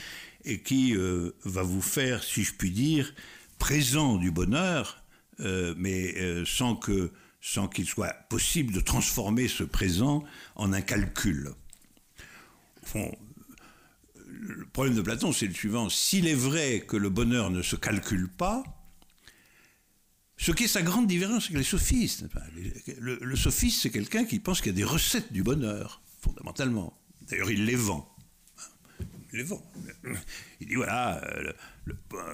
et 0.45 0.61
qui 0.61 0.95
euh, 0.95 1.31
va 1.43 1.61
vous 1.61 1.81
faire, 1.81 2.23
si 2.23 2.43
je 2.43 2.53
puis 2.53 2.71
dire, 2.71 3.13
présent 3.59 4.17
du 4.17 4.31
bonheur, 4.31 5.03
euh, 5.39 5.73
mais 5.77 6.15
euh, 6.17 6.45
sans 6.45 6.75
que 6.75 7.11
sans 7.43 7.67
qu'il 7.67 7.87
soit 7.87 8.13
possible 8.29 8.71
de 8.71 8.79
transformer 8.79 9.47
ce 9.47 9.63
présent 9.63 10.23
en 10.55 10.73
un 10.73 10.81
calcul. 10.81 11.49
le 12.93 14.65
problème 14.71 14.93
de 14.93 15.01
Platon, 15.01 15.33
c'est 15.33 15.47
le 15.47 15.53
suivant. 15.55 15.89
S'il 15.89 16.27
est 16.27 16.35
vrai 16.35 16.81
que 16.87 16.97
le 16.97 17.09
bonheur 17.09 17.49
ne 17.49 17.63
se 17.63 17.75
calcule 17.75 18.29
pas, 18.29 18.63
ce 20.41 20.51
qui 20.51 20.63
est 20.63 20.67
sa 20.67 20.81
grande 20.81 21.05
différence 21.05 21.45
avec 21.45 21.57
les 21.57 21.63
sophistes. 21.63 22.25
Le, 22.99 23.35
sophiste, 23.35 23.83
c'est 23.83 23.91
quelqu'un 23.91 24.25
qui 24.25 24.39
pense 24.39 24.59
qu'il 24.59 24.71
y 24.71 24.75
a 24.75 24.77
des 24.77 24.83
recettes 24.83 25.31
du 25.31 25.43
bonheur, 25.43 26.01
fondamentalement. 26.19 26.97
D'ailleurs, 27.29 27.51
il 27.51 27.65
les 27.65 27.75
vend. 27.75 28.09
Il 29.31 29.37
les 29.37 29.43
vend. 29.43 29.63
Il 30.59 30.67
dit 30.67 30.75
voilà, 30.75 31.23
euh, 31.23 31.53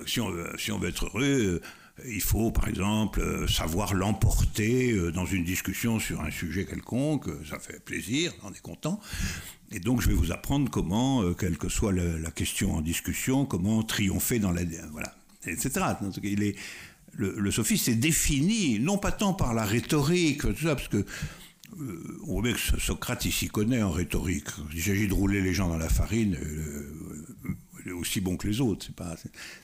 si, 0.06 0.22
on 0.22 0.30
veut, 0.30 0.88
être 0.88 1.06
heureux, 1.06 1.62
il 2.06 2.22
faut, 2.22 2.52
par 2.52 2.68
exemple, 2.68 3.20
euh, 3.20 3.48
savoir 3.48 3.94
l'emporter 3.94 4.92
euh, 4.92 5.12
dans 5.12 5.26
une 5.26 5.44
discussion 5.44 6.00
sur 6.00 6.22
un 6.22 6.32
sujet 6.32 6.66
quelconque. 6.66 7.28
Ça 7.50 7.60
fait 7.60 7.84
plaisir, 7.84 8.32
on 8.44 8.54
est 8.54 8.62
content. 8.62 9.02
Et 9.72 9.80
donc, 9.80 10.02
je 10.02 10.08
vais 10.08 10.14
vous 10.14 10.32
apprendre 10.32 10.70
comment, 10.70 11.24
euh, 11.24 11.34
quelle 11.34 11.58
que 11.58 11.70
soit 11.70 11.92
la, 11.92 12.32
question 12.32 12.76
en 12.76 12.82
discussion, 12.82 13.46
comment 13.46 13.84
triompher 13.84 14.40
dans 14.40 14.52
la. 14.52 14.62
Voilà, 14.92 15.14
etc. 15.46 15.86
il 16.24 16.44
est, 16.44 16.56
le, 17.18 17.52
sophiste 17.52 17.90
est 17.90 17.96
défini, 17.96 18.80
non 18.80 18.98
pas 18.98 19.12
tant 19.12 19.34
par 19.34 19.54
la 19.54 19.66
rhétorique, 19.66 20.42
tout 20.42 20.64
ça, 20.64 20.76
parce 20.76 20.88
que. 20.88 21.06
on 22.28 22.42
voit 22.42 22.54
que 22.54 22.80
Socrate, 22.80 23.24
s'y 23.30 23.48
connaît 23.48 23.82
en 23.82 23.92
rhétorique. 23.92 24.48
Il 24.74 24.82
s'agit 24.82 25.08
de 25.08 25.14
rouler 25.14 25.42
les 25.42 25.54
gens 25.54 25.68
dans 25.68 25.78
la 25.78 25.90
farine 25.90 26.38
aussi 27.94 28.22
bon 28.22 28.38
que 28.38 28.48
les 28.48 28.62
autres. 28.62 28.86
C'est 28.88 28.96
pas, 28.96 29.16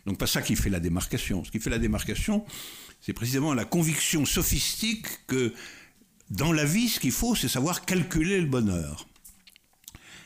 donc 0.05 0.17
pas 0.17 0.27
ça 0.27 0.41
qui 0.41 0.55
fait 0.55 0.69
la 0.69 0.79
démarcation. 0.79 1.43
Ce 1.43 1.51
qui 1.51 1.59
fait 1.59 1.69
la 1.69 1.79
démarcation, 1.79 2.45
c'est 3.01 3.13
précisément 3.13 3.53
la 3.53 3.65
conviction 3.65 4.25
sophistique 4.25 5.07
que 5.27 5.53
dans 6.29 6.51
la 6.51 6.65
vie, 6.65 6.89
ce 6.89 6.99
qu'il 6.99 7.11
faut, 7.11 7.35
c'est 7.35 7.47
savoir 7.47 7.85
calculer 7.85 8.39
le 8.39 8.47
bonheur. 8.47 9.07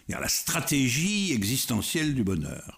Il 0.08 0.14
y 0.14 0.16
a 0.16 0.20
la 0.20 0.30
stratégie 0.30 1.34
existentielle 1.34 2.16
du 2.16 2.24
bonheur. 2.24 2.77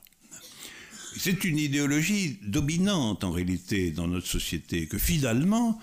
C'est 1.20 1.44
une 1.44 1.58
idéologie 1.58 2.40
dominante 2.44 3.26
en 3.26 3.32
réalité 3.32 3.92
dans 3.92 4.08
notre 4.08 4.28
société, 4.28 4.88
que 4.88 4.98
finalement, 4.98 5.78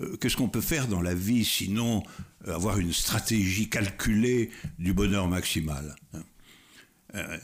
euh, 0.00 0.16
qu'est-ce 0.16 0.36
qu'on 0.36 0.48
peut 0.48 0.62
faire 0.62 0.88
dans 0.88 1.02
la 1.02 1.14
vie 1.14 1.44
sinon 1.44 2.02
euh, 2.46 2.54
avoir 2.54 2.78
une 2.78 2.94
stratégie 2.94 3.68
calculée 3.68 4.50
du 4.78 4.94
bonheur 4.94 5.28
maximal 5.28 5.94
euh, 7.14 7.38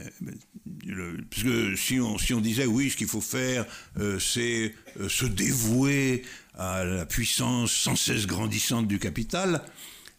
parce 1.31 1.43
que 1.43 1.77
si 1.77 1.99
on, 2.01 2.19
si 2.19 2.35
on 2.35 2.41
disait 2.41 2.67
oui, 2.67 2.91
ce 2.91 2.97
qu'il 2.97 3.07
faut 3.07 3.21
faire, 3.21 3.65
euh, 3.99 4.19
c'est 4.19 4.75
euh, 5.01 5.09
se 5.09 5.25
dévouer 5.25 6.23
à 6.55 6.85
la 6.85 7.07
puissance 7.07 7.73
sans 7.73 7.97
cesse 7.97 8.27
grandissante 8.27 8.87
du 8.87 8.99
capital, 8.99 9.63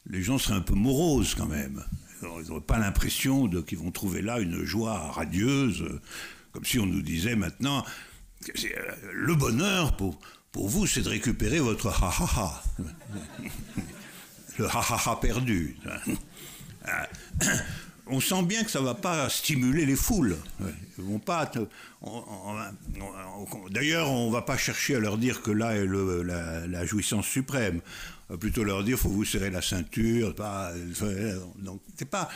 les 0.09 0.23
gens 0.23 0.37
seraient 0.37 0.57
un 0.57 0.61
peu 0.61 0.73
moroses 0.73 1.35
quand 1.35 1.47
même. 1.47 1.83
Ils 2.23 2.47
n'auraient 2.47 2.61
pas 2.61 2.79
l'impression 2.79 3.47
qu'ils 3.47 3.77
vont 3.77 3.91
trouver 3.91 4.21
là 4.21 4.39
une 4.39 4.63
joie 4.63 5.11
radieuse, 5.11 5.83
comme 6.55 6.63
si 6.65 6.79
on 6.79 6.85
nous 6.85 7.01
disait 7.01 7.35
maintenant, 7.35 7.85
le 9.13 9.35
bonheur 9.35 9.97
pour, 9.97 10.17
pour 10.53 10.69
vous, 10.69 10.87
c'est 10.87 11.01
de 11.01 11.09
récupérer 11.09 11.59
votre 11.59 11.89
ha-ha-ha. 11.89 12.63
le 14.57 14.65
ha-ha-ha 14.65 15.17
perdu 15.17 15.77
on 18.07 18.19
sent 18.19 18.43
bien 18.43 18.63
que 18.63 18.71
ça 18.71 18.79
ne 18.79 18.85
va 18.85 18.93
pas 18.93 19.29
stimuler 19.29 19.85
les 19.85 19.95
foules. 19.95 20.37
D'ailleurs, 23.71 24.09
on 24.11 24.27
ne 24.27 24.31
va 24.31 24.41
pas 24.41 24.57
chercher 24.57 24.95
à 24.95 24.99
leur 24.99 25.17
dire 25.17 25.41
que 25.41 25.51
là 25.51 25.75
est 25.75 25.85
la, 25.87 26.85
jouissance 26.85 27.25
suprême. 27.25 27.81
Va 28.29 28.37
plutôt 28.37 28.63
leur 28.63 28.83
dire 28.83 28.97
faut 28.97 29.09
vous 29.09 29.25
serrer 29.25 29.49
la 29.49 29.61
ceinture. 29.61 30.35
Donc, 30.35 31.81
pas. 32.09 32.29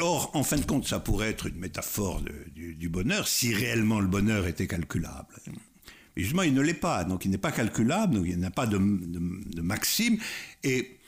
Or, 0.00 0.30
en 0.34 0.44
fin 0.44 0.56
de 0.56 0.64
compte, 0.64 0.86
ça 0.86 1.00
pourrait 1.00 1.30
être 1.30 1.46
une 1.46 1.58
métaphore 1.58 2.22
du, 2.54 2.88
bonheur 2.88 3.26
si 3.26 3.52
réellement 3.52 4.00
le 4.00 4.06
bonheur 4.06 4.46
était 4.46 4.68
calculable. 4.68 5.34
Mais 6.16 6.22
justement, 6.22 6.42
il 6.42 6.54
ne 6.54 6.60
l'est 6.60 6.74
pas. 6.74 7.04
Donc, 7.04 7.24
il 7.24 7.30
n'est 7.30 7.38
pas 7.38 7.52
calculable. 7.52 8.14
Donc, 8.14 8.26
il 8.26 8.38
n'y 8.38 8.44
a 8.44 8.50
pas 8.50 8.66
de, 8.66 8.78
maxime. 9.60 10.18
Et 10.62 10.98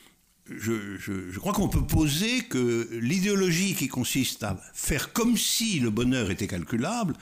je, 0.49 1.37
crois 1.39 1.53
qu'on 1.53 1.69
peut 1.69 1.85
poser 1.85 2.43
que 2.43 2.89
l'idéologie 3.01 3.75
qui 3.75 3.87
consiste 3.87 4.43
à 4.43 4.59
faire 4.73 5.13
comme 5.13 5.37
si 5.37 5.79
le 5.79 5.89
bonheur 5.89 6.29
était 6.29 6.47
calculable, 6.47 7.13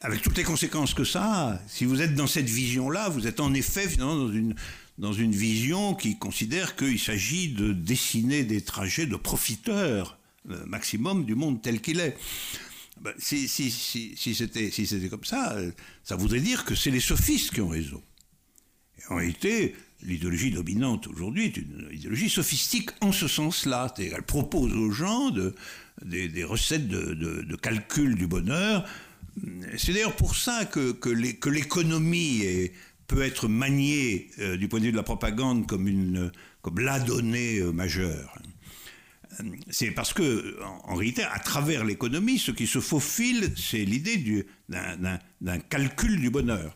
avec 0.00 0.22
toutes 0.22 0.36
les 0.36 0.44
conséquences 0.44 0.92
que 0.92 1.04
ça 1.04 1.50
a, 1.50 1.60
si 1.68 1.84
vous 1.84 2.02
êtes 2.02 2.14
dans 2.14 2.26
cette 2.26 2.48
vision-là, 2.48 3.08
vous 3.08 3.26
êtes 3.26 3.40
en 3.40 3.54
effet 3.54 3.88
finalement 3.88 4.16
dans 4.16 4.32
une, 4.32 4.54
dans 4.98 5.12
une 5.12 5.32
vision 5.32 5.94
qui 5.94 6.18
considère 6.18 6.76
qu'il 6.76 6.98
s'agit 6.98 7.48
de 7.48 7.72
dessiner 7.72 8.44
des 8.44 8.60
trajets 8.60 9.06
de 9.06 9.16
profiteurs 9.16 10.18
maximum 10.66 11.24
du 11.24 11.34
monde 11.34 11.62
tel 11.62 11.80
qu'il 11.80 12.00
est. 12.00 12.16
Ben, 13.00 13.12
si, 13.18 13.48
si, 13.48 14.34
c'était 14.34 15.08
comme 15.08 15.24
ça, 15.24 15.56
ça 16.04 16.16
voudrait 16.16 16.40
dire 16.40 16.64
que 16.64 16.74
c'est 16.74 16.90
les 16.90 17.00
sophistes 17.00 17.52
qui 17.52 17.60
ont 17.60 17.68
raison. 17.68 18.02
Et 18.98 19.12
en 19.12 19.16
réalité, 19.16 19.74
l'idéologie 20.02 20.50
dominante 20.50 21.06
aujourd'hui 21.08 21.46
est 21.46 21.56
une 21.56 21.88
idéologie 21.92 22.30
sophistique 22.30 22.90
en 23.00 23.12
ce 23.12 23.26
sens-là. 23.26 23.92
Elle 23.98 24.22
propose 24.22 24.72
aux 24.74 24.90
gens 24.90 25.30
de, 25.30 25.54
des, 26.02 26.44
recettes 26.44 26.88
de, 26.88 27.56
calcul 27.56 28.14
du 28.14 28.26
bonheur. 28.26 28.88
C'est 29.76 29.92
d'ailleurs 29.92 30.16
pour 30.16 30.36
ça 30.36 30.64
que, 30.64 31.48
l'économie 31.48 32.70
peut 33.06 33.22
être 33.22 33.48
maniée 33.48 34.30
euh, 34.38 34.56
du 34.56 34.66
point 34.66 34.80
de 34.80 34.86
vue 34.86 34.92
de 34.92 34.96
la 34.96 35.02
propagande 35.02 35.66
comme, 35.66 35.88
une, 35.88 36.32
la 36.78 36.98
donnée 37.00 37.58
euh, 37.58 37.70
majeure. 37.70 38.38
C'est 39.70 39.90
parce 39.90 40.12
que, 40.12 40.58
en, 40.84 40.94
réalité, 40.94 41.22
à 41.24 41.38
travers 41.38 41.84
l'économie, 41.84 42.38
ce 42.38 42.50
qui 42.50 42.66
se 42.66 42.80
faufile, 42.80 43.52
c'est 43.56 43.84
l'idée 43.84 44.46
d'un 44.68 45.58
calcul 45.58 46.20
du 46.20 46.30
bonheur 46.30 46.74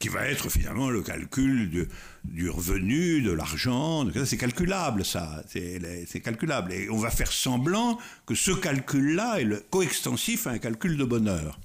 qui 0.00 0.08
va 0.08 0.26
être 0.26 0.48
finalement 0.48 0.88
le 0.88 1.02
calcul 1.02 1.88
du 2.24 2.48
revenu, 2.48 3.20
de 3.20 3.32
l'argent. 3.32 4.06
C'est 4.24 4.38
calculable, 4.38 5.04
ça. 5.04 5.44
C'est 5.46 6.20
calculable. 6.22 6.72
Et 6.72 6.88
on 6.88 6.96
va 6.96 7.10
faire 7.10 7.30
semblant 7.30 7.98
que 8.24 8.34
ce 8.34 8.50
calcul-là 8.50 9.40
est 9.40 9.44
le 9.44 9.62
coextensif 9.70 10.46
à 10.46 10.52
un 10.52 10.58
calcul 10.58 10.96
de 10.96 11.04
bonheur. 11.04 11.60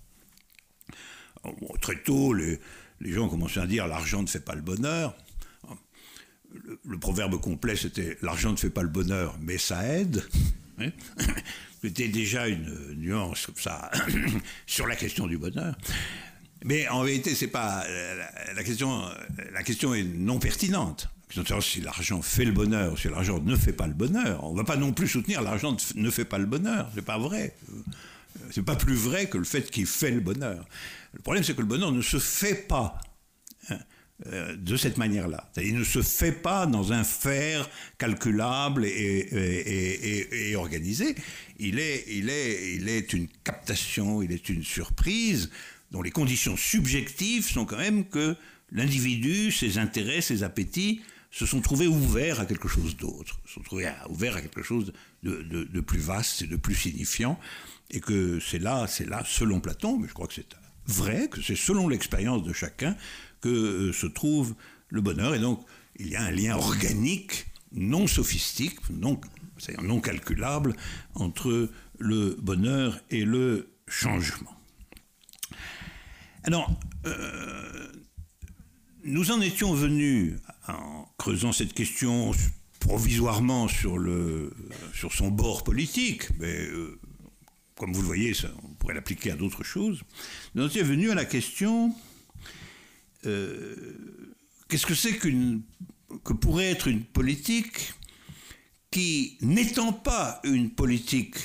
très 1.81 1.95
tôt, 2.03 2.33
les, 2.33 2.59
gens 3.01 3.29
commençaient 3.29 3.61
à 3.61 3.67
dire 3.67 3.87
l'argent 3.87 4.21
ne 4.21 4.27
fait 4.27 4.43
pas 4.43 4.55
le 4.55 4.61
bonheur. 4.61 5.15
Le, 6.83 6.97
proverbe 6.97 7.39
complet, 7.39 7.75
c'était 7.75 8.17
l'argent 8.21 8.51
ne 8.51 8.57
fait 8.57 8.69
pas 8.69 8.83
le 8.83 8.89
bonheur, 8.89 9.37
mais 9.41 9.57
ça 9.57 9.85
aide. 9.87 10.23
C'était 11.81 12.07
déjà 12.07 12.47
une 12.47 12.95
nuance 12.97 13.45
comme 13.45 13.55
ça 13.55 13.91
sur 14.65 14.87
la 14.87 14.95
question 14.95 15.27
du 15.27 15.37
bonheur. 15.37 15.77
Mais 16.63 16.87
en 16.87 17.03
vérité, 17.03 17.35
c'est 17.35 17.47
pas 17.47 17.85
la, 18.55 18.63
question. 18.63 19.03
La 19.53 19.61
question 19.61 19.93
est 19.93 20.03
non 20.03 20.39
pertinente. 20.39 21.09
La 21.29 21.43
question 21.43 21.61
si 21.61 21.81
l'argent 21.81 22.21
fait 22.21 22.45
le 22.45 22.51
bonheur, 22.51 22.97
si 22.97 23.07
l'argent 23.07 23.39
ne 23.39 23.55
fait 23.55 23.73
pas 23.73 23.85
le 23.85 23.93
bonheur. 23.93 24.43
On 24.43 24.53
ne 24.53 24.57
va 24.57 24.63
pas 24.63 24.77
non 24.77 24.93
plus 24.93 25.07
soutenir 25.07 25.43
l'argent 25.43 25.77
ne 25.95 26.09
fait 26.09 26.25
pas 26.25 26.39
le 26.39 26.47
bonheur. 26.47 26.89
C'est 26.95 27.05
pas 27.05 27.19
vrai. 27.19 27.55
C'est 28.51 28.63
pas 28.63 28.75
plus 28.75 28.95
vrai 28.95 29.27
que 29.27 29.37
le 29.37 29.43
fait 29.43 29.69
qu'il 29.69 29.85
fait 29.85 30.11
le 30.11 30.21
bonheur. 30.21 30.65
Le 31.13 31.21
problème, 31.21 31.43
c'est 31.43 31.55
que 31.55 31.61
le 31.61 31.67
bonheur 31.67 31.91
ne 31.91 32.01
se 32.01 32.17
fait 32.17 32.67
pas 32.67 32.99
hein, 32.99 33.04
euh, 34.27 34.55
de 34.55 34.77
cette 34.77 34.97
manière-là. 34.97 35.51
Il 35.57 35.77
ne 35.77 35.83
se 35.83 36.01
fait 36.01 36.31
pas 36.31 36.67
dans 36.67 36.93
un 36.93 37.03
faire 37.03 37.69
calculable 37.97 38.85
et, 38.85 40.53
organisé. 40.55 41.15
Il 41.59 41.79
est, 41.79 42.05
il, 42.07 42.29
est, 42.29 42.75
il 42.75 42.87
est 42.87 43.11
une 43.11 43.27
captation, 43.43 44.21
il 44.21 44.31
est 44.31 44.47
une 44.47 44.63
surprise 44.63 45.49
dont 45.91 46.01
les 46.01 46.11
conditions 46.11 46.55
subjectives 46.55 47.45
sont 47.45 47.65
quand 47.65 47.77
même 47.77 48.05
que 48.05 48.35
l'individu, 48.71 49.51
ses 49.51 49.77
intérêts, 49.77 50.21
ses 50.21 50.43
appétits 50.43 51.01
se 51.35 51.45
sont 51.45 51.59
trouvés 51.59 51.87
ouverts 51.87 52.39
à 52.39 52.45
quelque 52.45 52.69
chose 52.69 52.95
d'autre, 52.95 53.37
se 53.45 53.55
sont 53.55 53.61
trouvés 53.61 53.91
ouverts 54.07 54.37
à 54.37 54.41
quelque 54.41 54.63
chose 54.63 54.93
de, 55.23 55.81
plus 55.81 55.99
vaste 55.99 56.43
et 56.43 56.47
de 56.47 56.55
plus 56.55 56.75
signifiant, 56.75 57.37
et 57.91 57.99
que 57.99 58.39
c'est 58.39 58.59
là, 58.59 58.87
c'est 58.87 59.05
là, 59.05 59.23
selon 59.25 59.59
Platon, 59.59 59.99
mais 59.99 60.07
je 60.07 60.13
crois 60.13 60.27
que 60.27 60.33
c'est 60.33 60.47
vrai, 60.87 61.27
que 61.27 61.41
c'est 61.41 61.57
selon 61.57 61.89
l'expérience 61.89 62.43
de 62.43 62.53
chacun 62.53 62.95
que 63.45 63.49
euh, 63.49 63.93
se 63.93 64.07
trouve 64.07 64.55
le 64.89 65.01
bonheur, 65.01 65.35
et 65.35 65.39
donc 65.39 65.63
il 65.99 66.07
y 66.07 66.15
a 66.15 66.23
un 66.23 66.31
lien 66.31 66.55
organique, 66.55 67.45
non 67.71 68.07
sophistique, 68.07 68.79
non, 68.89 69.21
non 69.83 70.01
calculable, 70.01 70.75
entre 71.13 71.69
le 71.99 72.35
bonheur 72.41 72.99
et 73.11 73.23
le 73.23 73.69
changement. 73.87 74.55
Alors, 76.43 76.71
euh, 77.05 77.87
nous 79.03 79.29
en 79.29 79.41
étions 79.41 79.75
venus, 79.75 80.33
en 80.67 81.07
creusant 81.17 81.51
cette 81.51 81.73
question 81.73 82.31
provisoirement 82.79 83.67
sur, 83.67 83.99
le, 83.99 84.53
sur 84.95 85.13
son 85.13 85.29
bord 85.29 85.63
politique, 85.63 86.29
mais 86.39 86.67
euh, 86.67 86.99
comme 87.75 87.93
vous 87.93 88.01
le 88.01 88.07
voyez, 88.07 88.33
ça, 88.33 88.49
on 88.63 88.73
pourrait 88.73 88.95
l'appliquer 88.95 89.31
à 89.31 89.35
d'autres 89.35 89.63
choses, 89.63 90.01
nous 90.55 90.63
en 90.63 90.67
étions 90.67 90.83
venus 90.83 91.11
à 91.11 91.15
la 91.15 91.25
question 91.25 91.93
euh, 93.25 93.75
qu'est-ce 94.67 94.85
que 94.85 94.95
c'est 94.95 95.17
qu'une 95.17 95.61
que 96.23 96.33
pourrait 96.33 96.71
être 96.71 96.87
une 96.87 97.03
politique 97.03 97.93
qui, 98.91 99.37
n'étant 99.41 99.91
pas 99.91 100.39
une 100.43 100.69
politique 100.69 101.37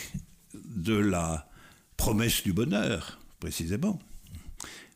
de 0.54 0.94
la 0.94 1.48
promesse 1.96 2.42
du 2.42 2.52
bonheur, 2.52 3.20
précisément, 3.40 3.98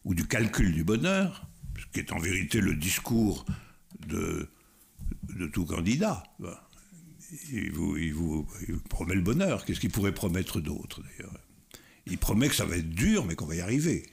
ou 0.04 0.14
du 0.14 0.26
calcul 0.26 0.72
du 0.72 0.84
bonheur, 0.84 1.46
ce 1.78 1.86
qui 1.92 2.00
est 2.00 2.12
en 2.12 2.18
vérité 2.18 2.60
le 2.60 2.76
discours 2.76 3.44
de, 4.06 4.48
de 5.36 5.46
tout 5.46 5.64
candidat. 5.64 6.22
Il 7.52 7.72
vous, 7.72 7.96
il, 7.96 8.14
vous, 8.14 8.46
promet 8.88 9.14
le 9.14 9.22
bonheur. 9.22 9.64
Qu'est-ce 9.64 9.80
qu'il 9.80 9.90
pourrait 9.90 10.14
promettre 10.14 10.60
d'autre, 10.60 11.02
d'ailleurs? 11.02 11.34
Il 12.06 12.18
promet 12.18 12.48
que 12.48 12.54
ça 12.54 12.66
va 12.66 12.76
être 12.76 12.90
dur, 12.90 13.24
mais 13.24 13.34
qu'on 13.34 13.46
va 13.46 13.56
y 13.56 13.60
arriver. 13.60 14.06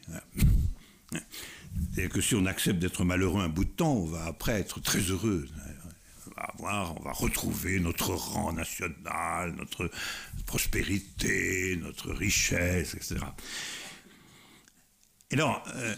C'est-à-dire 1.89 2.13
que 2.13 2.21
si 2.21 2.35
on 2.35 2.45
accepte 2.45 2.79
d'être 2.79 3.03
malheureux 3.03 3.41
un 3.41 3.49
bout 3.49 3.65
de 3.65 3.69
temps, 3.69 3.93
on 3.93 4.05
va 4.05 4.25
après 4.25 4.53
être 4.53 4.79
très 4.79 4.99
heureux. 4.99 5.47
On 6.27 6.35
va, 6.35 6.43
avoir, 6.43 6.97
on 6.99 7.03
va 7.03 7.11
retrouver 7.11 7.79
notre 7.79 8.11
rang 8.11 8.53
national, 8.53 9.53
notre 9.57 9.89
prospérité, 10.45 11.77
notre 11.81 12.11
richesse, 12.11 12.93
etc. 12.93 13.17
Et 15.31 15.35
alors, 15.35 15.63
euh, 15.75 15.95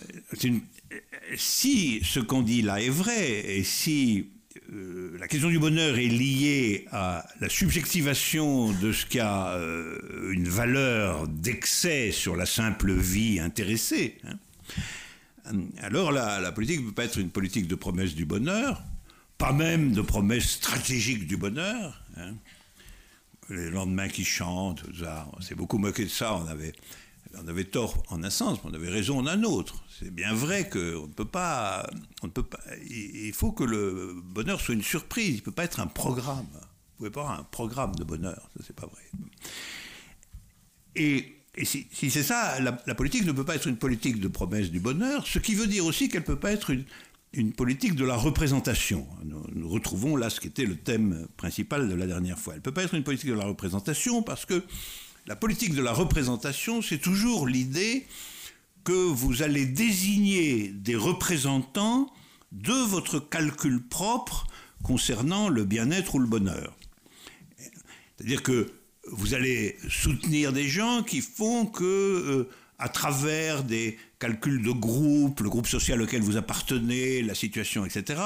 si 1.36 2.02
ce 2.04 2.20
qu'on 2.20 2.42
dit 2.42 2.62
là 2.62 2.82
est 2.82 2.90
vrai, 2.90 3.58
et 3.58 3.64
si 3.64 4.30
euh, 4.72 5.18
la 5.20 5.28
question 5.28 5.50
du 5.50 5.60
bonheur 5.60 5.98
est 5.98 6.08
liée 6.08 6.86
à 6.92 7.26
la 7.40 7.50
subjectivation 7.50 8.72
de 8.72 8.92
ce 8.92 9.06
qui 9.06 9.20
a 9.20 9.56
euh, 9.56 10.32
une 10.32 10.48
valeur 10.48 11.28
d'excès 11.28 12.12
sur 12.12 12.36
la 12.36 12.46
simple 12.46 12.94
vie 12.94 13.40
intéressée, 13.40 14.18
hein, 14.26 14.38
alors 15.82 16.12
la, 16.12 16.40
la 16.40 16.52
politique 16.52 16.82
ne 16.82 16.88
peut 16.88 16.94
pas 16.94 17.06
être 17.06 17.18
une 17.18 17.30
politique 17.30 17.68
de 17.68 17.76
promesse 17.76 18.16
du 18.16 18.26
bonheur, 18.26 18.84
pas 19.38 19.52
même 19.52 19.94
de 19.94 20.02
promesse 20.02 20.50
stratégique 20.52 21.28
du 21.28 21.38
bonheur. 21.38 22.02
Hein. 22.18 22.34
Les 23.50 23.70
lendemains 23.70 24.08
qui 24.08 24.24
chantent, 24.24 24.84
on 25.38 25.42
s'est 25.42 25.56
beaucoup 25.56 25.78
moqué 25.78 26.06
de 26.06 26.10
ça, 26.10 26.36
on 26.36 26.48
avait 26.48 26.74
on 27.36 27.48
avait 27.48 27.64
tort 27.64 28.04
en 28.10 28.24
un 28.24 28.30
sens, 28.30 28.60
mais 28.64 28.72
on 28.72 28.74
avait 28.74 28.90
raison 28.90 29.20
en 29.20 29.28
un 29.28 29.44
autre. 29.44 29.84
C'est 30.00 30.12
bien 30.12 30.34
vrai 30.34 30.70
qu'on 30.70 31.08
ne 31.08 31.14
peut 31.14 31.26
pas, 31.26 31.88
on 32.22 32.28
ne 32.28 32.32
peut 32.32 32.44
pas. 32.44 32.60
Il 32.90 33.34
faut 33.34 33.52
que 33.52 33.64
le 33.64 34.22
bonheur 34.24 34.62
soit 34.62 34.76
une 34.76 34.84
surprise. 34.84 35.30
Il 35.30 35.38
ne 35.38 35.42
peut 35.42 35.52
pas 35.52 35.64
être 35.64 35.80
un 35.80 35.88
programme. 35.88 36.48
Vous 36.54 36.98
pouvez 36.98 37.10
pas 37.10 37.22
avoir 37.22 37.40
un 37.40 37.44
programme 37.44 37.96
de 37.96 38.04
bonheur. 38.04 38.50
Ça, 38.56 38.64
c'est 38.68 38.76
pas 38.76 38.88
vrai. 38.88 39.02
Et, 40.96 41.36
si, 41.62 41.88
c'est 41.92 42.24
ça, 42.24 42.60
la, 42.60 42.96
politique 42.96 43.26
ne 43.26 43.32
peut 43.32 43.46
pas 43.46 43.56
être 43.56 43.68
une 43.68 43.78
politique 43.78 44.20
de 44.20 44.28
promesse 44.28 44.72
du 44.72 44.80
bonheur, 44.80 45.28
ce 45.28 45.40
qui 45.40 45.54
veut 45.54 45.68
dire 45.68 45.86
aussi 45.86 46.10
qu'elle 46.10 46.22
ne 46.22 46.26
peut 46.26 46.40
pas 46.40 46.52
être 46.52 46.72
une, 46.72 46.84
une, 47.34 47.54
politique 47.54 47.96
de 47.96 48.06
la 48.06 48.16
représentation. 48.16 49.08
Nous, 49.24 49.44
nous, 49.54 49.70
retrouvons 49.70 50.16
là 50.16 50.30
ce 50.30 50.40
qui 50.40 50.48
était 50.48 50.66
le 50.66 50.76
thème 50.76 51.28
principal 51.38 51.88
de 51.88 51.94
la 51.94 52.08
dernière 52.08 52.40
fois. 52.40 52.54
Elle 52.54 52.60
ne 52.60 52.64
peut 52.64 52.74
pas 52.74 52.84
être 52.84 52.96
une 52.96 53.04
politique 53.04 53.30
de 53.30 53.36
la 53.36 53.46
représentation 53.46 54.24
parce 54.24 54.46
que 54.46 54.64
la 55.28 55.36
politique 55.36 55.76
de 55.76 55.82
la 55.82 55.94
représentation, 55.94 56.82
c'est 56.82 56.98
toujours 56.98 57.48
l'idée 57.48 58.06
que 58.84 58.92
vous 58.92 59.44
allez 59.44 59.66
désigner 59.66 60.70
des 60.70 60.96
représentants 60.96 62.12
de 62.52 62.74
votre 62.74 63.20
calcul 63.20 63.82
propre 63.82 64.48
concernant 64.84 65.50
le 65.50 65.64
bien-être 65.64 66.16
ou 66.16 66.20
le 66.20 66.28
bonheur. 66.28 66.76
C'est-à-dire 68.18 68.44
que 68.44 68.72
vous 69.12 69.34
allez 69.34 69.78
soutenir 69.90 70.54
des 70.54 70.68
gens 70.68 71.04
qui 71.04 71.22
font 71.22 71.66
que, 71.66 71.84
euh, 71.84 72.50
à 72.80 72.90
travers 72.90 73.64
des 73.64 73.98
calculs 74.20 74.62
de 74.62 74.72
groupe, 74.72 75.42
le 75.42 75.50
groupe 75.50 75.68
social 75.68 76.02
auquel 76.02 76.22
vous 76.22 76.38
appartenez, 76.38 77.22
la 77.22 77.36
situation, 77.36 77.86
etc., 77.86 78.22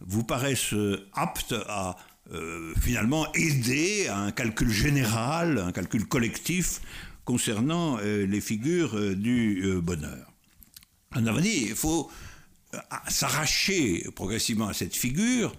vous 0.00 0.24
paraissent 0.24 0.74
aptes 1.14 1.54
à 1.68 1.96
euh, 2.32 2.72
finalement 2.80 3.30
aider 3.34 4.06
à 4.08 4.16
un 4.18 4.30
calcul 4.30 4.70
général, 4.70 5.58
un 5.58 5.72
calcul 5.72 6.06
collectif 6.06 6.80
concernant 7.26 7.98
euh, 8.00 8.24
les 8.24 8.40
figures 8.40 8.96
euh, 8.96 9.14
du 9.14 9.62
bonheur. 9.82 10.32
On 11.14 11.26
a 11.26 11.40
dit 11.42 11.66
il 11.68 11.74
faut 11.74 12.10
s'arracher 13.08 14.06
progressivement 14.16 14.68
à 14.68 14.72
cette 14.72 14.96
figure, 14.96 15.54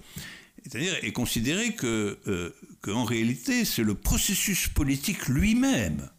c'est-à-dire 0.65 0.95
et 1.03 1.11
considérer 1.13 1.75
que, 1.75 2.17
en 2.87 3.03
réalité, 3.03 3.65
c'est 3.65 3.83
le 3.83 3.93
processus 3.93 4.67
politique 4.67 5.27
lui-même, 5.27 6.09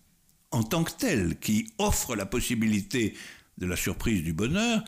en 0.52 0.62
tant 0.62 0.84
que 0.84 0.92
tel, 0.92 1.36
qui 1.40 1.68
offre 1.78 2.14
la 2.14 2.26
possibilité 2.26 3.14
de 3.58 3.66
la 3.66 3.74
surprise 3.74 4.22
du 4.22 4.32
bonheur, 4.32 4.84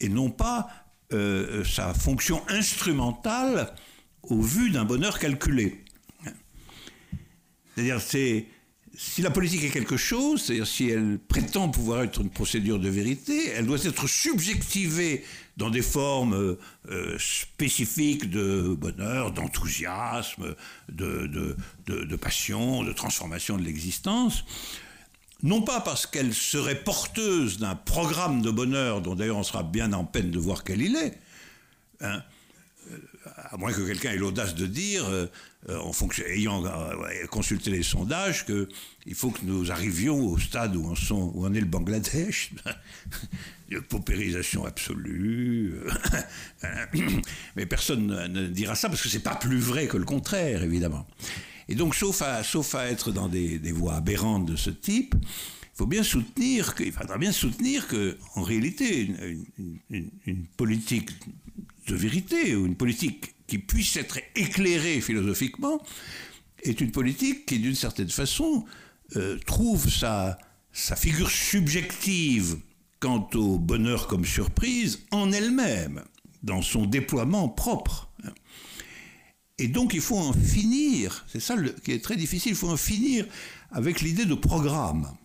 et 0.00 0.08
non 0.08 0.30
pas 0.30 0.68
sa 1.10 1.94
fonction 1.94 2.42
instrumentale 2.48 3.72
au 4.24 4.42
vu 4.42 4.70
d'un 4.70 4.84
bonheur 4.84 5.20
calculé. 5.20 5.84
C'est-à-dire, 7.74 8.00
c'est, 8.00 8.46
si 8.96 9.22
la 9.22 9.30
politique 9.30 9.62
est 9.64 9.70
quelque 9.70 9.96
chose, 9.96 10.42
c'est-à-dire 10.42 10.66
si 10.66 10.88
elle 10.88 11.18
prétend 11.18 11.68
pouvoir 11.68 12.02
être 12.02 12.20
une 12.20 12.30
procédure 12.30 12.78
de 12.78 12.88
vérité, 12.88 13.48
elle 13.50 13.66
doit 13.66 13.82
être 13.84 14.06
subjectivée 14.06 15.24
dans 15.56 15.70
des 15.70 15.82
formes 15.82 16.56
euh, 16.90 17.18
spécifiques 17.18 18.30
de 18.30 18.74
bonheur, 18.78 19.32
d'enthousiasme, 19.32 20.54
de, 20.88 21.56
passion, 22.20 22.84
de 22.84 22.92
transformation 22.92 23.56
de 23.56 23.62
l'existence. 23.62 24.44
Non 25.42 25.62
pas 25.62 25.80
parce 25.80 26.06
qu'elle 26.06 26.32
serait 26.32 26.82
porteuse 26.82 27.58
d'un 27.58 27.74
programme 27.74 28.40
de 28.40 28.50
bonheur, 28.50 29.02
dont 29.02 29.14
d'ailleurs 29.14 29.36
on 29.36 29.42
sera 29.42 29.62
bien 29.62 29.92
en 29.92 30.04
peine 30.04 30.30
de 30.30 30.38
voir 30.38 30.64
quel 30.64 30.80
il 30.80 30.96
est, 30.96 31.18
hein, 32.00 32.22
à 33.50 33.56
moins 33.56 33.72
que 33.72 33.82
quelqu'un 33.82 34.12
ait 34.12 34.16
l'audace 34.16 34.54
de 34.54 34.66
dire, 34.66 35.04
euh, 35.06 35.26
euh, 35.26 35.28
en 35.68 35.92
fonction, 35.92 36.24
ayant 36.26 36.64
euh, 36.64 37.26
consulté 37.30 37.70
les 37.70 37.82
sondages, 37.82 38.46
qu'il 38.46 39.14
faut 39.14 39.30
que 39.30 39.40
nous 39.42 39.72
arrivions 39.72 40.26
au 40.26 40.38
stade 40.38 40.76
où, 40.76 40.86
on 40.86 40.94
sont, 40.94 41.32
où 41.34 41.44
on 41.44 41.52
est 41.52 41.60
le 41.60 41.66
Bangladesh, 41.66 42.52
de 43.70 43.80
paupérisation 43.80 44.64
absolue. 44.64 45.74
Mais 47.56 47.66
personne 47.66 48.06
ne 48.06 48.46
dira 48.46 48.74
ça 48.76 48.88
parce 48.88 49.02
que 49.02 49.08
c'est 49.08 49.20
pas 49.20 49.34
plus 49.34 49.58
vrai 49.58 49.88
que 49.88 49.96
le 49.96 50.04
contraire, 50.04 50.62
évidemment. 50.62 51.06
Et 51.68 51.74
donc, 51.74 51.96
sauf 51.96 52.22
à, 52.22 52.42
être 52.88 53.10
dans 53.10 53.28
des, 53.28 53.58
voies 53.72 53.94
aberrantes 53.94 54.46
de 54.46 54.56
ce 54.56 54.70
type, 54.70 55.16
il 55.20 55.76
faut 55.78 55.86
bien 55.86 56.04
soutenir 56.04 56.76
que, 56.76 56.84
il 56.84 56.92
faudra 56.92 57.18
bien 57.18 57.32
soutenir 57.32 57.88
que, 57.88 58.16
en 58.36 58.42
réalité, 58.42 59.10
une 59.90 60.46
politique 60.56 61.10
de 61.88 61.94
vérité 61.96 62.54
ou 62.54 62.66
une 62.66 62.76
politique 62.76 63.35
qui 63.46 63.58
puisse 63.58 63.96
être 63.96 64.18
éclairée 64.34 65.00
philosophiquement 65.00 65.82
est 66.62 66.80
une 66.80 66.90
politique 66.90 67.46
qui, 67.46 67.58
d'une 67.58 67.74
certaine 67.74 68.10
façon, 68.10 68.64
euh, 69.16 69.38
trouve 69.46 69.88
sa, 69.88 70.38
sa 70.72 70.96
figure 70.96 71.30
subjective 71.30 72.58
quant 72.98 73.28
au 73.34 73.58
bonheur 73.58 74.06
comme 74.08 74.24
surprise 74.24 75.00
en 75.10 75.30
elle-même, 75.32 76.02
dans 76.42 76.62
son 76.62 76.86
déploiement 76.86 77.48
propre. 77.48 78.10
Et 79.58 79.68
donc 79.68 79.94
il 79.94 80.00
faut 80.00 80.18
en 80.18 80.32
finir, 80.32 81.24
c'est 81.28 81.40
ça 81.40 81.56
qui 81.84 81.92
est 81.92 82.02
très 82.02 82.16
difficile, 82.16 82.52
il 82.52 82.56
faut 82.56 82.68
en 82.68 82.76
finir 82.76 83.26
avec 83.70 84.02
l'idée 84.02 84.26
de 84.26 84.34
programme. 84.34 85.16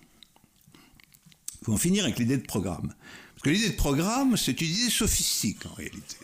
Il 1.62 1.66
faut 1.66 1.74
en 1.74 1.78
finir 1.78 2.06
avec 2.06 2.18
l'idée 2.18 2.38
de 2.38 2.46
programme. 2.46 2.94
Parce 3.34 3.44
que 3.44 3.50
l'idée 3.50 3.70
de 3.70 3.76
programme, 3.76 4.38
c'est 4.38 4.60
une 4.62 4.70
idée 4.70 4.90
sophistique 4.90 5.66
en 5.66 5.74
réalité. 5.74 6.18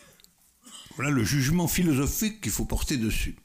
Voilà 0.98 1.12
le 1.12 1.22
jugement 1.22 1.68
philosophique 1.68 2.40
qu'il 2.40 2.50
faut 2.50 2.64
porter 2.64 2.96
dessus. 2.96 3.36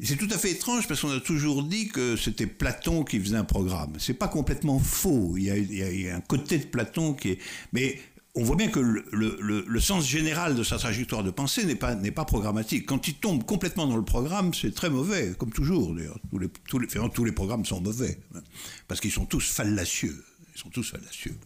C'est 0.00 0.16
tout 0.16 0.26
à 0.32 0.36
fait 0.36 0.50
étrange 0.50 0.88
parce 0.88 1.00
qu'on 1.00 1.16
a 1.16 1.20
toujours 1.20 1.62
dit 1.62 1.86
que 1.86 2.16
c'était 2.16 2.48
Platon 2.48 3.04
qui 3.04 3.20
faisait 3.20 3.36
un 3.36 3.44
programme. 3.44 3.92
C'est 4.00 4.14
pas 4.14 4.26
complètement 4.26 4.80
faux. 4.80 5.36
Il 5.36 5.44
y, 5.44 6.10
a, 6.10 6.16
un 6.16 6.20
côté 6.20 6.58
de 6.58 6.64
Platon 6.64 7.14
qui 7.14 7.30
est. 7.30 7.38
Mais 7.72 8.00
on 8.34 8.42
voit 8.42 8.56
bien 8.56 8.66
que 8.66 8.80
le, 8.80 9.80
sens 9.80 10.04
général 10.04 10.56
de 10.56 10.64
sa 10.64 10.78
trajectoire 10.78 11.22
de 11.22 11.30
pensée 11.30 11.64
n'est 11.64 11.76
pas, 11.76 11.94
pas 11.94 12.24
programmatique. 12.24 12.86
Quand 12.86 13.06
il 13.06 13.14
tombe 13.14 13.44
complètement 13.44 13.86
dans 13.86 13.96
le 13.96 14.04
programme, 14.04 14.52
c'est 14.52 14.74
très 14.74 14.90
mauvais, 14.90 15.32
comme 15.38 15.52
toujours 15.52 15.94
d'ailleurs. 15.94 16.18
Tous 16.28 16.40
les, 16.40 16.48
tous, 16.68 16.80
les, 16.80 16.88
tous 16.88 17.24
les 17.24 17.32
programmes 17.32 17.64
sont 17.64 17.80
mauvais, 17.80 18.18
hein, 18.34 18.42
parce 18.88 19.00
qu'ils 19.00 19.12
sont 19.12 19.26
tous 19.26 19.48
fallacieux. 19.48 20.24
Ils 20.56 20.58
sont 20.58 20.70
tous 20.70 20.90
fallacieux. 20.90 21.38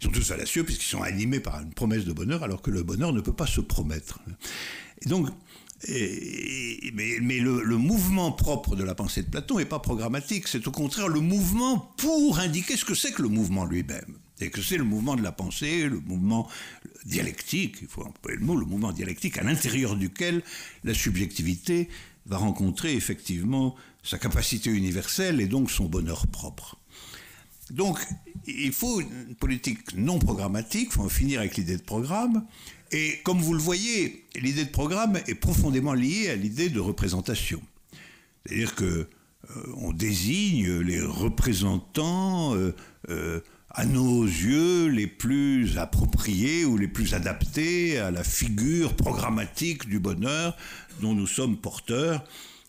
Ils 0.00 0.04
sont 0.04 0.10
tous 0.10 0.26
fallacieux 0.26 0.64
puisqu'ils 0.64 0.88
sont 0.88 1.02
animés 1.02 1.40
par 1.40 1.60
une 1.60 1.72
promesse 1.72 2.04
de 2.04 2.12
bonheur, 2.12 2.42
alors 2.42 2.62
que 2.62 2.70
le 2.70 2.82
bonheur 2.82 3.12
ne 3.12 3.20
peut 3.20 3.32
pas 3.32 3.46
se 3.46 3.60
promettre. 3.60 4.20
Et 5.04 5.08
donc, 5.08 5.28
mais, 5.88 7.38
le, 7.38 7.76
mouvement 7.76 8.32
propre 8.32 8.76
de 8.76 8.84
la 8.84 8.94
pensée 8.94 9.22
de 9.22 9.28
Platon 9.28 9.58
n'est 9.58 9.64
pas 9.64 9.80
programmatique, 9.80 10.46
c'est 10.48 10.66
au 10.66 10.70
contraire 10.70 11.08
le 11.08 11.20
mouvement 11.20 11.92
pour 11.96 12.38
indiquer 12.38 12.76
ce 12.76 12.84
que 12.84 12.94
c'est 12.94 13.12
que 13.12 13.22
le 13.22 13.28
mouvement 13.28 13.64
lui-même 13.64 14.18
et 14.40 14.50
que 14.50 14.62
c'est 14.62 14.76
le 14.76 14.84
mouvement 14.84 15.16
de 15.16 15.22
la 15.22 15.32
pensée, 15.32 15.88
le 15.88 16.00
mouvement 16.00 16.48
dialectique, 17.04 17.76
il 17.82 17.88
faut 17.88 18.02
employer 18.02 18.38
le 18.38 18.44
mot, 18.44 18.56
le 18.56 18.66
mouvement 18.66 18.92
dialectique 18.92 19.38
à 19.38 19.42
l'intérieur 19.42 19.96
duquel 19.96 20.42
la 20.84 20.94
subjectivité 20.94 21.88
va 22.26 22.38
rencontrer 22.38 22.94
effectivement 22.94 23.74
sa 24.02 24.18
capacité 24.18 24.70
universelle 24.70 25.40
et 25.40 25.46
donc 25.46 25.70
son 25.70 25.86
bonheur 25.86 26.26
propre. 26.26 26.76
Donc, 27.72 27.98
il 28.46 28.72
faut 28.72 29.00
une 29.00 29.34
politique 29.34 29.96
non 29.96 30.18
programmatique, 30.18 30.88
il 30.90 30.92
faut 30.92 31.02
en 31.02 31.08
finir 31.08 31.40
avec 31.40 31.56
l'idée 31.56 31.76
de 31.76 31.82
programme. 31.82 32.44
Et 32.92 33.20
comme 33.24 33.40
vous 33.40 33.54
le 33.54 33.60
voyez, 33.60 34.26
l'idée 34.36 34.66
de 34.66 34.70
programme 34.70 35.18
est 35.26 35.34
profondément 35.34 35.94
liée 35.94 36.28
à 36.28 36.36
l'idée 36.36 36.68
de 36.68 36.80
représentation. 36.80 37.62
C'est-à-dire 38.44 38.74
que 38.74 38.84
euh, 38.84 39.06
on 39.78 39.92
désigne 39.92 40.80
les 40.80 41.00
représentants 41.00 42.54
euh, 42.54 42.74
euh, 43.08 43.40
à 43.70 43.86
nos 43.86 44.24
yeux 44.24 44.88
les 44.88 45.06
plus 45.06 45.78
appropriés 45.78 46.66
ou 46.66 46.76
les 46.76 46.88
plus 46.88 47.14
adaptés 47.14 47.98
à 47.98 48.10
la 48.10 48.22
figure 48.22 48.94
programmatique 48.94 49.88
du 49.88 49.98
bonheur 49.98 50.54
dont 51.00 51.14
nous 51.14 51.26
sommes 51.26 51.56
porteurs. 51.56 52.22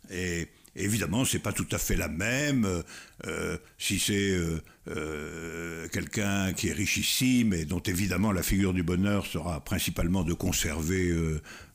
Et 0.10 0.48
évidemment, 0.76 1.26
c'est 1.26 1.40
pas 1.40 1.54
tout 1.54 1.68
à 1.72 1.78
fait 1.78 1.96
la 1.96 2.08
même 2.08 2.84
euh, 3.28 3.58
si 3.78 4.00
c'est 4.00 4.32
euh, 4.32 4.62
euh, 4.88 5.88
quelqu'un 5.90 6.54
qui 6.54 6.70
est 6.70 6.74
richissime 6.74 7.54
et 7.54 7.66
dont 7.66 7.82
évidemment 7.82 8.32
la 8.32 8.44
figure 8.44 8.74
du 8.74 8.84
bonheur 8.84 9.26
sera 9.26 9.64
principalement 9.64 10.24
de 10.24 10.34
conserver 10.34 11.14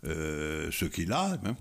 ce 0.04 0.84
qu'il 0.84 1.12
a, 1.12 1.38
hein, 1.44 1.56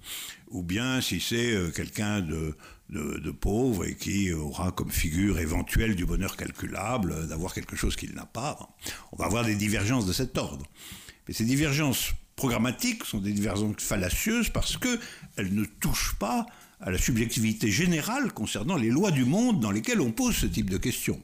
ou 0.50 0.64
bien 0.64 1.02
si 1.02 1.20
c'est 1.20 1.56
quelqu'un 1.76 2.22
de 2.22 2.56
de, 2.90 3.32
pauvres 3.32 3.86
et 3.86 3.96
qui 3.96 4.32
aura 4.32 4.72
comme 4.72 4.92
figure 4.92 5.40
éventuelle 5.40 5.96
du 5.96 6.06
bonheur 6.06 6.38
calculable 6.38 7.28
d'avoir 7.28 7.54
quelque 7.54 7.76
chose 7.76 7.98
qu'il 7.98 8.14
n'a 8.14 8.26
pas. 8.26 8.58
On 9.12 9.18
va 9.18 9.26
avoir 9.26 9.44
des 9.44 9.56
divergences 9.56 10.06
de 10.06 10.14
cet 10.14 10.38
ordre. 10.38 10.66
Mais 11.28 11.34
ces 11.34 11.44
divergences 11.44 12.14
programmatiques 12.38 13.04
sont 13.04 13.20
des 13.20 13.34
divergences 13.34 13.84
fallacieuses 13.84 14.50
parce 14.50 14.78
qu'elles 14.78 15.54
ne 15.54 15.66
touchent 15.66 16.16
pas 16.18 16.46
à 16.80 16.92
la 16.92 16.98
subjectivité 16.98 17.72
générale 17.72 18.32
concernant 18.34 18.76
les 18.76 18.90
lois 18.90 19.12
du 19.12 19.26
monde 19.26 19.60
dans 19.60 19.72
lesquelles 19.72 20.02
on 20.02 20.12
pose 20.12 20.36
ce 20.36 20.46
type 20.46 20.70
de 20.70 20.78
questions. 20.78 21.22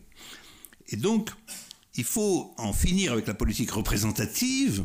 Et 0.89 0.97
donc, 0.97 1.29
il 1.95 2.03
faut 2.03 2.53
en 2.57 2.73
finir 2.73 3.11
avec 3.13 3.27
la 3.27 3.33
politique 3.33 3.71
représentative 3.71 4.83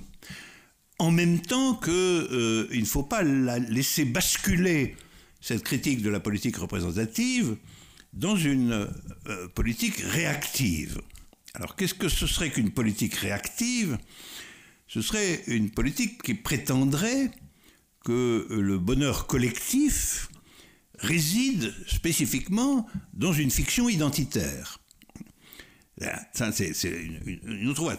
en 0.98 1.10
même 1.10 1.40
temps 1.40 1.74
qu'il 1.74 1.92
euh, 1.92 2.68
ne 2.70 2.84
faut 2.84 3.04
pas 3.04 3.22
la 3.22 3.58
laisser 3.58 4.04
basculer 4.04 4.96
cette 5.40 5.62
critique 5.62 6.02
de 6.02 6.10
la 6.10 6.20
politique 6.20 6.56
représentative 6.56 7.56
dans 8.12 8.36
une 8.36 8.88
euh, 9.28 9.48
politique 9.54 9.98
réactive. 9.98 11.00
Alors 11.54 11.76
qu'est-ce 11.76 11.94
que 11.94 12.08
ce 12.08 12.26
serait 12.26 12.50
qu'une 12.50 12.70
politique 12.70 13.14
réactive? 13.14 13.98
Ce 14.86 15.00
serait 15.00 15.42
une 15.46 15.70
politique 15.70 16.22
qui 16.22 16.34
prétendrait 16.34 17.30
que 18.04 18.46
le 18.50 18.78
bonheur 18.78 19.26
collectif 19.26 20.27
réside 20.98 21.72
spécifiquement 21.86 22.86
dans 23.14 23.32
une 23.32 23.50
fiction 23.50 23.88
identitaire. 23.88 24.80
Ça, 26.32 26.52
c'est 26.52 26.72
une, 27.44 27.68
autre 27.68 27.82
voie. 27.82 27.96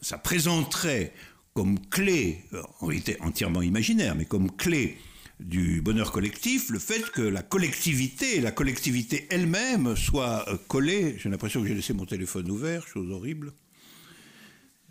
Ça 0.00 0.18
présenterait 0.18 1.12
comme 1.54 1.78
clé, 1.88 2.44
en 2.80 2.86
réalité 2.86 3.16
entièrement 3.20 3.62
imaginaire, 3.62 4.14
mais 4.14 4.24
comme 4.24 4.54
clé 4.54 4.96
du 5.40 5.82
bonheur 5.82 6.12
collectif, 6.12 6.70
le 6.70 6.78
fait 6.78 7.10
que 7.10 7.22
la 7.22 7.42
collectivité, 7.42 8.40
la 8.40 8.52
collectivité 8.52 9.26
elle-même 9.30 9.96
soit 9.96 10.48
euh, 10.48 10.56
collée. 10.68 11.16
J'ai 11.18 11.28
l'impression 11.28 11.62
que 11.62 11.68
j'ai 11.68 11.74
laissé 11.74 11.92
mon 11.92 12.06
téléphone 12.06 12.48
ouvert, 12.50 12.86
chose 12.86 13.10
horrible. 13.10 13.52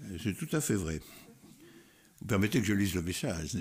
Euh, 0.04 0.18
c'est 0.22 0.36
tout 0.36 0.54
à 0.54 0.60
fait 0.60 0.76
vrai. 0.76 1.00
Vous 2.20 2.28
permettez 2.28 2.60
que 2.60 2.66
je 2.66 2.74
lise 2.74 2.94
le 2.96 3.02
message 3.02 3.56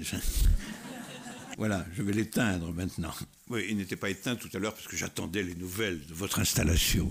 Voilà, 1.61 1.85
je 1.95 2.03
vais 2.03 2.15
l'éteindre 2.15 2.73
maintenant. 2.73 3.13
Oui, 3.51 3.67
il 3.69 3.77
n'était 3.77 3.95
pas 3.95 4.09
éteint 4.09 4.35
tout 4.35 4.49
à 4.55 4.59
l'heure 4.59 4.73
parce 4.73 4.89
que 4.89 4.97
j'attendais 4.97 5.43
les 5.43 5.55
nouvelles 5.55 6.01
de 6.07 6.15
votre 6.15 6.39
installation. 6.39 7.07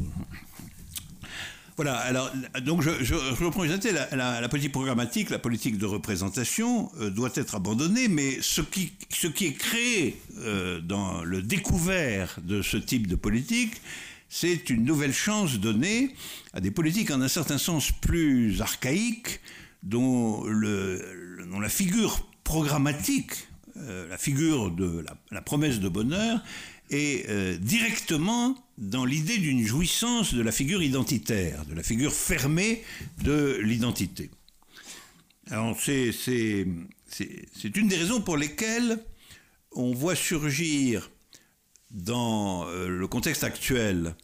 Voilà, 1.76 1.98
alors, 1.98 2.32
donc 2.64 2.82
je, 2.82 2.90
je, 3.04 3.14
reprends 3.14 3.64
la, 3.64 4.42
la, 4.42 4.50
politique 4.50 4.72
programmatique, 4.72 5.30
la 5.30 5.38
politique 5.38 5.78
de 5.78 5.86
représentation 5.86 6.92
euh, 7.00 7.12
doit 7.12 7.30
être 7.36 7.54
abandonnée, 7.54 8.08
mais 8.08 8.40
ce 8.42 8.62
qui, 8.62 8.92
est 9.46 9.54
créé 9.54 10.20
euh, 10.40 10.82
dans 10.82 11.24
le 11.24 11.44
découvert 11.44 12.40
de 12.44 12.64
ce 12.64 12.78
type 12.78 13.06
de 13.06 13.16
politique, 13.16 13.80
c'est 14.30 14.72
une 14.72 14.84
nouvelle 14.84 15.14
chance 15.14 15.60
donnée 15.60 16.16
à 16.54 16.60
des 16.60 16.72
politiques 16.72 17.12
en 17.12 17.22
un 17.22 17.28
certain 17.28 17.60
sens 17.60 17.92
plus 17.92 18.64
archaïques, 18.64 19.42
dont 19.84 20.44
la 20.44 21.70
figure 21.70 22.26
programmatique, 22.44 23.49
euh, 23.80 24.08
la 24.08 24.18
figure 24.18 24.72
de 24.72 25.06
la, 25.32 25.42
promesse 25.42 25.80
de 25.80 25.90
bonheur, 25.90 26.44
est 26.92 27.60
directement 27.60 28.58
dans 28.80 29.06
l'idée 29.06 29.38
d'une 29.38 29.64
jouissance 29.64 30.34
de 30.34 30.42
la 30.42 30.52
figure 30.52 30.82
identitaire, 30.82 31.64
de 31.66 31.76
la 31.76 31.84
figure 31.84 32.12
fermée 32.12 32.84
de 33.24 33.60
l'identité. 33.62 34.32
Alors 35.52 35.80
c'est, 35.80 36.12
c'est, 36.12 36.68
c'est, 37.08 37.76
une 37.76 37.88
des 37.88 37.98
raisons 37.98 38.22
pour 38.22 38.38
lesquelles 38.38 39.04
on 39.72 39.94
voit 39.94 40.16
surgir 40.16 41.10
dans 41.92 42.68
euh, 42.68 42.88
le 42.88 43.08
contexte 43.08 43.44
actuel, 43.44 44.16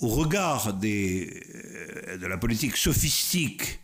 au 0.00 0.08
regard 0.08 0.74
des, 0.74 1.42
euh, 1.54 2.16
de 2.16 2.26
la 2.26 2.38
politique 2.38 2.76
sophistique 2.76 3.80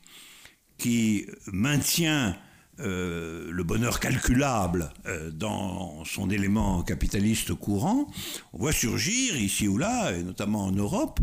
qui 0.78 1.26
maintient 1.52 2.36
euh, 2.80 3.50
le 3.52 3.62
bonheur 3.62 4.00
calculable 4.00 4.92
euh, 5.06 5.30
dans 5.30 6.04
son 6.04 6.28
élément 6.30 6.82
capitaliste 6.82 7.54
courant, 7.54 8.10
on 8.52 8.58
voit 8.58 8.72
surgir 8.72 9.36
ici 9.36 9.68
ou 9.68 9.78
là, 9.78 10.12
et 10.12 10.22
notamment 10.22 10.64
en 10.64 10.72
Europe, 10.72 11.20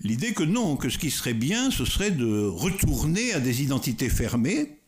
l'idée 0.00 0.32
que 0.32 0.42
non, 0.42 0.76
que 0.76 0.88
ce 0.88 0.98
qui 0.98 1.10
serait 1.10 1.34
bien, 1.34 1.70
ce 1.70 1.84
serait 1.84 2.10
de 2.10 2.44
retourner 2.46 3.32
à 3.32 3.40
des 3.40 3.62
identités 3.62 4.08
fermées, 4.08 4.78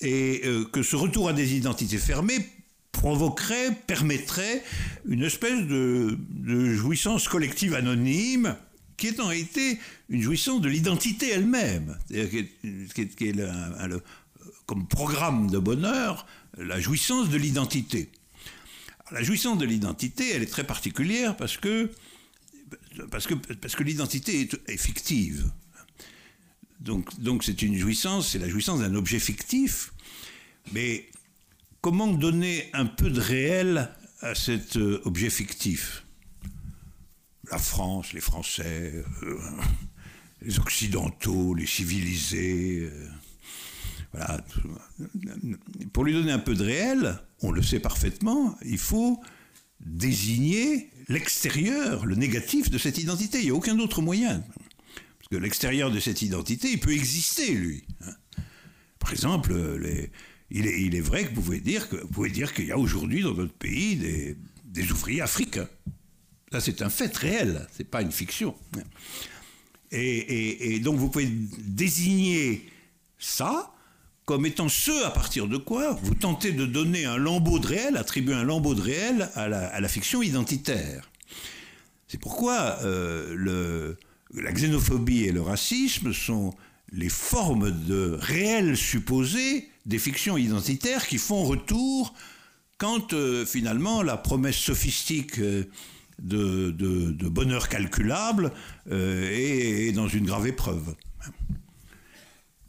et 0.00 0.42
euh, 0.44 0.64
que 0.64 0.82
ce 0.82 0.96
retour 0.96 1.28
à 1.28 1.32
des 1.32 1.54
identités 1.54 1.98
fermées 1.98 2.46
provoquerait, 2.92 3.72
permettrait 3.86 4.62
une 5.06 5.22
espèce 5.22 5.66
de, 5.66 6.18
jouissance 6.74 7.28
collective 7.28 7.74
anonyme, 7.74 8.56
qui 8.96 9.08
est 9.08 9.20
en 9.20 9.26
réalité 9.26 9.78
une 10.08 10.22
jouissance 10.22 10.60
de 10.60 10.68
l'identité 10.68 11.30
elle-même, 11.30 11.96
qui 12.08 12.16
est, 12.16 13.14
qui 13.14 13.28
est 13.28 13.32
le, 13.32 14.00
comme 14.68 14.86
programme 14.86 15.50
de 15.50 15.58
bonheur 15.58 16.26
la 16.58 16.78
jouissance 16.78 17.30
de 17.30 17.38
l'identité. 17.38 18.10
La 19.10 19.22
jouissance 19.22 19.56
de 19.56 19.64
l'identité, 19.64 20.30
elle 20.30 20.42
est 20.42 20.52
très 20.52 20.64
particulière 20.64 21.36
parce 21.38 21.56
que, 21.56 21.90
l'identité 23.80 24.46
est, 24.66 24.76
fictive. 24.76 25.50
Donc, 26.80 27.18
donc 27.18 27.44
c'est 27.44 27.62
une 27.62 27.78
jouissance, 27.78 28.28
c'est 28.28 28.38
la 28.38 28.48
jouissance 28.48 28.80
d'un 28.80 28.94
objet 28.94 29.18
fictif. 29.18 29.94
Mais 30.72 31.08
comment 31.80 32.06
donner 32.06 32.68
un 32.74 32.84
peu 32.84 33.08
de 33.08 33.20
réel 33.20 33.90
à 34.20 34.34
cet 34.34 34.76
euh, 34.76 35.00
objet 35.06 35.30
fictif? 35.30 36.04
La 37.50 37.56
France, 37.56 38.12
les 38.12 38.20
Français, 38.20 39.02
euh, 39.22 39.38
les 40.42 40.58
Occidentaux, 40.58 41.54
les 41.54 41.66
civilisés. 41.66 42.90
Euh, 42.92 43.08
voilà. 44.12 44.44
Pour 45.92 46.04
lui 46.04 46.12
donner 46.12 46.32
un 46.32 46.38
peu 46.38 46.54
de 46.54 46.64
réel, 46.64 47.18
on 47.42 47.50
le 47.50 47.62
sait 47.62 47.80
parfaitement, 47.80 48.56
il 48.64 48.78
faut 48.78 49.20
désigner 49.80 50.90
l'extérieur, 51.08 52.06
le 52.06 52.16
négatif 52.16 52.70
de 52.70 52.78
cette 52.78 52.98
identité. 52.98 53.38
Il 53.38 53.44
n'y 53.44 53.50
a 53.50 53.54
aucun 53.54 53.78
autre 53.78 54.02
moyen. 54.02 54.42
Parce 55.18 55.28
que 55.30 55.36
l'extérieur 55.36 55.90
de 55.90 56.00
cette 56.00 56.22
identité, 56.22 56.72
il 56.72 56.80
peut 56.80 56.92
exister, 56.92 57.52
lui. 57.52 57.84
Hein. 58.02 58.12
Par 58.98 59.12
exemple, 59.12 59.52
il, 60.50 60.66
est, 60.66 61.00
vrai 61.00 61.24
que 61.24 61.34
vous 61.34 61.42
pouvez 61.42 61.60
dire, 62.30 62.54
qu'il 62.54 62.66
y 62.66 62.72
a 62.72 62.78
aujourd'hui 62.78 63.22
dans 63.22 63.34
notre 63.34 63.54
pays 63.54 63.96
des, 64.64 64.92
ouvriers 64.92 65.20
africains. 65.20 65.68
Ça, 66.52 66.60
c'est 66.60 66.82
un 66.82 66.90
fait 66.90 67.14
réel, 67.16 67.66
c'est 67.76 67.88
pas 67.88 68.02
une 68.02 68.12
fiction. 68.12 68.54
Et, 69.90 70.80
donc 70.80 70.98
vous 70.98 71.08
pouvez 71.08 71.28
désigner 71.58 72.68
ça 73.18 73.72
comme 74.28 74.44
étant 74.44 74.68
ce 74.68 75.06
à 75.06 75.10
partir 75.10 75.48
de 75.48 75.56
quoi 75.56 75.98
vous 76.02 76.14
tentez 76.14 76.52
de 76.52 76.66
donner 76.66 77.06
un 77.06 77.16
lambeau 77.16 77.58
de 77.58 77.66
réel, 77.66 77.96
attribuer 77.96 78.34
un 78.34 78.44
lambeau 78.44 78.74
de 78.74 78.82
réel 78.82 79.30
à 79.34 79.48
la, 79.48 79.88
fiction 79.88 80.20
identitaire. 80.20 81.10
C'est 82.08 82.20
pourquoi 82.20 82.76
euh, 82.82 83.94
la 84.34 84.52
xénophobie 84.52 85.24
et 85.24 85.32
le 85.32 85.40
racisme 85.40 86.12
sont 86.12 86.52
les 86.92 87.08
formes 87.08 87.70
de 87.70 88.18
réel 88.20 88.76
supposé 88.76 89.66
des 89.86 89.98
fictions 89.98 90.36
identitaires 90.36 91.06
qui 91.06 91.16
font 91.16 91.44
retour 91.44 92.12
quand 92.76 93.14
euh, 93.14 93.46
finalement 93.46 94.02
la 94.02 94.18
promesse 94.18 94.56
sophistique 94.58 95.38
euh, 95.38 95.64
de, 96.18 97.28
bonheur 97.30 97.70
calculable 97.70 98.52
est, 98.90 99.92
dans 99.94 100.06
une 100.08 100.26
grave 100.26 100.48
épreuve. 100.48 100.94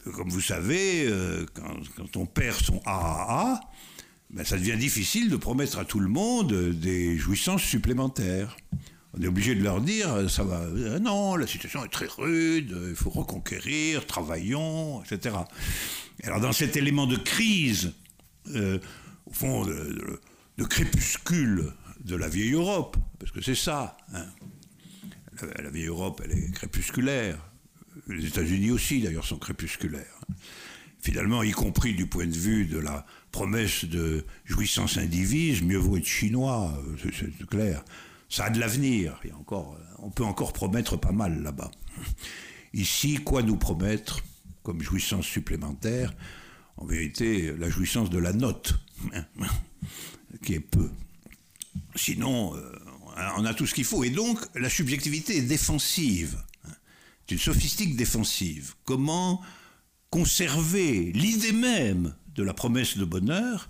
Comme 0.03 0.30
vous 0.30 0.42
savez, 0.42 1.10
quand, 1.53 2.18
on 2.18 2.26
perd 2.26 2.58
son 2.58 2.82
AAA, 2.86 3.60
ben 4.30 4.45
ça 4.45 4.58
devient 4.58 4.78
difficile 4.78 5.30
de 5.30 5.36
promettre 5.36 5.80
à 5.80 5.86
tout 5.86 6.00
le 6.00 6.08
monde 6.08 6.53
des 6.72 7.18
jouissances 7.18 7.64
supplémentaires. 7.64 8.56
On 9.14 9.22
est 9.22 9.28
obligé 9.28 9.56
de 9.56 9.64
leur 9.64 9.82
dire, 9.82 10.30
ça 10.30 10.44
va, 10.44 10.68
non, 11.00 11.36
la 11.36 11.48
situation 11.48 11.84
est 11.84 11.90
très 11.90 12.06
rude, 12.06 12.78
il 12.90 12.95
faut 12.95 13.10
reconquérir, 13.10 14.06
travaillons, 14.06 15.03
etc. 15.03 15.36
Alors 16.24 16.40
dans 16.40 16.52
cet 16.52 16.78
élément 16.78 17.08
de 17.08 17.18
crise, 17.18 17.94
au 19.30 19.34
fond, 19.34 19.66
de, 19.66 20.19
crépuscule 20.66 21.74
de 22.03 22.16
la 22.16 22.28
vieille 22.28 22.53
Europe, 22.53 22.98
parce 23.19 23.32
que 23.32 23.42
c'est 23.42 23.56
ça. 23.56 23.98
Hein. 24.14 24.26
La, 25.58 25.69
vieille 25.69 25.88
Europe, 25.88 26.22
elle 26.24 26.32
est 26.32 26.52
crépusculaire. 26.52 27.38
Les 28.10 28.26
États-Unis 28.26 28.72
aussi, 28.72 29.02
d'ailleurs, 29.02 29.26
sont 29.26 29.38
crépusculaires. 29.38 30.20
Finalement, 31.00 31.44
y 31.44 31.52
compris 31.52 31.94
du 31.94 32.08
point 32.08 32.28
de 32.28 32.36
vue 32.36 32.66
de 32.66 32.78
la 32.78 33.06
promesse 33.32 33.86
de 33.86 34.26
jouissance 34.46 34.98
indivise, 34.98 35.62
mieux 35.62 35.78
vaut 35.78 35.98
être 35.98 36.06
chinois, 36.06 36.78
c'est 37.14 37.48
clair. 37.48 37.84
Ça 38.28 38.46
a 38.46 38.50
de 38.50 38.60
l'avenir. 38.60 39.20
On 40.00 40.10
peut 40.10 40.24
encore 40.24 40.54
promettre 40.54 40.98
pas 40.98 41.12
mal 41.12 41.42
là-bas. 41.42 41.72
Ici, 42.74 43.16
quoi 43.24 43.44
nous 43.44 43.56
promettre 43.56 44.22
comme 44.64 44.82
jouissance 44.82 45.26
supplémentaire? 45.26 46.14
En 46.78 46.86
vérité, 46.86 47.54
la 47.58 47.70
jouissance 47.70 48.10
de 48.10 48.20
la 48.20 48.34
note. 48.34 48.80
qui 50.44 50.54
est 50.54 50.60
peu. 50.60 50.90
Sinon, 51.96 52.56
euh, 52.56 52.72
on 53.38 53.46
a 53.46 53.54
tout 53.54 53.66
ce 53.66 53.74
qu'il 53.74 53.84
faut. 53.84 54.04
Et 54.04 54.10
donc, 54.10 54.40
la 54.56 54.70
subjectivité 54.70 55.38
est 55.38 55.42
défensive. 55.42 56.38
Une 57.32 57.38
sophistique 57.38 57.95
défensive. 57.95 58.74
Comment 58.85 59.41
conserver 60.09 61.11
l'idée 61.14 61.51
même 61.51 62.14
de 62.35 62.43
la 62.43 62.53
promesse 62.53 62.98
de 62.98 63.06
bonheur 63.06 63.69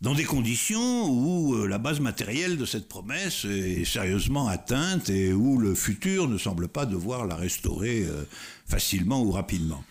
dans 0.00 0.14
des 0.14 0.24
conditions 0.24 1.08
où 1.08 1.54
euh, 1.54 1.66
la 1.66 1.78
base 1.78 2.00
matérielle 2.00 2.56
de 2.56 2.64
cette 2.64 2.88
promesse 2.88 3.44
est 3.44 3.84
sérieusement 3.84 4.48
atteinte 4.48 5.10
et 5.10 5.32
où 5.32 5.58
le 5.58 5.74
futur 5.74 6.28
ne 6.28 6.38
semble 6.38 6.68
pas 6.68 6.86
devoir 6.86 7.26
la 7.26 7.36
restaurer 7.36 8.04
euh, 8.04 8.24
facilement 8.66 9.22
ou 9.22 9.30
rapidement. 9.30 9.84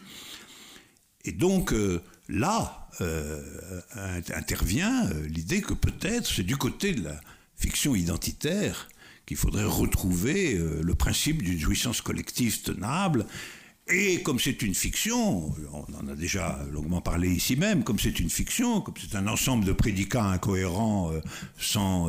Et 1.26 1.32
donc 1.32 1.74
là, 2.28 2.90
euh, 3.02 3.82
intervient 4.36 5.08
euh, 5.08 5.28
l'idée 5.28 5.62
que 5.62 5.74
peut-être 5.74 6.28
c'est 6.28 6.44
du 6.44 6.58
côté 6.58 6.94
de 6.94 7.06
la 7.06 7.22
fiction 7.56 7.96
identitaire 7.96 8.90
qu'il 9.30 9.38
faudrait 9.38 9.64
retrouver 9.64 10.56
euh, 10.56 10.82
le 10.82 10.96
principe 10.96 11.44
d'une 11.44 11.60
jouissance 11.60 12.02
collective 12.02 12.64
tenable. 12.64 13.28
Et 13.88 14.24
comme 14.24 14.40
c'est 14.40 14.64
une 14.64 14.74
fiction, 14.74 15.54
on 15.72 15.94
en 15.94 16.08
a 16.08 16.16
déjà 16.16 16.60
longuement 16.72 17.00
parlé 17.00 17.30
ici 17.30 17.56
même, 17.56 17.84
comme 17.84 18.00
c'est 18.00 18.20
une 18.20 18.32
fiction, 18.32 18.82
comme 18.82 18.96
c'est 19.00 19.16
un 19.16 19.28
ensemble 19.28 19.66
de 19.66 19.72
prédicats 19.72 20.26
incohérents 20.26 21.12
sans 21.60 22.06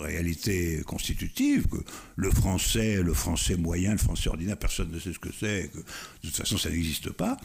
réalité 0.00 0.82
constitutive, 0.84 1.68
que 1.68 1.76
le 2.16 2.30
français, 2.32 3.02
le 3.02 3.14
français 3.14 3.56
moyen, 3.56 3.92
le 3.92 3.98
français 3.98 4.30
ordinaire, 4.30 4.56
personne 4.56 4.90
ne 4.90 4.98
sait 4.98 5.12
ce 5.12 5.20
que 5.20 5.30
c'est, 5.32 5.70
que 5.72 5.78
de 5.78 5.84
toute 6.22 6.36
façon 6.36 6.58
ça 6.58 6.70
n'existe 6.70 7.10
pas, 7.10 7.36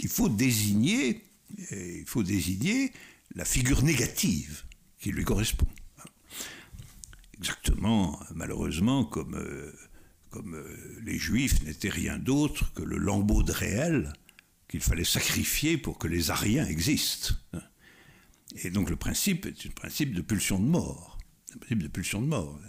il 0.00 0.08
faut 0.08 0.30
désigner 0.30 1.22
il 1.70 2.04
faut 2.06 2.22
désigner 2.22 2.92
la 3.34 3.44
figure 3.44 3.82
négative 3.82 4.62
qui 4.98 5.10
lui 5.10 5.24
correspond. 5.24 5.66
Exactement, 7.42 8.20
malheureusement, 8.36 9.04
comme, 9.04 9.34
euh, 9.34 9.72
euh, 10.36 11.00
les 11.02 11.18
Juifs 11.18 11.60
n'étaient 11.64 11.88
rien 11.88 12.16
d'autre 12.16 12.72
que 12.74 12.82
le 12.82 12.98
lambeau 12.98 13.42
de 13.42 13.50
réel 13.50 14.12
qu'il 14.68 14.80
fallait 14.80 15.02
sacrifier 15.02 15.76
pour 15.76 15.98
que 15.98 16.06
les 16.06 16.30
Ariens 16.30 16.64
existent. 16.66 17.34
Et 18.62 18.70
donc 18.70 18.90
le 18.90 18.94
principe 18.96 19.46
est 19.46 19.66
un 19.66 19.70
principe 19.70 20.14
de 20.14 20.20
pulsion 20.20 20.60
de 20.60 20.66
mort. 20.66 21.18
Un 21.52 21.58
principe 21.58 21.82
de 21.82 21.88
pulsion 21.88 22.22
de 22.22 22.26
mort. 22.26 22.60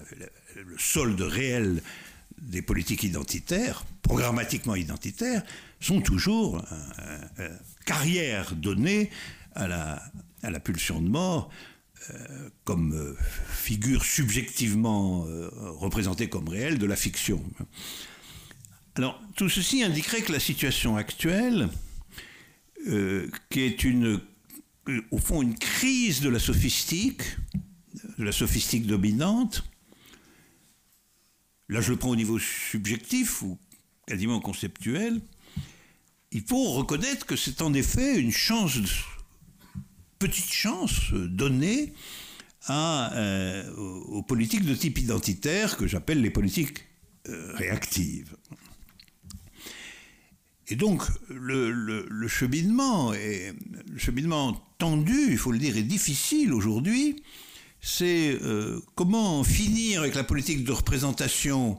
Le 0.56 0.76
solde 0.80 1.22
réel 1.22 1.84
des 2.42 2.64
politiques 2.64 3.04
identitaires, 3.04 3.86
programmatiquement 4.02 4.76
identitaires, 4.76 5.44
sont 5.80 6.02
toujours 6.02 6.66
carrière 7.86 8.56
donnée 8.56 9.12
à 9.54 9.68
la 9.68 10.60
pulsion 10.60 11.00
de 11.00 11.10
mort 11.10 11.52
euh, 12.10 12.50
comme 12.66 12.94
euh, 12.94 13.16
figure 13.48 14.04
subjectivement 14.04 15.26
euh, 15.26 15.50
représentée 15.54 16.28
comme 16.28 16.50
réelle 16.50 16.78
de 16.78 16.86
la 16.86 16.98
fiction. 16.98 17.42
Alors, 18.96 19.22
tout 19.38 19.48
ceci 19.48 19.84
indiquerait 19.84 20.22
que 20.22 20.34
la 20.34 20.40
situation 20.40 20.98
actuelle, 20.98 21.70
qui 23.50 23.62
est 23.62 23.86
une, 23.86 24.20
au 25.12 25.18
fond 25.18 25.42
une 25.42 25.58
crise 25.58 26.20
de 26.20 26.28
la 26.28 26.40
sophistique, 26.40 27.24
de 28.18 28.24
la 28.24 28.34
sophistique 28.34 28.86
dominante, 28.86 29.64
là 31.70 31.80
je 31.80 31.92
le 31.92 31.98
prends 31.98 32.10
au 32.10 32.16
niveau 32.16 32.38
subjectif 32.38 33.42
ou 33.42 33.58
quasiment 34.06 34.42
conceptuel, 34.42 35.22
il 36.32 36.42
faut 36.42 36.72
reconnaître 36.74 37.26
que 37.26 37.38
c'est 37.38 37.62
en 37.62 37.74
effet 37.74 38.20
une 38.20 38.32
chance, 38.32 38.78
petite 40.20 40.52
chance 40.52 41.14
donnée 41.14 41.94
euh, 42.70 43.70
aux 43.76 44.24
politiques 44.24 44.64
de 44.64 44.74
type 44.74 44.98
identitaire 44.98 45.76
que 45.76 45.86
j'appelle 45.86 46.22
les 46.22 46.30
politiques 46.30 46.86
euh, 47.28 47.54
réactives. 47.56 48.38
Et 50.70 50.78
donc 50.78 51.04
le, 51.28 52.28
cheminement 52.30 53.12
le 53.12 53.98
cheminement 53.98 54.54
tendu, 54.78 55.32
il 55.32 55.38
faut 55.38 55.52
le 55.52 55.58
dire, 55.58 55.76
est 55.76 55.84
difficile 55.84 56.54
aujourd'hui. 56.54 57.22
C'est 57.82 58.40
euh, 58.42 58.80
comment 58.96 59.44
finir 59.44 60.00
avec 60.00 60.16
la 60.16 60.24
politique 60.24 60.64
de 60.64 60.72
représentation 60.72 61.78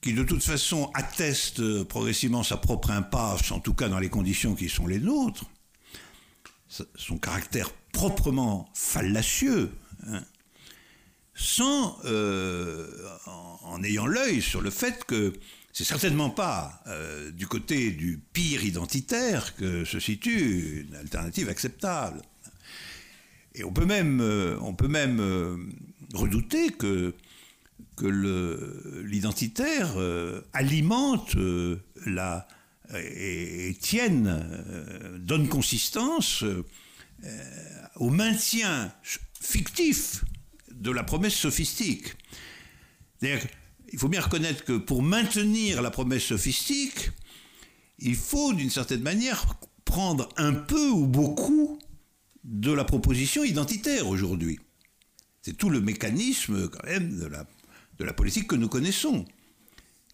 qui 0.00 0.14
de 0.14 0.22
toute 0.22 0.42
façon 0.42 0.90
atteste 0.94 1.84
progressivement 1.84 2.42
sa 2.42 2.56
propre 2.56 2.90
impasse, 2.90 3.52
en 3.52 3.60
tout 3.60 3.74
cas 3.74 3.90
dans 3.90 3.98
les 3.98 4.08
conditions 4.08 4.54
qui 4.54 4.70
sont 4.70 4.86
les 4.86 4.98
nôtres, 4.98 5.44
son 6.96 7.18
caractère 7.18 7.70
proprement 7.92 8.68
fallacieux, 8.74 9.70
hein, 10.06 10.22
sans, 11.34 11.98
euh, 12.04 12.86
en, 13.62 13.82
ayant 13.82 14.06
l'œil 14.06 14.40
sur 14.40 14.60
le 14.60 14.70
fait 14.70 15.04
que 15.04 15.32
c'est 15.72 15.84
certainement 15.84 16.30
pas 16.30 16.82
euh, 16.86 17.30
du 17.32 17.46
côté 17.46 17.90
du 17.90 18.20
pire 18.32 18.64
identitaire 18.64 19.56
que 19.56 19.84
se 19.84 19.98
situe 19.98 20.86
une 20.88 20.94
alternative 20.94 21.48
acceptable. 21.48 22.22
Et 23.56 23.64
on 23.64 23.72
peut 23.72 23.84
même, 23.84 24.20
euh, 24.20 24.56
on 24.60 24.74
peut 24.74 24.88
même 24.88 25.72
redouter 26.12 26.70
que 26.70 27.14
que 27.96 29.02
l'identitaire 29.04 29.94
alimente 30.52 31.36
la, 32.06 32.48
et, 32.92 33.76
tienne, 33.80 34.26
euh, 34.28 35.18
donne 35.18 35.48
consistance 35.48 36.44
au 37.96 38.10
maintien 38.10 38.92
fictif 39.40 40.24
de 40.70 40.90
la 40.90 41.04
promesse 41.04 41.34
sophistique. 41.34 42.14
Il 43.22 43.98
faut 43.98 44.08
bien 44.08 44.20
reconnaître 44.20 44.64
que 44.64 44.76
pour 44.76 45.02
maintenir 45.02 45.80
la 45.80 45.90
promesse 45.90 46.24
sophistique, 46.24 47.12
il 47.98 48.16
faut 48.16 48.52
d'une 48.52 48.68
certaine 48.68 49.00
manière 49.00 49.46
prendre 49.86 50.28
un 50.36 50.52
peu 50.52 50.90
ou 50.90 51.06
beaucoup 51.06 51.78
de 52.42 52.72
la 52.72 52.84
proposition 52.84 53.44
identitaire 53.44 54.06
aujourd'hui. 54.06 54.58
C'est 55.40 55.56
tout 55.56 55.70
le 55.70 55.80
mécanisme 55.80 56.68
quand 56.68 56.86
même 56.86 57.18
de 57.18 57.26
la 57.26 57.46
de 57.98 58.04
la 58.04 58.12
politique 58.12 58.48
que 58.48 58.56
nous 58.56 58.68
connaissons, 58.68 59.24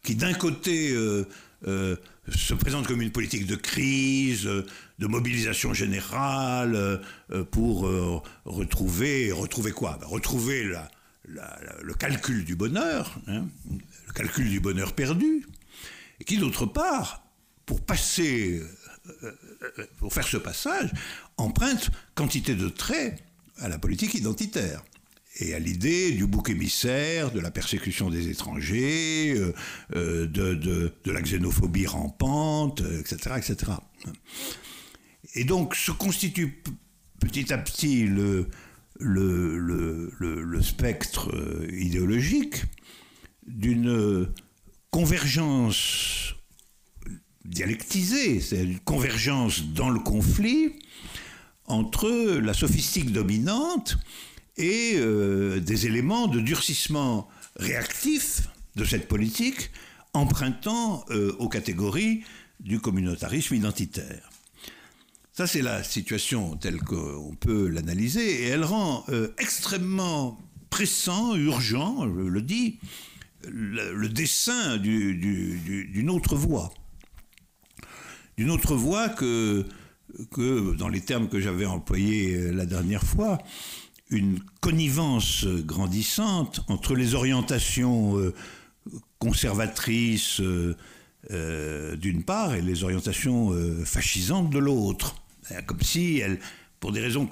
qui 0.03 0.15
d'un 0.15 0.35
côté 0.35 0.91
euh, 0.91 1.27
euh, 1.67 1.97
se 2.29 2.55
présente 2.55 2.87
comme 2.87 3.03
une 3.03 3.11
politique 3.11 3.47
de 3.47 3.57
crise, 3.57 4.45
de 4.45 5.07
mobilisation 5.07 5.75
générale, 5.75 6.75
euh, 7.31 7.45
pour 7.45 7.89
retrouver, 8.45 9.33
retrouver 9.33 9.73
quoi? 9.73 9.99
Ben, 10.01 10.07
Retrouver 10.07 10.73
le 11.25 11.95
calcul 11.95 12.45
du 12.45 12.57
bonheur, 12.57 13.19
hein, 13.27 13.47
le 14.07 14.13
calcul 14.13 14.49
du 14.49 14.61
bonheur 14.61 14.93
perdu, 14.95 15.47
et 16.21 16.25
qui, 16.25 16.37
d'autre 16.37 16.67
part, 16.67 17.23
pour 17.71 17.81
passer, 17.81 18.61
euh, 19.23 19.33
euh, 19.79 19.87
pour 19.99 20.13
faire 20.13 20.27
ce 20.27 20.37
passage, 20.37 20.91
emprunte 21.37 21.91
quantité 22.15 22.55
de 22.55 22.69
traits 22.69 23.23
à 23.59 23.69
la 23.69 23.79
politique 23.79 24.15
identitaire 24.15 24.83
et 25.39 25.55
à 25.55 25.59
l'idée 25.59 26.13
du 26.13 26.27
bouc 26.27 26.51
émissaire, 26.51 27.31
de 27.31 27.41
la 27.41 27.51
persécution 27.51 28.11
des 28.11 28.29
étrangers, 28.29 29.35
de, 29.95 30.27
de, 30.27 30.93
la 31.07 31.23
xénophobie 31.23 31.87
rampante, 31.87 32.83
etc., 32.99 33.37
etc. 33.39 33.73
Et 35.35 35.45
donc 35.45 35.75
se 35.77 35.93
constitue 35.93 36.63
petit 37.21 37.53
à 37.53 37.59
petit 37.59 38.05
le, 38.05 38.49
le, 38.99 39.57
le, 39.59 40.43
le 40.43 40.63
spectre 40.63 41.31
idéologique 41.73 42.65
d'une 43.47 44.29
convergence 44.91 46.35
dialectisée, 47.45 48.41
c'est 48.41 48.63
une 48.63 48.81
convergence 48.81 49.63
dans 49.73 49.91
le 49.91 50.01
conflit 50.01 50.73
entre 51.67 52.09
la 52.39 52.55
sophistique 52.55 53.13
dominante 53.13 53.99
et 54.61 54.93
euh, 54.97 55.59
des 55.59 55.87
éléments 55.87 56.29
de 56.29 56.41
durcissement 56.41 57.29
réactif 57.57 58.43
de 58.77 58.85
cette 58.85 59.09
politique 59.09 59.71
empruntant 60.13 61.05
euh, 61.11 61.35
aux 61.39 61.49
catégories 61.49 62.23
du 62.61 62.79
communautarisme 62.79 63.55
identitaire. 63.55 64.29
Ça, 65.33 65.47
c'est 65.47 65.63
la 65.63 65.83
situation 65.83 66.57
telle 66.57 66.81
qu'on 66.81 67.35
peut 67.41 67.69
l'analyser, 67.69 68.43
et 68.43 68.47
elle 68.49 68.65
rend 68.65 69.05
euh, 69.09 69.29
extrêmement 69.39 70.39
pressant, 70.69 71.35
urgent, 71.37 72.03
je 72.03 72.21
le 72.21 72.43
dis, 72.43 72.79
le, 73.49 74.09
dessin 74.09 74.77
d'une 74.77 76.11
autre 76.11 76.37
voie. 76.37 76.71
D'une 78.37 78.51
autre 78.51 78.75
voie 78.75 79.09
que, 79.09 79.65
que, 80.31 80.75
dans 80.75 80.89
les 80.89 81.01
termes 81.01 81.29
que 81.29 81.41
j'avais 81.41 81.65
employés 81.65 82.53
la 82.53 82.67
dernière 82.67 83.03
fois, 83.03 83.39
une 84.11 84.41
connivence 84.61 85.47
grandissante 85.47 86.61
entre 86.69 86.95
les 86.95 87.15
orientations 87.15 88.19
euh, 88.19 88.35
conservatrices 89.19 90.41
euh, 90.41 91.97
d'une 91.97 92.25
part 92.25 92.55
et 92.55 92.63
les 92.63 92.83
orientations 92.83 93.53
fascisantes 93.85 94.51
de 94.51 94.59
l'autre. 94.59 95.17
Comme 95.67 95.83
si, 95.83 96.23
pour 96.81 96.93
des 96.93 97.01
raisons 97.01 97.29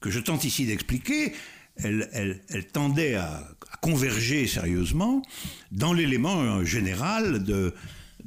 que 0.00 0.10
je 0.10 0.20
tente 0.20 0.44
ici 0.44 0.64
d'expliquer, 0.66 1.34
elle, 1.76 2.40
elle, 2.48 2.66
tendait 2.66 3.14
à 3.14 3.46
converger 3.82 4.46
sérieusement 4.46 5.22
dans 5.70 5.92
l'élément 5.92 6.64
général 6.64 7.44
de, 7.44 7.74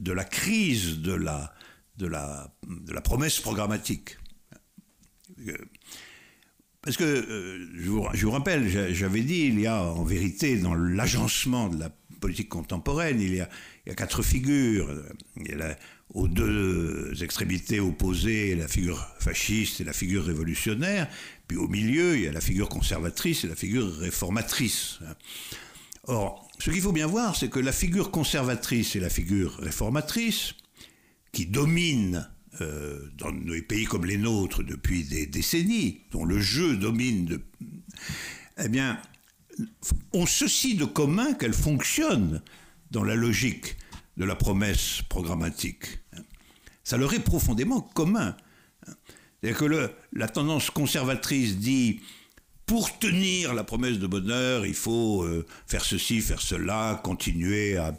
la 0.06 0.24
crise 0.24 1.00
de 1.00 1.14
la 1.16 3.02
promesse 3.03 3.40
programmatique. 3.40 4.18
Parce 6.82 6.98
que, 6.98 7.03
euh, 7.03 7.68
je, 7.76 7.90
vous, 8.26 8.32
rappelle, 8.32 8.68
j'avais 8.93 9.22
dit, 9.22 9.45
il 9.45 9.60
y 9.60 9.68
a 9.68 9.84
en 9.84 10.03
vérité 10.03 10.58
dans 10.58 10.74
l'agencement 10.74 11.69
de 11.69 11.80
la 11.80 11.90
politique 12.19 12.50
contemporaine, 12.50 13.22
il 13.22 13.35
y 13.35 13.42
a, 13.42 13.50
quatre 13.95 14.24
figures. 14.24 14.90
Il 15.38 15.48
y 15.48 15.53
a 15.53 15.77
aux 16.14 16.27
deux 16.27 17.14
extrémités 17.24 17.80
opposées, 17.80 18.56
la 18.56 18.68
figure 18.68 19.08
fasciste 19.19 19.80
et 19.80 19.84
la 19.84 19.93
figure 19.93 20.26
révolutionnaire, 20.26 21.08
puis 21.48 21.58
au 21.58 21.68
milieu, 21.68 22.18
il 22.18 22.24
y 22.24 22.27
a 22.27 22.32
la 22.32 22.42
figure 22.42 22.68
conservatrice 22.68 23.45
et 23.45 23.48
la 23.48 23.56
figure 23.56 23.95
réformatrice. 23.98 25.00
Or, 26.06 26.50
ce 26.60 26.69
qu'il 26.72 26.82
faut 26.82 26.92
bien 26.92 27.08
voir, 27.08 27.35
c'est 27.35 27.50
que 27.50 27.60
la 27.60 27.72
figure 27.72 28.11
conservatrice 28.11 28.95
et 28.95 29.00
la 29.00 29.10
figure 29.10 29.56
réformatrice, 29.58 30.56
qui 31.32 31.45
dominent 31.45 32.30
euh, 32.60 33.10
dans 33.18 33.32
des 33.32 33.62
pays 33.62 33.86
comme 33.86 34.06
les 34.06 34.18
nôtres 34.18 34.64
depuis 34.64 35.06
des 35.06 35.26
décennies, 35.26 36.02
dont 36.12 36.26
le 36.26 36.40
jeu 36.40 36.76
domine, 36.76 37.40
eh 38.58 38.68
bien, 38.68 39.02
ont 40.12 40.26
ceci 40.26 40.76
de 40.76 40.84
commun 40.86 41.34
qu'elles 41.34 41.54
fonctionnent 41.54 42.42
dans 42.92 43.04
la 43.06 43.16
logique 43.16 43.78
de 44.18 44.26
la 44.26 44.36
promesse 44.36 45.02
programmatique. 45.08 46.00
Ça 46.84 46.98
leur 46.98 47.14
est 47.14 47.24
profondément 47.24 47.82
commun. 47.82 48.36
C'est-à-dire 49.42 49.58
que 49.58 49.66
le, 49.66 49.92
la 50.14 50.28
tendance 50.28 50.70
conservatrice 50.70 51.58
dit 51.58 52.02
pour 52.66 53.00
tenir 53.00 53.54
la 53.54 53.64
promesse 53.64 54.00
de 54.00 54.08
bonheur, 54.08 54.66
il 54.66 54.74
faut 54.74 55.24
euh, 55.24 55.46
faire 55.68 55.84
ceci, 55.84 56.22
faire 56.22 56.42
cela, 56.42 57.02
continuer 57.04 57.78
à. 57.78 57.94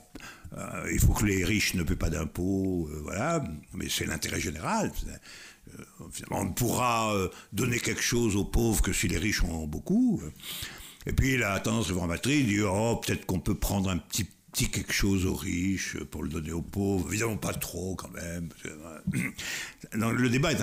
Il 0.92 1.00
faut 1.00 1.12
que 1.14 1.24
les 1.24 1.44
riches 1.44 1.74
ne 1.74 1.82
paient 1.82 1.96
pas 1.96 2.10
d'impôts, 2.10 2.88
euh, 2.90 3.00
voilà, 3.02 3.42
mais 3.74 3.88
c'est 3.88 4.06
l'intérêt 4.06 4.40
général. 4.40 4.92
Euh, 5.08 5.84
on 6.30 6.44
ne 6.44 6.52
pourra 6.52 7.14
donner 7.52 7.78
quelque 7.78 8.02
chose 8.02 8.36
aux 8.36 8.44
pauvres 8.44 8.82
que 8.82 8.92
si 8.92 9.08
les 9.08 9.18
riches 9.18 9.42
ont 9.42 9.66
beaucoup. 9.66 10.20
Et 11.06 11.12
puis 11.12 11.36
la 11.36 11.58
tendance 11.60 11.88
réformatrice 11.88 12.46
dit 12.46 12.60
oh, 12.60 12.96
peut-être 12.96 13.24
qu'on 13.26 13.40
peut 13.40 13.54
prendre 13.54 13.88
un 13.90 13.98
petit 13.98 14.26
petit 14.52 14.70
quelque 14.70 14.92
chose 14.92 15.24
aux 15.24 15.34
riches 15.34 15.96
pour 16.10 16.22
le 16.22 16.28
donner 16.28 16.52
aux 16.52 16.62
pauvres, 16.62 17.08
évidemment 17.08 17.38
pas 17.38 17.54
trop 17.54 17.94
quand 17.96 18.10
même. 18.10 18.50
Le 19.92 20.28
débat 20.28 20.52
est 20.52 20.58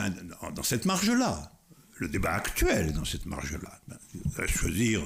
dans 0.56 0.64
cette 0.64 0.86
marge-là. 0.86 1.52
Le 1.98 2.08
débat 2.08 2.34
actuel 2.34 2.90
est 2.90 2.94
dans 2.94 3.04
cette 3.04 3.26
marge-là. 3.26 3.82
Ben, 4.38 4.48
choisir 4.48 5.02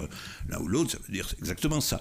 l'un 0.48 0.60
ou 0.60 0.68
l'autre, 0.68 0.92
ça 0.92 0.98
veut 1.00 1.14
dire 1.14 1.34
exactement 1.40 1.82
ça. 1.82 2.00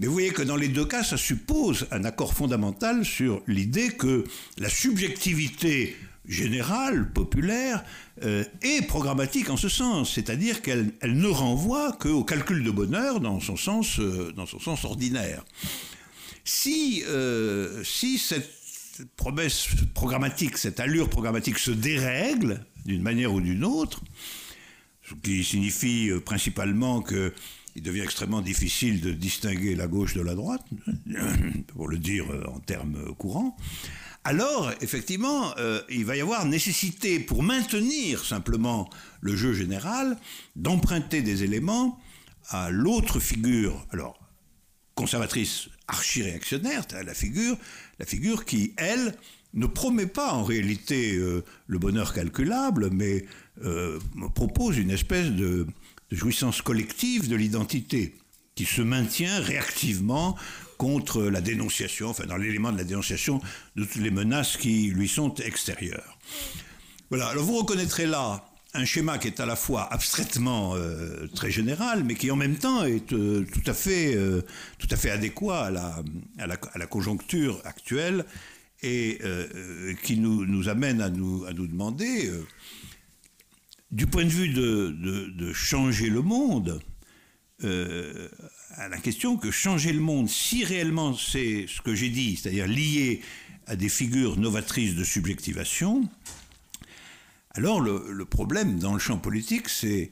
Mais 0.00 0.06
vous 0.06 0.12
voyez 0.12 0.30
que 0.30 0.42
dans 0.42 0.56
les 0.56 0.68
deux 0.68 0.84
cas, 0.84 1.02
ça 1.02 1.16
suppose 1.16 1.86
un 1.90 2.04
accord 2.04 2.32
fondamental 2.32 3.04
sur 3.04 3.42
l'idée 3.46 3.88
que 3.88 4.24
la 4.58 4.68
subjectivité 4.68 5.96
générale, 6.28 7.10
populaire, 7.12 7.84
euh, 8.22 8.44
est 8.62 8.86
programmatique 8.86 9.50
en 9.50 9.56
ce 9.56 9.68
sens, 9.68 10.12
c'est-à-dire 10.14 10.62
qu'elle 10.62 10.92
ne 11.02 11.26
renvoie 11.26 11.92
qu'au 11.92 12.22
calcul 12.22 12.62
de 12.62 12.70
bonheur 12.70 13.20
dans 13.20 13.40
son 13.40 13.56
sens, 13.56 13.98
euh, 13.98 14.32
dans 14.36 14.46
son 14.46 14.60
sens 14.60 14.84
ordinaire. 14.84 15.44
Si, 16.44 17.02
euh, 17.08 17.82
si 17.82 18.18
cette 18.18 18.52
promesse 19.16 19.68
programmatique, 19.94 20.58
cette 20.58 20.80
allure 20.80 21.08
programmatique 21.08 21.58
se 21.58 21.70
dérègle 21.70 22.64
d'une 22.84 23.02
manière 23.02 23.32
ou 23.32 23.40
d'une 23.40 23.64
autre, 23.64 24.02
ce 25.02 25.14
qui 25.14 25.42
signifie 25.42 26.10
principalement 26.24 27.00
qu'il 27.78 27.82
devient 27.84 28.02
extrêmement 28.02 28.40
difficile 28.40 29.00
de 29.00 29.12
distinguer 29.12 29.74
la 29.74 29.86
gauche 29.86 30.14
de 30.14 30.20
la 30.20 30.34
droite, 30.34 30.64
pour 31.68 31.88
le 31.88 31.98
dire 31.98 32.30
euh, 32.30 32.44
en 32.48 32.58
termes 32.60 33.14
courants, 33.16 33.56
alors 34.24 34.72
effectivement, 34.82 35.54
il 35.88 36.04
va 36.04 36.16
y 36.16 36.20
avoir 36.20 36.44
nécessité 36.44 37.18
pour 37.18 37.42
maintenir 37.42 38.22
simplement 38.24 38.90
le 39.22 39.34
jeu 39.34 39.54
général 39.54 40.18
d'emprunter 40.54 41.22
des 41.22 41.44
éléments 41.44 41.98
à 42.50 42.68
l'autre 42.68 43.20
figure, 43.20 43.86
alors 43.90 44.18
conservatrice 44.94 45.68
archi-réactionnaire, 45.86 46.84
la 46.92 47.14
figure, 47.14 47.56
la 48.00 48.04
figure 48.04 48.44
qui, 48.44 48.74
elle, 48.76 49.14
ne 49.54 49.66
promet 49.66 50.06
pas 50.06 50.32
en 50.32 50.44
réalité 50.44 51.16
euh, 51.16 51.42
le 51.66 51.78
bonheur 51.78 52.12
calculable, 52.12 52.90
mais 52.92 53.24
euh, 53.64 53.98
propose 54.34 54.76
une 54.76 54.90
espèce 54.90 55.30
de, 55.30 55.66
jouissance 56.10 56.62
collective 56.62 57.28
de 57.28 57.36
l'identité 57.36 58.14
qui 58.54 58.64
se 58.64 58.82
maintient 58.82 59.40
réactivement 59.40 60.36
contre 60.78 61.22
la 61.22 61.40
dénonciation, 61.40 62.08
enfin 62.08 62.26
dans 62.26 62.36
l'élément 62.36 62.72
de 62.72 62.78
la 62.78 62.84
dénonciation 62.84 63.40
de 63.76 63.84
toutes 63.84 64.02
les 64.02 64.10
menaces 64.10 64.56
qui 64.56 64.88
lui 64.88 65.08
sont 65.08 65.34
extérieures. 65.34 66.18
Voilà, 67.10 67.28
alors 67.28 67.44
vous 67.44 67.58
reconnaîtrez 67.58 68.06
là 68.06 68.44
un 68.74 68.84
schéma 68.84 69.18
qui 69.18 69.28
est 69.28 69.40
à 69.40 69.46
la 69.46 69.56
fois 69.56 69.92
abstraitement 69.92 70.74
euh, 70.74 71.26
très 71.34 71.50
général, 71.50 72.04
mais 72.04 72.14
qui 72.14 72.30
en 72.30 72.36
même 72.36 72.56
temps 72.56 72.84
est 72.84 73.12
euh, 73.12 73.46
tout, 73.52 73.62
à 73.66 73.74
fait, 73.74 74.14
euh, 74.14 74.42
tout 74.78 74.88
à 74.90 74.96
fait 74.96 75.10
adéquat 75.10 75.66
à 75.66 75.70
la, 75.70 76.02
à 76.38 76.46
la, 76.46 76.56
à 76.72 76.78
la 76.78 76.86
conjoncture 76.86 77.60
actuelle 77.64 78.24
et 78.80 79.18
qui 80.04 80.18
nous, 80.18 80.46
nous, 80.46 80.68
amène 80.68 81.00
à 81.00 81.10
nous, 81.10 81.44
à 81.46 81.52
nous 81.52 81.66
demander, 81.66 82.30
du 83.90 84.06
point 84.06 84.24
de 84.24 84.30
vue 84.30 84.48
de, 84.48 85.52
changer 85.52 86.10
le 86.10 86.22
monde, 86.22 86.80
à 87.62 88.88
la 88.88 88.98
question 88.98 89.36
que 89.36 89.50
changer 89.50 89.92
le 89.92 90.00
monde, 90.00 90.28
si 90.28 90.64
réellement 90.64 91.14
c'est 91.14 91.66
ce 91.66 91.80
que 91.80 91.94
j'ai 91.94 92.10
dit, 92.10 92.36
c'est-à-dire 92.36 92.66
lié 92.66 93.22
à 93.66 93.76
des 93.76 93.88
figures 93.88 94.38
novatrices 94.38 94.94
de 94.94 95.04
subjectivation, 95.04 96.08
alors 97.58 97.80
le, 97.80 98.24
problème 98.24 98.78
dans 98.78 98.92
le 98.92 99.00
champ 99.00 99.18
politique, 99.18 99.68
c'est, 99.68 100.10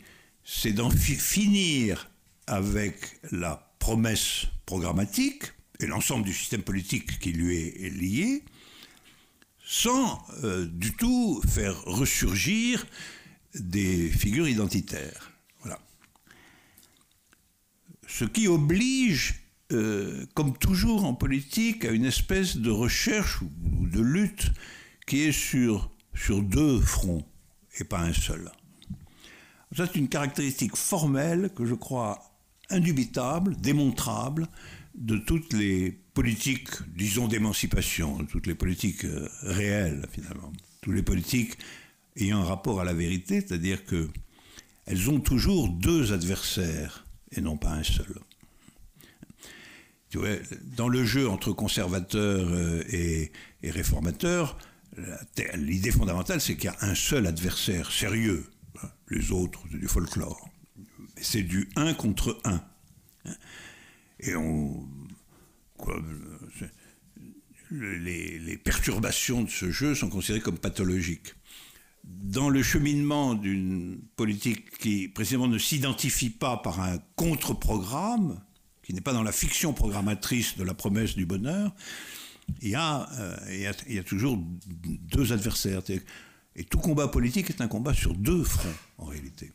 d'en 0.72 0.90
finir 0.90 2.10
avec 2.48 3.20
la 3.30 3.72
promesse 3.78 4.46
programmatique 4.64 5.44
et 5.78 5.86
l'ensemble 5.86 6.24
du 6.24 6.32
système 6.32 6.62
politique 6.62 7.20
qui 7.20 7.32
lui 7.32 7.56
est, 7.56 7.90
lié, 7.90 8.42
sans 9.64 10.20
euh, 10.42 10.66
du 10.66 10.96
tout 10.96 11.40
faire 11.48 11.80
ressurgir 11.84 12.84
des 13.60 14.08
figures 14.08 14.48
identitaires. 14.48 15.32
Voilà. 15.60 15.78
Ce 18.06 18.24
qui 18.24 18.48
oblige 18.48 19.46
euh, 19.72 20.26
comme 20.34 20.56
toujours 20.56 21.04
en 21.04 21.14
politique, 21.14 21.84
à 21.84 21.90
une 21.90 22.04
espèce 22.04 22.56
de 22.56 22.70
recherche 22.70 23.42
ou, 23.42 23.50
de 23.88 24.00
lutte 24.00 24.52
qui 25.08 25.22
est 25.22 25.32
sur, 25.32 25.90
sur 26.14 26.40
deux 26.42 26.80
fronts 26.80 27.26
et 27.80 27.84
pas 27.84 28.00
un 28.00 28.12
seul. 28.12 28.50
C'est 29.76 29.96
une 29.96 30.08
caractéristique 30.08 30.76
formelle 30.76 31.50
que 31.54 31.64
je 31.64 31.74
crois 31.74 32.22
indubitable, 32.70 33.56
démontrable, 33.56 34.46
de 34.94 35.16
toutes 35.16 35.52
les 35.52 35.90
politiques, 36.14 36.70
disons, 36.96 37.26
d'émancipation, 37.26 38.18
de 38.18 38.26
toutes 38.26 38.46
les 38.46 38.54
politiques 38.54 39.04
euh, 39.04 39.28
réelles, 39.42 40.06
finalement. 40.12 40.52
Toutes 40.80 40.94
les 40.94 41.02
politiques 41.02 41.58
ayant 42.16 42.40
un 42.40 42.44
rapport 42.44 42.80
à 42.80 42.84
la 42.84 42.94
vérité, 42.94 43.40
c'est-à-dire 43.40 43.84
que 43.84 44.08
elles 44.86 45.10
ont 45.10 45.20
toujours 45.20 45.68
deux 45.68 46.12
adversaires 46.12 47.06
et 47.32 47.40
non 47.40 47.56
pas 47.56 47.72
un 47.72 47.82
seul. 47.82 48.20
Dans 50.76 50.88
le 50.88 51.04
jeu 51.04 51.28
entre 51.28 51.52
conservateurs 51.52 52.48
euh, 52.50 52.82
et, 52.90 53.30
réformateurs, 53.62 54.56
l'idée 55.56 55.90
fondamentale, 55.90 56.40
c'est 56.40 56.54
qu'il 56.56 56.66
y 56.66 56.68
a 56.68 56.76
un 56.80 56.94
seul 56.94 57.26
adversaire 57.26 57.90
sérieux. 57.90 58.46
Les 59.10 59.30
autres, 59.32 59.62
c'est 59.70 59.78
du 59.78 59.88
folklore. 59.88 60.48
C'est 61.20 61.42
du 61.42 61.68
un 61.76 61.92
contre 61.92 62.38
un. 62.44 62.62
Et 64.20 64.34
on. 64.36 64.88
les, 67.70 68.38
les, 68.38 68.56
perturbations 68.56 69.42
de 69.42 69.50
ce 69.50 69.70
jeu 69.70 69.94
sont 69.94 70.08
considérées 70.08 70.40
comme 70.40 70.58
pathologiques. 70.58 71.34
Dans 72.06 72.48
le 72.48 72.62
cheminement 72.62 73.34
d'une 73.34 74.00
politique 74.16 74.78
qui 74.78 75.08
précisément 75.08 75.48
ne 75.48 75.58
s'identifie 75.58 76.30
pas 76.30 76.56
par 76.56 76.80
un 76.80 76.98
contre-programme, 77.16 78.40
qui 78.82 78.94
n'est 78.94 79.00
pas 79.00 79.12
dans 79.12 79.22
la 79.22 79.32
fiction 79.32 79.72
programmatrice 79.72 80.56
de 80.56 80.62
la 80.62 80.74
promesse 80.74 81.16
du 81.16 81.26
bonheur, 81.26 81.74
il 82.62 82.68
y 82.68 82.74
a, 82.76 83.08
euh, 83.18 84.02
toujours 84.04 84.38
deux 84.68 85.32
adversaires. 85.32 85.82
Et 86.54 86.64
tout 86.64 86.78
combat 86.78 87.08
politique 87.08 87.50
est 87.50 87.60
un 87.60 87.68
combat 87.68 87.92
sur 87.92 88.14
deux 88.14 88.44
fronts, 88.44 88.74
en 88.98 89.06
réalité. 89.06 89.52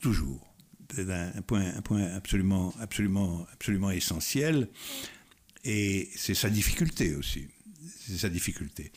Toujours 0.00 0.52
c'est 0.94 1.10
un, 1.10 1.42
point, 1.42 1.64
un 1.74 1.82
point 1.82 2.04
absolument, 2.14 2.74
absolument, 2.80 3.46
absolument 3.52 3.90
essentiel. 3.90 4.68
Et 5.64 6.10
c'est 6.16 6.34
sa 6.34 6.50
difficulté 6.50 7.14
aussi. 7.14 7.48
C'est 7.98 8.18
sa 8.18 8.28
difficulté. 8.28 8.92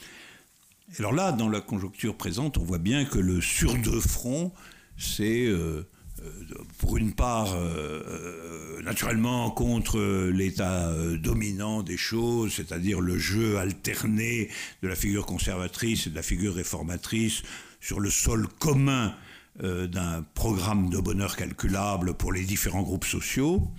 Alors 1.00 1.14
là, 1.14 1.32
dans 1.32 1.50
la 1.50 1.62
conjoncture 1.62 2.16
présente, 2.16 2.58
on 2.58 2.64
voit 2.64 2.78
bien 2.78 3.06
que 3.06 3.18
le 3.18 3.42
sur 3.42 3.76
deux 3.76 4.00
fronts, 4.00 4.54
c'est 4.98 5.46
euh, 5.46 5.84
euh, 6.24 6.32
pour 6.78 6.98
une 6.98 7.14
part 7.14 7.54
euh, 7.56 8.82
naturellement 8.84 9.50
contre 9.52 10.00
l'état 10.30 10.94
dominant 11.18 11.82
des 11.84 11.98
choses, 11.98 12.54
c'est-à-dire 12.54 13.02
le 13.02 13.18
jeu 13.18 13.58
alterné 13.58 14.50
de 14.84 14.88
la 14.88 14.96
figure 14.96 15.26
conservatrice 15.26 16.08
et 16.08 16.12
de 16.12 16.16
la 16.16 16.24
figure 16.24 16.56
réformatrice 16.56 17.42
sur 17.82 18.00
le 18.00 18.10
sol 18.10 18.48
commun 18.60 19.16
d'un 19.62 20.22
programme 20.34 20.90
de 20.90 20.98
bonheur 20.98 21.38
calculable 21.38 22.14
pour 22.14 22.34
les 22.34 22.44
différents 22.44 22.82
groupes 22.82 23.06
sociaux. 23.06 23.72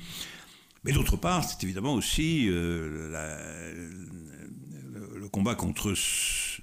Mais 0.87 0.93
d'autre 0.93 1.17
part, 1.17 1.43
c'est 1.43 1.65
évidemment 1.65 1.95
aussi 1.95 2.47
euh, 2.49 3.91
le 5.17 5.29
combat 5.29 5.57
contre 5.57 5.95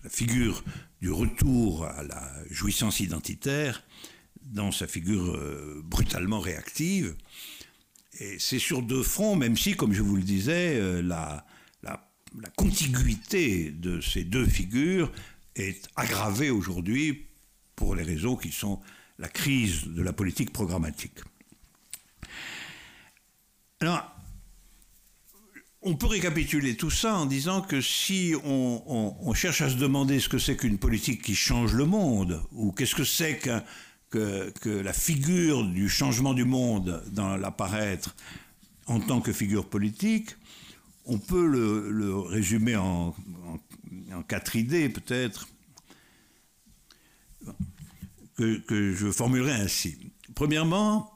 la 0.03 0.09
figure 0.09 0.63
du 1.01 1.11
retour 1.11 1.85
à 1.85 2.03
la 2.03 2.33
jouissance 2.49 2.99
identitaire 2.99 3.83
dans 4.41 4.71
sa 4.71 4.87
figure 4.87 5.35
euh, 5.35 5.81
brutalement 5.83 6.39
réactive. 6.39 7.15
Et 8.19 8.37
c'est 8.39 8.59
sur 8.59 8.81
deux 8.81 9.03
fronts, 9.03 9.35
même 9.35 9.57
si, 9.57 9.75
comme 9.75 9.93
je 9.93 10.01
vous 10.01 10.15
le 10.15 10.23
disais, 10.23 11.01
la, 11.01 11.45
la, 11.81 12.11
la 12.39 12.49
contiguïté 12.49 13.71
de 13.71 14.01
ces 14.01 14.23
deux 14.23 14.45
figures 14.45 15.11
est 15.55 15.89
aggravée 15.95 16.51
aujourd'hui 16.51 17.25
pour 17.75 17.95
les 17.95 18.03
raisons 18.03 18.35
qui 18.35 18.51
sont 18.51 18.81
la 19.17 19.29
crise 19.29 19.85
de 19.87 20.01
la 20.01 20.13
politique 20.13 20.51
programmatique. 20.51 21.19
Alors, 23.79 24.12
on 25.83 25.95
peut 25.95 26.07
récapituler 26.07 26.75
tout 26.75 26.89
ça 26.89 27.15
en 27.15 27.25
disant 27.25 27.61
que 27.61 27.81
si 27.81 28.33
on, 28.43 29.33
cherche 29.33 29.61
à 29.61 29.69
se 29.69 29.75
demander 29.75 30.19
ce 30.19 30.29
que 30.29 30.37
c'est 30.37 30.55
qu'une 30.55 30.77
politique 30.77 31.21
qui 31.21 31.35
change 31.35 31.73
le 31.73 31.85
monde, 31.85 32.41
ou 32.51 32.71
qu'est-ce 32.71 32.95
que 32.95 33.03
c'est 33.03 33.37
que, 33.37 34.51
que, 34.51 34.69
la 34.69 34.93
figure 34.93 35.65
du 35.65 35.89
changement 35.89 36.33
du 36.33 36.45
monde 36.45 37.03
dans 37.11 37.35
l'apparaître 37.35 38.15
en 38.85 38.99
tant 38.99 39.21
que 39.21 39.33
figure 39.33 39.67
politique, 39.69 40.29
on 41.05 41.17
peut 41.17 41.45
le, 41.45 42.17
résumer 42.19 42.75
en, 42.75 43.15
en, 44.13 44.23
quatre 44.23 44.55
idées 44.55 44.89
peut-être 44.89 45.47
que, 48.37 48.93
je 48.95 49.11
formulerai 49.11 49.51
ainsi. 49.51 49.97
Premièrement, 50.33 51.12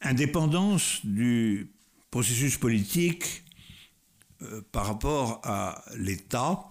indépendance 0.00 1.04
du 1.04 1.72
processus 2.10 2.56
politique 2.56 3.44
euh, 4.42 4.62
par 4.72 4.86
rapport 4.86 5.40
à 5.44 5.84
l'État. 5.96 6.64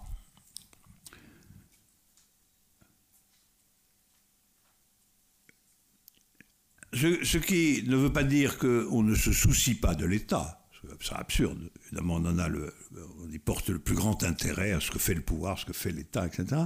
Ce, 6.94 7.38
qui 7.38 7.84
ne 7.86 7.96
veut 7.96 8.14
pas 8.14 8.24
dire 8.24 8.58
qu'on 8.58 9.04
ne 9.04 9.14
se 9.14 9.32
soucie 9.32 9.76
pas 9.76 9.94
de 9.94 10.06
l'État. 10.06 10.66
C'est 11.02 11.14
absurde. 11.14 11.70
Évidemment, 11.86 12.16
on 12.16 12.26
en 12.26 12.40
a 12.40 12.48
le, 12.48 12.74
on 13.20 13.30
y 13.30 13.38
porte 13.38 13.70
le 13.70 13.78
plus 13.78 13.94
grand 13.94 14.24
intérêt 14.24 14.72
à 14.72 14.80
ce 14.80 14.90
que 14.90 14.98
fait 14.98 15.14
le 15.14 15.22
pouvoir, 15.22 15.60
ce 15.60 15.66
que 15.66 15.74
fait 15.74 15.92
l'État, 15.92 16.26
etc. 16.26 16.64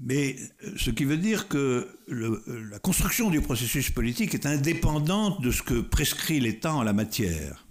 Mais 0.00 0.36
euh, 0.64 0.72
ce 0.76 0.90
qui 0.90 1.04
veut 1.04 1.16
dire 1.16 1.48
que 1.48 1.88
euh, 2.08 2.68
la 2.70 2.78
construction 2.78 3.30
du 3.30 3.40
processus 3.40 3.90
politique 3.90 4.34
est 4.34 4.46
indépendante 4.46 5.40
de 5.40 5.50
ce 5.50 5.62
que 5.62 5.80
prescrit 5.80 6.40
l'État 6.40 6.74
en 6.74 6.82
la 6.82 6.92
matière. 6.92 7.66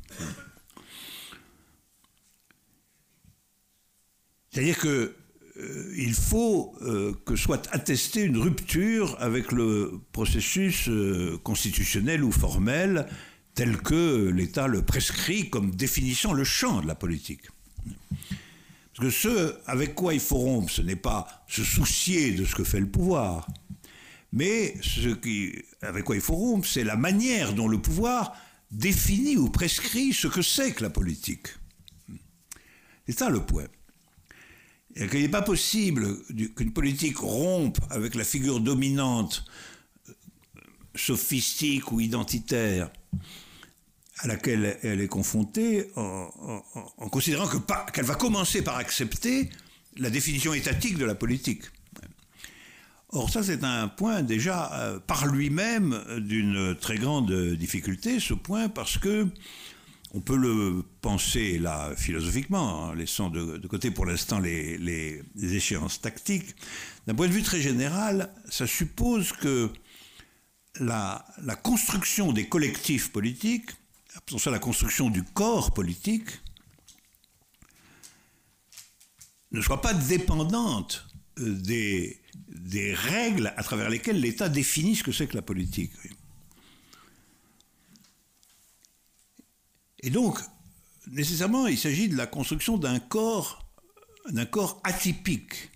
C'est-à-dire 4.51 4.79
qu'il 4.79 5.09
euh, 5.57 6.13
faut 6.13 6.75
que 7.25 7.35
soit 7.35 7.67
attestée 7.73 8.21
une 8.21 8.37
rupture 8.37 9.17
avec 9.19 9.51
le 9.51 9.99
processus 10.11 10.89
constitutionnel 11.43 12.23
ou 12.23 12.31
formel 12.31 13.07
tel 13.55 13.77
que 13.77 14.29
l'État 14.29 14.67
le 14.67 14.83
prescrit 14.83 15.49
comme 15.49 15.71
définissant 15.71 16.33
le 16.33 16.43
champ 16.43 16.81
de 16.81 16.87
la 16.87 16.95
politique. 16.95 17.47
Parce 18.95 19.07
que 19.07 19.09
ce 19.09 19.55
avec 19.65 19.95
quoi 19.95 20.13
il 20.13 20.19
faut 20.19 20.37
rompre, 20.37 20.71
ce 20.71 20.81
n'est 20.81 20.95
pas 20.95 21.43
se 21.47 21.63
soucier 21.63 22.31
de 22.31 22.45
ce 22.45 22.55
que 22.55 22.63
fait 22.63 22.79
le 22.79 22.89
pouvoir, 22.89 23.47
mais 24.31 24.75
ce 24.81 25.09
qui, 25.09 25.53
avec 25.81 26.03
quoi 26.03 26.15
il 26.15 26.21
faut 26.21 26.35
rompre, 26.35 26.67
c'est 26.67 26.83
la 26.83 26.95
manière 26.95 27.53
dont 27.53 27.67
le 27.67 27.81
pouvoir 27.81 28.35
définit 28.71 29.37
ou 29.37 29.49
prescrit 29.49 30.13
ce 30.13 30.27
que 30.27 30.41
c'est 30.41 30.73
que 30.73 30.83
la 30.83 30.89
politique. 30.89 31.47
C'est 33.05 33.17
ça 33.17 33.29
le 33.29 33.45
point. 33.45 33.67
Qu'il 34.95 35.21
n'est 35.21 35.29
pas 35.29 35.41
possible 35.41 36.17
qu'une 36.55 36.73
politique 36.73 37.17
rompe 37.17 37.79
avec 37.89 38.15
la 38.15 38.23
figure 38.23 38.59
dominante, 38.59 39.45
sophistique 40.95 41.91
ou 41.91 41.99
identitaire, 41.99 42.91
à 44.23 44.27
laquelle 44.27 44.77
elle 44.83 45.01
est 45.01 45.07
confrontée 45.07 45.91
en, 45.97 46.29
considérant 47.11 47.47
qu'elle 47.93 48.05
va 48.05 48.15
commencer 48.15 48.61
par 48.61 48.77
accepter 48.77 49.49
la 49.97 50.09
définition 50.09 50.53
étatique 50.53 50.97
de 50.97 51.03
la 51.05 51.13
politique. 51.13 51.63
Or 53.09 53.29
ça 53.29 53.43
c'est 53.43 53.63
un 53.63 53.89
point 53.89 54.23
déjà 54.23 54.71
euh, 54.73 54.99
par 54.99 55.27
lui-même 55.27 56.01
d'une 56.19 56.75
très 56.79 56.97
grande 56.97 57.31
difficulté, 57.55 58.19
ce 58.19 58.33
point 58.33 58.69
parce 58.69 58.97
que 58.97 59.27
on 60.15 60.21
peut 60.21 60.37
le 60.37 60.83
penser 61.01 61.59
là 61.59 61.93
philosophiquement, 61.97 62.85
en 62.85 62.93
laissant 62.93 63.29
de, 63.29 63.57
côté 63.67 63.91
pour 63.91 64.05
l'instant 64.05 64.39
les, 64.39 65.21
échéances 65.41 65.99
tactiques. 65.99 66.55
D'un 67.07 67.15
point 67.15 67.27
de 67.27 67.33
vue 67.33 67.43
très 67.43 67.61
général, 67.61 68.31
ça 68.49 68.67
suppose 68.67 69.33
que 69.33 69.69
la 70.79 71.25
construction 71.61 72.31
des 72.31 72.47
collectifs 72.47 73.11
politiques 73.11 73.71
appelons 74.15 74.37
ça 74.37 74.51
la 74.51 74.59
construction 74.59 75.09
du 75.09 75.23
corps 75.23 75.73
politique, 75.73 76.29
ne 79.51 79.61
soit 79.61 79.81
pas 79.81 79.93
dépendante 79.93 81.07
euh, 81.39 81.55
des, 82.47 82.93
règles 82.93 83.53
à 83.55 83.63
travers 83.63 83.89
lesquelles 83.89 84.19
l'État 84.19 84.49
définit 84.49 84.95
ce 84.95 85.03
que 85.03 85.11
c'est 85.11 85.27
que 85.27 85.35
la 85.35 85.41
politique. 85.41 85.91
Et 90.01 90.09
donc, 90.09 90.39
nécessairement, 91.07 91.67
il 91.67 91.77
s'agit 91.77 92.09
de 92.09 92.15
la 92.15 92.27
construction 92.27 92.77
d'un 92.77 92.99
corps, 92.99 93.71
d'un 94.29 94.45
corps 94.45 94.81
atypique. 94.83 95.71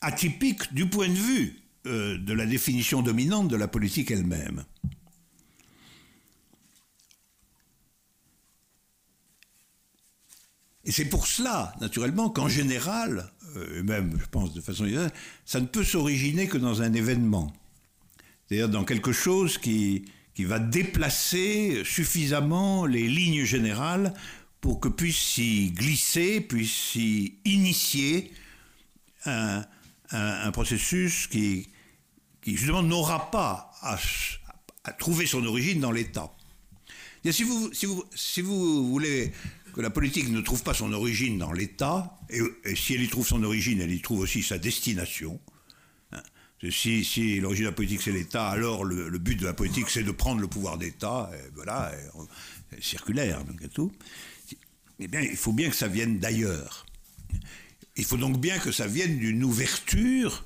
Atypique 0.00 0.74
du 0.74 0.88
point 0.88 1.08
de 1.08 1.14
vue 1.14 1.62
euh, 1.86 2.18
de 2.18 2.32
la 2.32 2.44
définition 2.44 3.02
dominante 3.02 3.48
de 3.48 3.56
la 3.56 3.68
politique 3.68 4.10
elle-même. 4.10 4.64
Et 10.84 10.92
c'est 10.92 11.04
pour 11.04 11.26
cela, 11.26 11.74
naturellement, 11.80 12.28
qu'en 12.28 12.48
général, 12.48 13.32
euh, 13.56 13.82
même 13.82 14.18
je 14.20 14.26
pense 14.26 14.52
de 14.52 14.60
façon 14.60 14.86
ça 15.44 15.60
ne 15.60 15.66
peut 15.66 15.84
s'originer 15.84 16.48
que 16.48 16.58
dans 16.58 16.82
un 16.82 16.92
événement. 16.92 17.52
C'est-à-dire 18.46 18.68
dans 18.68 18.84
quelque 18.84 19.12
chose 19.12 19.58
qui, 19.58 20.04
qui 20.34 20.44
va 20.44 20.58
déplacer 20.58 21.82
suffisamment 21.84 22.86
les 22.86 23.08
lignes 23.08 23.44
générales 23.44 24.14
pour 24.60 24.80
que 24.80 24.88
puisse 24.88 25.18
s'y 25.18 25.70
glisser, 25.70 26.40
puisse 26.40 26.72
s'y 26.72 27.38
initier 27.44 28.32
un, 29.24 29.64
processus 30.52 31.26
qui, 31.26 31.68
qui 32.42 32.56
justement 32.56 32.82
n'aura 32.82 33.30
pas 33.30 33.70
à, 33.80 33.98
à, 34.84 34.92
trouver 34.92 35.26
son 35.26 35.44
origine 35.46 35.80
dans 35.80 35.92
l'État. 35.92 36.30
Si 37.30 37.44
vous, 37.44 37.72
si, 37.72 37.86
vous, 37.86 38.04
si 38.14 38.40
vous 38.40 38.88
voulez 38.90 39.32
que 39.72 39.80
la 39.80 39.90
politique 39.90 40.28
ne 40.28 40.40
trouve 40.40 40.62
pas 40.62 40.74
son 40.74 40.92
origine 40.92 41.38
dans 41.38 41.52
l'État, 41.52 42.18
et, 42.30 42.40
si 42.76 42.94
elle 42.94 43.02
y 43.02 43.08
trouve 43.08 43.26
son 43.26 43.42
origine, 43.42 43.80
elle 43.80 43.92
y 43.92 44.00
trouve 44.00 44.20
aussi 44.20 44.42
sa 44.42 44.58
destination. 44.58 45.40
Hein. 46.12 46.22
Si, 46.70 47.40
l'origine 47.40 47.64
de 47.64 47.70
la 47.70 47.74
politique 47.74 48.02
c'est 48.02 48.12
l'État, 48.12 48.48
alors 48.48 48.84
le, 48.84 49.18
but 49.18 49.36
de 49.36 49.46
la 49.46 49.54
politique 49.54 49.88
c'est 49.88 50.02
de 50.02 50.10
prendre 50.10 50.40
le 50.40 50.46
pouvoir 50.46 50.78
d'État, 50.78 51.30
voilà, 51.54 51.92
circulaire, 52.80 53.44
donc 53.44 53.62
et 53.62 53.68
tout. 53.68 53.92
Eh 54.98 55.08
bien, 55.08 55.20
il 55.20 55.36
faut 55.36 55.52
bien 55.52 55.68
que 55.68 55.76
ça 55.76 55.88
vienne 55.88 56.18
d'ailleurs. 56.18 56.86
Il 57.96 58.04
faut 58.04 58.16
donc 58.16 58.38
bien 58.38 58.58
que 58.58 58.72
ça 58.72 58.86
vienne 58.86 59.18
d'une 59.18 59.42
ouverture 59.42 60.44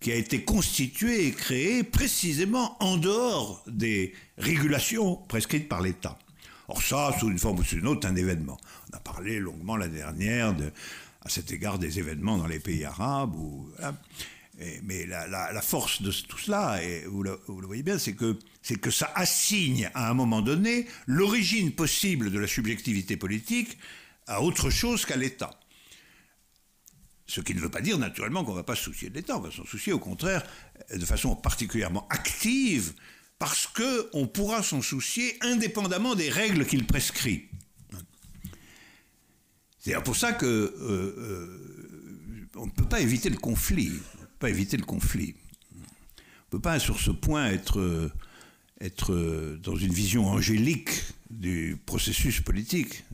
qui 0.00 0.10
a 0.10 0.16
été 0.16 0.42
constituée 0.42 1.28
et 1.28 1.30
créée 1.30 1.84
précisément 1.84 2.76
en 2.82 2.96
dehors 2.96 3.62
des 3.68 4.12
régulations 4.36 5.16
prescrites 5.16 5.68
par 5.68 5.80
l'État. 5.80 6.18
Or 6.72 6.82
ça, 6.82 7.14
sous 7.20 7.28
une 7.28 7.38
forme 7.38 7.58
ou 7.58 7.64
sous 7.64 7.76
une 7.76 7.86
autre, 7.86 8.08
un 8.08 8.16
événement. 8.16 8.58
On 8.90 8.96
a 8.96 9.00
parlé 9.00 9.38
longuement 9.38 9.76
l'année 9.76 9.98
dernière 9.98 10.54
de, 10.54 10.72
à 11.20 11.28
cet 11.28 11.52
égard 11.52 11.78
des 11.78 11.98
événements 11.98 12.38
dans 12.38 12.46
les 12.46 12.60
pays 12.60 12.82
arabes. 12.86 13.36
mais 14.82 15.04
la, 15.04 15.60
force 15.60 16.00
de 16.00 16.10
tout 16.10 16.38
cela, 16.38 16.82
et 16.82 17.04
vous 17.04 17.22
le, 17.22 17.38
vous 17.46 17.60
le 17.60 17.66
voyez 17.66 17.82
bien, 17.82 17.98
c'est 17.98 18.14
que, 18.14 18.38
c'est 18.62 18.80
que 18.80 18.90
ça 18.90 19.12
assigne 19.14 19.90
à 19.92 20.08
un 20.08 20.14
moment 20.14 20.40
donné 20.40 20.86
l'origine 21.06 21.72
possible 21.72 22.30
de 22.30 22.38
la 22.38 22.46
subjectivité 22.46 23.18
politique 23.18 23.76
à 24.26 24.40
autre 24.40 24.70
chose 24.70 25.04
qu'à 25.04 25.16
l'État. 25.16 25.60
Ce 27.26 27.42
qui 27.42 27.54
ne 27.54 27.60
veut 27.60 27.70
pas 27.70 27.82
dire 27.82 27.98
naturellement 27.98 28.44
qu'on 28.44 28.52
ne 28.52 28.56
va 28.56 28.62
pas 28.62 28.76
se 28.76 28.84
soucier 28.84 29.10
de 29.10 29.16
l'État, 29.16 29.36
on 29.36 29.40
va 29.40 29.50
s'en 29.50 29.66
soucier 29.66 29.92
au 29.92 29.98
contraire 29.98 30.42
de 30.90 31.04
façon 31.04 31.36
particulièrement 31.36 32.08
active 32.08 32.94
parce 33.38 33.66
qu'on 33.66 34.26
pourra 34.26 34.62
s'en 34.62 34.82
soucier 34.82 35.36
indépendamment 35.40 36.14
des 36.14 36.30
règles 36.30 36.64
qu'il 36.66 36.86
prescrit. 36.86 37.48
C'est 39.78 40.00
pour 40.04 40.16
ça 40.16 40.32
que 40.32 40.46
euh, 40.46 40.70
euh, 40.80 42.48
on 42.56 42.66
ne 42.66 42.70
peut 42.70 42.84
pas 42.84 43.00
éviter 43.00 43.30
le 43.30 43.38
conflit. 43.38 43.90
pas 44.38 44.48
éviter 44.48 44.76
le 44.76 44.84
conflit. 44.84 45.34
On 45.76 46.50
peut 46.50 46.60
pas 46.60 46.78
sur 46.78 47.00
ce 47.00 47.10
point 47.10 47.46
être, 47.46 48.12
être 48.80 49.58
dans 49.62 49.76
une 49.76 49.92
vision 49.92 50.28
angélique 50.28 50.90
du 51.30 51.76
processus 51.86 52.40
politique. 52.40 53.04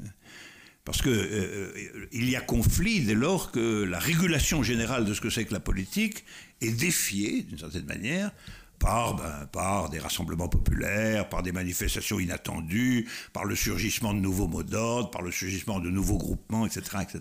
Parce 0.88 1.02
qu'il 1.02 1.12
euh, 1.12 2.08
y 2.12 2.34
a 2.34 2.40
conflit 2.40 3.00
dès 3.00 3.14
lors 3.14 3.52
que 3.52 3.82
la 3.82 3.98
régulation 3.98 4.62
générale 4.62 5.04
de 5.04 5.12
ce 5.12 5.20
que 5.20 5.28
c'est 5.28 5.44
que 5.44 5.52
la 5.52 5.60
politique 5.60 6.24
est 6.62 6.70
défiée, 6.70 7.42
d'une 7.42 7.58
certaine 7.58 7.84
manière, 7.84 8.30
par, 8.78 9.14
ben, 9.14 9.46
par 9.52 9.88
des 9.88 9.98
rassemblements 9.98 10.48
populaires, 10.48 11.28
par 11.28 11.42
des 11.42 11.52
manifestations 11.52 12.18
inattendues, 12.18 13.08
par 13.32 13.44
le 13.44 13.54
surgissement 13.54 14.14
de 14.14 14.20
nouveaux 14.20 14.48
mots 14.48 14.62
d'ordre, 14.62 15.10
par 15.10 15.22
le 15.22 15.30
surgissement 15.30 15.80
de 15.80 15.90
nouveaux 15.90 16.18
groupements, 16.18 16.66
etc. 16.66 16.98
etc. 17.02 17.20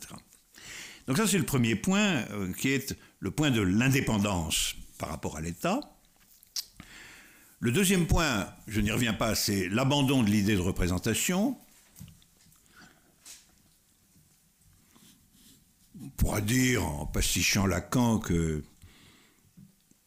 Donc 1.07 1.17
ça, 1.17 1.27
c'est 1.27 1.37
le 1.37 1.45
premier 1.45 1.75
point, 1.75 2.25
euh, 2.31 2.51
qui 2.53 2.69
est 2.69 2.95
le 3.19 3.31
point 3.31 3.49
de 3.49 3.61
l'indépendance 3.61 4.75
par 4.97 5.09
rapport 5.09 5.37
à 5.37 5.41
l'État. 5.41 5.79
Le 7.59 7.71
deuxième 7.71 8.05
point, 8.05 8.47
je 8.67 8.81
n'y 8.81 8.91
reviens 8.91 9.13
pas, 9.13 9.33
c'est 9.33 9.67
l'abandon 9.69 10.21
de 10.21 10.29
l'idée 10.29 10.55
de 10.55 10.61
représentation. 10.61 11.57
On 15.99 16.09
pourra 16.09 16.41
dire, 16.41 16.85
en 16.85 17.07
pastichant 17.07 17.65
Lacan, 17.65 18.19
que 18.19 18.63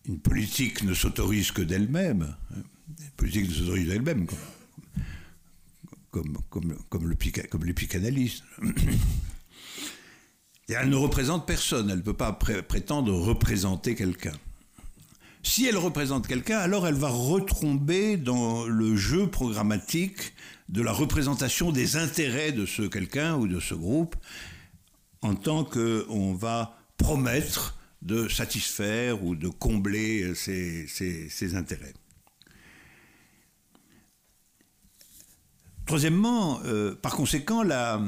une 0.07 0.19
politique 0.19 0.83
ne 0.83 0.95
s'autorise 0.95 1.53
que 1.53 1.63
d'elle-même. 1.63 2.35
Une 2.57 3.11
politique 3.17 3.49
ne 3.49 3.55
s'autorise 3.55 3.89
d'elle-même, 3.89 4.27
comme, 6.11 6.39
comme, 6.49 6.77
comme, 6.89 7.13
comme 7.49 7.65
les 7.65 7.75
psychanalystes. 7.75 8.45
Et 10.69 10.75
elle 10.75 10.89
ne 10.89 10.97
représente 10.97 11.47
personne, 11.47 11.91
elle 11.91 11.99
ne 11.99 12.03
peut 12.03 12.13
pas 12.15 12.33
prétendre 12.33 13.13
représenter 13.13 13.97
quelqu'un. 13.97 14.35
Si 15.43 15.67
elle 15.67 15.77
représente 15.77 16.29
quelqu'un, 16.29 16.59
alors 16.59 16.87
elle 16.87 16.95
va 16.95 17.09
retomber 17.09 18.17
dans 18.17 18.67
le 18.67 18.95
jeu 18.95 19.27
programmatique 19.27 20.33
de 20.69 20.81
la 20.81 20.93
représentation 20.93 21.73
des 21.73 21.97
intérêts 21.97 22.53
de 22.53 22.67
ce 22.67 22.83
quelqu'un 22.83 23.37
ou 23.37 23.49
de 23.49 23.59
ce 23.59 23.75
groupe, 23.75 24.15
en 25.23 25.35
tant 25.35 25.65
qu'on 25.65 26.35
va 26.35 26.79
promettre 26.99 27.80
de 28.03 28.29
satisfaire 28.29 29.23
ou 29.25 29.35
de 29.35 29.49
combler 29.49 30.35
ses, 30.35 31.55
intérêts. 31.55 31.95
Troisièmement, 35.87 36.61
euh, 36.65 36.95
par 36.95 37.17
conséquent, 37.17 37.63
la, 37.63 38.01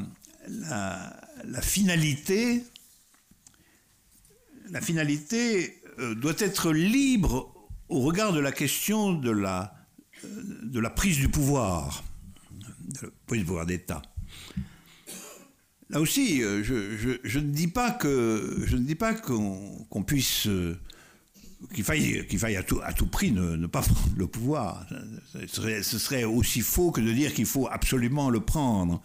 finalité, 1.62 2.65
la 4.71 4.81
finalité 4.81 5.83
euh, 5.99 6.15
doit 6.15 6.39
être 6.39 6.73
libre 6.73 7.53
au 7.89 8.01
regard 8.01 8.33
de 8.33 8.41
la 8.41 8.53
question 8.53 9.12
de 9.12 9.31
la, 9.31 9.75
de 10.25 10.81
la 10.81 10.91
prise 10.91 11.19
du 11.19 11.29
pouvoir, 11.29 12.05
de 12.93 13.07
la 13.07 13.12
prise 13.27 13.41
du 13.41 13.47
pouvoir 13.47 13.67
d'État. 13.67 14.01
Là 15.93 16.01
aussi, 16.01 16.43
euh, 16.43 16.62
je, 16.65 17.39
ne 17.39 17.45
dis 17.45 17.69
pas 17.69 17.91
que 17.91 18.62
je 18.65 18.77
ne 18.77 18.83
dis 18.83 18.95
pas 18.95 19.12
qu'on 19.12 20.03
puisse 20.07 20.47
euh, 20.47 20.81
qu'il 21.75 21.85
faille, 21.85 22.27
qu'il 22.29 22.39
faille 22.39 22.57
à 22.57 22.62
tout, 22.62 22.81
à 22.83 22.95
tout 22.95 23.07
prix 23.07 23.31
ne, 23.31 23.67
pas 23.67 23.83
prendre 23.83 24.17
le 24.17 24.27
pouvoir. 24.27 24.87
Ce 25.47 25.99
serait, 25.99 26.25
aussi 26.25 26.62
faux 26.62 26.93
que 26.93 27.03
de 27.03 27.12
dire 27.12 27.35
qu'il 27.35 27.45
faut 27.45 27.69
absolument 27.71 28.31
le 28.31 28.41
prendre. 28.41 29.03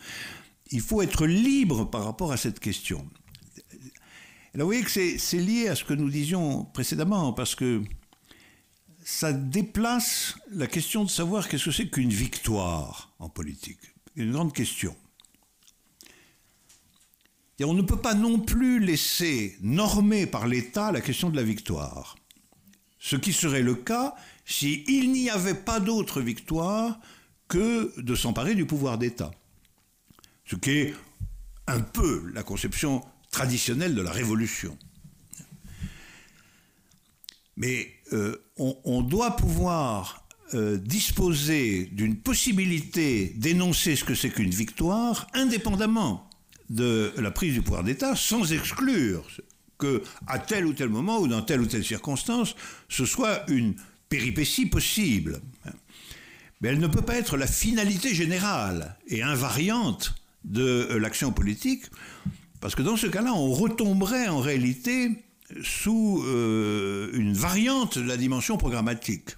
Il 0.72 0.80
faut 0.80 1.02
être 1.02 1.28
libre 1.28 1.90
par 1.90 2.06
rapport 2.06 2.32
à 2.32 2.38
cette 2.38 2.62
question. 2.62 3.06
Là, 4.54 4.64
vous 4.64 4.70
voyez 4.70 4.84
que 4.84 4.90
c'est 4.90 5.38
lié 5.38 5.68
à 5.68 5.76
ce 5.76 5.84
que 5.84 5.94
nous 5.94 6.10
disions 6.10 6.64
précédemment, 6.64 7.34
parce 7.34 7.54
que 7.54 7.82
ça 9.04 9.34
déplace 9.34 10.38
la 10.52 10.68
question 10.68 11.04
de 11.04 11.10
savoir 11.10 11.50
qu'est-ce 11.50 11.66
que 11.66 11.72
c'est 11.72 11.90
qu'une 11.90 12.10
victoire 12.10 13.14
en 13.20 13.28
politique. 13.28 13.80
Une 14.16 14.32
grande 14.32 14.54
question. 14.54 14.96
Et 17.60 17.66
on 17.66 17.74
ne 17.74 17.82
peut 17.82 18.00
pas 18.00 18.14
non 18.14 18.40
plus 18.40 18.80
laisser 18.80 19.58
normer 19.61 20.27
par 20.27 20.48
l'État 20.48 20.92
la 20.92 21.02
question 21.02 21.30
de 21.30 21.36
la 21.36 21.44
victoire. 21.44 22.16
Ce 23.00 23.16
qui 23.16 23.34
serait 23.34 23.64
le 23.64 23.76
cas 23.76 24.16
s'il 24.45 25.11
n'y 25.11 25.30
avait 25.30 25.53
pas 25.56 25.80
d'autre 25.80 26.22
victoire 26.22 27.00
que 27.48 28.00
de 28.00 28.16
s'emparer 28.16 28.56
du 28.56 28.66
pouvoir 28.66 28.98
d'État. 28.98 29.32
Ce 30.45 30.56
qui 30.56 30.72
est 30.72 30.94
un 31.68 31.82
peu 31.82 32.30
la 32.34 32.44
conception 32.44 33.03
traditionnelle 33.32 33.95
de 33.95 34.02
la 34.02 34.11
révolution. 34.11 34.77
Mais 37.58 37.92
euh, 38.14 38.38
on, 38.58 39.02
doit 39.02 39.36
pouvoir 39.36 40.27
euh, 40.53 40.77
disposer 40.77 41.88
d'une 41.88 42.18
possibilité 42.18 43.34
d'énoncer 43.36 43.95
ce 43.95 44.03
que 44.03 44.16
c'est 44.16 44.30
qu'une 44.30 44.52
victoire 44.52 45.27
indépendamment 45.34 46.27
de 46.70 47.14
la 47.18 47.32
prise 47.32 47.54
du 47.54 47.62
pouvoir 47.62 47.84
d'État 47.84 48.16
sans 48.16 48.52
exclure 48.52 49.26
que 49.78 50.04
à 50.26 50.40
tel 50.40 50.66
ou 50.66 50.74
tel 50.74 50.90
moment 50.90 51.20
ou 51.20 51.28
dans 51.28 51.42
telle 51.42 51.62
ou 51.62 51.66
telle 51.66 51.86
circonstance, 51.86 52.56
ce 52.90 53.06
soit 53.06 53.50
une 53.50 53.76
péripétie 54.10 54.66
possible. 54.66 55.42
Mais 56.62 56.70
elle 56.70 56.80
ne 56.80 56.88
peut 56.88 57.02
pas 57.02 57.16
être 57.16 57.38
la 57.38 57.48
finalité 57.48 58.16
générale 58.16 58.98
et 59.08 59.22
invariante 59.22 60.16
de 60.44 60.96
l'action 60.96 61.32
politique, 61.32 61.86
parce 62.62 62.74
que 62.74 62.82
dans 62.82 62.98
ce 62.98 63.08
cas-là, 63.08 63.34
on 63.34 63.52
retomberait 63.52 64.28
en 64.28 64.40
réalité 64.40 65.24
sous 65.62 66.24
euh, 66.26 67.10
une 67.14 67.34
variante 67.34 67.98
de 67.98 68.04
la 68.04 68.18
dimension 68.18 68.58
programmatique. 68.58 69.32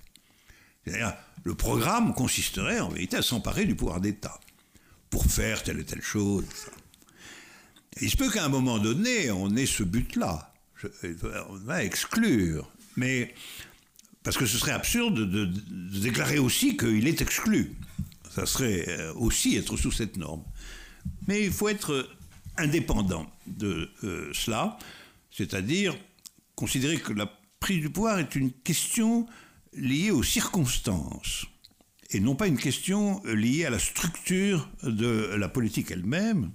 C'est-à-dire, 0.85 1.13
le 1.43 1.55
programme 1.55 2.13
consisterait 2.13 2.79
en 2.79 2.89
vérité 2.89 3.17
à 3.17 3.21
s'emparer 3.21 3.65
du 3.65 3.75
pouvoir 3.75 3.99
d'État 3.99 4.39
pour 5.09 5.25
faire 5.25 5.63
telle 5.63 5.79
et 5.79 5.85
telle 5.85 6.01
chose. 6.01 6.45
Il 8.01 8.09
se 8.09 8.17
peut 8.17 8.29
qu'à 8.29 8.45
un 8.45 8.49
moment 8.49 8.79
donné, 8.79 9.31
on 9.31 9.55
ait 9.55 9.65
ce 9.65 9.83
but-là. 9.83 10.53
On 11.49 11.55
va 11.65 11.83
exclure. 11.83 12.71
Mais 12.95 13.33
parce 14.23 14.37
que 14.37 14.45
ce 14.45 14.57
serait 14.57 14.71
absurde 14.71 15.29
de, 15.29 15.45
déclarer 15.99 16.39
aussi 16.39 16.77
qu'il 16.77 17.07
est 17.07 17.21
exclu. 17.21 17.75
Ça 18.29 18.45
serait 18.45 18.85
euh, 18.87 19.13
aussi 19.15 19.55
être 19.55 19.75
sous 19.75 19.91
cette 19.91 20.17
norme. 20.17 20.43
Mais 21.27 21.45
il 21.45 21.51
faut 21.51 21.69
être 21.69 22.09
indépendant 22.57 23.29
de 23.47 23.89
euh, 24.03 24.29
cela, 24.33 24.77
c'est-à-dire 25.31 25.97
considérer 26.55 26.97
que 26.99 27.13
la 27.13 27.31
prise 27.59 27.81
du 27.81 27.89
pouvoir 27.89 28.19
est 28.19 28.35
une 28.35 28.51
question 28.51 29.25
liée 29.73 30.11
aux 30.11 30.23
circonstances 30.23 31.45
et 32.11 32.19
non 32.19 32.35
pas 32.35 32.47
une 32.47 32.57
question 32.57 33.21
liée 33.23 33.65
à 33.65 33.69
la 33.69 33.79
structure 33.79 34.69
de 34.83 35.35
la 35.35 35.47
politique 35.47 35.91
elle-même. 35.91 36.51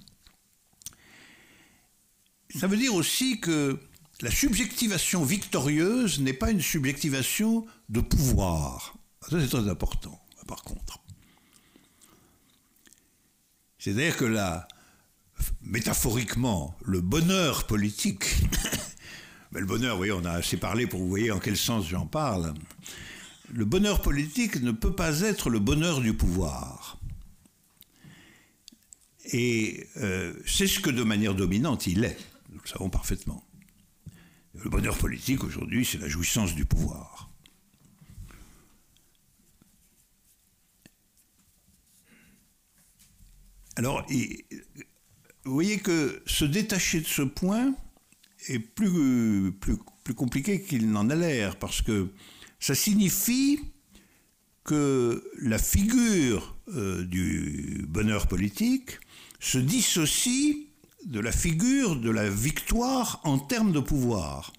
Ça 2.57 2.67
veut 2.67 2.77
dire 2.77 2.95
aussi 2.95 3.39
que 3.39 3.79
la 4.21 4.31
subjectivation 4.31 5.23
victorieuse 5.23 6.19
n'est 6.19 6.33
pas 6.33 6.51
une 6.51 6.61
subjectivation 6.61 7.65
de 7.89 7.99
pouvoir. 7.99 8.95
Ça, 9.29 9.41
c'est 9.41 9.49
très 9.49 9.67
important, 9.69 10.21
par 10.47 10.63
contre. 10.63 10.99
C'est-à-dire 13.77 14.15
que 14.15 14.25
là, 14.25 14.67
métaphoriquement, 15.61 16.75
le 16.83 17.01
bonheur 17.01 17.67
politique, 17.67 18.25
mais 19.51 19.59
le 19.59 19.65
bonheur, 19.65 19.95
vous 19.95 19.99
voyez, 19.99 20.13
on 20.13 20.23
a 20.23 20.31
assez 20.31 20.57
parlé 20.57 20.87
pour 20.87 21.01
vous 21.01 21.09
voyez 21.09 21.31
en 21.31 21.39
quel 21.39 21.57
sens 21.57 21.87
j'en 21.87 22.07
parle. 22.07 22.53
Le 23.51 23.65
bonheur 23.65 24.01
politique 24.01 24.61
ne 24.61 24.71
peut 24.71 24.95
pas 24.95 25.21
être 25.21 25.49
le 25.49 25.59
bonheur 25.59 25.99
du 25.99 26.13
pouvoir. 26.13 26.99
Et 29.33 29.87
euh, 29.97 30.33
c'est 30.45 30.67
ce 30.67 30.79
que 30.79 30.89
de 30.89 31.03
manière 31.03 31.35
dominante 31.35 31.87
il 31.87 32.05
est, 32.05 32.17
nous 32.55 32.61
le 32.63 32.67
savons 32.67 32.89
parfaitement. 32.89 33.45
Le 34.53 34.69
bonheur 34.69 34.97
politique 34.97 35.43
aujourd'hui, 35.43 35.85
c'est 35.85 35.97
la 35.97 36.07
jouissance 36.07 36.55
du 36.55 36.65
pouvoir. 36.65 37.29
Alors, 43.75 44.07
vous 45.43 45.53
voyez 45.53 45.79
que 45.79 46.23
se 46.25 46.45
détacher 46.45 47.01
de 47.01 47.07
ce 47.07 47.23
point 47.23 47.75
est 48.47 48.59
plus, 48.59 49.51
plus, 49.51 50.13
compliqué 50.15 50.61
qu'il 50.61 50.89
n'en 50.89 51.09
a 51.09 51.15
l'air, 51.15 51.57
parce 51.57 51.81
que 51.81 52.09
ça 52.59 52.73
signifie 52.73 53.59
que 54.63 55.29
la 55.41 55.57
figure 55.57 56.57
euh, 56.69 57.03
du 57.03 57.85
bonheur 57.89 58.27
politique 58.27 58.91
se 59.41 59.57
dissocie 59.57 60.69
de 61.05 61.19
la 61.19 61.31
figure 61.31 61.95
de 61.95 62.09
la 62.09 62.29
victoire 62.29 63.21
en 63.23 63.39
termes 63.39 63.71
de 63.71 63.79
pouvoir. 63.79 64.51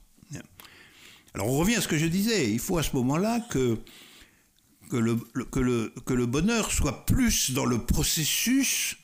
Alors 1.34 1.48
on 1.48 1.58
revient 1.58 1.74
à 1.74 1.80
ce 1.82 1.88
que 1.88 1.98
je 1.98 2.06
disais, 2.06 2.50
il 2.50 2.58
faut 2.58 2.78
à 2.78 2.82
ce 2.82 2.96
moment-là 2.96 3.40
que, 3.50 3.78
que, 4.88 4.96
le, 4.96 5.16
que, 5.16 5.60
le, 5.60 5.92
que 6.06 6.14
le 6.14 6.24
bonheur 6.24 6.72
soit 6.72 7.04
plus 7.04 7.50
dans 7.50 7.66
le 7.66 7.84
processus 7.84 8.96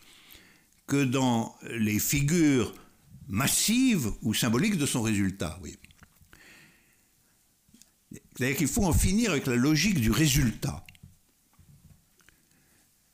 que 0.86 1.04
dans 1.04 1.54
les 1.70 1.98
figures 1.98 2.74
massives 3.28 4.12
ou 4.22 4.32
symboliques 4.32 4.78
de 4.78 4.86
son 4.86 5.02
résultat. 5.02 5.58
Oui. 5.62 5.76
C'est-à-dire 8.36 8.56
qu'il 8.56 8.68
faut 8.68 8.84
en 8.84 8.94
finir 8.94 9.32
avec 9.32 9.46
la 9.46 9.56
logique 9.56 10.00
du 10.00 10.10
résultat. 10.10 10.86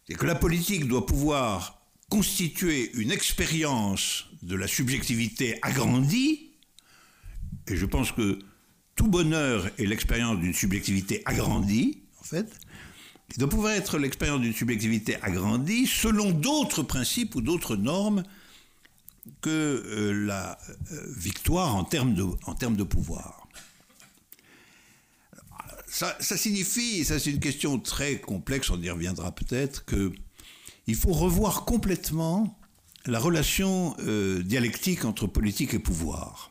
Et 0.09 0.15
que 0.15 0.27
la 0.27 0.35
politique 0.35 0.87
doit 0.87 1.07
pouvoir 1.07 1.78
constituer 2.09 2.91
une 2.95 3.11
expérience 3.11 4.27
de 4.43 4.55
la 4.55 4.67
subjectivité 4.67 5.59
agrandie, 5.63 6.51
et 7.67 7.77
je 7.77 7.87
pense 7.87 8.13
que 8.13 8.39
tout 8.97 9.09
bonheur 9.09 9.71
est 9.79 9.87
l'expérience 9.87 10.39
d'une 10.41 10.55
subjectivité 10.55 11.23
agrandie, 11.27 12.03
en 12.21 12.25
fait, 12.25 12.51
il 13.31 13.39
doit 13.39 13.49
pouvoir 13.49 13.73
être 13.75 13.99
l'expérience 13.99 14.41
d'une 14.41 14.55
subjectivité 14.55 15.17
agrandie 15.23 15.87
selon 15.87 16.31
d'autres 16.31 16.83
principes 16.83 17.35
ou 17.35 17.43
d'autres 17.43 17.77
normes 17.77 18.23
que 19.43 19.51
euh, 19.51 20.27
la 20.27 20.59
euh, 20.93 21.13
victoire 21.17 21.77
en 21.77 21.85
termes 21.85 22.15
de, 22.15 22.83
pouvoir. 22.85 23.47
Ça, 25.87 26.17
ça, 26.21 26.39
signifie, 26.39 27.05
ça 27.05 27.19
c'est 27.19 27.31
une 27.31 27.41
question 27.41 27.79
très 27.79 28.19
complexe, 28.19 28.71
on 28.71 28.81
y 28.81 28.89
reviendra 28.89 29.35
peut-être, 29.35 29.85
qu'il 30.89 30.97
faut 30.97 31.13
revoir 31.13 31.67
complètement 31.67 32.59
la 33.05 33.19
relation 33.19 33.95
euh, 33.99 34.43
dialectique 34.43 35.05
entre 35.05 35.27
politique 35.27 35.75
et 35.75 35.79
pouvoir, 35.79 36.51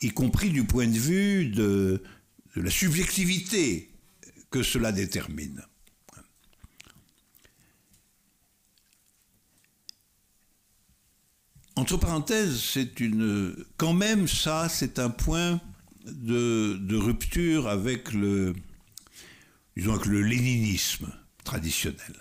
y 0.00 0.10
compris 0.10 0.50
du 0.50 0.64
point 0.64 0.88
de 0.88 0.98
vue 0.98 1.46
de, 1.46 2.02
la 2.56 2.70
subjectivité 2.72 3.88
que 4.50 4.64
cela 4.64 4.90
détermine. 4.90 5.62
Entre 11.76 11.96
parenthèses, 11.98 12.60
c'est 12.60 12.98
une, 12.98 13.64
quand 13.76 13.94
même 13.94 14.26
ça, 14.26 14.68
c'est 14.68 14.98
un 14.98 15.08
point 15.08 15.60
de, 16.04 16.78
de, 16.80 16.96
rupture 16.96 17.68
avec 17.68 18.12
le, 18.12 18.56
disons 19.76 19.92
avec 19.92 20.06
le 20.06 20.20
léninisme 20.20 21.12
traditionnel. 21.44 22.16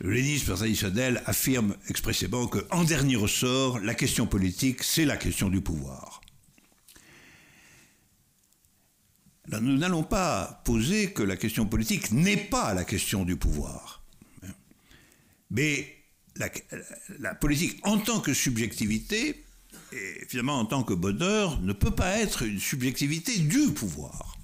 Le 0.00 0.12
léninisme 0.12 0.54
traditionnel 0.54 1.22
affirme 1.26 1.76
expressément 1.88 2.46
que, 2.46 2.64
en 2.70 2.84
dernier 2.84 3.16
ressort, 3.16 3.80
la 3.80 3.94
question 3.94 4.26
politique, 4.26 4.84
c'est 4.84 5.04
la 5.04 5.16
question 5.16 5.48
du 5.48 5.60
pouvoir. 5.60 6.20
Là, 9.48 9.60
nous 9.60 9.76
n'allons 9.76 10.04
pas 10.04 10.62
poser 10.64 11.12
que 11.12 11.22
la 11.22 11.36
question 11.36 11.66
politique 11.66 12.12
n'est 12.12 12.36
pas 12.36 12.74
la 12.74 12.84
question 12.84 13.24
du 13.24 13.36
pouvoir. 13.36 14.02
Mais 15.50 15.96
la, 16.36 16.48
la, 17.18 17.34
politique 17.34 17.80
en 17.82 17.98
tant 17.98 18.20
que 18.20 18.34
subjectivité, 18.34 19.42
et 19.92 20.26
finalement 20.28 20.60
en 20.60 20.66
tant 20.66 20.84
que 20.84 20.92
bonheur, 20.92 21.60
ne 21.60 21.72
peut 21.72 21.90
pas 21.90 22.18
être 22.18 22.42
une 22.42 22.60
subjectivité 22.60 23.38
du 23.38 23.72
pouvoir. 23.72 24.36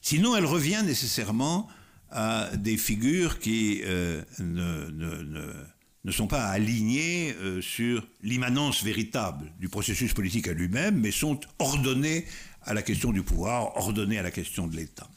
Sinon, 0.00 0.36
elle 0.36 0.46
revient 0.46 0.82
nécessairement 0.86 1.68
à 2.10 2.50
des 2.56 2.76
figures 2.76 3.38
qui 3.38 3.82
euh, 3.84 4.22
ne, 4.38 6.10
sont 6.10 6.26
pas 6.26 6.46
alignées 6.46 7.34
euh, 7.40 7.60
sur 7.60 8.06
l'immanence 8.22 8.82
véritable 8.82 9.52
du 9.58 9.68
processus 9.68 10.14
politique 10.14 10.48
à 10.48 10.52
lui-même, 10.52 10.98
mais 10.98 11.10
sont 11.10 11.38
ordonnées 11.58 12.24
à 12.62 12.74
la 12.74 12.82
question 12.82 13.12
du 13.12 13.22
pouvoir, 13.22 13.76
ordonné 13.76 14.18
à 14.18 14.22
la 14.22 14.30
question 14.30 14.66
de 14.66 14.76
l'État. 14.76 15.08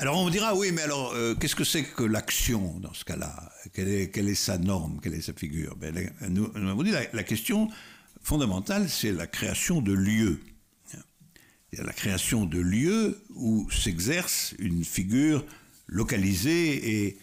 Alors 0.00 0.16
on 0.16 0.26
me 0.26 0.30
dira, 0.30 0.54
oui, 0.54 0.70
mais 0.72 0.82
alors 0.82 1.12
euh, 1.14 1.34
qu'est-ce 1.34 1.56
que 1.56 1.64
c'est 1.64 1.82
que 1.82 2.04
l'action 2.04 2.78
dans 2.78 2.94
ce 2.94 3.04
cas-là? 3.04 3.52
Quelle 3.72 3.88
est, 3.88 4.34
sa 4.34 4.56
norme? 4.56 5.00
Quelle 5.02 5.14
est 5.14 5.22
sa 5.22 5.32
figure? 5.32 5.74
Ben, 5.76 6.12
Nous, 6.28 6.50
avons 6.54 6.82
la 6.82 7.24
question 7.24 7.68
fondamentale, 8.22 8.88
c'est 8.88 9.12
la 9.12 9.26
création 9.26 9.80
de 9.80 9.92
lieux. 9.92 10.40
La 11.72 11.92
création 11.92 12.46
de 12.46 12.58
lieux 12.58 13.22
où 13.30 13.70
s'exerce 13.70 14.54
une 14.58 14.84
figure 14.84 15.44
localisée 15.86 17.06
et 17.06 17.18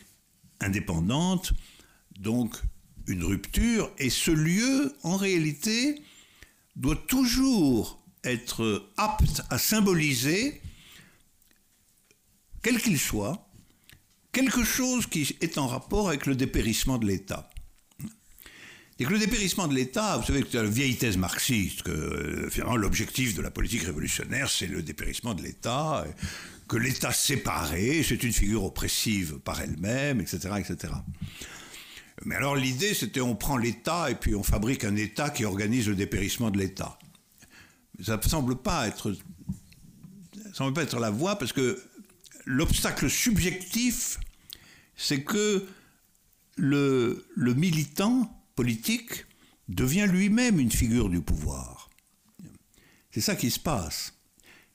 indépendante, 0.59 1.53
donc 2.19 2.55
une 3.07 3.23
rupture, 3.23 3.91
et 3.97 4.09
ce 4.09 4.31
lieu, 4.31 4.95
en 5.03 5.17
réalité, 5.17 6.01
doit 6.75 6.95
toujours 6.95 8.03
être 8.23 8.89
apte 8.97 9.41
à 9.49 9.57
symboliser, 9.57 10.61
quel 12.61 12.81
qu'il 12.81 12.99
soit, 12.99 13.47
quelque 14.31 14.63
chose 14.63 15.07
qui 15.07 15.35
est 15.41 15.57
en 15.57 15.67
rapport 15.67 16.09
avec 16.09 16.25
le 16.25 16.35
dépérissement 16.35 16.97
de 16.97 17.07
l'État. 17.07 17.49
Et 18.97 19.03
que 19.03 19.11
le 19.11 19.19
dépérissement 19.19 19.67
de 19.67 19.73
l'État, 19.73 20.17
vous 20.17 20.25
savez 20.25 20.41
que 20.41 20.47
c'est 20.49 20.61
la 20.61 20.69
vieille 20.69 20.95
thèse 20.95 21.17
marxiste, 21.17 21.83
que 21.83 21.91
euh, 21.91 22.49
finalement 22.49 22.77
l'objectif 22.77 23.35
de 23.35 23.41
la 23.41 23.51
politique 23.51 23.83
révolutionnaire, 23.83 24.49
c'est 24.49 24.67
le 24.67 24.81
dépérissement 24.81 25.33
de 25.33 25.41
l'État, 25.41 26.05
que 26.69 26.77
l'État 26.77 27.11
séparé, 27.11 28.03
c'est 28.03 28.23
une 28.23 28.31
figure 28.31 28.63
oppressive 28.63 29.39
par 29.39 29.59
elle-même, 29.59 30.21
etc., 30.21 30.49
etc. 30.59 30.93
Mais 32.23 32.35
alors 32.35 32.55
l'idée, 32.55 32.93
c'était 32.93 33.19
on 33.19 33.35
prend 33.35 33.57
l'État 33.57 34.09
et 34.09 34.15
puis 34.15 34.33
on 34.33 34.43
fabrique 34.43 34.85
un 34.85 34.95
État 34.95 35.29
qui 35.29 35.43
organise 35.43 35.89
le 35.89 35.95
dépérissement 35.95 36.49
de 36.49 36.57
l'État. 36.57 36.97
Ça 38.01 38.15
ne 38.15 38.21
semble 38.21 38.55
pas 38.55 38.87
être, 38.87 39.13
ça 39.13 40.53
semble 40.53 40.73
pas 40.73 40.83
être 40.83 40.99
la 40.99 41.09
voie 41.09 41.37
parce 41.37 41.51
que 41.51 41.81
l'obstacle 42.45 43.09
subjectif, 43.09 44.19
c'est 44.95 45.23
que 45.23 45.65
le, 46.55 47.27
le 47.35 47.53
militant 47.53 48.31
politique 48.55 49.25
devient 49.67 50.07
lui-même 50.09 50.59
une 50.59 50.71
figure 50.71 51.09
du 51.09 51.21
pouvoir. 51.21 51.89
C'est 53.11 53.21
ça 53.21 53.35
qui 53.35 53.51
se 53.51 53.59
passe. 53.59 54.13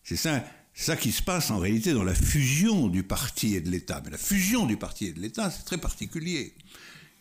C'est 0.02 0.16
ça, 0.16 0.96
qui 0.96 1.12
se 1.12 1.22
passe 1.22 1.50
en 1.50 1.58
réalité 1.58 1.92
dans 1.92 2.02
la 2.02 2.14
fusion 2.14 2.88
du 2.88 3.02
parti 3.02 3.54
et 3.54 3.60
de 3.60 3.70
l'État. 3.70 4.00
Mais 4.04 4.10
la 4.10 4.18
fusion 4.18 4.66
du 4.66 4.76
parti 4.76 5.06
et 5.06 5.12
de 5.12 5.20
l'État, 5.20 5.50
c'est 5.50 5.64
très 5.64 5.78
particulier. 5.78 6.54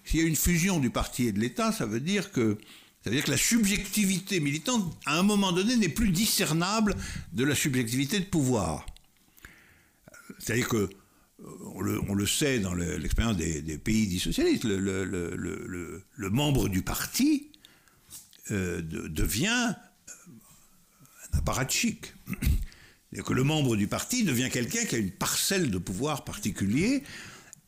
S'il 0.05 0.21
y 0.21 0.23
a 0.23 0.27
une 0.27 0.35
fusion 0.35 0.79
du 0.79 0.89
parti 0.89 1.25
et 1.25 1.31
de 1.31 1.39
l'État, 1.39 1.71
ça 1.71 1.85
veut 1.85 1.99
dire 1.99 2.31
que 2.31 2.57
ça 3.03 3.09
veut 3.09 3.15
dire 3.15 3.25
que 3.25 3.31
la 3.31 3.37
subjectivité 3.37 4.39
militante, 4.39 4.97
à 5.05 5.17
un 5.17 5.23
moment 5.23 5.51
donné, 5.53 5.77
n'est 5.77 5.87
plus 5.87 6.09
discernable 6.09 6.95
de 7.31 7.43
la 7.45 7.55
subjectivité 7.55 8.19
de 8.19 8.25
pouvoir. 8.25 8.85
C'est-à-dire 10.39 10.67
que 10.67 10.89
on, 11.75 12.13
le, 12.13 12.25
sait 12.25 12.59
dans 12.59 12.73
l'expérience 12.73 13.37
des, 13.37 13.77
pays 13.77 14.07
dits 14.07 14.19
socialistes, 14.19 14.63
le, 14.65 16.03
membre 16.17 16.69
du 16.69 16.81
parti 16.81 17.51
euh, 18.51 18.81
devient 18.81 19.47
un 19.47 19.75
apparatchik. 21.33 22.13
Et 23.13 23.21
que 23.23 23.33
le 23.33 23.43
membre 23.43 23.75
du 23.75 23.87
parti 23.87 24.23
devient 24.23 24.49
quelqu'un 24.51 24.85
qui 24.85 24.95
a 24.95 24.97
une 24.97 25.11
parcelle 25.11 25.71
de 25.71 25.77
pouvoir 25.77 26.25
particulier, 26.25 27.03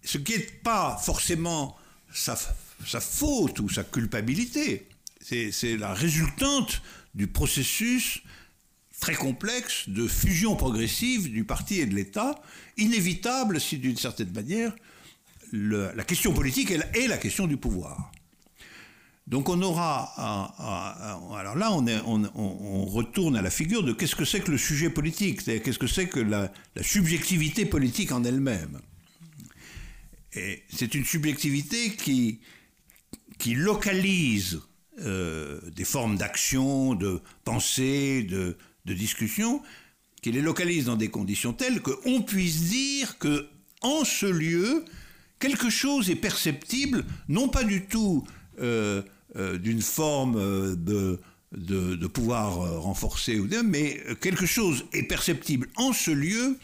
ce 0.04 0.18
qui 0.18 0.34
n'est 0.34 0.44
pas 0.64 0.98
forcément 0.98 1.78
sa, 2.12 2.36
faute 2.36 3.60
ou 3.60 3.70
sa 3.70 3.84
culpabilité. 3.84 4.88
C'est 5.22 5.78
la 5.78 5.94
résultante 5.94 6.82
du 7.14 7.28
processus 7.28 8.22
très 9.02 9.16
complexe 9.16 9.90
de 9.90 10.08
fusion 10.08 10.56
progressive 10.56 11.30
du 11.30 11.44
parti 11.44 11.82
et 11.82 11.86
de 11.86 11.96
l'État, 11.96 12.40
inévitable 12.78 13.60
si 13.60 13.78
d'une 13.78 13.98
certaine 13.98 14.32
manière 14.32 14.74
la 15.52 16.04
question 16.06 16.34
politique 16.34 16.72
est 16.72 17.08
la 17.08 17.18
question 17.18 17.46
du 17.46 17.58
pouvoir. 17.58 18.12
Donc 19.28 19.50
on 19.50 19.62
aura, 19.62 20.04
alors 21.38 21.56
là 21.56 21.72
on, 21.72 22.86
retourne 22.86 23.36
à 23.36 23.42
la 23.42 23.50
figure 23.50 23.84
de 23.84 23.92
qu'est-ce 23.92 24.16
que 24.16 24.26
c'est 24.26 24.42
que 24.42 24.52
le 24.52 24.58
sujet 24.58 24.90
politique, 24.90 25.44
qu'est-ce 25.44 25.80
que 25.80 25.88
c'est 25.88 26.08
que 26.08 26.20
la, 26.20 26.52
subjectivité 26.82 27.66
politique 27.66 28.12
en 28.12 28.24
elle-même. 28.24 28.80
Et 30.34 30.64
c'est 30.74 30.96
une 30.96 31.06
subjectivité 31.06 31.92
qui, 31.92 32.40
qui 33.38 33.56
localise 33.56 34.62
euh, 35.02 35.60
des 35.72 35.86
formes 35.86 36.18
d'action, 36.18 36.96
de 36.96 37.22
pensée, 37.44 38.24
de, 38.24 38.58
de 38.86 38.94
discussion, 38.94 39.62
qui 40.22 40.32
les 40.32 40.42
localise 40.42 40.86
dans 40.86 40.96
des 40.96 41.10
conditions 41.10 41.54
telles 41.54 41.82
qu'on 41.82 42.22
puisse 42.22 42.64
dire 42.64 43.18
que 43.18 43.48
en 43.82 44.06
ce 44.06 44.28
lieu, 44.28 44.86
quelque 45.40 45.70
chose 45.70 46.10
est 46.10 46.16
perceptible, 46.16 47.06
non 47.28 47.50
pas 47.50 47.64
du 47.64 47.86
tout 47.86 48.24
euh, 48.60 49.02
euh, 49.36 49.58
d'une 49.58 49.82
forme 49.82 50.38
euh, 50.38 50.76
de, 50.76 51.20
de, 51.52 52.08
pouvoir 52.08 52.82
renforcer, 52.82 53.42
mais 53.66 54.00
quelque 54.22 54.46
chose 54.46 54.86
est 54.94 55.04
perceptible 55.04 55.68
en 55.76 55.94
ce 55.94 56.12
lieu 56.12 56.58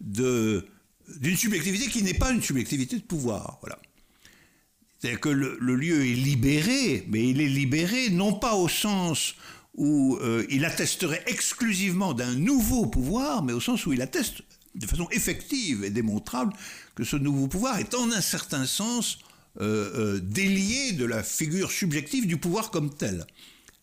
d'une 0.00 1.36
subjectivité 1.36 1.90
qui 1.90 2.02
n'est 2.02 2.14
pas 2.14 2.32
une 2.32 2.42
subjectivité 2.42 2.96
de 2.96 3.02
pouvoir. 3.02 3.58
Voilà. 3.60 3.78
C'est-à-dire 4.98 5.20
que 5.20 5.28
le, 5.28 5.76
lieu 5.76 6.06
est 6.06 6.14
libéré, 6.14 7.04
mais 7.08 7.28
il 7.28 7.42
est 7.42 7.48
libéré 7.48 8.08
non 8.08 8.32
pas 8.32 8.54
au 8.54 8.68
sens 8.68 9.34
où 9.74 10.18
il 10.50 10.64
attesterait 10.64 11.24
exclusivement 11.26 12.14
d'un 12.14 12.34
nouveau 12.34 12.86
pouvoir, 12.86 13.42
mais 13.42 13.52
au 13.52 13.60
sens 13.60 13.86
où 13.86 13.92
il 13.92 14.02
atteste 14.02 14.42
de 14.74 14.86
façon 14.86 15.08
effective 15.10 15.84
et 15.84 15.90
démontrable 15.90 16.52
que 16.94 17.04
ce 17.04 17.16
nouveau 17.16 17.48
pouvoir 17.48 17.78
est 17.78 17.94
en 17.94 18.10
un 18.10 18.20
certain 18.20 18.66
sens 18.66 19.18
euh, 19.60 20.16
euh, 20.16 20.20
délié 20.20 20.92
de 20.92 21.04
la 21.04 21.22
figure 21.22 21.70
subjective 21.70 22.26
du 22.26 22.36
pouvoir 22.36 22.70
comme 22.70 22.92
tel. 22.92 23.24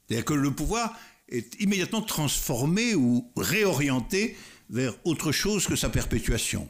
C'est-à-dire 0.07 0.25
que 0.25 0.33
le 0.33 0.51
pouvoir 0.51 0.97
est 1.29 1.61
immédiatement 1.61 2.01
transformé 2.01 2.93
ou 2.93 3.31
réorienté 3.37 4.35
vers 4.69 4.93
autre 5.05 5.31
chose 5.31 5.67
que 5.67 5.77
sa 5.77 5.89
perpétuation. 5.89 6.67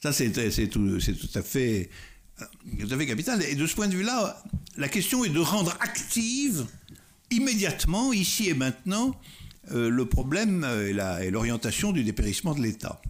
Ça, 0.00 0.12
c'est 0.12 0.30
tout, 0.68 0.98
à 1.34 1.42
fait, 1.42 1.90
euh, 2.40 2.44
tout 2.78 2.94
à 2.94 2.96
fait 2.96 3.06
capital. 3.06 3.42
Et 3.42 3.56
de 3.56 3.66
ce 3.66 3.74
point 3.74 3.88
de 3.88 3.96
vue-là, 3.96 4.40
la 4.76 4.88
question 4.88 5.24
est 5.24 5.28
de 5.28 5.40
rendre 5.40 5.76
active 5.80 6.66
immédiatement, 7.30 8.12
ici 8.12 8.48
et 8.48 8.54
maintenant, 8.54 9.18
le 9.70 10.04
problème 10.04 10.64
et 10.64 11.30
l'orientation 11.30 11.92
du 11.92 12.02
dépérissement 12.02 12.54
de 12.54 12.62
l'État. 12.62 13.00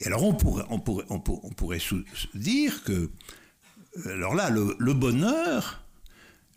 Et 0.00 0.06
alors 0.06 0.22
on 0.24 0.34
pourrait, 0.34 1.78
dire 2.34 2.84
que, 2.84 3.10
alors 4.06 4.34
là, 4.34 4.50
le, 4.50 4.92
bonheur, 4.92 5.82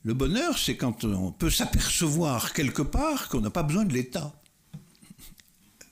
le 0.03 0.13
bonheur, 0.13 0.57
c'est 0.57 0.75
quand 0.75 1.05
on 1.05 1.31
peut 1.31 1.49
s'apercevoir 1.49 2.53
quelque 2.53 2.81
part 2.81 3.29
qu'on 3.29 3.41
n'a 3.41 3.49
pas 3.49 3.63
besoin 3.63 3.85
de 3.85 3.93
l'État. 3.93 4.33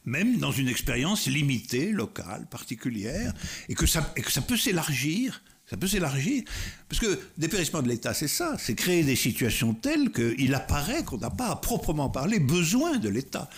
Même 0.04 0.38
dans 0.38 0.52
une 0.52 0.68
expérience 0.68 1.28
limitée, 1.28 1.92
locale, 1.92 2.48
particulière, 2.48 3.34
et 3.70 3.76
que 3.76 3.86
ça 3.88 4.02
peut 4.48 4.58
s'élargir. 4.58 5.42
Ça 5.68 5.78
peut 5.78 5.88
s'élargir. 5.88 6.44
Parce 6.90 7.02
que 7.02 7.20
dépérissement 7.38 7.82
de 7.82 7.88
l'État, 7.88 8.14
c'est 8.14 8.28
ça. 8.28 8.56
C'est 8.60 8.76
créer 8.76 9.04
des 9.04 9.16
situations 9.16 9.74
telles 9.74 10.12
qu'il 10.12 10.54
apparaît 10.54 11.04
qu'on 11.04 11.18
n'a 11.18 11.32
pas 11.32 11.50
à 11.50 11.56
proprement 11.56 12.10
parler 12.10 12.40
besoin 12.40 12.98
de 12.98 13.10
l'État. 13.10 13.50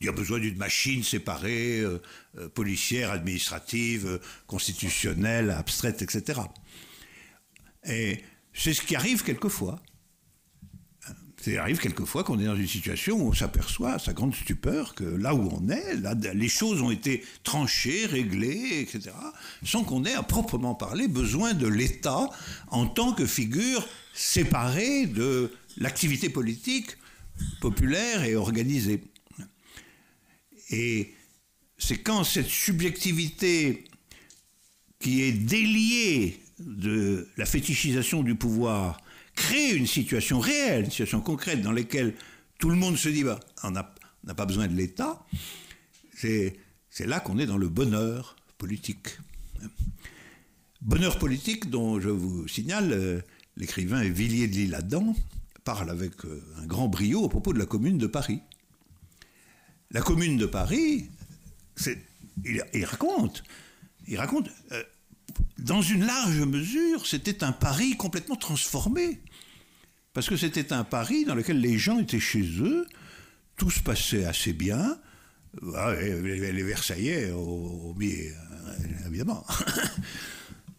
Il 0.00 0.06
y 0.06 0.08
a 0.08 0.12
besoin 0.12 0.38
d'une 0.38 0.56
machine 0.56 1.02
séparée, 1.02 1.80
euh, 1.80 2.00
euh, 2.38 2.48
policière, 2.48 3.10
administrative, 3.10 4.06
euh, 4.06 4.18
constitutionnelle, 4.46 5.50
abstraite, 5.50 6.02
etc. 6.02 6.40
Et 7.84 8.22
c'est 8.52 8.74
ce 8.74 8.82
qui 8.82 8.94
arrive 8.94 9.24
quelquefois. 9.24 9.80
Ça 11.48 11.62
arrive 11.62 11.78
quelquefois 11.78 12.24
qu'on 12.24 12.38
est 12.38 12.44
dans 12.44 12.56
une 12.56 12.68
situation 12.68 13.16
où 13.16 13.28
on 13.28 13.32
s'aperçoit, 13.32 13.92
à 13.92 13.98
sa 13.98 14.12
grande 14.12 14.34
stupeur, 14.34 14.94
que 14.94 15.04
là 15.04 15.34
où 15.34 15.48
on 15.52 15.68
est, 15.68 15.96
là, 15.96 16.14
les 16.34 16.48
choses 16.48 16.82
ont 16.82 16.90
été 16.90 17.24
tranchées, 17.42 18.06
réglées, 18.06 18.80
etc., 18.80 19.14
sans 19.64 19.84
qu'on 19.84 20.04
ait 20.04 20.14
à 20.14 20.22
proprement 20.22 20.74
parler 20.74 21.08
besoin 21.08 21.54
de 21.54 21.66
l'État 21.66 22.28
en 22.68 22.86
tant 22.86 23.12
que 23.12 23.26
figure 23.26 23.86
séparée 24.12 25.06
de 25.06 25.52
l'activité 25.78 26.28
politique 26.28 26.96
populaire 27.60 28.24
et 28.24 28.34
organisée. 28.34 29.02
Et 30.70 31.14
c'est 31.78 31.98
quand 31.98 32.24
cette 32.24 32.48
subjectivité 32.48 33.84
qui 35.00 35.22
est 35.22 35.32
déliée 35.32 36.40
de 36.58 37.28
la 37.36 37.46
fétichisation 37.46 38.22
du 38.22 38.34
pouvoir 38.34 39.00
crée 39.38 39.70
une 39.70 39.86
situation 39.86 40.40
réelle, 40.40 40.84
une 40.84 40.90
situation 40.90 41.20
concrète 41.20 41.62
dans 41.62 41.72
laquelle 41.72 42.14
tout 42.58 42.70
le 42.70 42.76
monde 42.76 42.96
se 42.96 43.08
dit 43.08 43.24
bah, 43.24 43.40
on 43.62 43.70
n'a 43.70 43.84
pas 44.34 44.46
besoin 44.46 44.66
de 44.66 44.74
l'État, 44.74 45.24
c'est 46.14 46.56
là 47.00 47.20
qu'on 47.20 47.38
est 47.38 47.46
dans 47.46 47.58
le 47.58 47.68
bonheur 47.68 48.36
politique. 48.58 49.18
Bonheur 50.80 51.18
politique 51.18 51.70
dont 51.70 52.00
je 52.00 52.08
vous 52.08 52.46
signale, 52.46 52.92
euh, 52.92 53.20
l'écrivain 53.56 54.02
Villiers 54.02 54.46
de 54.46 54.54
l'Isle-Adam 54.54 55.14
parle 55.64 55.90
avec 55.90 56.24
euh, 56.24 56.40
un 56.58 56.66
grand 56.66 56.88
brio 56.88 57.24
à 57.24 57.28
propos 57.28 57.52
de 57.52 57.58
la 57.58 57.66
commune 57.66 57.98
de 57.98 58.06
Paris 58.06 58.42
la 59.90 60.02
commune 60.02 60.36
de 60.36 60.46
Paris, 60.46 61.08
il, 62.44 62.84
raconte, 62.84 63.42
il 64.06 64.18
raconte, 64.18 64.48
euh, 64.72 64.82
dans 65.58 65.82
une 65.82 66.04
large 66.04 66.40
mesure, 66.40 67.06
c'était 67.06 67.42
un 67.44 67.52
Paris 67.52 67.96
complètement 67.96 68.36
transformé. 68.36 69.20
Parce 70.12 70.28
que 70.28 70.36
c'était 70.36 70.72
un 70.72 70.84
Paris 70.84 71.24
dans 71.24 71.34
lequel 71.34 71.60
les 71.60 71.78
gens 71.78 71.98
étaient 71.98 72.20
chez 72.20 72.42
eux, 72.60 72.86
tout 73.56 73.70
se 73.70 73.80
passait 73.80 74.24
assez 74.24 74.52
bien. 74.52 74.98
Ah, 75.74 75.94
les, 75.94 76.62
Versaillais, 76.62 77.30
au, 77.30 77.38
au, 77.38 77.96
évidemment. 79.06 79.44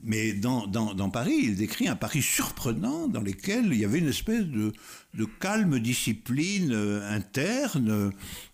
Mais 0.04 0.34
dans, 0.34 1.10
Paris, 1.12 1.40
il 1.44 1.56
décrit 1.58 1.88
un 1.88 1.96
Paris 1.96 2.22
surprenant 2.22 3.08
dans 3.08 3.22
lequel 3.22 3.66
il 3.66 3.80
y 3.80 3.86
avait 3.86 4.00
une 4.00 4.08
espèce 4.08 4.46
de, 4.46 4.74
calme 5.40 5.80
discipline 5.80 6.72
euh, 6.72 7.14
interne 7.14 8.12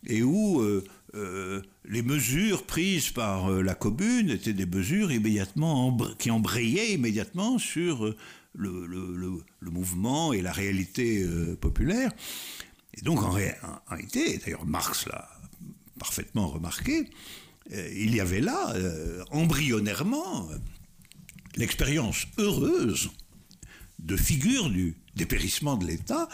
et 0.07 0.23
où 0.23 0.59
euh, 0.61 0.83
euh, 1.13 1.61
les 1.87 2.01
mesures 2.01 2.65
prises 2.65 3.11
par 3.11 3.49
la 3.51 3.75
commune 3.75 4.31
étaient 4.31 4.53
des 4.53 4.65
mesures 4.65 5.11
immédiatement 5.11 5.95
qui 6.17 6.31
embrayaient 6.31 6.93
immédiatement 6.93 7.59
sur 7.59 8.15
le, 8.55 9.43
mouvement 9.61 10.33
et 10.33 10.41
la 10.41 10.51
réalité 10.51 11.25
populaire. 11.59 12.11
Et 12.93 13.01
donc 13.01 13.23
en, 13.23 13.31
réalité, 13.31 14.37
d'ailleurs 14.37 14.65
Marx 14.65 15.05
l'a 15.07 15.29
parfaitement 15.99 16.47
remarqué, 16.47 17.09
il 17.71 18.15
y 18.15 18.19
avait 18.19 18.41
là, 18.41 18.73
embryonnairement, 19.31 20.49
l'expérience 21.55 22.27
heureuse 22.37 23.09
de 23.99 24.15
figure 24.15 24.69
du 24.69 24.95
dépérissement 25.15 25.77
de 25.77 25.85
l'État, 25.85 26.27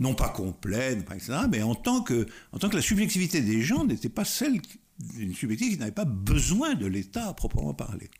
non 0.00 0.14
pas 0.14 0.28
complète, 0.28 1.06
mais 1.50 1.62
en 1.62 1.74
tant, 1.74 2.02
que, 2.02 2.26
en 2.52 2.58
tant 2.58 2.68
que 2.68 2.76
la 2.76 2.82
subjectivité 2.82 3.42
des 3.42 3.62
gens 3.62 3.84
n'était 3.84 4.08
pas 4.08 4.24
celle 4.24 4.60
d'une 4.98 5.34
subjectivité 5.34 5.74
qui 5.74 5.78
n'avait 5.78 5.92
pas 5.92 6.04
besoin 6.04 6.74
de 6.74 6.86
l'État 6.86 7.28
à 7.28 7.34
proprement 7.34 7.74
parler. 7.74 8.10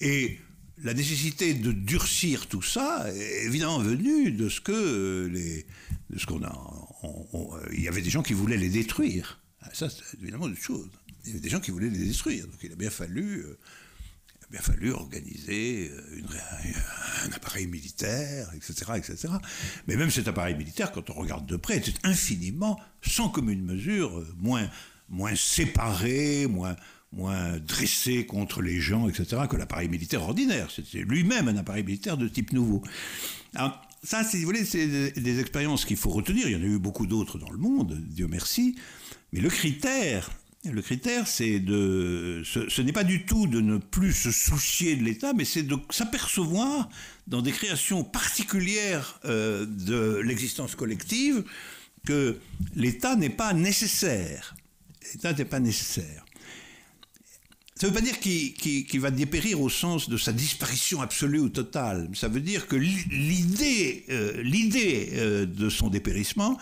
Et 0.00 0.38
la 0.82 0.94
nécessité 0.94 1.54
de 1.54 1.72
durcir 1.72 2.46
tout 2.46 2.62
ça 2.62 3.06
est 3.14 3.46
évidemment 3.46 3.78
venue 3.78 4.30
de 4.30 4.48
ce 4.48 4.60
que 4.60 5.28
les, 5.32 5.66
de 6.10 6.18
ce 6.18 6.26
qu'on 6.26 6.42
a, 6.44 6.52
il 7.72 7.82
y 7.82 7.88
avait 7.88 8.02
des 8.02 8.10
gens 8.10 8.22
qui 8.22 8.34
voulaient 8.34 8.56
les 8.56 8.68
détruire. 8.68 9.40
Ça, 9.72 9.88
c'est 9.90 10.20
évidemment 10.20 10.48
une 10.48 10.56
chose. 10.56 10.88
Il 11.24 11.30
y 11.30 11.32
avait 11.32 11.40
des 11.40 11.48
gens 11.48 11.60
qui 11.60 11.70
voulaient 11.70 11.90
les 11.90 12.06
détruire. 12.06 12.46
Donc 12.46 12.58
il 12.62 12.72
a 12.72 12.76
bien 12.76 12.90
fallu 12.90 13.40
euh, 13.40 13.58
a 14.56 14.62
fallu 14.62 14.92
organiser 14.92 15.90
euh, 15.92 16.22
un 17.24 17.32
appareil 17.32 17.66
militaire, 17.66 18.48
etc., 18.54 18.92
etc. 18.96 19.28
Mais 19.86 19.96
même 19.96 20.10
cet 20.10 20.28
appareil 20.28 20.54
militaire, 20.54 20.92
quand 20.92 21.10
on 21.10 21.14
regarde 21.14 21.46
de 21.46 21.56
près, 21.56 21.78
était 21.78 21.94
infiniment, 22.04 22.78
sans 23.02 23.28
commune 23.28 23.64
mesure, 23.64 24.18
euh, 24.18 24.34
moins, 24.38 24.70
moins 25.08 25.34
séparé, 25.34 26.46
moins, 26.46 26.76
moins 27.12 27.58
dressé 27.58 28.26
contre 28.26 28.62
les 28.62 28.80
gens, 28.80 29.08
etc., 29.08 29.42
que 29.48 29.56
l'appareil 29.56 29.88
militaire 29.88 30.22
ordinaire. 30.22 30.70
C'était 30.70 30.98
lui-même 30.98 31.48
un 31.48 31.56
appareil 31.56 31.84
militaire 31.84 32.16
de 32.16 32.28
type 32.28 32.52
nouveau. 32.52 32.82
Alors, 33.54 33.80
ça, 34.02 34.22
si 34.22 34.38
vous 34.38 34.44
voulez, 34.44 34.64
c'est 34.64 34.86
des, 34.86 35.40
expériences 35.40 35.84
qu'il 35.84 35.96
faut 35.96 36.10
retenir. 36.10 36.46
Il 36.48 36.52
y 36.52 36.56
en 36.56 36.62
a 36.62 36.66
eu 36.66 36.78
beaucoup 36.78 37.06
d'autres 37.06 37.38
dans 37.38 37.50
le 37.50 37.58
monde, 37.58 37.98
Dieu 38.08 38.28
merci. 38.28 38.76
Mais 39.32 39.40
le 39.40 39.48
critère, 39.48 40.30
le 40.64 40.82
critère, 40.82 41.26
c'est 41.26 41.58
de, 41.58 42.42
ce, 42.44 42.82
n'est 42.82 42.92
pas 42.92 43.04
du 43.04 43.24
tout 43.24 43.46
de 43.46 43.60
ne 43.60 43.78
plus 43.78 44.12
se 44.12 44.30
soucier 44.30 44.96
de 44.96 45.02
l'État, 45.04 45.32
mais 45.32 45.44
c'est 45.44 45.62
de 45.62 45.76
s'apercevoir 45.90 46.88
dans 47.26 47.42
des 47.42 47.52
créations 47.52 48.04
particulières 48.04 49.18
euh, 49.24 49.66
de 49.66 50.16
l'existence 50.18 50.74
collective 50.74 51.44
que 52.06 52.38
l'État 52.74 53.16
n'est 53.16 53.30
pas 53.30 53.52
nécessaire. 53.54 54.54
L'État 55.14 55.32
n'est 55.32 55.44
pas 55.44 55.60
nécessaire. 55.60 56.25
Ça 57.78 57.86
ne 57.86 57.92
veut 57.92 57.94
pas 57.94 58.04
dire 58.04 58.18
qu'il 58.20 59.00
va 59.00 59.10
dépérir 59.10 59.60
au 59.60 59.68
sens 59.68 60.08
de 60.08 60.16
sa 60.16 60.32
disparition 60.32 61.02
absolue 61.02 61.40
ou 61.40 61.50
totale. 61.50 62.08
Ça 62.14 62.26
veut 62.26 62.40
dire 62.40 62.68
que 62.68 62.76
l'idée 62.76 64.06
euh, 64.08 64.42
euh, 64.42 65.44
de 65.46 65.68
son 65.68 65.90
dépérissement 65.90 66.56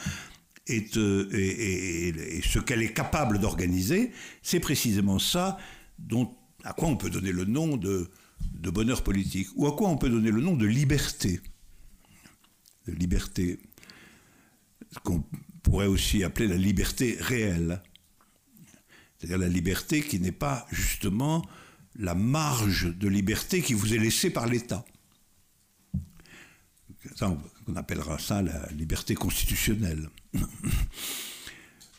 est, 0.66 0.96
euh, 0.96 1.28
et, 1.32 2.42
ce 2.42 2.58
qu'elle 2.58 2.82
est 2.82 2.92
capable 2.92 3.38
d'organiser, 3.38 4.10
c'est 4.42 4.58
précisément 4.58 5.20
ça 5.20 5.56
dont, 6.00 6.34
à 6.64 6.72
quoi 6.72 6.88
on 6.88 6.96
peut 6.96 7.10
donner 7.10 7.30
le 7.30 7.44
nom 7.44 7.76
de, 7.76 8.10
bonheur 8.72 9.04
politique, 9.04 9.46
ou 9.54 9.68
à 9.68 9.76
quoi 9.76 9.90
on 9.90 9.96
peut 9.96 10.10
donner 10.10 10.32
le 10.32 10.40
nom 10.40 10.56
de 10.56 10.66
liberté. 10.66 11.40
De 12.88 12.92
liberté, 12.92 13.60
qu'on 15.04 15.22
pourrait 15.62 15.86
aussi 15.86 16.24
appeler 16.24 16.48
la 16.48 16.56
liberté 16.56 17.16
réelle. 17.20 17.80
C'est-à-dire 19.24 19.46
la 19.46 19.52
liberté 19.52 20.02
qui 20.02 20.20
n'est 20.20 20.32
pas 20.32 20.66
justement 20.70 21.46
la 21.96 22.14
marge 22.14 22.94
de 22.94 23.08
liberté 23.08 23.62
qui 23.62 23.72
vous 23.72 23.94
est 23.94 23.98
laissée 23.98 24.30
par 24.30 24.46
l'État. 24.46 24.84
On 27.20 27.76
appellera 27.76 28.18
ça 28.18 28.42
la 28.42 28.68
liberté 28.72 29.14
constitutionnelle. 29.14 30.08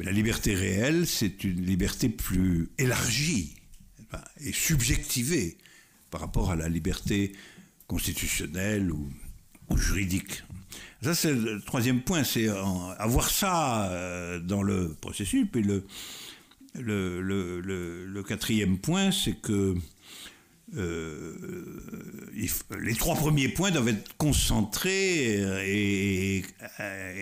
La 0.02 0.12
liberté 0.12 0.54
réelle, 0.54 1.08
c'est 1.08 1.46
une 1.46 1.66
liberté 1.66 2.10
plus 2.10 2.70
élargie 2.78 3.56
et 4.42 4.52
subjectivée 4.52 5.58
par 6.12 6.20
rapport 6.20 6.52
à 6.52 6.58
la 6.58 6.68
liberté 6.68 7.32
constitutionnelle 7.88 8.92
ou, 8.92 9.10
ou 9.70 9.78
juridique. 9.78 10.44
Ça, 11.02 11.16
c'est 11.16 11.34
le 11.34 11.62
troisième 11.62 12.02
point, 12.02 12.26
c'est 12.26 12.50
avoir 13.00 13.30
ça 13.30 13.90
euh, 13.90 14.42
dans 14.42 14.64
le 14.64 14.94
processus. 15.00 15.48
Puis 15.50 15.64
le, 15.64 15.86
le, 16.80 18.24
quatrième 18.28 18.78
point, 18.78 19.12
c'est 19.12 19.40
que 19.40 19.76
euh, 20.76 21.36
les 22.34 22.96
trois 22.96 23.16
premiers 23.16 23.50
points 23.50 23.72
doivent 23.72 23.90
être 23.90 24.18
concentrés 24.18 25.42
et, 25.68 26.46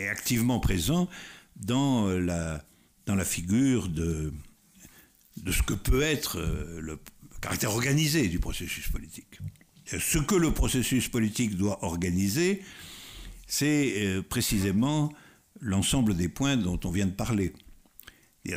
activement 0.09 0.59
présents 0.59 1.09
dans 1.55 2.07
la, 2.07 2.63
dans 3.05 3.15
la 3.15 3.25
figure 3.25 3.89
de, 3.89 4.33
de 5.37 5.51
ce 5.51 5.61
que 5.63 5.73
peut 5.73 6.01
être 6.01 6.39
euh, 6.39 6.79
le 6.81 6.99
caractère 7.41 7.71
organisé 7.71 8.27
du 8.27 8.39
processus 8.39 8.87
politique. 8.89 9.39
Ce 9.85 10.17
que 10.17 10.35
le 10.35 10.53
processus 10.53 11.09
politique 11.09 11.57
doit 11.57 11.83
organiser, 11.83 12.63
c'est 13.47 13.93
euh, 13.97 14.21
précisément 14.21 15.11
l'ensemble 15.59 16.15
des 16.15 16.29
points 16.29 16.57
dont 16.57 16.79
on 16.83 16.91
vient 16.91 17.05
de 17.05 17.11
parler. 17.11 17.53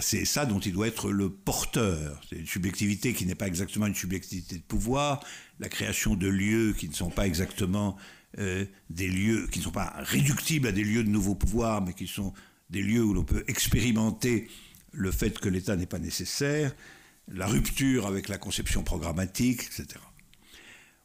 C'est 0.00 0.24
ça 0.24 0.46
dont 0.46 0.58
il 0.58 0.72
doit 0.72 0.88
être 0.88 1.10
le 1.12 1.30
porteur. 1.30 2.20
C'est 2.28 2.36
une 2.36 2.46
subjectivité 2.46 3.12
qui 3.12 3.24
n'est 3.24 3.36
pas 3.36 3.46
exactement 3.46 3.86
une 3.86 3.94
subjectivité 3.94 4.56
de 4.56 4.62
pouvoir, 4.62 5.24
la 5.60 5.68
création 5.68 6.16
de 6.16 6.26
lieux 6.26 6.74
qui 6.76 6.88
ne 6.88 6.94
sont 6.94 7.10
pas 7.10 7.26
exactement 7.26 7.96
euh, 8.38 8.64
des 8.90 9.08
lieux, 9.08 9.46
qui 9.46 9.60
ne 9.60 9.64
sont 9.64 9.70
pas 9.70 9.94
réductibles 9.98 10.66
à 10.66 10.72
des 10.72 10.82
lieux 10.82 11.04
de 11.04 11.08
nouveau 11.08 11.36
pouvoir, 11.36 11.82
mais 11.82 11.94
qui 11.94 12.08
sont 12.08 12.34
des 12.68 12.82
lieux 12.82 13.02
où 13.02 13.14
l'on 13.14 13.24
peut 13.24 13.44
expérimenter 13.46 14.48
le 14.92 15.12
fait 15.12 15.38
que 15.38 15.48
l'État 15.48 15.76
n'est 15.76 15.86
pas 15.86 16.00
nécessaire, 16.00 16.74
la 17.28 17.46
rupture 17.46 18.06
avec 18.06 18.28
la 18.28 18.38
conception 18.38 18.82
programmatique, 18.82 19.62
etc. 19.62 20.00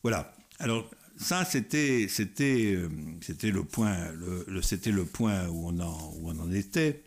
Voilà. 0.02 0.36
Alors 0.60 0.90
ça, 1.18 1.46
c'était 1.46 2.08
c'était 2.10 2.74
euh, 2.76 2.90
c'était 3.22 3.52
le 3.52 3.64
point 3.64 4.12
le, 4.14 4.62
c'était 4.64 4.92
le 4.92 5.06
point 5.06 5.48
où 5.50 5.68
on 5.68 5.80
en 5.80 6.14
où 6.16 6.32
on 6.32 6.40
en 6.40 6.52
était. 6.52 7.04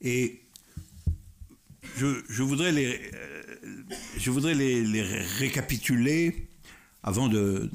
Et 0.00 0.42
je, 1.96 2.42
voudrais, 2.42 2.72
les, 2.72 3.10
euh, 3.14 3.66
je 4.18 4.30
voudrais 4.30 4.54
les, 4.54 5.02
récapituler 5.02 6.48
avant 7.02 7.28
de, 7.28 7.70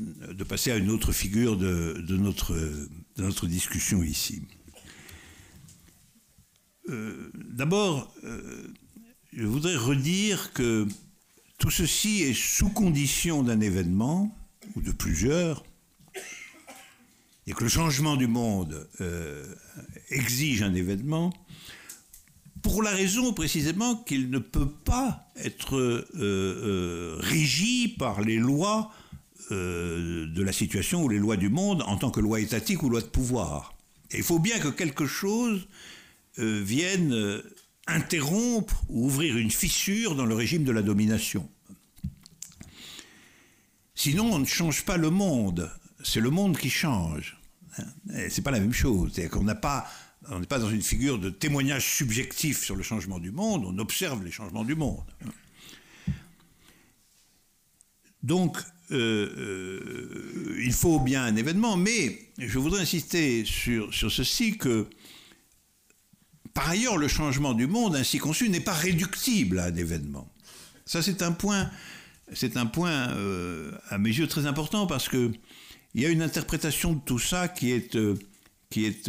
passer 0.47 0.71
à 0.71 0.77
une 0.77 0.89
autre 0.89 1.11
figure 1.11 1.57
de, 1.57 2.17
notre, 2.17 3.47
discussion 3.47 4.03
ici. 4.03 4.43
Euh, 6.89 7.31
d'abord, 7.33 8.13
euh, 8.23 8.67
je 9.31 9.45
voudrais 9.45 9.75
redire 9.75 10.51
que 10.53 10.87
tout 11.57 11.71
ceci 11.71 12.23
est 12.23 12.33
sous 12.33 12.69
condition 12.69 13.43
d'un 13.43 13.61
événement, 13.61 14.37
ou 14.75 14.81
de 14.81 14.91
plusieurs, 14.91 15.63
et 17.47 17.53
que 17.53 17.63
le 17.63 17.69
changement 17.69 18.15
du 18.15 18.27
monde 18.27 18.87
exige 20.09 20.61
un 20.61 20.73
événement, 20.73 21.33
pour 22.63 22.81
la 22.81 22.91
raison 22.91 23.33
précisément 23.33 23.95
qu'il 23.95 24.31
ne 24.31 24.39
peut 24.39 24.69
pas 24.69 25.29
être 25.35 25.75
euh, 25.75 26.07
euh, 26.15 27.17
régi 27.19 27.89
par 27.89 28.21
les 28.21 28.37
lois 28.37 28.91
euh, 29.51 30.25
de 30.27 30.41
la 30.41 30.53
situation 30.53 31.03
ou 31.03 31.09
les 31.09 31.19
lois 31.19 31.35
du 31.35 31.49
monde 31.49 31.83
en 31.85 31.97
tant 31.97 32.09
que 32.09 32.21
loi 32.21 32.39
étatique 32.39 32.81
ou 32.81 32.89
loi 32.89 33.01
de 33.01 33.05
pouvoir. 33.05 33.75
Il 34.13 34.23
faut 34.23 34.39
bien 34.39 34.57
que 34.59 34.69
quelque 34.69 35.05
chose 35.05 35.67
vienne 36.37 37.41
interrompre 37.85 38.83
ou 38.89 39.05
ouvrir 39.05 39.37
une 39.37 39.51
fissure 39.51 40.15
dans 40.15 40.25
le 40.25 40.33
régime 40.33 40.63
de 40.63 40.71
la 40.71 40.81
domination. 40.81 41.47
Sinon, 43.93 44.31
on 44.33 44.39
ne 44.39 44.45
change 44.45 44.83
pas 44.83 44.97
le 44.97 45.09
monde. 45.09 45.71
C'est 46.03 46.19
le 46.19 46.29
monde 46.29 46.57
qui 46.57 46.69
change. 46.69 47.37
C'est 48.29 48.43
pas 48.43 48.51
la 48.51 48.59
même 48.59 48.73
chose. 48.73 49.11
C'est-à-dire 49.13 49.31
qu'on 49.31 49.43
n'a 49.43 49.55
pas 49.55 49.87
on 50.29 50.39
n'est 50.39 50.45
pas 50.45 50.59
dans 50.59 50.69
une 50.69 50.81
figure 50.81 51.19
de 51.19 51.29
témoignage 51.29 51.85
subjectif 51.85 52.63
sur 52.63 52.75
le 52.75 52.83
changement 52.83 53.19
du 53.19 53.31
monde, 53.31 53.65
on 53.65 53.77
observe 53.79 54.23
les 54.23 54.31
changements 54.31 54.63
du 54.63 54.75
monde. 54.75 55.03
Donc, 58.21 58.57
euh, 58.91 59.29
euh, 59.37 60.61
il 60.63 60.71
faut 60.71 60.99
bien 60.99 61.23
un 61.23 61.35
événement, 61.35 61.75
mais 61.75 62.19
je 62.37 62.57
voudrais 62.57 62.81
insister 62.81 63.43
sur, 63.43 63.93
sur 63.93 64.11
ceci 64.11 64.57
que, 64.57 64.87
par 66.53 66.69
ailleurs, 66.69 66.97
le 66.97 67.07
changement 67.07 67.53
du 67.53 67.67
monde 67.67 67.95
ainsi 67.95 68.17
conçu 68.17 68.49
n'est 68.49 68.61
pas 68.61 68.73
réductible 68.73 69.59
à 69.59 69.65
un 69.65 69.75
événement. 69.75 70.31
Ça, 70.85 71.01
c'est 71.01 71.21
un 71.21 71.33
point, 71.33 71.69
c'est 72.33 72.55
un 72.55 72.65
point 72.65 73.09
euh, 73.09 73.71
à 73.89 73.97
mes 73.97 74.09
yeux 74.09 74.27
très 74.27 74.45
important 74.45 74.87
parce 74.87 75.09
que 75.09 75.31
il 75.95 76.01
y 76.01 76.05
a 76.05 76.09
une 76.09 76.23
interprétation 76.23 76.93
de 76.93 76.99
tout 77.05 77.19
ça 77.19 77.47
qui 77.47 77.71
est, 77.71 77.95
qui 78.71 78.85
est 78.85 79.07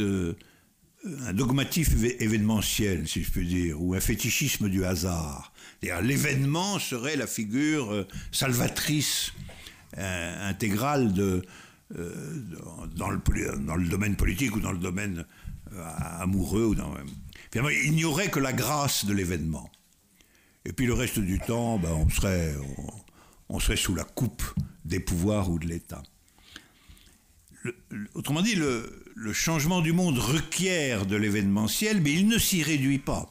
un 1.05 1.33
dogmatisme 1.33 2.05
événementiel, 2.19 3.07
si 3.07 3.23
je 3.23 3.31
peux 3.31 3.45
dire, 3.45 3.81
ou 3.81 3.95
un 3.95 4.01
fétichisme 4.01 4.69
du 4.69 4.85
hasard. 4.85 5.53
L'événement 5.83 6.79
serait 6.79 7.17
la 7.17 7.27
figure 7.27 7.93
euh, 7.93 8.09
salvatrice 8.33 9.33
euh, 9.99 10.49
intégrale 10.49 11.13
de, 11.13 11.43
euh, 11.97 12.43
dans, 12.97 13.11
le, 13.11 13.89
domaine 13.89 14.17
politique 14.17 14.57
ou 14.57 14.61
dans 14.61 14.73
le 14.73 14.79
domaine 14.79 15.27
amoureux. 15.77 16.65
Ou 16.65 16.75
dans, 16.75 16.95
il 17.55 17.93
n'y 17.93 18.05
aurait 18.05 18.31
que 18.31 18.41
la 18.41 18.55
grâce 18.55 19.05
de 19.05 19.13
l'événement. 19.13 19.71
Et 20.65 20.73
puis 20.73 20.87
le 20.87 20.95
reste 20.95 21.19
du 21.19 21.39
temps, 21.39 21.79
ben, 21.79 21.93
on 23.51 23.61
serait 23.61 23.77
sous 23.77 23.95
la 23.95 24.05
coupe 24.05 24.43
des 24.87 25.01
pouvoirs 25.01 25.51
ou 25.51 25.59
de 25.59 25.67
l'État 25.67 26.03
autrement 28.15 28.43
dit, 28.43 28.55
le, 28.55 29.04
le, 29.15 29.33
changement 29.33 29.81
du 29.81 29.93
monde 29.93 30.19
requiert 30.19 31.07
de 31.07 31.17
l'événementiel, 31.17 32.01
mais 32.01 32.13
il 32.13 32.29
ne 32.29 32.39
s'y 32.39 32.63
réduit 32.63 32.99
pas. 32.99 33.31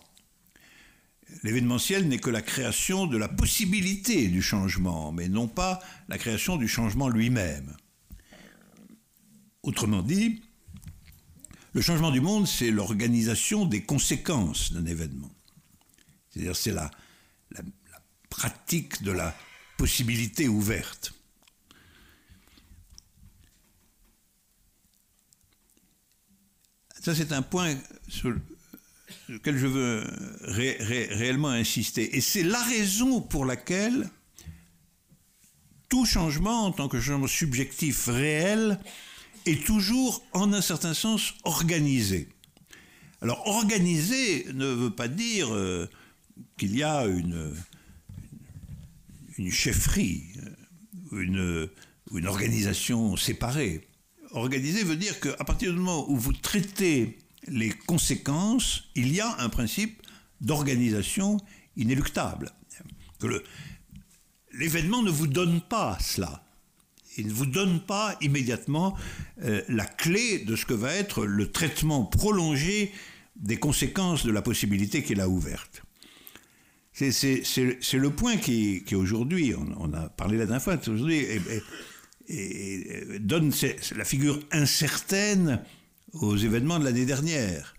L'événementiel 1.44 2.08
n'est 2.08 2.20
que 2.20 2.30
la 2.30 2.42
création 2.42 3.08
de 3.08 3.18
la 3.18 3.28
possibilité 3.28 4.28
du 4.28 4.42
changement, 4.42 5.12
mais 5.12 5.28
non 5.28 5.48
pas 5.48 5.80
la 6.08 6.18
création 6.18 6.58
du 6.58 6.68
changement 6.68 7.10
lui-même. 7.10 7.76
Autrement 9.64 10.04
dit, 10.04 10.42
le 11.74 11.82
changement 11.82 12.12
du 12.12 12.22
monde, 12.22 12.48
c'est 12.48 12.70
l'organisation 12.70 13.66
des 13.66 13.82
conséquences 13.82 14.74
d'un 14.74 14.86
événement. 14.86 15.32
C'est-à-dire, 16.30 16.56
c'est 16.56 16.72
la, 16.72 16.92
la, 17.52 17.62
la 17.92 18.02
pratique 18.30 19.02
de 19.04 19.12
la 19.12 19.36
possibilité 19.78 20.48
ouverte. 20.48 21.14
Ça, 27.04 27.14
c'est 27.14 27.34
un 27.34 27.42
point 27.42 27.76
sur, 28.08 28.34
lequel 29.28 29.58
je 29.58 29.68
veux 29.68 30.04
réellement 30.48 31.50
insister. 31.50 32.16
Et 32.16 32.22
c'est 32.22 32.44
la 32.44 32.64
raison 32.64 33.20
pour 33.20 33.44
laquelle 33.44 34.10
tout 35.90 36.06
changement 36.06 36.66
en 36.66 36.72
tant 36.72 36.88
que 36.88 37.02
changement 37.02 37.28
subjectif 37.28 38.06
réel 38.06 38.80
est 39.46 39.66
toujours, 39.66 40.24
en 40.32 40.54
un 40.54 40.62
certain 40.62 40.94
sens, 40.94 41.34
organisé. 41.44 42.30
Alors, 43.22 43.46
organisé 43.48 44.46
ne 44.54 44.68
veut 44.68 44.96
pas 44.96 45.10
dire 45.10 45.54
euh, 45.54 45.90
qu'il 46.58 46.74
y 46.74 46.84
a 46.84 47.06
une, 47.06 47.54
chefferie, 49.52 50.24
euh, 51.12 51.20
une, 51.20 51.70
une 52.14 52.28
organisation 52.28 53.18
séparée. 53.18 53.90
Organisé 54.34 54.84
veut 54.84 54.96
dire 54.96 55.20
qu'à 55.20 55.44
partir 55.44 55.72
du 55.72 55.78
moment 55.78 56.10
où 56.10 56.18
vous 56.18 56.34
traitez 56.34 57.18
les 57.48 57.70
conséquences, 57.70 58.86
il 58.96 59.14
y 59.14 59.22
a 59.22 59.40
un 59.40 59.50
principe 59.50 60.02
d'organisation 60.42 61.38
inéluctable. 61.78 62.52
L'événement 64.54 65.02
ne 65.04 65.12
vous 65.12 65.28
donne 65.28 65.62
pas 65.62 65.98
cela. 66.02 66.44
Il 67.18 67.28
ne 67.28 67.32
vous 67.34 67.46
donne 67.46 67.80
pas 67.80 68.18
immédiatement 68.22 68.98
euh, 69.44 69.62
la 69.68 69.86
clé 69.86 70.40
de 70.40 70.56
ce 70.56 70.66
que 70.66 70.74
va 70.74 70.94
être 70.94 71.26
le 71.26 71.52
traitement 71.52 72.04
prolongé 72.04 72.92
des 73.36 73.58
conséquences 73.58 74.26
de 74.26 74.32
la 74.32 74.42
possibilité 74.42 75.04
qu'il 75.04 75.22
a 75.22 75.30
ouverte. 75.30 75.84
C'est 76.92 77.14
le 77.94 78.10
point 78.10 78.38
qui, 78.38 78.84
qui 78.84 78.96
aujourd'hui, 78.96 79.54
on, 79.56 79.94
a 79.94 80.10
parlé 80.10 80.38
la 80.38 80.46
dernière 80.46 80.64
fois, 80.64 80.78
aujourd'hui, 80.88 81.26
et, 82.28 83.20
donne 83.20 83.52
la 83.96 84.06
figure 84.06 84.40
incertaine 84.52 85.62
aux 86.14 86.38
événements 86.38 86.80
de 86.80 86.86
l'année 86.86 87.06
dernière. 87.06 87.76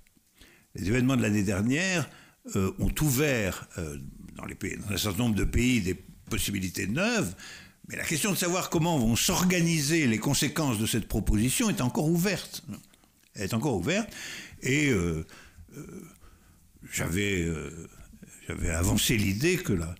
Les 0.74 0.88
événements 0.88 1.16
de 1.16 1.22
l'année 1.22 1.42
dernière 1.44 2.08
euh, 2.56 2.72
ont 2.78 2.92
ouvert 3.00 3.68
euh, 3.78 3.96
dans, 4.36 4.44
un 4.92 4.96
certain 4.96 5.18
nombre 5.18 5.36
de 5.36 5.44
pays 5.44 5.80
des 5.80 5.94
possibilités 6.28 6.86
neuves, 6.86 7.34
mais 7.88 7.96
la 7.96 8.04
question 8.04 8.32
de 8.32 8.36
savoir 8.36 8.70
comment 8.70 8.98
vont 8.98 9.16
s'organiser 9.16 10.06
les 10.06 10.18
conséquences 10.18 10.78
de 10.78 10.86
cette 10.86 11.06
proposition 11.06 11.68
est 11.68 11.80
encore 11.80 12.08
ouverte. 12.08 12.64
Elle 13.34 13.42
est 13.42 13.54
encore 13.54 13.76
ouverte. 13.76 14.10
Et 14.62 14.88
euh, 14.88 15.26
euh, 15.76 15.82
euh, 16.98 17.88
j'avais 18.48 18.70
avancé 18.70 19.16
l'idée 19.16 19.56
que 19.56 19.72
la 19.72 19.94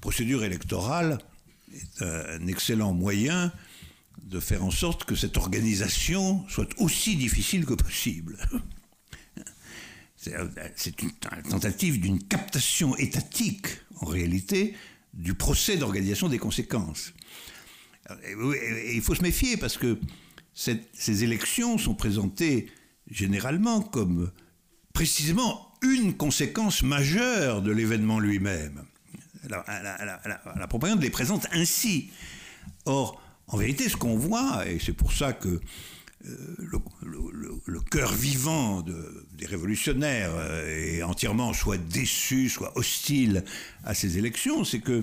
procédure 0.00 0.42
électorale 0.42 1.18
est 1.74 2.02
un 2.02 2.46
excellent 2.46 2.92
moyen 2.92 3.52
de 4.28 4.40
faire 4.40 4.62
en 4.62 4.70
sorte 4.70 5.04
que 5.04 5.14
cette 5.14 5.36
organisation 5.36 6.46
soit 6.48 6.68
aussi 6.78 7.16
difficile 7.16 7.64
que 7.64 7.74
possible. 7.74 8.38
C'est 10.76 11.02
une 11.02 11.12
tentative 11.48 12.00
d'une 12.00 12.22
captation 12.22 12.96
étatique, 12.96 13.68
en 14.00 14.06
réalité, 14.06 14.74
du 15.14 15.34
procès 15.34 15.76
d'organisation 15.76 16.28
des 16.28 16.38
conséquences. 16.38 17.14
Il 18.94 19.00
faut 19.00 19.14
se 19.14 19.22
méfier 19.22 19.56
parce 19.56 19.78
que 19.78 19.98
ces 20.54 21.24
élections 21.24 21.78
sont 21.78 21.94
présentées 21.94 22.70
généralement 23.10 23.80
comme 23.80 24.30
précisément 24.92 25.72
une 25.82 26.14
conséquence 26.14 26.82
majeure 26.82 27.62
de 27.62 27.70
l'événement 27.70 28.18
lui-même. 28.18 28.84
La, 29.48 29.64
la, 30.56 30.66
propagande 30.66 31.00
les 31.00 31.10
présente 31.10 31.46
ainsi. 31.52 32.10
Or, 32.84 33.22
en 33.48 33.56
vérité, 33.56 33.88
ce 33.88 33.96
qu'on 33.96 34.16
voit, 34.16 34.68
et 34.68 34.78
c'est 34.78 34.92
pour 34.92 35.12
ça 35.12 35.32
que 35.32 35.60
euh, 36.26 36.36
le, 37.66 37.80
cœur 37.80 38.12
vivant 38.12 38.82
des 38.82 39.46
révolutionnaires 39.46 40.32
euh, 40.34 40.96
est 40.96 41.02
entièrement 41.02 41.52
soit 41.52 41.78
déçu, 41.78 42.48
soit 42.48 42.76
hostile 42.76 43.44
à 43.84 43.94
ces 43.94 44.18
élections, 44.18 44.64
c'est 44.64 44.80
que 44.80 45.02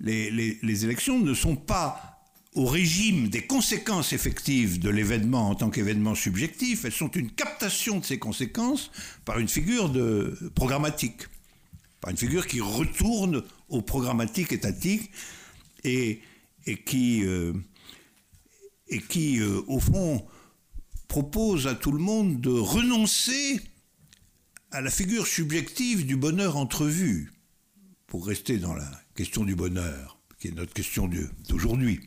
les, 0.00 0.84
élections 0.84 1.18
ne 1.18 1.32
sont 1.32 1.56
pas 1.56 2.20
au 2.54 2.66
régime 2.66 3.28
des 3.28 3.46
conséquences 3.46 4.12
effectives 4.12 4.78
de 4.78 4.90
l'événement 4.90 5.48
en 5.50 5.54
tant 5.54 5.70
qu'événement 5.70 6.14
subjectif, 6.14 6.84
elles 6.84 6.92
sont 6.92 7.10
une 7.10 7.30
captation 7.30 7.98
de 7.98 8.04
ces 8.04 8.18
conséquences 8.18 8.90
par 9.24 9.38
une 9.38 9.48
figure 9.48 9.88
de 9.88 10.38
programmatique, 10.54 11.22
par 12.02 12.10
une 12.10 12.18
figure 12.18 12.46
qui 12.46 12.60
retourne 12.60 13.42
au 13.70 13.80
programmatique 13.80 14.52
étatique 14.52 15.10
et, 15.82 16.20
qui, 16.84 17.24
et 18.88 19.00
qui 19.00 19.40
euh, 19.40 19.62
au 19.66 19.80
fond, 19.80 20.26
propose 21.08 21.66
à 21.66 21.74
tout 21.74 21.92
le 21.92 21.98
monde 21.98 22.40
de 22.40 22.50
renoncer 22.50 23.60
à 24.70 24.80
la 24.80 24.90
figure 24.90 25.26
subjective 25.26 26.06
du 26.06 26.16
bonheur 26.16 26.56
entrevu, 26.56 27.32
pour 28.06 28.26
rester 28.26 28.58
dans 28.58 28.74
la 28.74 28.90
question 29.14 29.44
du 29.44 29.54
bonheur, 29.54 30.18
qui 30.38 30.48
est 30.48 30.52
notre 30.52 30.72
question 30.72 31.08
d'aujourd'hui. 31.48 32.00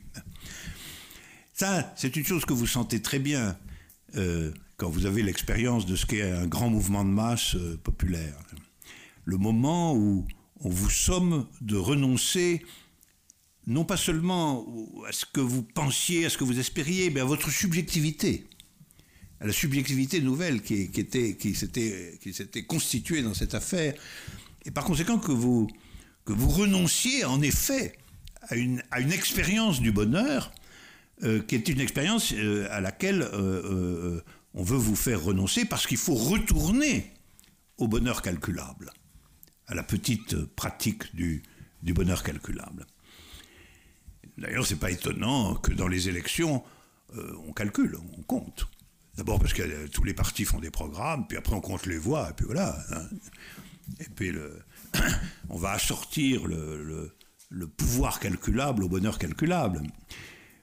Ça, 1.53 1.93
c'est 1.95 2.15
une 2.15 2.25
chose 2.25 2.45
que 2.45 2.53
vous 2.53 2.67
sentez 2.67 3.01
très 3.01 3.19
bien 3.19 3.57
euh, 4.15 4.51
quand 4.77 4.89
vous 4.89 5.05
avez 5.05 5.23
l'expérience 5.23 5.85
de 5.85 5.95
ce 5.95 6.05
qu'est 6.05 6.21
un 6.21 6.47
grand 6.47 6.69
mouvement 6.69 7.05
de 7.05 7.09
masse 7.09 7.55
euh, 7.55 7.79
populaire. 7.81 8.35
Le 9.23 9.37
moment 9.37 9.95
où 9.95 10.27
on 10.59 10.69
vous 10.69 10.89
somme 10.89 11.47
de 11.61 11.77
renoncer 11.77 12.65
non 13.67 13.85
pas 13.85 13.97
seulement 13.97 14.65
à 15.07 15.11
ce 15.11 15.25
que 15.25 15.41
vous 15.41 15.63
pensiez, 15.63 16.25
à 16.25 16.29
ce 16.29 16.37
que 16.37 16.43
vous 16.43 16.59
espériez, 16.59 17.09
mais 17.09 17.19
à 17.19 17.25
votre 17.25 17.49
subjectivité 17.49 18.47
à 19.39 19.47
la 19.47 19.53
subjectivité 19.53 20.21
nouvelle 20.21 20.61
qui, 20.61 20.89
était, 20.95 21.35
qui 21.35 21.53
s'était 21.55 22.63
constituée 22.63 23.21
dans 23.21 23.33
cette 23.33 23.53
affaire, 23.53 23.93
et 24.65 24.71
par 24.71 24.83
conséquent 24.83 25.19
que 25.19 25.31
vous, 25.31 25.67
que 26.25 26.33
vous 26.33 26.49
renonciez 26.49 27.25
en 27.25 27.41
effet 27.41 27.97
à 28.41 28.55
une, 28.55 28.81
à 28.91 28.99
une 29.01 29.11
expérience 29.11 29.81
du 29.81 29.91
bonheur, 29.91 30.51
euh, 31.23 31.41
qui 31.41 31.55
est 31.55 31.67
une 31.69 31.79
expérience 31.79 32.33
euh, 32.33 32.67
à 32.71 32.81
laquelle 32.81 33.21
euh, 33.33 34.21
on 34.53 34.63
veut 34.63 34.77
vous 34.77 34.95
faire 34.95 35.23
renoncer 35.23 35.65
parce 35.65 35.87
qu'il 35.87 35.97
faut 35.97 36.15
retourner 36.15 37.13
au 37.77 37.87
bonheur 37.87 38.21
calculable, 38.21 38.91
à 39.67 39.75
la 39.75 39.83
petite 39.83 40.35
pratique 40.55 41.15
du, 41.15 41.43
du 41.83 41.93
bonheur 41.93 42.23
calculable. 42.23 42.85
D'ailleurs, 44.37 44.65
c'est 44.65 44.79
pas 44.79 44.91
étonnant 44.91 45.55
que 45.55 45.71
dans 45.71 45.87
les 45.87 46.09
élections, 46.09 46.63
on 47.47 47.53
calcule, 47.53 47.97
on 48.17 48.21
compte. 48.23 48.67
D'abord 49.17 49.39
parce 49.39 49.53
que 49.53 49.87
tous 49.87 50.03
les 50.03 50.13
partis 50.13 50.43
font 50.43 50.59
des 50.59 50.71
programmes, 50.71 51.25
puis 51.27 51.37
après 51.37 51.53
on 51.53 51.61
compte 51.61 51.85
les 51.85 51.97
voix, 51.97 52.29
et 52.29 52.33
puis 52.33 52.45
voilà. 52.45 52.77
Hein. 52.91 53.07
Et 53.99 54.09
puis 54.13 54.31
on 55.49 55.57
va 55.57 55.71
assortir 55.71 56.45
le, 56.45 57.11
pouvoir 57.77 58.19
calculable 58.19 58.83
au 58.83 58.89
bonheur 58.89 59.17
calculable. 59.17 59.81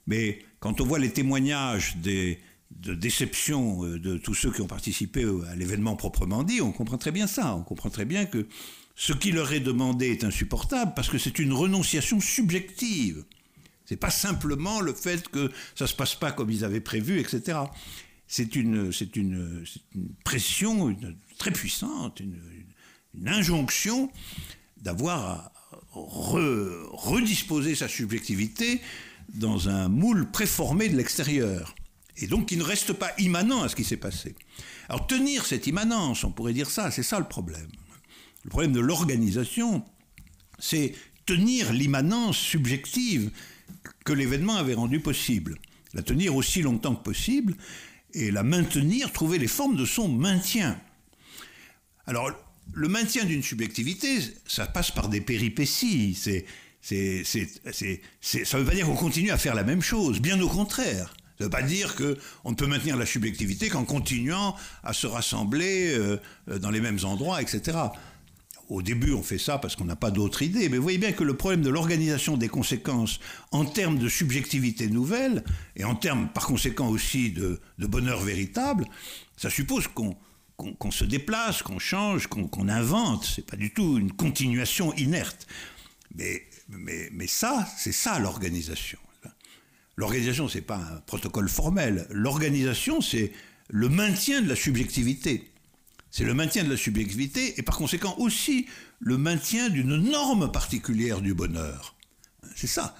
Mais 0.07 0.41
quand 0.60 0.81
on 0.81 0.84
voit 0.84 0.99
les 0.99 1.12
témoignages 1.12 1.97
de 1.97 2.36
déception 2.94 3.84
euh, 3.84 3.99
de 3.99 4.18
tous 4.18 4.34
ceux 4.34 4.51
qui 4.51 4.60
ont 4.60 4.67
participé 4.67 5.25
à 5.49 5.55
l'événement 5.55 5.97
proprement 5.97 6.42
dit, 6.42 6.60
on 6.60 6.73
comprend 6.73 6.99
très 6.99 7.12
bien 7.12 7.26
ça. 7.26 7.55
On 7.55 7.62
comprend 7.62 7.89
très 7.89 8.05
bien 8.05 8.26
que 8.26 8.47
ce 8.94 9.12
qui 9.12 9.33
leur 9.33 9.52
est 9.52 9.60
demandé 9.60 10.10
est 10.10 10.25
insupportable 10.25 10.92
parce 10.94 11.09
que 11.09 11.18
c'est 11.18 11.39
une 11.39 11.52
renonciation 11.52 12.20
subjective. 12.20 13.25
C'est 13.92 13.96
pas 13.98 14.10
simplement 14.10 14.80
le 14.80 14.94
fait 14.94 15.28
que 15.28 15.50
ça 15.74 15.86
se 15.86 15.94
passe 15.94 16.14
pas 16.14 16.32
comme 16.32 16.50
ils 16.50 16.64
avaient 16.64 16.80
prévu, 16.80 17.20
etc 17.20 17.58
c'est 18.32 18.56
une, 18.56 18.90
une, 19.14 19.64
une, 19.94 20.14
pression 20.24 20.96
très 21.36 21.50
puissante, 21.50 22.18
une, 22.18 22.40
injonction 23.26 24.10
d'avoir 24.78 25.20
à 25.20 25.52
redisposer 25.92 27.74
sa 27.74 27.88
subjectivité 27.88 28.80
dans 29.34 29.68
un 29.68 29.88
moule 29.88 30.30
préformé 30.30 30.88
de 30.88 30.96
l'extérieur. 30.96 31.74
Et 32.16 32.26
donc 32.26 32.46
qui 32.46 32.56
ne 32.56 32.62
reste 32.62 32.94
pas 32.94 33.12
immanent 33.18 33.64
à 33.64 33.68
ce 33.68 33.76
qui 33.76 33.84
s'est 33.84 33.98
passé. 33.98 34.34
Alors 34.88 35.06
tenir 35.06 35.44
cette 35.44 35.66
immanence, 35.66 36.24
on 36.24 36.32
pourrait 36.32 36.54
dire 36.54 36.70
ça, 36.70 36.90
c'est 36.90 37.02
ça 37.02 37.18
le 37.18 37.28
problème. 37.28 37.68
Le 38.44 38.48
problème 38.48 38.72
de 38.72 38.80
l'organisation, 38.80 39.84
c'est 40.58 40.94
tenir 41.26 41.70
l'immanence 41.74 42.38
subjective 42.38 43.30
que 44.05 44.12
l'événement 44.12 44.56
avait 44.56 44.74
rendue 44.74 45.00
possible. 45.00 45.58
La 45.94 46.02
tenir 46.02 46.34
aussi 46.36 46.62
longtemps 46.62 46.94
que 46.94 47.02
possible, 47.02 47.55
et 48.14 48.31
la 48.31 48.42
maintenir, 48.42 49.12
trouver 49.12 49.39
les 49.39 49.48
formes 49.48 49.76
de 49.76 49.84
son 49.84 50.08
maintien. 50.08 50.78
Alors, 52.06 52.31
le 52.72 52.89
maintien 52.89 53.24
d'une 53.24 53.42
subjectivité, 53.42 54.18
ça 54.47 54.66
passe 54.66 54.90
par 54.90 55.08
des 55.08 55.20
péripéties. 55.20 56.14
Ça 56.14 56.31
ne 56.82 58.58
veut 58.58 58.64
pas 58.64 58.74
dire 58.74 58.86
qu'on 58.86 58.97
continue 58.97 59.31
à 59.31 59.39
faire 59.39 59.55
la 59.55 59.64
même 59.64 59.82
chose, 59.82 60.20
bien 60.20 60.40
au 60.40 60.48
contraire. 60.48 61.14
Ça 61.39 61.44
ne 61.44 61.44
veut 61.44 61.50
pas 61.50 61.62
dire 61.62 61.97
qu'on 61.97 62.50
ne 62.50 62.56
peut 62.56 62.66
maintenir 62.66 62.97
la 62.97 63.06
subjectivité 63.06 63.68
qu'en 63.68 63.84
continuant 63.84 64.55
à 64.84 64.92
se 64.92 65.06
rassembler 65.06 65.92
euh, 65.94 66.18
dans 66.60 66.70
les 66.70 66.81
mêmes 66.81 67.00
endroits, 67.05 67.42
etc. 67.42 67.78
Au 68.68 68.81
début, 68.81 69.12
on 69.12 69.23
fait 69.23 69.39
ça 69.39 69.58
parce 69.58 69.76
qu'on 69.76 69.84
n'a 69.84 69.97
pas 69.97 70.10
d'autre 70.10 70.42
idée, 70.42 70.68
mais 70.68 70.76
vous 70.76 70.82
voyez 70.82 70.99
bien 70.99 71.12
que 71.12 71.24
le 71.24 71.36
problème 71.36 71.62
de 71.62 71.68
l'organisation 71.68 72.36
des 72.36 72.49
conséquences 72.49 73.20
en 73.50 73.65
termes 73.65 73.99
de 73.99 74.08
subjectivité 74.08 74.89
nouvelle, 74.89 75.44
et 75.76 75.84
en 75.84 75.94
termes 75.94 76.28
par 76.28 76.47
conséquent 76.47 76.89
aussi 76.89 77.31
de, 77.31 77.60
bonheur 77.78 78.20
véritable, 78.20 78.86
ça 79.36 79.50
suppose 79.50 79.89
qu'on 79.89 80.91
se 80.91 81.05
déplace, 81.05 81.62
qu'on 81.62 81.78
change, 81.78 82.28
qu'on 82.28 82.68
invente. 82.68 83.24
C'est 83.24 83.47
pas 83.47 83.57
du 83.57 83.73
tout 83.73 83.99
une 83.99 84.12
continuation 84.12 84.94
inerte. 84.94 85.47
Mais, 86.15 86.42
mais, 86.68 87.10
mais 87.12 87.26
ça, 87.26 87.68
c'est 87.76 87.92
ça 87.92 88.18
l'organisation. 88.18 88.99
L'organisation, 89.97 90.49
c'est 90.49 90.62
pas 90.62 90.76
un 90.76 91.00
protocole 91.07 91.49
formel. 91.49 92.07
L'organisation, 92.10 93.00
c'est 93.00 93.32
le 93.68 93.89
maintien 93.89 94.41
de 94.41 94.49
la 94.49 94.57
subjectivité. 94.57 95.51
C'est 96.12 96.24
le 96.24 96.34
maintien 96.34 96.62
de 96.62 96.68
la 96.68 96.76
subjectivité 96.76 97.58
et 97.58 97.62
par 97.62 97.78
conséquent 97.78 98.15
aussi 98.18 98.66
le 99.00 99.16
maintien 99.16 99.70
d'une 99.70 99.97
norme 99.97 100.52
particulière 100.52 101.23
du 101.23 101.32
bonheur. 101.32 101.97
C'est 102.55 102.66
ça. 102.66 102.94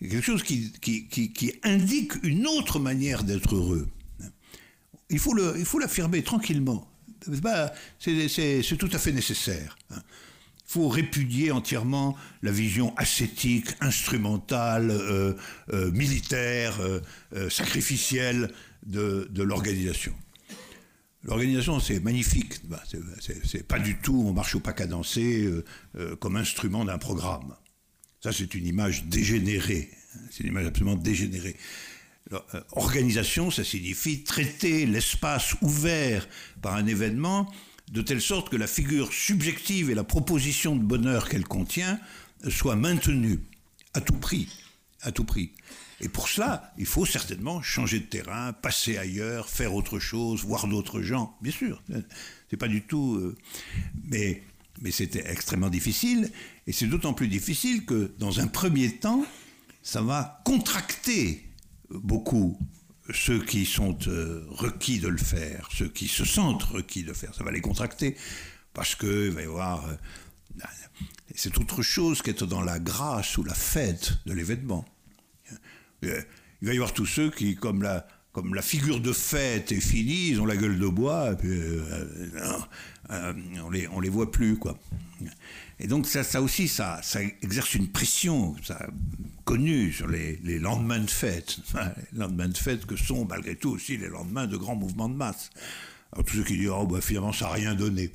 C'est 0.00 0.08
quelque 0.08 0.24
chose 0.24 0.42
qui, 0.42 1.52
indique 1.62 2.14
une 2.22 2.46
autre 2.46 2.78
manière 2.80 3.22
d'être 3.22 3.54
heureux. 3.54 3.86
Il 5.10 5.18
faut 5.18 5.78
l'affirmer 5.78 6.22
tranquillement. 6.22 6.90
C'est 7.98 8.76
tout 8.78 8.90
à 8.90 8.98
fait 8.98 9.12
nécessaire. 9.12 9.76
Il 9.90 10.00
faut 10.64 10.88
répudier 10.88 11.50
entièrement 11.50 12.16
la 12.40 12.50
vision 12.50 12.96
ascétique, 12.96 13.66
instrumentale, 13.82 14.90
euh, 14.90 15.34
euh, 15.74 15.90
militaire, 15.92 16.80
euh, 16.80 17.50
sacrificielle 17.50 18.50
de 18.86 19.42
l'organisation. 19.42 20.14
L'organisation, 21.24 21.78
c'est 21.78 22.00
magnifique. 22.00 22.66
Bah, 22.66 22.82
c'est 23.20 23.66
pas 23.66 23.78
du 23.78 23.96
tout 23.98 24.24
on 24.26 24.32
marche 24.32 24.54
au 24.54 24.60
pas 24.60 24.72
cadencé 24.72 25.44
euh, 25.44 25.64
euh, 25.96 26.16
comme 26.16 26.36
instrument 26.36 26.84
d'un 26.84 26.98
programme. 26.98 27.54
Ça, 28.20 28.32
c'est 28.32 28.54
une 28.54 28.66
image 28.66 29.04
dégénérée. 29.04 29.90
C'est 30.30 30.44
une 30.44 30.50
image 30.50 30.66
absolument 30.66 30.96
dégénérée. 30.96 31.56
Euh, 32.32 32.38
organisation, 32.72 33.50
ça 33.50 33.64
signifie 33.64 34.24
traiter 34.24 34.86
l'espace 34.86 35.54
ouvert 35.62 36.26
par 36.60 36.74
un 36.74 36.86
événement 36.86 37.52
de 37.90 38.02
telle 38.02 38.20
sorte 38.20 38.48
que 38.48 38.56
la 38.56 38.66
figure 38.66 39.12
subjective 39.12 39.90
et 39.90 39.94
la 39.94 40.04
proposition 40.04 40.76
de 40.76 40.82
bonheur 40.82 41.28
qu'elle 41.28 41.44
contient 41.44 42.00
soient 42.48 42.76
maintenues 42.76 43.40
à 43.94 44.00
tout 44.00 44.14
prix. 44.14 44.48
À 45.02 45.12
tout 45.12 45.24
prix. 45.24 45.52
Et 46.02 46.08
pour 46.08 46.28
cela, 46.28 46.72
il 46.78 46.86
faut 46.86 47.06
certainement 47.06 47.62
changer 47.62 48.00
de 48.00 48.04
terrain, 48.04 48.52
passer 48.52 48.98
ailleurs, 48.98 49.48
faire 49.48 49.72
autre 49.74 50.00
chose, 50.00 50.44
voir 50.44 50.66
d'autres 50.66 51.00
gens. 51.00 51.36
Bien 51.40 51.52
sûr, 51.52 51.82
c'est 52.50 52.56
pas 52.56 52.68
du 52.68 52.82
tout. 52.82 53.14
Euh, 53.14 53.36
mais 54.04 54.42
mais 54.80 54.90
c'était 54.90 55.30
extrêmement 55.30 55.70
difficile. 55.70 56.30
Et 56.66 56.72
c'est 56.72 56.86
d'autant 56.86 57.14
plus 57.14 57.28
difficile 57.28 57.84
que, 57.84 58.12
dans 58.18 58.40
un 58.40 58.48
premier 58.48 58.96
temps, 58.96 59.24
ça 59.82 60.02
va 60.02 60.42
contracter 60.44 61.44
beaucoup 61.90 62.58
ceux 63.12 63.44
qui 63.44 63.64
sont 63.64 63.96
euh, 64.08 64.44
requis 64.48 64.98
de 64.98 65.08
le 65.08 65.18
faire, 65.18 65.68
ceux 65.72 65.88
qui 65.88 66.08
se 66.08 66.24
sentent 66.24 66.62
requis 66.64 67.02
de 67.02 67.08
le 67.08 67.14
faire. 67.14 67.34
Ça 67.34 67.44
va 67.44 67.52
les 67.52 67.60
contracter 67.60 68.16
parce 68.74 68.94
qu'il 68.94 69.30
va 69.30 69.42
y 69.42 69.44
avoir. 69.44 69.86
Euh, 69.88 69.94
c'est 71.34 71.56
autre 71.58 71.82
chose 71.82 72.22
qu'être 72.22 72.46
dans 72.46 72.62
la 72.62 72.78
grâce 72.78 73.38
ou 73.38 73.44
la 73.44 73.54
fête 73.54 74.18
de 74.26 74.32
l'événement. 74.32 74.84
Euh, 76.04 76.20
il 76.60 76.68
va 76.68 76.74
y 76.74 76.76
avoir 76.76 76.92
tous 76.92 77.06
ceux 77.06 77.30
qui, 77.30 77.56
comme 77.56 77.82
la, 77.82 78.06
comme 78.32 78.54
la 78.54 78.62
figure 78.62 79.00
de 79.00 79.12
fête 79.12 79.72
est 79.72 79.80
finie, 79.80 80.28
ils 80.28 80.40
ont 80.40 80.46
la 80.46 80.56
gueule 80.56 80.78
de 80.78 80.86
bois, 80.86 81.32
et 81.32 81.36
puis, 81.36 81.50
euh, 81.50 82.06
euh, 83.10 83.32
on 83.64 83.70
les, 83.70 83.88
on 83.88 84.00
les 84.00 84.08
voit 84.08 84.30
plus, 84.30 84.56
quoi. 84.56 84.78
Et 85.80 85.88
donc 85.88 86.06
ça, 86.06 86.22
ça 86.22 86.40
aussi, 86.40 86.68
ça, 86.68 87.00
ça 87.02 87.20
exerce 87.42 87.74
une 87.74 87.88
pression 87.88 88.54
connue 89.44 89.92
sur 89.92 90.06
les, 90.06 90.38
les 90.44 90.58
lendemains 90.60 91.00
de 91.00 91.10
fête, 91.10 91.56
les 92.12 92.18
lendemains 92.18 92.48
de 92.48 92.56
fête 92.56 92.86
que 92.86 92.96
sont 92.96 93.24
malgré 93.24 93.56
tout 93.56 93.70
aussi 93.70 93.96
les 93.96 94.08
lendemains 94.08 94.46
de 94.46 94.56
grands 94.56 94.76
mouvements 94.76 95.08
de 95.08 95.16
masse. 95.16 95.50
Alors 96.12 96.24
tous 96.24 96.36
ceux 96.36 96.44
qui 96.44 96.56
disent 96.56 96.70
oh 96.70 96.86
bah, 96.86 97.00
finalement 97.00 97.32
ça 97.32 97.46
n'a 97.46 97.52
rien 97.52 97.74
donné. 97.74 98.12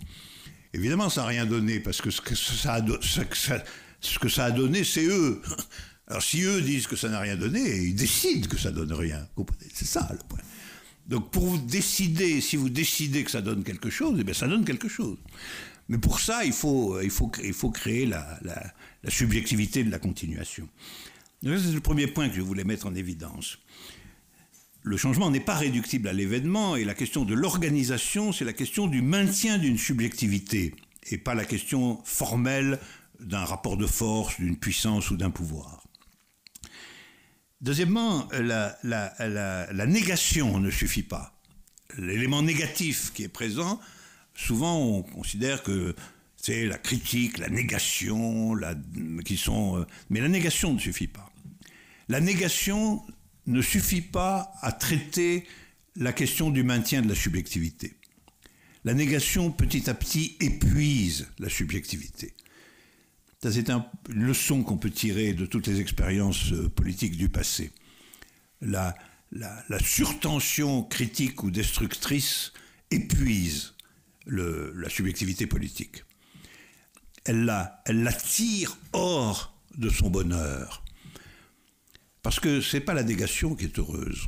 Évidemment 0.73 1.09
ça 1.09 1.21
n'a 1.21 1.27
rien 1.27 1.45
donné 1.45 1.79
parce 1.79 2.01
que 2.01 2.09
ce 2.09 2.21
que 2.21 2.35
ça 2.35 2.81
ce 3.01 4.19
que 4.19 4.29
ça 4.29 4.45
a 4.45 4.51
donné 4.51 4.83
c'est 4.83 5.05
eux. 5.05 5.41
Alors 6.07 6.23
si 6.23 6.41
eux 6.43 6.61
disent 6.61 6.87
que 6.87 6.95
ça 6.95 7.09
n'a 7.09 7.19
rien 7.19 7.35
donné, 7.35 7.59
ils 7.59 7.95
décident 7.95 8.47
que 8.47 8.57
ça 8.57 8.71
donne 8.71 8.93
rien. 8.93 9.27
C'est 9.73 9.87
ça 9.87 10.07
le 10.11 10.19
point. 10.27 10.39
Donc 11.07 11.31
pour 11.31 11.45
vous 11.45 11.57
décider, 11.57 12.41
si 12.41 12.55
vous 12.55 12.69
décidez 12.69 13.23
que 13.23 13.31
ça 13.31 13.41
donne 13.41 13.63
quelque 13.63 13.89
chose, 13.89 14.21
eh 14.25 14.33
ça 14.33 14.47
donne 14.47 14.65
quelque 14.65 14.87
chose. 14.87 15.17
Mais 15.89 15.97
pour 15.97 16.19
ça, 16.19 16.43
il 16.43 16.51
faut, 16.51 16.99
créer 17.73 18.05
la, 18.05 18.39
subjectivité 19.07 19.83
de 19.83 19.91
la 19.91 19.99
continuation. 19.99 20.67
C'est 21.41 21.71
le 21.71 21.79
premier 21.79 22.07
point 22.07 22.27
que 22.29 22.35
je 22.35 22.41
voulais 22.41 22.65
mettre 22.65 22.87
en 22.87 22.95
évidence. 22.95 23.59
Le 24.83 24.97
changement 24.97 25.31
n'est 25.31 25.39
pas 25.39 25.55
réductible 25.55 26.07
à 26.07 26.13
l'événement 26.13 26.75
et 26.75 26.85
la 26.85 26.93
question 26.93 27.25
de 27.25 27.33
l'organisation, 27.33 28.31
c'est 28.31 28.45
la 28.45 28.53
question 28.53 28.87
du 28.87 29.01
maintien 29.01 29.57
d'une 29.57 29.77
subjectivité 29.77 30.73
et 31.09 31.17
pas 31.17 31.35
la 31.35 31.45
question 31.45 32.01
formelle 32.03 32.79
d'un 33.19 33.43
rapport 33.43 33.77
de 33.77 33.85
force, 33.85 34.39
d'une 34.39 34.57
puissance 34.57 35.09
ou 35.11 35.17
d'un 35.17 35.29
pouvoir. 35.29 35.86
Deuxièmement, 37.61 38.27
la, 38.33 39.85
négation 39.87 40.59
ne 40.59 40.69
suffit 40.69 41.03
pas. 41.03 41.33
L'élément 41.97 42.43
négatif 42.43 43.11
qui 43.13 43.23
est 43.23 43.29
présent, 43.29 43.79
souvent 44.35 44.77
on 44.77 45.03
considère 45.03 45.63
que 45.63 45.95
c'est 46.35 46.65
la 46.65 46.77
critique, 46.77 47.39
la 47.39 47.49
négation, 47.49 48.55
qui 49.25 49.37
sont. 49.37 49.79
Euh, 49.79 49.85
mais 50.09 50.21
la 50.21 50.27
négation 50.27 50.73
ne 50.73 50.79
suffit 50.79 51.07
pas. 51.07 51.31
La 52.09 52.21
négation 52.21 53.01
ne 53.47 53.61
suffit 53.61 54.01
pas 54.01 54.53
à 54.61 54.71
traiter 54.71 55.45
la 55.95 56.13
question 56.13 56.51
du 56.51 56.63
maintien 56.63 57.01
de 57.01 57.09
la 57.09 57.15
subjectivité. 57.15 57.95
La 58.85 58.93
négation, 58.93 59.51
petit 59.51 59.89
à 59.89 59.93
petit, 59.93 60.37
épuise 60.39 61.27
la 61.39 61.49
subjectivité. 61.49 62.33
C'est 63.43 63.69
une 63.69 63.83
leçon 64.09 64.63
qu'on 64.63 64.77
peut 64.77 64.89
tirer 64.89 65.33
de 65.33 65.45
toutes 65.45 65.67
les 65.67 65.79
expériences 65.79 66.51
euh, 66.53 66.69
politiques 66.69 67.17
du 67.17 67.29
passé. 67.29 67.71
La, 68.61 68.95
surtension 69.83 70.83
critique 70.83 71.43
ou 71.43 71.51
destructrice 71.51 72.53
épuise 72.89 73.75
la 74.25 74.89
subjectivité 74.89 75.45
politique. 75.45 76.03
Elle 77.25 77.45
la, 77.45 78.13
tire 78.13 78.77
hors 78.93 79.53
de 79.77 79.89
son 79.89 80.09
bonheur. 80.09 80.83
Parce 82.23 82.39
que 82.39 82.59
ce 82.59 82.77
n'est 82.77 82.83
pas 82.83 82.93
la 82.93 83.03
négation 83.03 83.55
qui 83.55 83.65
est 83.65 83.79
heureuse. 83.79 84.27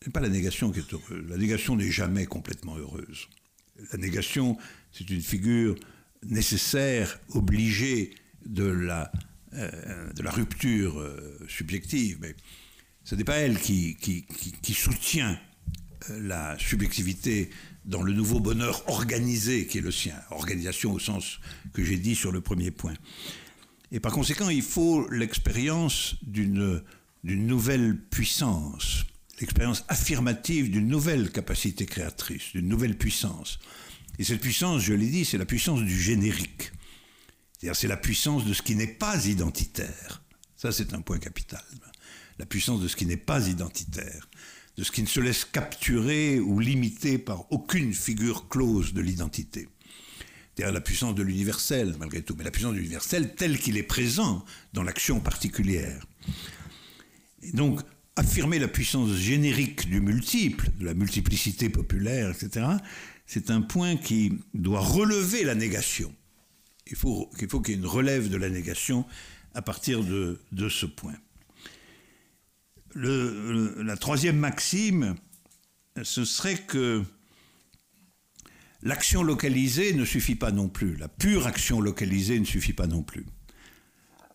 Ce 0.00 0.06
n'est 0.06 0.12
pas 0.12 0.20
la 0.20 0.28
négation 0.28 0.70
qui 0.70 0.78
est 0.78 0.92
heureuse. 0.92 1.28
La 1.28 1.36
négation 1.36 1.74
n'est 1.74 1.90
jamais 1.90 2.26
complètement 2.26 2.76
heureuse. 2.76 3.28
La 3.92 3.98
négation, 3.98 4.56
c'est 4.92 5.10
une 5.10 5.22
figure 5.22 5.74
nécessaire, 6.24 7.18
obligé 7.30 8.14
de 8.46 8.64
la, 8.64 9.10
euh, 9.54 10.12
de 10.12 10.22
la 10.22 10.30
rupture 10.30 10.98
euh, 11.00 11.38
subjective, 11.48 12.18
mais 12.20 12.34
ce 13.04 13.14
n'est 13.14 13.24
pas 13.24 13.36
elle 13.36 13.58
qui, 13.58 13.96
qui, 13.96 14.24
qui, 14.62 14.74
soutient 14.74 15.38
euh, 16.10 16.20
la 16.20 16.58
subjectivité 16.58 17.50
dans 17.84 18.02
le 18.02 18.12
nouveau 18.12 18.40
bonheur 18.40 18.88
organisé 18.88 19.66
qui 19.66 19.78
est 19.78 19.82
le 19.82 19.90
sien, 19.90 20.14
organisation 20.30 20.92
au 20.92 20.98
sens 20.98 21.40
que 21.72 21.82
j'ai 21.84 21.96
dit 21.96 22.14
sur 22.14 22.32
le 22.32 22.40
premier 22.40 22.70
point. 22.70 22.94
Et 23.92 24.00
par 24.00 24.12
conséquent, 24.12 24.48
il 24.48 24.62
faut 24.62 25.08
l'expérience 25.10 26.16
d'une 26.22 26.82
nouvelle 27.24 27.98
puissance, 27.98 29.04
l'expérience 29.40 29.84
affirmative 29.88 30.70
d'une 30.70 30.86
nouvelle 30.86 31.30
capacité 31.32 31.86
créatrice, 31.86 32.52
d'une 32.52 32.68
nouvelle 32.68 32.96
puissance. 32.96 33.58
Et 34.20 34.24
cette 34.24 34.42
puissance, 34.42 34.82
je 34.82 34.92
l'ai 34.92 35.08
dit, 35.08 35.24
c'est 35.24 35.38
la 35.38 35.46
puissance 35.46 35.80
du 35.80 35.98
générique. 35.98 36.72
C'est-à-dire 37.56 37.74
c'est 37.74 37.88
la 37.88 37.96
puissance 37.96 38.44
de 38.44 38.52
ce 38.52 38.60
qui 38.60 38.76
n'est 38.76 38.86
pas 38.86 39.24
identitaire. 39.24 40.22
Ça, 40.58 40.72
c'est 40.72 40.92
un 40.92 41.00
point 41.00 41.18
capital. 41.18 41.64
La 42.38 42.44
puissance 42.44 42.82
de 42.82 42.88
ce 42.88 42.96
qui 42.96 43.06
n'est 43.06 43.16
pas 43.16 43.48
identitaire, 43.48 44.28
de 44.76 44.84
ce 44.84 44.92
qui 44.92 45.00
ne 45.00 45.06
se 45.06 45.20
laisse 45.20 45.46
capturer 45.46 46.38
ou 46.38 46.60
limiter 46.60 47.16
par 47.16 47.50
aucune 47.50 47.94
figure 47.94 48.46
close 48.50 48.92
de 48.92 49.00
l'identité. 49.00 49.68
C'est-à-dire 50.54 50.74
la 50.74 50.82
puissance 50.82 51.14
de 51.14 51.22
l'universel, 51.22 51.96
malgré 51.98 52.20
tout, 52.20 52.34
mais 52.36 52.44
la 52.44 52.50
puissance 52.50 52.74
de 52.74 52.78
l'universel 52.78 53.34
tel 53.36 53.58
qu'il 53.58 53.78
est 53.78 53.82
présent 53.82 54.44
dans 54.74 54.82
l'action 54.82 55.18
particulière. 55.20 56.04
Et 57.42 57.52
donc, 57.52 57.80
affirmer 58.16 58.58
la 58.58 58.68
puissance 58.68 59.14
générique 59.14 59.88
du 59.88 60.02
multiple, 60.02 60.68
de 60.78 60.84
la 60.84 60.92
multiplicité 60.92 61.70
populaire, 61.70 62.30
etc., 62.30 62.66
c'est 63.32 63.52
un 63.52 63.60
point 63.60 63.96
qui 63.96 64.40
doit 64.54 64.80
relever 64.80 65.44
la 65.44 65.54
négation. 65.54 66.12
Il 66.88 66.96
faut 66.96 67.30
qu'il 67.38 67.48
y 67.48 67.70
ait 67.70 67.74
une 67.74 67.86
relève 67.86 68.28
de 68.28 68.36
la 68.36 68.50
négation 68.50 69.06
à 69.54 69.62
partir 69.62 70.02
de, 70.02 70.40
ce 70.68 70.84
point. 70.84 71.14
la 72.96 73.96
troisième 73.96 74.36
maxime, 74.36 75.14
ce 76.02 76.24
serait 76.24 76.56
que 76.56 77.04
l'action 78.82 79.22
localisée 79.22 79.92
ne 79.94 80.04
suffit 80.04 80.34
pas 80.34 80.50
non 80.50 80.68
plus. 80.68 80.96
La 80.96 81.06
pure 81.06 81.46
action 81.46 81.80
localisée 81.80 82.40
ne 82.40 82.44
suffit 82.44 82.72
pas 82.72 82.88
non 82.88 83.04
plus. 83.04 83.26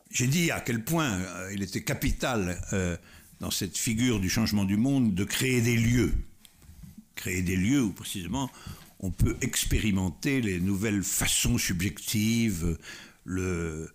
J'ai 0.10 0.28
dit 0.28 0.52
à 0.52 0.62
quel 0.62 0.86
point 0.86 1.20
euh, 1.20 1.52
il 1.54 1.62
était 1.64 1.84
capital 1.84 2.62
euh, 2.72 2.96
dans 3.42 3.52
cette 3.52 3.78
figure 3.78 4.22
du 4.22 4.30
changement 4.30 4.64
du 4.64 4.78
monde 4.78 5.14
de 5.14 5.26
créer 5.26 5.60
des 5.60 5.76
lieux 5.76 6.14
créer 7.16 7.42
des 7.42 7.56
lieux 7.56 7.82
où 7.82 7.92
précisément 7.92 8.52
on 9.00 9.12
peut 9.12 9.38
expérimenter 9.42 10.42
les 10.42 10.60
nouvelles 10.60 11.04
façons 11.04 11.58
subjectives, 11.58 12.78
le, 13.24 13.94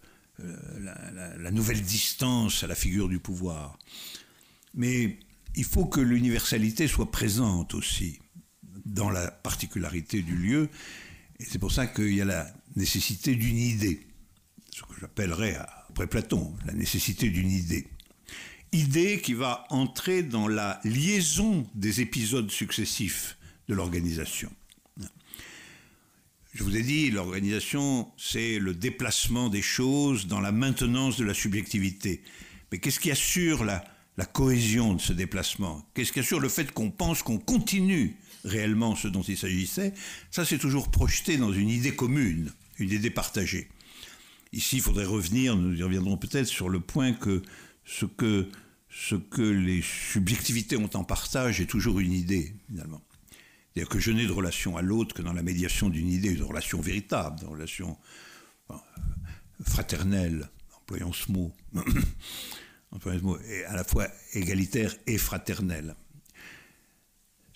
la, 0.79 1.37
la, 1.37 1.51
nouvelle 1.51 1.83
distance 1.83 2.63
à 2.63 2.67
la 2.67 2.75
figure 2.75 3.09
du 3.09 3.19
pouvoir. 3.19 3.79
Mais 4.75 5.19
il 5.57 5.65
faut 5.65 5.87
que 5.87 6.01
l'universalité 6.01 6.87
soit 6.87 7.11
présente 7.11 7.75
aussi 7.75 8.19
dans 8.85 9.11
la 9.11 9.31
particularité 9.31 10.23
du 10.23 10.37
lieu, 10.37 10.69
et 11.39 11.45
c'est 11.45 11.59
pour 11.59 11.73
ça 11.73 11.87
qu'il 11.87 12.15
y 12.15 12.21
a 12.21 12.25
la 12.25 12.53
nécessité 12.77 13.35
d'une 13.35 13.57
idée, 13.57 14.07
ce 14.71 14.83
que 14.83 15.01
j'appellerais, 15.01 15.57
après 15.89 16.07
Platon, 16.07 16.55
la 16.67 16.73
nécessité 16.73 17.31
d'une 17.31 17.51
idée. 17.51 17.89
Idée 18.73 19.21
qui 19.21 19.35
va 19.35 19.67
entrer 19.71 20.23
dans 20.23 20.47
la 20.47 20.81
liaison 20.85 21.69
des 21.75 22.01
épisodes 22.01 22.51
successifs 22.51 23.37
de 23.69 23.75
l'organisation. 23.75 24.53
Je 26.53 26.65
vous 26.65 26.77
ai 26.77 26.83
dit, 26.83 27.11
l'organisation, 27.11 28.11
c'est 28.17 28.59
le 28.59 28.75
déplacement 28.75 29.49
des 29.49 29.63
choses 29.63 30.27
dans 30.27 30.41
la 30.41 30.51
maintenance 30.51 31.17
de 31.17 31.25
la 31.25 31.35
subjectivité. 31.35 32.23
Mais 32.73 32.79
qu'est-ce 32.79 32.99
qui 32.99 33.11
assure 33.11 33.65
la, 33.65 33.85
cohésion 34.33 34.95
de 34.95 35.01
ce 35.01 35.13
déplacement? 35.13 35.89
Qu'est-ce 35.95 36.13
qui 36.13 36.21
assure 36.21 36.41
le 36.41 36.49
fait 36.49 36.73
qu'on 36.73 36.91
pense 36.91 37.23
qu'on 37.23 37.39
continue 37.39 38.17
réellement 38.45 38.97
ce 38.97 39.09
dont 39.09 39.23
il 39.23 39.39
s'agissait? 39.39 39.95
Ça, 40.31 40.45
c'est 40.45 40.59
toujours 40.59 40.91
projeté 40.91 41.39
dans 41.39 41.53
une 41.53 41.71
idée 41.71 41.95
commune, 41.95 42.53
une 42.79 42.91
idée 42.91 43.11
partagée. 43.11 43.69
Ici, 44.53 44.77
il 44.77 44.83
faudrait 44.83 45.07
revenir, 45.07 45.57
nous 45.57 45.79
y 45.79 45.83
reviendrons 45.83 46.17
peut-être, 46.17 46.49
sur 46.49 46.69
le 46.69 46.81
point 46.81 47.13
que, 47.13 47.43
ce 47.85 48.05
que 48.05 49.43
les 49.43 49.83
subjectivités 49.83 50.77
ont 50.77 50.91
en 50.95 51.05
partage 51.05 51.61
est 51.61 51.67
toujours 51.67 52.01
une 52.01 52.13
idée, 52.13 52.53
finalement. 52.69 53.01
C'est-à-dire 53.73 53.89
que 53.89 54.01
je 54.01 54.11
n'ai 54.11 54.27
de 54.27 54.33
relation 54.33 54.77
à 54.77 54.83
l'autre 54.83 55.15
que 55.15 55.23
dans 55.23 55.33
la 55.33 55.43
médiation 55.43 55.89
d'une 55.89 56.09
idée, 56.09 56.33
une 56.33 56.43
relation 56.43 56.81
véritable, 56.81 57.39
une 57.43 57.49
relation 57.49 57.97
fraternelle, 59.65 60.49
employons 60.77 61.13
ce 61.13 61.31
mot, 61.31 61.53
employons 62.91 63.19
ce 63.19 63.25
mot, 63.25 63.39
à 63.69 63.77
la 63.77 63.85
fois 63.85 64.09
égalitaire 64.33 64.95
et 65.07 65.19
fraternelle. 65.19 65.95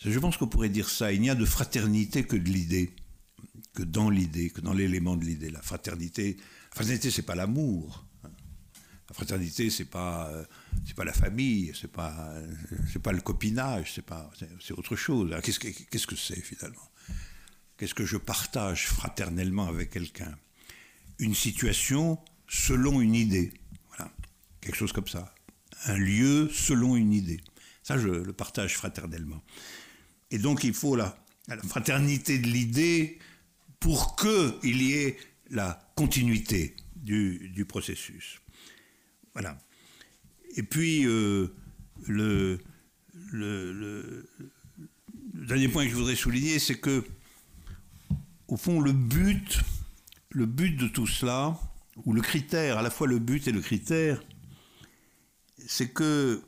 Je 0.04 0.18
pense 0.18 0.36
qu'on 0.36 0.46
pourrait 0.46 0.68
dire 0.68 0.88
ça, 0.88 1.12
il 1.12 1.20
n'y 1.20 1.30
a 1.30 1.34
de 1.34 1.46
fraternité 1.46 2.24
que 2.24 2.36
de 2.36 2.48
l'idée, 2.48 2.94
que 3.72 3.82
dans 3.82 4.10
l'idée, 4.10 4.50
que 4.50 4.60
dans 4.60 4.74
l'élément 4.74 5.16
de 5.16 5.24
l'idée. 5.24 5.50
La 5.50 5.62
fraternité, 5.62 6.36
la 6.36 6.76
fraternité, 6.76 7.10
c'est 7.10 7.22
pas 7.22 7.34
l'amour. 7.34 8.03
La 9.08 9.14
fraternité, 9.14 9.68
c'est 9.68 9.84
pas, 9.84 10.28
euh, 10.30 10.44
pas 10.96 11.04
la 11.04 11.12
famille, 11.12 11.72
c'est 11.78 11.90
pas, 11.90 12.34
pas 13.02 13.12
le 13.12 13.20
copinage, 13.20 13.92
c'est 13.94 14.04
pas, 14.04 14.30
autre 14.70 14.96
chose. 14.96 15.34
Qu'est-ce 15.42 16.06
que, 16.06 16.16
c'est 16.16 16.40
finalement? 16.40 16.90
Qu'est-ce 17.76 17.94
que 17.94 18.06
je 18.06 18.16
partage 18.16 18.86
fraternellement 18.86 19.68
avec 19.68 19.90
quelqu'un? 19.90 20.34
Une 21.18 21.34
situation 21.34 22.18
selon 22.48 23.00
une 23.00 23.14
idée, 23.14 23.52
voilà, 23.88 24.10
quelque 24.60 24.76
chose 24.76 24.92
comme 24.92 25.08
ça. 25.08 25.34
Un 25.86 25.98
lieu 25.98 26.48
selon 26.50 26.96
une 26.96 27.12
idée. 27.12 27.40
Ça, 27.82 27.98
je 27.98 28.08
le 28.08 28.32
partage 28.32 28.74
fraternellement. 28.74 29.42
Et 30.30 30.38
donc, 30.38 30.64
il 30.64 30.72
faut 30.72 30.96
la, 30.96 31.14
fraternité 31.68 32.38
de 32.38 32.46
l'idée 32.46 33.18
pour 33.80 34.16
qu'il 34.16 34.82
y 34.82 34.94
ait 34.94 35.18
la 35.50 35.92
continuité 35.94 36.74
du 36.96 37.66
processus. 37.68 38.40
Voilà. 39.34 39.58
Et 40.56 40.62
puis, 40.62 41.04
euh, 41.06 41.48
le, 42.06 42.60
dernier 45.34 45.68
point 45.68 45.84
que 45.84 45.90
je 45.90 45.96
voudrais 45.96 46.16
souligner, 46.16 46.58
c'est 46.58 46.78
que, 46.78 47.04
au 48.48 48.56
fond, 48.56 48.80
le 48.80 48.92
but, 48.92 49.60
le 50.30 50.46
but 50.46 50.76
de 50.76 50.88
tout 50.88 51.06
cela, 51.06 51.58
ou 52.04 52.12
le 52.12 52.20
critère, 52.20 52.78
à 52.78 52.82
la 52.82 52.90
fois 52.90 53.06
le 53.06 53.18
but 53.18 53.46
et 53.48 53.52
le 53.52 53.60
critère, 53.60 54.22
c'est 55.66 55.88
que 55.88 56.42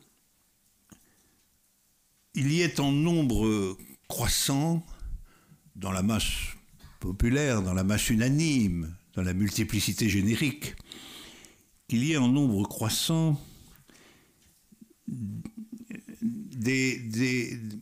il 2.35 2.53
y 2.53 2.61
ait 2.61 2.81
en 2.81 2.93
nombre 2.93 3.79
croissant 4.09 4.85
dans 5.75 5.91
la 5.91 6.03
masse 6.03 6.55
populaire, 7.01 7.63
dans 7.63 7.73
la 7.73 7.85
masse 7.85 8.11
unanime, 8.11 8.95
dans 9.15 9.23
la 9.23 9.33
multiplicité 9.33 10.09
générique, 10.09 10.77
qu'il 11.89 12.05
y 12.05 12.13
ait 12.13 12.17
en 12.17 12.29
nombre 12.29 12.67
croissant 12.69 13.41
des, 15.07 16.99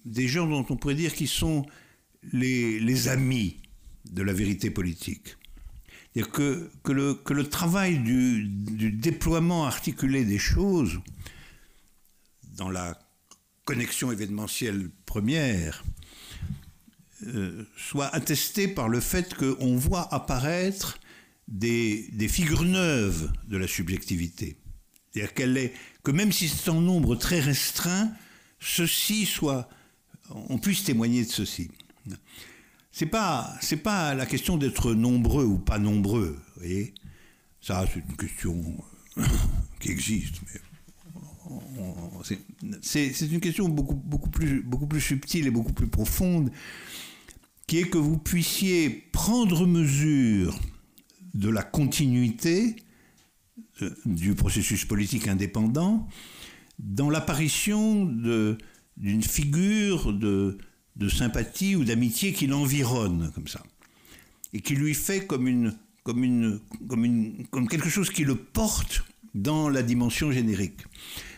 des, 0.05 0.29
gens 0.29 0.47
dont 0.47 0.67
on 0.69 0.77
pourrait 0.77 0.95
dire 0.95 1.15
qu'ils 1.15 1.29
sont 1.29 1.65
les, 2.33 2.79
les, 2.81 3.09
amis 3.09 3.57
de 4.11 4.23
la 4.23 4.33
vérité 4.33 4.71
politique. 4.71 5.37
C'est-à-dire 6.13 6.33
que, 6.33 6.71
que, 6.83 6.93
le, 6.93 7.15
que 7.15 7.33
le 7.33 7.49
travail 7.49 7.99
du, 7.99 8.45
du, 8.45 8.91
déploiement 8.93 9.65
articulé 9.65 10.25
des 10.25 10.39
choses 10.39 11.01
dans 12.57 12.71
la 12.71 12.99
connexion 13.65 14.13
événementielle 14.13 14.91
première 15.07 15.83
euh, 17.27 17.65
soit 17.77 18.15
attesté 18.15 18.69
par 18.69 18.89
le 18.89 19.01
fait 19.01 19.35
qu'on 19.35 19.77
voit 19.77 20.13
apparaître 20.13 20.99
des, 21.49 22.29
figures 22.29 22.65
neuves 22.65 23.33
de 23.49 23.57
la 23.57 23.67
subjectivité. 23.67 24.57
C'est-à-dire 25.13 25.35
qu'elle 25.35 25.57
est, 25.57 25.73
que 26.03 26.11
même 26.11 26.33
si 26.33 26.49
c'est 26.49 26.71
en 26.71 26.81
nombre 26.81 27.17
très 27.17 27.41
restreint, 27.41 28.13
ceci 28.59 29.27
soit, 29.27 29.69
on 30.31 30.59
puisse 30.59 30.85
témoigner 30.85 31.25
de 31.25 31.31
ceci. 31.31 31.71
C'est 32.91 33.07
pas, 33.07 33.55
c'est 33.61 33.79
pas 33.79 34.15
la 34.15 34.27
question 34.27 34.57
d'être 34.57 34.95
nombreux 34.95 35.45
ou 35.45 35.59
pas 35.59 35.79
nombreux. 35.79 36.39
Ça, 37.61 37.85
c'est 37.93 38.01
une 38.09 38.17
question 38.17 38.63
qui 39.81 39.91
existe, 39.91 40.37
mais 40.43 40.61
c'est 42.83 43.11
une 43.21 43.41
question 43.41 43.69
beaucoup, 43.69 43.95
beaucoup, 43.95 44.31
plus, 44.31 44.63
beaucoup 44.63 44.87
plus 44.87 45.01
subtile 45.01 45.47
et 45.47 45.51
beaucoup 45.51 45.73
plus 45.73 45.89
profonde, 45.89 46.51
qui 47.67 47.79
est 47.79 47.89
que 47.89 47.99
vous 47.99 48.19
puissiez 48.19 48.91
prendre 49.13 49.67
mesure 49.67 50.59
de 51.35 51.49
la 51.49 51.63
continuité 51.63 52.77
euh, 53.83 53.91
du 54.07 54.35
processus 54.35 54.85
politique 54.85 55.29
indépendant 55.29 56.09
dans 56.79 57.11
l'apparition 57.11 58.05
d'une 58.97 59.23
figure 59.23 60.13
de, 60.13 60.59
sympathie 61.09 61.77
ou 61.77 61.85
d'amitié 61.85 62.33
qui 62.33 62.47
l'environne 62.47 63.31
comme 63.35 63.49
ça 63.49 63.63
et 64.53 64.61
qui 64.61 64.75
lui 64.75 64.95
fait 64.95 65.27
comme 65.27 65.47
une 65.47 65.77
comme 66.03 66.23
une 66.25 66.61
comme 66.89 67.05
une 67.05 67.47
comme 67.49 67.69
quelque 67.69 67.89
chose 67.89 68.11
qui 68.11 68.25
le 68.25 68.37
porte 68.37 69.05
dans 69.35 69.69
la 69.69 69.83
dimension 69.83 70.31
générique. 70.31 70.81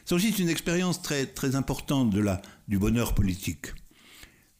C'est 0.05 0.15
aussi 0.15 0.31
une 0.31 0.49
expérience 0.49 1.03
très 1.03 1.27
très 1.27 1.57
importante 1.57 2.11
de 2.11 2.21
la 2.21 2.43
du 2.69 2.79
bonheur 2.79 3.15
politique. 3.15 3.73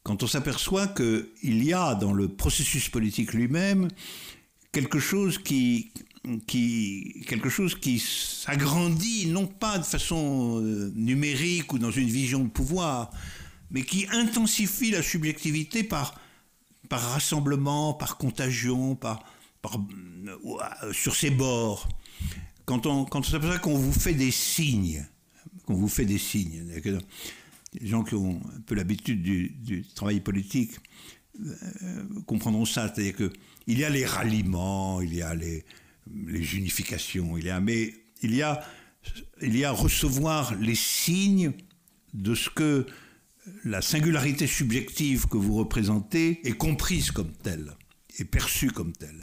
Quand 0.03 0.23
on 0.23 0.27
s'aperçoit 0.27 0.87
qu'il 0.89 1.65
y 1.65 1.73
a 1.73 1.95
dans 1.95 2.13
le 2.13 2.29
processus 2.29 2.89
politique 2.89 3.33
lui-même 3.33 3.89
quelque 4.77 4.99
chose 4.99 5.39
qui, 5.39 5.91
qui, 6.47 7.25
quelque 7.27 7.49
chose 7.49 7.75
qui 7.77 7.99
s'agrandit, 7.99 9.27
non 9.27 9.47
pas 9.47 9.79
de 9.79 9.85
façon 9.85 10.61
euh, 10.61 10.93
numérique 10.95 11.73
ou 11.73 11.79
dans 11.79 11.91
une 11.91 12.09
vision 12.09 12.45
de 12.45 12.51
pouvoir, 12.51 13.11
mais 13.71 13.85
qui 13.85 14.07
intensifie 14.13 14.91
la 14.91 15.03
subjectivité 15.03 15.83
par, 15.83 16.21
par 16.91 17.01
rassemblement, 17.01 17.95
par 17.95 18.19
contagion, 18.19 18.97
par, 18.97 19.25
euh, 19.65 20.93
sur 20.93 21.17
ses 21.17 21.31
bords. 21.31 21.89
Quand 22.67 22.85
on, 22.85 23.07
quand 23.07 23.21
on 23.21 23.23
s'aperçoit 23.23 23.59
qu'on 23.59 23.79
vous 23.79 23.99
fait 23.99 24.13
des 24.13 24.31
signes, 24.31 25.07
qu'on 25.65 25.77
vous 25.77 25.89
fait 25.89 26.05
des 26.05 26.19
signes, 26.19 26.71
les 27.81 27.87
gens 27.87 28.05
qui 28.05 28.15
ont 28.15 28.43
un 28.55 28.61
peu 28.67 28.75
l'habitude 28.75 29.23
du, 29.23 29.49
du, 29.49 29.87
travail 29.95 30.21
politique 30.21 30.73
euh, 31.41 32.05
comprendront 32.27 32.67
ça, 32.67 32.93
c'est-à-dire 32.93 33.17
que 33.17 33.33
il 33.67 33.79
y 33.79 33.85
a 33.85 33.91
les 33.91 34.07
ralliements, 34.07 35.01
il 35.01 35.15
y 35.15 35.23
a 35.23 35.35
les, 35.35 35.65
les 36.27 36.57
unifications, 36.57 37.37
il 37.37 37.47
y 37.47 37.51
a, 37.51 37.61
mais 37.61 37.95
il 38.23 38.35
y 38.35 38.43
a, 38.43 38.65
il 39.43 39.57
y 39.57 39.65
a 39.65 39.71
recevoir 39.71 40.55
les 40.57 40.75
signes 40.75 41.53
de 42.15 42.35
ce 42.35 42.51
que 42.51 42.87
la 43.65 43.83
singularité 43.83 44.47
subjective 44.47 45.27
que 45.27 45.37
vous 45.37 45.55
représentez 45.55 46.41
est 46.47 46.57
comprise 46.57 47.11
comme 47.11 47.33
telle, 47.33 47.73
est 48.19 48.25
perçue 48.25 48.71
comme 48.71 48.93
telle. 48.93 49.23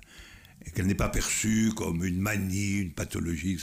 Et 0.66 0.72
qu'elle 0.72 0.88
n'est 0.88 0.96
pas 0.96 1.10
perçue 1.10 1.74
comme 1.76 2.06
une 2.06 2.20
manie, 2.20 2.78
une 2.78 2.94
pathologie, 2.94 3.58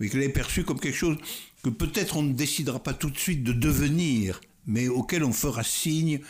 mais 0.00 0.08
qu'elle 0.08 0.22
est 0.22 0.30
perçue 0.30 0.64
comme 0.64 0.80
quelque 0.80 0.96
chose 0.96 1.16
que 1.62 1.70
peut-être 1.70 2.16
on 2.16 2.22
ne 2.22 2.32
décidera 2.32 2.82
pas 2.82 2.92
tout 2.92 3.10
de 3.10 3.18
suite 3.18 3.44
de 3.44 3.52
devenir, 3.52 4.40
mais 4.66 4.88
auquel 4.88 5.22
on 5.22 5.32
fera 5.32 5.62
signe 5.62 6.20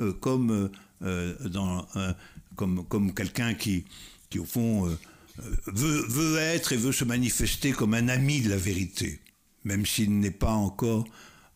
euh, 0.00 0.12
comme, 0.12 0.70
euh, 1.02 1.48
dans, 1.48 1.86
euh, 1.94 2.12
comme, 2.58 2.84
comme 2.88 3.14
quelqu'un 3.14 3.54
qui, 3.54 3.84
qui, 4.28 4.40
au 4.40 4.44
fond, 4.44 4.86
euh, 4.86 4.98
euh, 5.38 5.42
veut, 5.68 6.04
veut, 6.08 6.38
être 6.38 6.72
et 6.72 6.76
veut 6.76 6.92
se 6.92 7.04
manifester 7.04 7.70
comme 7.70 7.94
un 7.94 8.08
ami 8.08 8.40
de 8.40 8.50
la 8.50 8.56
vérité, 8.56 9.20
même 9.64 9.86
s'il 9.86 10.18
n'est 10.18 10.32
pas 10.32 10.52
encore 10.52 11.06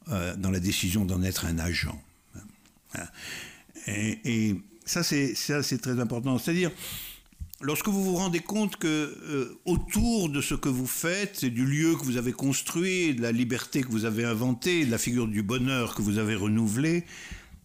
euh, 0.08 0.34
dans 0.36 0.52
la 0.52 0.60
décision 0.60 1.04
d'en 1.04 1.22
être 1.24 1.44
un 1.44 1.58
agent. 1.58 2.00
Et, 3.88 4.54
ça, 4.84 5.02
c'est 5.02 5.80
très 5.80 5.98
important. 5.98 6.38
C'est-à-dire, 6.38 6.70
lorsque 7.60 7.88
vous 7.88 8.04
vous 8.04 8.16
rendez 8.16 8.40
compte 8.40 8.76
que 8.76 9.56
autour 9.64 10.28
de 10.28 10.40
ce 10.40 10.54
que 10.54 10.68
vous 10.68 10.86
faites, 10.86 11.42
et 11.42 11.50
du 11.50 11.64
lieu 11.64 11.96
que 11.96 12.04
vous 12.04 12.16
avez 12.16 12.32
construit, 12.32 13.14
de 13.14 13.22
la 13.22 13.32
liberté 13.32 13.82
que 13.82 13.88
vous 13.88 14.04
avez 14.04 14.24
inventée, 14.24 14.84
de 14.84 14.90
la 14.90 14.98
figure 14.98 15.26
du 15.26 15.42
bonheur 15.42 15.94
que 15.94 16.02
vous 16.02 16.18
avez 16.18 16.34
renouvelée, 16.34 17.04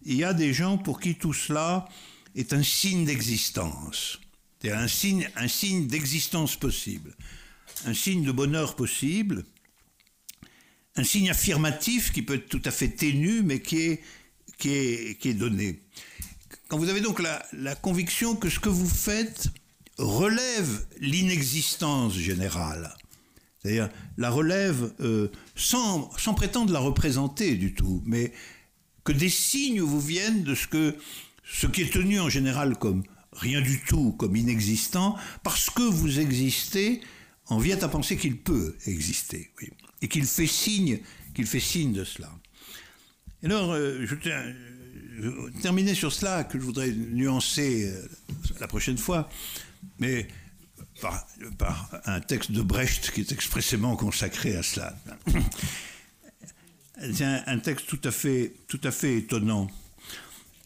il 0.04 0.14
y 0.14 0.24
a 0.24 0.32
des 0.32 0.52
gens 0.54 0.78
pour 0.78 1.00
qui 1.00 1.16
tout 1.16 1.34
cela 1.34 1.88
est 2.34 2.52
un 2.52 2.62
signe 2.62 3.04
d'existence. 3.04 4.18
C'est 4.62 4.72
un 4.72 4.88
signe, 4.88 5.28
un 5.36 5.48
signe 5.48 5.86
d'existence 5.86 6.56
possible, 6.56 7.14
un 7.86 7.94
signe 7.94 8.24
de 8.24 8.32
bonheur 8.32 8.74
possible, 8.74 9.44
un 10.96 11.04
signe 11.04 11.30
affirmatif 11.30 12.12
qui 12.12 12.22
peut 12.22 12.34
être 12.34 12.48
tout 12.48 12.62
à 12.64 12.70
fait 12.70 12.88
ténu, 12.88 13.42
mais 13.42 13.62
qui 13.62 13.78
est, 13.78 14.02
qui 14.58 14.70
est, 14.70 15.20
qui 15.20 15.28
est 15.28 15.34
donné. 15.34 15.80
Quand 16.68 16.76
vous 16.76 16.88
avez 16.88 17.00
donc 17.00 17.20
la, 17.20 17.74
conviction 17.76 18.34
que 18.34 18.50
ce 18.50 18.58
que 18.58 18.68
vous 18.68 18.88
faites 18.88 19.48
relève 19.96 20.86
l'inexistence 21.00 22.14
générale, 22.14 22.94
c'est-à-dire 23.62 23.88
la 24.16 24.30
relève 24.30 24.92
euh, 25.00 25.28
sans, 25.54 26.10
sans 26.18 26.34
prétendre 26.34 26.72
la 26.72 26.80
représenter 26.80 27.54
du 27.54 27.74
tout, 27.74 28.02
mais 28.04 28.32
que 29.04 29.12
des 29.12 29.30
signes 29.30 29.80
vous 29.80 30.00
viennent 30.00 30.42
de 30.42 30.54
ce 30.54 30.66
que 30.66 30.96
ce 31.50 31.66
qui 31.66 31.82
est 31.82 31.92
tenu 31.92 32.20
en 32.20 32.28
général 32.28 32.76
comme 32.76 33.02
rien 33.32 33.60
du 33.60 33.80
tout, 33.80 34.12
comme 34.12 34.36
inexistant, 34.36 35.16
parce 35.42 35.70
que 35.70 35.82
vous 35.82 36.20
existez, 36.20 37.00
on 37.48 37.58
vient 37.58 37.78
à 37.82 37.88
penser 37.88 38.16
qu'il 38.16 38.38
peut 38.38 38.76
exister, 38.86 39.50
et 40.02 40.08
qu'il 40.08 40.24
fait 40.24 40.46
signe, 40.46 41.00
qu'il 41.34 41.46
fait 41.46 41.60
signe 41.60 41.92
de 41.92 42.04
cela. 42.04 42.30
Et 43.42 43.46
alors, 43.46 43.72
euh, 43.72 44.04
je 44.04 44.14
tiens 44.16 44.42
terminer 45.62 45.94
sur 45.94 46.12
cela 46.12 46.44
que 46.44 46.58
je 46.58 46.64
voudrais 46.64 46.90
nuancer 46.92 47.88
euh, 47.88 48.08
la 48.60 48.68
prochaine 48.68 48.98
fois, 48.98 49.28
mais 49.98 50.28
par, 51.00 51.26
un 52.04 52.20
texte 52.20 52.52
de 52.52 52.62
Brecht 52.62 53.10
qui 53.12 53.20
est 53.20 53.32
expressément 53.32 53.96
consacré 53.96 54.56
à 54.56 54.62
cela. 54.62 54.96
C'est 57.00 57.24
un, 57.24 57.58
texte 57.60 57.86
tout 57.86 58.00
à, 58.02 58.10
fait, 58.10 58.52
tout 58.66 58.80
à 58.82 58.90
fait 58.90 59.18
étonnant, 59.18 59.70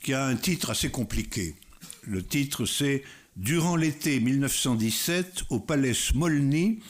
qui 0.02 0.14
a 0.14 0.24
un 0.24 0.36
titre 0.36 0.70
assez 0.70 0.90
compliqué. 0.90 1.54
Le 2.02 2.24
titre, 2.24 2.66
c'est 2.66 3.02
Durant 3.36 3.76
l'été 3.76 4.20
1917, 4.20 5.44
au 5.48 5.58
palais 5.58 5.94
Smolny, 5.94 6.80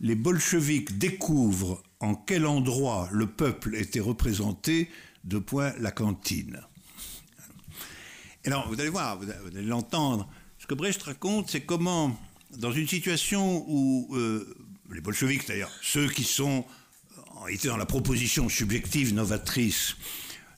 les 0.00 0.16
bolcheviks 0.16 0.98
découvrent 0.98 1.80
en 2.00 2.16
quel 2.16 2.44
endroit 2.44 3.08
le 3.12 3.26
peuple 3.28 3.76
était 3.76 4.00
représenté, 4.00 4.90
de 5.22 5.38
point 5.38 5.72
la 5.78 5.92
cantine. 5.92 6.60
alors, 8.44 8.68
vous 8.68 8.80
allez 8.80 8.90
voir, 8.90 9.20
vous 9.20 9.30
allez 9.30 9.62
l'entendre, 9.62 10.28
ce 10.58 10.66
que 10.66 10.74
Brecht 10.74 11.00
raconte, 11.04 11.50
c'est 11.50 11.60
comment, 11.60 12.18
dans 12.56 12.72
une 12.72 12.88
situation 12.88 13.64
où 13.68 14.08
euh, 14.16 14.56
les 14.92 15.00
bolcheviks, 15.00 15.46
d'ailleurs, 15.46 15.70
ceux 15.82 16.08
qui 16.08 16.24
sont 16.24 16.64
été 17.48 17.68
dans 17.68 17.76
la 17.76 17.86
proposition 17.86 18.48
subjective 18.48 19.14
novatrice, 19.14 19.96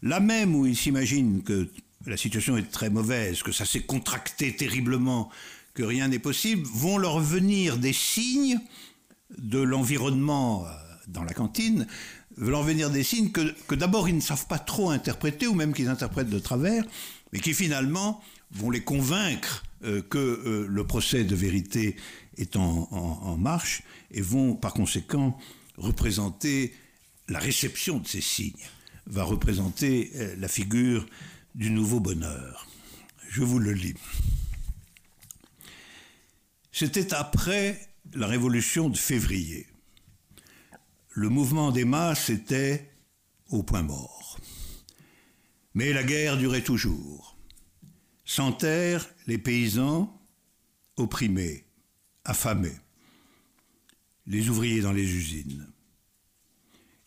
là 0.03 0.21
même 0.21 0.55
où 0.55 0.67
ils 0.67 0.77
s'imaginent 0.77 1.43
que 1.43 1.69
la 2.07 2.17
situation 2.17 2.57
est 2.57 2.71
très 2.71 2.91
mauvaise, 2.91 3.43
que 3.43 3.53
ça 3.53 3.65
s'est 3.65 3.83
contracté 3.83 4.55
terriblement, 4.55 5.31
que 5.75 5.83
rien 5.83 6.09
n'est 6.09 6.19
possible, 6.19 6.67
vont 6.67 6.99
leur 6.99 7.21
venir 7.21 7.79
des 7.79 7.93
signes 7.93 8.61
de 9.39 9.59
l'environnement 9.59 10.65
euh, 10.67 10.71
dans 11.09 11.25
la 11.25 11.35
cantine, 11.35 11.87
vont 12.37 12.51
leur 12.51 12.63
venir 12.63 12.91
des 12.91 13.03
signes 13.03 13.31
que, 13.31 13.55
que 13.67 13.75
d'abord 13.75 14.09
ils 14.09 14.15
ne 14.15 14.21
savent 14.21 14.47
pas 14.47 14.59
trop 14.59 14.91
interpréter, 14.91 15.47
ou 15.47 15.55
même 15.55 15.73
qu'ils 15.73 15.89
interprètent 15.89 16.31
de 16.31 16.39
travers, 16.39 16.85
mais 17.33 17.41
qui 17.41 17.55
finalement 17.55 18.23
vont 18.53 18.71
les 18.71 18.83
convaincre 18.83 19.65
euh, 19.85 20.03
que 20.03 20.19
euh, 20.19 20.67
le 20.69 20.87
procès 20.87 21.25
de 21.25 21.35
vérité 21.35 21.97
est 22.37 22.57
en, 22.57 23.37
marche, 23.37 23.83
et 24.11 24.21
vont 24.21 24.55
par 24.55 24.75
conséquent 24.75 25.39
représenter 25.77 26.75
la 27.29 27.39
réception 27.39 27.99
de 27.99 28.07
ces 28.07 28.21
signes, 28.21 28.53
va 29.07 29.23
représenter 29.23 30.11
la 30.39 30.49
figure 30.49 31.07
du 31.55 31.71
nouveau 31.71 32.01
bonheur. 32.01 32.67
Je 33.29 33.43
vous 33.43 33.59
le 33.59 33.73
lis. 33.73 33.95
C'était 36.73 37.15
après 37.15 37.89
la 38.15 38.27
révolution 38.27 38.89
de 38.89 38.97
février. 38.97 39.67
Le 41.11 41.29
mouvement 41.29 41.71
des 41.71 41.85
masses 41.85 42.31
était 42.31 42.91
au 43.51 43.63
point 43.63 43.83
mort. 43.83 44.39
Mais 45.75 45.93
la 45.93 46.03
guerre 46.03 46.37
durait 46.37 46.63
toujours. 46.63 47.37
Sans 48.25 48.53
terre, 48.53 49.09
les 49.27 49.39
paysans 49.39 50.21
opprimés, 50.97 51.65
affamés 52.25 52.79
les 54.27 54.49
ouvriers 54.49 54.81
dans 54.81 54.93
les 54.93 55.15
usines. 55.15 55.67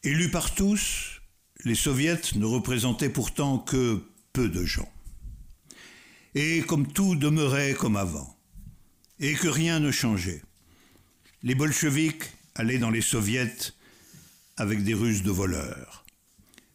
Élus 0.03 0.31
par 0.31 0.53
tous, 0.53 1.21
les 1.65 1.75
soviets 1.75 2.21
ne 2.35 2.45
représentaient 2.45 3.09
pourtant 3.09 3.59
que 3.59 4.03
de 4.39 4.65
gens. 4.65 4.91
Et 6.35 6.61
comme 6.61 6.91
tout 6.91 7.15
demeurait 7.15 7.73
comme 7.73 7.97
avant, 7.97 8.37
et 9.19 9.33
que 9.33 9.47
rien 9.47 9.79
ne 9.79 9.91
changeait, 9.91 10.41
les 11.43 11.55
bolcheviks 11.55 12.25
allaient 12.55 12.77
dans 12.77 12.89
les 12.89 13.01
soviets 13.01 13.73
avec 14.57 14.83
des 14.83 14.93
ruses 14.93 15.23
de 15.23 15.31
voleurs, 15.31 16.05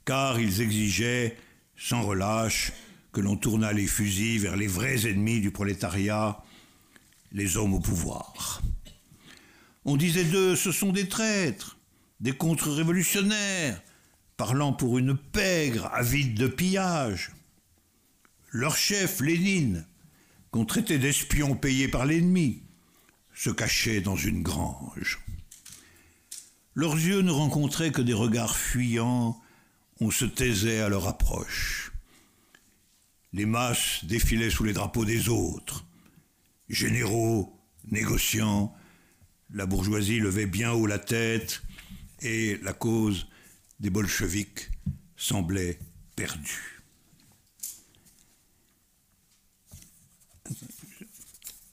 car 0.04 0.40
ils 0.40 0.60
exigeaient, 0.60 1.36
sans 1.76 2.02
relâche, 2.02 2.72
que 3.12 3.20
l'on 3.20 3.36
tournât 3.36 3.72
les 3.72 3.86
fusils 3.86 4.40
vers 4.40 4.56
les 4.56 4.66
vrais 4.66 5.06
ennemis 5.06 5.40
du 5.40 5.50
prolétariat, 5.50 6.42
les 7.32 7.56
hommes 7.56 7.74
au 7.74 7.80
pouvoir. 7.80 8.62
On 9.84 9.96
disait 9.96 10.24
d'eux, 10.24 10.56
ce 10.56 10.72
sont 10.72 10.92
des 10.92 11.08
traîtres, 11.08 11.76
des 12.20 12.32
contre-révolutionnaires, 12.32 13.82
parlant 14.36 14.72
pour 14.72 14.98
une 14.98 15.16
pègre 15.16 15.90
avide 15.92 16.34
de 16.34 16.46
pillage. 16.46 17.32
Leur 18.54 18.76
chef, 18.76 19.20
Lénine, 19.20 19.86
qu'on 20.50 20.66
traitait 20.66 20.98
d'espion 20.98 21.56
payé 21.56 21.88
par 21.88 22.04
l'ennemi, 22.04 22.62
se 23.34 23.48
cachait 23.48 24.02
dans 24.02 24.14
une 24.14 24.42
grange. 24.42 25.20
Leurs 26.74 26.96
yeux 26.96 27.22
ne 27.22 27.30
rencontraient 27.30 27.92
que 27.92 28.02
des 28.02 28.12
regards 28.12 28.54
fuyants, 28.54 29.40
on 30.00 30.10
se 30.10 30.26
taisait 30.26 30.80
à 30.80 30.90
leur 30.90 31.08
approche. 31.08 31.92
Les 33.32 33.46
masses 33.46 34.04
défilaient 34.04 34.50
sous 34.50 34.64
les 34.64 34.74
drapeaux 34.74 35.06
des 35.06 35.30
autres, 35.30 35.86
généraux, 36.68 37.58
négociants, 37.90 38.76
la 39.54 39.64
bourgeoisie 39.64 40.20
levait 40.20 40.46
bien 40.46 40.72
haut 40.72 40.86
la 40.86 40.98
tête 40.98 41.62
et 42.20 42.58
la 42.62 42.74
cause 42.74 43.28
des 43.80 43.88
bolcheviks 43.88 44.70
semblait 45.16 45.78
perdue. 46.16 46.71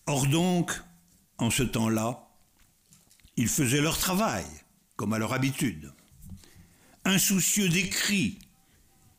Or 0.10 0.26
donc, 0.26 0.72
en 1.38 1.52
ce 1.52 1.62
temps-là, 1.62 2.28
ils 3.38 3.48
faisaient 3.48 3.80
leur 3.80 4.00
travail, 4.00 4.44
comme 4.96 5.14
à 5.14 5.20
leur 5.20 5.34
habitude. 5.34 5.94
Insoucieux 7.06 7.70
des 7.70 7.88
cris, 7.90 8.40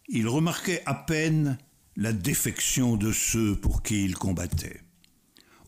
ils 0.09 0.27
remarquaient 0.27 0.83
à 0.86 0.94
peine 0.94 1.59
la 1.94 2.12
défection 2.12 2.97
de 2.97 3.12
ceux 3.12 3.55
pour 3.55 3.85
qui 3.85 4.05
ils 4.05 4.17
combattaient. 4.17 4.83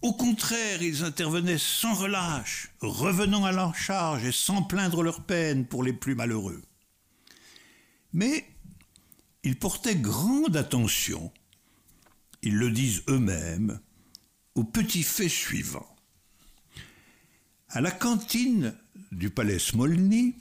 Au 0.02 0.12
contraire, 0.12 0.82
ils 0.82 1.04
intervenaient 1.04 1.56
sans 1.56 1.94
relâche, 1.94 2.72
revenant 2.80 3.44
à 3.44 3.52
leur 3.52 3.76
charge 3.76 4.24
et 4.24 4.32
sans 4.32 4.64
plaindre 4.64 5.04
leur 5.04 5.24
peine 5.24 5.66
pour 5.66 5.84
les 5.84 5.92
plus 5.92 6.16
malheureux. 6.16 6.64
Mais 8.12 8.44
ils 9.44 9.56
portaient 9.56 9.94
grande 9.94 10.56
attention, 10.56 11.32
ils 12.42 12.56
le 12.56 12.72
disent 12.72 13.04
eux-mêmes, 13.08 13.78
au 14.54 14.64
petit 14.64 15.02
fait 15.02 15.28
suivant. 15.28 15.86
À 17.68 17.80
la 17.80 17.90
cantine 17.90 18.74
du 19.12 19.30
palais 19.30 19.58
Smolny, 19.58 20.36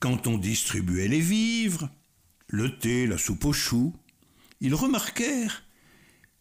quand 0.00 0.26
on 0.26 0.38
distribuait 0.38 1.08
les 1.08 1.20
vivres, 1.20 1.90
le 2.48 2.78
thé, 2.78 3.06
la 3.06 3.18
soupe 3.18 3.44
aux 3.44 3.52
choux, 3.52 3.94
ils 4.60 4.74
remarquèrent 4.74 5.64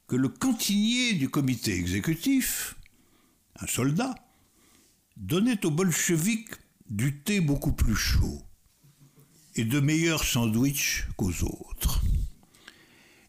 que 0.08 0.16
le 0.16 0.30
cantinier 0.30 1.14
du 1.14 1.30
comité 1.30 1.76
exécutif, 1.76 2.76
un 3.60 3.68
soldat, 3.68 4.16
donnait 5.18 5.66
aux 5.66 5.72
bolcheviks 5.72 6.56
du 6.90 7.22
thé 7.22 7.40
beaucoup 7.40 7.72
plus 7.72 7.96
chaud 7.96 8.42
et 9.56 9.64
de 9.64 9.80
meilleurs 9.80 10.24
sandwichs 10.24 11.06
qu'aux 11.18 11.44
autres. 11.44 12.02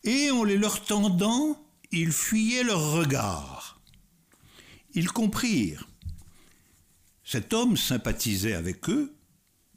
Et 0.04 0.30
en 0.30 0.44
les 0.44 0.58
leur 0.58 0.84
tendant, 0.84 1.65
ils 2.00 2.12
fuyaient 2.12 2.62
leur 2.62 2.92
regard. 2.92 3.80
Ils 4.94 5.10
comprirent. 5.10 5.88
Cet 7.24 7.52
homme 7.52 7.76
sympathisait 7.76 8.54
avec 8.54 8.88
eux, 8.88 9.14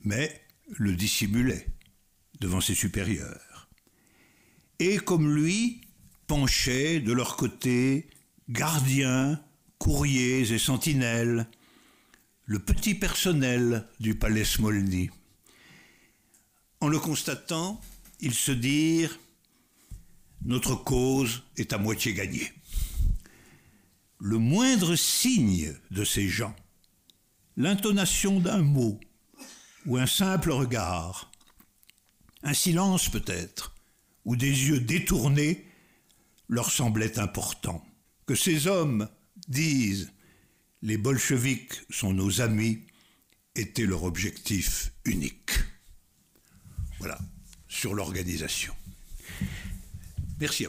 mais 0.04 0.42
le 0.78 0.96
dissimulait 0.96 1.68
devant 2.40 2.62
ses 2.62 2.76
supérieurs. 2.76 3.70
Et 4.80 4.98
comme 4.98 5.36
lui, 5.36 5.82
penchaient 6.28 7.00
de 7.00 7.12
leur 7.12 7.36
côté 7.36 8.10
gardiens, 8.50 9.42
courriers 9.78 10.52
et 10.54 10.60
sentinelles, 10.60 11.48
le 12.46 12.60
petit 12.60 12.96
personnel 12.96 13.88
du 14.00 14.16
palais 14.16 14.46
Smolny. 14.46 15.10
En 16.82 16.88
le 16.88 17.00
constatant, 17.00 17.82
ils 18.20 18.34
se 18.34 18.52
dirent 18.52 19.20
Notre 20.44 20.76
cause 20.76 21.44
est 21.58 21.74
à 21.74 21.78
moitié 21.78 22.14
gagnée. 22.14 22.52
Le 24.20 24.38
moindre 24.38 24.96
signe 24.96 25.74
de 25.92 26.04
ces 26.04 26.28
gens, 26.28 26.56
l'intonation 27.58 28.40
d'un 28.40 28.62
mot 28.62 29.00
ou 29.86 29.98
un 29.98 30.08
simple 30.08 30.52
regard, 30.52 31.32
un 32.44 32.54
silence 32.54 33.10
peut-être, 33.10 33.76
ou 34.26 34.36
des 34.36 34.68
yeux 34.68 34.80
détournés, 34.80 35.66
leur 36.48 36.72
semblait 36.72 37.20
important. 37.20 37.86
Que 38.26 38.36
ces 38.36 38.68
hommes 38.68 39.10
disent 39.48 40.12
les 40.82 40.98
bolcheviks 40.98 41.82
sont 41.90 42.14
nos 42.14 42.42
amis 42.42 42.86
était 43.56 43.86
leur 43.86 44.04
objectif 44.04 44.94
unique. 45.06 45.52
Voilà, 47.00 47.20
sur 47.68 47.94
l'organisation. 47.94 48.74
Merci. 50.40 50.68